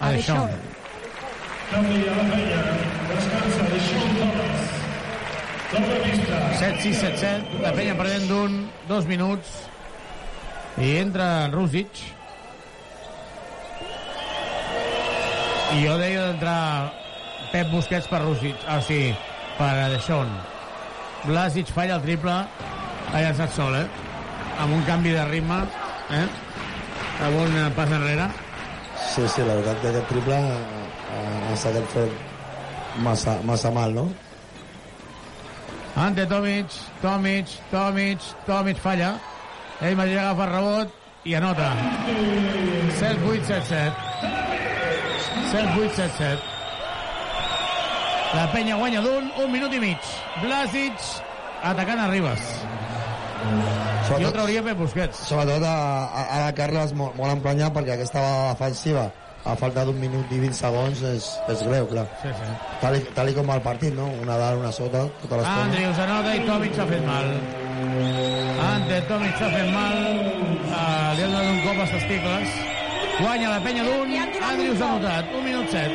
A 0.01 0.11
Deixón. 0.12 0.51
Set, 6.57 6.81
sis, 6.81 6.99
set, 7.01 7.16
set. 7.20 7.57
La 7.62 7.73
penya 7.77 7.97
perdent 7.99 8.28
d'un, 8.31 8.61
dos 8.89 9.09
minuts. 9.09 9.57
I 10.81 10.99
entra 11.01 11.49
Rússic. 11.53 12.15
I 15.74 15.82
jo 15.82 15.97
deia 15.98 16.28
d'entrar 16.28 16.93
Pep 17.51 17.70
Busquets 17.72 18.06
per 18.10 18.20
Rússic. 18.22 18.56
Ah, 18.70 18.80
sí, 18.80 19.14
per 19.59 19.72
Deixón. 19.90 20.30
Blasic 21.26 21.72
falla 21.74 21.97
el 21.98 22.05
triple. 22.05 22.36
Ha 23.12 23.22
llançat 23.22 23.55
sol, 23.56 23.74
eh? 23.74 23.86
Amb 24.62 24.76
un 24.76 24.84
canvi 24.86 25.14
de 25.14 25.24
ritme, 25.30 25.59
eh? 26.14 26.26
Amb 27.26 27.40
un 27.43 27.56
eh, 27.59 27.66
pas 27.76 27.90
enrere. 27.90 28.28
Sí, 29.09 29.26
sí, 29.28 29.43
la 29.43 29.56
veritat 29.59 29.82
que 29.82 29.90
aquest 29.90 30.09
triple 30.12 30.38
eh, 30.38 31.48
ha 31.48 31.55
estat 31.55 31.90
fet 31.94 33.02
massa, 33.05 33.38
massa 33.48 33.72
mal, 33.74 33.94
no? 33.94 34.09
Ante 35.97 36.26
Tomic, 36.28 36.66
Tomic, 37.02 37.56
Tomic, 37.70 38.30
Tomic 38.47 38.82
falla. 38.84 39.14
Ell 39.80 39.97
mateix 39.97 40.20
agafa 40.20 40.47
el 40.47 40.52
rebot 40.52 40.88
i 41.24 41.34
anota. 41.40 41.72
7-8-7-7. 43.01 44.56
7-8-7-7. 45.52 46.39
La 48.36 48.47
penya 48.52 48.77
guanya 48.77 49.01
d'un, 49.05 49.31
un 49.43 49.52
minut 49.52 49.73
i 49.73 49.81
mig. 49.81 50.10
Blasic 50.43 51.06
atacant 51.62 52.02
a 52.02 52.09
Ribas. 52.10 52.43
Jo 54.20 54.32
trauria 54.35 54.62
Pep 54.64 54.78
Busquets. 54.81 55.23
Sobretot 55.28 55.62
a, 55.66 55.77
a, 56.06 56.24
a 56.24 56.40
la 56.47 56.51
Carles 56.56 56.93
molt, 56.98 57.14
molt 57.18 57.36
emprenyat 57.36 57.74
perquè 57.74 57.94
aquesta 57.94 58.23
defensiva 58.51 59.06
a 59.47 59.55
falta 59.55 59.85
d'un 59.86 59.98
minut 60.02 60.31
i 60.35 60.40
20 60.43 60.59
segons 60.59 61.02
és, 61.06 61.27
és 61.52 61.60
greu, 61.68 61.86
clar. 61.90 62.06
Sí, 62.23 62.32
sí. 62.35 62.55
Tal, 62.82 62.98
i, 62.98 63.05
tal 63.14 63.31
i 63.31 63.36
com 63.36 63.47
va 63.47 63.60
el 63.60 63.66
partit, 63.66 63.94
no? 63.94 64.09
Una 64.23 64.39
dalt, 64.40 64.59
una 64.62 64.73
sota, 64.74 65.05
tota 65.23 65.39
l'estona. 65.39 65.68
Andrius 65.68 66.01
anota 66.02 66.35
i 66.35 66.47
Tomic 66.48 66.74
s'ha 66.78 66.89
fet 66.90 67.05
mal. 67.06 67.31
Ante 68.66 69.02
Tomic 69.10 69.39
s'ha 69.39 69.52
fet 69.55 69.70
mal. 69.70 70.01
Uh, 70.66 71.14
li 71.14 71.23
ha 71.23 71.31
donat 71.31 71.52
un 71.52 71.62
cop 71.68 71.85
als 71.85 71.94
testicles. 71.94 72.76
Guanya 73.16 73.48
la 73.48 73.60
penya 73.64 73.84
d'un. 73.84 74.12
Andrius 74.51 74.80
ha 74.80 74.88
notat. 74.93 75.32
Un 75.32 75.44
minut 75.44 75.70
set. 75.72 75.93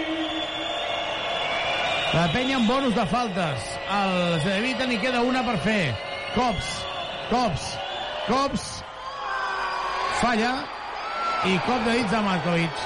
La 2.11 2.25
penya 2.33 2.57
amb 2.57 2.67
bonus 2.67 2.95
de 2.97 3.05
faltes. 3.11 3.67
El 3.97 4.39
Zedevita 4.43 4.87
n'hi 4.89 4.97
queda 5.03 5.21
una 5.27 5.43
per 5.45 5.57
fer. 5.65 5.83
Cops. 6.33 6.71
Cops. 7.29 7.67
Cops. 8.27 8.65
Falla. 10.21 10.55
I 11.45 11.55
cop 11.65 11.85
de 11.85 11.93
dits 11.99 12.11
de 12.11 12.19
Markovic. 12.25 12.81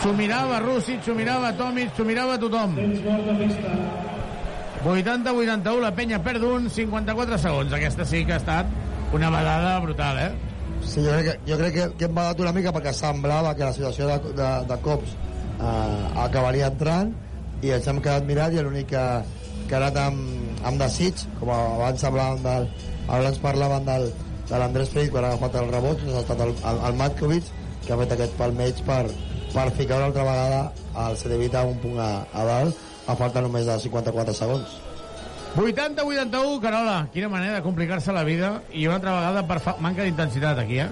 S'ho 0.00 0.12
mirava 0.16 0.58
Rússic, 0.60 1.00
s'ho 1.04 1.14
mirava 1.16 1.52
Tomic, 1.56 1.94
s'ho 1.96 2.04
mirava 2.04 2.36
tothom. 2.38 2.74
80-81, 4.86 5.80
la 5.82 5.92
penya 5.96 6.20
perd 6.22 6.44
un, 6.44 6.68
54 6.70 7.38
segons. 7.42 7.72
Aquesta 7.72 8.04
sí 8.04 8.20
que 8.28 8.36
ha 8.36 8.42
estat 8.42 8.68
una 9.16 9.30
badada 9.32 9.78
brutal, 9.80 10.20
eh? 10.20 10.45
Sí, 10.86 11.02
jo 11.02 11.12
crec 11.12 11.26
que, 11.26 11.36
jo 11.50 11.56
crec 11.58 11.74
que, 11.74 11.86
que 11.98 12.06
hem 12.06 12.14
badat 12.14 12.40
una 12.44 12.52
mica 12.54 12.72
perquè 12.74 12.92
semblava 12.94 13.54
que 13.58 13.66
la 13.66 13.74
situació 13.74 14.06
de, 14.10 14.34
de, 14.38 14.50
de 14.70 14.76
cops 14.84 15.16
eh, 15.58 16.22
acabaria 16.24 16.70
entrant 16.70 17.10
i 17.64 17.72
ens 17.74 17.88
hem 17.90 17.98
quedat 18.04 18.28
mirat 18.28 18.54
i 18.54 18.62
l'únic 18.62 18.92
que, 18.92 19.04
que 19.66 19.74
ha 19.74 19.80
anat 19.82 19.98
amb, 20.04 20.62
amb 20.70 20.80
desig, 20.84 21.26
com 21.40 21.50
abans 21.56 22.06
parlàvem 22.06 22.42
del, 22.46 22.70
abans 23.08 23.42
parlaven 23.42 23.90
del, 23.90 24.08
de 24.46 24.62
l'Andrés 24.62 24.94
Freight 24.94 25.12
quan 25.12 25.26
ha 25.26 25.34
agafat 25.34 25.60
el 25.62 25.70
rebot, 25.74 26.00
doncs 26.02 26.20
ha 26.20 26.24
estat 26.24 26.42
el, 26.46 26.54
el, 26.70 26.82
el 26.90 26.98
Matkovic 27.02 27.52
que 27.86 27.94
ha 27.94 28.00
fet 28.02 28.16
aquest 28.16 28.38
palmeig 28.38 28.82
per, 28.86 29.04
per 29.52 29.68
ficar 29.78 30.00
una 30.00 30.10
altra 30.12 30.26
vegada 30.30 30.64
el 31.06 31.18
Cedevita 31.20 31.66
un 31.66 31.78
punt 31.82 32.02
a, 32.02 32.10
a 32.32 32.46
dalt 32.48 32.84
a 33.06 33.18
falta 33.18 33.42
només 33.42 33.66
de 33.66 33.78
54 33.82 34.34
segons 34.38 34.85
80-81, 35.56 36.60
Carola. 36.60 36.96
Quina 37.12 37.30
manera 37.32 37.56
de 37.56 37.62
complicar-se 37.64 38.12
la 38.12 38.24
vida 38.24 38.60
i 38.72 38.86
una 38.86 38.98
altra 39.00 39.14
vegada 39.16 39.42
per 39.48 39.60
fa... 39.64 39.76
manca 39.80 40.04
d'intensitat 40.04 40.60
aquí, 40.60 40.82
eh? 40.84 40.90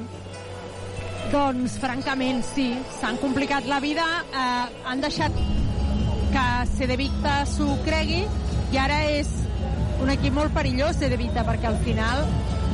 Doncs, 1.32 1.76
francament, 1.82 2.40
sí. 2.54 2.70
S'han 2.98 3.20
complicat 3.20 3.68
la 3.68 3.80
vida. 3.84 4.06
Eh, 4.32 4.80
han 4.88 5.04
deixat 5.04 5.36
que 6.32 6.46
Cedevita 6.78 7.42
s'ho 7.46 7.76
cregui 7.84 8.24
i 8.72 8.80
ara 8.80 9.04
és 9.12 9.28
un 10.02 10.10
equip 10.10 10.34
molt 10.34 10.50
perillós 10.56 10.96
Cedevita 10.98 11.44
perquè 11.46 11.68
al 11.68 11.78
final 11.84 12.24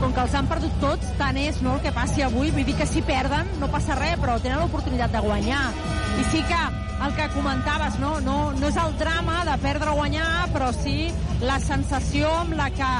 com 0.00 0.12
que 0.16 0.22
els 0.24 0.34
han 0.34 0.48
perdut 0.48 0.76
tots, 0.82 1.14
tant 1.20 1.36
és 1.36 1.60
no, 1.64 1.76
el 1.76 1.82
que 1.84 1.92
passi 1.94 2.24
avui. 2.24 2.50
Vull 2.54 2.66
dir 2.68 2.76
que 2.78 2.88
si 2.88 3.02
perden 3.06 3.48
no 3.60 3.68
passa 3.72 3.98
res, 3.98 4.18
però 4.20 4.38
tenen 4.40 4.62
l'oportunitat 4.62 5.12
de 5.12 5.24
guanyar. 5.24 5.64
I 6.20 6.28
sí 6.32 6.42
que 6.48 6.60
el 7.00 7.14
que 7.16 7.28
comentaves, 7.34 7.98
no, 8.00 8.18
no, 8.20 8.36
no 8.56 8.68
és 8.68 8.78
el 8.80 8.96
drama 9.00 9.40
de 9.48 9.56
perdre 9.62 9.92
o 9.92 9.98
guanyar, 10.00 10.48
però 10.52 10.70
sí 10.76 11.08
la 11.44 11.60
sensació 11.62 12.28
amb 12.42 12.56
la 12.58 12.68
que 12.74 12.90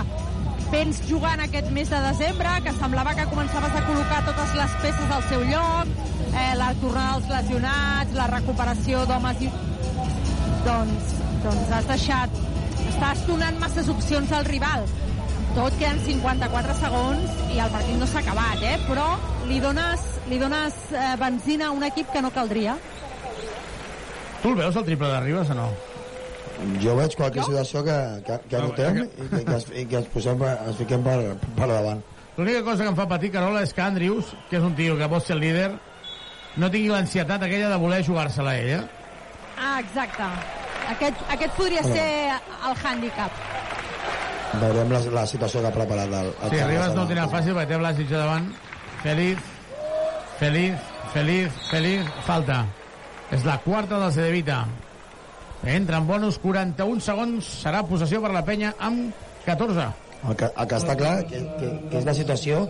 vens 0.70 1.00
jugant 1.08 1.40
aquest 1.42 1.68
mes 1.74 1.90
de 1.90 1.98
desembre, 2.04 2.52
que 2.64 2.72
semblava 2.78 3.16
que 3.18 3.26
començaves 3.32 3.74
a 3.74 3.82
col·locar 3.88 4.22
totes 4.28 4.54
les 4.56 4.76
peces 4.84 5.12
al 5.16 5.26
seu 5.28 5.44
lloc, 5.48 5.90
eh, 6.30 6.52
la 6.60 6.70
tornada 6.80 7.18
dels 7.18 7.32
lesionats, 7.34 8.16
la 8.16 8.30
recuperació 8.30 9.04
d'homes 9.10 9.44
i... 9.44 9.50
Doncs, 10.68 11.12
doncs 11.44 11.76
has 11.76 11.90
deixat... 11.90 12.40
Estàs 12.90 13.20
donant 13.28 13.56
masses 13.60 13.88
opcions 13.92 14.32
al 14.34 14.44
rival. 14.48 14.86
Tot 15.50 15.74
queden 15.80 15.98
54 16.06 16.74
segons 16.78 17.38
i 17.50 17.58
el 17.58 17.70
partit 17.74 17.96
no 17.98 18.06
s'ha 18.06 18.20
acabat, 18.22 18.60
eh? 18.62 18.76
Però 18.86 19.06
li 19.48 19.58
dones, 19.62 20.04
li 20.30 20.38
dones 20.38 20.76
eh, 20.94 21.14
benzina 21.18 21.68
a 21.68 21.74
un 21.74 21.82
equip 21.82 22.12
que 22.14 22.22
no 22.22 22.30
caldria. 22.30 22.76
Tu 24.42 24.52
el 24.52 24.54
veus, 24.60 24.76
el 24.76 24.86
triple 24.86 25.08
de 25.10 25.20
Ribas, 25.24 25.50
o 25.50 25.56
no? 25.58 25.66
Jo 26.84 26.94
veig 26.96 27.16
qualque 27.18 27.42
situació 27.42 27.82
que, 27.82 27.98
que, 28.28 28.38
que 28.46 28.60
anotem 28.60 29.02
i 29.02 29.26
que, 29.26 29.42
que, 29.48 29.56
es, 29.56 29.66
i 29.74 29.84
que 29.90 29.98
ens, 30.00 30.08
posem, 30.14 30.46
ens 30.52 30.78
fiquem 30.78 31.02
per, 31.02 31.18
per 31.58 31.68
davant. 31.72 32.04
L'única 32.36 32.62
cosa 32.64 32.84
que 32.84 32.92
em 32.92 32.98
fa 33.02 33.08
patir, 33.10 33.32
Carola, 33.34 33.64
és 33.66 33.74
que 33.74 33.82
Andrius, 33.82 34.30
que 34.50 34.60
és 34.60 34.64
un 34.64 34.76
tio 34.78 34.94
que 35.00 35.10
vol 35.10 35.24
ser 35.24 35.34
el 35.34 35.42
líder, 35.48 35.70
no 36.62 36.70
tingui 36.70 36.94
l'ansietat 36.94 37.42
aquella 37.42 37.72
de 37.74 37.80
voler 37.82 38.04
jugar-se-la 38.06 38.54
ell, 38.62 38.70
eh? 38.78 38.82
Ah, 39.58 39.80
exacte. 39.82 40.30
Aquest, 40.94 41.26
aquest 41.34 41.58
podria 41.58 41.82
ser 41.90 42.06
el 42.38 42.78
hàndicap. 42.84 43.42
Veurem 44.58 44.90
la, 44.90 45.00
la 45.14 45.24
situació 45.30 45.62
que 45.62 45.70
ha 45.70 45.74
preparat 45.74 46.10
el, 46.10 46.28
el 46.34 46.52
Sí, 46.52 46.60
Ribas 46.66 46.94
no 46.96 47.04
ho 47.04 47.08
tindrà 47.08 47.28
fàcil 47.30 47.54
perquè 47.54 47.70
té 47.70 47.78
Blasic 47.78 48.10
davant. 48.10 48.48
Feliz, 49.04 49.42
feliz, 50.40 50.92
feliz, 51.14 51.58
feliz, 51.70 52.08
falta. 52.26 52.64
És 53.30 53.46
la 53.46 53.60
quarta 53.62 54.00
del 54.02 54.12
Cedevita. 54.16 54.64
Entra 55.70 56.00
en 56.00 56.08
bonus 56.08 56.40
41 56.42 57.04
segons, 57.04 57.50
serà 57.62 57.84
possessió 57.86 58.18
per 58.24 58.32
la 58.34 58.42
penya 58.46 58.72
amb 58.82 59.14
14. 59.46 59.86
El 60.20 60.36
que, 60.36 60.48
el 60.50 60.68
que 60.68 60.80
està 60.80 60.96
clar 60.98 61.14
que, 61.28 61.38
que, 61.60 61.68
que 61.92 62.00
és 62.00 62.08
la 62.08 62.16
situació 62.16 62.64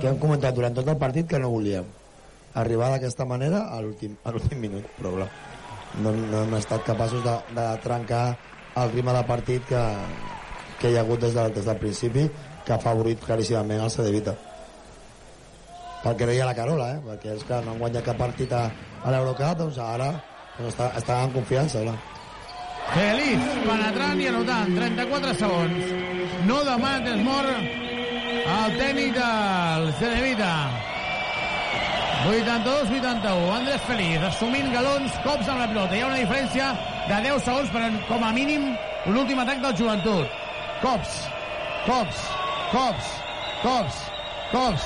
que 0.00 0.08
hem 0.10 0.16
comentat 0.22 0.56
durant 0.56 0.74
tot 0.74 0.88
el 0.88 0.98
partit 0.98 1.28
que 1.30 1.40
no 1.42 1.52
volíem. 1.52 1.84
Arribar 2.56 2.88
d'aquesta 2.94 3.26
manera 3.28 3.66
a 3.74 3.82
l'últim 3.84 4.16
a 4.24 4.32
l'últim 4.32 4.62
minut, 4.62 4.88
però 4.96 5.12
clar, 5.18 5.28
no, 6.00 6.14
no 6.16 6.42
hem 6.46 6.56
estat 6.58 6.86
capaços 6.86 7.22
de, 7.26 7.36
de 7.58 7.66
trencar 7.84 8.24
el 8.80 8.90
ritme 8.94 9.12
de 9.16 9.22
partit 9.28 9.68
que, 9.68 9.82
que 10.80 10.90
hi 10.90 10.96
ha 10.96 11.04
hagut 11.06 11.20
des, 11.24 11.34
de, 11.34 11.48
des 11.56 11.64
del 11.64 11.80
principi 11.82 12.26
que 12.64 12.74
ha 12.74 12.82
favorit 12.82 13.22
claríssimament 13.24 13.84
el 13.84 13.92
Cedevita 13.94 14.36
pel 16.02 16.16
que 16.16 16.28
deia 16.28 16.46
la 16.46 16.54
Carola 16.54 16.90
eh? 16.96 17.00
perquè 17.06 17.36
és 17.36 17.44
que 17.46 17.62
no 17.64 17.74
han 17.74 17.80
guanyat 17.82 18.04
cap 18.10 18.20
partit 18.20 18.52
a, 18.52 18.66
a 19.02 19.14
l'Eurocup 19.14 19.62
doncs 19.64 19.80
ara 19.82 20.12
doncs 20.58 20.74
està, 20.74 20.90
està 20.96 21.22
en 21.24 21.34
confiança 21.34 21.82
clar. 21.84 21.96
Feliz, 22.86 23.46
penetrant 23.66 24.20
i 24.22 24.28
anotant, 24.30 24.76
34 24.76 25.32
segons. 25.40 25.88
No 26.46 26.60
demana 26.64 27.02
Desmor 27.02 27.48
el 27.50 28.76
tècnic 28.78 29.16
del 29.16 29.88
Cedevita. 29.98 30.52
82-81. 32.26 33.50
Andrés 33.56 33.82
Feliz, 33.86 34.22
assumint 34.30 34.72
galons, 34.74 35.18
cops 35.26 35.50
amb 35.50 35.62
la 35.62 35.68
pilota. 35.70 35.94
Hi 35.94 36.02
ha 36.02 36.08
una 36.12 36.22
diferència 36.22 36.72
de 37.10 37.20
10 37.26 37.44
segons, 37.50 37.70
però 37.74 37.90
com 38.08 38.24
a 38.26 38.32
mínim 38.34 38.72
l'últim 39.10 39.42
atac 39.42 39.62
del 39.66 39.76
joventut. 39.82 40.45
Cops, 40.82 41.12
cops, 41.86 42.18
cops, 42.72 43.06
cops, 43.62 43.96
cops, 44.52 44.84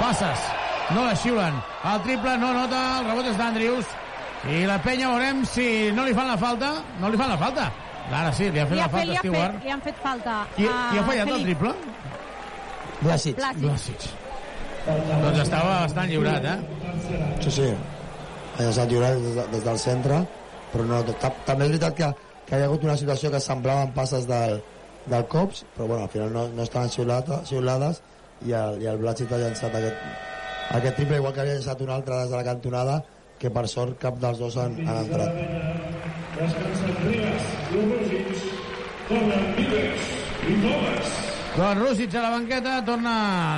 passes. 0.00 0.40
No 0.94 1.04
la 1.04 1.14
xiulen. 1.18 1.54
El 1.92 2.00
triple 2.06 2.36
no 2.40 2.52
nota, 2.54 2.80
el 3.00 3.08
rebot 3.10 3.26
és 3.32 3.36
d'Andrius. 3.38 3.90
I 4.46 4.62
la 4.68 4.76
penya 4.82 5.08
veurem 5.10 5.42
si 5.48 5.66
no 5.96 6.04
li 6.06 6.14
fan 6.14 6.28
la 6.30 6.36
falta. 6.40 6.70
No 7.02 7.10
li 7.10 7.18
fan 7.20 7.30
la 7.34 7.38
falta. 7.40 7.68
Ara 8.06 8.30
sí, 8.32 8.48
li 8.54 8.60
ha 8.62 8.66
fet 8.68 8.76
Li, 8.76 8.78
la 8.78 8.84
ha 8.86 8.88
fet, 8.92 9.00
falta 9.08 9.18
Stewart. 9.24 9.56
fet, 9.56 9.64
li 9.66 9.70
han 9.74 9.80
fet 9.82 9.96
falta. 10.02 10.34
Qui, 10.54 10.66
a 10.70 10.74
qui 10.92 10.98
ha 11.00 11.04
fallat 11.08 11.26
el 11.26 11.32
Felip. 11.32 11.46
triple? 11.46 11.72
Blasic. 13.02 13.36
Blasic. 13.36 13.64
Blasic. 13.66 14.06
Doncs 14.86 15.40
estava 15.42 15.72
bastant 15.82 16.08
lliurat, 16.12 16.44
eh? 16.46 16.58
Sí, 17.42 17.50
sí. 17.50 17.66
Ha 18.56 18.68
estat 18.70 18.88
lliurat 18.88 19.18
des, 19.18 19.34
de- 19.36 19.48
des 19.56 19.64
del 19.66 19.78
centre, 19.82 20.20
però 20.72 20.86
no, 20.86 21.02
ta- 21.20 21.32
també 21.44 21.66
és 21.66 21.72
veritat 21.74 21.96
que, 21.98 22.12
que 22.46 22.56
hi 22.56 22.62
ha 22.62 22.68
hagut 22.70 22.84
una 22.86 22.96
situació 22.96 23.30
que 23.34 23.40
semblaven 23.42 23.90
passes 23.92 24.24
del, 24.30 24.62
del 25.06 25.26
cops, 25.30 25.64
però 25.74 25.86
bueno, 25.86 26.04
al 26.04 26.10
final 26.10 26.32
no, 26.32 26.48
no 26.48 26.62
estaven 26.62 26.90
xiulata, 26.90 27.42
xiulades 27.46 28.02
i 28.46 28.52
el, 28.52 28.80
i 28.82 28.88
el 28.90 28.98
Blasic 29.00 29.32
ha 29.32 29.38
llançat 29.40 29.74
aquest, 29.78 30.00
aquest 30.78 30.96
triple, 30.98 31.20
igual 31.22 31.34
que 31.34 31.44
havia 31.44 31.58
llançat 31.58 31.82
un 31.84 31.92
altre 31.94 32.18
des 32.22 32.32
de 32.32 32.36
la 32.36 32.44
cantonada, 32.46 32.96
que 33.38 33.50
per 33.52 33.66
sort 33.68 33.98
cap 34.00 34.18
dels 34.20 34.38
dos 34.40 34.56
han, 34.60 34.76
han 34.86 35.02
entrat. 35.04 35.30
Doncs 41.56 41.78
Rússic 41.80 42.14
a 42.14 42.22
la 42.22 42.30
banqueta, 42.34 42.80
torna 42.84 43.12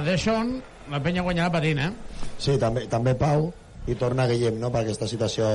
Deixón, 0.07 0.59
la 0.91 1.01
penya 1.03 1.25
guanyarà 1.27 1.51
patint, 1.51 1.81
eh? 1.83 1.91
Sí, 2.39 2.55
també, 2.61 2.87
també 2.91 3.15
Pau 3.19 3.49
i 3.91 3.97
torna 3.99 4.29
Guillem, 4.31 4.61
no?, 4.61 4.71
per 4.71 4.85
aquesta 4.85 5.09
situació 5.11 5.49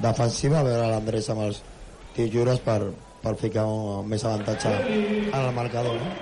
defensiva, 0.00 0.60
a 0.60 0.66
veure 0.66 0.88
l'Andrés 0.92 1.28
amb 1.32 1.44
els 1.48 1.60
tirs 2.16 2.32
lliures 2.32 2.62
per, 2.64 2.80
per 3.26 3.34
ficar 3.40 3.66
un, 3.66 4.06
més 4.06 4.22
avantatge 4.24 4.70
en 4.70 5.40
el 5.40 5.52
marcador, 5.56 5.98
no? 5.98 6.14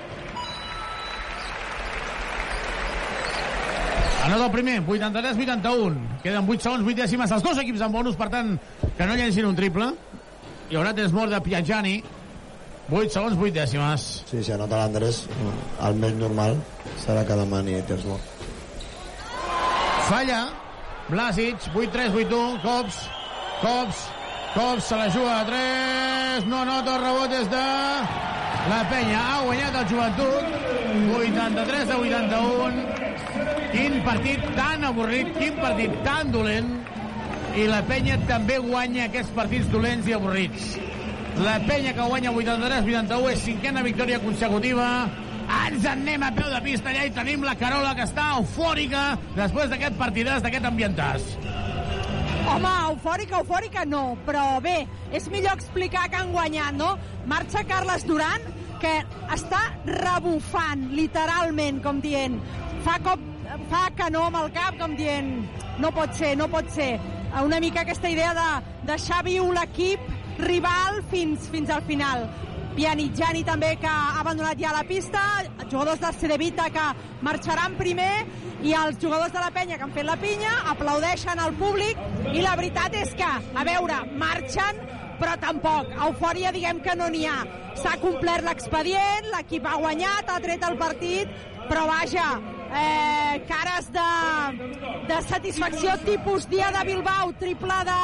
Anota 4.24 4.47
el 4.47 4.52
primer, 4.55 4.78
83-81. 4.89 6.20
Queden 6.22 6.47
8 6.48 6.64
segons, 6.64 6.86
8 6.89 6.97
dècimes. 7.02 7.32
Els 7.36 7.44
dos 7.44 7.59
equips 7.60 7.82
amb 7.85 7.98
bonus, 7.98 8.16
per 8.16 8.31
tant, 8.32 8.55
que 8.97 9.09
no 9.09 9.18
llencin 9.20 9.44
un 9.51 9.59
triple. 9.59 9.90
Hi 10.70 10.78
haurà 10.81 10.94
temps 10.97 11.12
mort 11.12 11.35
de 11.35 11.43
Piagiani. 11.44 11.98
8 12.89 13.12
segons, 13.12 13.36
8 13.36 13.52
dècimes. 13.59 14.09
Sí, 14.31 14.40
si 14.40 14.56
anota 14.56 14.81
l'Andrés, 14.81 15.26
el 15.85 16.01
més 16.01 16.16
normal 16.16 16.56
serà 17.05 17.26
que 17.28 17.36
demani 17.36 17.76
temps 17.90 18.09
mort. 18.09 18.48
Falla. 20.09 20.43
Blasic, 21.12 21.68
8-3, 21.76 22.16
8-1. 22.24 22.60
Cops. 22.64 23.05
Cops. 23.60 24.06
Cops 24.55 24.85
se 24.85 24.97
la 24.97 25.09
juga 25.10 25.40
a 25.40 25.44
3. 25.44 26.47
No 26.47 26.64
nota 26.64 26.94
el 26.94 27.02
rebot 27.02 27.32
és 27.35 27.48
de... 27.51 27.62
La 28.70 28.78
penya 28.89 29.18
ha 29.18 29.40
guanyat 29.43 29.78
el 29.81 29.89
joventut. 29.90 30.52
83 31.16 31.90
a 31.90 31.97
81. 31.98 32.85
Quin 33.72 33.98
partit 34.06 34.44
tan 34.55 34.86
avorrit, 34.86 35.32
quin 35.40 35.59
partit 35.59 35.98
tan 36.06 36.31
dolent. 36.31 36.70
I 37.59 37.66
la 37.66 37.82
penya 37.89 38.20
també 38.31 38.60
guanya 38.62 39.09
aquests 39.09 39.35
partits 39.35 39.66
dolents 39.74 40.06
i 40.06 40.14
avorrits. 40.14 40.70
La 41.43 41.59
penya 41.66 41.90
que 41.98 42.06
guanya 42.06 42.31
83-81 42.31 43.35
és 43.35 43.44
cinquena 43.51 43.82
victòria 43.82 44.22
consecutiva. 44.22 44.89
Ens 45.64 45.82
en 45.82 46.06
anem 46.06 46.22
a 46.22 46.31
peu 46.39 46.47
de 46.55 46.62
pista 46.62 46.94
allà 46.94 47.09
i 47.10 47.12
tenim 47.18 47.43
la 47.43 47.59
Carola 47.59 47.90
que 47.98 48.06
està 48.06 48.31
eufòrica 48.39 49.16
després 49.35 49.66
d'aquest 49.74 49.98
partidàs, 49.98 50.47
d'aquest 50.47 50.70
ambientàs. 50.70 51.35
Home, 52.45 52.71
eufòrica, 52.91 53.39
eufòrica 53.41 53.85
no, 53.89 54.03
però 54.27 54.59
bé, 54.61 54.83
és 55.16 55.31
millor 55.33 55.57
explicar 55.57 56.05
que 56.12 56.19
han 56.21 56.33
guanyat, 56.35 56.77
no? 56.77 56.91
Marxa 57.31 57.62
Carles 57.65 58.05
Duran, 58.05 58.45
que 58.83 58.93
està 59.33 59.62
rebufant, 59.89 60.91
literalment, 60.93 61.81
com 61.85 62.03
dient, 62.05 62.37
fa 62.85 62.99
cop, 63.07 63.23
fa 63.73 63.87
canó 63.97 64.27
amb 64.29 64.43
el 64.43 64.53
cap, 64.53 64.77
com 64.81 64.93
dient, 64.99 65.33
no 65.81 65.91
pot 65.97 66.12
ser, 66.21 66.35
no 66.37 66.51
pot 66.53 66.69
ser. 66.75 66.93
Una 67.41 67.62
mica 67.65 67.83
aquesta 67.83 68.12
idea 68.12 68.35
de 68.37 68.49
deixar 68.93 69.23
viu 69.25 69.49
l'equip 69.57 70.05
rival 70.45 71.01
fins, 71.11 71.49
fins 71.49 71.73
al 71.73 71.81
final. 71.89 72.29
Pianigiani 72.75 73.45
també 73.47 73.75
que 73.81 73.91
ha 73.91 74.21
abandonat 74.21 74.59
ja 74.59 74.73
la 74.75 74.83
pista, 74.89 75.21
jugadors 75.71 76.01
del 76.03 76.17
Cedevita 76.19 76.67
que 76.75 76.87
marxaran 77.27 77.77
primer 77.79 78.25
i 78.65 78.75
els 78.79 78.99
jugadors 79.01 79.33
de 79.33 79.43
la 79.43 79.53
penya 79.55 79.79
que 79.79 79.87
han 79.87 79.95
fet 79.95 80.07
la 80.09 80.17
pinya 80.19 80.53
aplaudeixen 80.73 81.41
al 81.41 81.55
públic 81.61 82.01
i 82.33 82.43
la 82.43 82.57
veritat 82.59 82.97
és 82.99 83.15
que, 83.19 83.31
a 83.31 83.65
veure, 83.67 84.01
marxen 84.19 84.83
però 85.21 85.37
tampoc, 85.41 85.93
eufòria 86.09 86.51
diguem 86.55 86.81
que 86.83 86.95
no 86.99 87.07
n'hi 87.13 87.25
ha. 87.31 87.39
S'ha 87.79 87.95
complert 88.03 88.47
l'expedient, 88.47 89.31
l'equip 89.35 89.67
ha 89.67 89.77
guanyat, 89.79 90.31
ha 90.31 90.41
tret 90.43 90.67
el 90.67 90.77
partit, 90.81 91.31
però 91.69 91.87
vaja, 91.89 92.27
eh, 92.81 93.39
cares 93.49 93.91
de, 93.95 94.09
de 95.11 95.21
satisfacció 95.29 95.97
tipus 96.05 96.49
dia 96.51 96.71
de 96.75 96.85
Bilbao, 96.91 97.33
triple 97.41 97.79
de, 97.89 98.01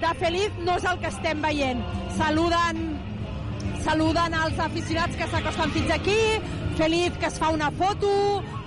de 0.00 0.16
Feliz, 0.24 0.58
no 0.64 0.80
és 0.80 0.88
el 0.88 1.00
que 1.04 1.12
estem 1.12 1.44
veient. 1.44 1.84
Saluden 2.16 2.84
saluden 3.84 4.34
els 4.34 4.58
aficionats 4.60 5.16
que 5.16 5.28
s'acosten 5.30 5.72
fins 5.74 5.94
aquí, 5.94 6.20
Feliz 6.78 7.16
que 7.20 7.28
es 7.28 7.38
fa 7.38 7.50
una 7.52 7.70
foto, 7.76 8.10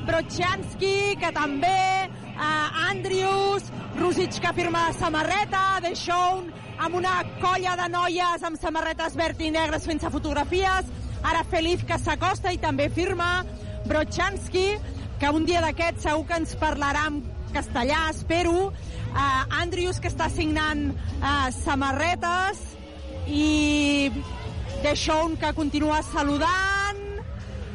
Brochanski 0.06 1.16
que 1.20 1.32
també, 1.34 2.06
eh, 2.06 2.90
Andrius, 2.90 3.72
Rosic 4.00 4.40
que 4.42 4.54
firma 4.54 4.88
la 4.88 4.94
samarreta, 4.94 5.80
De 5.82 5.96
Shawn 5.96 6.52
amb 6.78 6.96
una 6.96 7.24
colla 7.42 7.76
de 7.80 7.90
noies 7.90 8.44
amb 8.44 8.60
samarretes 8.60 9.16
verd 9.16 9.42
i 9.42 9.52
negres 9.54 9.86
fent-se 9.88 10.10
fotografies, 10.14 10.90
ara 11.24 11.44
Feliz 11.44 11.84
que 11.88 11.98
s'acosta 12.00 12.52
i 12.52 12.58
també 12.58 12.90
firma, 12.90 13.46
Brochanski, 13.86 14.68
que 15.20 15.30
un 15.30 15.46
dia 15.46 15.62
d'aquests 15.64 16.04
segur 16.10 16.26
que 16.28 16.42
ens 16.42 16.56
parlarà 16.60 17.08
en 17.12 17.22
castellà, 17.54 18.10
espero, 18.10 18.72
uh, 19.14 19.62
Andrius 19.62 20.02
que 20.02 20.10
està 20.12 20.30
signant 20.34 20.90
uh, 21.22 21.50
samarretes. 21.64 22.60
I 23.24 24.12
De 24.84 24.96
Shawn 24.96 25.38
que 25.40 25.54
continua 25.56 26.02
saludant, 26.04 26.98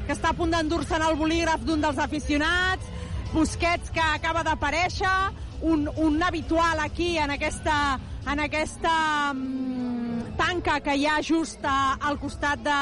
que 0.05 0.13
està 0.13 0.29
a 0.29 0.37
punt 0.37 0.51
d'endur-se'n 0.53 1.01
el 1.07 1.15
bolígraf 1.17 1.63
d'un 1.65 1.81
dels 1.81 1.97
aficionats, 2.05 2.85
Busquets 3.33 3.89
que 3.93 4.03
acaba 4.05 4.43
d'aparèixer, 4.45 5.15
un, 5.65 5.87
un 5.97 6.23
habitual 6.23 6.81
aquí 6.85 7.17
en 7.17 7.33
aquesta, 7.33 7.99
en 8.29 8.43
aquesta 8.45 8.93
um, 9.33 10.21
tanca 10.37 10.79
que 10.85 10.99
hi 11.01 11.07
ha 11.09 11.17
just 11.25 11.65
a, 11.65 11.97
al 11.97 12.21
costat 12.21 12.61
de, 12.65 12.79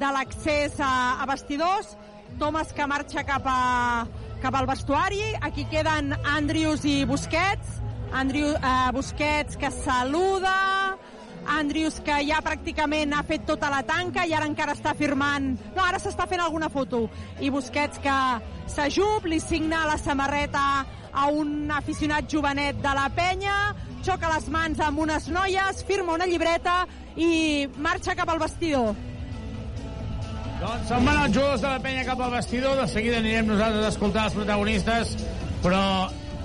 de 0.00 0.12
l'accés 0.16 0.80
a, 0.80 1.20
a 1.20 1.28
vestidors, 1.28 1.92
Thomas 2.40 2.72
que 2.72 2.88
marxa 2.88 3.24
cap, 3.28 3.44
a, 3.44 4.06
cap 4.40 4.56
al 4.56 4.68
vestuari, 4.70 5.20
aquí 5.44 5.68
queden 5.68 6.14
Andrius 6.24 6.88
i 6.88 7.02
Busquets, 7.04 7.82
Andrew, 8.16 8.54
eh, 8.56 8.90
Busquets 8.96 9.60
que 9.60 9.70
saluda, 9.84 10.56
Andrius 11.48 11.98
que 12.04 12.20
ja 12.28 12.42
pràcticament 12.44 13.14
ha 13.16 13.24
fet 13.26 13.46
tota 13.48 13.70
la 13.72 13.80
tanca 13.86 14.26
i 14.28 14.34
ara 14.36 14.48
encara 14.48 14.76
està 14.76 14.94
firmant... 14.98 15.54
No, 15.74 15.82
ara 15.84 16.00
s'està 16.02 16.28
fent 16.28 16.42
alguna 16.44 16.68
foto. 16.72 17.06
I 17.40 17.50
Busquets 17.54 18.00
que 18.04 18.18
s'ajup, 18.68 19.26
li 19.30 19.40
signa 19.40 19.86
la 19.88 19.96
samarreta 20.00 20.64
a 21.12 21.26
un 21.32 21.70
aficionat 21.72 22.28
jovenet 22.30 22.80
de 22.84 22.94
la 22.94 23.08
penya, 23.16 23.56
xoca 24.04 24.30
les 24.34 24.48
mans 24.52 24.80
amb 24.84 25.00
unes 25.04 25.28
noies, 25.32 25.84
firma 25.88 26.14
una 26.18 26.28
llibreta 26.28 26.82
i 27.16 27.66
marxa 27.80 28.14
cap 28.18 28.28
al 28.30 28.40
vestidor. 28.42 28.92
Doncs 30.58 30.88
se'n 30.90 31.04
van 31.06 31.20
els 31.24 31.34
jugadors 31.34 31.62
de 31.62 31.70
la 31.70 31.82
penya 31.82 32.04
cap 32.06 32.20
al 32.20 32.32
vestidor, 32.34 32.76
de 32.80 32.86
seguida 32.90 33.20
anirem 33.22 33.46
nosaltres 33.52 33.84
a 33.86 33.92
escoltar 33.94 34.24
els 34.28 34.36
protagonistes, 34.38 35.14
però 35.62 35.82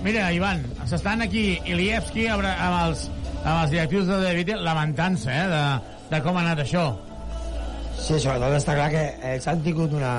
mira, 0.06 0.28
Ivan, 0.36 0.62
s'estan 0.90 1.26
aquí 1.26 1.58
Ilievski 1.66 2.28
amb 2.30 2.46
els, 2.46 3.08
amb 3.44 3.58
els 3.64 3.74
directius 3.74 4.08
de 4.08 4.20
David 4.24 4.54
lamentant-se 4.64 5.34
eh, 5.34 5.50
de, 5.52 5.64
de 6.12 6.22
com 6.24 6.38
ha 6.38 6.46
anat 6.46 6.64
això. 6.64 6.86
Sí, 8.00 8.18
sobretot 8.18 8.58
està 8.58 8.76
clar 8.78 8.90
que 8.94 9.04
ells 9.34 9.48
han 9.52 9.62
tingut 9.66 9.94
una, 9.96 10.14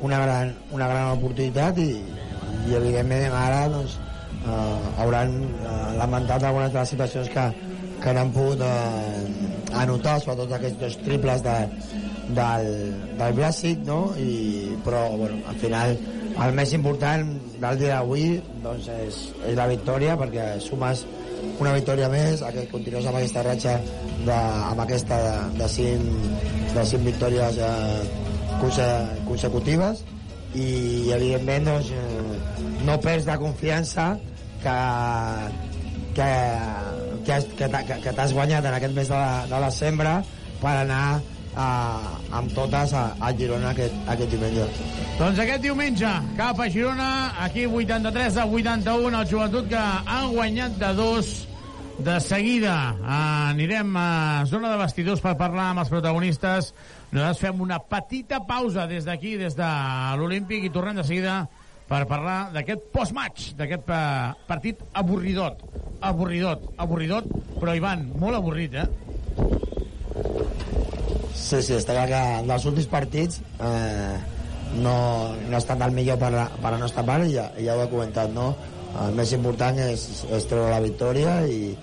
una, 0.00 0.20
gran, 0.24 0.54
una 0.74 0.88
gran 0.90 1.12
oportunitat 1.18 1.78
i, 1.82 1.90
i 2.68 2.78
evidentment 2.78 3.34
ara 3.38 3.66
doncs, 3.72 3.98
eh, 4.44 5.02
hauran 5.02 5.36
eh, 5.44 5.76
lamentat 5.98 6.46
algunes 6.46 6.72
de 6.72 6.80
les 6.80 6.94
situacions 6.94 7.30
que, 7.34 7.46
que 8.02 8.14
han 8.14 8.32
pogut 8.34 8.62
eh, 8.66 9.22
anotar, 9.84 10.18
sobretot 10.22 10.56
aquests 10.58 10.80
dos 10.80 10.98
triples 11.04 11.44
de, 11.44 11.56
del, 12.38 12.70
del 13.18 13.36
Bràsic, 13.38 13.82
no? 13.88 14.00
I, 14.20 14.78
però 14.86 15.08
bueno, 15.18 15.42
al 15.50 15.58
final 15.62 15.96
el 16.44 16.54
més 16.56 16.72
important 16.74 17.28
del 17.62 17.78
dia 17.78 17.98
d'avui 18.00 18.40
doncs 18.64 18.88
és, 18.90 19.20
és 19.46 19.58
la 19.58 19.68
victòria 19.70 20.16
perquè 20.18 20.54
sumes 20.62 21.04
una 21.62 21.74
victòria 21.76 22.08
més 22.12 22.42
que 22.54 22.66
continues 22.72 23.06
amb 23.08 23.18
aquesta 23.20 23.44
ratxa 23.46 23.74
de, 24.24 24.36
amb 24.36 24.82
aquesta 24.84 25.18
de, 25.22 25.34
de, 25.60 25.68
cinc, 25.70 26.44
de 26.74 26.84
cinc 26.90 27.06
victòries 27.10 27.60
eh, 27.62 28.02
conse, 28.62 28.88
consecutives. 29.28 30.04
I 30.54 31.10
evidentment 31.14 31.70
doncs, 31.70 31.90
eh, 31.90 32.64
no 32.86 32.98
perds 33.02 33.26
de 33.26 33.36
confiança 33.40 34.12
que, 34.62 34.78
que, 36.16 36.30
que, 37.26 37.38
que, 37.58 37.68
que, 38.04 38.12
t'has 38.12 38.34
guanyat 38.36 38.66
en 38.70 38.78
aquest 38.78 38.96
mes 38.96 39.10
de, 39.10 39.18
la, 39.18 39.44
de 39.50 39.62
la 39.66 39.70
sembra 39.74 40.18
per 40.62 40.76
anar 40.84 41.04
a, 41.56 42.18
amb 42.34 42.52
totes 42.54 42.92
a, 42.94 43.06
a 43.20 43.32
Girona 43.38 43.72
aquest, 43.72 43.96
aquest 44.10 44.34
diumenge. 44.34 44.68
Doncs 45.18 45.40
aquest 45.44 45.64
diumenge, 45.64 46.12
cap 46.38 46.60
a 46.60 46.68
Girona, 46.70 47.08
aquí 47.46 47.66
83 47.66 48.38
a 48.42 48.46
81, 48.46 49.18
el 49.20 49.28
joventut 49.30 49.68
que 49.70 49.80
han 49.80 50.30
guanyat 50.34 50.78
de 50.80 50.92
dos 50.98 51.34
de 51.98 52.20
seguida. 52.20 52.96
Anirem 53.06 53.94
a 53.96 54.44
zona 54.50 54.72
de 54.72 54.80
vestidors 54.82 55.22
per 55.22 55.36
parlar 55.38 55.70
amb 55.70 55.84
els 55.84 55.92
protagonistes. 55.92 56.72
Nosaltres 57.12 57.42
fem 57.44 57.60
una 57.62 57.78
petita 57.78 58.42
pausa 58.46 58.88
des 58.90 59.06
d'aquí, 59.06 59.36
des 59.38 59.54
de 59.54 59.70
l'Olímpic, 60.18 60.66
i 60.66 60.72
tornem 60.74 60.98
de 60.98 61.06
seguida 61.06 61.44
per 61.88 62.04
parlar 62.08 62.50
d'aquest 62.54 62.88
post-match, 62.94 63.52
d'aquest 63.58 63.90
uh, 63.92 64.34
partit 64.48 64.80
avorridot. 64.96 65.60
Avorridot, 66.04 66.64
avorridot, 66.80 67.28
però 67.60 67.76
Ivan, 67.76 68.08
molt 68.18 68.40
avorrit, 68.40 68.74
eh? 68.74 68.88
Sí, 71.34 71.60
sí, 71.66 71.74
està 71.74 71.96
clar 71.96 72.06
que 72.08 72.22
dels 72.46 72.64
últims 72.70 72.86
partits 72.90 73.40
eh, 73.58 74.14
no, 74.78 74.94
no 75.34 75.56
ha 75.56 75.60
estat 75.60 75.82
el 75.82 75.94
millor 75.96 76.18
per, 76.22 76.30
a, 76.38 76.46
per 76.62 76.72
la 76.76 76.80
nostra 76.80 77.04
part, 77.06 77.26
ja, 77.30 77.48
ja 77.58 77.74
ho 77.74 77.82
he 77.82 77.90
comentat, 77.90 78.30
no? 78.34 78.52
El 79.02 79.16
més 79.18 79.32
important 79.34 79.78
és, 79.82 80.06
és 80.30 80.46
treure 80.46 80.70
la 80.70 80.82
victòria 80.84 81.40
i, 81.50 81.74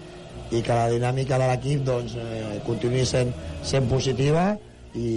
i 0.52 0.62
que 0.64 0.76
la 0.76 0.88
dinàmica 0.92 1.40
de 1.40 1.50
l'equip 1.52 1.84
doncs, 1.88 2.16
eh, 2.16 2.60
continuï 2.68 3.04
sent, 3.08 3.34
sent 3.68 3.90
positiva 3.92 4.54
i, 4.96 5.12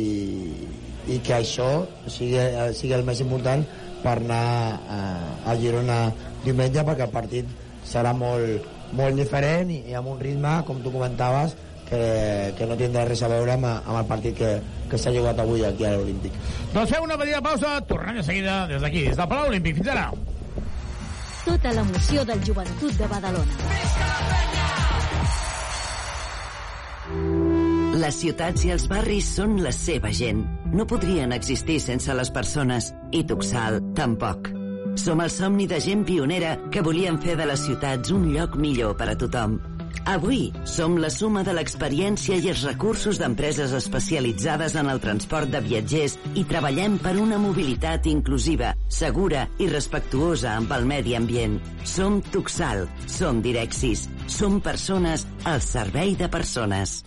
i 1.10 1.20
que 1.22 1.38
això 1.38 1.70
sigui, 2.06 2.42
sigui 2.74 2.94
el 2.98 3.06
més 3.06 3.22
important 3.22 3.62
per 4.02 4.16
anar 4.18 4.46
eh, 4.74 5.50
a 5.50 5.54
Girona 5.60 5.98
diumenge 6.44 6.82
perquè 6.86 7.06
el 7.06 7.14
partit 7.14 7.54
serà 7.86 8.12
molt, 8.16 8.66
molt 8.98 9.18
diferent 9.18 9.70
i, 9.70 9.84
i 9.90 9.94
amb 9.98 10.10
un 10.14 10.18
ritme, 10.20 10.58
com 10.66 10.82
tu 10.82 10.92
comentaves, 10.94 11.54
que, 11.94 12.54
que 12.58 12.68
no 12.68 12.76
tindrà 12.78 13.06
res 13.08 13.22
a 13.22 13.30
veure 13.30 13.54
amb, 13.54 13.70
amb 13.70 13.98
el 14.00 14.06
partit 14.10 14.36
que, 14.38 14.52
que 14.90 15.00
s'ha 15.00 15.14
jugat 15.14 15.40
avui 15.42 15.64
aquí 15.64 15.86
a 15.86 15.94
l'Olímpic. 15.94 16.36
Doncs 16.74 16.94
fem 16.94 17.06
una 17.06 17.18
petita 17.20 17.42
pausa, 17.44 17.76
tornem 17.88 18.18
de 18.20 18.26
seguida 18.26 18.64
des 18.70 18.82
d'aquí, 18.82 19.06
des 19.08 19.18
del 19.18 19.30
Palau 19.30 19.52
Olímpic. 19.52 19.78
Fins 19.80 19.92
ara. 19.94 20.08
Tota 21.44 21.74
l'emoció 21.76 22.24
del 22.24 22.40
joventut 22.46 22.98
de 22.98 23.08
Badalona. 23.10 23.54
Les 28.04 28.16
ciutats 28.20 28.64
i 28.66 28.72
els 28.74 28.88
barris 28.90 29.28
són 29.36 29.58
la 29.62 29.70
seva 29.72 30.10
gent. 30.12 30.42
No 30.74 30.86
podrien 30.90 31.32
existir 31.36 31.78
sense 31.80 32.16
les 32.16 32.32
persones, 32.34 32.90
i 33.12 33.22
Tuxal 33.28 33.78
tampoc. 33.96 34.50
Som 35.00 35.22
el 35.24 35.30
somni 35.30 35.68
de 35.70 35.78
gent 35.82 36.04
pionera 36.06 36.56
que 36.72 36.82
volien 36.86 37.20
fer 37.22 37.36
de 37.38 37.46
les 37.50 37.62
ciutats 37.66 38.12
un 38.14 38.28
lloc 38.34 38.58
millor 38.60 38.96
per 38.98 39.12
a 39.12 39.16
tothom. 39.18 39.58
Avui 40.04 40.52
som 40.68 40.98
la 41.00 41.08
suma 41.10 41.42
de 41.46 41.54
l'experiència 41.56 42.36
i 42.36 42.50
els 42.52 42.64
recursos 42.66 43.18
d'empreses 43.20 43.72
especialitzades 43.76 44.76
en 44.80 44.90
el 44.92 45.00
transport 45.00 45.48
de 45.52 45.62
viatgers 45.64 46.18
i 46.34 46.44
treballem 46.48 46.98
per 47.02 47.14
una 47.22 47.38
mobilitat 47.40 48.06
inclusiva, 48.10 48.74
segura 48.88 49.46
i 49.58 49.70
respectuosa 49.70 50.52
amb 50.58 50.74
el 50.76 50.84
medi 50.90 51.16
ambient. 51.16 51.56
Som 51.84 52.20
Tuxal, 52.34 52.86
som 53.06 53.40
Direxis, 53.44 54.08
som 54.26 54.60
persones 54.60 55.26
al 55.44 55.62
servei 55.64 56.16
de 56.20 56.28
persones. 56.28 57.02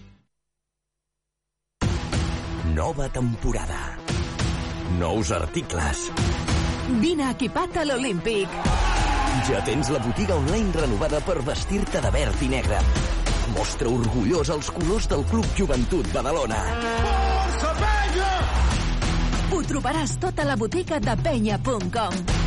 Nova 2.78 3.08
temporada. 3.10 3.98
Nous 5.00 5.32
articles. 5.32 6.12
Vine 7.02 7.32
equipat 7.32 7.82
a 7.82 7.88
l'Olímpic. 7.90 8.97
Ja 9.46 9.60
tens 9.62 9.92
la 9.94 10.00
botiga 10.02 10.36
online 10.36 10.74
renovada 10.74 11.20
per 11.22 11.38
vestir-te 11.46 12.02
de 12.02 12.10
verd 12.12 12.42
i 12.42 12.50
negre. 12.52 12.80
Mostra 13.54 13.92
orgullós 13.92 14.50
els 14.56 14.72
colors 14.74 15.06
del 15.12 15.24
Club 15.30 15.46
Joventut 15.60 16.10
Badalona. 16.16 16.58
Força 17.06 17.72
penya! 17.84 18.34
Ho 19.54 19.62
trobaràs 19.70 20.18
tot 20.24 20.42
a 20.42 20.50
la 20.50 20.58
botiga 20.60 21.00
de 21.00 21.16
penya.com. 21.24 22.47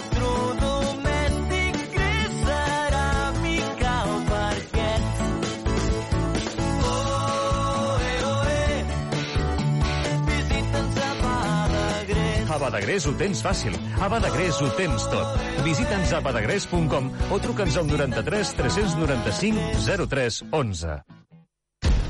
A 12.51 12.57
Badagrés 12.59 13.05
ho 13.07 13.13
tens 13.15 13.39
fàcil. 13.45 13.77
A 14.03 14.09
Badagrés 14.11 14.59
ho 14.59 14.67
tens 14.75 15.05
tot. 15.13 15.39
Visita'ns 15.63 16.11
a 16.11 16.19
badagrés.com 16.25 17.07
o 17.31 17.39
truca'ns 17.39 17.79
al 17.79 17.87
93 17.87 18.53
395 18.59 19.89
03 20.11 20.43
11. 20.51 21.20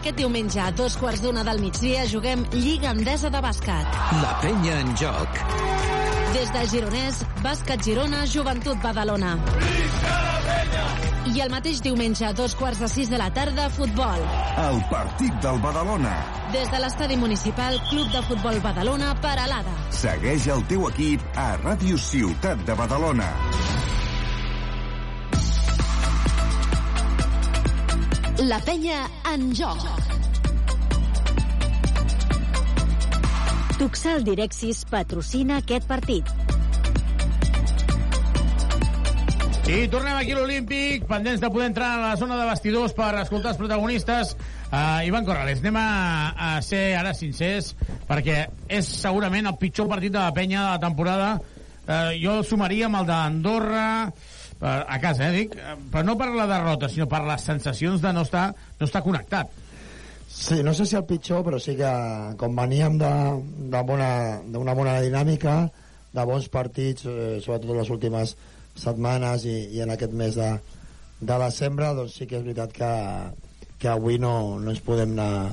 Aquest 0.00 0.16
diumenge 0.16 0.56
a 0.64 0.70
dos 0.72 0.94
quarts 0.96 1.20
d'una 1.20 1.42
del 1.44 1.58
migdia 1.60 2.06
juguem 2.08 2.46
Lliga 2.54 2.94
Endesa 2.94 3.28
de 3.28 3.40
Bàsquet. 3.44 3.98
La 4.22 4.30
penya 4.40 4.78
en 4.80 4.94
joc. 4.96 5.40
Des 6.32 6.52
de 6.54 6.62
Gironès, 6.72 7.18
Bàsquet 7.44 7.84
Girona, 7.84 8.22
Joventut 8.24 8.80
Badalona. 8.80 9.34
I 11.28 11.44
el 11.44 11.52
mateix 11.52 11.82
diumenge 11.84 12.24
a 12.24 12.32
dos 12.32 12.56
quarts 12.56 12.80
de 12.80 12.88
sis 12.88 13.12
de 13.12 13.20
la 13.20 13.28
tarda, 13.36 13.68
futbol. 13.76 14.24
El 14.64 14.80
partit 14.88 15.36
del 15.44 15.60
Badalona. 15.60 16.16
Des 16.56 16.72
de 16.72 16.80
l'estadi 16.80 17.20
municipal, 17.20 17.76
Club 17.90 18.08
de 18.16 18.24
Futbol 18.30 18.56
Badalona, 18.64 19.12
Paralada. 19.20 19.76
Segueix 19.92 20.48
el 20.48 20.64
teu 20.72 20.88
equip 20.88 21.28
a 21.36 21.50
Ràdio 21.60 22.00
Ciutat 22.00 22.64
de 22.64 22.78
Badalona. 22.80 23.28
La 28.40 28.56
penya 28.64 29.02
en 29.28 29.50
joc. 29.52 29.82
Tuxal 33.76 34.24
Direxis 34.24 34.86
patrocina 34.88 35.58
aquest 35.60 35.84
partit. 35.84 36.30
I 39.68 39.82
tornem 39.92 40.16
aquí 40.16 40.32
a 40.32 40.38
l'Olímpic, 40.38 41.04
pendents 41.10 41.42
de 41.44 41.50
poder 41.52 41.68
entrar 41.68 41.90
a 41.98 42.00
la 42.06 42.14
zona 42.16 42.40
de 42.40 42.48
vestidors 42.48 42.96
per 42.96 43.12
escoltar 43.20 43.52
els 43.52 43.60
protagonistes. 43.60 44.32
Uh, 44.70 45.04
Ivan 45.04 45.28
Corrales, 45.28 45.60
anem 45.60 45.76
a, 45.76 45.86
a 46.32 46.50
ser 46.64 46.94
ara 46.96 47.12
sincers, 47.12 47.74
perquè 48.08 48.46
és 48.72 48.88
segurament 49.04 49.52
el 49.52 49.60
pitjor 49.60 49.90
partit 49.92 50.16
de 50.16 50.22
la 50.22 50.32
penya 50.32 50.64
de 50.64 50.70
la 50.78 50.82
temporada. 50.88 51.34
Uh, 51.84 52.16
jo 52.16 52.40
el 52.40 52.48
sumaria 52.48 52.88
amb 52.88 53.02
el 53.02 53.12
d'Andorra, 53.12 53.88
a 54.60 54.98
casa, 55.00 55.28
eh, 55.28 55.32
dic, 55.32 55.56
eh, 55.56 55.76
però 55.90 56.04
no 56.04 56.16
per 56.20 56.28
la 56.34 56.46
derrota, 56.46 56.88
sinó 56.88 57.06
per 57.08 57.22
les 57.24 57.44
sensacions 57.48 58.02
de 58.02 58.12
no 58.12 58.24
estar, 58.26 58.50
no 58.78 58.86
estar 58.86 59.02
connectat. 59.02 59.48
Sí, 60.30 60.62
no 60.62 60.74
sé 60.74 60.86
si 60.86 60.96
el 60.96 61.06
pitjor, 61.08 61.42
però 61.46 61.58
sí 61.58 61.74
que 61.78 61.90
com 62.38 62.54
veníem 62.56 62.98
d'una 63.00 63.80
bona, 63.82 64.10
d'una 64.46 64.74
bona 64.78 65.00
dinàmica, 65.02 65.64
de 66.12 66.26
bons 66.26 66.48
partits, 66.52 67.06
eh, 67.06 67.38
sobretot 67.42 67.72
les 67.76 67.90
últimes 67.90 68.36
setmanes 68.78 69.46
i, 69.48 69.56
i 69.76 69.82
en 69.82 69.90
aquest 69.94 70.12
mes 70.12 70.36
de, 70.36 70.50
de 71.20 71.40
desembre, 71.46 71.90
doncs 71.96 72.20
sí 72.20 72.28
que 72.28 72.38
és 72.38 72.46
veritat 72.46 72.76
que, 72.76 72.92
que 73.80 73.90
avui 73.90 74.20
no, 74.22 74.60
no 74.60 74.70
ens 74.74 74.84
podem 74.84 75.16
anar 75.16 75.50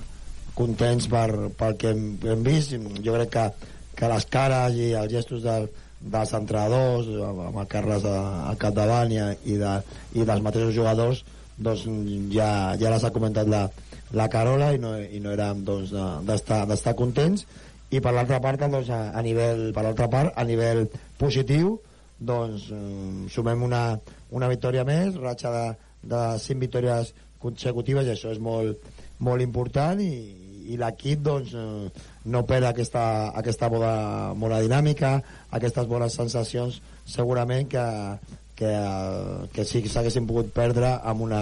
contents 0.57 1.07
per, 1.09 1.29
pel 1.57 1.75
que 1.77 1.93
hem, 1.93 2.05
hem 2.25 2.45
vist. 2.45 2.75
Jo 3.05 3.17
crec 3.17 3.34
que, 3.34 3.49
que 3.97 4.09
les 4.11 4.25
cares 4.34 4.77
i 4.77 4.91
els 4.97 5.13
gestos 5.13 5.43
del, 5.45 5.69
dels 5.99 6.34
entrenadors, 6.38 7.10
amb 7.30 7.57
el 7.57 7.68
Carles 7.72 8.06
a, 8.06 8.18
al 8.52 8.60
capdavant 8.61 9.11
i, 9.11 9.22
i, 9.49 9.57
de, 9.61 9.74
i 10.14 10.26
dels 10.28 10.44
mateixos 10.45 10.76
jugadors, 10.76 11.24
doncs 11.57 11.88
ja, 12.34 12.76
ja 12.78 12.91
les 12.94 13.03
ha 13.03 13.14
comentat 13.14 13.49
la, 13.49 13.65
la 14.14 14.28
Carola 14.30 14.72
i 14.76 14.82
no, 14.82 14.94
i 15.02 15.19
no 15.24 15.34
érem 15.34 15.64
doncs, 15.65 15.94
d'estar 16.28 16.65
de, 16.69 16.95
contents. 16.98 17.48
I 17.90 18.02
per 18.03 18.14
l'altra 18.14 18.40
part 18.44 18.61
doncs, 18.61 18.90
a, 18.91 19.11
a 19.15 19.22
nivell 19.24 19.72
per 19.74 19.86
l'altra 19.86 20.10
part 20.11 20.34
a 20.36 20.44
nivell 20.44 20.86
positiu 21.18 21.78
doncs 22.19 22.69
eh, 22.74 23.30
sumem 23.30 23.64
una, 23.64 23.99
una 24.36 24.49
victòria 24.52 24.84
més 24.84 25.15
ratxa 25.22 25.53
de, 25.53 25.65
de 26.14 26.22
5 26.44 26.60
victòries 26.65 27.14
consecutives 27.40 28.07
i 28.07 28.14
això 28.15 28.34
és 28.34 28.41
molt, 28.41 28.82
molt 29.24 29.45
important 29.45 30.02
i, 30.02 30.11
i 30.74 30.78
l'equip 30.82 31.22
doncs, 31.24 31.53
eh, 31.53 32.07
no 32.28 32.44
perd 32.48 32.68
aquesta, 32.70 33.04
aquesta 33.40 33.70
bona, 33.72 34.34
bona 34.36 34.60
dinàmica 34.64 35.18
aquestes 35.56 35.88
bones 35.88 36.18
sensacions 36.20 36.82
segurament 37.08 37.70
que, 37.72 37.86
que, 38.60 38.74
que 39.56 39.66
sí 39.66 39.82
que 39.84 39.91
s'haguessin 39.91 40.28
pogut 40.28 40.52
perdre 40.56 40.98
amb 41.04 41.24
una, 41.28 41.41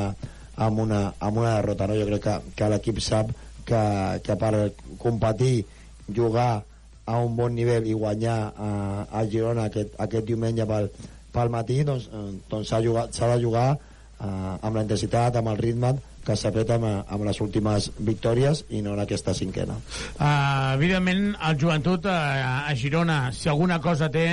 amb 0.55 0.83
una, 0.85 1.01
amb 1.19 1.41
una 1.41 1.57
derrota 1.57 1.89
no? 1.89 1.97
jo 1.97 2.07
crec 2.11 2.23
que, 2.27 2.37
que 2.55 2.69
l'equip 2.71 3.01
sap 3.03 3.33
que, 3.65 3.81
que 4.23 4.37
per 4.37 4.53
competir 5.01 5.65
jugar 6.13 6.63
a 7.05 7.19
un 7.21 7.35
bon 7.37 7.53
nivell 7.53 7.85
i 7.89 7.93
guanyar 7.93 8.37
a, 8.57 8.69
a 9.09 9.25
Girona 9.29 9.67
aquest, 9.69 9.93
aquest 10.01 10.25
diumenge 10.25 10.65
pel, 10.69 10.89
pel 11.33 11.51
matí 11.53 11.81
doncs 11.85 12.09
s'ha 12.09 12.41
doncs 12.49 12.73
jugat, 12.85 13.17
de 13.19 13.37
jugar 13.41 13.69
eh, 13.73 14.53
amb 14.61 14.75
la 14.75 14.85
intensitat, 14.85 15.37
amb 15.41 15.53
el 15.53 15.61
ritme 15.61 15.95
que 16.25 16.35
s'ha 16.39 16.51
fet 16.55 16.73
amb, 16.73 16.87
amb 16.87 17.27
les 17.27 17.39
últimes 17.43 17.91
victòries 17.99 18.65
i 18.73 18.81
no 18.85 18.95
en 18.95 19.03
aquesta 19.03 19.35
cinquena. 19.37 19.77
Uh, 20.17 20.73
evidentment, 20.73 21.31
el 21.49 21.57
joventut 21.61 22.09
uh, 22.09 22.17
a 22.65 22.75
Girona, 22.77 23.29
si 23.35 23.49
alguna 23.51 23.79
cosa 23.83 24.09
té, 24.11 24.27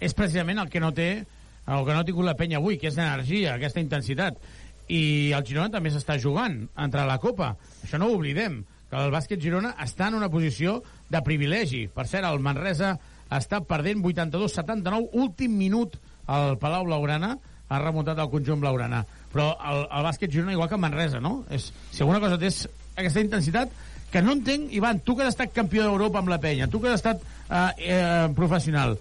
és 0.00 0.14
precisament 0.14 0.60
el 0.60 0.70
que 0.72 0.82
no 0.82 0.92
té 0.96 1.10
el 1.66 1.82
que 1.82 1.92
no 1.92 1.98
ha 2.00 2.06
tingut 2.06 2.26
la 2.26 2.36
penya 2.38 2.60
avui, 2.60 2.78
que 2.78 2.90
és 2.92 2.96
l'energia, 2.98 3.56
aquesta 3.56 3.82
intensitat. 3.82 4.38
I 4.86 5.32
el 5.34 5.42
Girona 5.46 5.72
també 5.74 5.90
s'està 5.90 6.14
jugant 6.22 6.60
entre 6.78 7.06
la 7.08 7.18
Copa. 7.22 7.56
Això 7.82 7.98
no 7.98 8.06
ho 8.06 8.18
oblidem, 8.20 8.60
que 8.86 9.02
el 9.02 9.10
bàsquet 9.10 9.42
Girona 9.42 9.74
està 9.82 10.06
en 10.06 10.18
una 10.20 10.30
posició 10.30 10.78
de 11.10 11.22
privilegi. 11.26 11.86
Per 11.90 12.06
cert, 12.06 12.28
el 12.28 12.38
Manresa 12.42 12.94
està 13.34 13.58
perdent 13.66 14.04
82-79, 14.04 15.10
últim 15.18 15.58
minut 15.58 15.98
al 16.30 16.54
Palau 16.62 16.86
Blaugrana, 16.86 17.34
ha 17.66 17.82
remuntat 17.82 18.20
el 18.22 18.30
conjunt 18.30 18.62
blaugrana. 18.62 19.02
Però 19.36 19.50
el, 19.68 19.82
el 19.92 20.06
bàsquet 20.06 20.32
Girona 20.32 20.54
igual 20.56 20.70
que 20.70 20.80
Manresa, 20.80 21.20
no? 21.20 21.42
És, 21.52 21.68
si 21.92 22.00
alguna 22.00 22.22
cosa 22.22 22.38
té 22.40 22.48
aquesta 22.48 23.20
intensitat 23.20 23.72
que 24.08 24.22
no 24.24 24.32
entenc, 24.32 24.70
Ivan, 24.72 25.02
tu 25.04 25.12
que 25.12 25.26
has 25.26 25.34
estat 25.34 25.52
campió 25.52 25.84
d'Europa 25.84 26.22
amb 26.22 26.32
la 26.32 26.38
penya, 26.40 26.70
tu 26.72 26.80
que 26.80 26.88
has 26.88 27.02
estat 27.02 27.20
eh, 27.20 27.90
eh, 27.92 28.28
professional, 28.38 28.96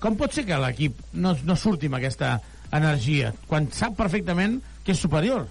com 0.00 0.16
pot 0.16 0.32
ser 0.32 0.46
que 0.48 0.56
l'equip 0.62 1.02
no, 1.20 1.34
no 1.44 1.56
surti 1.58 1.90
amb 1.90 1.98
aquesta 1.98 2.38
energia, 2.72 3.34
quan 3.50 3.68
sap 3.76 3.98
perfectament 3.98 4.56
que 4.86 4.94
és 4.96 5.04
superior? 5.04 5.44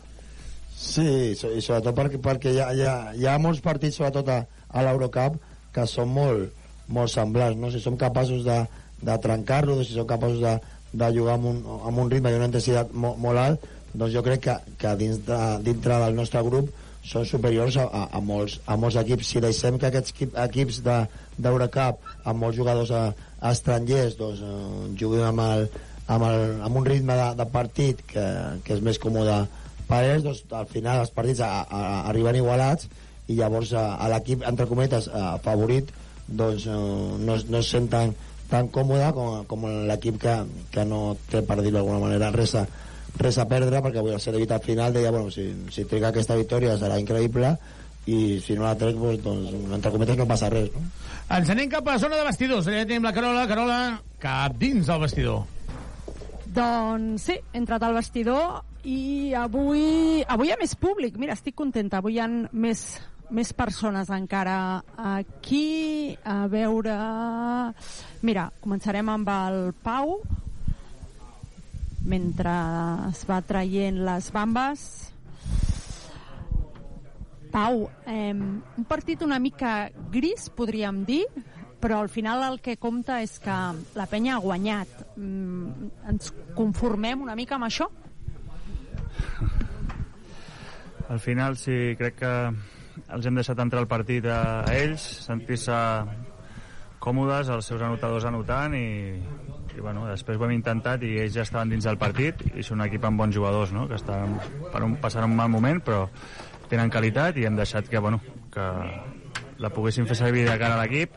Sí, 0.73 1.05
i 1.33 1.61
sobretot 1.61 1.93
perquè, 1.93 2.21
perquè 2.21 2.55
hi, 2.55 2.61
ha, 2.63 2.71
hi, 2.73 2.83
ha, 2.89 2.97
hi 3.13 3.29
ha 3.29 3.37
molts 3.41 3.61
partits, 3.65 3.99
sobretot 4.01 4.33
a, 4.33 4.39
a 4.73 4.87
l'Eurocup, 4.87 5.37
que 5.77 5.85
són 5.89 6.09
molt, 6.17 6.65
molt 6.89 7.13
semblants, 7.13 7.61
no? 7.61 7.69
Si 7.69 7.85
som 7.85 8.01
capaços 8.01 8.41
de, 8.49 8.59
de 9.05 9.21
trencar-lo, 9.21 9.77
si 9.83 9.93
som 9.93 10.09
capaços 10.09 10.41
de, 10.41 10.57
de 10.97 11.09
jugar 11.13 11.37
amb 11.37 11.51
un, 11.53 11.63
amb 11.85 12.05
un 12.05 12.13
ritme 12.13 12.33
i 12.33 12.37
una 12.39 12.49
intensitat 12.49 12.93
molt, 12.93 13.21
molt 13.21 13.41
alt, 13.41 13.73
doncs 13.93 14.13
jo 14.13 14.23
crec 14.25 14.43
que, 14.47 14.57
que 14.81 14.93
dins 14.99 15.21
de, 15.27 15.39
dintre 15.65 15.99
del 16.03 16.17
nostre 16.17 16.43
grup 16.45 16.71
són 17.07 17.25
superiors 17.27 17.77
a, 17.79 17.85
a, 17.87 18.03
a, 18.17 18.21
molts, 18.23 18.57
a 18.67 18.75
molts 18.79 18.97
equips. 18.99 19.29
Si 19.31 19.43
deixem 19.43 19.77
que 19.79 19.89
aquests 19.89 20.15
equips 20.43 20.81
d'Eurocup, 20.83 22.01
amb 22.27 22.43
molts 22.43 22.57
jugadors 22.59 22.91
a, 22.91 23.03
a 23.39 23.53
estrangers, 23.55 24.17
doncs, 24.19 24.43
eh, 24.43 24.89
juguin 24.99 25.23
amb, 25.29 25.43
el, 25.45 25.67
amb, 26.07 26.27
el, 26.27 26.43
amb 26.67 26.81
un 26.81 26.87
ritme 26.87 27.15
de, 27.19 27.29
de 27.39 27.47
partit 27.53 28.03
que, 28.11 28.25
que 28.65 28.75
és 28.75 28.83
més 28.83 28.99
còmode 28.99 29.39
per 29.87 30.01
ells, 30.03 30.25
doncs, 30.25 30.43
al 30.51 30.67
final 30.71 31.05
els 31.05 31.13
partits 31.15 31.43
a, 31.45 31.51
a, 31.63 31.79
a, 31.79 31.99
arriben 32.11 32.39
igualats 32.41 32.89
i 33.27 33.37
llavors 33.39 33.71
a, 33.75 33.93
a 33.95 34.09
l'equip, 34.11 34.43
entre 34.47 34.67
cometes, 34.67 35.07
a, 35.07 35.37
favorit, 35.43 35.93
doncs 36.27 36.67
eh, 36.67 36.81
no, 37.23 37.37
no 37.37 37.61
es 37.63 37.71
senten 37.71 38.17
tan 38.51 38.67
còmode 38.71 39.07
com, 39.15 39.47
com 39.47 39.63
l'equip 39.87 40.19
que, 40.23 40.35
que 40.71 40.83
no 40.87 41.15
té, 41.31 41.41
per 41.43 41.59
dir-ho 41.61 41.79
d'alguna 41.79 42.03
manera, 42.03 42.31
res 42.35 42.55
a, 42.59 42.65
res 43.17 43.37
a 43.41 43.47
perdre, 43.49 43.81
perquè 43.83 44.01
avui 44.01 44.13
al 44.13 44.21
ser 44.21 44.35
al 44.35 44.63
final 44.63 44.93
deia, 44.93 45.11
bueno, 45.11 45.31
si, 45.31 45.49
si 45.73 45.85
triga 45.85 46.09
aquesta 46.09 46.35
victòria 46.35 46.77
serà 46.77 46.99
increïble, 46.99 47.57
i 48.07 48.39
si 48.39 48.55
no 48.55 48.63
la 48.63 48.75
trec, 48.79 48.95
doncs, 48.95 49.23
doncs 49.25 49.73
entre 49.75 49.91
cometes 49.91 50.17
no 50.17 50.27
passa 50.27 50.49
res, 50.49 50.71
no? 50.71 50.85
Ens 51.35 51.49
anem 51.51 51.67
cap 51.69 51.87
a 51.87 51.97
la 51.97 51.99
zona 51.99 52.15
de 52.15 52.23
vestidors. 52.23 52.69
Allà 52.69 52.85
tenim 52.87 53.03
la 53.03 53.11
Carola. 53.11 53.43
Carola, 53.49 53.79
cap 54.23 54.55
dins 54.55 54.87
del 54.87 55.01
vestidor. 55.03 55.43
Doncs 56.55 57.27
sí, 57.27 57.35
he 57.35 57.59
entrat 57.59 57.83
al 57.83 57.97
vestidor 57.97 58.61
i 58.87 59.33
avui, 59.35 60.23
avui 60.23 60.47
hi 60.47 60.55
ha 60.55 60.59
més 60.61 60.77
públic. 60.79 61.19
Mira, 61.19 61.35
estic 61.35 61.57
contenta. 61.59 61.99
Avui 61.99 62.15
hi 62.15 62.23
ha 62.23 62.29
més 62.31 62.87
més 63.27 63.49
persones 63.51 64.07
encara 64.07 64.81
aquí 64.95 66.15
a 66.23 66.45
veure 66.47 66.93
mira, 68.23 68.45
començarem 68.63 69.09
amb 69.11 69.31
el 69.33 69.57
Pau 69.83 70.21
mentre 72.07 72.53
es 73.09 73.21
va 73.29 73.41
traient 73.45 74.01
les 74.07 74.31
bambes 74.33 74.87
Pau 77.51 77.85
eh, 78.05 78.33
un 78.33 78.87
partit 78.87 79.21
una 79.23 79.39
mica 79.39 79.89
gris 80.11 80.49
podríem 80.55 81.03
dir 81.07 81.23
però 81.79 82.01
al 82.01 82.09
final 82.09 82.41
el 82.47 82.59
que 82.63 82.75
compta 82.81 83.21
és 83.21 83.37
que 83.39 83.55
la 83.95 84.07
penya 84.09 84.35
ha 84.35 84.43
guanyat 84.43 84.93
mm, 85.15 85.91
ens 86.11 86.33
conformem 86.57 87.21
una 87.27 87.37
mica 87.37 87.55
amb 87.59 87.69
això? 87.69 87.87
al 91.09 91.19
final 91.19 91.55
sí, 91.57 91.95
crec 91.97 92.17
que 92.19 92.33
els 93.15 93.27
hem 93.27 93.37
deixat 93.37 93.59
entrar 93.63 93.83
al 93.83 93.89
partit 93.89 94.25
a 94.27 94.65
ells, 94.73 95.03
sentir-se 95.27 95.77
còmodes, 97.03 97.51
els 97.53 97.69
seus 97.69 97.83
anotadors 97.85 98.25
anotant 98.27 98.75
i, 98.75 98.87
i 99.77 99.81
bueno, 99.81 100.07
després 100.09 100.39
ho 100.39 100.45
hem 100.47 100.55
intentat 100.55 101.03
i 101.05 101.13
ells 101.21 101.35
ja 101.37 101.45
estaven 101.45 101.69
dins 101.69 101.85
del 101.85 101.99
partit 102.01 102.41
i 102.49 102.65
són 102.65 102.81
un 102.81 102.87
equip 102.87 103.05
amb 103.05 103.21
bons 103.21 103.35
jugadors 103.35 103.73
no? 103.75 103.85
que 103.89 103.97
estan 103.99 104.39
per 104.73 104.81
un, 104.83 104.97
passant 105.03 105.27
un 105.27 105.35
mal 105.37 105.51
moment 105.53 105.83
però 105.85 106.07
tenen 106.71 106.89
qualitat 106.91 107.37
i 107.37 107.45
hem 107.47 107.55
deixat 107.55 107.87
que, 107.91 108.01
bueno, 108.01 108.19
que 108.53 108.65
la 109.61 109.71
poguessin 109.73 110.09
fer 110.09 110.17
servir 110.17 110.47
de 110.47 110.57
cara 110.57 110.79
a 110.79 110.81
l'equip 110.81 111.13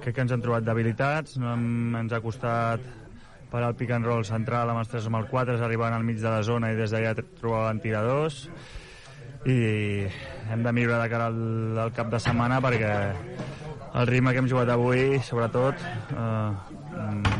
crec 0.00 0.16
que 0.16 0.24
ens 0.24 0.32
han 0.32 0.44
trobat 0.44 0.64
debilitats 0.64 1.36
no 1.40 1.52
hem, 1.52 1.66
ens 2.00 2.14
ha 2.16 2.22
costat 2.24 2.88
per 3.52 3.62
al 3.62 3.76
pick 3.78 3.92
and 3.94 4.08
roll 4.08 4.24
central 4.26 4.72
amb 4.72 4.80
els 4.80 4.90
3 4.90 5.10
amb 5.10 5.20
el 5.20 5.28
4 5.30 5.60
arribant 5.62 5.94
al 5.94 6.08
mig 6.08 6.22
de 6.22 6.30
la 6.30 6.40
zona 6.42 6.72
i 6.72 6.80
des 6.80 6.94
d'allà 6.94 7.12
trobaven 7.20 7.84
tiradors 7.84 8.46
i 9.44 9.58
hem 10.50 10.64
de 10.64 10.72
millorar 10.72 11.02
de 11.02 11.12
cara 11.12 11.28
al, 11.28 11.78
al 11.84 11.92
cap 11.92 12.08
de 12.08 12.20
setmana 12.20 12.62
perquè 12.64 12.94
el 13.94 14.08
ritme 14.08 14.32
que 14.32 14.40
hem 14.42 14.48
jugat 14.50 14.72
avui, 14.74 15.20
sobretot, 15.22 15.78
eh, 16.10 16.80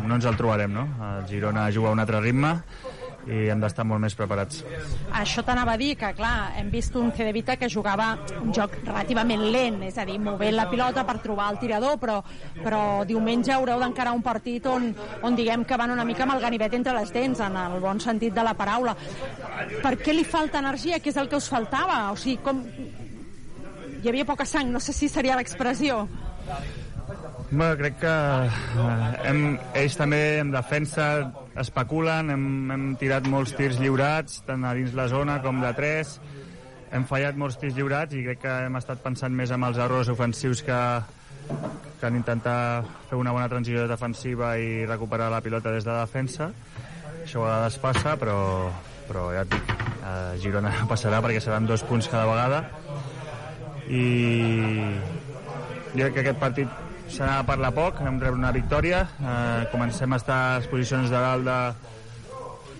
no 0.04 0.18
ens 0.18 0.26
el 0.28 0.36
trobarem, 0.36 0.72
no? 0.72 0.88
El 1.08 1.26
Girona 1.28 1.70
juga 1.72 1.90
a 1.90 1.96
un 1.96 2.02
altre 2.02 2.20
ritme 2.20 2.58
i 3.24 3.46
hem 3.48 3.60
d'estar 3.62 3.86
molt 3.88 4.02
més 4.02 4.14
preparats. 4.16 4.60
Això 5.16 5.44
t'anava 5.46 5.74
a 5.74 5.80
dir 5.80 5.94
que, 5.96 6.10
clar, 6.16 6.52
hem 6.60 6.68
vist 6.72 6.96
un 7.00 7.10
Cedevita 7.16 7.56
que 7.56 7.70
jugava 7.72 8.10
un 8.40 8.52
joc 8.52 8.76
relativament 8.82 9.46
lent, 9.54 9.80
és 9.88 9.96
a 9.98 10.04
dir, 10.04 10.18
movent 10.20 10.56
la 10.56 10.66
pilota 10.70 11.06
per 11.08 11.16
trobar 11.24 11.50
el 11.54 11.60
tirador, 11.62 11.96
però, 12.02 12.18
però 12.60 12.82
diumenge 13.08 13.54
haureu 13.54 13.80
d'encarar 13.80 14.12
un 14.16 14.22
partit 14.22 14.68
on, 14.68 14.90
on 15.24 15.38
diguem 15.38 15.64
que 15.64 15.78
van 15.80 15.94
una 15.94 16.04
mica 16.04 16.26
amb 16.26 16.36
el 16.36 16.44
ganivet 16.44 16.76
entre 16.76 16.96
les 16.98 17.12
dents, 17.14 17.40
en 17.40 17.56
el 17.64 17.80
bon 17.80 18.00
sentit 18.00 18.34
de 18.36 18.44
la 18.44 18.54
paraula. 18.58 18.96
Per 19.80 19.96
què 20.02 20.14
li 20.14 20.28
falta 20.28 20.60
energia? 20.60 21.00
Què 21.00 21.12
és 21.14 21.20
el 21.20 21.30
que 21.32 21.40
us 21.40 21.48
faltava? 21.48 22.10
O 22.12 22.20
sigui, 22.20 22.40
com... 22.44 22.62
Hi 24.04 24.10
havia 24.10 24.26
poca 24.28 24.44
sang, 24.44 24.68
no 24.68 24.84
sé 24.84 24.92
si 24.92 25.08
seria 25.08 25.36
l'expressió. 25.38 26.02
Bueno, 27.56 27.76
crec 27.76 28.00
que 28.02 28.10
eh, 28.10 29.28
hem, 29.30 29.42
ells 29.78 29.94
també 29.94 30.40
en 30.42 30.48
defensa 30.50 31.04
especulen, 31.62 32.32
hem, 32.34 32.46
hem 32.74 32.86
tirat 32.98 33.28
molts 33.30 33.52
tirs 33.54 33.78
lliurats, 33.78 34.40
tant 34.48 34.64
a 34.66 34.72
dins 34.74 34.90
la 34.98 35.04
zona 35.12 35.36
com 35.44 35.60
de 35.62 35.70
3, 35.76 36.10
hem 36.98 37.04
fallat 37.06 37.38
molts 37.38 37.60
tirs 37.62 37.76
lliurats 37.76 38.18
i 38.18 38.24
crec 38.24 38.40
que 38.42 38.56
hem 38.66 38.78
estat 38.80 39.04
pensant 39.04 39.30
més 39.38 39.54
en 39.54 39.62
els 39.68 39.78
errors 39.78 40.10
ofensius 40.10 40.64
que, 40.66 40.80
que 42.00 42.10
en 42.10 42.18
intentar 42.18 42.58
fer 43.06 43.20
una 43.22 43.30
bona 43.36 43.46
transició 43.52 43.86
defensiva 43.86 44.56
i 44.58 44.82
recuperar 44.90 45.30
la 45.30 45.42
pilota 45.44 45.70
des 45.76 45.86
de 45.86 45.94
defensa. 45.94 46.50
Això 47.22 47.44
a 47.44 47.52
vegades 47.52 47.78
passa, 47.84 48.16
però, 48.18 48.38
però 49.06 49.28
ja 49.36 49.44
et 49.46 49.54
dic, 49.54 49.76
a 50.02 50.16
Girona 50.42 50.74
passarà 50.90 51.22
perquè 51.22 51.44
seran 51.44 51.70
dos 51.70 51.86
punts 51.86 52.10
cada 52.10 52.26
vegada 52.26 52.64
i 53.86 54.08
jo 55.94 56.02
crec 56.02 56.16
que 56.16 56.24
aquest 56.24 56.42
partit 56.42 56.83
serà 57.08 57.42
per 57.46 57.58
la 57.60 57.70
poc, 57.74 58.00
hem 58.00 58.20
rebre 58.20 58.38
una 58.38 58.52
victòria, 58.54 59.04
eh, 59.20 59.66
comencem 59.72 60.12
a 60.12 60.18
estar 60.20 60.38
a 60.38 60.58
les 60.58 60.68
posicions 60.70 61.10
de 61.12 61.20
dalt 61.20 61.44
de, 61.48 61.58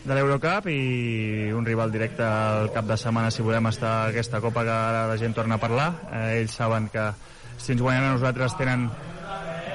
de 0.05 0.17
l'Eurocup 0.17 0.69
i 0.73 1.51
un 1.57 1.65
rival 1.65 1.93
directe 1.93 2.25
al 2.25 2.71
cap 2.75 2.89
de 2.89 2.97
setmana 3.01 3.33
si 3.33 3.45
volem 3.45 3.71
estar 3.71 3.93
a 3.93 4.07
aquesta 4.13 4.41
Copa 4.45 4.65
que 4.65 4.75
ara 4.75 5.07
la 5.09 5.17
gent 5.21 5.35
torna 5.37 5.57
a 5.57 5.63
parlar. 5.63 5.91
Eh, 6.13 6.41
ells 6.41 6.57
saben 6.57 6.89
que 6.93 7.11
si 7.57 7.73
ens 7.73 7.83
guanyen 7.83 8.11
a 8.11 8.15
nosaltres 8.17 8.57
tenen 8.61 8.89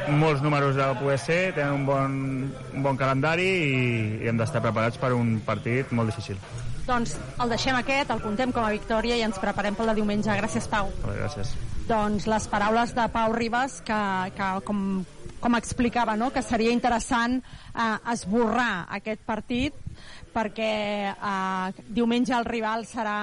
molts 0.10 0.42
números 0.42 0.76
de 0.76 0.88
poder 1.02 1.20
ser, 1.22 1.42
tenen 1.54 1.82
un 1.82 1.86
bon, 1.86 2.16
un 2.74 2.84
bon 2.86 2.98
calendari 2.98 3.46
i, 3.46 3.84
i 4.24 4.30
hem 4.30 4.38
d'estar 4.40 4.64
preparats 4.66 4.98
per 5.02 5.14
un 5.14 5.38
partit 5.46 5.94
molt 5.94 6.10
difícil. 6.14 6.40
Doncs 6.90 7.12
el 7.38 7.52
deixem 7.54 7.78
aquest, 7.78 8.10
el 8.10 8.22
contem 8.24 8.50
com 8.50 8.66
a 8.66 8.72
victòria 8.74 9.18
i 9.20 9.22
ens 9.22 9.38
preparem 9.38 9.76
pel 9.78 9.92
de 9.92 10.00
diumenge. 10.00 10.34
Gràcies, 10.40 10.66
Pau. 10.72 10.90
Molt 11.04 11.12
bé, 11.12 11.20
gràcies. 11.20 11.52
Doncs 11.90 12.26
les 12.30 12.48
paraules 12.50 12.96
de 12.98 13.06
Pau 13.14 13.34
Ribas, 13.36 13.76
que, 13.86 14.00
que 14.34 14.48
com, 14.66 14.80
com 15.40 15.58
explicava, 15.60 16.16
no? 16.18 16.32
que 16.34 16.42
seria 16.42 16.74
interessant 16.74 17.38
eh, 17.38 17.96
esborrar 18.14 18.88
aquest 18.98 19.22
partit 19.28 19.78
perquè 20.34 20.74
eh, 21.14 21.86
diumenge 21.94 22.34
el 22.38 22.50
rival 22.50 22.88
serà 22.90 23.20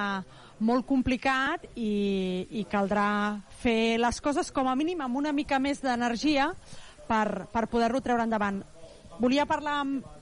molt 0.66 0.86
complicat 0.86 1.66
i, 1.74 2.46
i 2.62 2.64
caldrà 2.70 3.08
fer 3.60 3.98
les 3.98 4.22
coses 4.22 4.52
com 4.54 4.70
a 4.70 4.76
mínim 4.78 5.02
amb 5.04 5.18
una 5.18 5.34
mica 5.34 5.58
més 5.58 5.82
d'energia 5.82 6.52
per, 7.10 7.50
per 7.50 7.66
poder-lo 7.66 8.00
treure 8.00 8.24
endavant. 8.24 8.62
Volia 9.18 9.46
parlar 9.48 9.80
amb 9.82 10.14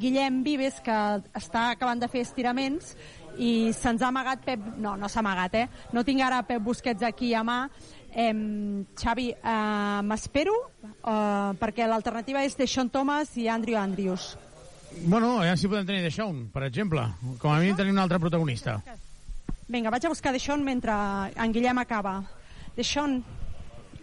Guillem 0.00 0.42
Vives, 0.44 0.80
que 0.84 0.98
està 1.38 1.70
acabant 1.72 2.00
de 2.00 2.08
fer 2.08 2.22
estiraments, 2.24 2.94
i 3.38 3.72
se'ns 3.76 4.02
ha 4.02 4.10
amagat 4.12 4.44
Pep... 4.44 4.60
No, 4.80 4.94
no 5.00 5.08
s'ha 5.08 5.20
amagat, 5.22 5.54
eh? 5.56 5.66
No 5.92 6.04
tinc 6.04 6.22
ara 6.24 6.42
Pep 6.46 6.62
Busquets 6.62 7.04
aquí 7.06 7.32
a 7.34 7.42
mà. 7.44 7.58
Eh, 8.12 8.32
Xavi, 8.98 9.30
eh, 9.32 10.00
m'espero, 10.04 10.54
eh, 10.84 11.52
perquè 11.60 11.88
l'alternativa 11.88 12.44
és 12.44 12.56
de 12.58 12.66
Sean 12.66 12.90
Thomas 12.92 13.36
i 13.40 13.48
Andrew 13.48 13.78
Andrews. 13.80 14.34
Bueno, 15.06 15.38
ja 15.42 15.56
si 15.56 15.68
podem 15.68 15.86
tenir 15.88 16.02
Deixón, 16.04 16.50
per 16.52 16.66
exemple. 16.68 17.06
Com 17.40 17.52
a 17.52 17.60
mínim 17.60 17.76
tenim 17.76 17.96
un 17.96 18.02
altre 18.02 18.20
protagonista. 18.20 18.76
Vinga, 19.68 19.90
vaig 19.90 20.04
a 20.04 20.12
buscar 20.12 20.34
Deixón 20.36 20.64
mentre 20.64 20.92
en 20.92 21.52
Guillem 21.52 21.78
acaba. 21.80 22.18
Deixón, 22.76 23.22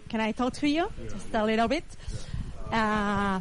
can 0.08 0.20
I 0.20 0.32
talk 0.34 0.58
to 0.58 0.66
you? 0.66 0.88
Just 1.12 1.34
a 1.34 1.44
little 1.44 1.68
bit. 1.68 1.84
Uh, 2.72 3.40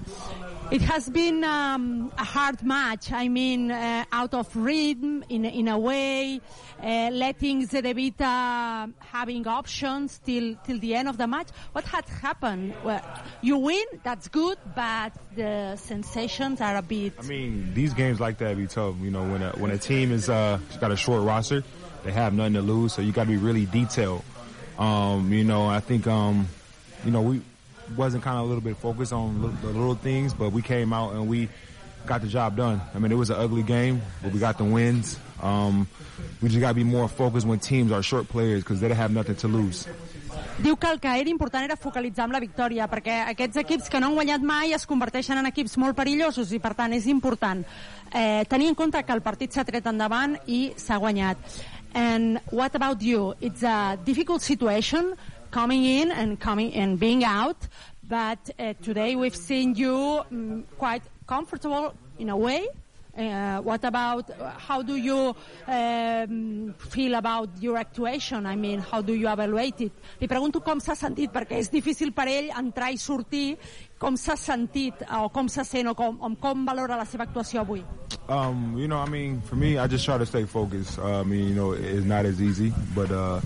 it 0.71 0.81
has 0.81 1.09
been 1.09 1.43
um, 1.43 2.11
a 2.17 2.23
hard 2.23 2.63
match. 2.63 3.11
I 3.11 3.27
mean, 3.27 3.71
uh, 3.71 4.05
out 4.11 4.33
of 4.35 4.55
rhythm 4.55 5.23
in 5.29 5.45
in 5.45 5.67
a 5.67 5.79
way, 5.79 6.39
uh, 6.81 7.09
letting 7.11 7.67
Zedevita 7.67 8.93
having 8.99 9.47
options 9.47 10.19
till 10.23 10.55
till 10.63 10.79
the 10.79 10.93
end 10.93 11.09
of 11.09 11.17
the 11.17 11.25
match. 11.27 11.49
What 11.71 11.85
had 11.85 12.05
happened? 12.05 12.75
Well, 12.83 13.01
you 13.41 13.57
win, 13.57 13.85
that's 14.03 14.27
good, 14.27 14.57
but 14.75 15.13
the 15.35 15.75
sensations 15.75 16.61
are 16.61 16.77
a 16.77 16.83
bit. 16.83 17.13
I 17.19 17.23
mean, 17.23 17.73
these 17.73 17.93
games 17.93 18.19
like 18.19 18.37
that 18.37 18.55
be 18.55 18.67
tough. 18.67 18.95
You 19.01 19.09
know, 19.09 19.23
when 19.23 19.41
a 19.41 19.51
when 19.53 19.71
a 19.71 19.77
team 19.77 20.11
is 20.11 20.29
uh 20.29 20.59
got 20.79 20.91
a 20.91 20.97
short 20.97 21.23
roster, 21.23 21.63
they 22.03 22.11
have 22.11 22.33
nothing 22.33 22.53
to 22.53 22.61
lose, 22.61 22.93
so 22.93 23.01
you 23.01 23.11
got 23.11 23.23
to 23.23 23.29
be 23.29 23.37
really 23.37 23.65
detailed. 23.65 24.23
Um, 24.77 25.33
you 25.33 25.43
know, 25.43 25.67
I 25.67 25.79
think 25.79 26.05
um, 26.07 26.47
you 27.03 27.11
know 27.11 27.21
we 27.21 27.41
wasn't 27.95 28.23
kind 28.23 28.37
of 28.37 28.43
a 28.43 28.47
little 28.47 28.61
bit 28.61 28.77
focused 28.77 29.13
on 29.13 29.41
the 29.61 29.67
little 29.67 29.95
things, 29.95 30.33
but 30.33 30.51
we 30.51 30.61
came 30.61 30.93
out 30.93 31.13
and 31.13 31.27
we 31.27 31.49
got 32.05 32.21
the 32.21 32.27
job 32.27 32.55
done. 32.55 32.81
I 32.93 32.99
mean, 32.99 33.11
it 33.11 33.15
was 33.15 33.29
an 33.29 33.37
ugly 33.37 33.63
game, 33.63 34.01
but 34.21 34.31
we 34.31 34.39
got 34.39 34.57
the 34.57 34.63
wins. 34.63 35.19
Um, 35.41 35.87
we 36.41 36.49
just 36.49 36.59
got 36.59 36.69
to 36.69 36.73
be 36.73 36.83
more 36.83 37.07
focused 37.07 37.45
when 37.47 37.59
teams 37.59 37.91
are 37.91 38.01
short 38.03 38.27
players 38.27 38.63
because 38.63 38.79
they 38.79 38.93
have 38.93 39.11
nothing 39.11 39.35
to 39.37 39.47
lose. 39.47 39.87
Diu 40.59 40.75
que 40.75 40.89
el 40.89 40.99
que 40.99 41.07
era 41.07 41.29
important 41.29 41.63
era 41.63 41.77
focalitzar 41.79 42.25
amb 42.25 42.35
la 42.35 42.41
victòria, 42.43 42.89
perquè 42.91 43.21
aquests 43.31 43.61
equips 43.61 43.87
que 43.89 43.99
no 43.99 44.09
han 44.09 44.17
guanyat 44.17 44.43
mai 44.43 44.73
es 44.75 44.83
converteixen 44.85 45.39
en 45.39 45.47
equips 45.47 45.77
molt 45.79 45.95
perillosos 45.95 46.51
i, 46.51 46.59
per 46.59 46.73
tant, 46.75 46.91
és 46.91 47.07
important 47.07 47.63
eh, 48.11 48.43
tenir 48.51 48.67
en 48.67 48.75
compte 48.75 48.99
que 49.07 49.15
el 49.15 49.23
partit 49.23 49.55
s'ha 49.55 49.63
tret 49.63 49.87
endavant 49.87 50.35
i 50.47 50.73
s'ha 50.75 50.99
guanyat. 50.99 51.39
And 51.95 52.41
what 52.51 52.75
about 52.75 53.01
you? 53.01 53.35
It's 53.39 53.63
a 53.63 53.97
difficult 54.03 54.43
situation 54.43 55.15
coming 55.51 55.83
in 55.83 56.11
and 56.11 56.39
coming 56.39 56.73
and 56.73 56.99
being 56.99 57.23
out, 57.23 57.67
but 58.07 58.49
uh, 58.59 58.73
today 58.81 59.15
we've 59.15 59.35
seen 59.35 59.75
you 59.75 60.21
um, 60.31 60.63
quite 60.77 61.03
comfortable 61.27 61.93
in 62.17 62.29
a 62.29 62.37
way. 62.37 62.67
Uh, 63.17 63.59
what 63.61 63.83
about 63.83 64.29
uh, 64.29 64.51
how 64.57 64.81
do 64.81 64.95
you 64.95 65.35
um, 65.67 66.73
feel 66.77 67.15
about 67.15 67.49
your 67.59 67.77
actuation? 67.77 68.45
I 68.45 68.55
mean, 68.55 68.79
how 68.79 69.01
do 69.01 69.13
you 69.13 69.27
evaluate 69.27 69.81
it? 69.81 69.91
Li 70.21 70.27
pregunto 70.27 70.61
com 70.63 70.79
s'ha 70.79 70.95
sentit, 70.95 71.33
perquè 71.33 71.57
és 71.59 71.71
difícil 71.73 72.13
per 72.15 72.29
ell 72.31 72.51
entrar 72.55 72.93
i 72.93 73.01
sortir. 73.01 73.57
Com 73.99 74.15
s'ha 74.15 74.37
sentit, 74.39 75.01
o 75.11 75.29
com 75.29 75.49
se 75.51 75.63
sent, 75.67 75.89
o 75.91 75.93
com, 75.95 76.15
o 76.23 76.35
com 76.39 76.65
valora 76.65 76.95
la 76.95 77.05
seva 77.05 77.25
actuació 77.27 77.61
avui? 77.65 77.83
Um, 78.29 78.77
you 78.77 78.87
know, 78.87 78.97
I 78.97 79.09
mean, 79.09 79.41
for 79.41 79.55
me, 79.55 79.77
I 79.77 79.87
just 79.87 80.05
try 80.05 80.17
to 80.17 80.25
stay 80.25 80.45
focused. 80.45 80.99
I 80.99 81.23
mean, 81.23 81.49
you 81.49 81.55
know, 81.55 81.73
it's 81.73 82.05
not 82.05 82.25
as 82.25 82.41
easy, 82.41 82.71
but 82.95 83.11
uh, 83.11 83.41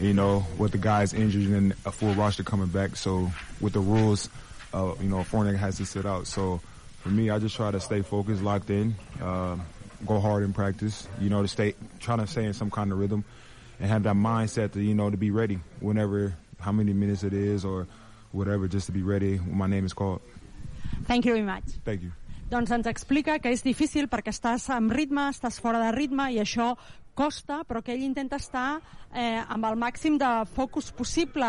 you 0.00 0.12
know, 0.12 0.44
with 0.58 0.72
the 0.72 0.78
guys 0.78 1.14
injured 1.14 1.48
and 1.50 1.72
a 1.86 1.92
full 1.92 2.14
roster 2.14 2.42
coming 2.42 2.66
back. 2.66 2.96
So 2.96 3.30
with 3.60 3.74
the 3.74 3.80
rules, 3.80 4.28
uh, 4.74 4.94
you 5.00 5.08
know, 5.08 5.22
Fournier 5.22 5.54
has 5.54 5.76
to 5.76 5.86
sit 5.86 6.04
out. 6.04 6.26
So 6.26 6.60
for 7.02 7.10
me, 7.10 7.30
I 7.30 7.38
just 7.38 7.54
try 7.54 7.70
to 7.70 7.78
stay 7.78 8.02
focused, 8.02 8.42
locked 8.42 8.70
in, 8.70 8.96
uh, 9.22 9.56
go 10.04 10.18
hard 10.18 10.42
in 10.42 10.52
practice, 10.52 11.06
you 11.20 11.30
know, 11.30 11.42
to 11.42 11.48
stay, 11.48 11.74
trying 12.00 12.18
to 12.18 12.26
stay 12.26 12.44
in 12.44 12.54
some 12.54 12.70
kind 12.70 12.90
of 12.90 12.98
rhythm 12.98 13.24
and 13.78 13.88
have 13.88 14.02
that 14.02 14.16
mindset 14.16 14.72
to, 14.72 14.82
you 14.82 14.94
know, 14.94 15.10
to 15.10 15.16
be 15.16 15.30
ready 15.30 15.60
whenever, 15.78 16.34
how 16.58 16.72
many 16.72 16.92
minutes 16.92 17.22
it 17.22 17.32
is 17.32 17.64
or 17.64 17.86
whatever, 18.32 18.68
just 18.68 18.86
to 18.86 18.92
be 18.92 19.02
ready 19.02 19.36
when 19.36 19.56
my 19.56 19.66
name 19.66 19.84
is 19.84 19.92
called. 19.94 20.20
Thank 21.06 21.24
you 21.24 21.32
very 21.32 21.46
much. 21.46 21.64
Thank 21.84 22.02
you. 22.02 22.12
Doncs 22.52 22.70
ens 22.70 22.86
explica 22.86 23.38
que 23.40 23.48
és 23.48 23.62
difícil 23.64 24.10
perquè 24.12 24.28
estàs 24.34 24.66
amb 24.74 24.92
ritme, 24.92 25.30
estàs 25.32 25.56
fora 25.60 25.78
de 25.80 25.92
ritme 25.94 26.26
i 26.34 26.40
això 26.42 26.74
costa, 27.16 27.62
però 27.64 27.80
que 27.84 27.94
ell 27.94 28.04
intenta 28.04 28.36
estar 28.36 28.80
eh, 29.12 29.40
amb 29.40 29.64
el 29.68 29.78
màxim 29.80 30.18
de 30.20 30.30
focus 30.52 30.90
possible 30.92 31.48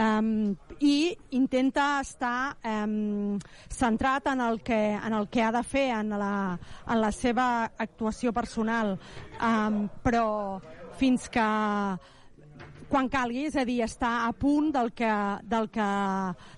um, 0.00 0.56
i 0.80 1.12
intenta 1.36 2.00
estar 2.00 2.56
um, 2.64 3.38
centrat 3.68 4.30
en 4.32 4.40
el, 4.40 4.60
que, 4.64 4.80
en 4.96 5.12
el 5.12 5.28
que 5.28 5.42
ha 5.44 5.52
de 5.52 5.62
fer, 5.62 5.90
en 5.98 6.16
la, 6.20 6.58
en 6.88 7.00
la 7.00 7.12
seva 7.12 7.70
actuació 7.76 8.32
personal. 8.32 8.96
Um, 9.40 9.82
però 10.04 10.60
fins 11.00 11.28
que 11.32 11.48
quan 12.90 13.08
calgui, 13.08 13.46
és 13.48 13.56
a 13.56 13.64
dir, 13.64 13.78
està 13.86 14.10
a 14.26 14.32
punt 14.36 14.72
del 14.74 14.90
que, 14.96 15.10
del 15.46 15.70
que, 15.72 15.88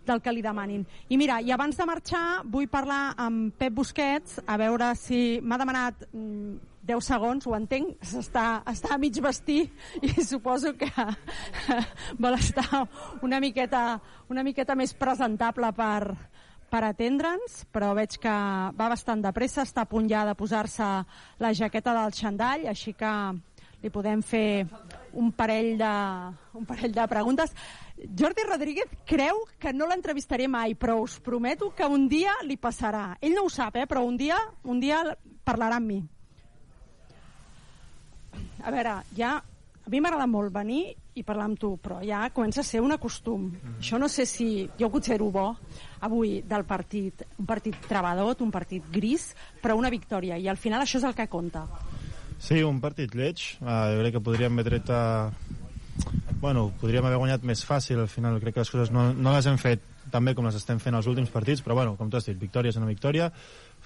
del 0.08 0.24
que 0.24 0.32
li 0.34 0.42
demanin. 0.44 0.86
I 1.12 1.20
mira, 1.20 1.38
i 1.44 1.52
abans 1.52 1.76
de 1.78 1.86
marxar 1.88 2.24
vull 2.48 2.70
parlar 2.72 3.12
amb 3.20 3.52
Pep 3.60 3.76
Busquets 3.76 4.40
a 4.46 4.58
veure 4.60 4.94
si 4.98 5.40
m'ha 5.44 5.60
demanat 5.60 6.06
mm, 6.10 6.72
10 6.82 7.08
segons, 7.12 7.46
ho 7.46 7.54
entenc, 7.54 7.94
està, 8.18 8.62
està 8.66 8.96
a 8.96 8.98
mig 8.98 9.20
vestir 9.22 9.68
i 10.02 10.10
suposo 10.26 10.74
que 10.78 10.90
vol 12.22 12.38
estar 12.38 12.86
una 13.22 13.38
miqueta, 13.40 14.00
una 14.32 14.42
miqueta 14.42 14.74
més 14.78 14.96
presentable 14.98 15.70
per, 15.76 16.16
per 16.72 16.82
atendre'ns, 16.88 17.62
però 17.70 17.92
veig 17.94 18.18
que 18.18 18.34
va 18.74 18.90
bastant 18.90 19.22
de 19.22 19.32
pressa, 19.36 19.62
està 19.62 19.86
a 19.86 19.90
punt 19.90 20.10
ja 20.10 20.24
de 20.26 20.34
posar-se 20.34 20.88
la 21.38 21.54
jaqueta 21.54 21.94
del 22.00 22.16
xandall, 22.18 22.66
així 22.72 22.96
que 22.98 23.12
li 23.82 23.90
podem 23.90 24.22
fer 24.22 24.64
un 25.12 25.32
parell 25.36 25.76
de, 25.78 25.92
un 26.56 26.66
parell 26.66 26.94
de 26.94 27.06
preguntes. 27.10 27.52
Jordi 27.98 28.46
Rodríguez 28.48 28.88
creu 29.06 29.44
que 29.60 29.72
no 29.74 29.86
l'entrevistaré 29.90 30.48
mai, 30.48 30.74
però 30.74 31.00
us 31.02 31.18
prometo 31.20 31.72
que 31.76 31.86
un 31.86 32.08
dia 32.08 32.34
li 32.46 32.56
passarà. 32.56 33.18
Ell 33.20 33.36
no 33.36 33.46
ho 33.46 33.52
sap, 33.52 33.76
eh, 33.76 33.86
però 33.86 34.04
un 34.06 34.16
dia, 34.16 34.38
un 34.64 34.80
dia 34.80 35.04
parlarà 35.44 35.78
amb 35.78 35.92
mi. 35.92 36.00
A 38.62 38.70
veure, 38.70 39.00
ja 39.18 39.36
a 39.82 39.90
mi 39.90 39.98
m'agrada 39.98 40.28
molt 40.30 40.52
venir 40.54 40.94
i 41.18 41.24
parlar 41.26 41.48
amb 41.50 41.58
tu, 41.58 41.74
però 41.82 41.98
ja 42.06 42.22
comença 42.32 42.62
a 42.62 42.66
ser 42.66 42.80
un 42.80 42.94
acostum. 42.94 43.48
Mm. 43.50 43.80
Això 43.82 43.98
no 43.98 44.08
sé 44.08 44.24
si... 44.30 44.68
Jo 44.78 44.88
considero 44.90 45.28
bo 45.34 45.48
avui 46.06 46.40
del 46.46 46.64
partit, 46.64 47.26
un 47.38 47.46
partit 47.46 47.76
trebadot, 47.88 48.40
un 48.46 48.54
partit 48.54 48.86
gris, 48.94 49.32
però 49.60 49.76
una 49.76 49.90
victòria, 49.90 50.38
i 50.38 50.48
al 50.48 50.56
final 50.56 50.86
això 50.86 51.02
és 51.02 51.08
el 51.10 51.18
que 51.18 51.28
compta. 51.28 51.66
Sí, 52.42 52.58
un 52.66 52.80
partit 52.82 53.12
lleig. 53.14 53.38
Uh, 53.62 53.92
jo 53.94 54.02
crec 54.02 54.16
que 54.16 54.24
podríem 54.26 54.58
haver 54.58 54.66
tret 54.72 54.90
a... 54.90 55.30
Bueno, 56.42 56.72
podríem 56.80 57.06
haver 57.06 57.20
guanyat 57.20 57.44
més 57.46 57.62
fàcil, 57.62 58.00
al 58.02 58.10
final 58.10 58.40
crec 58.42 58.56
que 58.56 58.64
les 58.64 58.72
coses 58.72 58.90
no, 58.90 59.12
no 59.14 59.34
les 59.36 59.46
hem 59.46 59.60
fet 59.62 59.84
tan 60.10 60.26
bé 60.26 60.34
com 60.34 60.48
les 60.48 60.56
estem 60.58 60.80
fent 60.82 60.96
els 60.98 61.06
últims 61.06 61.30
partits, 61.30 61.62
però 61.62 61.76
bueno, 61.78 61.94
com 61.96 62.10
tu 62.10 62.18
has 62.18 62.26
dit, 62.26 62.38
victòria 62.40 62.74
és 62.74 62.80
una 62.80 62.88
victòria. 62.90 63.30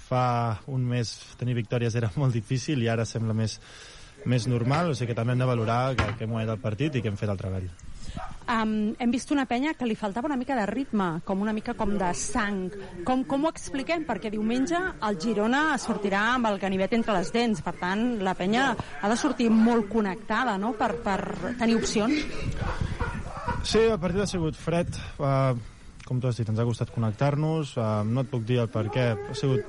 Fa 0.06 0.24
un 0.72 0.86
mes 0.88 1.12
tenir 1.36 1.58
victòries 1.58 1.98
era 2.00 2.08
molt 2.16 2.32
difícil 2.32 2.80
i 2.80 2.88
ara 2.88 3.04
sembla 3.04 3.36
més, 3.36 3.58
més 4.24 4.48
normal, 4.48 4.94
o 4.94 4.96
sigui 4.96 5.12
que 5.12 5.18
també 5.20 5.36
hem 5.36 5.44
de 5.44 5.52
valorar 5.52 5.82
que, 5.98 6.08
que 6.16 6.24
hem 6.24 6.32
guanyat 6.32 6.56
el 6.56 6.64
partit 6.64 6.96
i 6.96 7.04
que 7.04 7.12
hem 7.12 7.20
fet 7.20 7.32
el 7.34 7.42
treball. 7.42 7.68
Um, 8.46 8.94
hem 9.02 9.10
vist 9.10 9.32
una 9.34 9.42
penya 9.50 9.72
que 9.74 9.88
li 9.88 9.96
faltava 9.98 10.28
una 10.30 10.36
mica 10.38 10.54
de 10.54 10.68
ritme, 10.70 11.20
com 11.26 11.40
una 11.42 11.52
mica 11.52 11.74
com 11.74 11.96
de 11.98 12.12
sang. 12.14 12.68
Com, 13.04 13.24
com 13.26 13.44
ho 13.44 13.50
expliquem? 13.50 14.04
Perquè 14.06 14.30
diumenge 14.30 14.78
el 15.08 15.18
Girona 15.22 15.62
sortirà 15.82 16.22
amb 16.36 16.46
el 16.52 16.60
ganivet 16.62 16.94
entre 16.94 17.16
les 17.16 17.32
dents, 17.34 17.62
per 17.66 17.74
tant, 17.80 18.04
la 18.22 18.36
penya 18.38 18.68
ha 18.76 19.10
de 19.10 19.16
sortir 19.18 19.48
molt 19.50 19.90
connectada, 19.90 20.54
no?, 20.62 20.76
per, 20.78 20.92
per 21.02 21.18
tenir 21.58 21.74
opcions. 21.80 22.22
Sí, 23.66 23.82
el 23.82 23.98
partit 23.98 24.22
ha 24.22 24.28
sigut 24.30 24.54
fred, 24.54 24.94
uh, 25.18 25.58
com 26.06 26.22
tu 26.22 26.30
has 26.30 26.38
dit, 26.38 26.46
ens 26.46 26.62
ha 26.62 26.68
costat 26.68 26.94
connectar-nos, 26.94 27.74
uh, 27.80 28.04
no 28.06 28.22
et 28.22 28.30
puc 28.30 28.46
dir 28.46 28.60
el 28.62 28.70
per 28.70 28.86
què, 28.94 29.08
ha 29.26 29.34
sigut... 29.34 29.66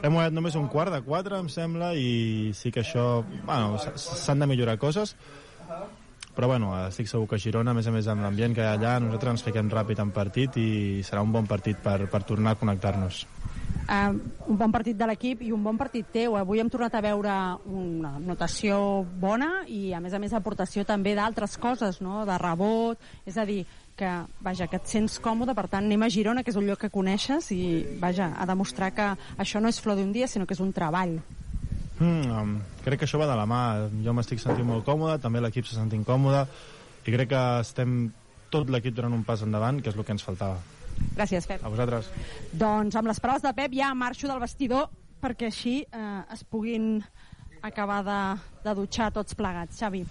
Hem 0.00 0.14
guanyat 0.14 0.38
només 0.38 0.54
un 0.56 0.70
quart 0.70 0.94
de 0.94 1.02
quatre, 1.02 1.42
em 1.42 1.50
sembla, 1.50 1.96
i 1.98 2.54
sí 2.54 2.70
que 2.70 2.84
això... 2.86 3.24
Bueno, 3.42 3.74
s'han 3.98 4.38
de 4.38 4.46
millorar 4.54 4.78
coses, 4.78 5.16
però 6.34 6.48
bueno, 6.50 6.72
estic 6.86 7.08
segur 7.10 7.28
que 7.28 7.38
Girona, 7.42 7.74
a 7.74 7.76
més 7.76 7.88
a 7.90 7.92
més 7.94 8.08
amb 8.08 8.24
l'ambient 8.24 8.54
que 8.56 8.62
hi 8.62 8.68
ha 8.68 8.76
allà, 8.78 8.94
nosaltres 9.02 9.38
ens 9.38 9.46
fiquem 9.46 9.70
ràpid 9.72 10.00
en 10.02 10.12
partit 10.14 10.56
i 10.60 10.68
serà 11.06 11.24
un 11.26 11.32
bon 11.34 11.48
partit 11.50 11.80
per, 11.82 11.98
per 12.10 12.22
tornar 12.28 12.54
a 12.54 12.60
connectar-nos. 12.60 13.24
Uh, 13.90 14.14
un 14.46 14.58
bon 14.58 14.70
partit 14.70 14.94
de 14.94 15.06
l'equip 15.10 15.40
i 15.42 15.50
un 15.50 15.64
bon 15.66 15.78
partit 15.78 16.06
teu. 16.14 16.36
Avui 16.38 16.60
hem 16.62 16.68
tornat 16.70 16.94
a 16.94 17.02
veure 17.02 17.32
una 17.66 18.12
notació 18.22 18.78
bona 19.18 19.64
i, 19.66 19.90
a 19.92 19.98
més 19.98 20.14
a 20.14 20.20
més, 20.22 20.34
aportació 20.36 20.84
també 20.86 21.16
d'altres 21.18 21.58
coses, 21.58 21.98
no? 22.04 22.22
de 22.28 22.38
rebot, 22.38 23.02
és 23.26 23.34
a 23.34 23.46
dir, 23.48 23.64
que, 23.98 24.12
vaja, 24.46 24.70
que 24.70 24.78
et 24.78 24.88
sents 24.88 25.18
còmode, 25.20 25.56
per 25.58 25.66
tant, 25.66 25.84
anem 25.84 26.06
a 26.06 26.12
Girona, 26.12 26.46
que 26.46 26.54
és 26.54 26.60
un 26.60 26.70
lloc 26.70 26.84
que 26.86 26.94
coneixes, 26.94 27.50
i, 27.50 27.98
vaja, 28.00 28.30
a 28.38 28.46
demostrar 28.48 28.94
que 28.94 29.10
això 29.42 29.60
no 29.60 29.68
és 29.68 29.82
flor 29.82 29.98
d'un 29.98 30.14
dia, 30.14 30.30
sinó 30.30 30.46
que 30.46 30.54
és 30.54 30.62
un 30.62 30.70
treball. 30.76 31.18
Mm, 32.00 32.30
um, 32.32 32.52
crec 32.84 33.02
que 33.02 33.06
això 33.08 33.20
va 33.20 33.28
de 33.28 33.36
la 33.36 33.46
mà. 33.48 33.62
Jo 34.04 34.14
m'estic 34.16 34.40
sentint 34.40 34.66
molt 34.66 34.86
còmode, 34.88 35.20
també 35.20 35.42
l'equip 35.44 35.68
se 35.68 35.76
sentint 35.76 36.04
còmode, 36.08 36.46
i 37.04 37.12
crec 37.12 37.30
que 37.32 37.42
estem 37.60 38.10
tot 38.50 38.70
l'equip 38.72 38.96
donant 38.96 39.14
un 39.20 39.24
pas 39.24 39.42
endavant, 39.44 39.80
que 39.80 39.92
és 39.92 39.98
el 39.98 40.06
que 40.06 40.16
ens 40.16 40.24
faltava. 40.24 40.58
Gràcies, 41.16 41.46
Pep. 41.48 41.62
A 41.64 41.70
vosaltres. 41.72 42.08
Doncs 42.52 42.96
amb 42.96 43.08
les 43.08 43.20
paraules 43.20 43.44
de 43.44 43.52
Pep 43.56 43.76
ja 43.76 43.92
marxo 43.94 44.28
del 44.28 44.40
vestidor 44.42 44.88
perquè 45.20 45.50
així 45.50 45.76
eh, 45.84 46.20
es 46.32 46.42
puguin 46.48 46.98
acabar 47.62 48.00
de, 48.04 48.20
de 48.64 48.74
dutxar 48.76 49.10
tots 49.12 49.36
plegats. 49.36 49.78
Xavi. 49.80 50.02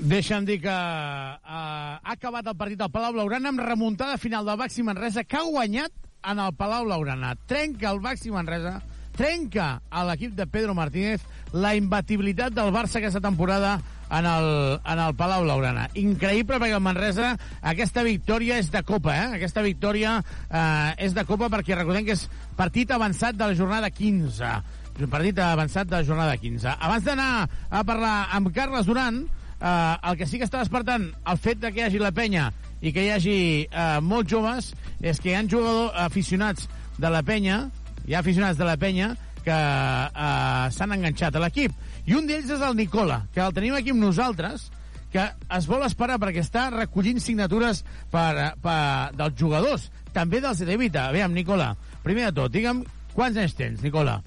Deixa'm 0.00 0.46
dir 0.48 0.60
que 0.62 0.72
uh, 0.72 1.40
ha 1.44 2.14
acabat 2.14 2.46
el 2.48 2.56
partit 2.56 2.80
al 2.80 2.92
Palau 2.92 3.12
Blaugrana 3.16 3.50
amb 3.52 3.60
remuntada 3.60 4.20
final 4.20 4.46
del 4.48 4.56
Baxi 4.60 4.84
Manresa 4.86 5.24
que 5.24 5.36
ha 5.36 5.44
guanyat 5.44 5.92
en 6.30 6.40
el 6.40 6.54
Palau 6.56 6.86
Blaugrana. 6.86 7.34
Trenca 7.48 7.90
el 7.90 8.00
Baxi 8.04 8.32
Manresa, 8.32 8.78
trenca 9.20 9.82
a 9.92 10.02
l'equip 10.08 10.32
de 10.32 10.46
Pedro 10.48 10.72
Martínez 10.72 11.20
la 11.52 11.74
imbatibilitat 11.76 12.54
del 12.56 12.70
Barça 12.72 13.00
aquesta 13.00 13.20
temporada 13.20 13.74
en 14.10 14.26
el, 14.26 14.46
en 14.80 14.98
el 14.98 15.14
Palau 15.14 15.44
Blaugrana. 15.44 15.88
Increïble 16.00 16.56
perquè 16.56 16.78
el 16.78 16.82
Manresa, 16.82 17.34
aquesta 17.60 18.02
victòria 18.06 18.56
és 18.62 18.70
de 18.72 18.80
Copa, 18.86 19.12
eh? 19.12 19.26
Aquesta 19.36 19.62
victòria 19.66 20.16
eh, 20.22 21.04
és 21.04 21.12
de 21.14 21.26
Copa 21.28 21.50
perquè 21.52 21.76
recordem 21.76 22.06
que 22.08 22.16
és 22.16 22.24
partit 22.56 22.90
avançat 22.96 23.36
de 23.36 23.50
la 23.50 23.58
jornada 23.58 23.90
15. 23.92 24.54
Un 25.00 25.12
partit 25.12 25.38
avançat 25.44 25.90
de 25.90 25.98
la 25.98 26.06
jornada 26.06 26.38
15. 26.40 26.72
Abans 26.80 27.04
d'anar 27.04 27.30
a 27.44 27.84
parlar 27.84 28.14
amb 28.36 28.50
Carles 28.56 28.88
Duran, 28.88 29.20
eh, 29.60 29.94
el 30.10 30.16
que 30.16 30.26
sí 30.26 30.40
que 30.40 30.48
està 30.48 30.64
despertant 30.64 31.10
el 31.12 31.40
fet 31.44 31.60
de 31.60 31.74
que 31.74 31.84
hi 31.84 31.86
hagi 31.90 32.00
la 32.00 32.14
penya 32.16 32.48
i 32.80 32.92
que 32.96 33.04
hi 33.04 33.12
hagi 33.12 33.38
eh, 33.68 34.00
molts 34.00 34.32
joves 34.32 34.72
és 35.00 35.20
que 35.20 35.34
hi 35.34 35.36
ha 35.36 35.44
jugadors 35.44 35.92
aficionats 36.08 36.70
de 37.00 37.08
la 37.12 37.22
penya, 37.24 37.66
hi 38.10 38.16
ha 38.16 38.24
aficionats 38.24 38.58
de 38.58 38.66
la 38.66 38.74
penya 38.74 39.12
que 39.44 39.54
eh, 39.54 40.66
s'han 40.74 40.96
enganxat 40.96 41.36
a 41.38 41.42
l'equip. 41.44 41.76
I 42.10 42.16
un 42.18 42.26
d'ells 42.26 42.50
és 42.56 42.64
el 42.66 42.74
Nicola, 42.74 43.20
que 43.30 43.44
el 43.44 43.54
tenim 43.54 43.76
aquí 43.78 43.94
amb 43.94 44.02
nosaltres, 44.02 44.66
que 45.14 45.28
es 45.30 45.68
vol 45.70 45.86
esperar 45.86 46.18
perquè 46.22 46.42
està 46.42 46.66
recollint 46.74 47.22
signatures 47.22 47.84
per, 48.10 48.50
per, 48.62 48.82
dels 49.14 49.38
jugadors, 49.38 49.86
també 50.10 50.42
dels 50.42 50.64
de 50.66 50.76
Vita. 50.80 51.06
Aviam, 51.06 51.30
Nicola, 51.38 51.70
primer 52.02 52.26
de 52.32 52.34
tot, 52.42 52.50
digue'm, 52.58 52.82
quants 53.14 53.38
anys 53.38 53.54
tens, 53.54 53.86
Nicola? 53.86 54.18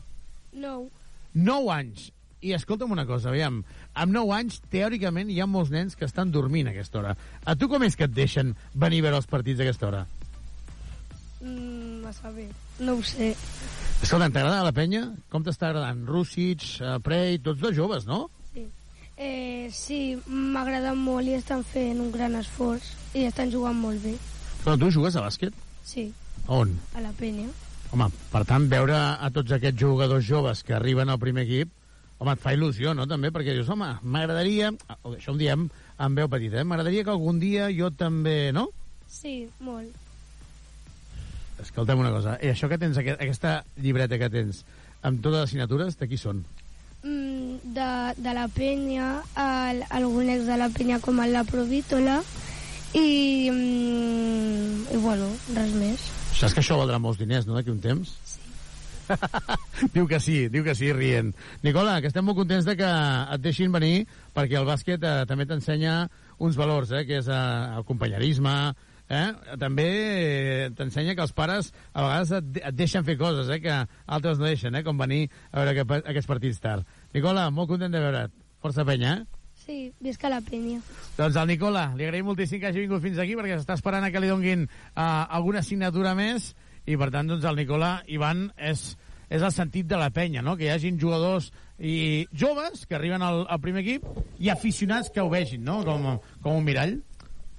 Nou. 0.56 0.88
9 1.36 1.76
anys. 1.76 2.10
I 2.44 2.56
escolta'm 2.56 2.92
una 2.96 3.08
cosa, 3.08 3.34
aviam, 3.36 3.62
amb 4.00 4.16
9 4.16 4.36
anys, 4.40 4.64
teòricament, 4.72 5.28
hi 5.32 5.44
ha 5.44 5.48
molts 5.48 5.76
nens 5.76 6.00
que 6.00 6.08
estan 6.08 6.32
dormint 6.32 6.72
a 6.72 6.76
aquesta 6.76 7.04
hora. 7.04 7.18
A 7.44 7.60
tu 7.60 7.68
com 7.72 7.84
és 7.84 8.00
que 8.00 8.08
et 8.08 8.16
deixen 8.16 8.56
venir 8.74 9.04
a 9.04 9.10
veure 9.10 9.24
els 9.24 9.32
partits 9.32 9.60
a 9.60 9.68
aquesta 9.68 9.92
hora? 9.92 10.06
Mm, 11.44 12.04
massa 12.08 12.32
bé. 12.32 12.48
No 12.80 12.98
ho 12.98 13.04
sé. 13.06 13.34
Escolta, 14.04 14.28
t'agrada 14.34 14.64
la 14.66 14.74
penya? 14.76 15.06
Com 15.32 15.46
t'està 15.46 15.70
agradant? 15.70 16.02
Rússic, 16.10 16.66
uh, 16.82 16.98
Prey, 17.04 17.38
tots 17.44 17.62
dos 17.62 17.76
joves, 17.76 18.08
no? 18.10 18.26
Sí. 18.52 18.66
Eh, 19.16 19.70
sí, 19.72 20.00
m'agrada 20.28 20.96
molt 20.98 21.30
i 21.30 21.38
estan 21.38 21.64
fent 21.64 22.02
un 22.02 22.12
gran 22.12 22.36
esforç 22.40 22.90
i 23.16 23.28
estan 23.30 23.54
jugant 23.54 23.78
molt 23.80 24.02
bé. 24.04 24.18
Però 24.64 24.76
tu 24.80 24.90
jugues 24.92 25.16
a 25.16 25.24
bàsquet? 25.24 25.56
Sí, 25.86 26.10
On? 26.48 26.74
a 26.96 27.02
la 27.04 27.14
penya. 27.16 27.48
Home, 27.94 28.10
per 28.34 28.44
tant, 28.50 28.66
veure 28.72 28.98
a 28.98 29.30
tots 29.32 29.54
aquests 29.56 29.80
jugadors 29.80 30.26
joves 30.26 30.64
que 30.66 30.76
arriben 30.76 31.12
al 31.14 31.22
primer 31.22 31.46
equip, 31.46 31.72
home, 32.18 32.34
et 32.34 32.42
fa 32.44 32.56
il·lusió, 32.56 32.96
no?, 32.98 33.06
també, 33.08 33.32
perquè 33.32 33.54
dius, 33.56 33.70
home, 33.70 33.88
m'agradaria, 34.04 34.72
això 35.14 35.32
ho 35.32 35.40
diem 35.40 35.68
amb 36.02 36.20
veu 36.20 36.28
petita, 36.32 36.60
eh? 36.60 36.68
m'agradaria 36.68 37.06
que 37.06 37.14
algun 37.14 37.40
dia 37.40 37.70
jo 37.72 37.92
també, 37.96 38.52
no? 38.56 38.68
Sí, 39.08 39.44
molt. 39.64 39.94
Escolta'm 41.64 42.02
una 42.04 42.12
cosa, 42.12 42.38
i 42.44 42.52
això 42.52 42.68
que 42.72 42.80
tens, 42.82 43.00
aquest, 43.00 43.22
aquesta 43.24 43.56
llibreta 43.80 44.20
que 44.20 44.30
tens, 44.34 44.64
amb 45.02 45.24
totes 45.24 45.46
les 45.46 45.54
signatures, 45.56 45.98
de 46.00 46.10
qui 46.12 46.20
són? 46.20 46.44
Mm, 47.04 47.74
de, 47.76 47.90
de 48.24 48.36
la 48.36 48.48
penya, 48.52 49.10
el, 49.40 49.84
algun 49.92 50.32
ex 50.36 50.46
de 50.48 50.60
la 50.60 50.70
penya 50.76 51.00
com 51.04 51.20
el 51.24 51.34
La 51.36 51.44
Provítola 51.48 52.22
i, 52.94 53.50
mm, 53.52 54.94
i 54.94 55.02
bueno, 55.04 55.32
res 55.56 55.76
més. 55.80 56.08
Saps 56.34 56.56
que 56.56 56.64
això 56.64 56.80
valdrà 56.80 57.00
molts 57.00 57.20
diners, 57.22 57.48
no?, 57.48 57.58
d'aquí 57.58 57.72
un 57.74 57.84
temps? 57.84 58.16
Sí. 58.28 58.44
diu 59.96 60.08
que 60.08 60.20
sí, 60.24 60.48
diu 60.52 60.64
que 60.66 60.76
sí, 60.76 60.92
rient. 60.96 61.34
Nicola, 61.64 62.00
que 62.02 62.10
estem 62.12 62.26
molt 62.26 62.40
contents 62.40 62.68
de 62.68 62.76
que 62.80 62.90
et 63.36 63.44
deixin 63.44 63.74
venir, 63.74 64.06
perquè 64.36 64.60
el 64.60 64.68
bàsquet 64.68 65.04
eh, 65.04 65.14
també 65.30 65.48
t'ensenya 65.50 66.04
uns 66.44 66.58
valors, 66.60 66.94
eh, 66.94 67.04
que 67.08 67.20
és 67.22 67.30
eh, 67.30 67.44
el 67.78 67.86
companyerisme, 67.88 68.56
eh? 69.14 69.58
també 69.62 69.86
eh, 69.90 70.72
t'ensenya 70.78 71.16
que 71.16 71.24
els 71.26 71.36
pares 71.38 71.72
a 71.94 72.08
vegades 72.08 72.34
et, 72.40 72.60
et 72.64 72.80
deixen 72.80 73.06
fer 73.08 73.18
coses 73.22 73.52
eh? 73.54 73.62
que 73.64 73.78
altres 74.18 74.42
no 74.42 74.50
deixen, 74.50 74.76
eh? 74.76 74.84
com 74.86 75.00
venir 75.00 75.28
a 75.52 75.62
veure 75.62 75.76
aquest, 75.76 76.10
aquests 76.14 76.30
partits 76.34 76.60
tard. 76.64 76.90
Nicola, 77.14 77.48
molt 77.54 77.72
content 77.72 77.94
de 77.94 78.02
veure't. 78.04 78.36
Força 78.64 78.86
penya, 78.88 79.18
eh? 79.20 79.44
Sí, 79.64 79.94
visca 80.04 80.28
la 80.28 80.42
penya. 80.44 80.82
Doncs 81.16 81.38
al 81.40 81.48
Nicola, 81.48 81.86
li 81.96 82.04
agraïm 82.04 82.28
moltíssim 82.28 82.60
que 82.60 82.68
hagi 82.68 82.84
vingut 82.84 83.04
fins 83.04 83.20
aquí 83.22 83.38
perquè 83.40 83.56
s'està 83.56 83.78
esperant 83.78 84.04
a 84.04 84.10
que 84.12 84.20
li 84.20 84.32
donguin 84.32 84.66
uh, 84.68 85.04
alguna 85.32 85.62
assignatura 85.64 86.12
més 86.20 86.50
i 86.84 86.98
per 87.00 87.08
tant 87.14 87.32
doncs 87.32 87.48
el 87.48 87.62
Nicola 87.62 87.94
Ivan 88.12 88.50
és, 88.58 88.84
és 89.30 89.40
el 89.40 89.54
sentit 89.56 89.88
de 89.88 90.00
la 90.00 90.10
penya, 90.12 90.44
no? 90.44 90.58
que 90.60 90.68
hi 90.68 90.74
hagin 90.74 91.00
jugadors 91.00 91.54
i 91.80 92.26
joves 92.36 92.84
que 92.90 92.98
arriben 93.00 93.24
al, 93.24 93.46
al 93.48 93.62
primer 93.64 93.86
equip 93.86 94.04
i 94.44 94.52
aficionats 94.52 95.12
que 95.14 95.24
ho 95.24 95.32
vegin, 95.32 95.64
no? 95.64 95.80
com, 95.88 96.12
com 96.44 96.60
un 96.60 96.68
mirall. 96.68 96.98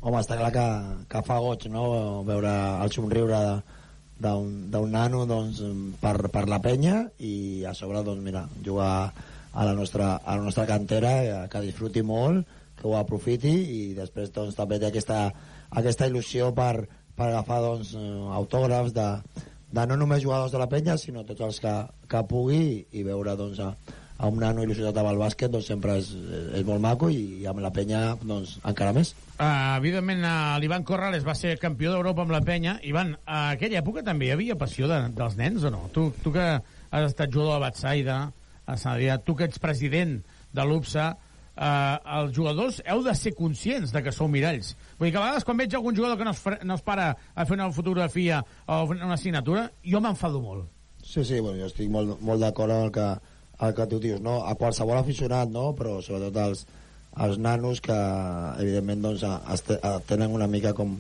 Home, 0.05 0.21
està 0.21 0.37
clar 0.37 0.53
que, 0.53 0.67
que 1.09 1.23
fa 1.25 1.39
goig, 1.41 1.65
no?, 1.73 1.87
veure 2.29 2.53
el 2.85 2.93
somriure 2.93 3.41
d'un 4.25 4.91
nano 4.93 5.25
doncs, 5.27 5.63
per, 6.01 6.17
per 6.33 6.45
la 6.49 6.61
penya 6.63 7.01
i 7.19 7.65
a 7.67 7.73
sobre 7.75 8.05
doncs, 8.05 8.23
mira, 8.23 8.45
jugar 8.65 9.11
a 9.55 9.65
la 9.65 9.73
nostra, 9.75 10.19
a 10.21 10.37
la 10.37 10.45
nostra 10.45 10.67
cantera 10.69 11.15
eh, 11.23 11.41
que 11.51 11.65
disfruti 11.65 12.03
molt, 12.05 12.45
que 12.79 12.87
ho 12.91 12.95
aprofiti 12.99 13.55
i 13.79 13.81
després 13.97 14.31
doncs, 14.35 14.55
també 14.59 14.79
té 14.83 14.91
aquesta, 14.91 15.25
aquesta 15.71 16.09
il·lusió 16.11 16.53
per, 16.55 16.87
per 17.17 17.31
agafar 17.31 17.63
doncs, 17.65 17.95
eh, 17.97 18.15
autògrafs 18.39 18.95
de, 18.95 19.09
de 19.75 19.87
no 19.89 19.99
només 19.99 20.23
jugadors 20.23 20.53
de 20.53 20.61
la 20.63 20.71
penya 20.71 20.99
sinó 21.01 21.25
tots 21.25 21.49
els 21.49 21.61
que, 21.65 21.75
que 22.11 22.27
pugui 22.29 22.65
i 22.93 23.07
veure 23.07 23.39
doncs, 23.41 23.63
a, 23.65 24.03
a 24.19 24.29
un 24.31 24.39
nano 24.39 24.63
il·lusionat 24.63 24.97
amb 25.01 25.09
el 25.11 25.19
bàsquet 25.19 25.51
doncs 25.51 25.67
sempre 25.73 25.97
és, 25.99 26.13
és 26.55 26.63
molt 26.67 26.81
maco 26.81 27.09
i, 27.11 27.41
i 27.43 27.47
amb 27.51 27.59
la 27.65 27.73
penya 27.75 28.15
doncs, 28.23 28.59
encara 28.65 28.93
més. 28.95 29.11
Uh, 29.35 29.75
evidentment, 29.81 30.23
uh, 30.23 30.55
l'Ivan 30.63 30.85
Corrales 30.87 31.27
va 31.27 31.35
ser 31.35 31.57
campió 31.59 31.91
d'Europa 31.91 32.23
amb 32.23 32.31
la 32.37 32.41
penya. 32.47 32.77
Ivan, 32.87 33.17
a 33.27 33.51
aquella 33.57 33.81
època 33.83 34.05
també 34.07 34.29
hi 34.29 34.35
havia 34.37 34.55
passió 34.61 34.87
de, 34.91 35.01
dels 35.19 35.35
nens 35.41 35.67
o 35.67 35.73
no? 35.75 35.89
Tu, 35.93 36.07
tu 36.23 36.31
que 36.33 36.45
has 36.55 37.07
estat 37.11 37.33
jugador 37.35 37.57
a 37.59 37.65
Batsaida, 37.67 38.19
a 38.65 38.77
Sant 38.79 38.95
Adrià, 38.95 39.19
tu 39.19 39.35
que 39.35 39.49
ets 39.51 39.59
president 39.61 40.21
de 40.55 40.65
l'UPSA, 40.71 41.09
uh, 41.59 41.99
els 42.21 42.33
jugadors 42.39 42.79
heu 42.87 43.03
de 43.03 43.17
ser 43.19 43.35
conscients 43.35 43.91
de 43.93 44.01
que 44.07 44.15
sou 44.15 44.31
miralls. 44.31 44.77
Vull 44.97 45.11
dir 45.11 45.17
que 45.17 45.21
a 45.21 45.27
vegades 45.27 45.45
quan 45.45 45.59
veig 45.59 45.75
algun 45.75 45.99
jugador 45.99 46.17
que 46.23 46.31
no 46.31 46.33
es, 46.39 46.41
fre- 46.47 46.63
no 46.63 46.79
es 46.79 46.87
para 46.87 47.11
a 47.35 47.45
fer 47.51 47.59
una 47.59 47.67
fotografia 47.75 48.45
o 48.71 48.85
una 48.95 49.11
assignatura, 49.19 49.67
jo 49.83 50.01
m'enfado 50.01 50.39
molt. 50.41 50.71
Sí, 51.03 51.21
sí, 51.27 51.41
bueno, 51.43 51.59
jo 51.61 51.67
estic 51.69 51.91
molt, 51.93 52.15
molt 52.25 52.41
d'acord 52.41 52.73
amb 52.73 52.87
el 52.87 52.95
que, 52.95 53.09
el 53.63 53.75
que 53.75 53.87
tu 53.87 54.01
dius, 54.03 54.21
no? 54.21 54.41
A 54.49 54.55
qualsevol 54.59 54.99
aficionat, 54.99 55.51
no? 55.51 55.73
Però 55.79 56.01
sobretot 56.03 56.37
els, 56.43 56.65
els 57.27 57.39
nanos 57.39 57.81
que, 57.85 57.99
evidentment, 58.61 59.03
doncs, 59.05 59.23
a- 59.25 59.99
tenen 60.09 60.35
una 60.35 60.49
mica 60.51 60.73
com, 60.75 60.97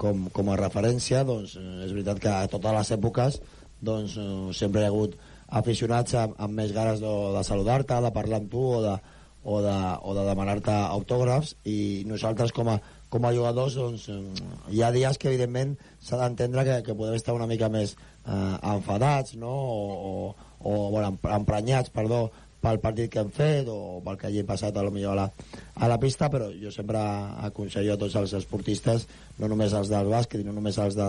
com, 0.00 0.28
com 0.32 0.50
a 0.50 0.56
referència, 0.56 1.24
doncs, 1.28 1.56
eh, 1.60 1.84
és 1.86 1.92
veritat 1.92 2.18
que 2.22 2.32
a 2.32 2.48
totes 2.48 2.72
les 2.78 2.90
èpoques 2.98 3.40
doncs, 3.82 4.16
eh, 4.16 4.52
sempre 4.56 4.80
hi 4.82 4.84
ha 4.88 4.92
hagut 4.94 5.16
aficionats 5.52 6.14
amb, 6.16 6.34
amb 6.40 6.54
més 6.56 6.72
ganes 6.72 7.00
de, 7.02 7.12
de 7.36 7.42
saludar-te, 7.44 7.98
de 8.00 8.10
parlar 8.14 8.40
amb 8.40 8.50
tu 8.50 8.62
o 8.78 8.80
de, 8.82 8.96
o 9.44 9.60
de, 9.60 9.76
o 10.02 10.14
de 10.16 10.24
demanar-te 10.30 10.72
autògrafs 10.96 11.56
i 11.68 12.04
nosaltres 12.08 12.54
com 12.56 12.70
a, 12.72 12.78
com 13.12 13.26
a 13.28 13.32
jugadors 13.34 13.74
doncs, 13.76 14.06
eh, 14.08 14.20
hi 14.72 14.80
ha 14.82 14.90
dies 14.94 15.18
que 15.18 15.28
evidentment 15.28 15.74
s'ha 16.00 16.16
d'entendre 16.22 16.64
que, 16.64 16.78
que 16.86 16.94
podem 16.96 17.18
estar 17.18 17.34
una 17.36 17.48
mica 17.50 17.68
més 17.68 17.92
eh, 18.24 18.56
enfadats 18.72 19.34
no? 19.36 19.50
o, 19.52 19.82
o, 19.92 20.48
o 20.62 20.90
bueno, 20.90 21.12
em- 21.12 21.34
emprenyats 21.40 21.92
perdó, 21.94 22.26
pel 22.62 22.78
partit 22.78 23.10
que 23.10 23.22
hem 23.22 23.30
fet 23.34 23.68
o 23.70 24.00
pel 24.04 24.18
que 24.18 24.28
hagi 24.28 24.44
passat 24.46 24.76
a 24.78 24.84
lo 24.86 24.92
millor 24.94 25.16
a 25.16 25.24
la, 25.24 25.26
a 25.74 25.88
la 25.90 25.98
pista 25.98 26.28
però 26.30 26.46
jo 26.54 26.70
sempre 26.70 27.00
aconsello 27.48 27.96
a 27.96 28.00
tots 28.00 28.14
els 28.20 28.34
esportistes 28.38 29.08
no 29.40 29.50
només 29.50 29.74
els 29.74 29.90
del 29.90 30.10
bàsquet 30.12 30.44
no 30.46 30.54
només 30.54 30.78
els 30.78 30.94
de, 30.94 31.08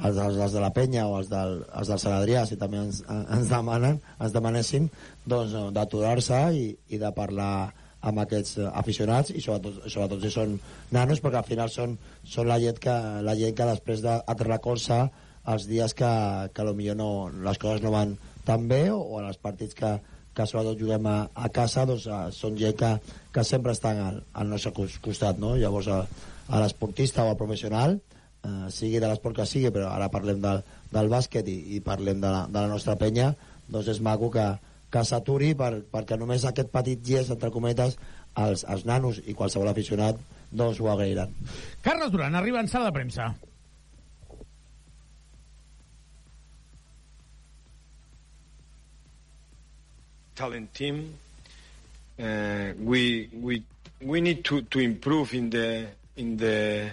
els, 0.00 0.16
els, 0.16 0.38
els 0.38 0.54
de 0.56 0.62
la 0.62 0.72
penya 0.72 1.06
o 1.06 1.18
els 1.20 1.28
del, 1.28 1.58
els 1.76 1.90
del 1.92 2.00
Sant 2.00 2.16
Adrià 2.16 2.46
si 2.48 2.56
també 2.60 2.80
ens, 2.80 3.02
ens 3.12 3.50
demanen 3.52 4.00
ens 4.16 4.32
demanessin 4.32 4.88
doncs 5.28 5.52
d'aturar-se 5.76 6.40
i, 6.56 6.70
i 6.88 7.02
de 7.02 7.12
parlar 7.16 7.74
amb 8.06 8.22
aquests 8.22 8.60
aficionats 8.70 9.32
i 9.34 9.42
sobretot, 9.42 9.82
sobretot 9.90 10.22
si 10.22 10.30
són 10.32 10.56
nanos 10.94 11.20
perquè 11.20 11.42
al 11.42 11.48
final 11.48 11.72
són, 11.72 11.96
són 12.24 12.48
la, 12.48 12.58
gent 12.62 12.80
que, 12.80 12.96
la 13.26 13.36
gent 13.36 13.56
que 13.56 13.68
després 13.68 14.04
de, 14.04 14.16
et 14.32 14.44
recolza 14.46 15.06
els 15.46 15.66
dies 15.68 15.92
que, 15.94 16.12
que 16.54 16.64
potser 16.66 16.96
no, 16.98 17.10
les 17.44 17.60
coses 17.62 17.82
no 17.84 17.92
van 17.94 18.16
tan 18.46 18.68
bé 18.70 18.86
o, 18.94 19.00
en 19.20 19.26
els 19.28 19.40
partits 19.42 19.74
que, 19.76 19.90
que 20.36 20.46
sobretot 20.46 20.78
juguem 20.80 21.06
a, 21.10 21.16
a 21.34 21.48
casa 21.54 21.84
doncs 21.88 22.06
eh, 22.06 22.20
són 22.36 22.56
gent 22.60 22.76
que, 22.78 22.92
que 23.34 23.44
sempre 23.44 23.74
estan 23.76 24.00
al, 24.04 24.20
al 24.32 24.50
nostre 24.52 24.72
cos- 24.76 24.98
costat 25.04 25.40
no? 25.42 25.54
llavors 25.58 25.88
a, 25.90 26.02
a 26.48 26.60
l'esportista 26.62 27.24
o 27.24 27.32
al 27.32 27.40
professional 27.40 27.98
eh, 27.98 28.68
sigui 28.70 29.00
de 29.02 29.08
l'esport 29.10 29.40
que 29.40 29.46
sigui 29.50 29.72
però 29.74 29.90
ara 29.90 30.10
parlem 30.12 30.40
del, 30.44 30.62
del 30.92 31.10
bàsquet 31.12 31.48
i, 31.50 31.56
i 31.76 31.82
parlem 31.84 32.22
de 32.22 32.30
la, 32.30 32.44
de 32.46 32.60
la 32.62 32.70
nostra 32.70 32.94
penya 33.00 33.32
doncs 33.66 33.90
és 33.96 34.00
maco 34.04 34.30
que, 34.30 34.46
que 34.92 35.02
s'aturi 35.04 35.54
per, 35.58 35.72
perquè 35.90 36.18
només 36.20 36.44
aquest 36.46 36.70
petit 36.74 37.02
gest 37.04 37.34
entre 37.34 37.50
cometes 37.50 37.98
els, 38.36 38.62
els 38.68 38.84
nanos 38.86 39.18
i 39.26 39.34
qualsevol 39.34 39.72
aficionat 39.72 40.20
doncs 40.52 40.78
ho 40.78 40.92
agrairan 40.92 41.32
Carles 41.82 42.12
Duran 42.14 42.36
arriba 42.38 42.60
en 42.62 42.68
sala 42.70 42.92
de 42.92 42.94
premsa. 43.00 43.32
Talent 50.36 50.72
team. 50.74 51.16
Uh, 52.18 52.72
we 52.78 53.28
we 53.32 53.62
we 54.00 54.20
need 54.20 54.44
to, 54.44 54.62
to 54.62 54.78
improve 54.78 55.34
in 55.34 55.50
the 55.50 55.88
in 56.16 56.36
the 56.36 56.90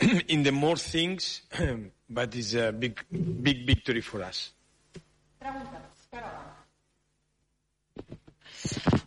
in 0.28 0.42
the 0.42 0.52
more 0.52 0.76
things, 0.76 1.42
but 2.10 2.34
it's 2.34 2.54
a 2.54 2.72
big 2.72 3.00
big 3.10 3.66
victory 3.66 4.00
for 4.00 4.22
us. 4.22 4.52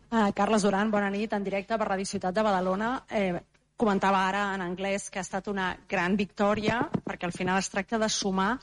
Uh, 0.09 0.31
Carles 0.31 0.64
Duran, 0.64 0.89
bona 0.89 1.09
nit, 1.09 1.33
en 1.33 1.43
directe 1.43 1.77
per 1.77 1.88
Radio 1.88 2.06
Ciutat 2.06 2.33
de 2.33 2.43
Badalona. 2.43 2.91
Eh, 3.09 3.35
comentava 3.77 4.23
ara 4.27 4.43
en 4.56 4.64
anglès 4.65 5.09
que 5.11 5.19
ha 5.19 5.25
estat 5.25 5.49
una 5.51 5.72
gran 5.89 6.15
victòria, 6.17 6.80
perquè 7.06 7.27
al 7.27 7.35
final 7.35 7.59
es 7.61 7.69
tracta 7.69 7.99
de 8.01 8.09
sumar, 8.09 8.56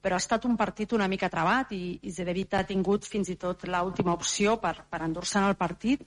però 0.00 0.16
ha 0.16 0.22
estat 0.22 0.44
un 0.46 0.56
partit 0.56 0.92
una 0.96 1.08
mica 1.10 1.28
trebat 1.32 1.72
i, 1.74 1.98
i 2.02 2.12
Zedevit 2.14 2.54
ha 2.54 2.64
tingut 2.66 3.06
fins 3.08 3.30
i 3.32 3.36
tot 3.36 3.66
l'última 3.66 4.14
opció 4.14 4.56
per, 4.62 4.74
per 4.88 5.02
endur-se'n 5.06 5.48
el 5.48 5.56
partit. 5.58 6.04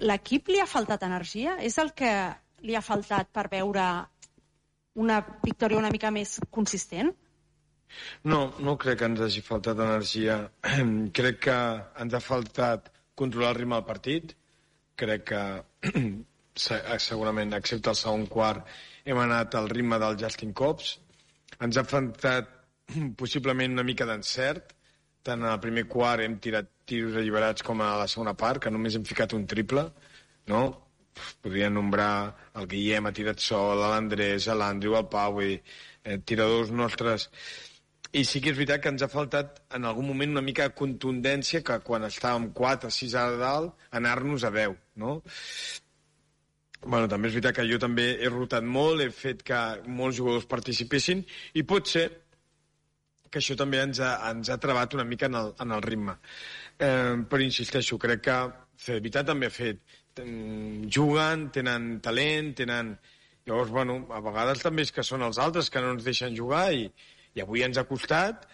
L'equip 0.00 0.48
li 0.48 0.60
ha 0.60 0.68
faltat 0.70 1.02
energia? 1.06 1.56
És 1.60 1.78
el 1.78 1.92
que 1.96 2.12
li 2.66 2.76
ha 2.76 2.84
faltat 2.84 3.30
per 3.32 3.48
veure 3.52 3.84
una 5.00 5.20
victòria 5.44 5.78
una 5.78 5.90
mica 5.94 6.10
més 6.10 6.38
consistent? 6.50 7.12
No, 8.32 8.40
no 8.62 8.76
crec 8.78 9.00
que 9.00 9.08
ens 9.10 9.22
hagi 9.26 9.42
faltat 9.46 9.78
energia. 9.82 10.40
crec 11.18 11.40
que 11.46 11.58
ens 12.04 12.14
ha 12.14 12.22
faltat 12.22 12.90
controlar 13.18 13.54
el 13.54 13.60
ritme 13.62 13.78
del 13.78 13.88
partit. 13.88 14.34
Crec 15.00 15.26
que 15.32 15.42
se- 16.66 16.82
segurament, 17.06 17.54
excepte 17.58 17.92
el 17.92 17.98
segon 17.98 18.26
quart, 18.30 18.66
hem 19.04 19.18
anat 19.22 19.56
al 19.58 19.70
ritme 19.72 19.98
del 20.02 20.18
Justin 20.22 20.54
Cobbs. 20.56 20.96
Ens 21.60 21.78
ha 21.80 21.86
faltat 21.86 22.56
possiblement 23.20 23.78
una 23.78 23.86
mica 23.86 24.06
d'encert. 24.08 24.76
Tant 25.26 25.42
el 25.44 25.58
primer 25.60 25.84
quart 25.88 26.24
hem 26.24 26.38
tirat 26.40 26.70
tiros 26.88 27.16
alliberats 27.20 27.64
com 27.66 27.82
a 27.84 27.94
la 28.00 28.08
segona 28.08 28.34
part, 28.34 28.62
que 28.64 28.72
només 28.72 28.96
hem 28.96 29.04
ficat 29.08 29.34
un 29.36 29.46
triple. 29.46 29.86
No? 30.48 30.62
Podria 31.44 31.68
nombrar 31.70 32.12
el 32.56 32.68
Guillem, 32.70 33.06
ha 33.06 33.16
tirat 33.16 33.42
sol, 33.44 33.82
l'Andrés, 33.82 34.48
l'Andrew, 34.56 34.96
el 34.96 35.10
Pau, 35.12 35.42
dir, 35.44 35.60
eh, 36.04 36.16
tiradors 36.24 36.72
nostres 36.72 37.28
i 38.10 38.24
sí 38.26 38.40
que 38.42 38.50
és 38.50 38.56
veritat 38.58 38.82
que 38.82 38.90
ens 38.90 39.04
ha 39.06 39.10
faltat 39.10 39.60
en 39.76 39.84
algun 39.86 40.08
moment 40.08 40.32
una 40.34 40.42
mica 40.42 40.66
de 40.66 40.74
contundència 40.78 41.62
que 41.66 41.76
quan 41.86 42.02
estàvem 42.08 42.48
4 42.56 42.90
o 42.90 42.94
6 42.96 43.14
a 43.14 43.26
dalt 43.38 43.84
anar-nos 43.94 44.44
a 44.44 44.50
10, 44.50 44.74
no? 45.02 45.20
Bueno, 46.80 47.06
també 47.12 47.28
és 47.28 47.36
veritat 47.36 47.58
que 47.60 47.66
jo 47.68 47.78
també 47.78 48.08
he 48.18 48.30
rotat 48.32 48.66
molt, 48.66 49.04
he 49.04 49.10
fet 49.14 49.44
que 49.46 49.60
molts 49.86 50.18
jugadors 50.18 50.48
participessin 50.50 51.22
i 51.54 51.62
pot 51.62 51.86
ser 51.86 52.08
que 53.30 53.40
això 53.40 53.56
també 53.58 53.80
ens 53.82 54.00
ha, 54.02 54.10
ens 54.30 54.50
ha 54.50 54.58
trebat 54.62 54.94
una 54.98 55.06
mica 55.06 55.30
en 55.30 55.38
el, 55.38 55.52
en 55.62 55.76
el 55.76 55.82
ritme. 55.86 56.16
Eh, 56.78 57.16
però 57.30 57.44
insisteixo, 57.44 57.98
crec 58.02 58.26
que 58.26 58.36
Cedevita 58.80 59.24
també 59.26 59.48
ha 59.48 59.54
fet. 59.54 59.80
Mm, 60.20 60.90
Juguen, 60.92 61.48
tenen 61.54 61.96
talent, 62.04 62.54
tenen... 62.64 62.94
Llavors, 63.48 63.70
bueno, 63.72 63.94
a 64.12 64.20
vegades 64.22 64.60
també 64.62 64.84
és 64.84 64.92
que 64.92 65.02
són 65.02 65.24
els 65.26 65.38
altres 65.40 65.70
que 65.72 65.80
no 65.82 65.94
ens 65.94 66.04
deixen 66.06 66.34
jugar 66.36 66.66
i, 66.76 66.84
i 67.34 67.40
avui 67.42 67.64
ens 67.64 67.80
ha 67.80 67.86
costat 67.88 68.44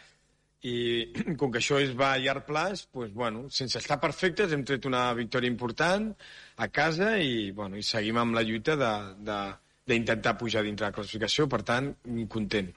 i 0.67 0.77
com 1.41 1.51
que 1.53 1.61
això 1.61 1.81
es 1.83 1.93
va 1.99 2.13
a 2.15 2.23
llarg 2.23 2.47
plaç, 2.47 2.87
doncs, 2.95 3.13
bueno, 3.15 3.45
sense 3.53 3.79
estar 3.83 3.99
perfectes 4.03 4.55
hem 4.55 4.65
tret 4.69 4.87
una 4.89 5.09
victòria 5.19 5.53
important 5.53 6.09
a 6.57 6.69
casa 6.69 7.17
i, 7.19 7.51
bueno, 7.57 7.77
i 7.77 7.85
seguim 7.85 8.23
amb 8.23 8.39
la 8.39 8.47
lluita 8.47 8.79
d'intentar 8.79 10.37
pujar 10.39 10.65
dintre 10.67 10.89
la 10.89 10.97
classificació, 10.97 11.49
per 11.51 11.63
tant, 11.67 11.93
content. 12.33 12.73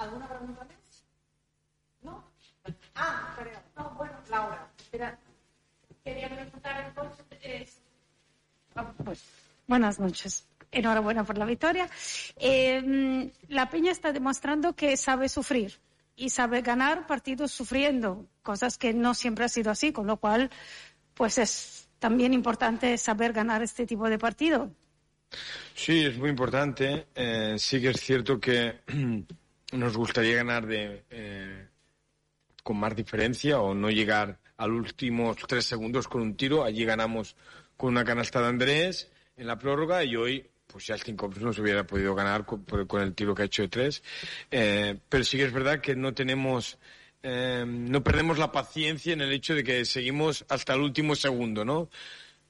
¿Alguna 0.00 0.26
pregunta 0.26 0.64
más? 0.64 1.04
¿No? 2.02 2.24
Ah, 2.94 3.34
perdón. 3.36 3.62
No, 3.76 3.90
bueno, 3.98 4.14
Laura, 4.30 4.66
espera. 4.78 5.18
Quería 6.02 6.28
preguntar 6.30 6.86
entonces... 6.88 7.80
Ah, 8.74 8.92
Pues, 9.04 9.22
buenas 9.66 10.00
noches. 10.00 10.46
Enhorabuena 10.72 11.24
por 11.24 11.36
la 11.36 11.44
victoria. 11.44 11.86
Eh, 12.36 13.30
la 13.48 13.68
Peña 13.68 13.92
está 13.92 14.10
demostrando 14.10 14.74
que 14.74 14.96
sabe 14.96 15.28
sufrir 15.28 15.78
y 16.16 16.30
sabe 16.30 16.62
ganar 16.62 17.06
partidos 17.06 17.52
sufriendo, 17.52 18.26
cosas 18.42 18.78
que 18.78 18.94
no 18.94 19.12
siempre 19.12 19.44
ha 19.44 19.48
sido 19.48 19.70
así, 19.70 19.92
con 19.92 20.06
lo 20.06 20.16
cual, 20.16 20.50
pues 21.12 21.36
es 21.36 21.88
también 21.98 22.32
importante 22.32 22.96
saber 22.96 23.34
ganar 23.34 23.62
este 23.62 23.84
tipo 23.84 24.08
de 24.08 24.18
partido. 24.18 24.70
Sí, 25.74 26.06
es 26.06 26.16
muy 26.16 26.30
importante. 26.30 27.08
Eh, 27.14 27.56
sí 27.58 27.80
que 27.82 27.90
es 27.90 28.00
cierto 28.00 28.40
que 28.40 28.80
nos 29.72 29.96
gustaría 29.96 30.36
ganar 30.36 30.66
de, 30.66 31.04
eh, 31.10 31.66
con 32.62 32.78
más 32.78 32.94
diferencia 32.94 33.60
o 33.60 33.74
no 33.74 33.90
llegar 33.90 34.38
a 34.56 34.66
los 34.66 34.78
últimos 34.78 35.36
tres 35.48 35.64
segundos 35.64 36.08
con 36.08 36.22
un 36.22 36.36
tiro. 36.36 36.64
Allí 36.64 36.84
ganamos 36.84 37.36
con 37.76 37.90
una 37.90 38.04
canasta 38.04 38.40
de 38.40 38.48
Andrés 38.48 39.10
en 39.36 39.46
la 39.46 39.58
prórroga 39.58 40.04
y 40.04 40.16
hoy 40.16 40.46
pues 40.66 40.86
ya 40.86 40.94
el 40.94 41.00
cinco 41.00 41.30
no 41.40 41.52
se 41.52 41.60
hubiera 41.60 41.84
podido 41.84 42.14
ganar 42.14 42.44
con, 42.44 42.64
con 42.64 43.02
el 43.02 43.14
tiro 43.14 43.34
que 43.34 43.42
ha 43.42 43.46
hecho 43.46 43.62
de 43.62 43.68
tres. 43.68 44.02
Eh, 44.50 44.98
pero 45.08 45.24
sí 45.24 45.36
que 45.36 45.44
es 45.44 45.52
verdad 45.52 45.80
que 45.80 45.96
no 45.96 46.14
tenemos, 46.14 46.78
eh, 47.22 47.64
no 47.66 48.04
perdemos 48.04 48.38
la 48.38 48.52
paciencia 48.52 49.12
en 49.12 49.20
el 49.20 49.32
hecho 49.32 49.54
de 49.54 49.64
que 49.64 49.84
seguimos 49.84 50.44
hasta 50.48 50.74
el 50.74 50.80
último 50.80 51.16
segundo, 51.16 51.64
¿no? 51.64 51.88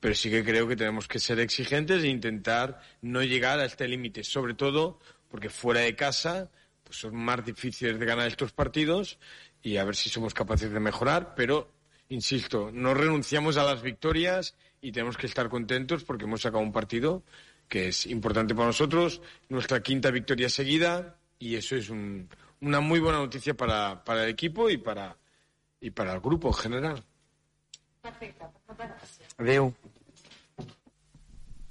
Pero 0.00 0.14
sí 0.14 0.30
que 0.30 0.44
creo 0.44 0.66
que 0.66 0.76
tenemos 0.76 1.08
que 1.08 1.18
ser 1.18 1.40
exigentes 1.40 2.02
e 2.02 2.08
intentar 2.08 2.80
no 3.02 3.22
llegar 3.22 3.58
a 3.60 3.66
este 3.66 3.86
límite, 3.86 4.24
sobre 4.24 4.54
todo 4.54 4.98
porque 5.30 5.48
fuera 5.48 5.80
de 5.80 5.94
casa 5.94 6.50
pues 6.90 6.98
son 7.02 7.14
más 7.14 7.44
difíciles 7.44 8.00
de 8.00 8.04
ganar 8.04 8.26
estos 8.26 8.50
partidos 8.50 9.16
y 9.62 9.76
a 9.76 9.84
ver 9.84 9.94
si 9.94 10.10
somos 10.10 10.34
capaces 10.34 10.72
de 10.72 10.80
mejorar, 10.80 11.36
pero 11.36 11.70
insisto, 12.08 12.70
no 12.72 12.94
renunciamos 12.94 13.56
a 13.58 13.62
las 13.62 13.80
victorias 13.80 14.56
y 14.82 14.90
tenemos 14.90 15.16
que 15.16 15.26
estar 15.28 15.48
contentos 15.48 16.02
porque 16.02 16.24
hemos 16.24 16.40
sacado 16.40 16.64
un 16.64 16.72
partido 16.72 17.22
que 17.68 17.86
es 17.88 18.06
importante 18.06 18.56
para 18.56 18.66
nosotros, 18.66 19.22
nuestra 19.48 19.80
quinta 19.84 20.10
victoria 20.10 20.48
seguida 20.48 21.16
y 21.38 21.54
eso 21.54 21.76
es 21.76 21.90
un- 21.90 22.28
una 22.60 22.80
muy 22.80 22.98
buena 22.98 23.18
noticia 23.18 23.54
para, 23.54 24.02
para 24.02 24.24
el 24.24 24.30
equipo 24.30 24.68
y 24.68 24.76
para, 24.76 25.16
y 25.80 25.90
para 25.90 26.12
el 26.14 26.20
grupo 26.20 26.48
en 26.48 26.54
general. 26.54 27.04
Adéu. 29.38 29.72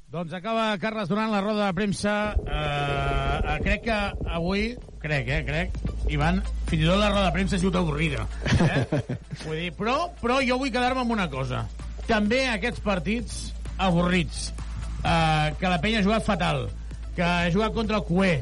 Doncs 0.10 0.34
acaba 0.34 0.74
Carles 0.82 1.10
donant 1.10 1.30
la 1.30 1.42
roda 1.44 1.68
de 1.68 1.74
premsa. 1.78 2.34
Eh, 2.34 3.42
eh, 3.46 3.58
crec 3.62 3.84
que 3.86 3.98
avui, 4.34 4.64
crec, 5.04 5.28
eh, 5.30 5.44
crec, 5.46 5.76
Ivan, 6.10 6.40
fins 6.66 6.82
i 6.82 6.88
tot 6.88 6.98
la 6.98 7.12
roda 7.12 7.28
de 7.28 7.36
premsa 7.36 7.58
ha 7.58 7.62
sigut 7.62 7.78
avorrida. 7.78 8.26
Eh? 8.56 9.04
Vull 9.44 9.60
dir, 9.60 9.70
però, 9.78 10.00
però 10.18 10.40
jo 10.42 10.58
vull 10.58 10.74
quedar-me 10.74 11.04
amb 11.06 11.14
una 11.14 11.28
cosa. 11.30 11.62
També 12.10 12.42
aquests 12.50 12.82
partits 12.82 13.38
avorrits, 13.78 14.48
eh, 15.04 15.54
que 15.62 15.70
la 15.70 15.78
penya 15.84 16.02
ha 16.02 16.08
jugat 16.10 16.26
fatal, 16.26 16.66
que 17.14 17.22
ha 17.22 17.54
jugat 17.54 17.78
contra 17.78 18.02
el 18.02 18.08
Cué, 18.10 18.34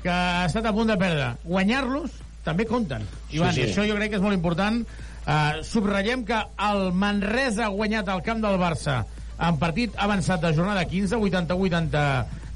que 0.00 0.08
ha 0.08 0.48
estat 0.48 0.64
a 0.64 0.72
punt 0.72 0.88
de 0.88 0.96
perdre, 0.96 1.34
guanyar-los 1.44 2.16
també 2.48 2.64
compten. 2.64 3.04
Ivan, 3.28 3.52
Sí, 3.52 3.60
sí, 3.60 3.66
sí. 3.66 3.74
això 3.74 3.84
jo 3.84 4.00
crec 4.00 4.14
que 4.14 4.22
és 4.22 4.24
molt 4.24 4.40
important. 4.40 4.80
Uh, 5.20 5.60
subratllem 5.68 6.24
que 6.24 6.38
el 6.64 6.94
Manresa 6.96 7.66
ha 7.66 7.74
guanyat 7.74 8.08
al 8.08 8.22
camp 8.24 8.40
del 8.40 8.56
Barça 8.58 9.02
en 9.40 9.58
partit 9.60 9.96
avançat 9.96 10.42
de 10.44 10.52
jornada 10.56 10.84
15, 10.84 11.16
81-80... 11.16 12.04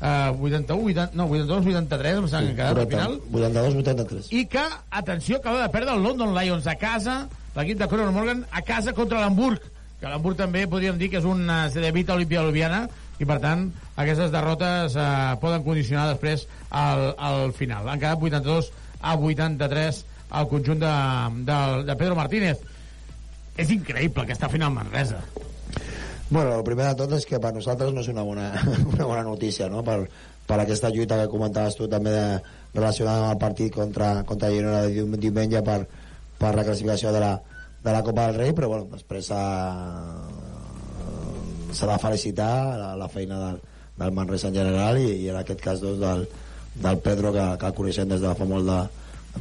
Uh, 0.05 0.35
81, 0.37 0.75
80, 0.85 1.17
no, 1.17 1.25
82-83, 1.31 2.19
em 2.19 2.27
sembla 2.29 2.51
que 2.53 2.65
han 2.67 2.75
quedat 2.75 2.81
al 2.83 2.89
final. 2.91 3.15
82-83. 3.33 4.27
I 4.37 4.43
que, 4.53 4.65
atenció, 4.91 5.39
acaba 5.39 5.63
de 5.63 5.71
perdre 5.73 5.95
el 5.97 6.03
London 6.05 6.35
Lions 6.37 6.67
a 6.69 6.75
casa, 6.77 7.15
l'equip 7.55 7.79
de 7.81 7.89
Conor 7.89 8.11
Morgan, 8.13 8.43
a 8.53 8.61
casa 8.67 8.93
contra 8.93 9.23
l'Hamburg, 9.23 9.65
que 10.03 10.11
l'Hamburg 10.11 10.37
també 10.37 10.67
podríem 10.69 10.99
dir 11.01 11.09
que 11.09 11.23
és 11.23 11.29
una 11.29 11.71
Cedevita 11.73 12.19
Olimpia 12.19 12.43
Ljubljana, 12.45 12.83
i 13.17 13.25
per 13.25 13.39
tant, 13.41 13.69
aquestes 13.97 14.33
derrotes 14.35 14.99
eh, 14.99 15.09
poden 15.41 15.65
condicionar 15.65 16.11
després 16.11 16.45
al, 16.69 17.15
al 17.17 17.55
final. 17.57 17.89
Han 17.89 18.03
quedat 18.03 18.21
82 18.21 18.71
a 19.01 19.17
83 19.17 20.05
al 20.35 20.51
conjunt 20.51 20.83
de, 20.83 20.95
de, 21.47 21.59
de 21.89 21.97
Pedro 21.97 22.19
Martínez. 22.19 22.61
És 23.57 23.71
increïble 23.71 24.27
que 24.27 24.35
està 24.35 24.51
fent 24.51 24.67
el 24.67 24.75
Manresa. 24.75 25.23
Bueno, 26.31 26.55
el 26.57 26.65
primer 26.65 26.87
de 26.89 26.95
tot 26.99 27.13
és 27.19 27.27
que 27.29 27.39
per 27.41 27.53
nosaltres 27.55 27.93
no 27.95 28.01
és 28.01 28.09
una 28.11 28.23
bona, 28.27 28.47
una 28.95 29.05
bona 29.07 29.23
notícia, 29.27 29.69
no? 29.71 29.83
Per, 29.87 29.99
per 30.49 30.59
aquesta 30.61 30.89
lluita 30.93 31.19
que 31.21 31.29
comentaves 31.33 31.77
tu 31.79 31.87
també 31.89 32.11
de, 32.15 32.25
relacionada 32.75 33.27
amb 33.27 33.33
el 33.35 33.43
partit 33.43 33.75
contra, 33.75 34.09
contra 34.29 34.51
Girona 34.53 34.81
de 34.87 34.95
dium- 34.97 35.19
diumenge 35.21 35.61
per, 35.67 35.83
per 36.41 36.55
la 36.57 36.65
classificació 36.67 37.13
de 37.15 37.21
la, 37.23 37.35
de 37.85 37.93
la 37.93 38.03
Copa 38.03 38.27
del 38.31 38.39
Rei, 38.41 38.53
però 38.57 38.69
bueno, 38.73 38.89
després 38.97 39.29
s'ha 41.75 41.87
de 41.93 41.99
felicitar 42.03 42.51
la, 42.81 42.91
la 42.97 43.09
feina 43.13 43.39
del, 43.47 43.61
del 44.01 44.13
Manresa 44.17 44.49
en 44.49 44.57
general 44.59 44.99
i, 45.01 45.09
i 45.25 45.29
en 45.31 45.37
aquest 45.43 45.61
cas 45.63 45.81
doncs, 45.85 46.01
del, 46.03 46.27
del 46.83 46.99
Pedro 47.05 47.33
que, 47.37 47.47
que 47.61 47.67
el 47.71 47.77
coneixem 47.79 48.09
des 48.11 48.23
de 48.25 48.35
fa 48.39 48.47
molt 48.49 48.67
de, 48.69 48.81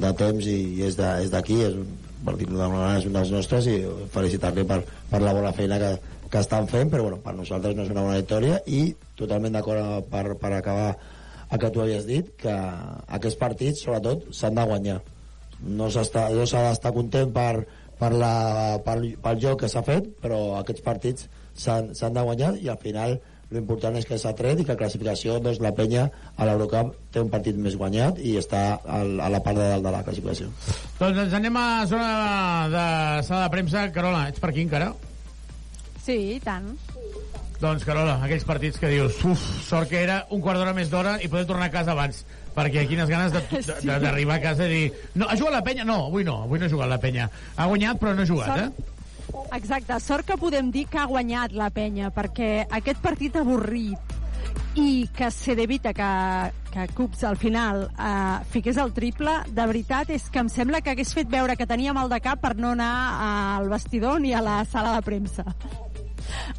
de 0.04 0.12
temps 0.20 0.46
i, 0.52 0.58
i 0.80 0.84
és 0.90 0.98
de- 1.00 1.16
és 1.26 1.32
d'aquí 1.34 1.62
és 1.68 1.74
un 1.80 1.88
partit 2.26 2.48
és 2.54 3.06
un 3.10 3.14
dels 3.18 3.32
nostres 3.34 3.66
i 3.68 3.80
felicitar-li 4.14 4.64
per, 4.68 4.82
per 5.12 5.20
la 5.24 5.34
bona 5.36 5.52
feina 5.56 5.80
que, 5.82 5.94
que 6.34 6.42
estan 6.42 6.66
fent 6.70 6.90
però 6.90 7.06
bueno, 7.06 7.20
per 7.22 7.36
nosaltres 7.38 7.76
no 7.78 7.86
és 7.86 7.92
una 7.94 8.06
bona 8.08 8.22
victòria 8.22 8.58
i 8.66 8.88
totalment 9.20 9.54
d'acord 9.54 10.08
per, 10.10 10.26
per 10.42 10.54
acabar 10.58 10.96
el 11.54 11.62
que 11.62 11.70
tu 11.70 11.84
havies 11.84 12.08
dit 12.10 12.32
que 12.42 12.54
aquests 13.18 13.38
partits 13.38 13.84
sobretot 13.86 14.26
s'han 14.34 14.58
de 14.58 14.66
guanyar 14.72 14.98
no 15.82 15.92
s'està 15.94 16.26
no 16.34 16.48
s'ha 16.50 16.64
d'estar 16.70 16.94
content 16.96 17.30
per, 17.36 17.68
per 18.00 18.10
la, 18.18 18.34
pel, 18.86 19.12
pel 19.22 19.44
joc 19.46 19.62
que 19.62 19.70
s'ha 19.70 19.86
fet 19.86 20.10
però 20.24 20.42
aquests 20.64 20.86
partits 20.88 21.30
s'han 21.54 21.94
de 22.18 22.26
guanyar 22.26 22.56
i 22.58 22.74
al 22.74 22.82
final 22.82 23.20
l'important 23.54 23.94
és 24.00 24.10
que 24.10 24.18
s'ha 24.18 24.34
tret 24.34 24.58
i 24.58 24.66
que 24.66 24.74
a 24.74 24.80
classificació 24.80 25.38
doncs, 25.38 25.62
la 25.62 25.76
penya 25.78 26.08
a 26.34 26.50
l'Eurocup 26.50 26.96
té 27.14 27.22
un 27.22 27.30
partit 27.30 27.62
més 27.62 27.78
guanyat 27.78 28.18
i 28.18 28.34
està 28.42 28.64
al, 28.82 29.20
a 29.22 29.30
la 29.30 29.46
part 29.46 29.62
de 29.62 29.70
dalt 29.76 29.86
de 29.86 29.94
la 29.94 30.02
classificació 30.08 30.50
Doncs 30.98 31.26
ens 31.28 31.38
anem 31.38 31.62
a 31.62 31.68
zona 31.94 32.12
de, 32.74 32.86
de 33.20 33.26
sala 33.30 33.46
de 33.46 33.54
premsa. 33.54 33.90
Carola, 33.94 34.30
ets 34.34 34.42
per 34.42 34.50
aquí 34.50 34.66
encara? 34.66 34.94
Sí, 36.04 36.16
i 36.36 36.40
tant. 36.44 36.74
Doncs, 37.64 37.86
Carola, 37.88 38.18
aquells 38.26 38.44
partits 38.44 38.80
que 38.82 38.90
dius, 38.92 39.22
uf, 39.24 39.44
sort 39.64 39.88
que 39.88 40.02
era 40.04 40.26
un 40.36 40.42
quart 40.44 40.60
d'hora 40.60 40.74
més 40.76 40.90
d'hora 40.92 41.14
i 41.24 41.30
poder 41.32 41.46
tornar 41.48 41.70
a 41.70 41.72
casa 41.72 41.94
abans, 41.94 42.26
perquè 42.56 42.84
quines 42.90 43.08
ganes 43.08 43.32
d'arribar 43.88 44.36
a 44.42 44.44
casa 44.44 44.68
i 44.68 44.74
dir, 44.74 44.90
no, 45.16 45.30
ha 45.32 45.38
jugat 45.40 45.56
la 45.56 45.64
penya? 45.64 45.86
No, 45.88 46.02
avui 46.10 46.26
no, 46.28 46.42
avui 46.44 46.60
no 46.60 46.68
ha 46.68 46.74
jugat 46.74 46.92
la 46.92 47.00
penya. 47.00 47.30
Ha 47.56 47.70
guanyat, 47.72 48.02
però 48.02 48.12
no 48.18 48.26
ha 48.26 48.28
jugat, 48.28 48.52
Sort- 48.52 48.68
eh? 48.68 48.90
Exacte, 49.56 49.96
sort 50.04 50.28
que 50.28 50.36
podem 50.38 50.68
dir 50.74 50.84
que 50.92 51.00
ha 51.00 51.08
guanyat 51.10 51.56
la 51.58 51.70
penya, 51.74 52.12
perquè 52.14 52.66
aquest 52.70 53.00
partit 53.02 53.40
avorrit 53.40 54.12
i 54.78 55.08
que 55.16 55.30
Cedevita, 55.32 55.94
que, 55.96 56.10
que 56.74 56.88
Cups 56.98 57.24
al 57.30 57.38
final 57.38 57.86
eh, 57.94 58.44
fiqués 58.52 58.78
el 58.82 58.92
triple, 58.94 59.38
de 59.48 59.66
veritat 59.70 60.12
és 60.14 60.28
que 60.34 60.42
em 60.44 60.50
sembla 60.52 60.82
que 60.84 60.92
hagués 60.94 61.14
fet 61.16 61.30
veure 61.32 61.56
que 61.56 61.68
tenia 61.70 61.94
mal 61.96 62.10
de 62.12 62.20
cap 62.26 62.42
per 62.44 62.56
no 62.60 62.74
anar 62.76 62.92
al 63.56 63.70
vestidor 63.72 64.20
ni 64.22 64.34
a 64.34 64.42
la 64.44 64.60
sala 64.66 64.98
de 64.98 65.06
premsa. 65.08 65.46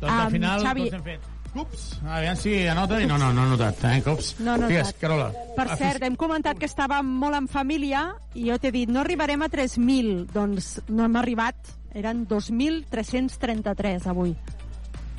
Doncs 0.00 0.12
al 0.12 0.20
Am, 0.26 0.30
final 0.32 0.60
Xavi- 0.62 0.90
tots 0.90 0.94
hem 0.94 1.02
fet 1.04 1.20
cups, 1.54 2.00
aviam 2.10 2.34
si 2.36 2.66
anoten 2.66 3.04
i 3.04 3.06
no, 3.06 3.16
no, 3.16 3.28
no 3.32 3.42
ha 3.44 3.46
notat, 3.46 3.84
eh, 3.86 4.00
cups. 4.02 4.32
No 4.40 4.56
notat. 4.56 4.68
Digues, 4.72 4.92
Carola. 4.98 5.28
Per 5.54 5.68
Afis- 5.68 5.78
cert, 5.78 6.02
hem 6.02 6.16
comentat 6.16 6.58
que 6.58 6.66
estàvem 6.66 7.06
molt 7.06 7.36
en 7.38 7.46
família 7.46 8.08
i 8.34 8.48
jo 8.50 8.58
t'he 8.58 8.72
dit, 8.74 8.88
no 8.90 9.00
arribarem 9.04 9.40
a 9.42 9.48
3.000. 9.48 10.26
Doncs 10.34 10.80
no 10.88 11.04
hem 11.04 11.14
arribat, 11.16 11.54
eren 11.94 12.26
2.333 12.26 14.08
avui. 14.10 14.34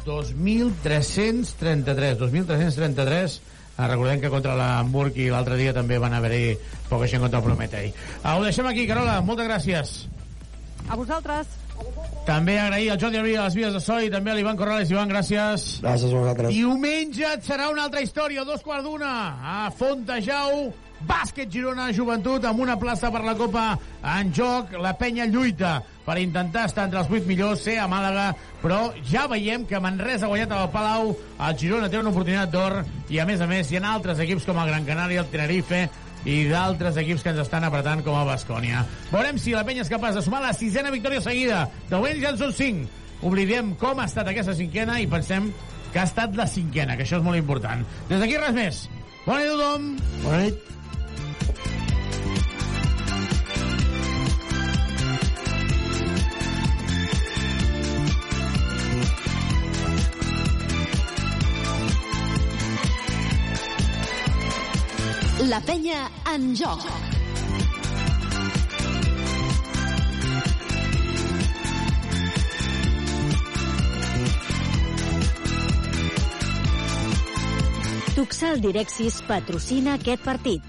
2.333, 0.06 2.18
2.333 2.20 3.42
Ah, 3.78 3.88
recordem 3.90 4.22
que 4.22 4.30
contra 4.32 4.54
l'Hamburg 4.56 5.18
i 5.20 5.26
l'altre 5.28 5.58
dia 5.60 5.74
també 5.76 5.98
van 6.00 6.14
haver-hi 6.16 6.54
poca 6.88 7.10
gent 7.12 7.20
contra 7.26 7.42
el 7.42 7.44
Prometei. 7.44 7.90
Ah, 8.24 8.38
ho 8.38 8.44
deixem 8.46 8.64
aquí, 8.70 8.86
Carola. 8.88 9.18
Moltes 9.20 9.50
gràcies. 9.50 9.90
A 10.88 10.96
vosaltres. 10.96 11.50
També 12.26 12.56
agrair 12.58 12.90
al 12.90 12.98
Jordi 12.98 13.20
Alvira 13.20 13.44
a 13.44 13.46
les 13.46 13.56
vies 13.58 13.74
de 13.76 13.80
so 13.84 14.00
i 14.02 14.10
també 14.10 14.32
a 14.32 14.36
l'Ivan 14.38 14.58
Corrales. 14.58 14.90
Ivan, 14.90 15.12
gràcies. 15.12 15.66
gràcies 15.84 16.10
a 16.10 16.16
vosaltres 16.16 16.56
Diumenge 16.56 17.28
et 17.36 17.46
serà 17.46 17.70
una 17.70 17.86
altra 17.86 18.02
història, 18.02 18.44
dos 18.48 18.66
quarts 18.66 18.88
d'una, 18.88 19.12
a 19.46 19.70
Fontejau, 19.78 20.72
bàsquet 21.06 21.52
Girona 21.54 21.92
Joventut, 21.94 22.46
amb 22.50 22.64
una 22.66 22.80
plaça 22.82 23.12
per 23.14 23.22
la 23.22 23.36
Copa 23.38 23.66
en 24.16 24.32
joc, 24.34 24.74
la 24.82 24.96
penya 24.98 25.28
lluita 25.30 25.78
per 26.06 26.18
intentar 26.22 26.66
estar 26.70 26.86
entre 26.86 27.02
els 27.02 27.10
vuit 27.10 27.26
millors, 27.30 27.62
ser 27.66 27.78
a 27.82 27.88
Màlaga, 27.90 28.32
però 28.62 28.92
ja 29.10 29.26
veiem 29.30 29.66
que 29.70 29.82
Manresa 29.82 30.26
ha 30.26 30.32
guanyat 30.32 30.54
al 30.54 30.72
Palau, 30.74 31.14
el 31.38 31.58
Girona 31.62 31.90
té 31.90 32.02
una 32.02 32.14
oportunitat 32.14 32.54
d'or, 32.54 32.80
i 33.10 33.22
a 33.22 33.26
més 33.26 33.42
a 33.42 33.50
més 33.50 33.70
hi 33.70 33.82
ha 33.82 33.86
altres 33.92 34.22
equips 34.22 34.46
com 34.46 34.58
el 34.62 34.70
Gran 34.70 34.86
Canària, 34.86 35.22
el 35.26 35.32
Tenerife, 35.34 35.88
i 36.26 36.44
d'altres 36.50 36.98
equips 37.02 37.24
que 37.24 37.32
ens 37.34 37.42
estan 37.46 37.66
apretant 37.68 38.02
com 38.06 38.18
a 38.18 38.26
Bascònia. 38.28 38.84
Veurem 39.12 39.40
si 39.42 39.54
la 39.56 39.64
penya 39.68 39.86
és 39.86 39.92
capaç 39.92 40.18
de 40.18 40.26
sumar 40.26 40.42
la 40.44 40.54
sisena 40.58 40.94
victòria 40.94 41.22
seguida. 41.22 41.66
De 41.90 41.96
moment 41.96 42.22
ja 42.22 42.34
en 42.34 42.42
són 42.42 42.54
cinc. 42.58 43.02
Oblidem 43.26 43.74
com 43.82 44.02
ha 44.02 44.10
estat 44.10 44.28
aquesta 44.30 44.58
cinquena 44.58 45.00
i 45.02 45.08
pensem 45.10 45.52
que 45.94 46.02
ha 46.02 46.08
estat 46.10 46.36
la 46.36 46.48
cinquena, 46.50 46.98
que 46.98 47.06
això 47.06 47.22
és 47.22 47.26
molt 47.26 47.40
important. 47.40 47.86
Des 48.10 48.20
d'aquí 48.20 48.42
res 48.42 48.58
més. 48.58 48.82
Bona 49.26 49.42
nit 49.42 49.54
a 49.54 49.56
tothom. 49.56 49.92
Bona 50.26 50.42
nit. 50.44 50.72
La 65.46 65.60
penya 65.62 66.08
en 66.34 66.56
joc. 66.58 66.82
Tuxal 78.16 78.64
Direxis 78.64 79.20
patrocina 79.28 80.00
aquest 80.00 80.26
partit. 80.26 80.66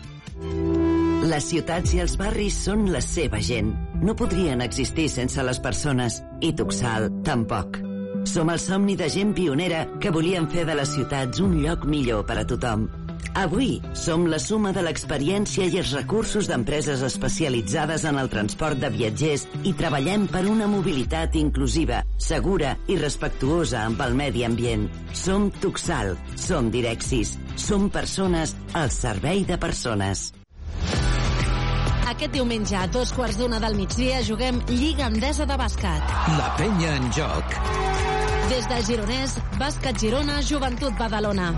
Les 1.24 1.48
ciutats 1.48 1.96
i 1.96 2.02
els 2.04 2.18
barris 2.20 2.60
són 2.68 2.90
la 2.92 3.00
seva 3.00 3.40
gent. 3.40 3.72
No 4.04 4.12
podrien 4.12 4.60
existir 4.60 5.08
sense 5.08 5.40
les 5.40 5.62
persones, 5.64 6.20
i 6.44 6.52
Tuxal 6.52 7.08
tampoc. 7.24 7.80
Som 8.28 8.52
el 8.52 8.60
somni 8.60 9.00
de 9.00 9.08
gent 9.08 9.32
pionera 9.32 9.86
que 10.02 10.12
volien 10.12 10.50
fer 10.52 10.68
de 10.68 10.76
les 10.76 10.96
ciutats 10.98 11.40
un 11.40 11.62
lloc 11.64 11.88
millor 11.88 12.26
per 12.28 12.42
a 12.42 12.48
tothom. 12.52 12.90
Avui 13.34 13.80
som 13.96 14.26
la 14.30 14.38
suma 14.42 14.72
de 14.76 14.84
l'experiència 14.84 15.66
i 15.66 15.80
els 15.80 15.92
recursos 15.96 16.48
d'empreses 16.50 17.02
especialitzades 17.06 18.06
en 18.08 18.20
el 18.20 18.30
transport 18.32 18.80
de 18.80 18.90
viatgers 18.92 19.46
i 19.64 19.74
treballem 19.78 20.26
per 20.30 20.44
una 20.50 20.68
mobilitat 20.70 21.36
inclusiva, 21.40 22.02
segura 22.18 22.76
i 22.86 22.98
respectuosa 23.00 23.84
amb 23.84 24.00
el 24.06 24.16
medi 24.18 24.46
ambient. 24.46 24.88
Som 25.12 25.50
Tuxal, 25.60 26.16
som 26.36 26.70
Direxis, 26.70 27.36
som 27.56 27.90
persones 27.90 28.56
al 28.74 28.90
servei 28.94 29.44
de 29.48 29.58
persones. 29.58 30.30
Aquest 32.06 32.32
diumenge 32.32 32.76
a 32.78 32.86
dos 32.86 33.10
quarts 33.12 33.36
d'una 33.40 33.58
del 33.60 33.74
migdia 33.76 34.22
juguem 34.24 34.62
Lliga 34.70 35.10
Endesa 35.10 35.44
de 35.44 35.58
Bàsquet. 35.58 36.14
La 36.38 36.52
penya 36.56 36.94
en 36.96 37.10
joc. 37.12 38.15
Des 38.48 38.66
de 38.70 38.76
Gironès, 38.86 39.32
Bàsquet 39.58 39.98
Girona, 39.98 40.36
Joventut 40.40 40.94
Badalona. 40.98 41.48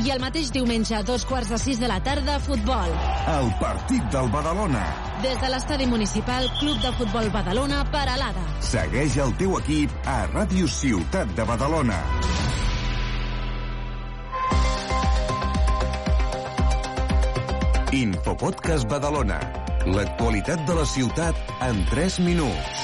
I 0.00 0.10
el 0.12 0.20
mateix 0.20 0.50
diumenge 0.52 0.92
a 0.96 1.00
dos 1.02 1.24
quarts 1.24 1.48
de 1.48 1.58
sis 1.60 1.80
de 1.80 1.88
la 1.88 1.96
tarda, 2.04 2.36
futbol. 2.44 2.92
El 3.32 3.48
partit 3.60 4.04
del 4.12 4.28
Badalona. 4.32 4.82
Des 5.24 5.40
de 5.40 5.48
l'estadi 5.52 5.86
municipal, 5.88 6.48
Club 6.58 6.84
de 6.84 6.92
Futbol 6.98 7.30
Badalona, 7.32 7.80
Paralada. 7.92 8.44
Segueix 8.60 9.16
el 9.24 9.32
teu 9.40 9.56
equip 9.58 9.94
a 10.04 10.18
Ràdio 10.34 10.68
Ciutat 10.68 11.32
de 11.36 11.48
Badalona. 11.48 12.00
Infopodcast 18.04 18.88
Badalona. 18.88 19.40
L'actualitat 19.88 20.60
de 20.68 20.76
la 20.76 20.84
ciutat 20.86 21.56
en 21.64 21.84
3 21.90 22.20
minuts. 22.28 22.80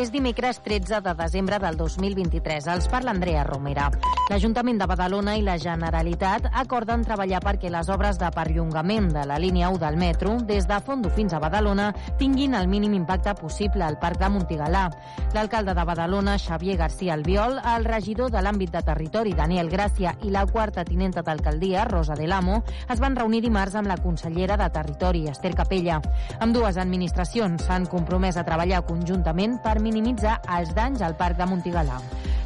És 0.00 0.08
dimecres 0.08 0.62
13 0.64 1.02
de 1.04 1.12
desembre 1.12 1.58
del 1.60 1.76
2023. 1.76 2.70
Els 2.72 2.86
parla 2.88 3.12
Andrea 3.12 3.42
Romera. 3.44 3.90
L'Ajuntament 4.30 4.78
de 4.80 4.86
Badalona 4.88 5.34
i 5.36 5.42
la 5.44 5.58
Generalitat 5.60 6.46
acorden 6.56 7.02
treballar 7.04 7.42
perquè 7.44 7.68
les 7.68 7.90
obres 7.92 8.16
de 8.16 8.30
perllongament 8.32 9.10
de 9.12 9.26
la 9.28 9.36
línia 9.42 9.68
1 9.68 9.80
del 9.82 9.98
metro 10.00 10.38
des 10.48 10.64
de 10.70 10.78
Fondo 10.86 11.10
fins 11.12 11.34
a 11.34 11.40
Badalona 11.42 11.90
tinguin 12.16 12.54
el 12.54 12.68
mínim 12.70 12.94
impacte 12.96 13.34
possible 13.36 13.84
al 13.84 13.98
Parc 14.00 14.22
de 14.22 14.30
Montigalà. 14.32 14.86
L'alcalde 15.34 15.74
de 15.76 15.84
Badalona, 15.84 16.38
Xavier 16.38 16.78
García 16.78 17.12
Albiol, 17.18 17.58
el 17.74 17.84
regidor 17.84 18.32
de 18.32 18.40
l'àmbit 18.40 18.72
de 18.72 18.82
territori, 18.86 19.34
Daniel 19.36 19.68
Gràcia, 19.68 20.14
i 20.24 20.32
la 20.32 20.46
quarta 20.46 20.86
tinenta 20.88 21.20
d'alcaldia, 21.26 21.84
Rosa 21.84 22.16
de 22.16 22.30
l'Amo, 22.30 22.62
es 22.88 23.04
van 23.04 23.18
reunir 23.20 23.42
dimarts 23.44 23.76
amb 23.76 23.92
la 23.92 23.98
consellera 24.00 24.56
de 24.56 24.70
Territori, 24.70 25.26
Esther 25.28 25.52
Capella. 25.60 26.00
Amb 26.38 26.56
dues 26.56 26.80
administracions 26.80 27.68
s'han 27.68 27.84
compromès 27.84 28.40
a 28.40 28.46
treballar 28.48 28.86
conjuntament 28.88 29.60
per 29.60 29.76
minimitzar 29.90 30.38
els 30.58 30.70
danys 30.78 31.02
al 31.02 31.18
Parc 31.18 31.38
de 31.40 31.50
Montigalà. 31.50 31.98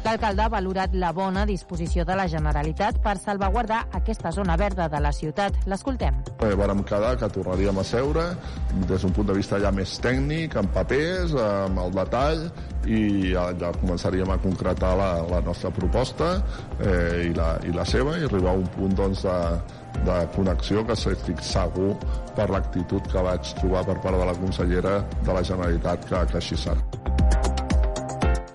L'alcalde 0.05 0.43
ha 0.43 0.51
valorat 0.53 0.93
la 0.93 1.09
bona 1.17 1.47
disposició 1.49 2.03
de 2.05 2.13
la 2.17 2.27
Generalitat 2.29 2.99
per 3.01 3.15
salvaguardar 3.17 3.79
aquesta 3.97 4.29
zona 4.31 4.53
verda 4.61 4.85
de 4.89 4.99
la 5.01 5.09
ciutat. 5.09 5.55
L'escoltem. 5.65 6.19
Eh, 6.45 6.51
vàrem 6.53 6.83
quedar 6.85 7.15
que 7.17 7.29
tornaríem 7.33 7.79
a 7.81 7.83
seure 7.83 8.25
des 8.85 9.01
d'un 9.01 9.15
punt 9.15 9.31
de 9.31 9.37
vista 9.37 9.57
ja 9.61 9.71
més 9.73 9.95
tècnic, 10.01 10.59
amb 10.61 10.69
papers, 10.77 11.33
amb 11.41 11.81
el 11.87 11.97
detall, 11.97 12.45
i 12.85 13.31
ja, 13.31 13.47
ja 13.57 13.71
començaríem 13.79 14.29
a 14.29 14.37
concretar 14.43 14.93
la, 14.99 15.09
la 15.31 15.41
nostra 15.41 15.73
proposta 15.73 16.35
eh, 16.77 17.31
i, 17.31 17.33
la, 17.33 17.55
i 17.65 17.73
la 17.73 17.85
seva 17.89 18.19
i 18.19 18.29
arribar 18.29 18.53
a 18.53 18.61
un 18.61 18.69
punt 18.77 18.93
doncs, 19.01 19.25
de, 19.25 19.39
de 20.03 20.19
connexió 20.35 20.85
que 20.85 20.97
estic 20.97 21.41
segur 21.45 21.93
per 22.35 22.49
l'actitud 22.51 23.11
que 23.11 23.25
vaig 23.29 23.55
trobar 23.61 23.85
per 23.87 23.99
part 24.03 24.21
de 24.21 24.31
la 24.31 24.37
consellera 24.43 24.97
de 25.21 25.33
la 25.33 25.43
Generalitat 25.51 26.09
que, 26.09 26.25
que 26.31 26.41
així 26.43 26.59
serà. 26.59 27.54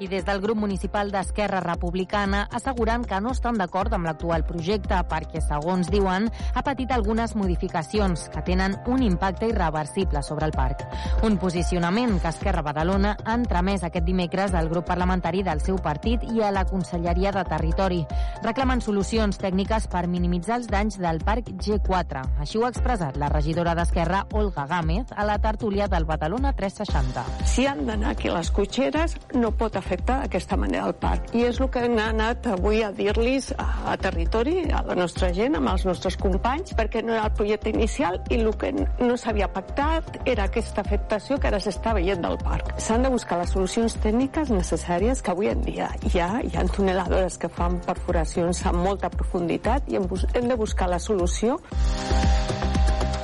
I 0.00 0.08
des 0.08 0.24
del 0.24 0.40
grup 0.40 0.56
municipal 0.56 1.10
d'Esquerra 1.12 1.58
Republicana 1.60 2.46
asseguren 2.56 3.02
que 3.04 3.18
no 3.20 3.34
estan 3.36 3.58
d'acord 3.60 3.92
amb 3.92 4.06
l'actual 4.08 4.46
projecte 4.48 4.96
perquè, 5.10 5.42
segons 5.44 5.90
diuen, 5.92 6.30
ha 6.56 6.62
patit 6.64 6.94
algunes 6.96 7.34
modificacions 7.36 8.22
que 8.32 8.40
tenen 8.46 8.78
un 8.88 9.02
impacte 9.04 9.50
irreversible 9.50 10.22
sobre 10.24 10.48
el 10.48 10.54
parc. 10.56 10.86
Un 11.22 11.36
posicionament 11.36 12.16
que 12.16 12.32
Esquerra 12.32 12.62
Badalona 12.64 13.10
ha 13.26 13.34
entremès 13.36 13.84
aquest 13.84 14.06
dimecres 14.06 14.54
al 14.56 14.70
grup 14.72 14.86
parlamentari 14.88 15.42
del 15.44 15.60
seu 15.60 15.76
partit 15.76 16.24
i 16.32 16.40
a 16.40 16.48
la 16.48 16.64
Conselleria 16.64 17.34
de 17.36 17.44
Territori. 17.44 18.00
Reclamen 18.40 18.80
solucions 18.80 19.36
tècniques 19.36 19.84
per 19.92 20.06
minimitzar 20.08 20.62
els 20.62 20.72
danys 20.72 20.96
del 20.96 21.20
parc 21.28 21.52
G4. 21.52 22.24
Així 22.40 22.56
ho 22.56 22.64
ha 22.64 22.72
expressat 22.72 23.20
la 23.20 23.28
regidora 23.28 23.76
d'Esquerra, 23.76 24.24
Olga 24.32 24.64
Gámez, 24.64 25.12
a 25.12 25.28
la 25.28 25.36
tertúlia 25.44 25.92
del 25.92 26.08
Badalona 26.08 26.56
360. 26.56 27.44
Si 27.44 27.68
han 27.68 27.84
d'anar 27.84 28.16
aquí 28.16 28.32
les 28.32 28.48
cotxeres, 28.48 29.20
no 29.36 29.52
pot 29.52 29.76
afectar 29.76 29.89
d'aquesta 29.96 30.56
manera 30.56 30.86
el 30.86 30.94
parc. 30.94 31.34
I 31.34 31.46
és 31.48 31.60
el 31.60 31.70
que 31.70 31.84
hem 31.86 31.98
anat 32.00 32.46
avui 32.52 32.82
a 32.82 32.90
dir-los 32.92 33.50
a, 33.56 33.66
a 33.92 33.96
territori, 34.00 34.64
a 34.70 34.82
la 34.86 34.96
nostra 34.98 35.32
gent, 35.36 35.56
amb 35.58 35.72
els 35.72 35.84
nostres 35.88 36.16
companys, 36.20 36.74
perquè 36.78 37.02
no 37.04 37.14
era 37.16 37.26
el 37.28 37.34
projecte 37.36 37.70
inicial 37.70 38.20
i 38.30 38.40
el 38.40 38.52
que 38.60 38.72
no 38.72 39.16
s'havia 39.16 39.50
pactat 39.52 40.20
era 40.24 40.46
aquesta 40.48 40.84
afectació 40.84 41.38
que 41.38 41.50
ara 41.50 41.60
s'està 41.60 41.94
veient 41.96 42.22
del 42.22 42.38
parc. 42.44 42.72
S'han 42.80 43.06
de 43.06 43.12
buscar 43.12 43.40
les 43.40 43.50
solucions 43.50 43.96
tècniques 44.02 44.50
necessàries 44.54 45.22
que 45.22 45.34
avui 45.34 45.50
en 45.50 45.62
dia 45.66 45.90
hi 46.08 46.18
ha, 46.18 46.30
hi 46.42 46.54
ha 46.56 46.66
tuneladores 46.70 47.38
que 47.40 47.50
fan 47.52 47.80
perforacions 47.86 48.64
amb 48.70 48.84
molta 48.84 49.10
profunditat 49.12 49.88
i 49.90 49.98
hem, 49.98 50.08
hem 50.34 50.48
de 50.48 50.58
buscar 50.58 50.88
la 50.90 50.98
solució 51.02 51.58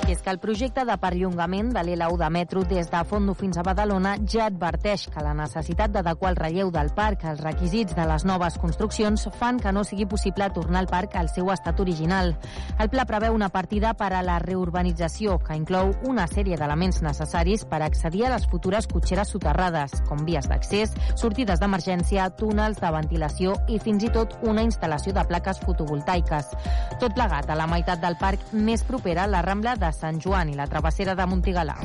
I 0.07 0.13
és 0.15 0.21
que 0.23 0.31
el 0.31 0.39
projecte 0.39 0.85
de 0.87 0.95
perllongament 1.03 1.73
de 1.75 1.83
l'L1 1.83 2.15
de 2.21 2.27
metro 2.31 2.61
des 2.63 2.87
de 2.93 2.99
Fondo 3.11 3.33
fins 3.35 3.57
a 3.59 3.65
Badalona 3.67 4.13
ja 4.23 4.45
adverteix 4.47 5.09
que 5.11 5.23
la 5.25 5.33
necessitat 5.35 5.91
d'adequar 5.91 6.31
el 6.31 6.37
relleu 6.39 6.69
del 6.71 6.93
parc 6.95 7.25
als 7.27 7.41
requisits 7.43 7.97
de 7.97 8.05
les 8.07 8.23
noves 8.23 8.55
construccions 8.63 9.25
fan 9.35 9.59
que 9.59 9.73
no 9.75 9.83
sigui 9.83 10.07
possible 10.07 10.47
tornar 10.55 10.85
el 10.85 10.87
parc 10.87 11.17
al 11.19 11.27
seu 11.29 11.51
estat 11.51 11.83
original. 11.83 12.37
El 12.79 12.91
pla 12.93 13.03
preveu 13.09 13.35
una 13.35 13.49
partida 13.49 13.97
per 13.99 14.13
a 14.15 14.21
la 14.23 14.37
reurbanització 14.39 15.41
que 15.43 15.57
inclou 15.59 15.91
una 16.07 16.29
sèrie 16.31 16.55
d'elements 16.55 17.03
necessaris 17.03 17.67
per 17.67 17.83
accedir 17.83 18.29
a 18.29 18.33
les 18.37 18.47
futures 18.47 18.87
cotxeres 18.87 19.35
soterrades, 19.35 19.99
com 20.07 20.23
vies 20.23 20.47
d'accés, 20.47 20.95
sortides 21.17 21.59
d'emergència, 21.59 22.29
túnels 22.39 22.79
de 22.79 22.93
ventilació 22.95 23.59
i 23.67 23.83
fins 23.83 24.07
i 24.07 24.15
tot 24.15 24.39
una 24.47 24.63
instal·lació 24.63 25.19
de 25.19 25.27
plaques 25.27 25.59
fotovoltaiques. 25.67 26.55
Tot 27.03 27.19
plegat 27.19 27.51
a 27.51 27.59
la 27.59 27.67
meitat 27.67 27.99
del 28.07 28.15
parc 28.23 28.55
més 28.55 28.87
propera, 28.87 29.27
la 29.27 29.43
Rambla 29.43 29.75
de 29.75 29.96
Sant 29.97 30.21
Joan 30.21 30.53
i 30.53 30.59
la 30.59 30.69
travessera 30.69 31.17
de 31.17 31.27
Montigalà. 31.27 31.77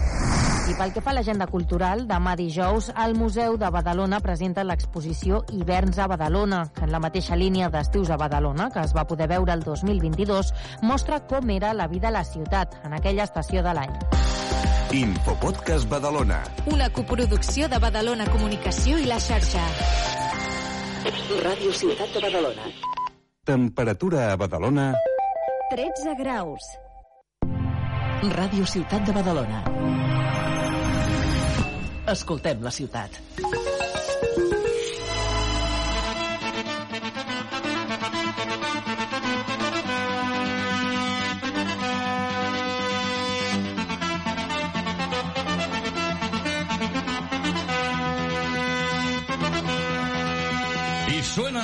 I 0.70 0.76
pel 0.78 0.92
que 0.94 1.02
fa 1.04 1.10
a 1.12 1.16
l'agenda 1.18 1.48
cultural, 1.50 2.04
demà 2.08 2.36
dijous 2.40 2.92
el 3.04 3.16
Museu 3.18 3.58
de 3.60 3.70
Badalona 3.74 4.22
presenta 4.24 4.64
l'exposició 4.64 5.42
Hiverns 5.52 5.98
a 6.00 6.06
Badalona, 6.08 6.62
que 6.76 6.86
en 6.86 6.94
la 6.94 7.02
mateixa 7.04 7.36
línia 7.36 7.72
d'estius 7.74 8.12
a 8.14 8.18
Badalona, 8.22 8.70
que 8.72 8.84
es 8.86 8.94
va 8.96 9.08
poder 9.10 9.28
veure 9.32 9.56
el 9.58 9.64
2022, 9.66 10.54
mostra 10.84 11.22
com 11.28 11.50
era 11.50 11.74
la 11.74 11.88
vida 11.92 12.08
a 12.12 12.16
la 12.20 12.24
ciutat 12.24 12.78
en 12.86 12.94
aquella 12.94 13.26
estació 13.28 13.64
de 13.66 13.74
l'any. 13.74 13.98
Infopodcast 14.92 15.90
Badalona. 15.90 16.44
Una 16.72 16.90
coproducció 16.92 17.68
de 17.72 17.80
Badalona 17.80 18.28
Comunicació 18.30 19.00
i 19.00 19.10
la 19.10 19.20
xarxa. 19.24 19.66
Ràdio 21.42 21.74
Ciutat 21.74 22.14
de 22.14 22.24
Badalona. 22.28 22.72
Temperatura 23.48 24.32
a 24.32 24.38
Badalona... 24.38 24.92
13 25.72 26.16
graus. 26.20 26.62
Ràdio 28.22 28.68
Ciutat 28.70 29.02
de 29.08 29.14
Badalona. 29.16 29.64
Escoltem 32.14 32.62
la 32.62 32.70
ciutat. 32.70 33.18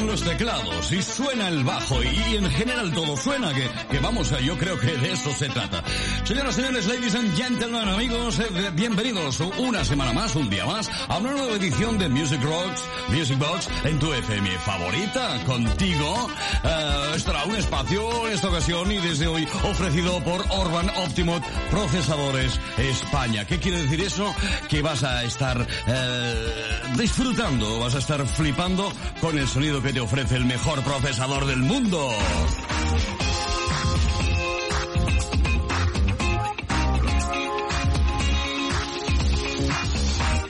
Los 0.08 0.24
teclados, 0.24 0.92
y 0.94 1.02
suena 1.02 1.50
el 1.50 1.66
bajo, 1.66 2.02
y, 2.02 2.38
en 2.38 2.50
general 2.50 2.94
todo 2.94 3.18
suena, 3.18 3.54
que, 3.54 3.70
que 3.92 4.00
vamos, 4.00 4.34
yo 4.42 4.58
creo 4.58 4.80
que 4.80 4.96
de 4.96 5.12
eso 5.12 5.34
se 5.34 5.50
trata. 5.50 5.84
Señoras, 6.24 6.56
señores, 6.56 6.88
ladies 6.88 7.14
and 7.14 7.36
gentlemen, 7.36 7.90
amigos, 7.90 8.40
eh, 8.40 8.72
bienvenidos 8.74 9.42
una 9.58 9.84
semana 9.84 10.14
más, 10.14 10.34
un 10.38 10.50
día 10.50 10.66
más, 10.66 10.90
a 11.10 11.18
una 11.18 11.32
nueva 11.32 11.58
edición 11.58 11.98
de 11.98 12.08
Music 12.08 12.42
Rocks, 12.42 12.84
Music 13.10 13.38
Box, 13.38 13.68
en 13.84 14.00
tu 14.00 14.14
FM 14.14 14.50
favorita, 14.60 15.44
contigo. 15.46 16.30
Eh, 16.64 17.12
estará 17.16 17.44
un 17.44 17.56
espacio 17.56 18.28
en 18.28 18.34
esta 18.34 18.48
ocasión 18.48 18.90
y 18.90 19.00
desde 19.00 19.28
hoy 19.28 19.46
ofrecido 19.64 20.24
por 20.24 20.46
Orban 20.52 20.90
Optimot 21.04 21.44
Procesadores 21.70 22.58
España. 22.78 23.44
¿Qué 23.46 23.60
quiere 23.60 23.82
decir 23.82 24.00
eso? 24.00 24.34
Que 24.70 24.82
vas 24.82 25.04
a 25.04 25.26
estar 25.26 25.68
eh, 25.88 26.52
disfrutando, 26.96 27.80
vas 27.80 27.96
a 27.96 28.00
estar 28.00 28.26
flipando 28.26 28.90
con 29.20 29.38
el 29.38 29.48
sonido 29.48 29.82
que 29.82 29.97
te 29.98 30.02
ofrece 30.02 30.36
el 30.36 30.46
mejor 30.46 30.84
procesador 30.84 31.48
del 31.48 31.58
mundo. 31.58 32.08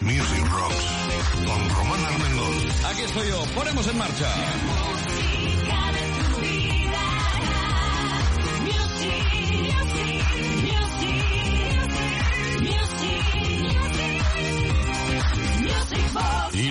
Music 0.01 0.51
Rocks 0.51 1.45
con 1.45 1.69
Román 1.69 2.05
Armengol. 2.07 2.71
Aquí 2.91 3.01
estoy 3.03 3.29
yo, 3.29 3.45
ponemos 3.55 3.87
en 3.87 3.97
marcha. 3.97 4.96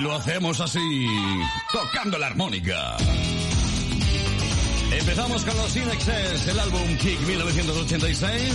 Lo 0.00 0.15
hacemos 0.15 0.60
así, 0.60 1.06
tocando 1.73 2.18
la 2.18 2.28
armónica. 2.28 2.97
Empezamos 4.92 5.44
con 5.44 5.56
los 5.56 5.76
Inexes, 5.76 6.47
el 6.47 6.58
álbum 6.58 6.97
Kick 6.97 7.20
1986, 7.26 8.55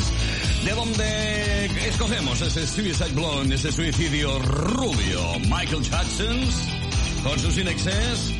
de 0.64 0.72
donde 0.72 1.66
escogemos 1.88 2.42
ese 2.42 2.66
Suicide 2.66 3.12
Blonde, 3.12 3.56
ese 3.56 3.72
suicidio 3.72 4.40
rubio. 4.40 5.40
Michael 5.42 5.84
Jackson, 5.84 6.40
con 7.24 7.40
sus 7.40 7.58
Inexes. 7.58 8.34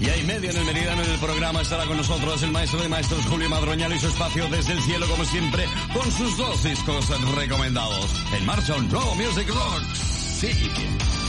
Y 0.00 0.08
ahí 0.08 0.22
medio 0.24 0.50
en 0.50 0.56
el 0.56 0.64
meridiano 0.64 1.02
en 1.02 1.10
el 1.10 1.18
programa 1.18 1.62
estará 1.62 1.86
con 1.86 1.96
nosotros 1.96 2.42
el 2.42 2.50
maestro 2.50 2.80
de 2.80 2.88
maestros 2.88 3.24
Julio 3.26 3.48
Madroñal 3.48 3.92
y 3.94 3.98
su 3.98 4.08
espacio 4.08 4.48
desde 4.48 4.72
el 4.72 4.82
cielo 4.82 5.06
como 5.08 5.24
siempre 5.24 5.64
con 5.94 6.10
sus 6.12 6.36
dos 6.36 6.62
discos 6.62 7.08
recomendados. 7.34 8.10
En 8.36 8.44
marcha 8.44 8.74
un 8.74 8.90
Raw 8.90 9.14
Music 9.14 9.48
Rocks. 9.48 9.98
Sí. 10.40 11.23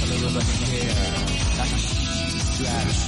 color 0.00 0.26
of 0.26 0.34
her 0.34 0.66
hair, 0.66 0.94
like 1.58 1.72
a 1.72 1.78
strategy. 1.78 2.99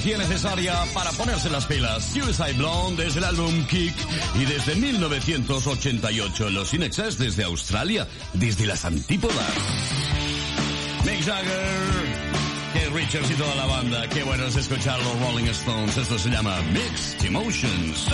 Energía 0.00 0.16
necesaria 0.16 0.74
para 0.94 1.10
ponerse 1.12 1.50
las 1.50 1.66
pilas. 1.66 2.04
Suicide 2.04 2.54
Blonde 2.54 3.04
desde 3.04 3.18
el 3.18 3.24
álbum 3.26 3.66
Kick 3.66 3.94
y 4.34 4.46
desde 4.46 4.74
1988 4.74 6.48
los 6.50 6.72
Inexes 6.72 7.18
desde 7.18 7.44
Australia, 7.44 8.08
desde 8.32 8.66
las 8.66 8.86
antípodas. 8.86 9.36
Mick 11.04 11.22
Jagger, 11.22 11.52
Keith 12.72 12.92
Richards 12.94 13.30
y 13.30 13.34
toda 13.34 13.54
la 13.56 13.66
banda. 13.66 14.08
Qué 14.08 14.22
bueno 14.22 14.46
es 14.46 14.56
escuchar 14.56 14.98
los 15.02 15.20
Rolling 15.20 15.50
Stones. 15.50 15.96
Esto 15.98 16.18
se 16.18 16.30
llama 16.30 16.62
Mixed 16.72 17.22
Emotions. 17.26 18.06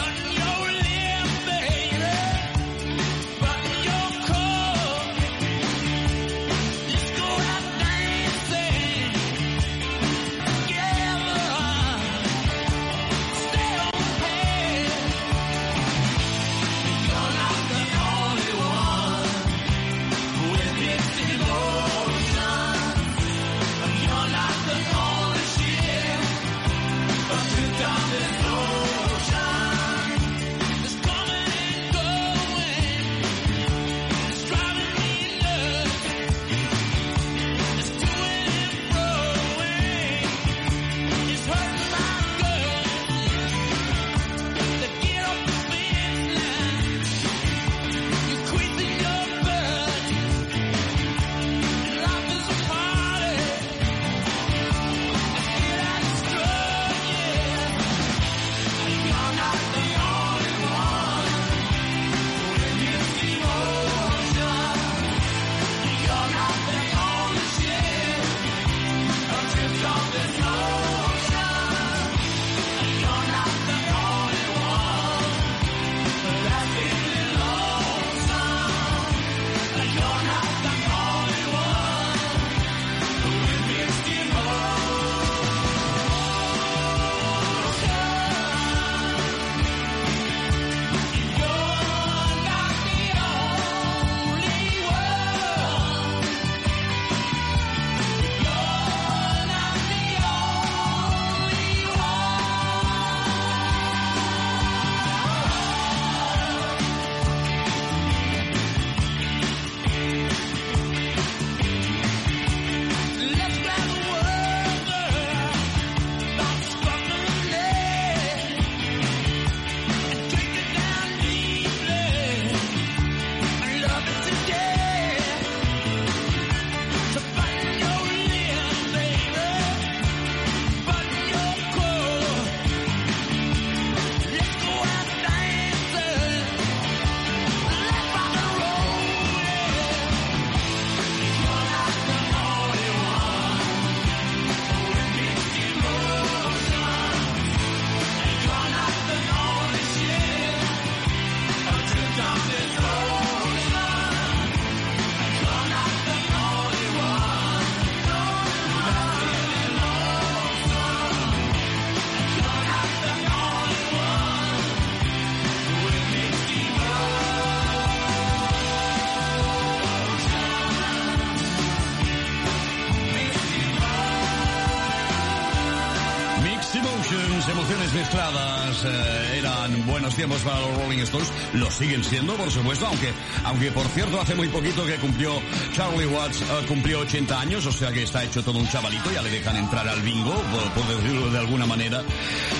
Para 180.17 180.61
los 180.61 180.79
Rolling 180.79 180.99
Stones, 181.01 181.31
lo 181.53 181.71
siguen 181.71 182.03
siendo, 182.03 182.35
por 182.37 182.51
supuesto, 182.51 182.87
aunque, 182.87 183.13
aunque 183.45 183.71
por 183.71 183.87
cierto 183.89 184.19
hace 184.19 184.35
muy 184.35 184.49
poquito 184.49 184.87
que 184.87 184.97
cumplió 184.97 185.31
Charlie 185.75 186.07
Watts, 186.07 186.41
eh, 186.41 186.45
cumplió 186.67 187.01
80 187.01 187.39
años, 187.39 187.67
o 187.67 187.73
sea 187.73 187.93
que 187.93 188.03
está 188.03 188.25
hecho 188.25 188.43
todo 188.43 188.59
un 188.59 188.67
chavalito, 188.67 189.13
ya 189.13 189.21
le 189.21 189.29
dejan 189.29 189.57
entrar 189.57 189.87
al 189.87 190.01
bingo, 190.01 190.33
por, 190.75 190.87
decirlo 190.87 191.31
de 191.31 191.39
alguna 191.39 191.67
manera. 191.67 192.03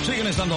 Siguen 0.05 0.27
estando 0.27 0.55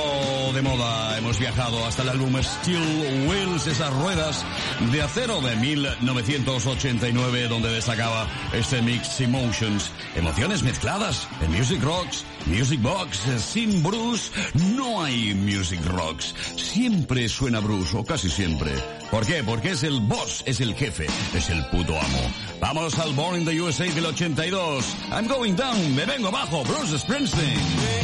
de 0.52 0.60
moda, 0.60 1.16
hemos 1.16 1.38
viajado 1.38 1.86
hasta 1.86 2.02
el 2.02 2.10
álbum 2.10 2.36
Steel 2.42 3.26
Wheels, 3.26 3.66
esas 3.66 3.92
ruedas 3.94 4.44
de 4.92 5.02
acero 5.02 5.40
de 5.40 5.54
1989, 5.56 7.48
donde 7.48 7.70
destacaba 7.70 8.26
este 8.52 8.80
Mix 8.82 9.20
Emotions. 9.20 9.92
Emociones 10.16 10.62
mezcladas 10.62 11.28
en 11.42 11.52
Music 11.52 11.82
Rocks, 11.82 12.24
Music 12.46 12.80
Box, 12.80 13.20
sin 13.38 13.82
Bruce 13.82 14.30
no 14.74 15.02
hay 15.02 15.34
Music 15.34 15.80
Rocks. 15.86 16.34
Siempre 16.56 17.28
suena 17.28 17.60
Bruce, 17.60 17.96
o 17.96 18.04
casi 18.04 18.30
siempre. 18.30 18.72
¿Por 19.10 19.26
qué? 19.26 19.42
Porque 19.44 19.70
es 19.70 19.82
el 19.82 20.00
boss, 20.00 20.42
es 20.46 20.60
el 20.60 20.74
jefe, 20.74 21.06
es 21.34 21.50
el 21.50 21.64
puto 21.66 21.98
amo. 22.00 22.32
Vamos 22.60 22.98
al 22.98 23.12
Born 23.12 23.40
in 23.40 23.44
the 23.44 23.60
USA 23.60 23.84
del 23.92 24.06
82. 24.06 24.96
I'm 25.12 25.28
going 25.28 25.54
down, 25.54 25.94
me 25.94 26.06
vengo 26.06 26.28
abajo, 26.28 26.64
Bruce 26.64 26.98
Springsteen. 26.98 27.99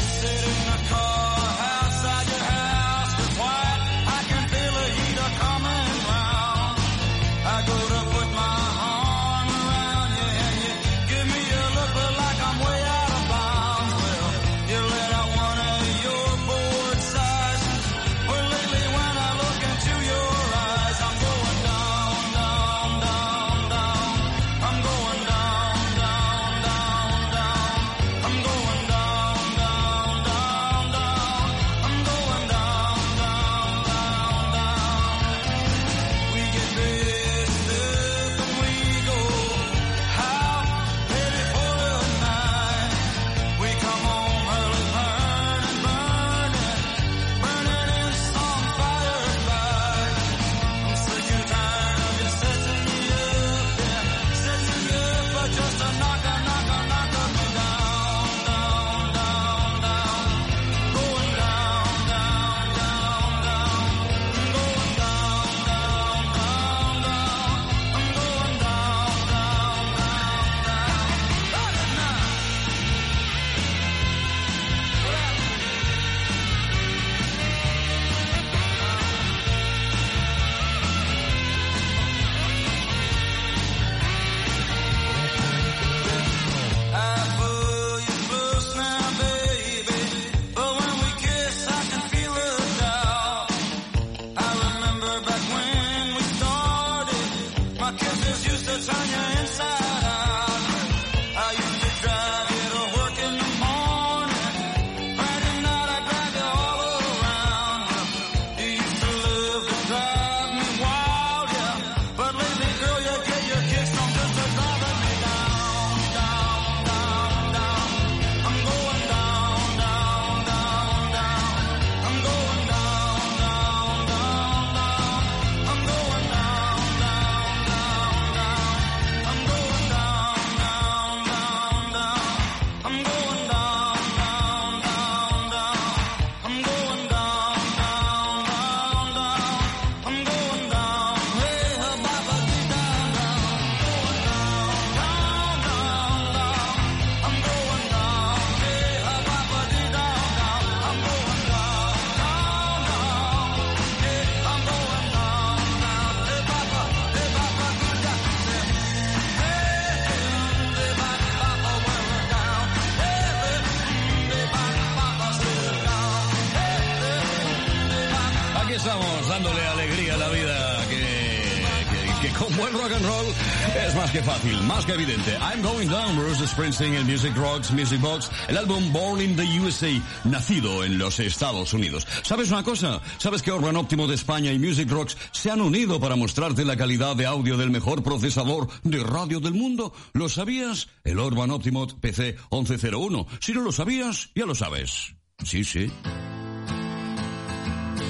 Evidente. 174.95 175.37
I'm 175.41 175.63
Going 175.63 175.89
Down, 175.89 176.17
Bruce 176.17 176.47
Springsteen, 176.47 176.95
el 176.95 177.05
Music 177.05 177.35
Rocks, 177.37 177.71
Music 177.71 178.01
Box, 178.01 178.31
el 178.49 178.57
álbum 178.57 178.93
Born 178.93 179.21
in 179.21 179.37
the 179.37 179.61
USA, 179.61 179.91
nacido 180.25 180.85
en 180.85 180.99
los 180.99 181.21
Estados 181.21 181.73
Unidos. 181.73 182.07
¿Sabes 182.23 182.51
una 182.51 182.63
cosa? 182.63 183.01
¿Sabes 183.19 183.43
que 183.43 183.53
Orban 183.53 183.77
Óptimo 183.77 184.07
de 184.07 184.15
España 184.15 184.53
y 184.53 184.59
Music 184.59 184.91
Rocks 184.91 185.17
se 185.33 185.51
han 185.51 185.61
unido 185.61 186.01
para 186.01 186.17
mostrarte 186.17 186.65
la 186.65 186.77
calidad 186.77 187.17
de 187.17 187.27
audio 187.27 187.57
del 187.57 187.71
mejor 187.71 188.03
procesador 188.03 188.69
de 188.83 189.03
radio 189.03 189.41
del 189.41 189.55
mundo? 189.55 189.93
¿Lo 190.13 190.29
sabías? 190.29 190.89
El 191.05 191.19
Orban 191.19 191.51
Optimo 191.51 191.87
PC 191.87 192.37
1101. 192.51 193.27
Si 193.41 193.53
no 193.53 193.63
lo 193.63 193.73
sabías, 193.73 194.31
ya 194.35 194.47
lo 194.47 194.55
sabes. 194.55 195.15
Sí, 195.45 195.65
sí 195.65 195.91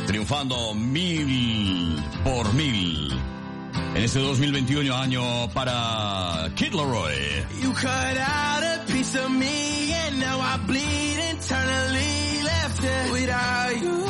triunfando 0.06 0.72
mil 0.74 1.96
por 2.22 2.54
mil. 2.54 3.35
En 3.96 4.02
este 4.02 4.18
2021 4.18 4.94
año 4.94 5.48
para 5.54 6.50
Kid 6.54 6.74
Leroy. 6.74 7.14
You 7.62 7.72
cut 7.72 7.88
out 7.88 8.62
a 8.62 8.84
piece 8.92 9.14
of 9.18 9.30
me 9.30 9.90
and 9.90 10.20
now 10.20 10.38
I 10.38 10.58
bleed 10.66 11.18
internally 11.30 12.42
left 12.44 12.84
it 12.84 13.12
without 13.12 13.80
you, 13.80 14.04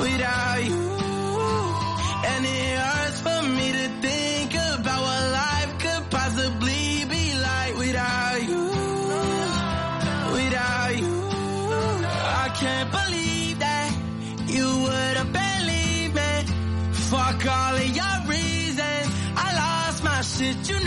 without 0.00 0.64
you. 0.64 0.79
Lost 20.40 20.48
my 20.48 20.54
shit, 20.54 20.70
you 20.70 20.79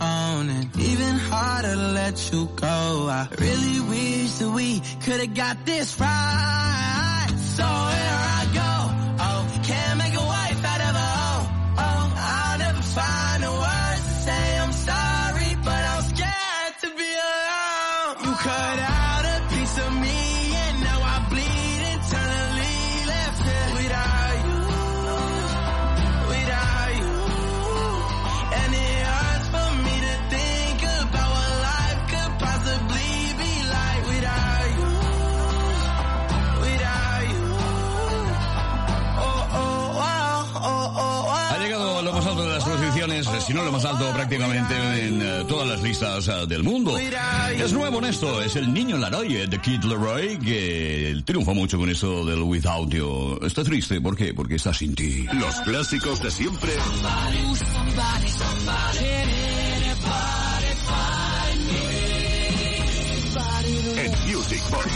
own 0.00 0.48
and 0.50 0.76
even 0.76 1.16
harder 1.16 1.74
to 1.74 1.86
let 1.92 2.32
you 2.32 2.48
go. 2.56 3.08
I 3.10 3.28
really 3.38 3.80
wish 3.80 4.32
that 4.38 4.50
we 4.50 4.80
could 5.04 5.20
have 5.20 5.34
got 5.34 5.64
this 5.64 5.98
right. 6.00 7.28
So 7.56 8.13
si 43.46 43.52
no 43.52 43.62
lo 43.62 43.72
más 43.72 43.84
alto 43.84 44.10
prácticamente 44.12 44.74
en 45.06 45.20
eh, 45.20 45.44
todas 45.46 45.68
las 45.68 45.82
listas 45.82 46.28
eh, 46.28 46.46
del 46.46 46.62
mundo. 46.62 46.96
Es 46.98 47.72
nuevo 47.72 47.98
en 47.98 48.06
esto, 48.06 48.40
es 48.40 48.56
el 48.56 48.72
niño 48.72 48.96
Laroy 48.96 49.36
eh, 49.36 49.46
de 49.46 49.60
Kid 49.60 49.84
Leroy 49.84 50.38
que 50.38 51.20
triunfa 51.24 51.52
mucho 51.52 51.78
con 51.78 51.90
eso 51.90 52.24
del 52.24 52.40
Without 52.42 52.88
You. 52.90 53.38
Está 53.42 53.62
triste, 53.62 54.00
¿por 54.00 54.16
qué? 54.16 54.32
Porque 54.32 54.54
está 54.54 54.72
sin 54.72 54.94
ti. 54.94 55.26
Los 55.32 55.60
clásicos 55.60 56.22
de 56.22 56.30
siempre 56.30 56.72
en 63.96 64.10
Music 64.32 64.62
Box. 64.70 64.86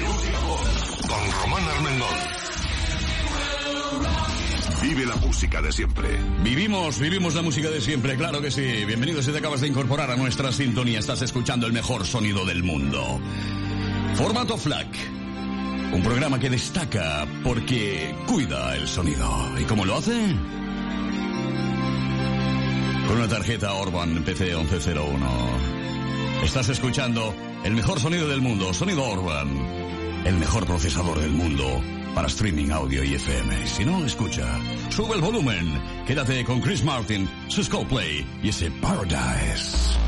Music 0.00 0.36
Box 0.46 1.08
con 1.08 1.32
Román 1.42 1.68
Armengol. 1.68 2.38
Vive 4.82 5.04
la 5.04 5.16
música 5.16 5.60
de 5.60 5.72
siempre. 5.72 6.08
Vivimos, 6.44 7.00
vivimos 7.00 7.34
la 7.34 7.42
música 7.42 7.68
de 7.68 7.80
siempre, 7.80 8.16
claro 8.16 8.40
que 8.40 8.50
sí. 8.50 8.84
Bienvenido 8.86 9.20
si 9.22 9.32
te 9.32 9.38
acabas 9.38 9.60
de 9.60 9.66
incorporar 9.66 10.10
a 10.10 10.16
nuestra 10.16 10.52
sintonía. 10.52 11.00
Estás 11.00 11.20
escuchando 11.22 11.66
el 11.66 11.72
mejor 11.72 12.06
sonido 12.06 12.44
del 12.44 12.62
mundo. 12.62 13.20
Formato 14.14 14.56
FLAC. 14.56 14.86
Un 15.92 16.02
programa 16.02 16.38
que 16.38 16.48
destaca 16.48 17.26
porque 17.42 18.14
cuida 18.26 18.76
el 18.76 18.86
sonido. 18.86 19.28
¿Y 19.58 19.64
cómo 19.64 19.84
lo 19.84 19.96
hace? 19.96 20.12
Con 23.08 23.16
una 23.16 23.28
tarjeta 23.28 23.72
Orban 23.72 24.22
PC 24.22 24.54
1101. 24.54 25.48
Estás 26.44 26.68
escuchando 26.68 27.34
el 27.64 27.74
mejor 27.74 27.98
sonido 27.98 28.28
del 28.28 28.40
mundo, 28.40 28.72
Sonido 28.72 29.02
Orban. 29.02 29.48
El 30.24 30.36
mejor 30.36 30.66
procesador 30.66 31.18
del 31.18 31.32
mundo 31.32 31.82
para 32.14 32.28
streaming 32.28 32.70
audio 32.70 33.04
y 33.04 33.14
FM. 33.14 33.66
Si 33.66 33.84
no, 33.84 34.04
escucha. 34.04 34.46
Sube 34.90 35.14
el 35.14 35.20
volumen. 35.20 35.80
Quédate 36.06 36.44
con 36.44 36.60
Chris 36.60 36.82
Martin, 36.84 37.28
su 37.48 37.62
Play 37.86 38.26
y 38.42 38.48
ese 38.48 38.70
Paradise. 38.80 39.98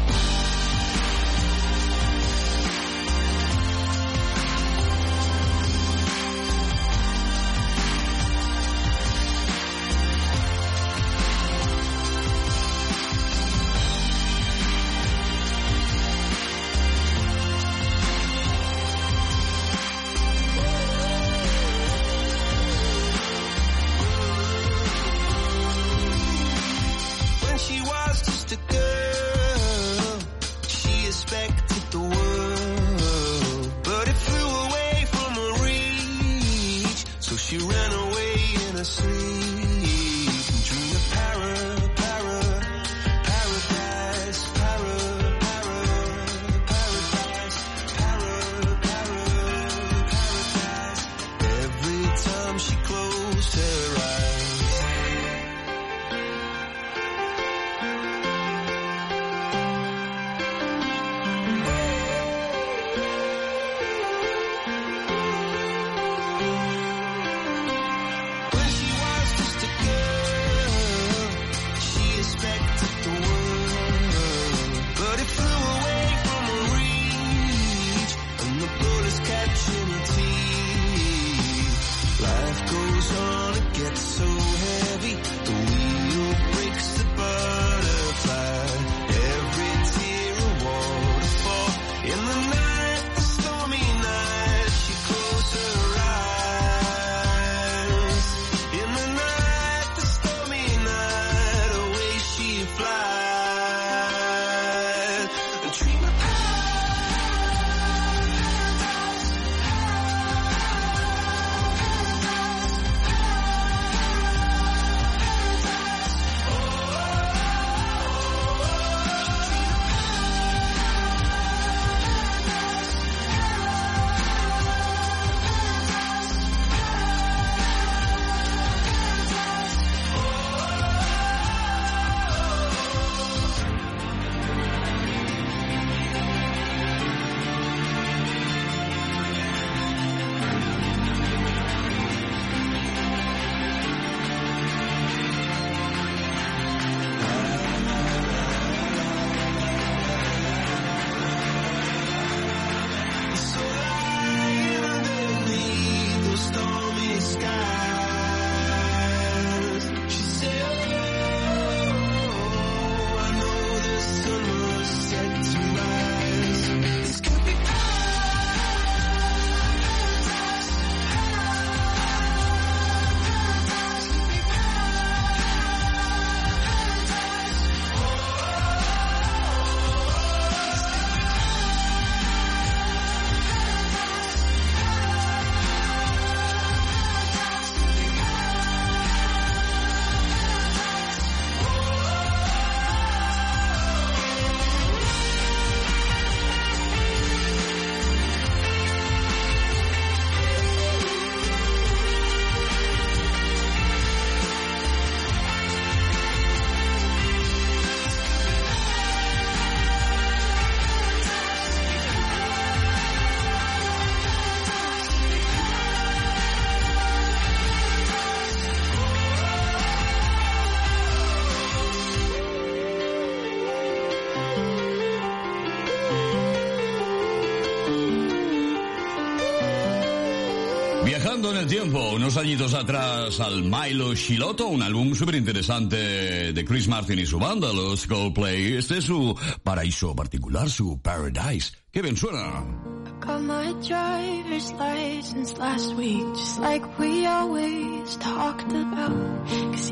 tiempo, 231.70 232.14
unos 232.14 232.36
añitos 232.36 232.74
atrás, 232.74 233.38
al 233.38 233.62
Milo 233.62 234.12
Shiloto, 234.12 234.66
un 234.66 234.82
álbum 234.82 235.14
súper 235.14 235.36
interesante 235.36 236.52
de 236.52 236.64
Chris 236.64 236.88
Martin 236.88 237.20
y 237.20 237.26
su 237.26 237.38
banda, 237.38 237.72
los 237.72 238.08
Coldplay. 238.08 238.74
Este 238.78 238.98
es 238.98 239.04
su 239.04 239.38
paraíso 239.62 240.16
particular, 240.16 240.68
su 240.68 241.00
Paradise. 241.00 241.70
¡Qué 241.92 242.02
bien 242.02 242.16
suena! 242.16 242.64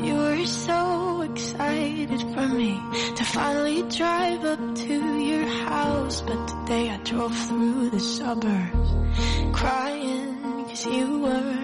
You. 0.03 0.29
But 6.21 6.47
today 6.47 6.89
I 6.89 6.97
drove 7.03 7.35
through 7.47 7.89
the 7.91 7.99
suburbs, 7.99 8.91
crying 9.53 10.39
you 10.85 11.19
were 11.19 11.58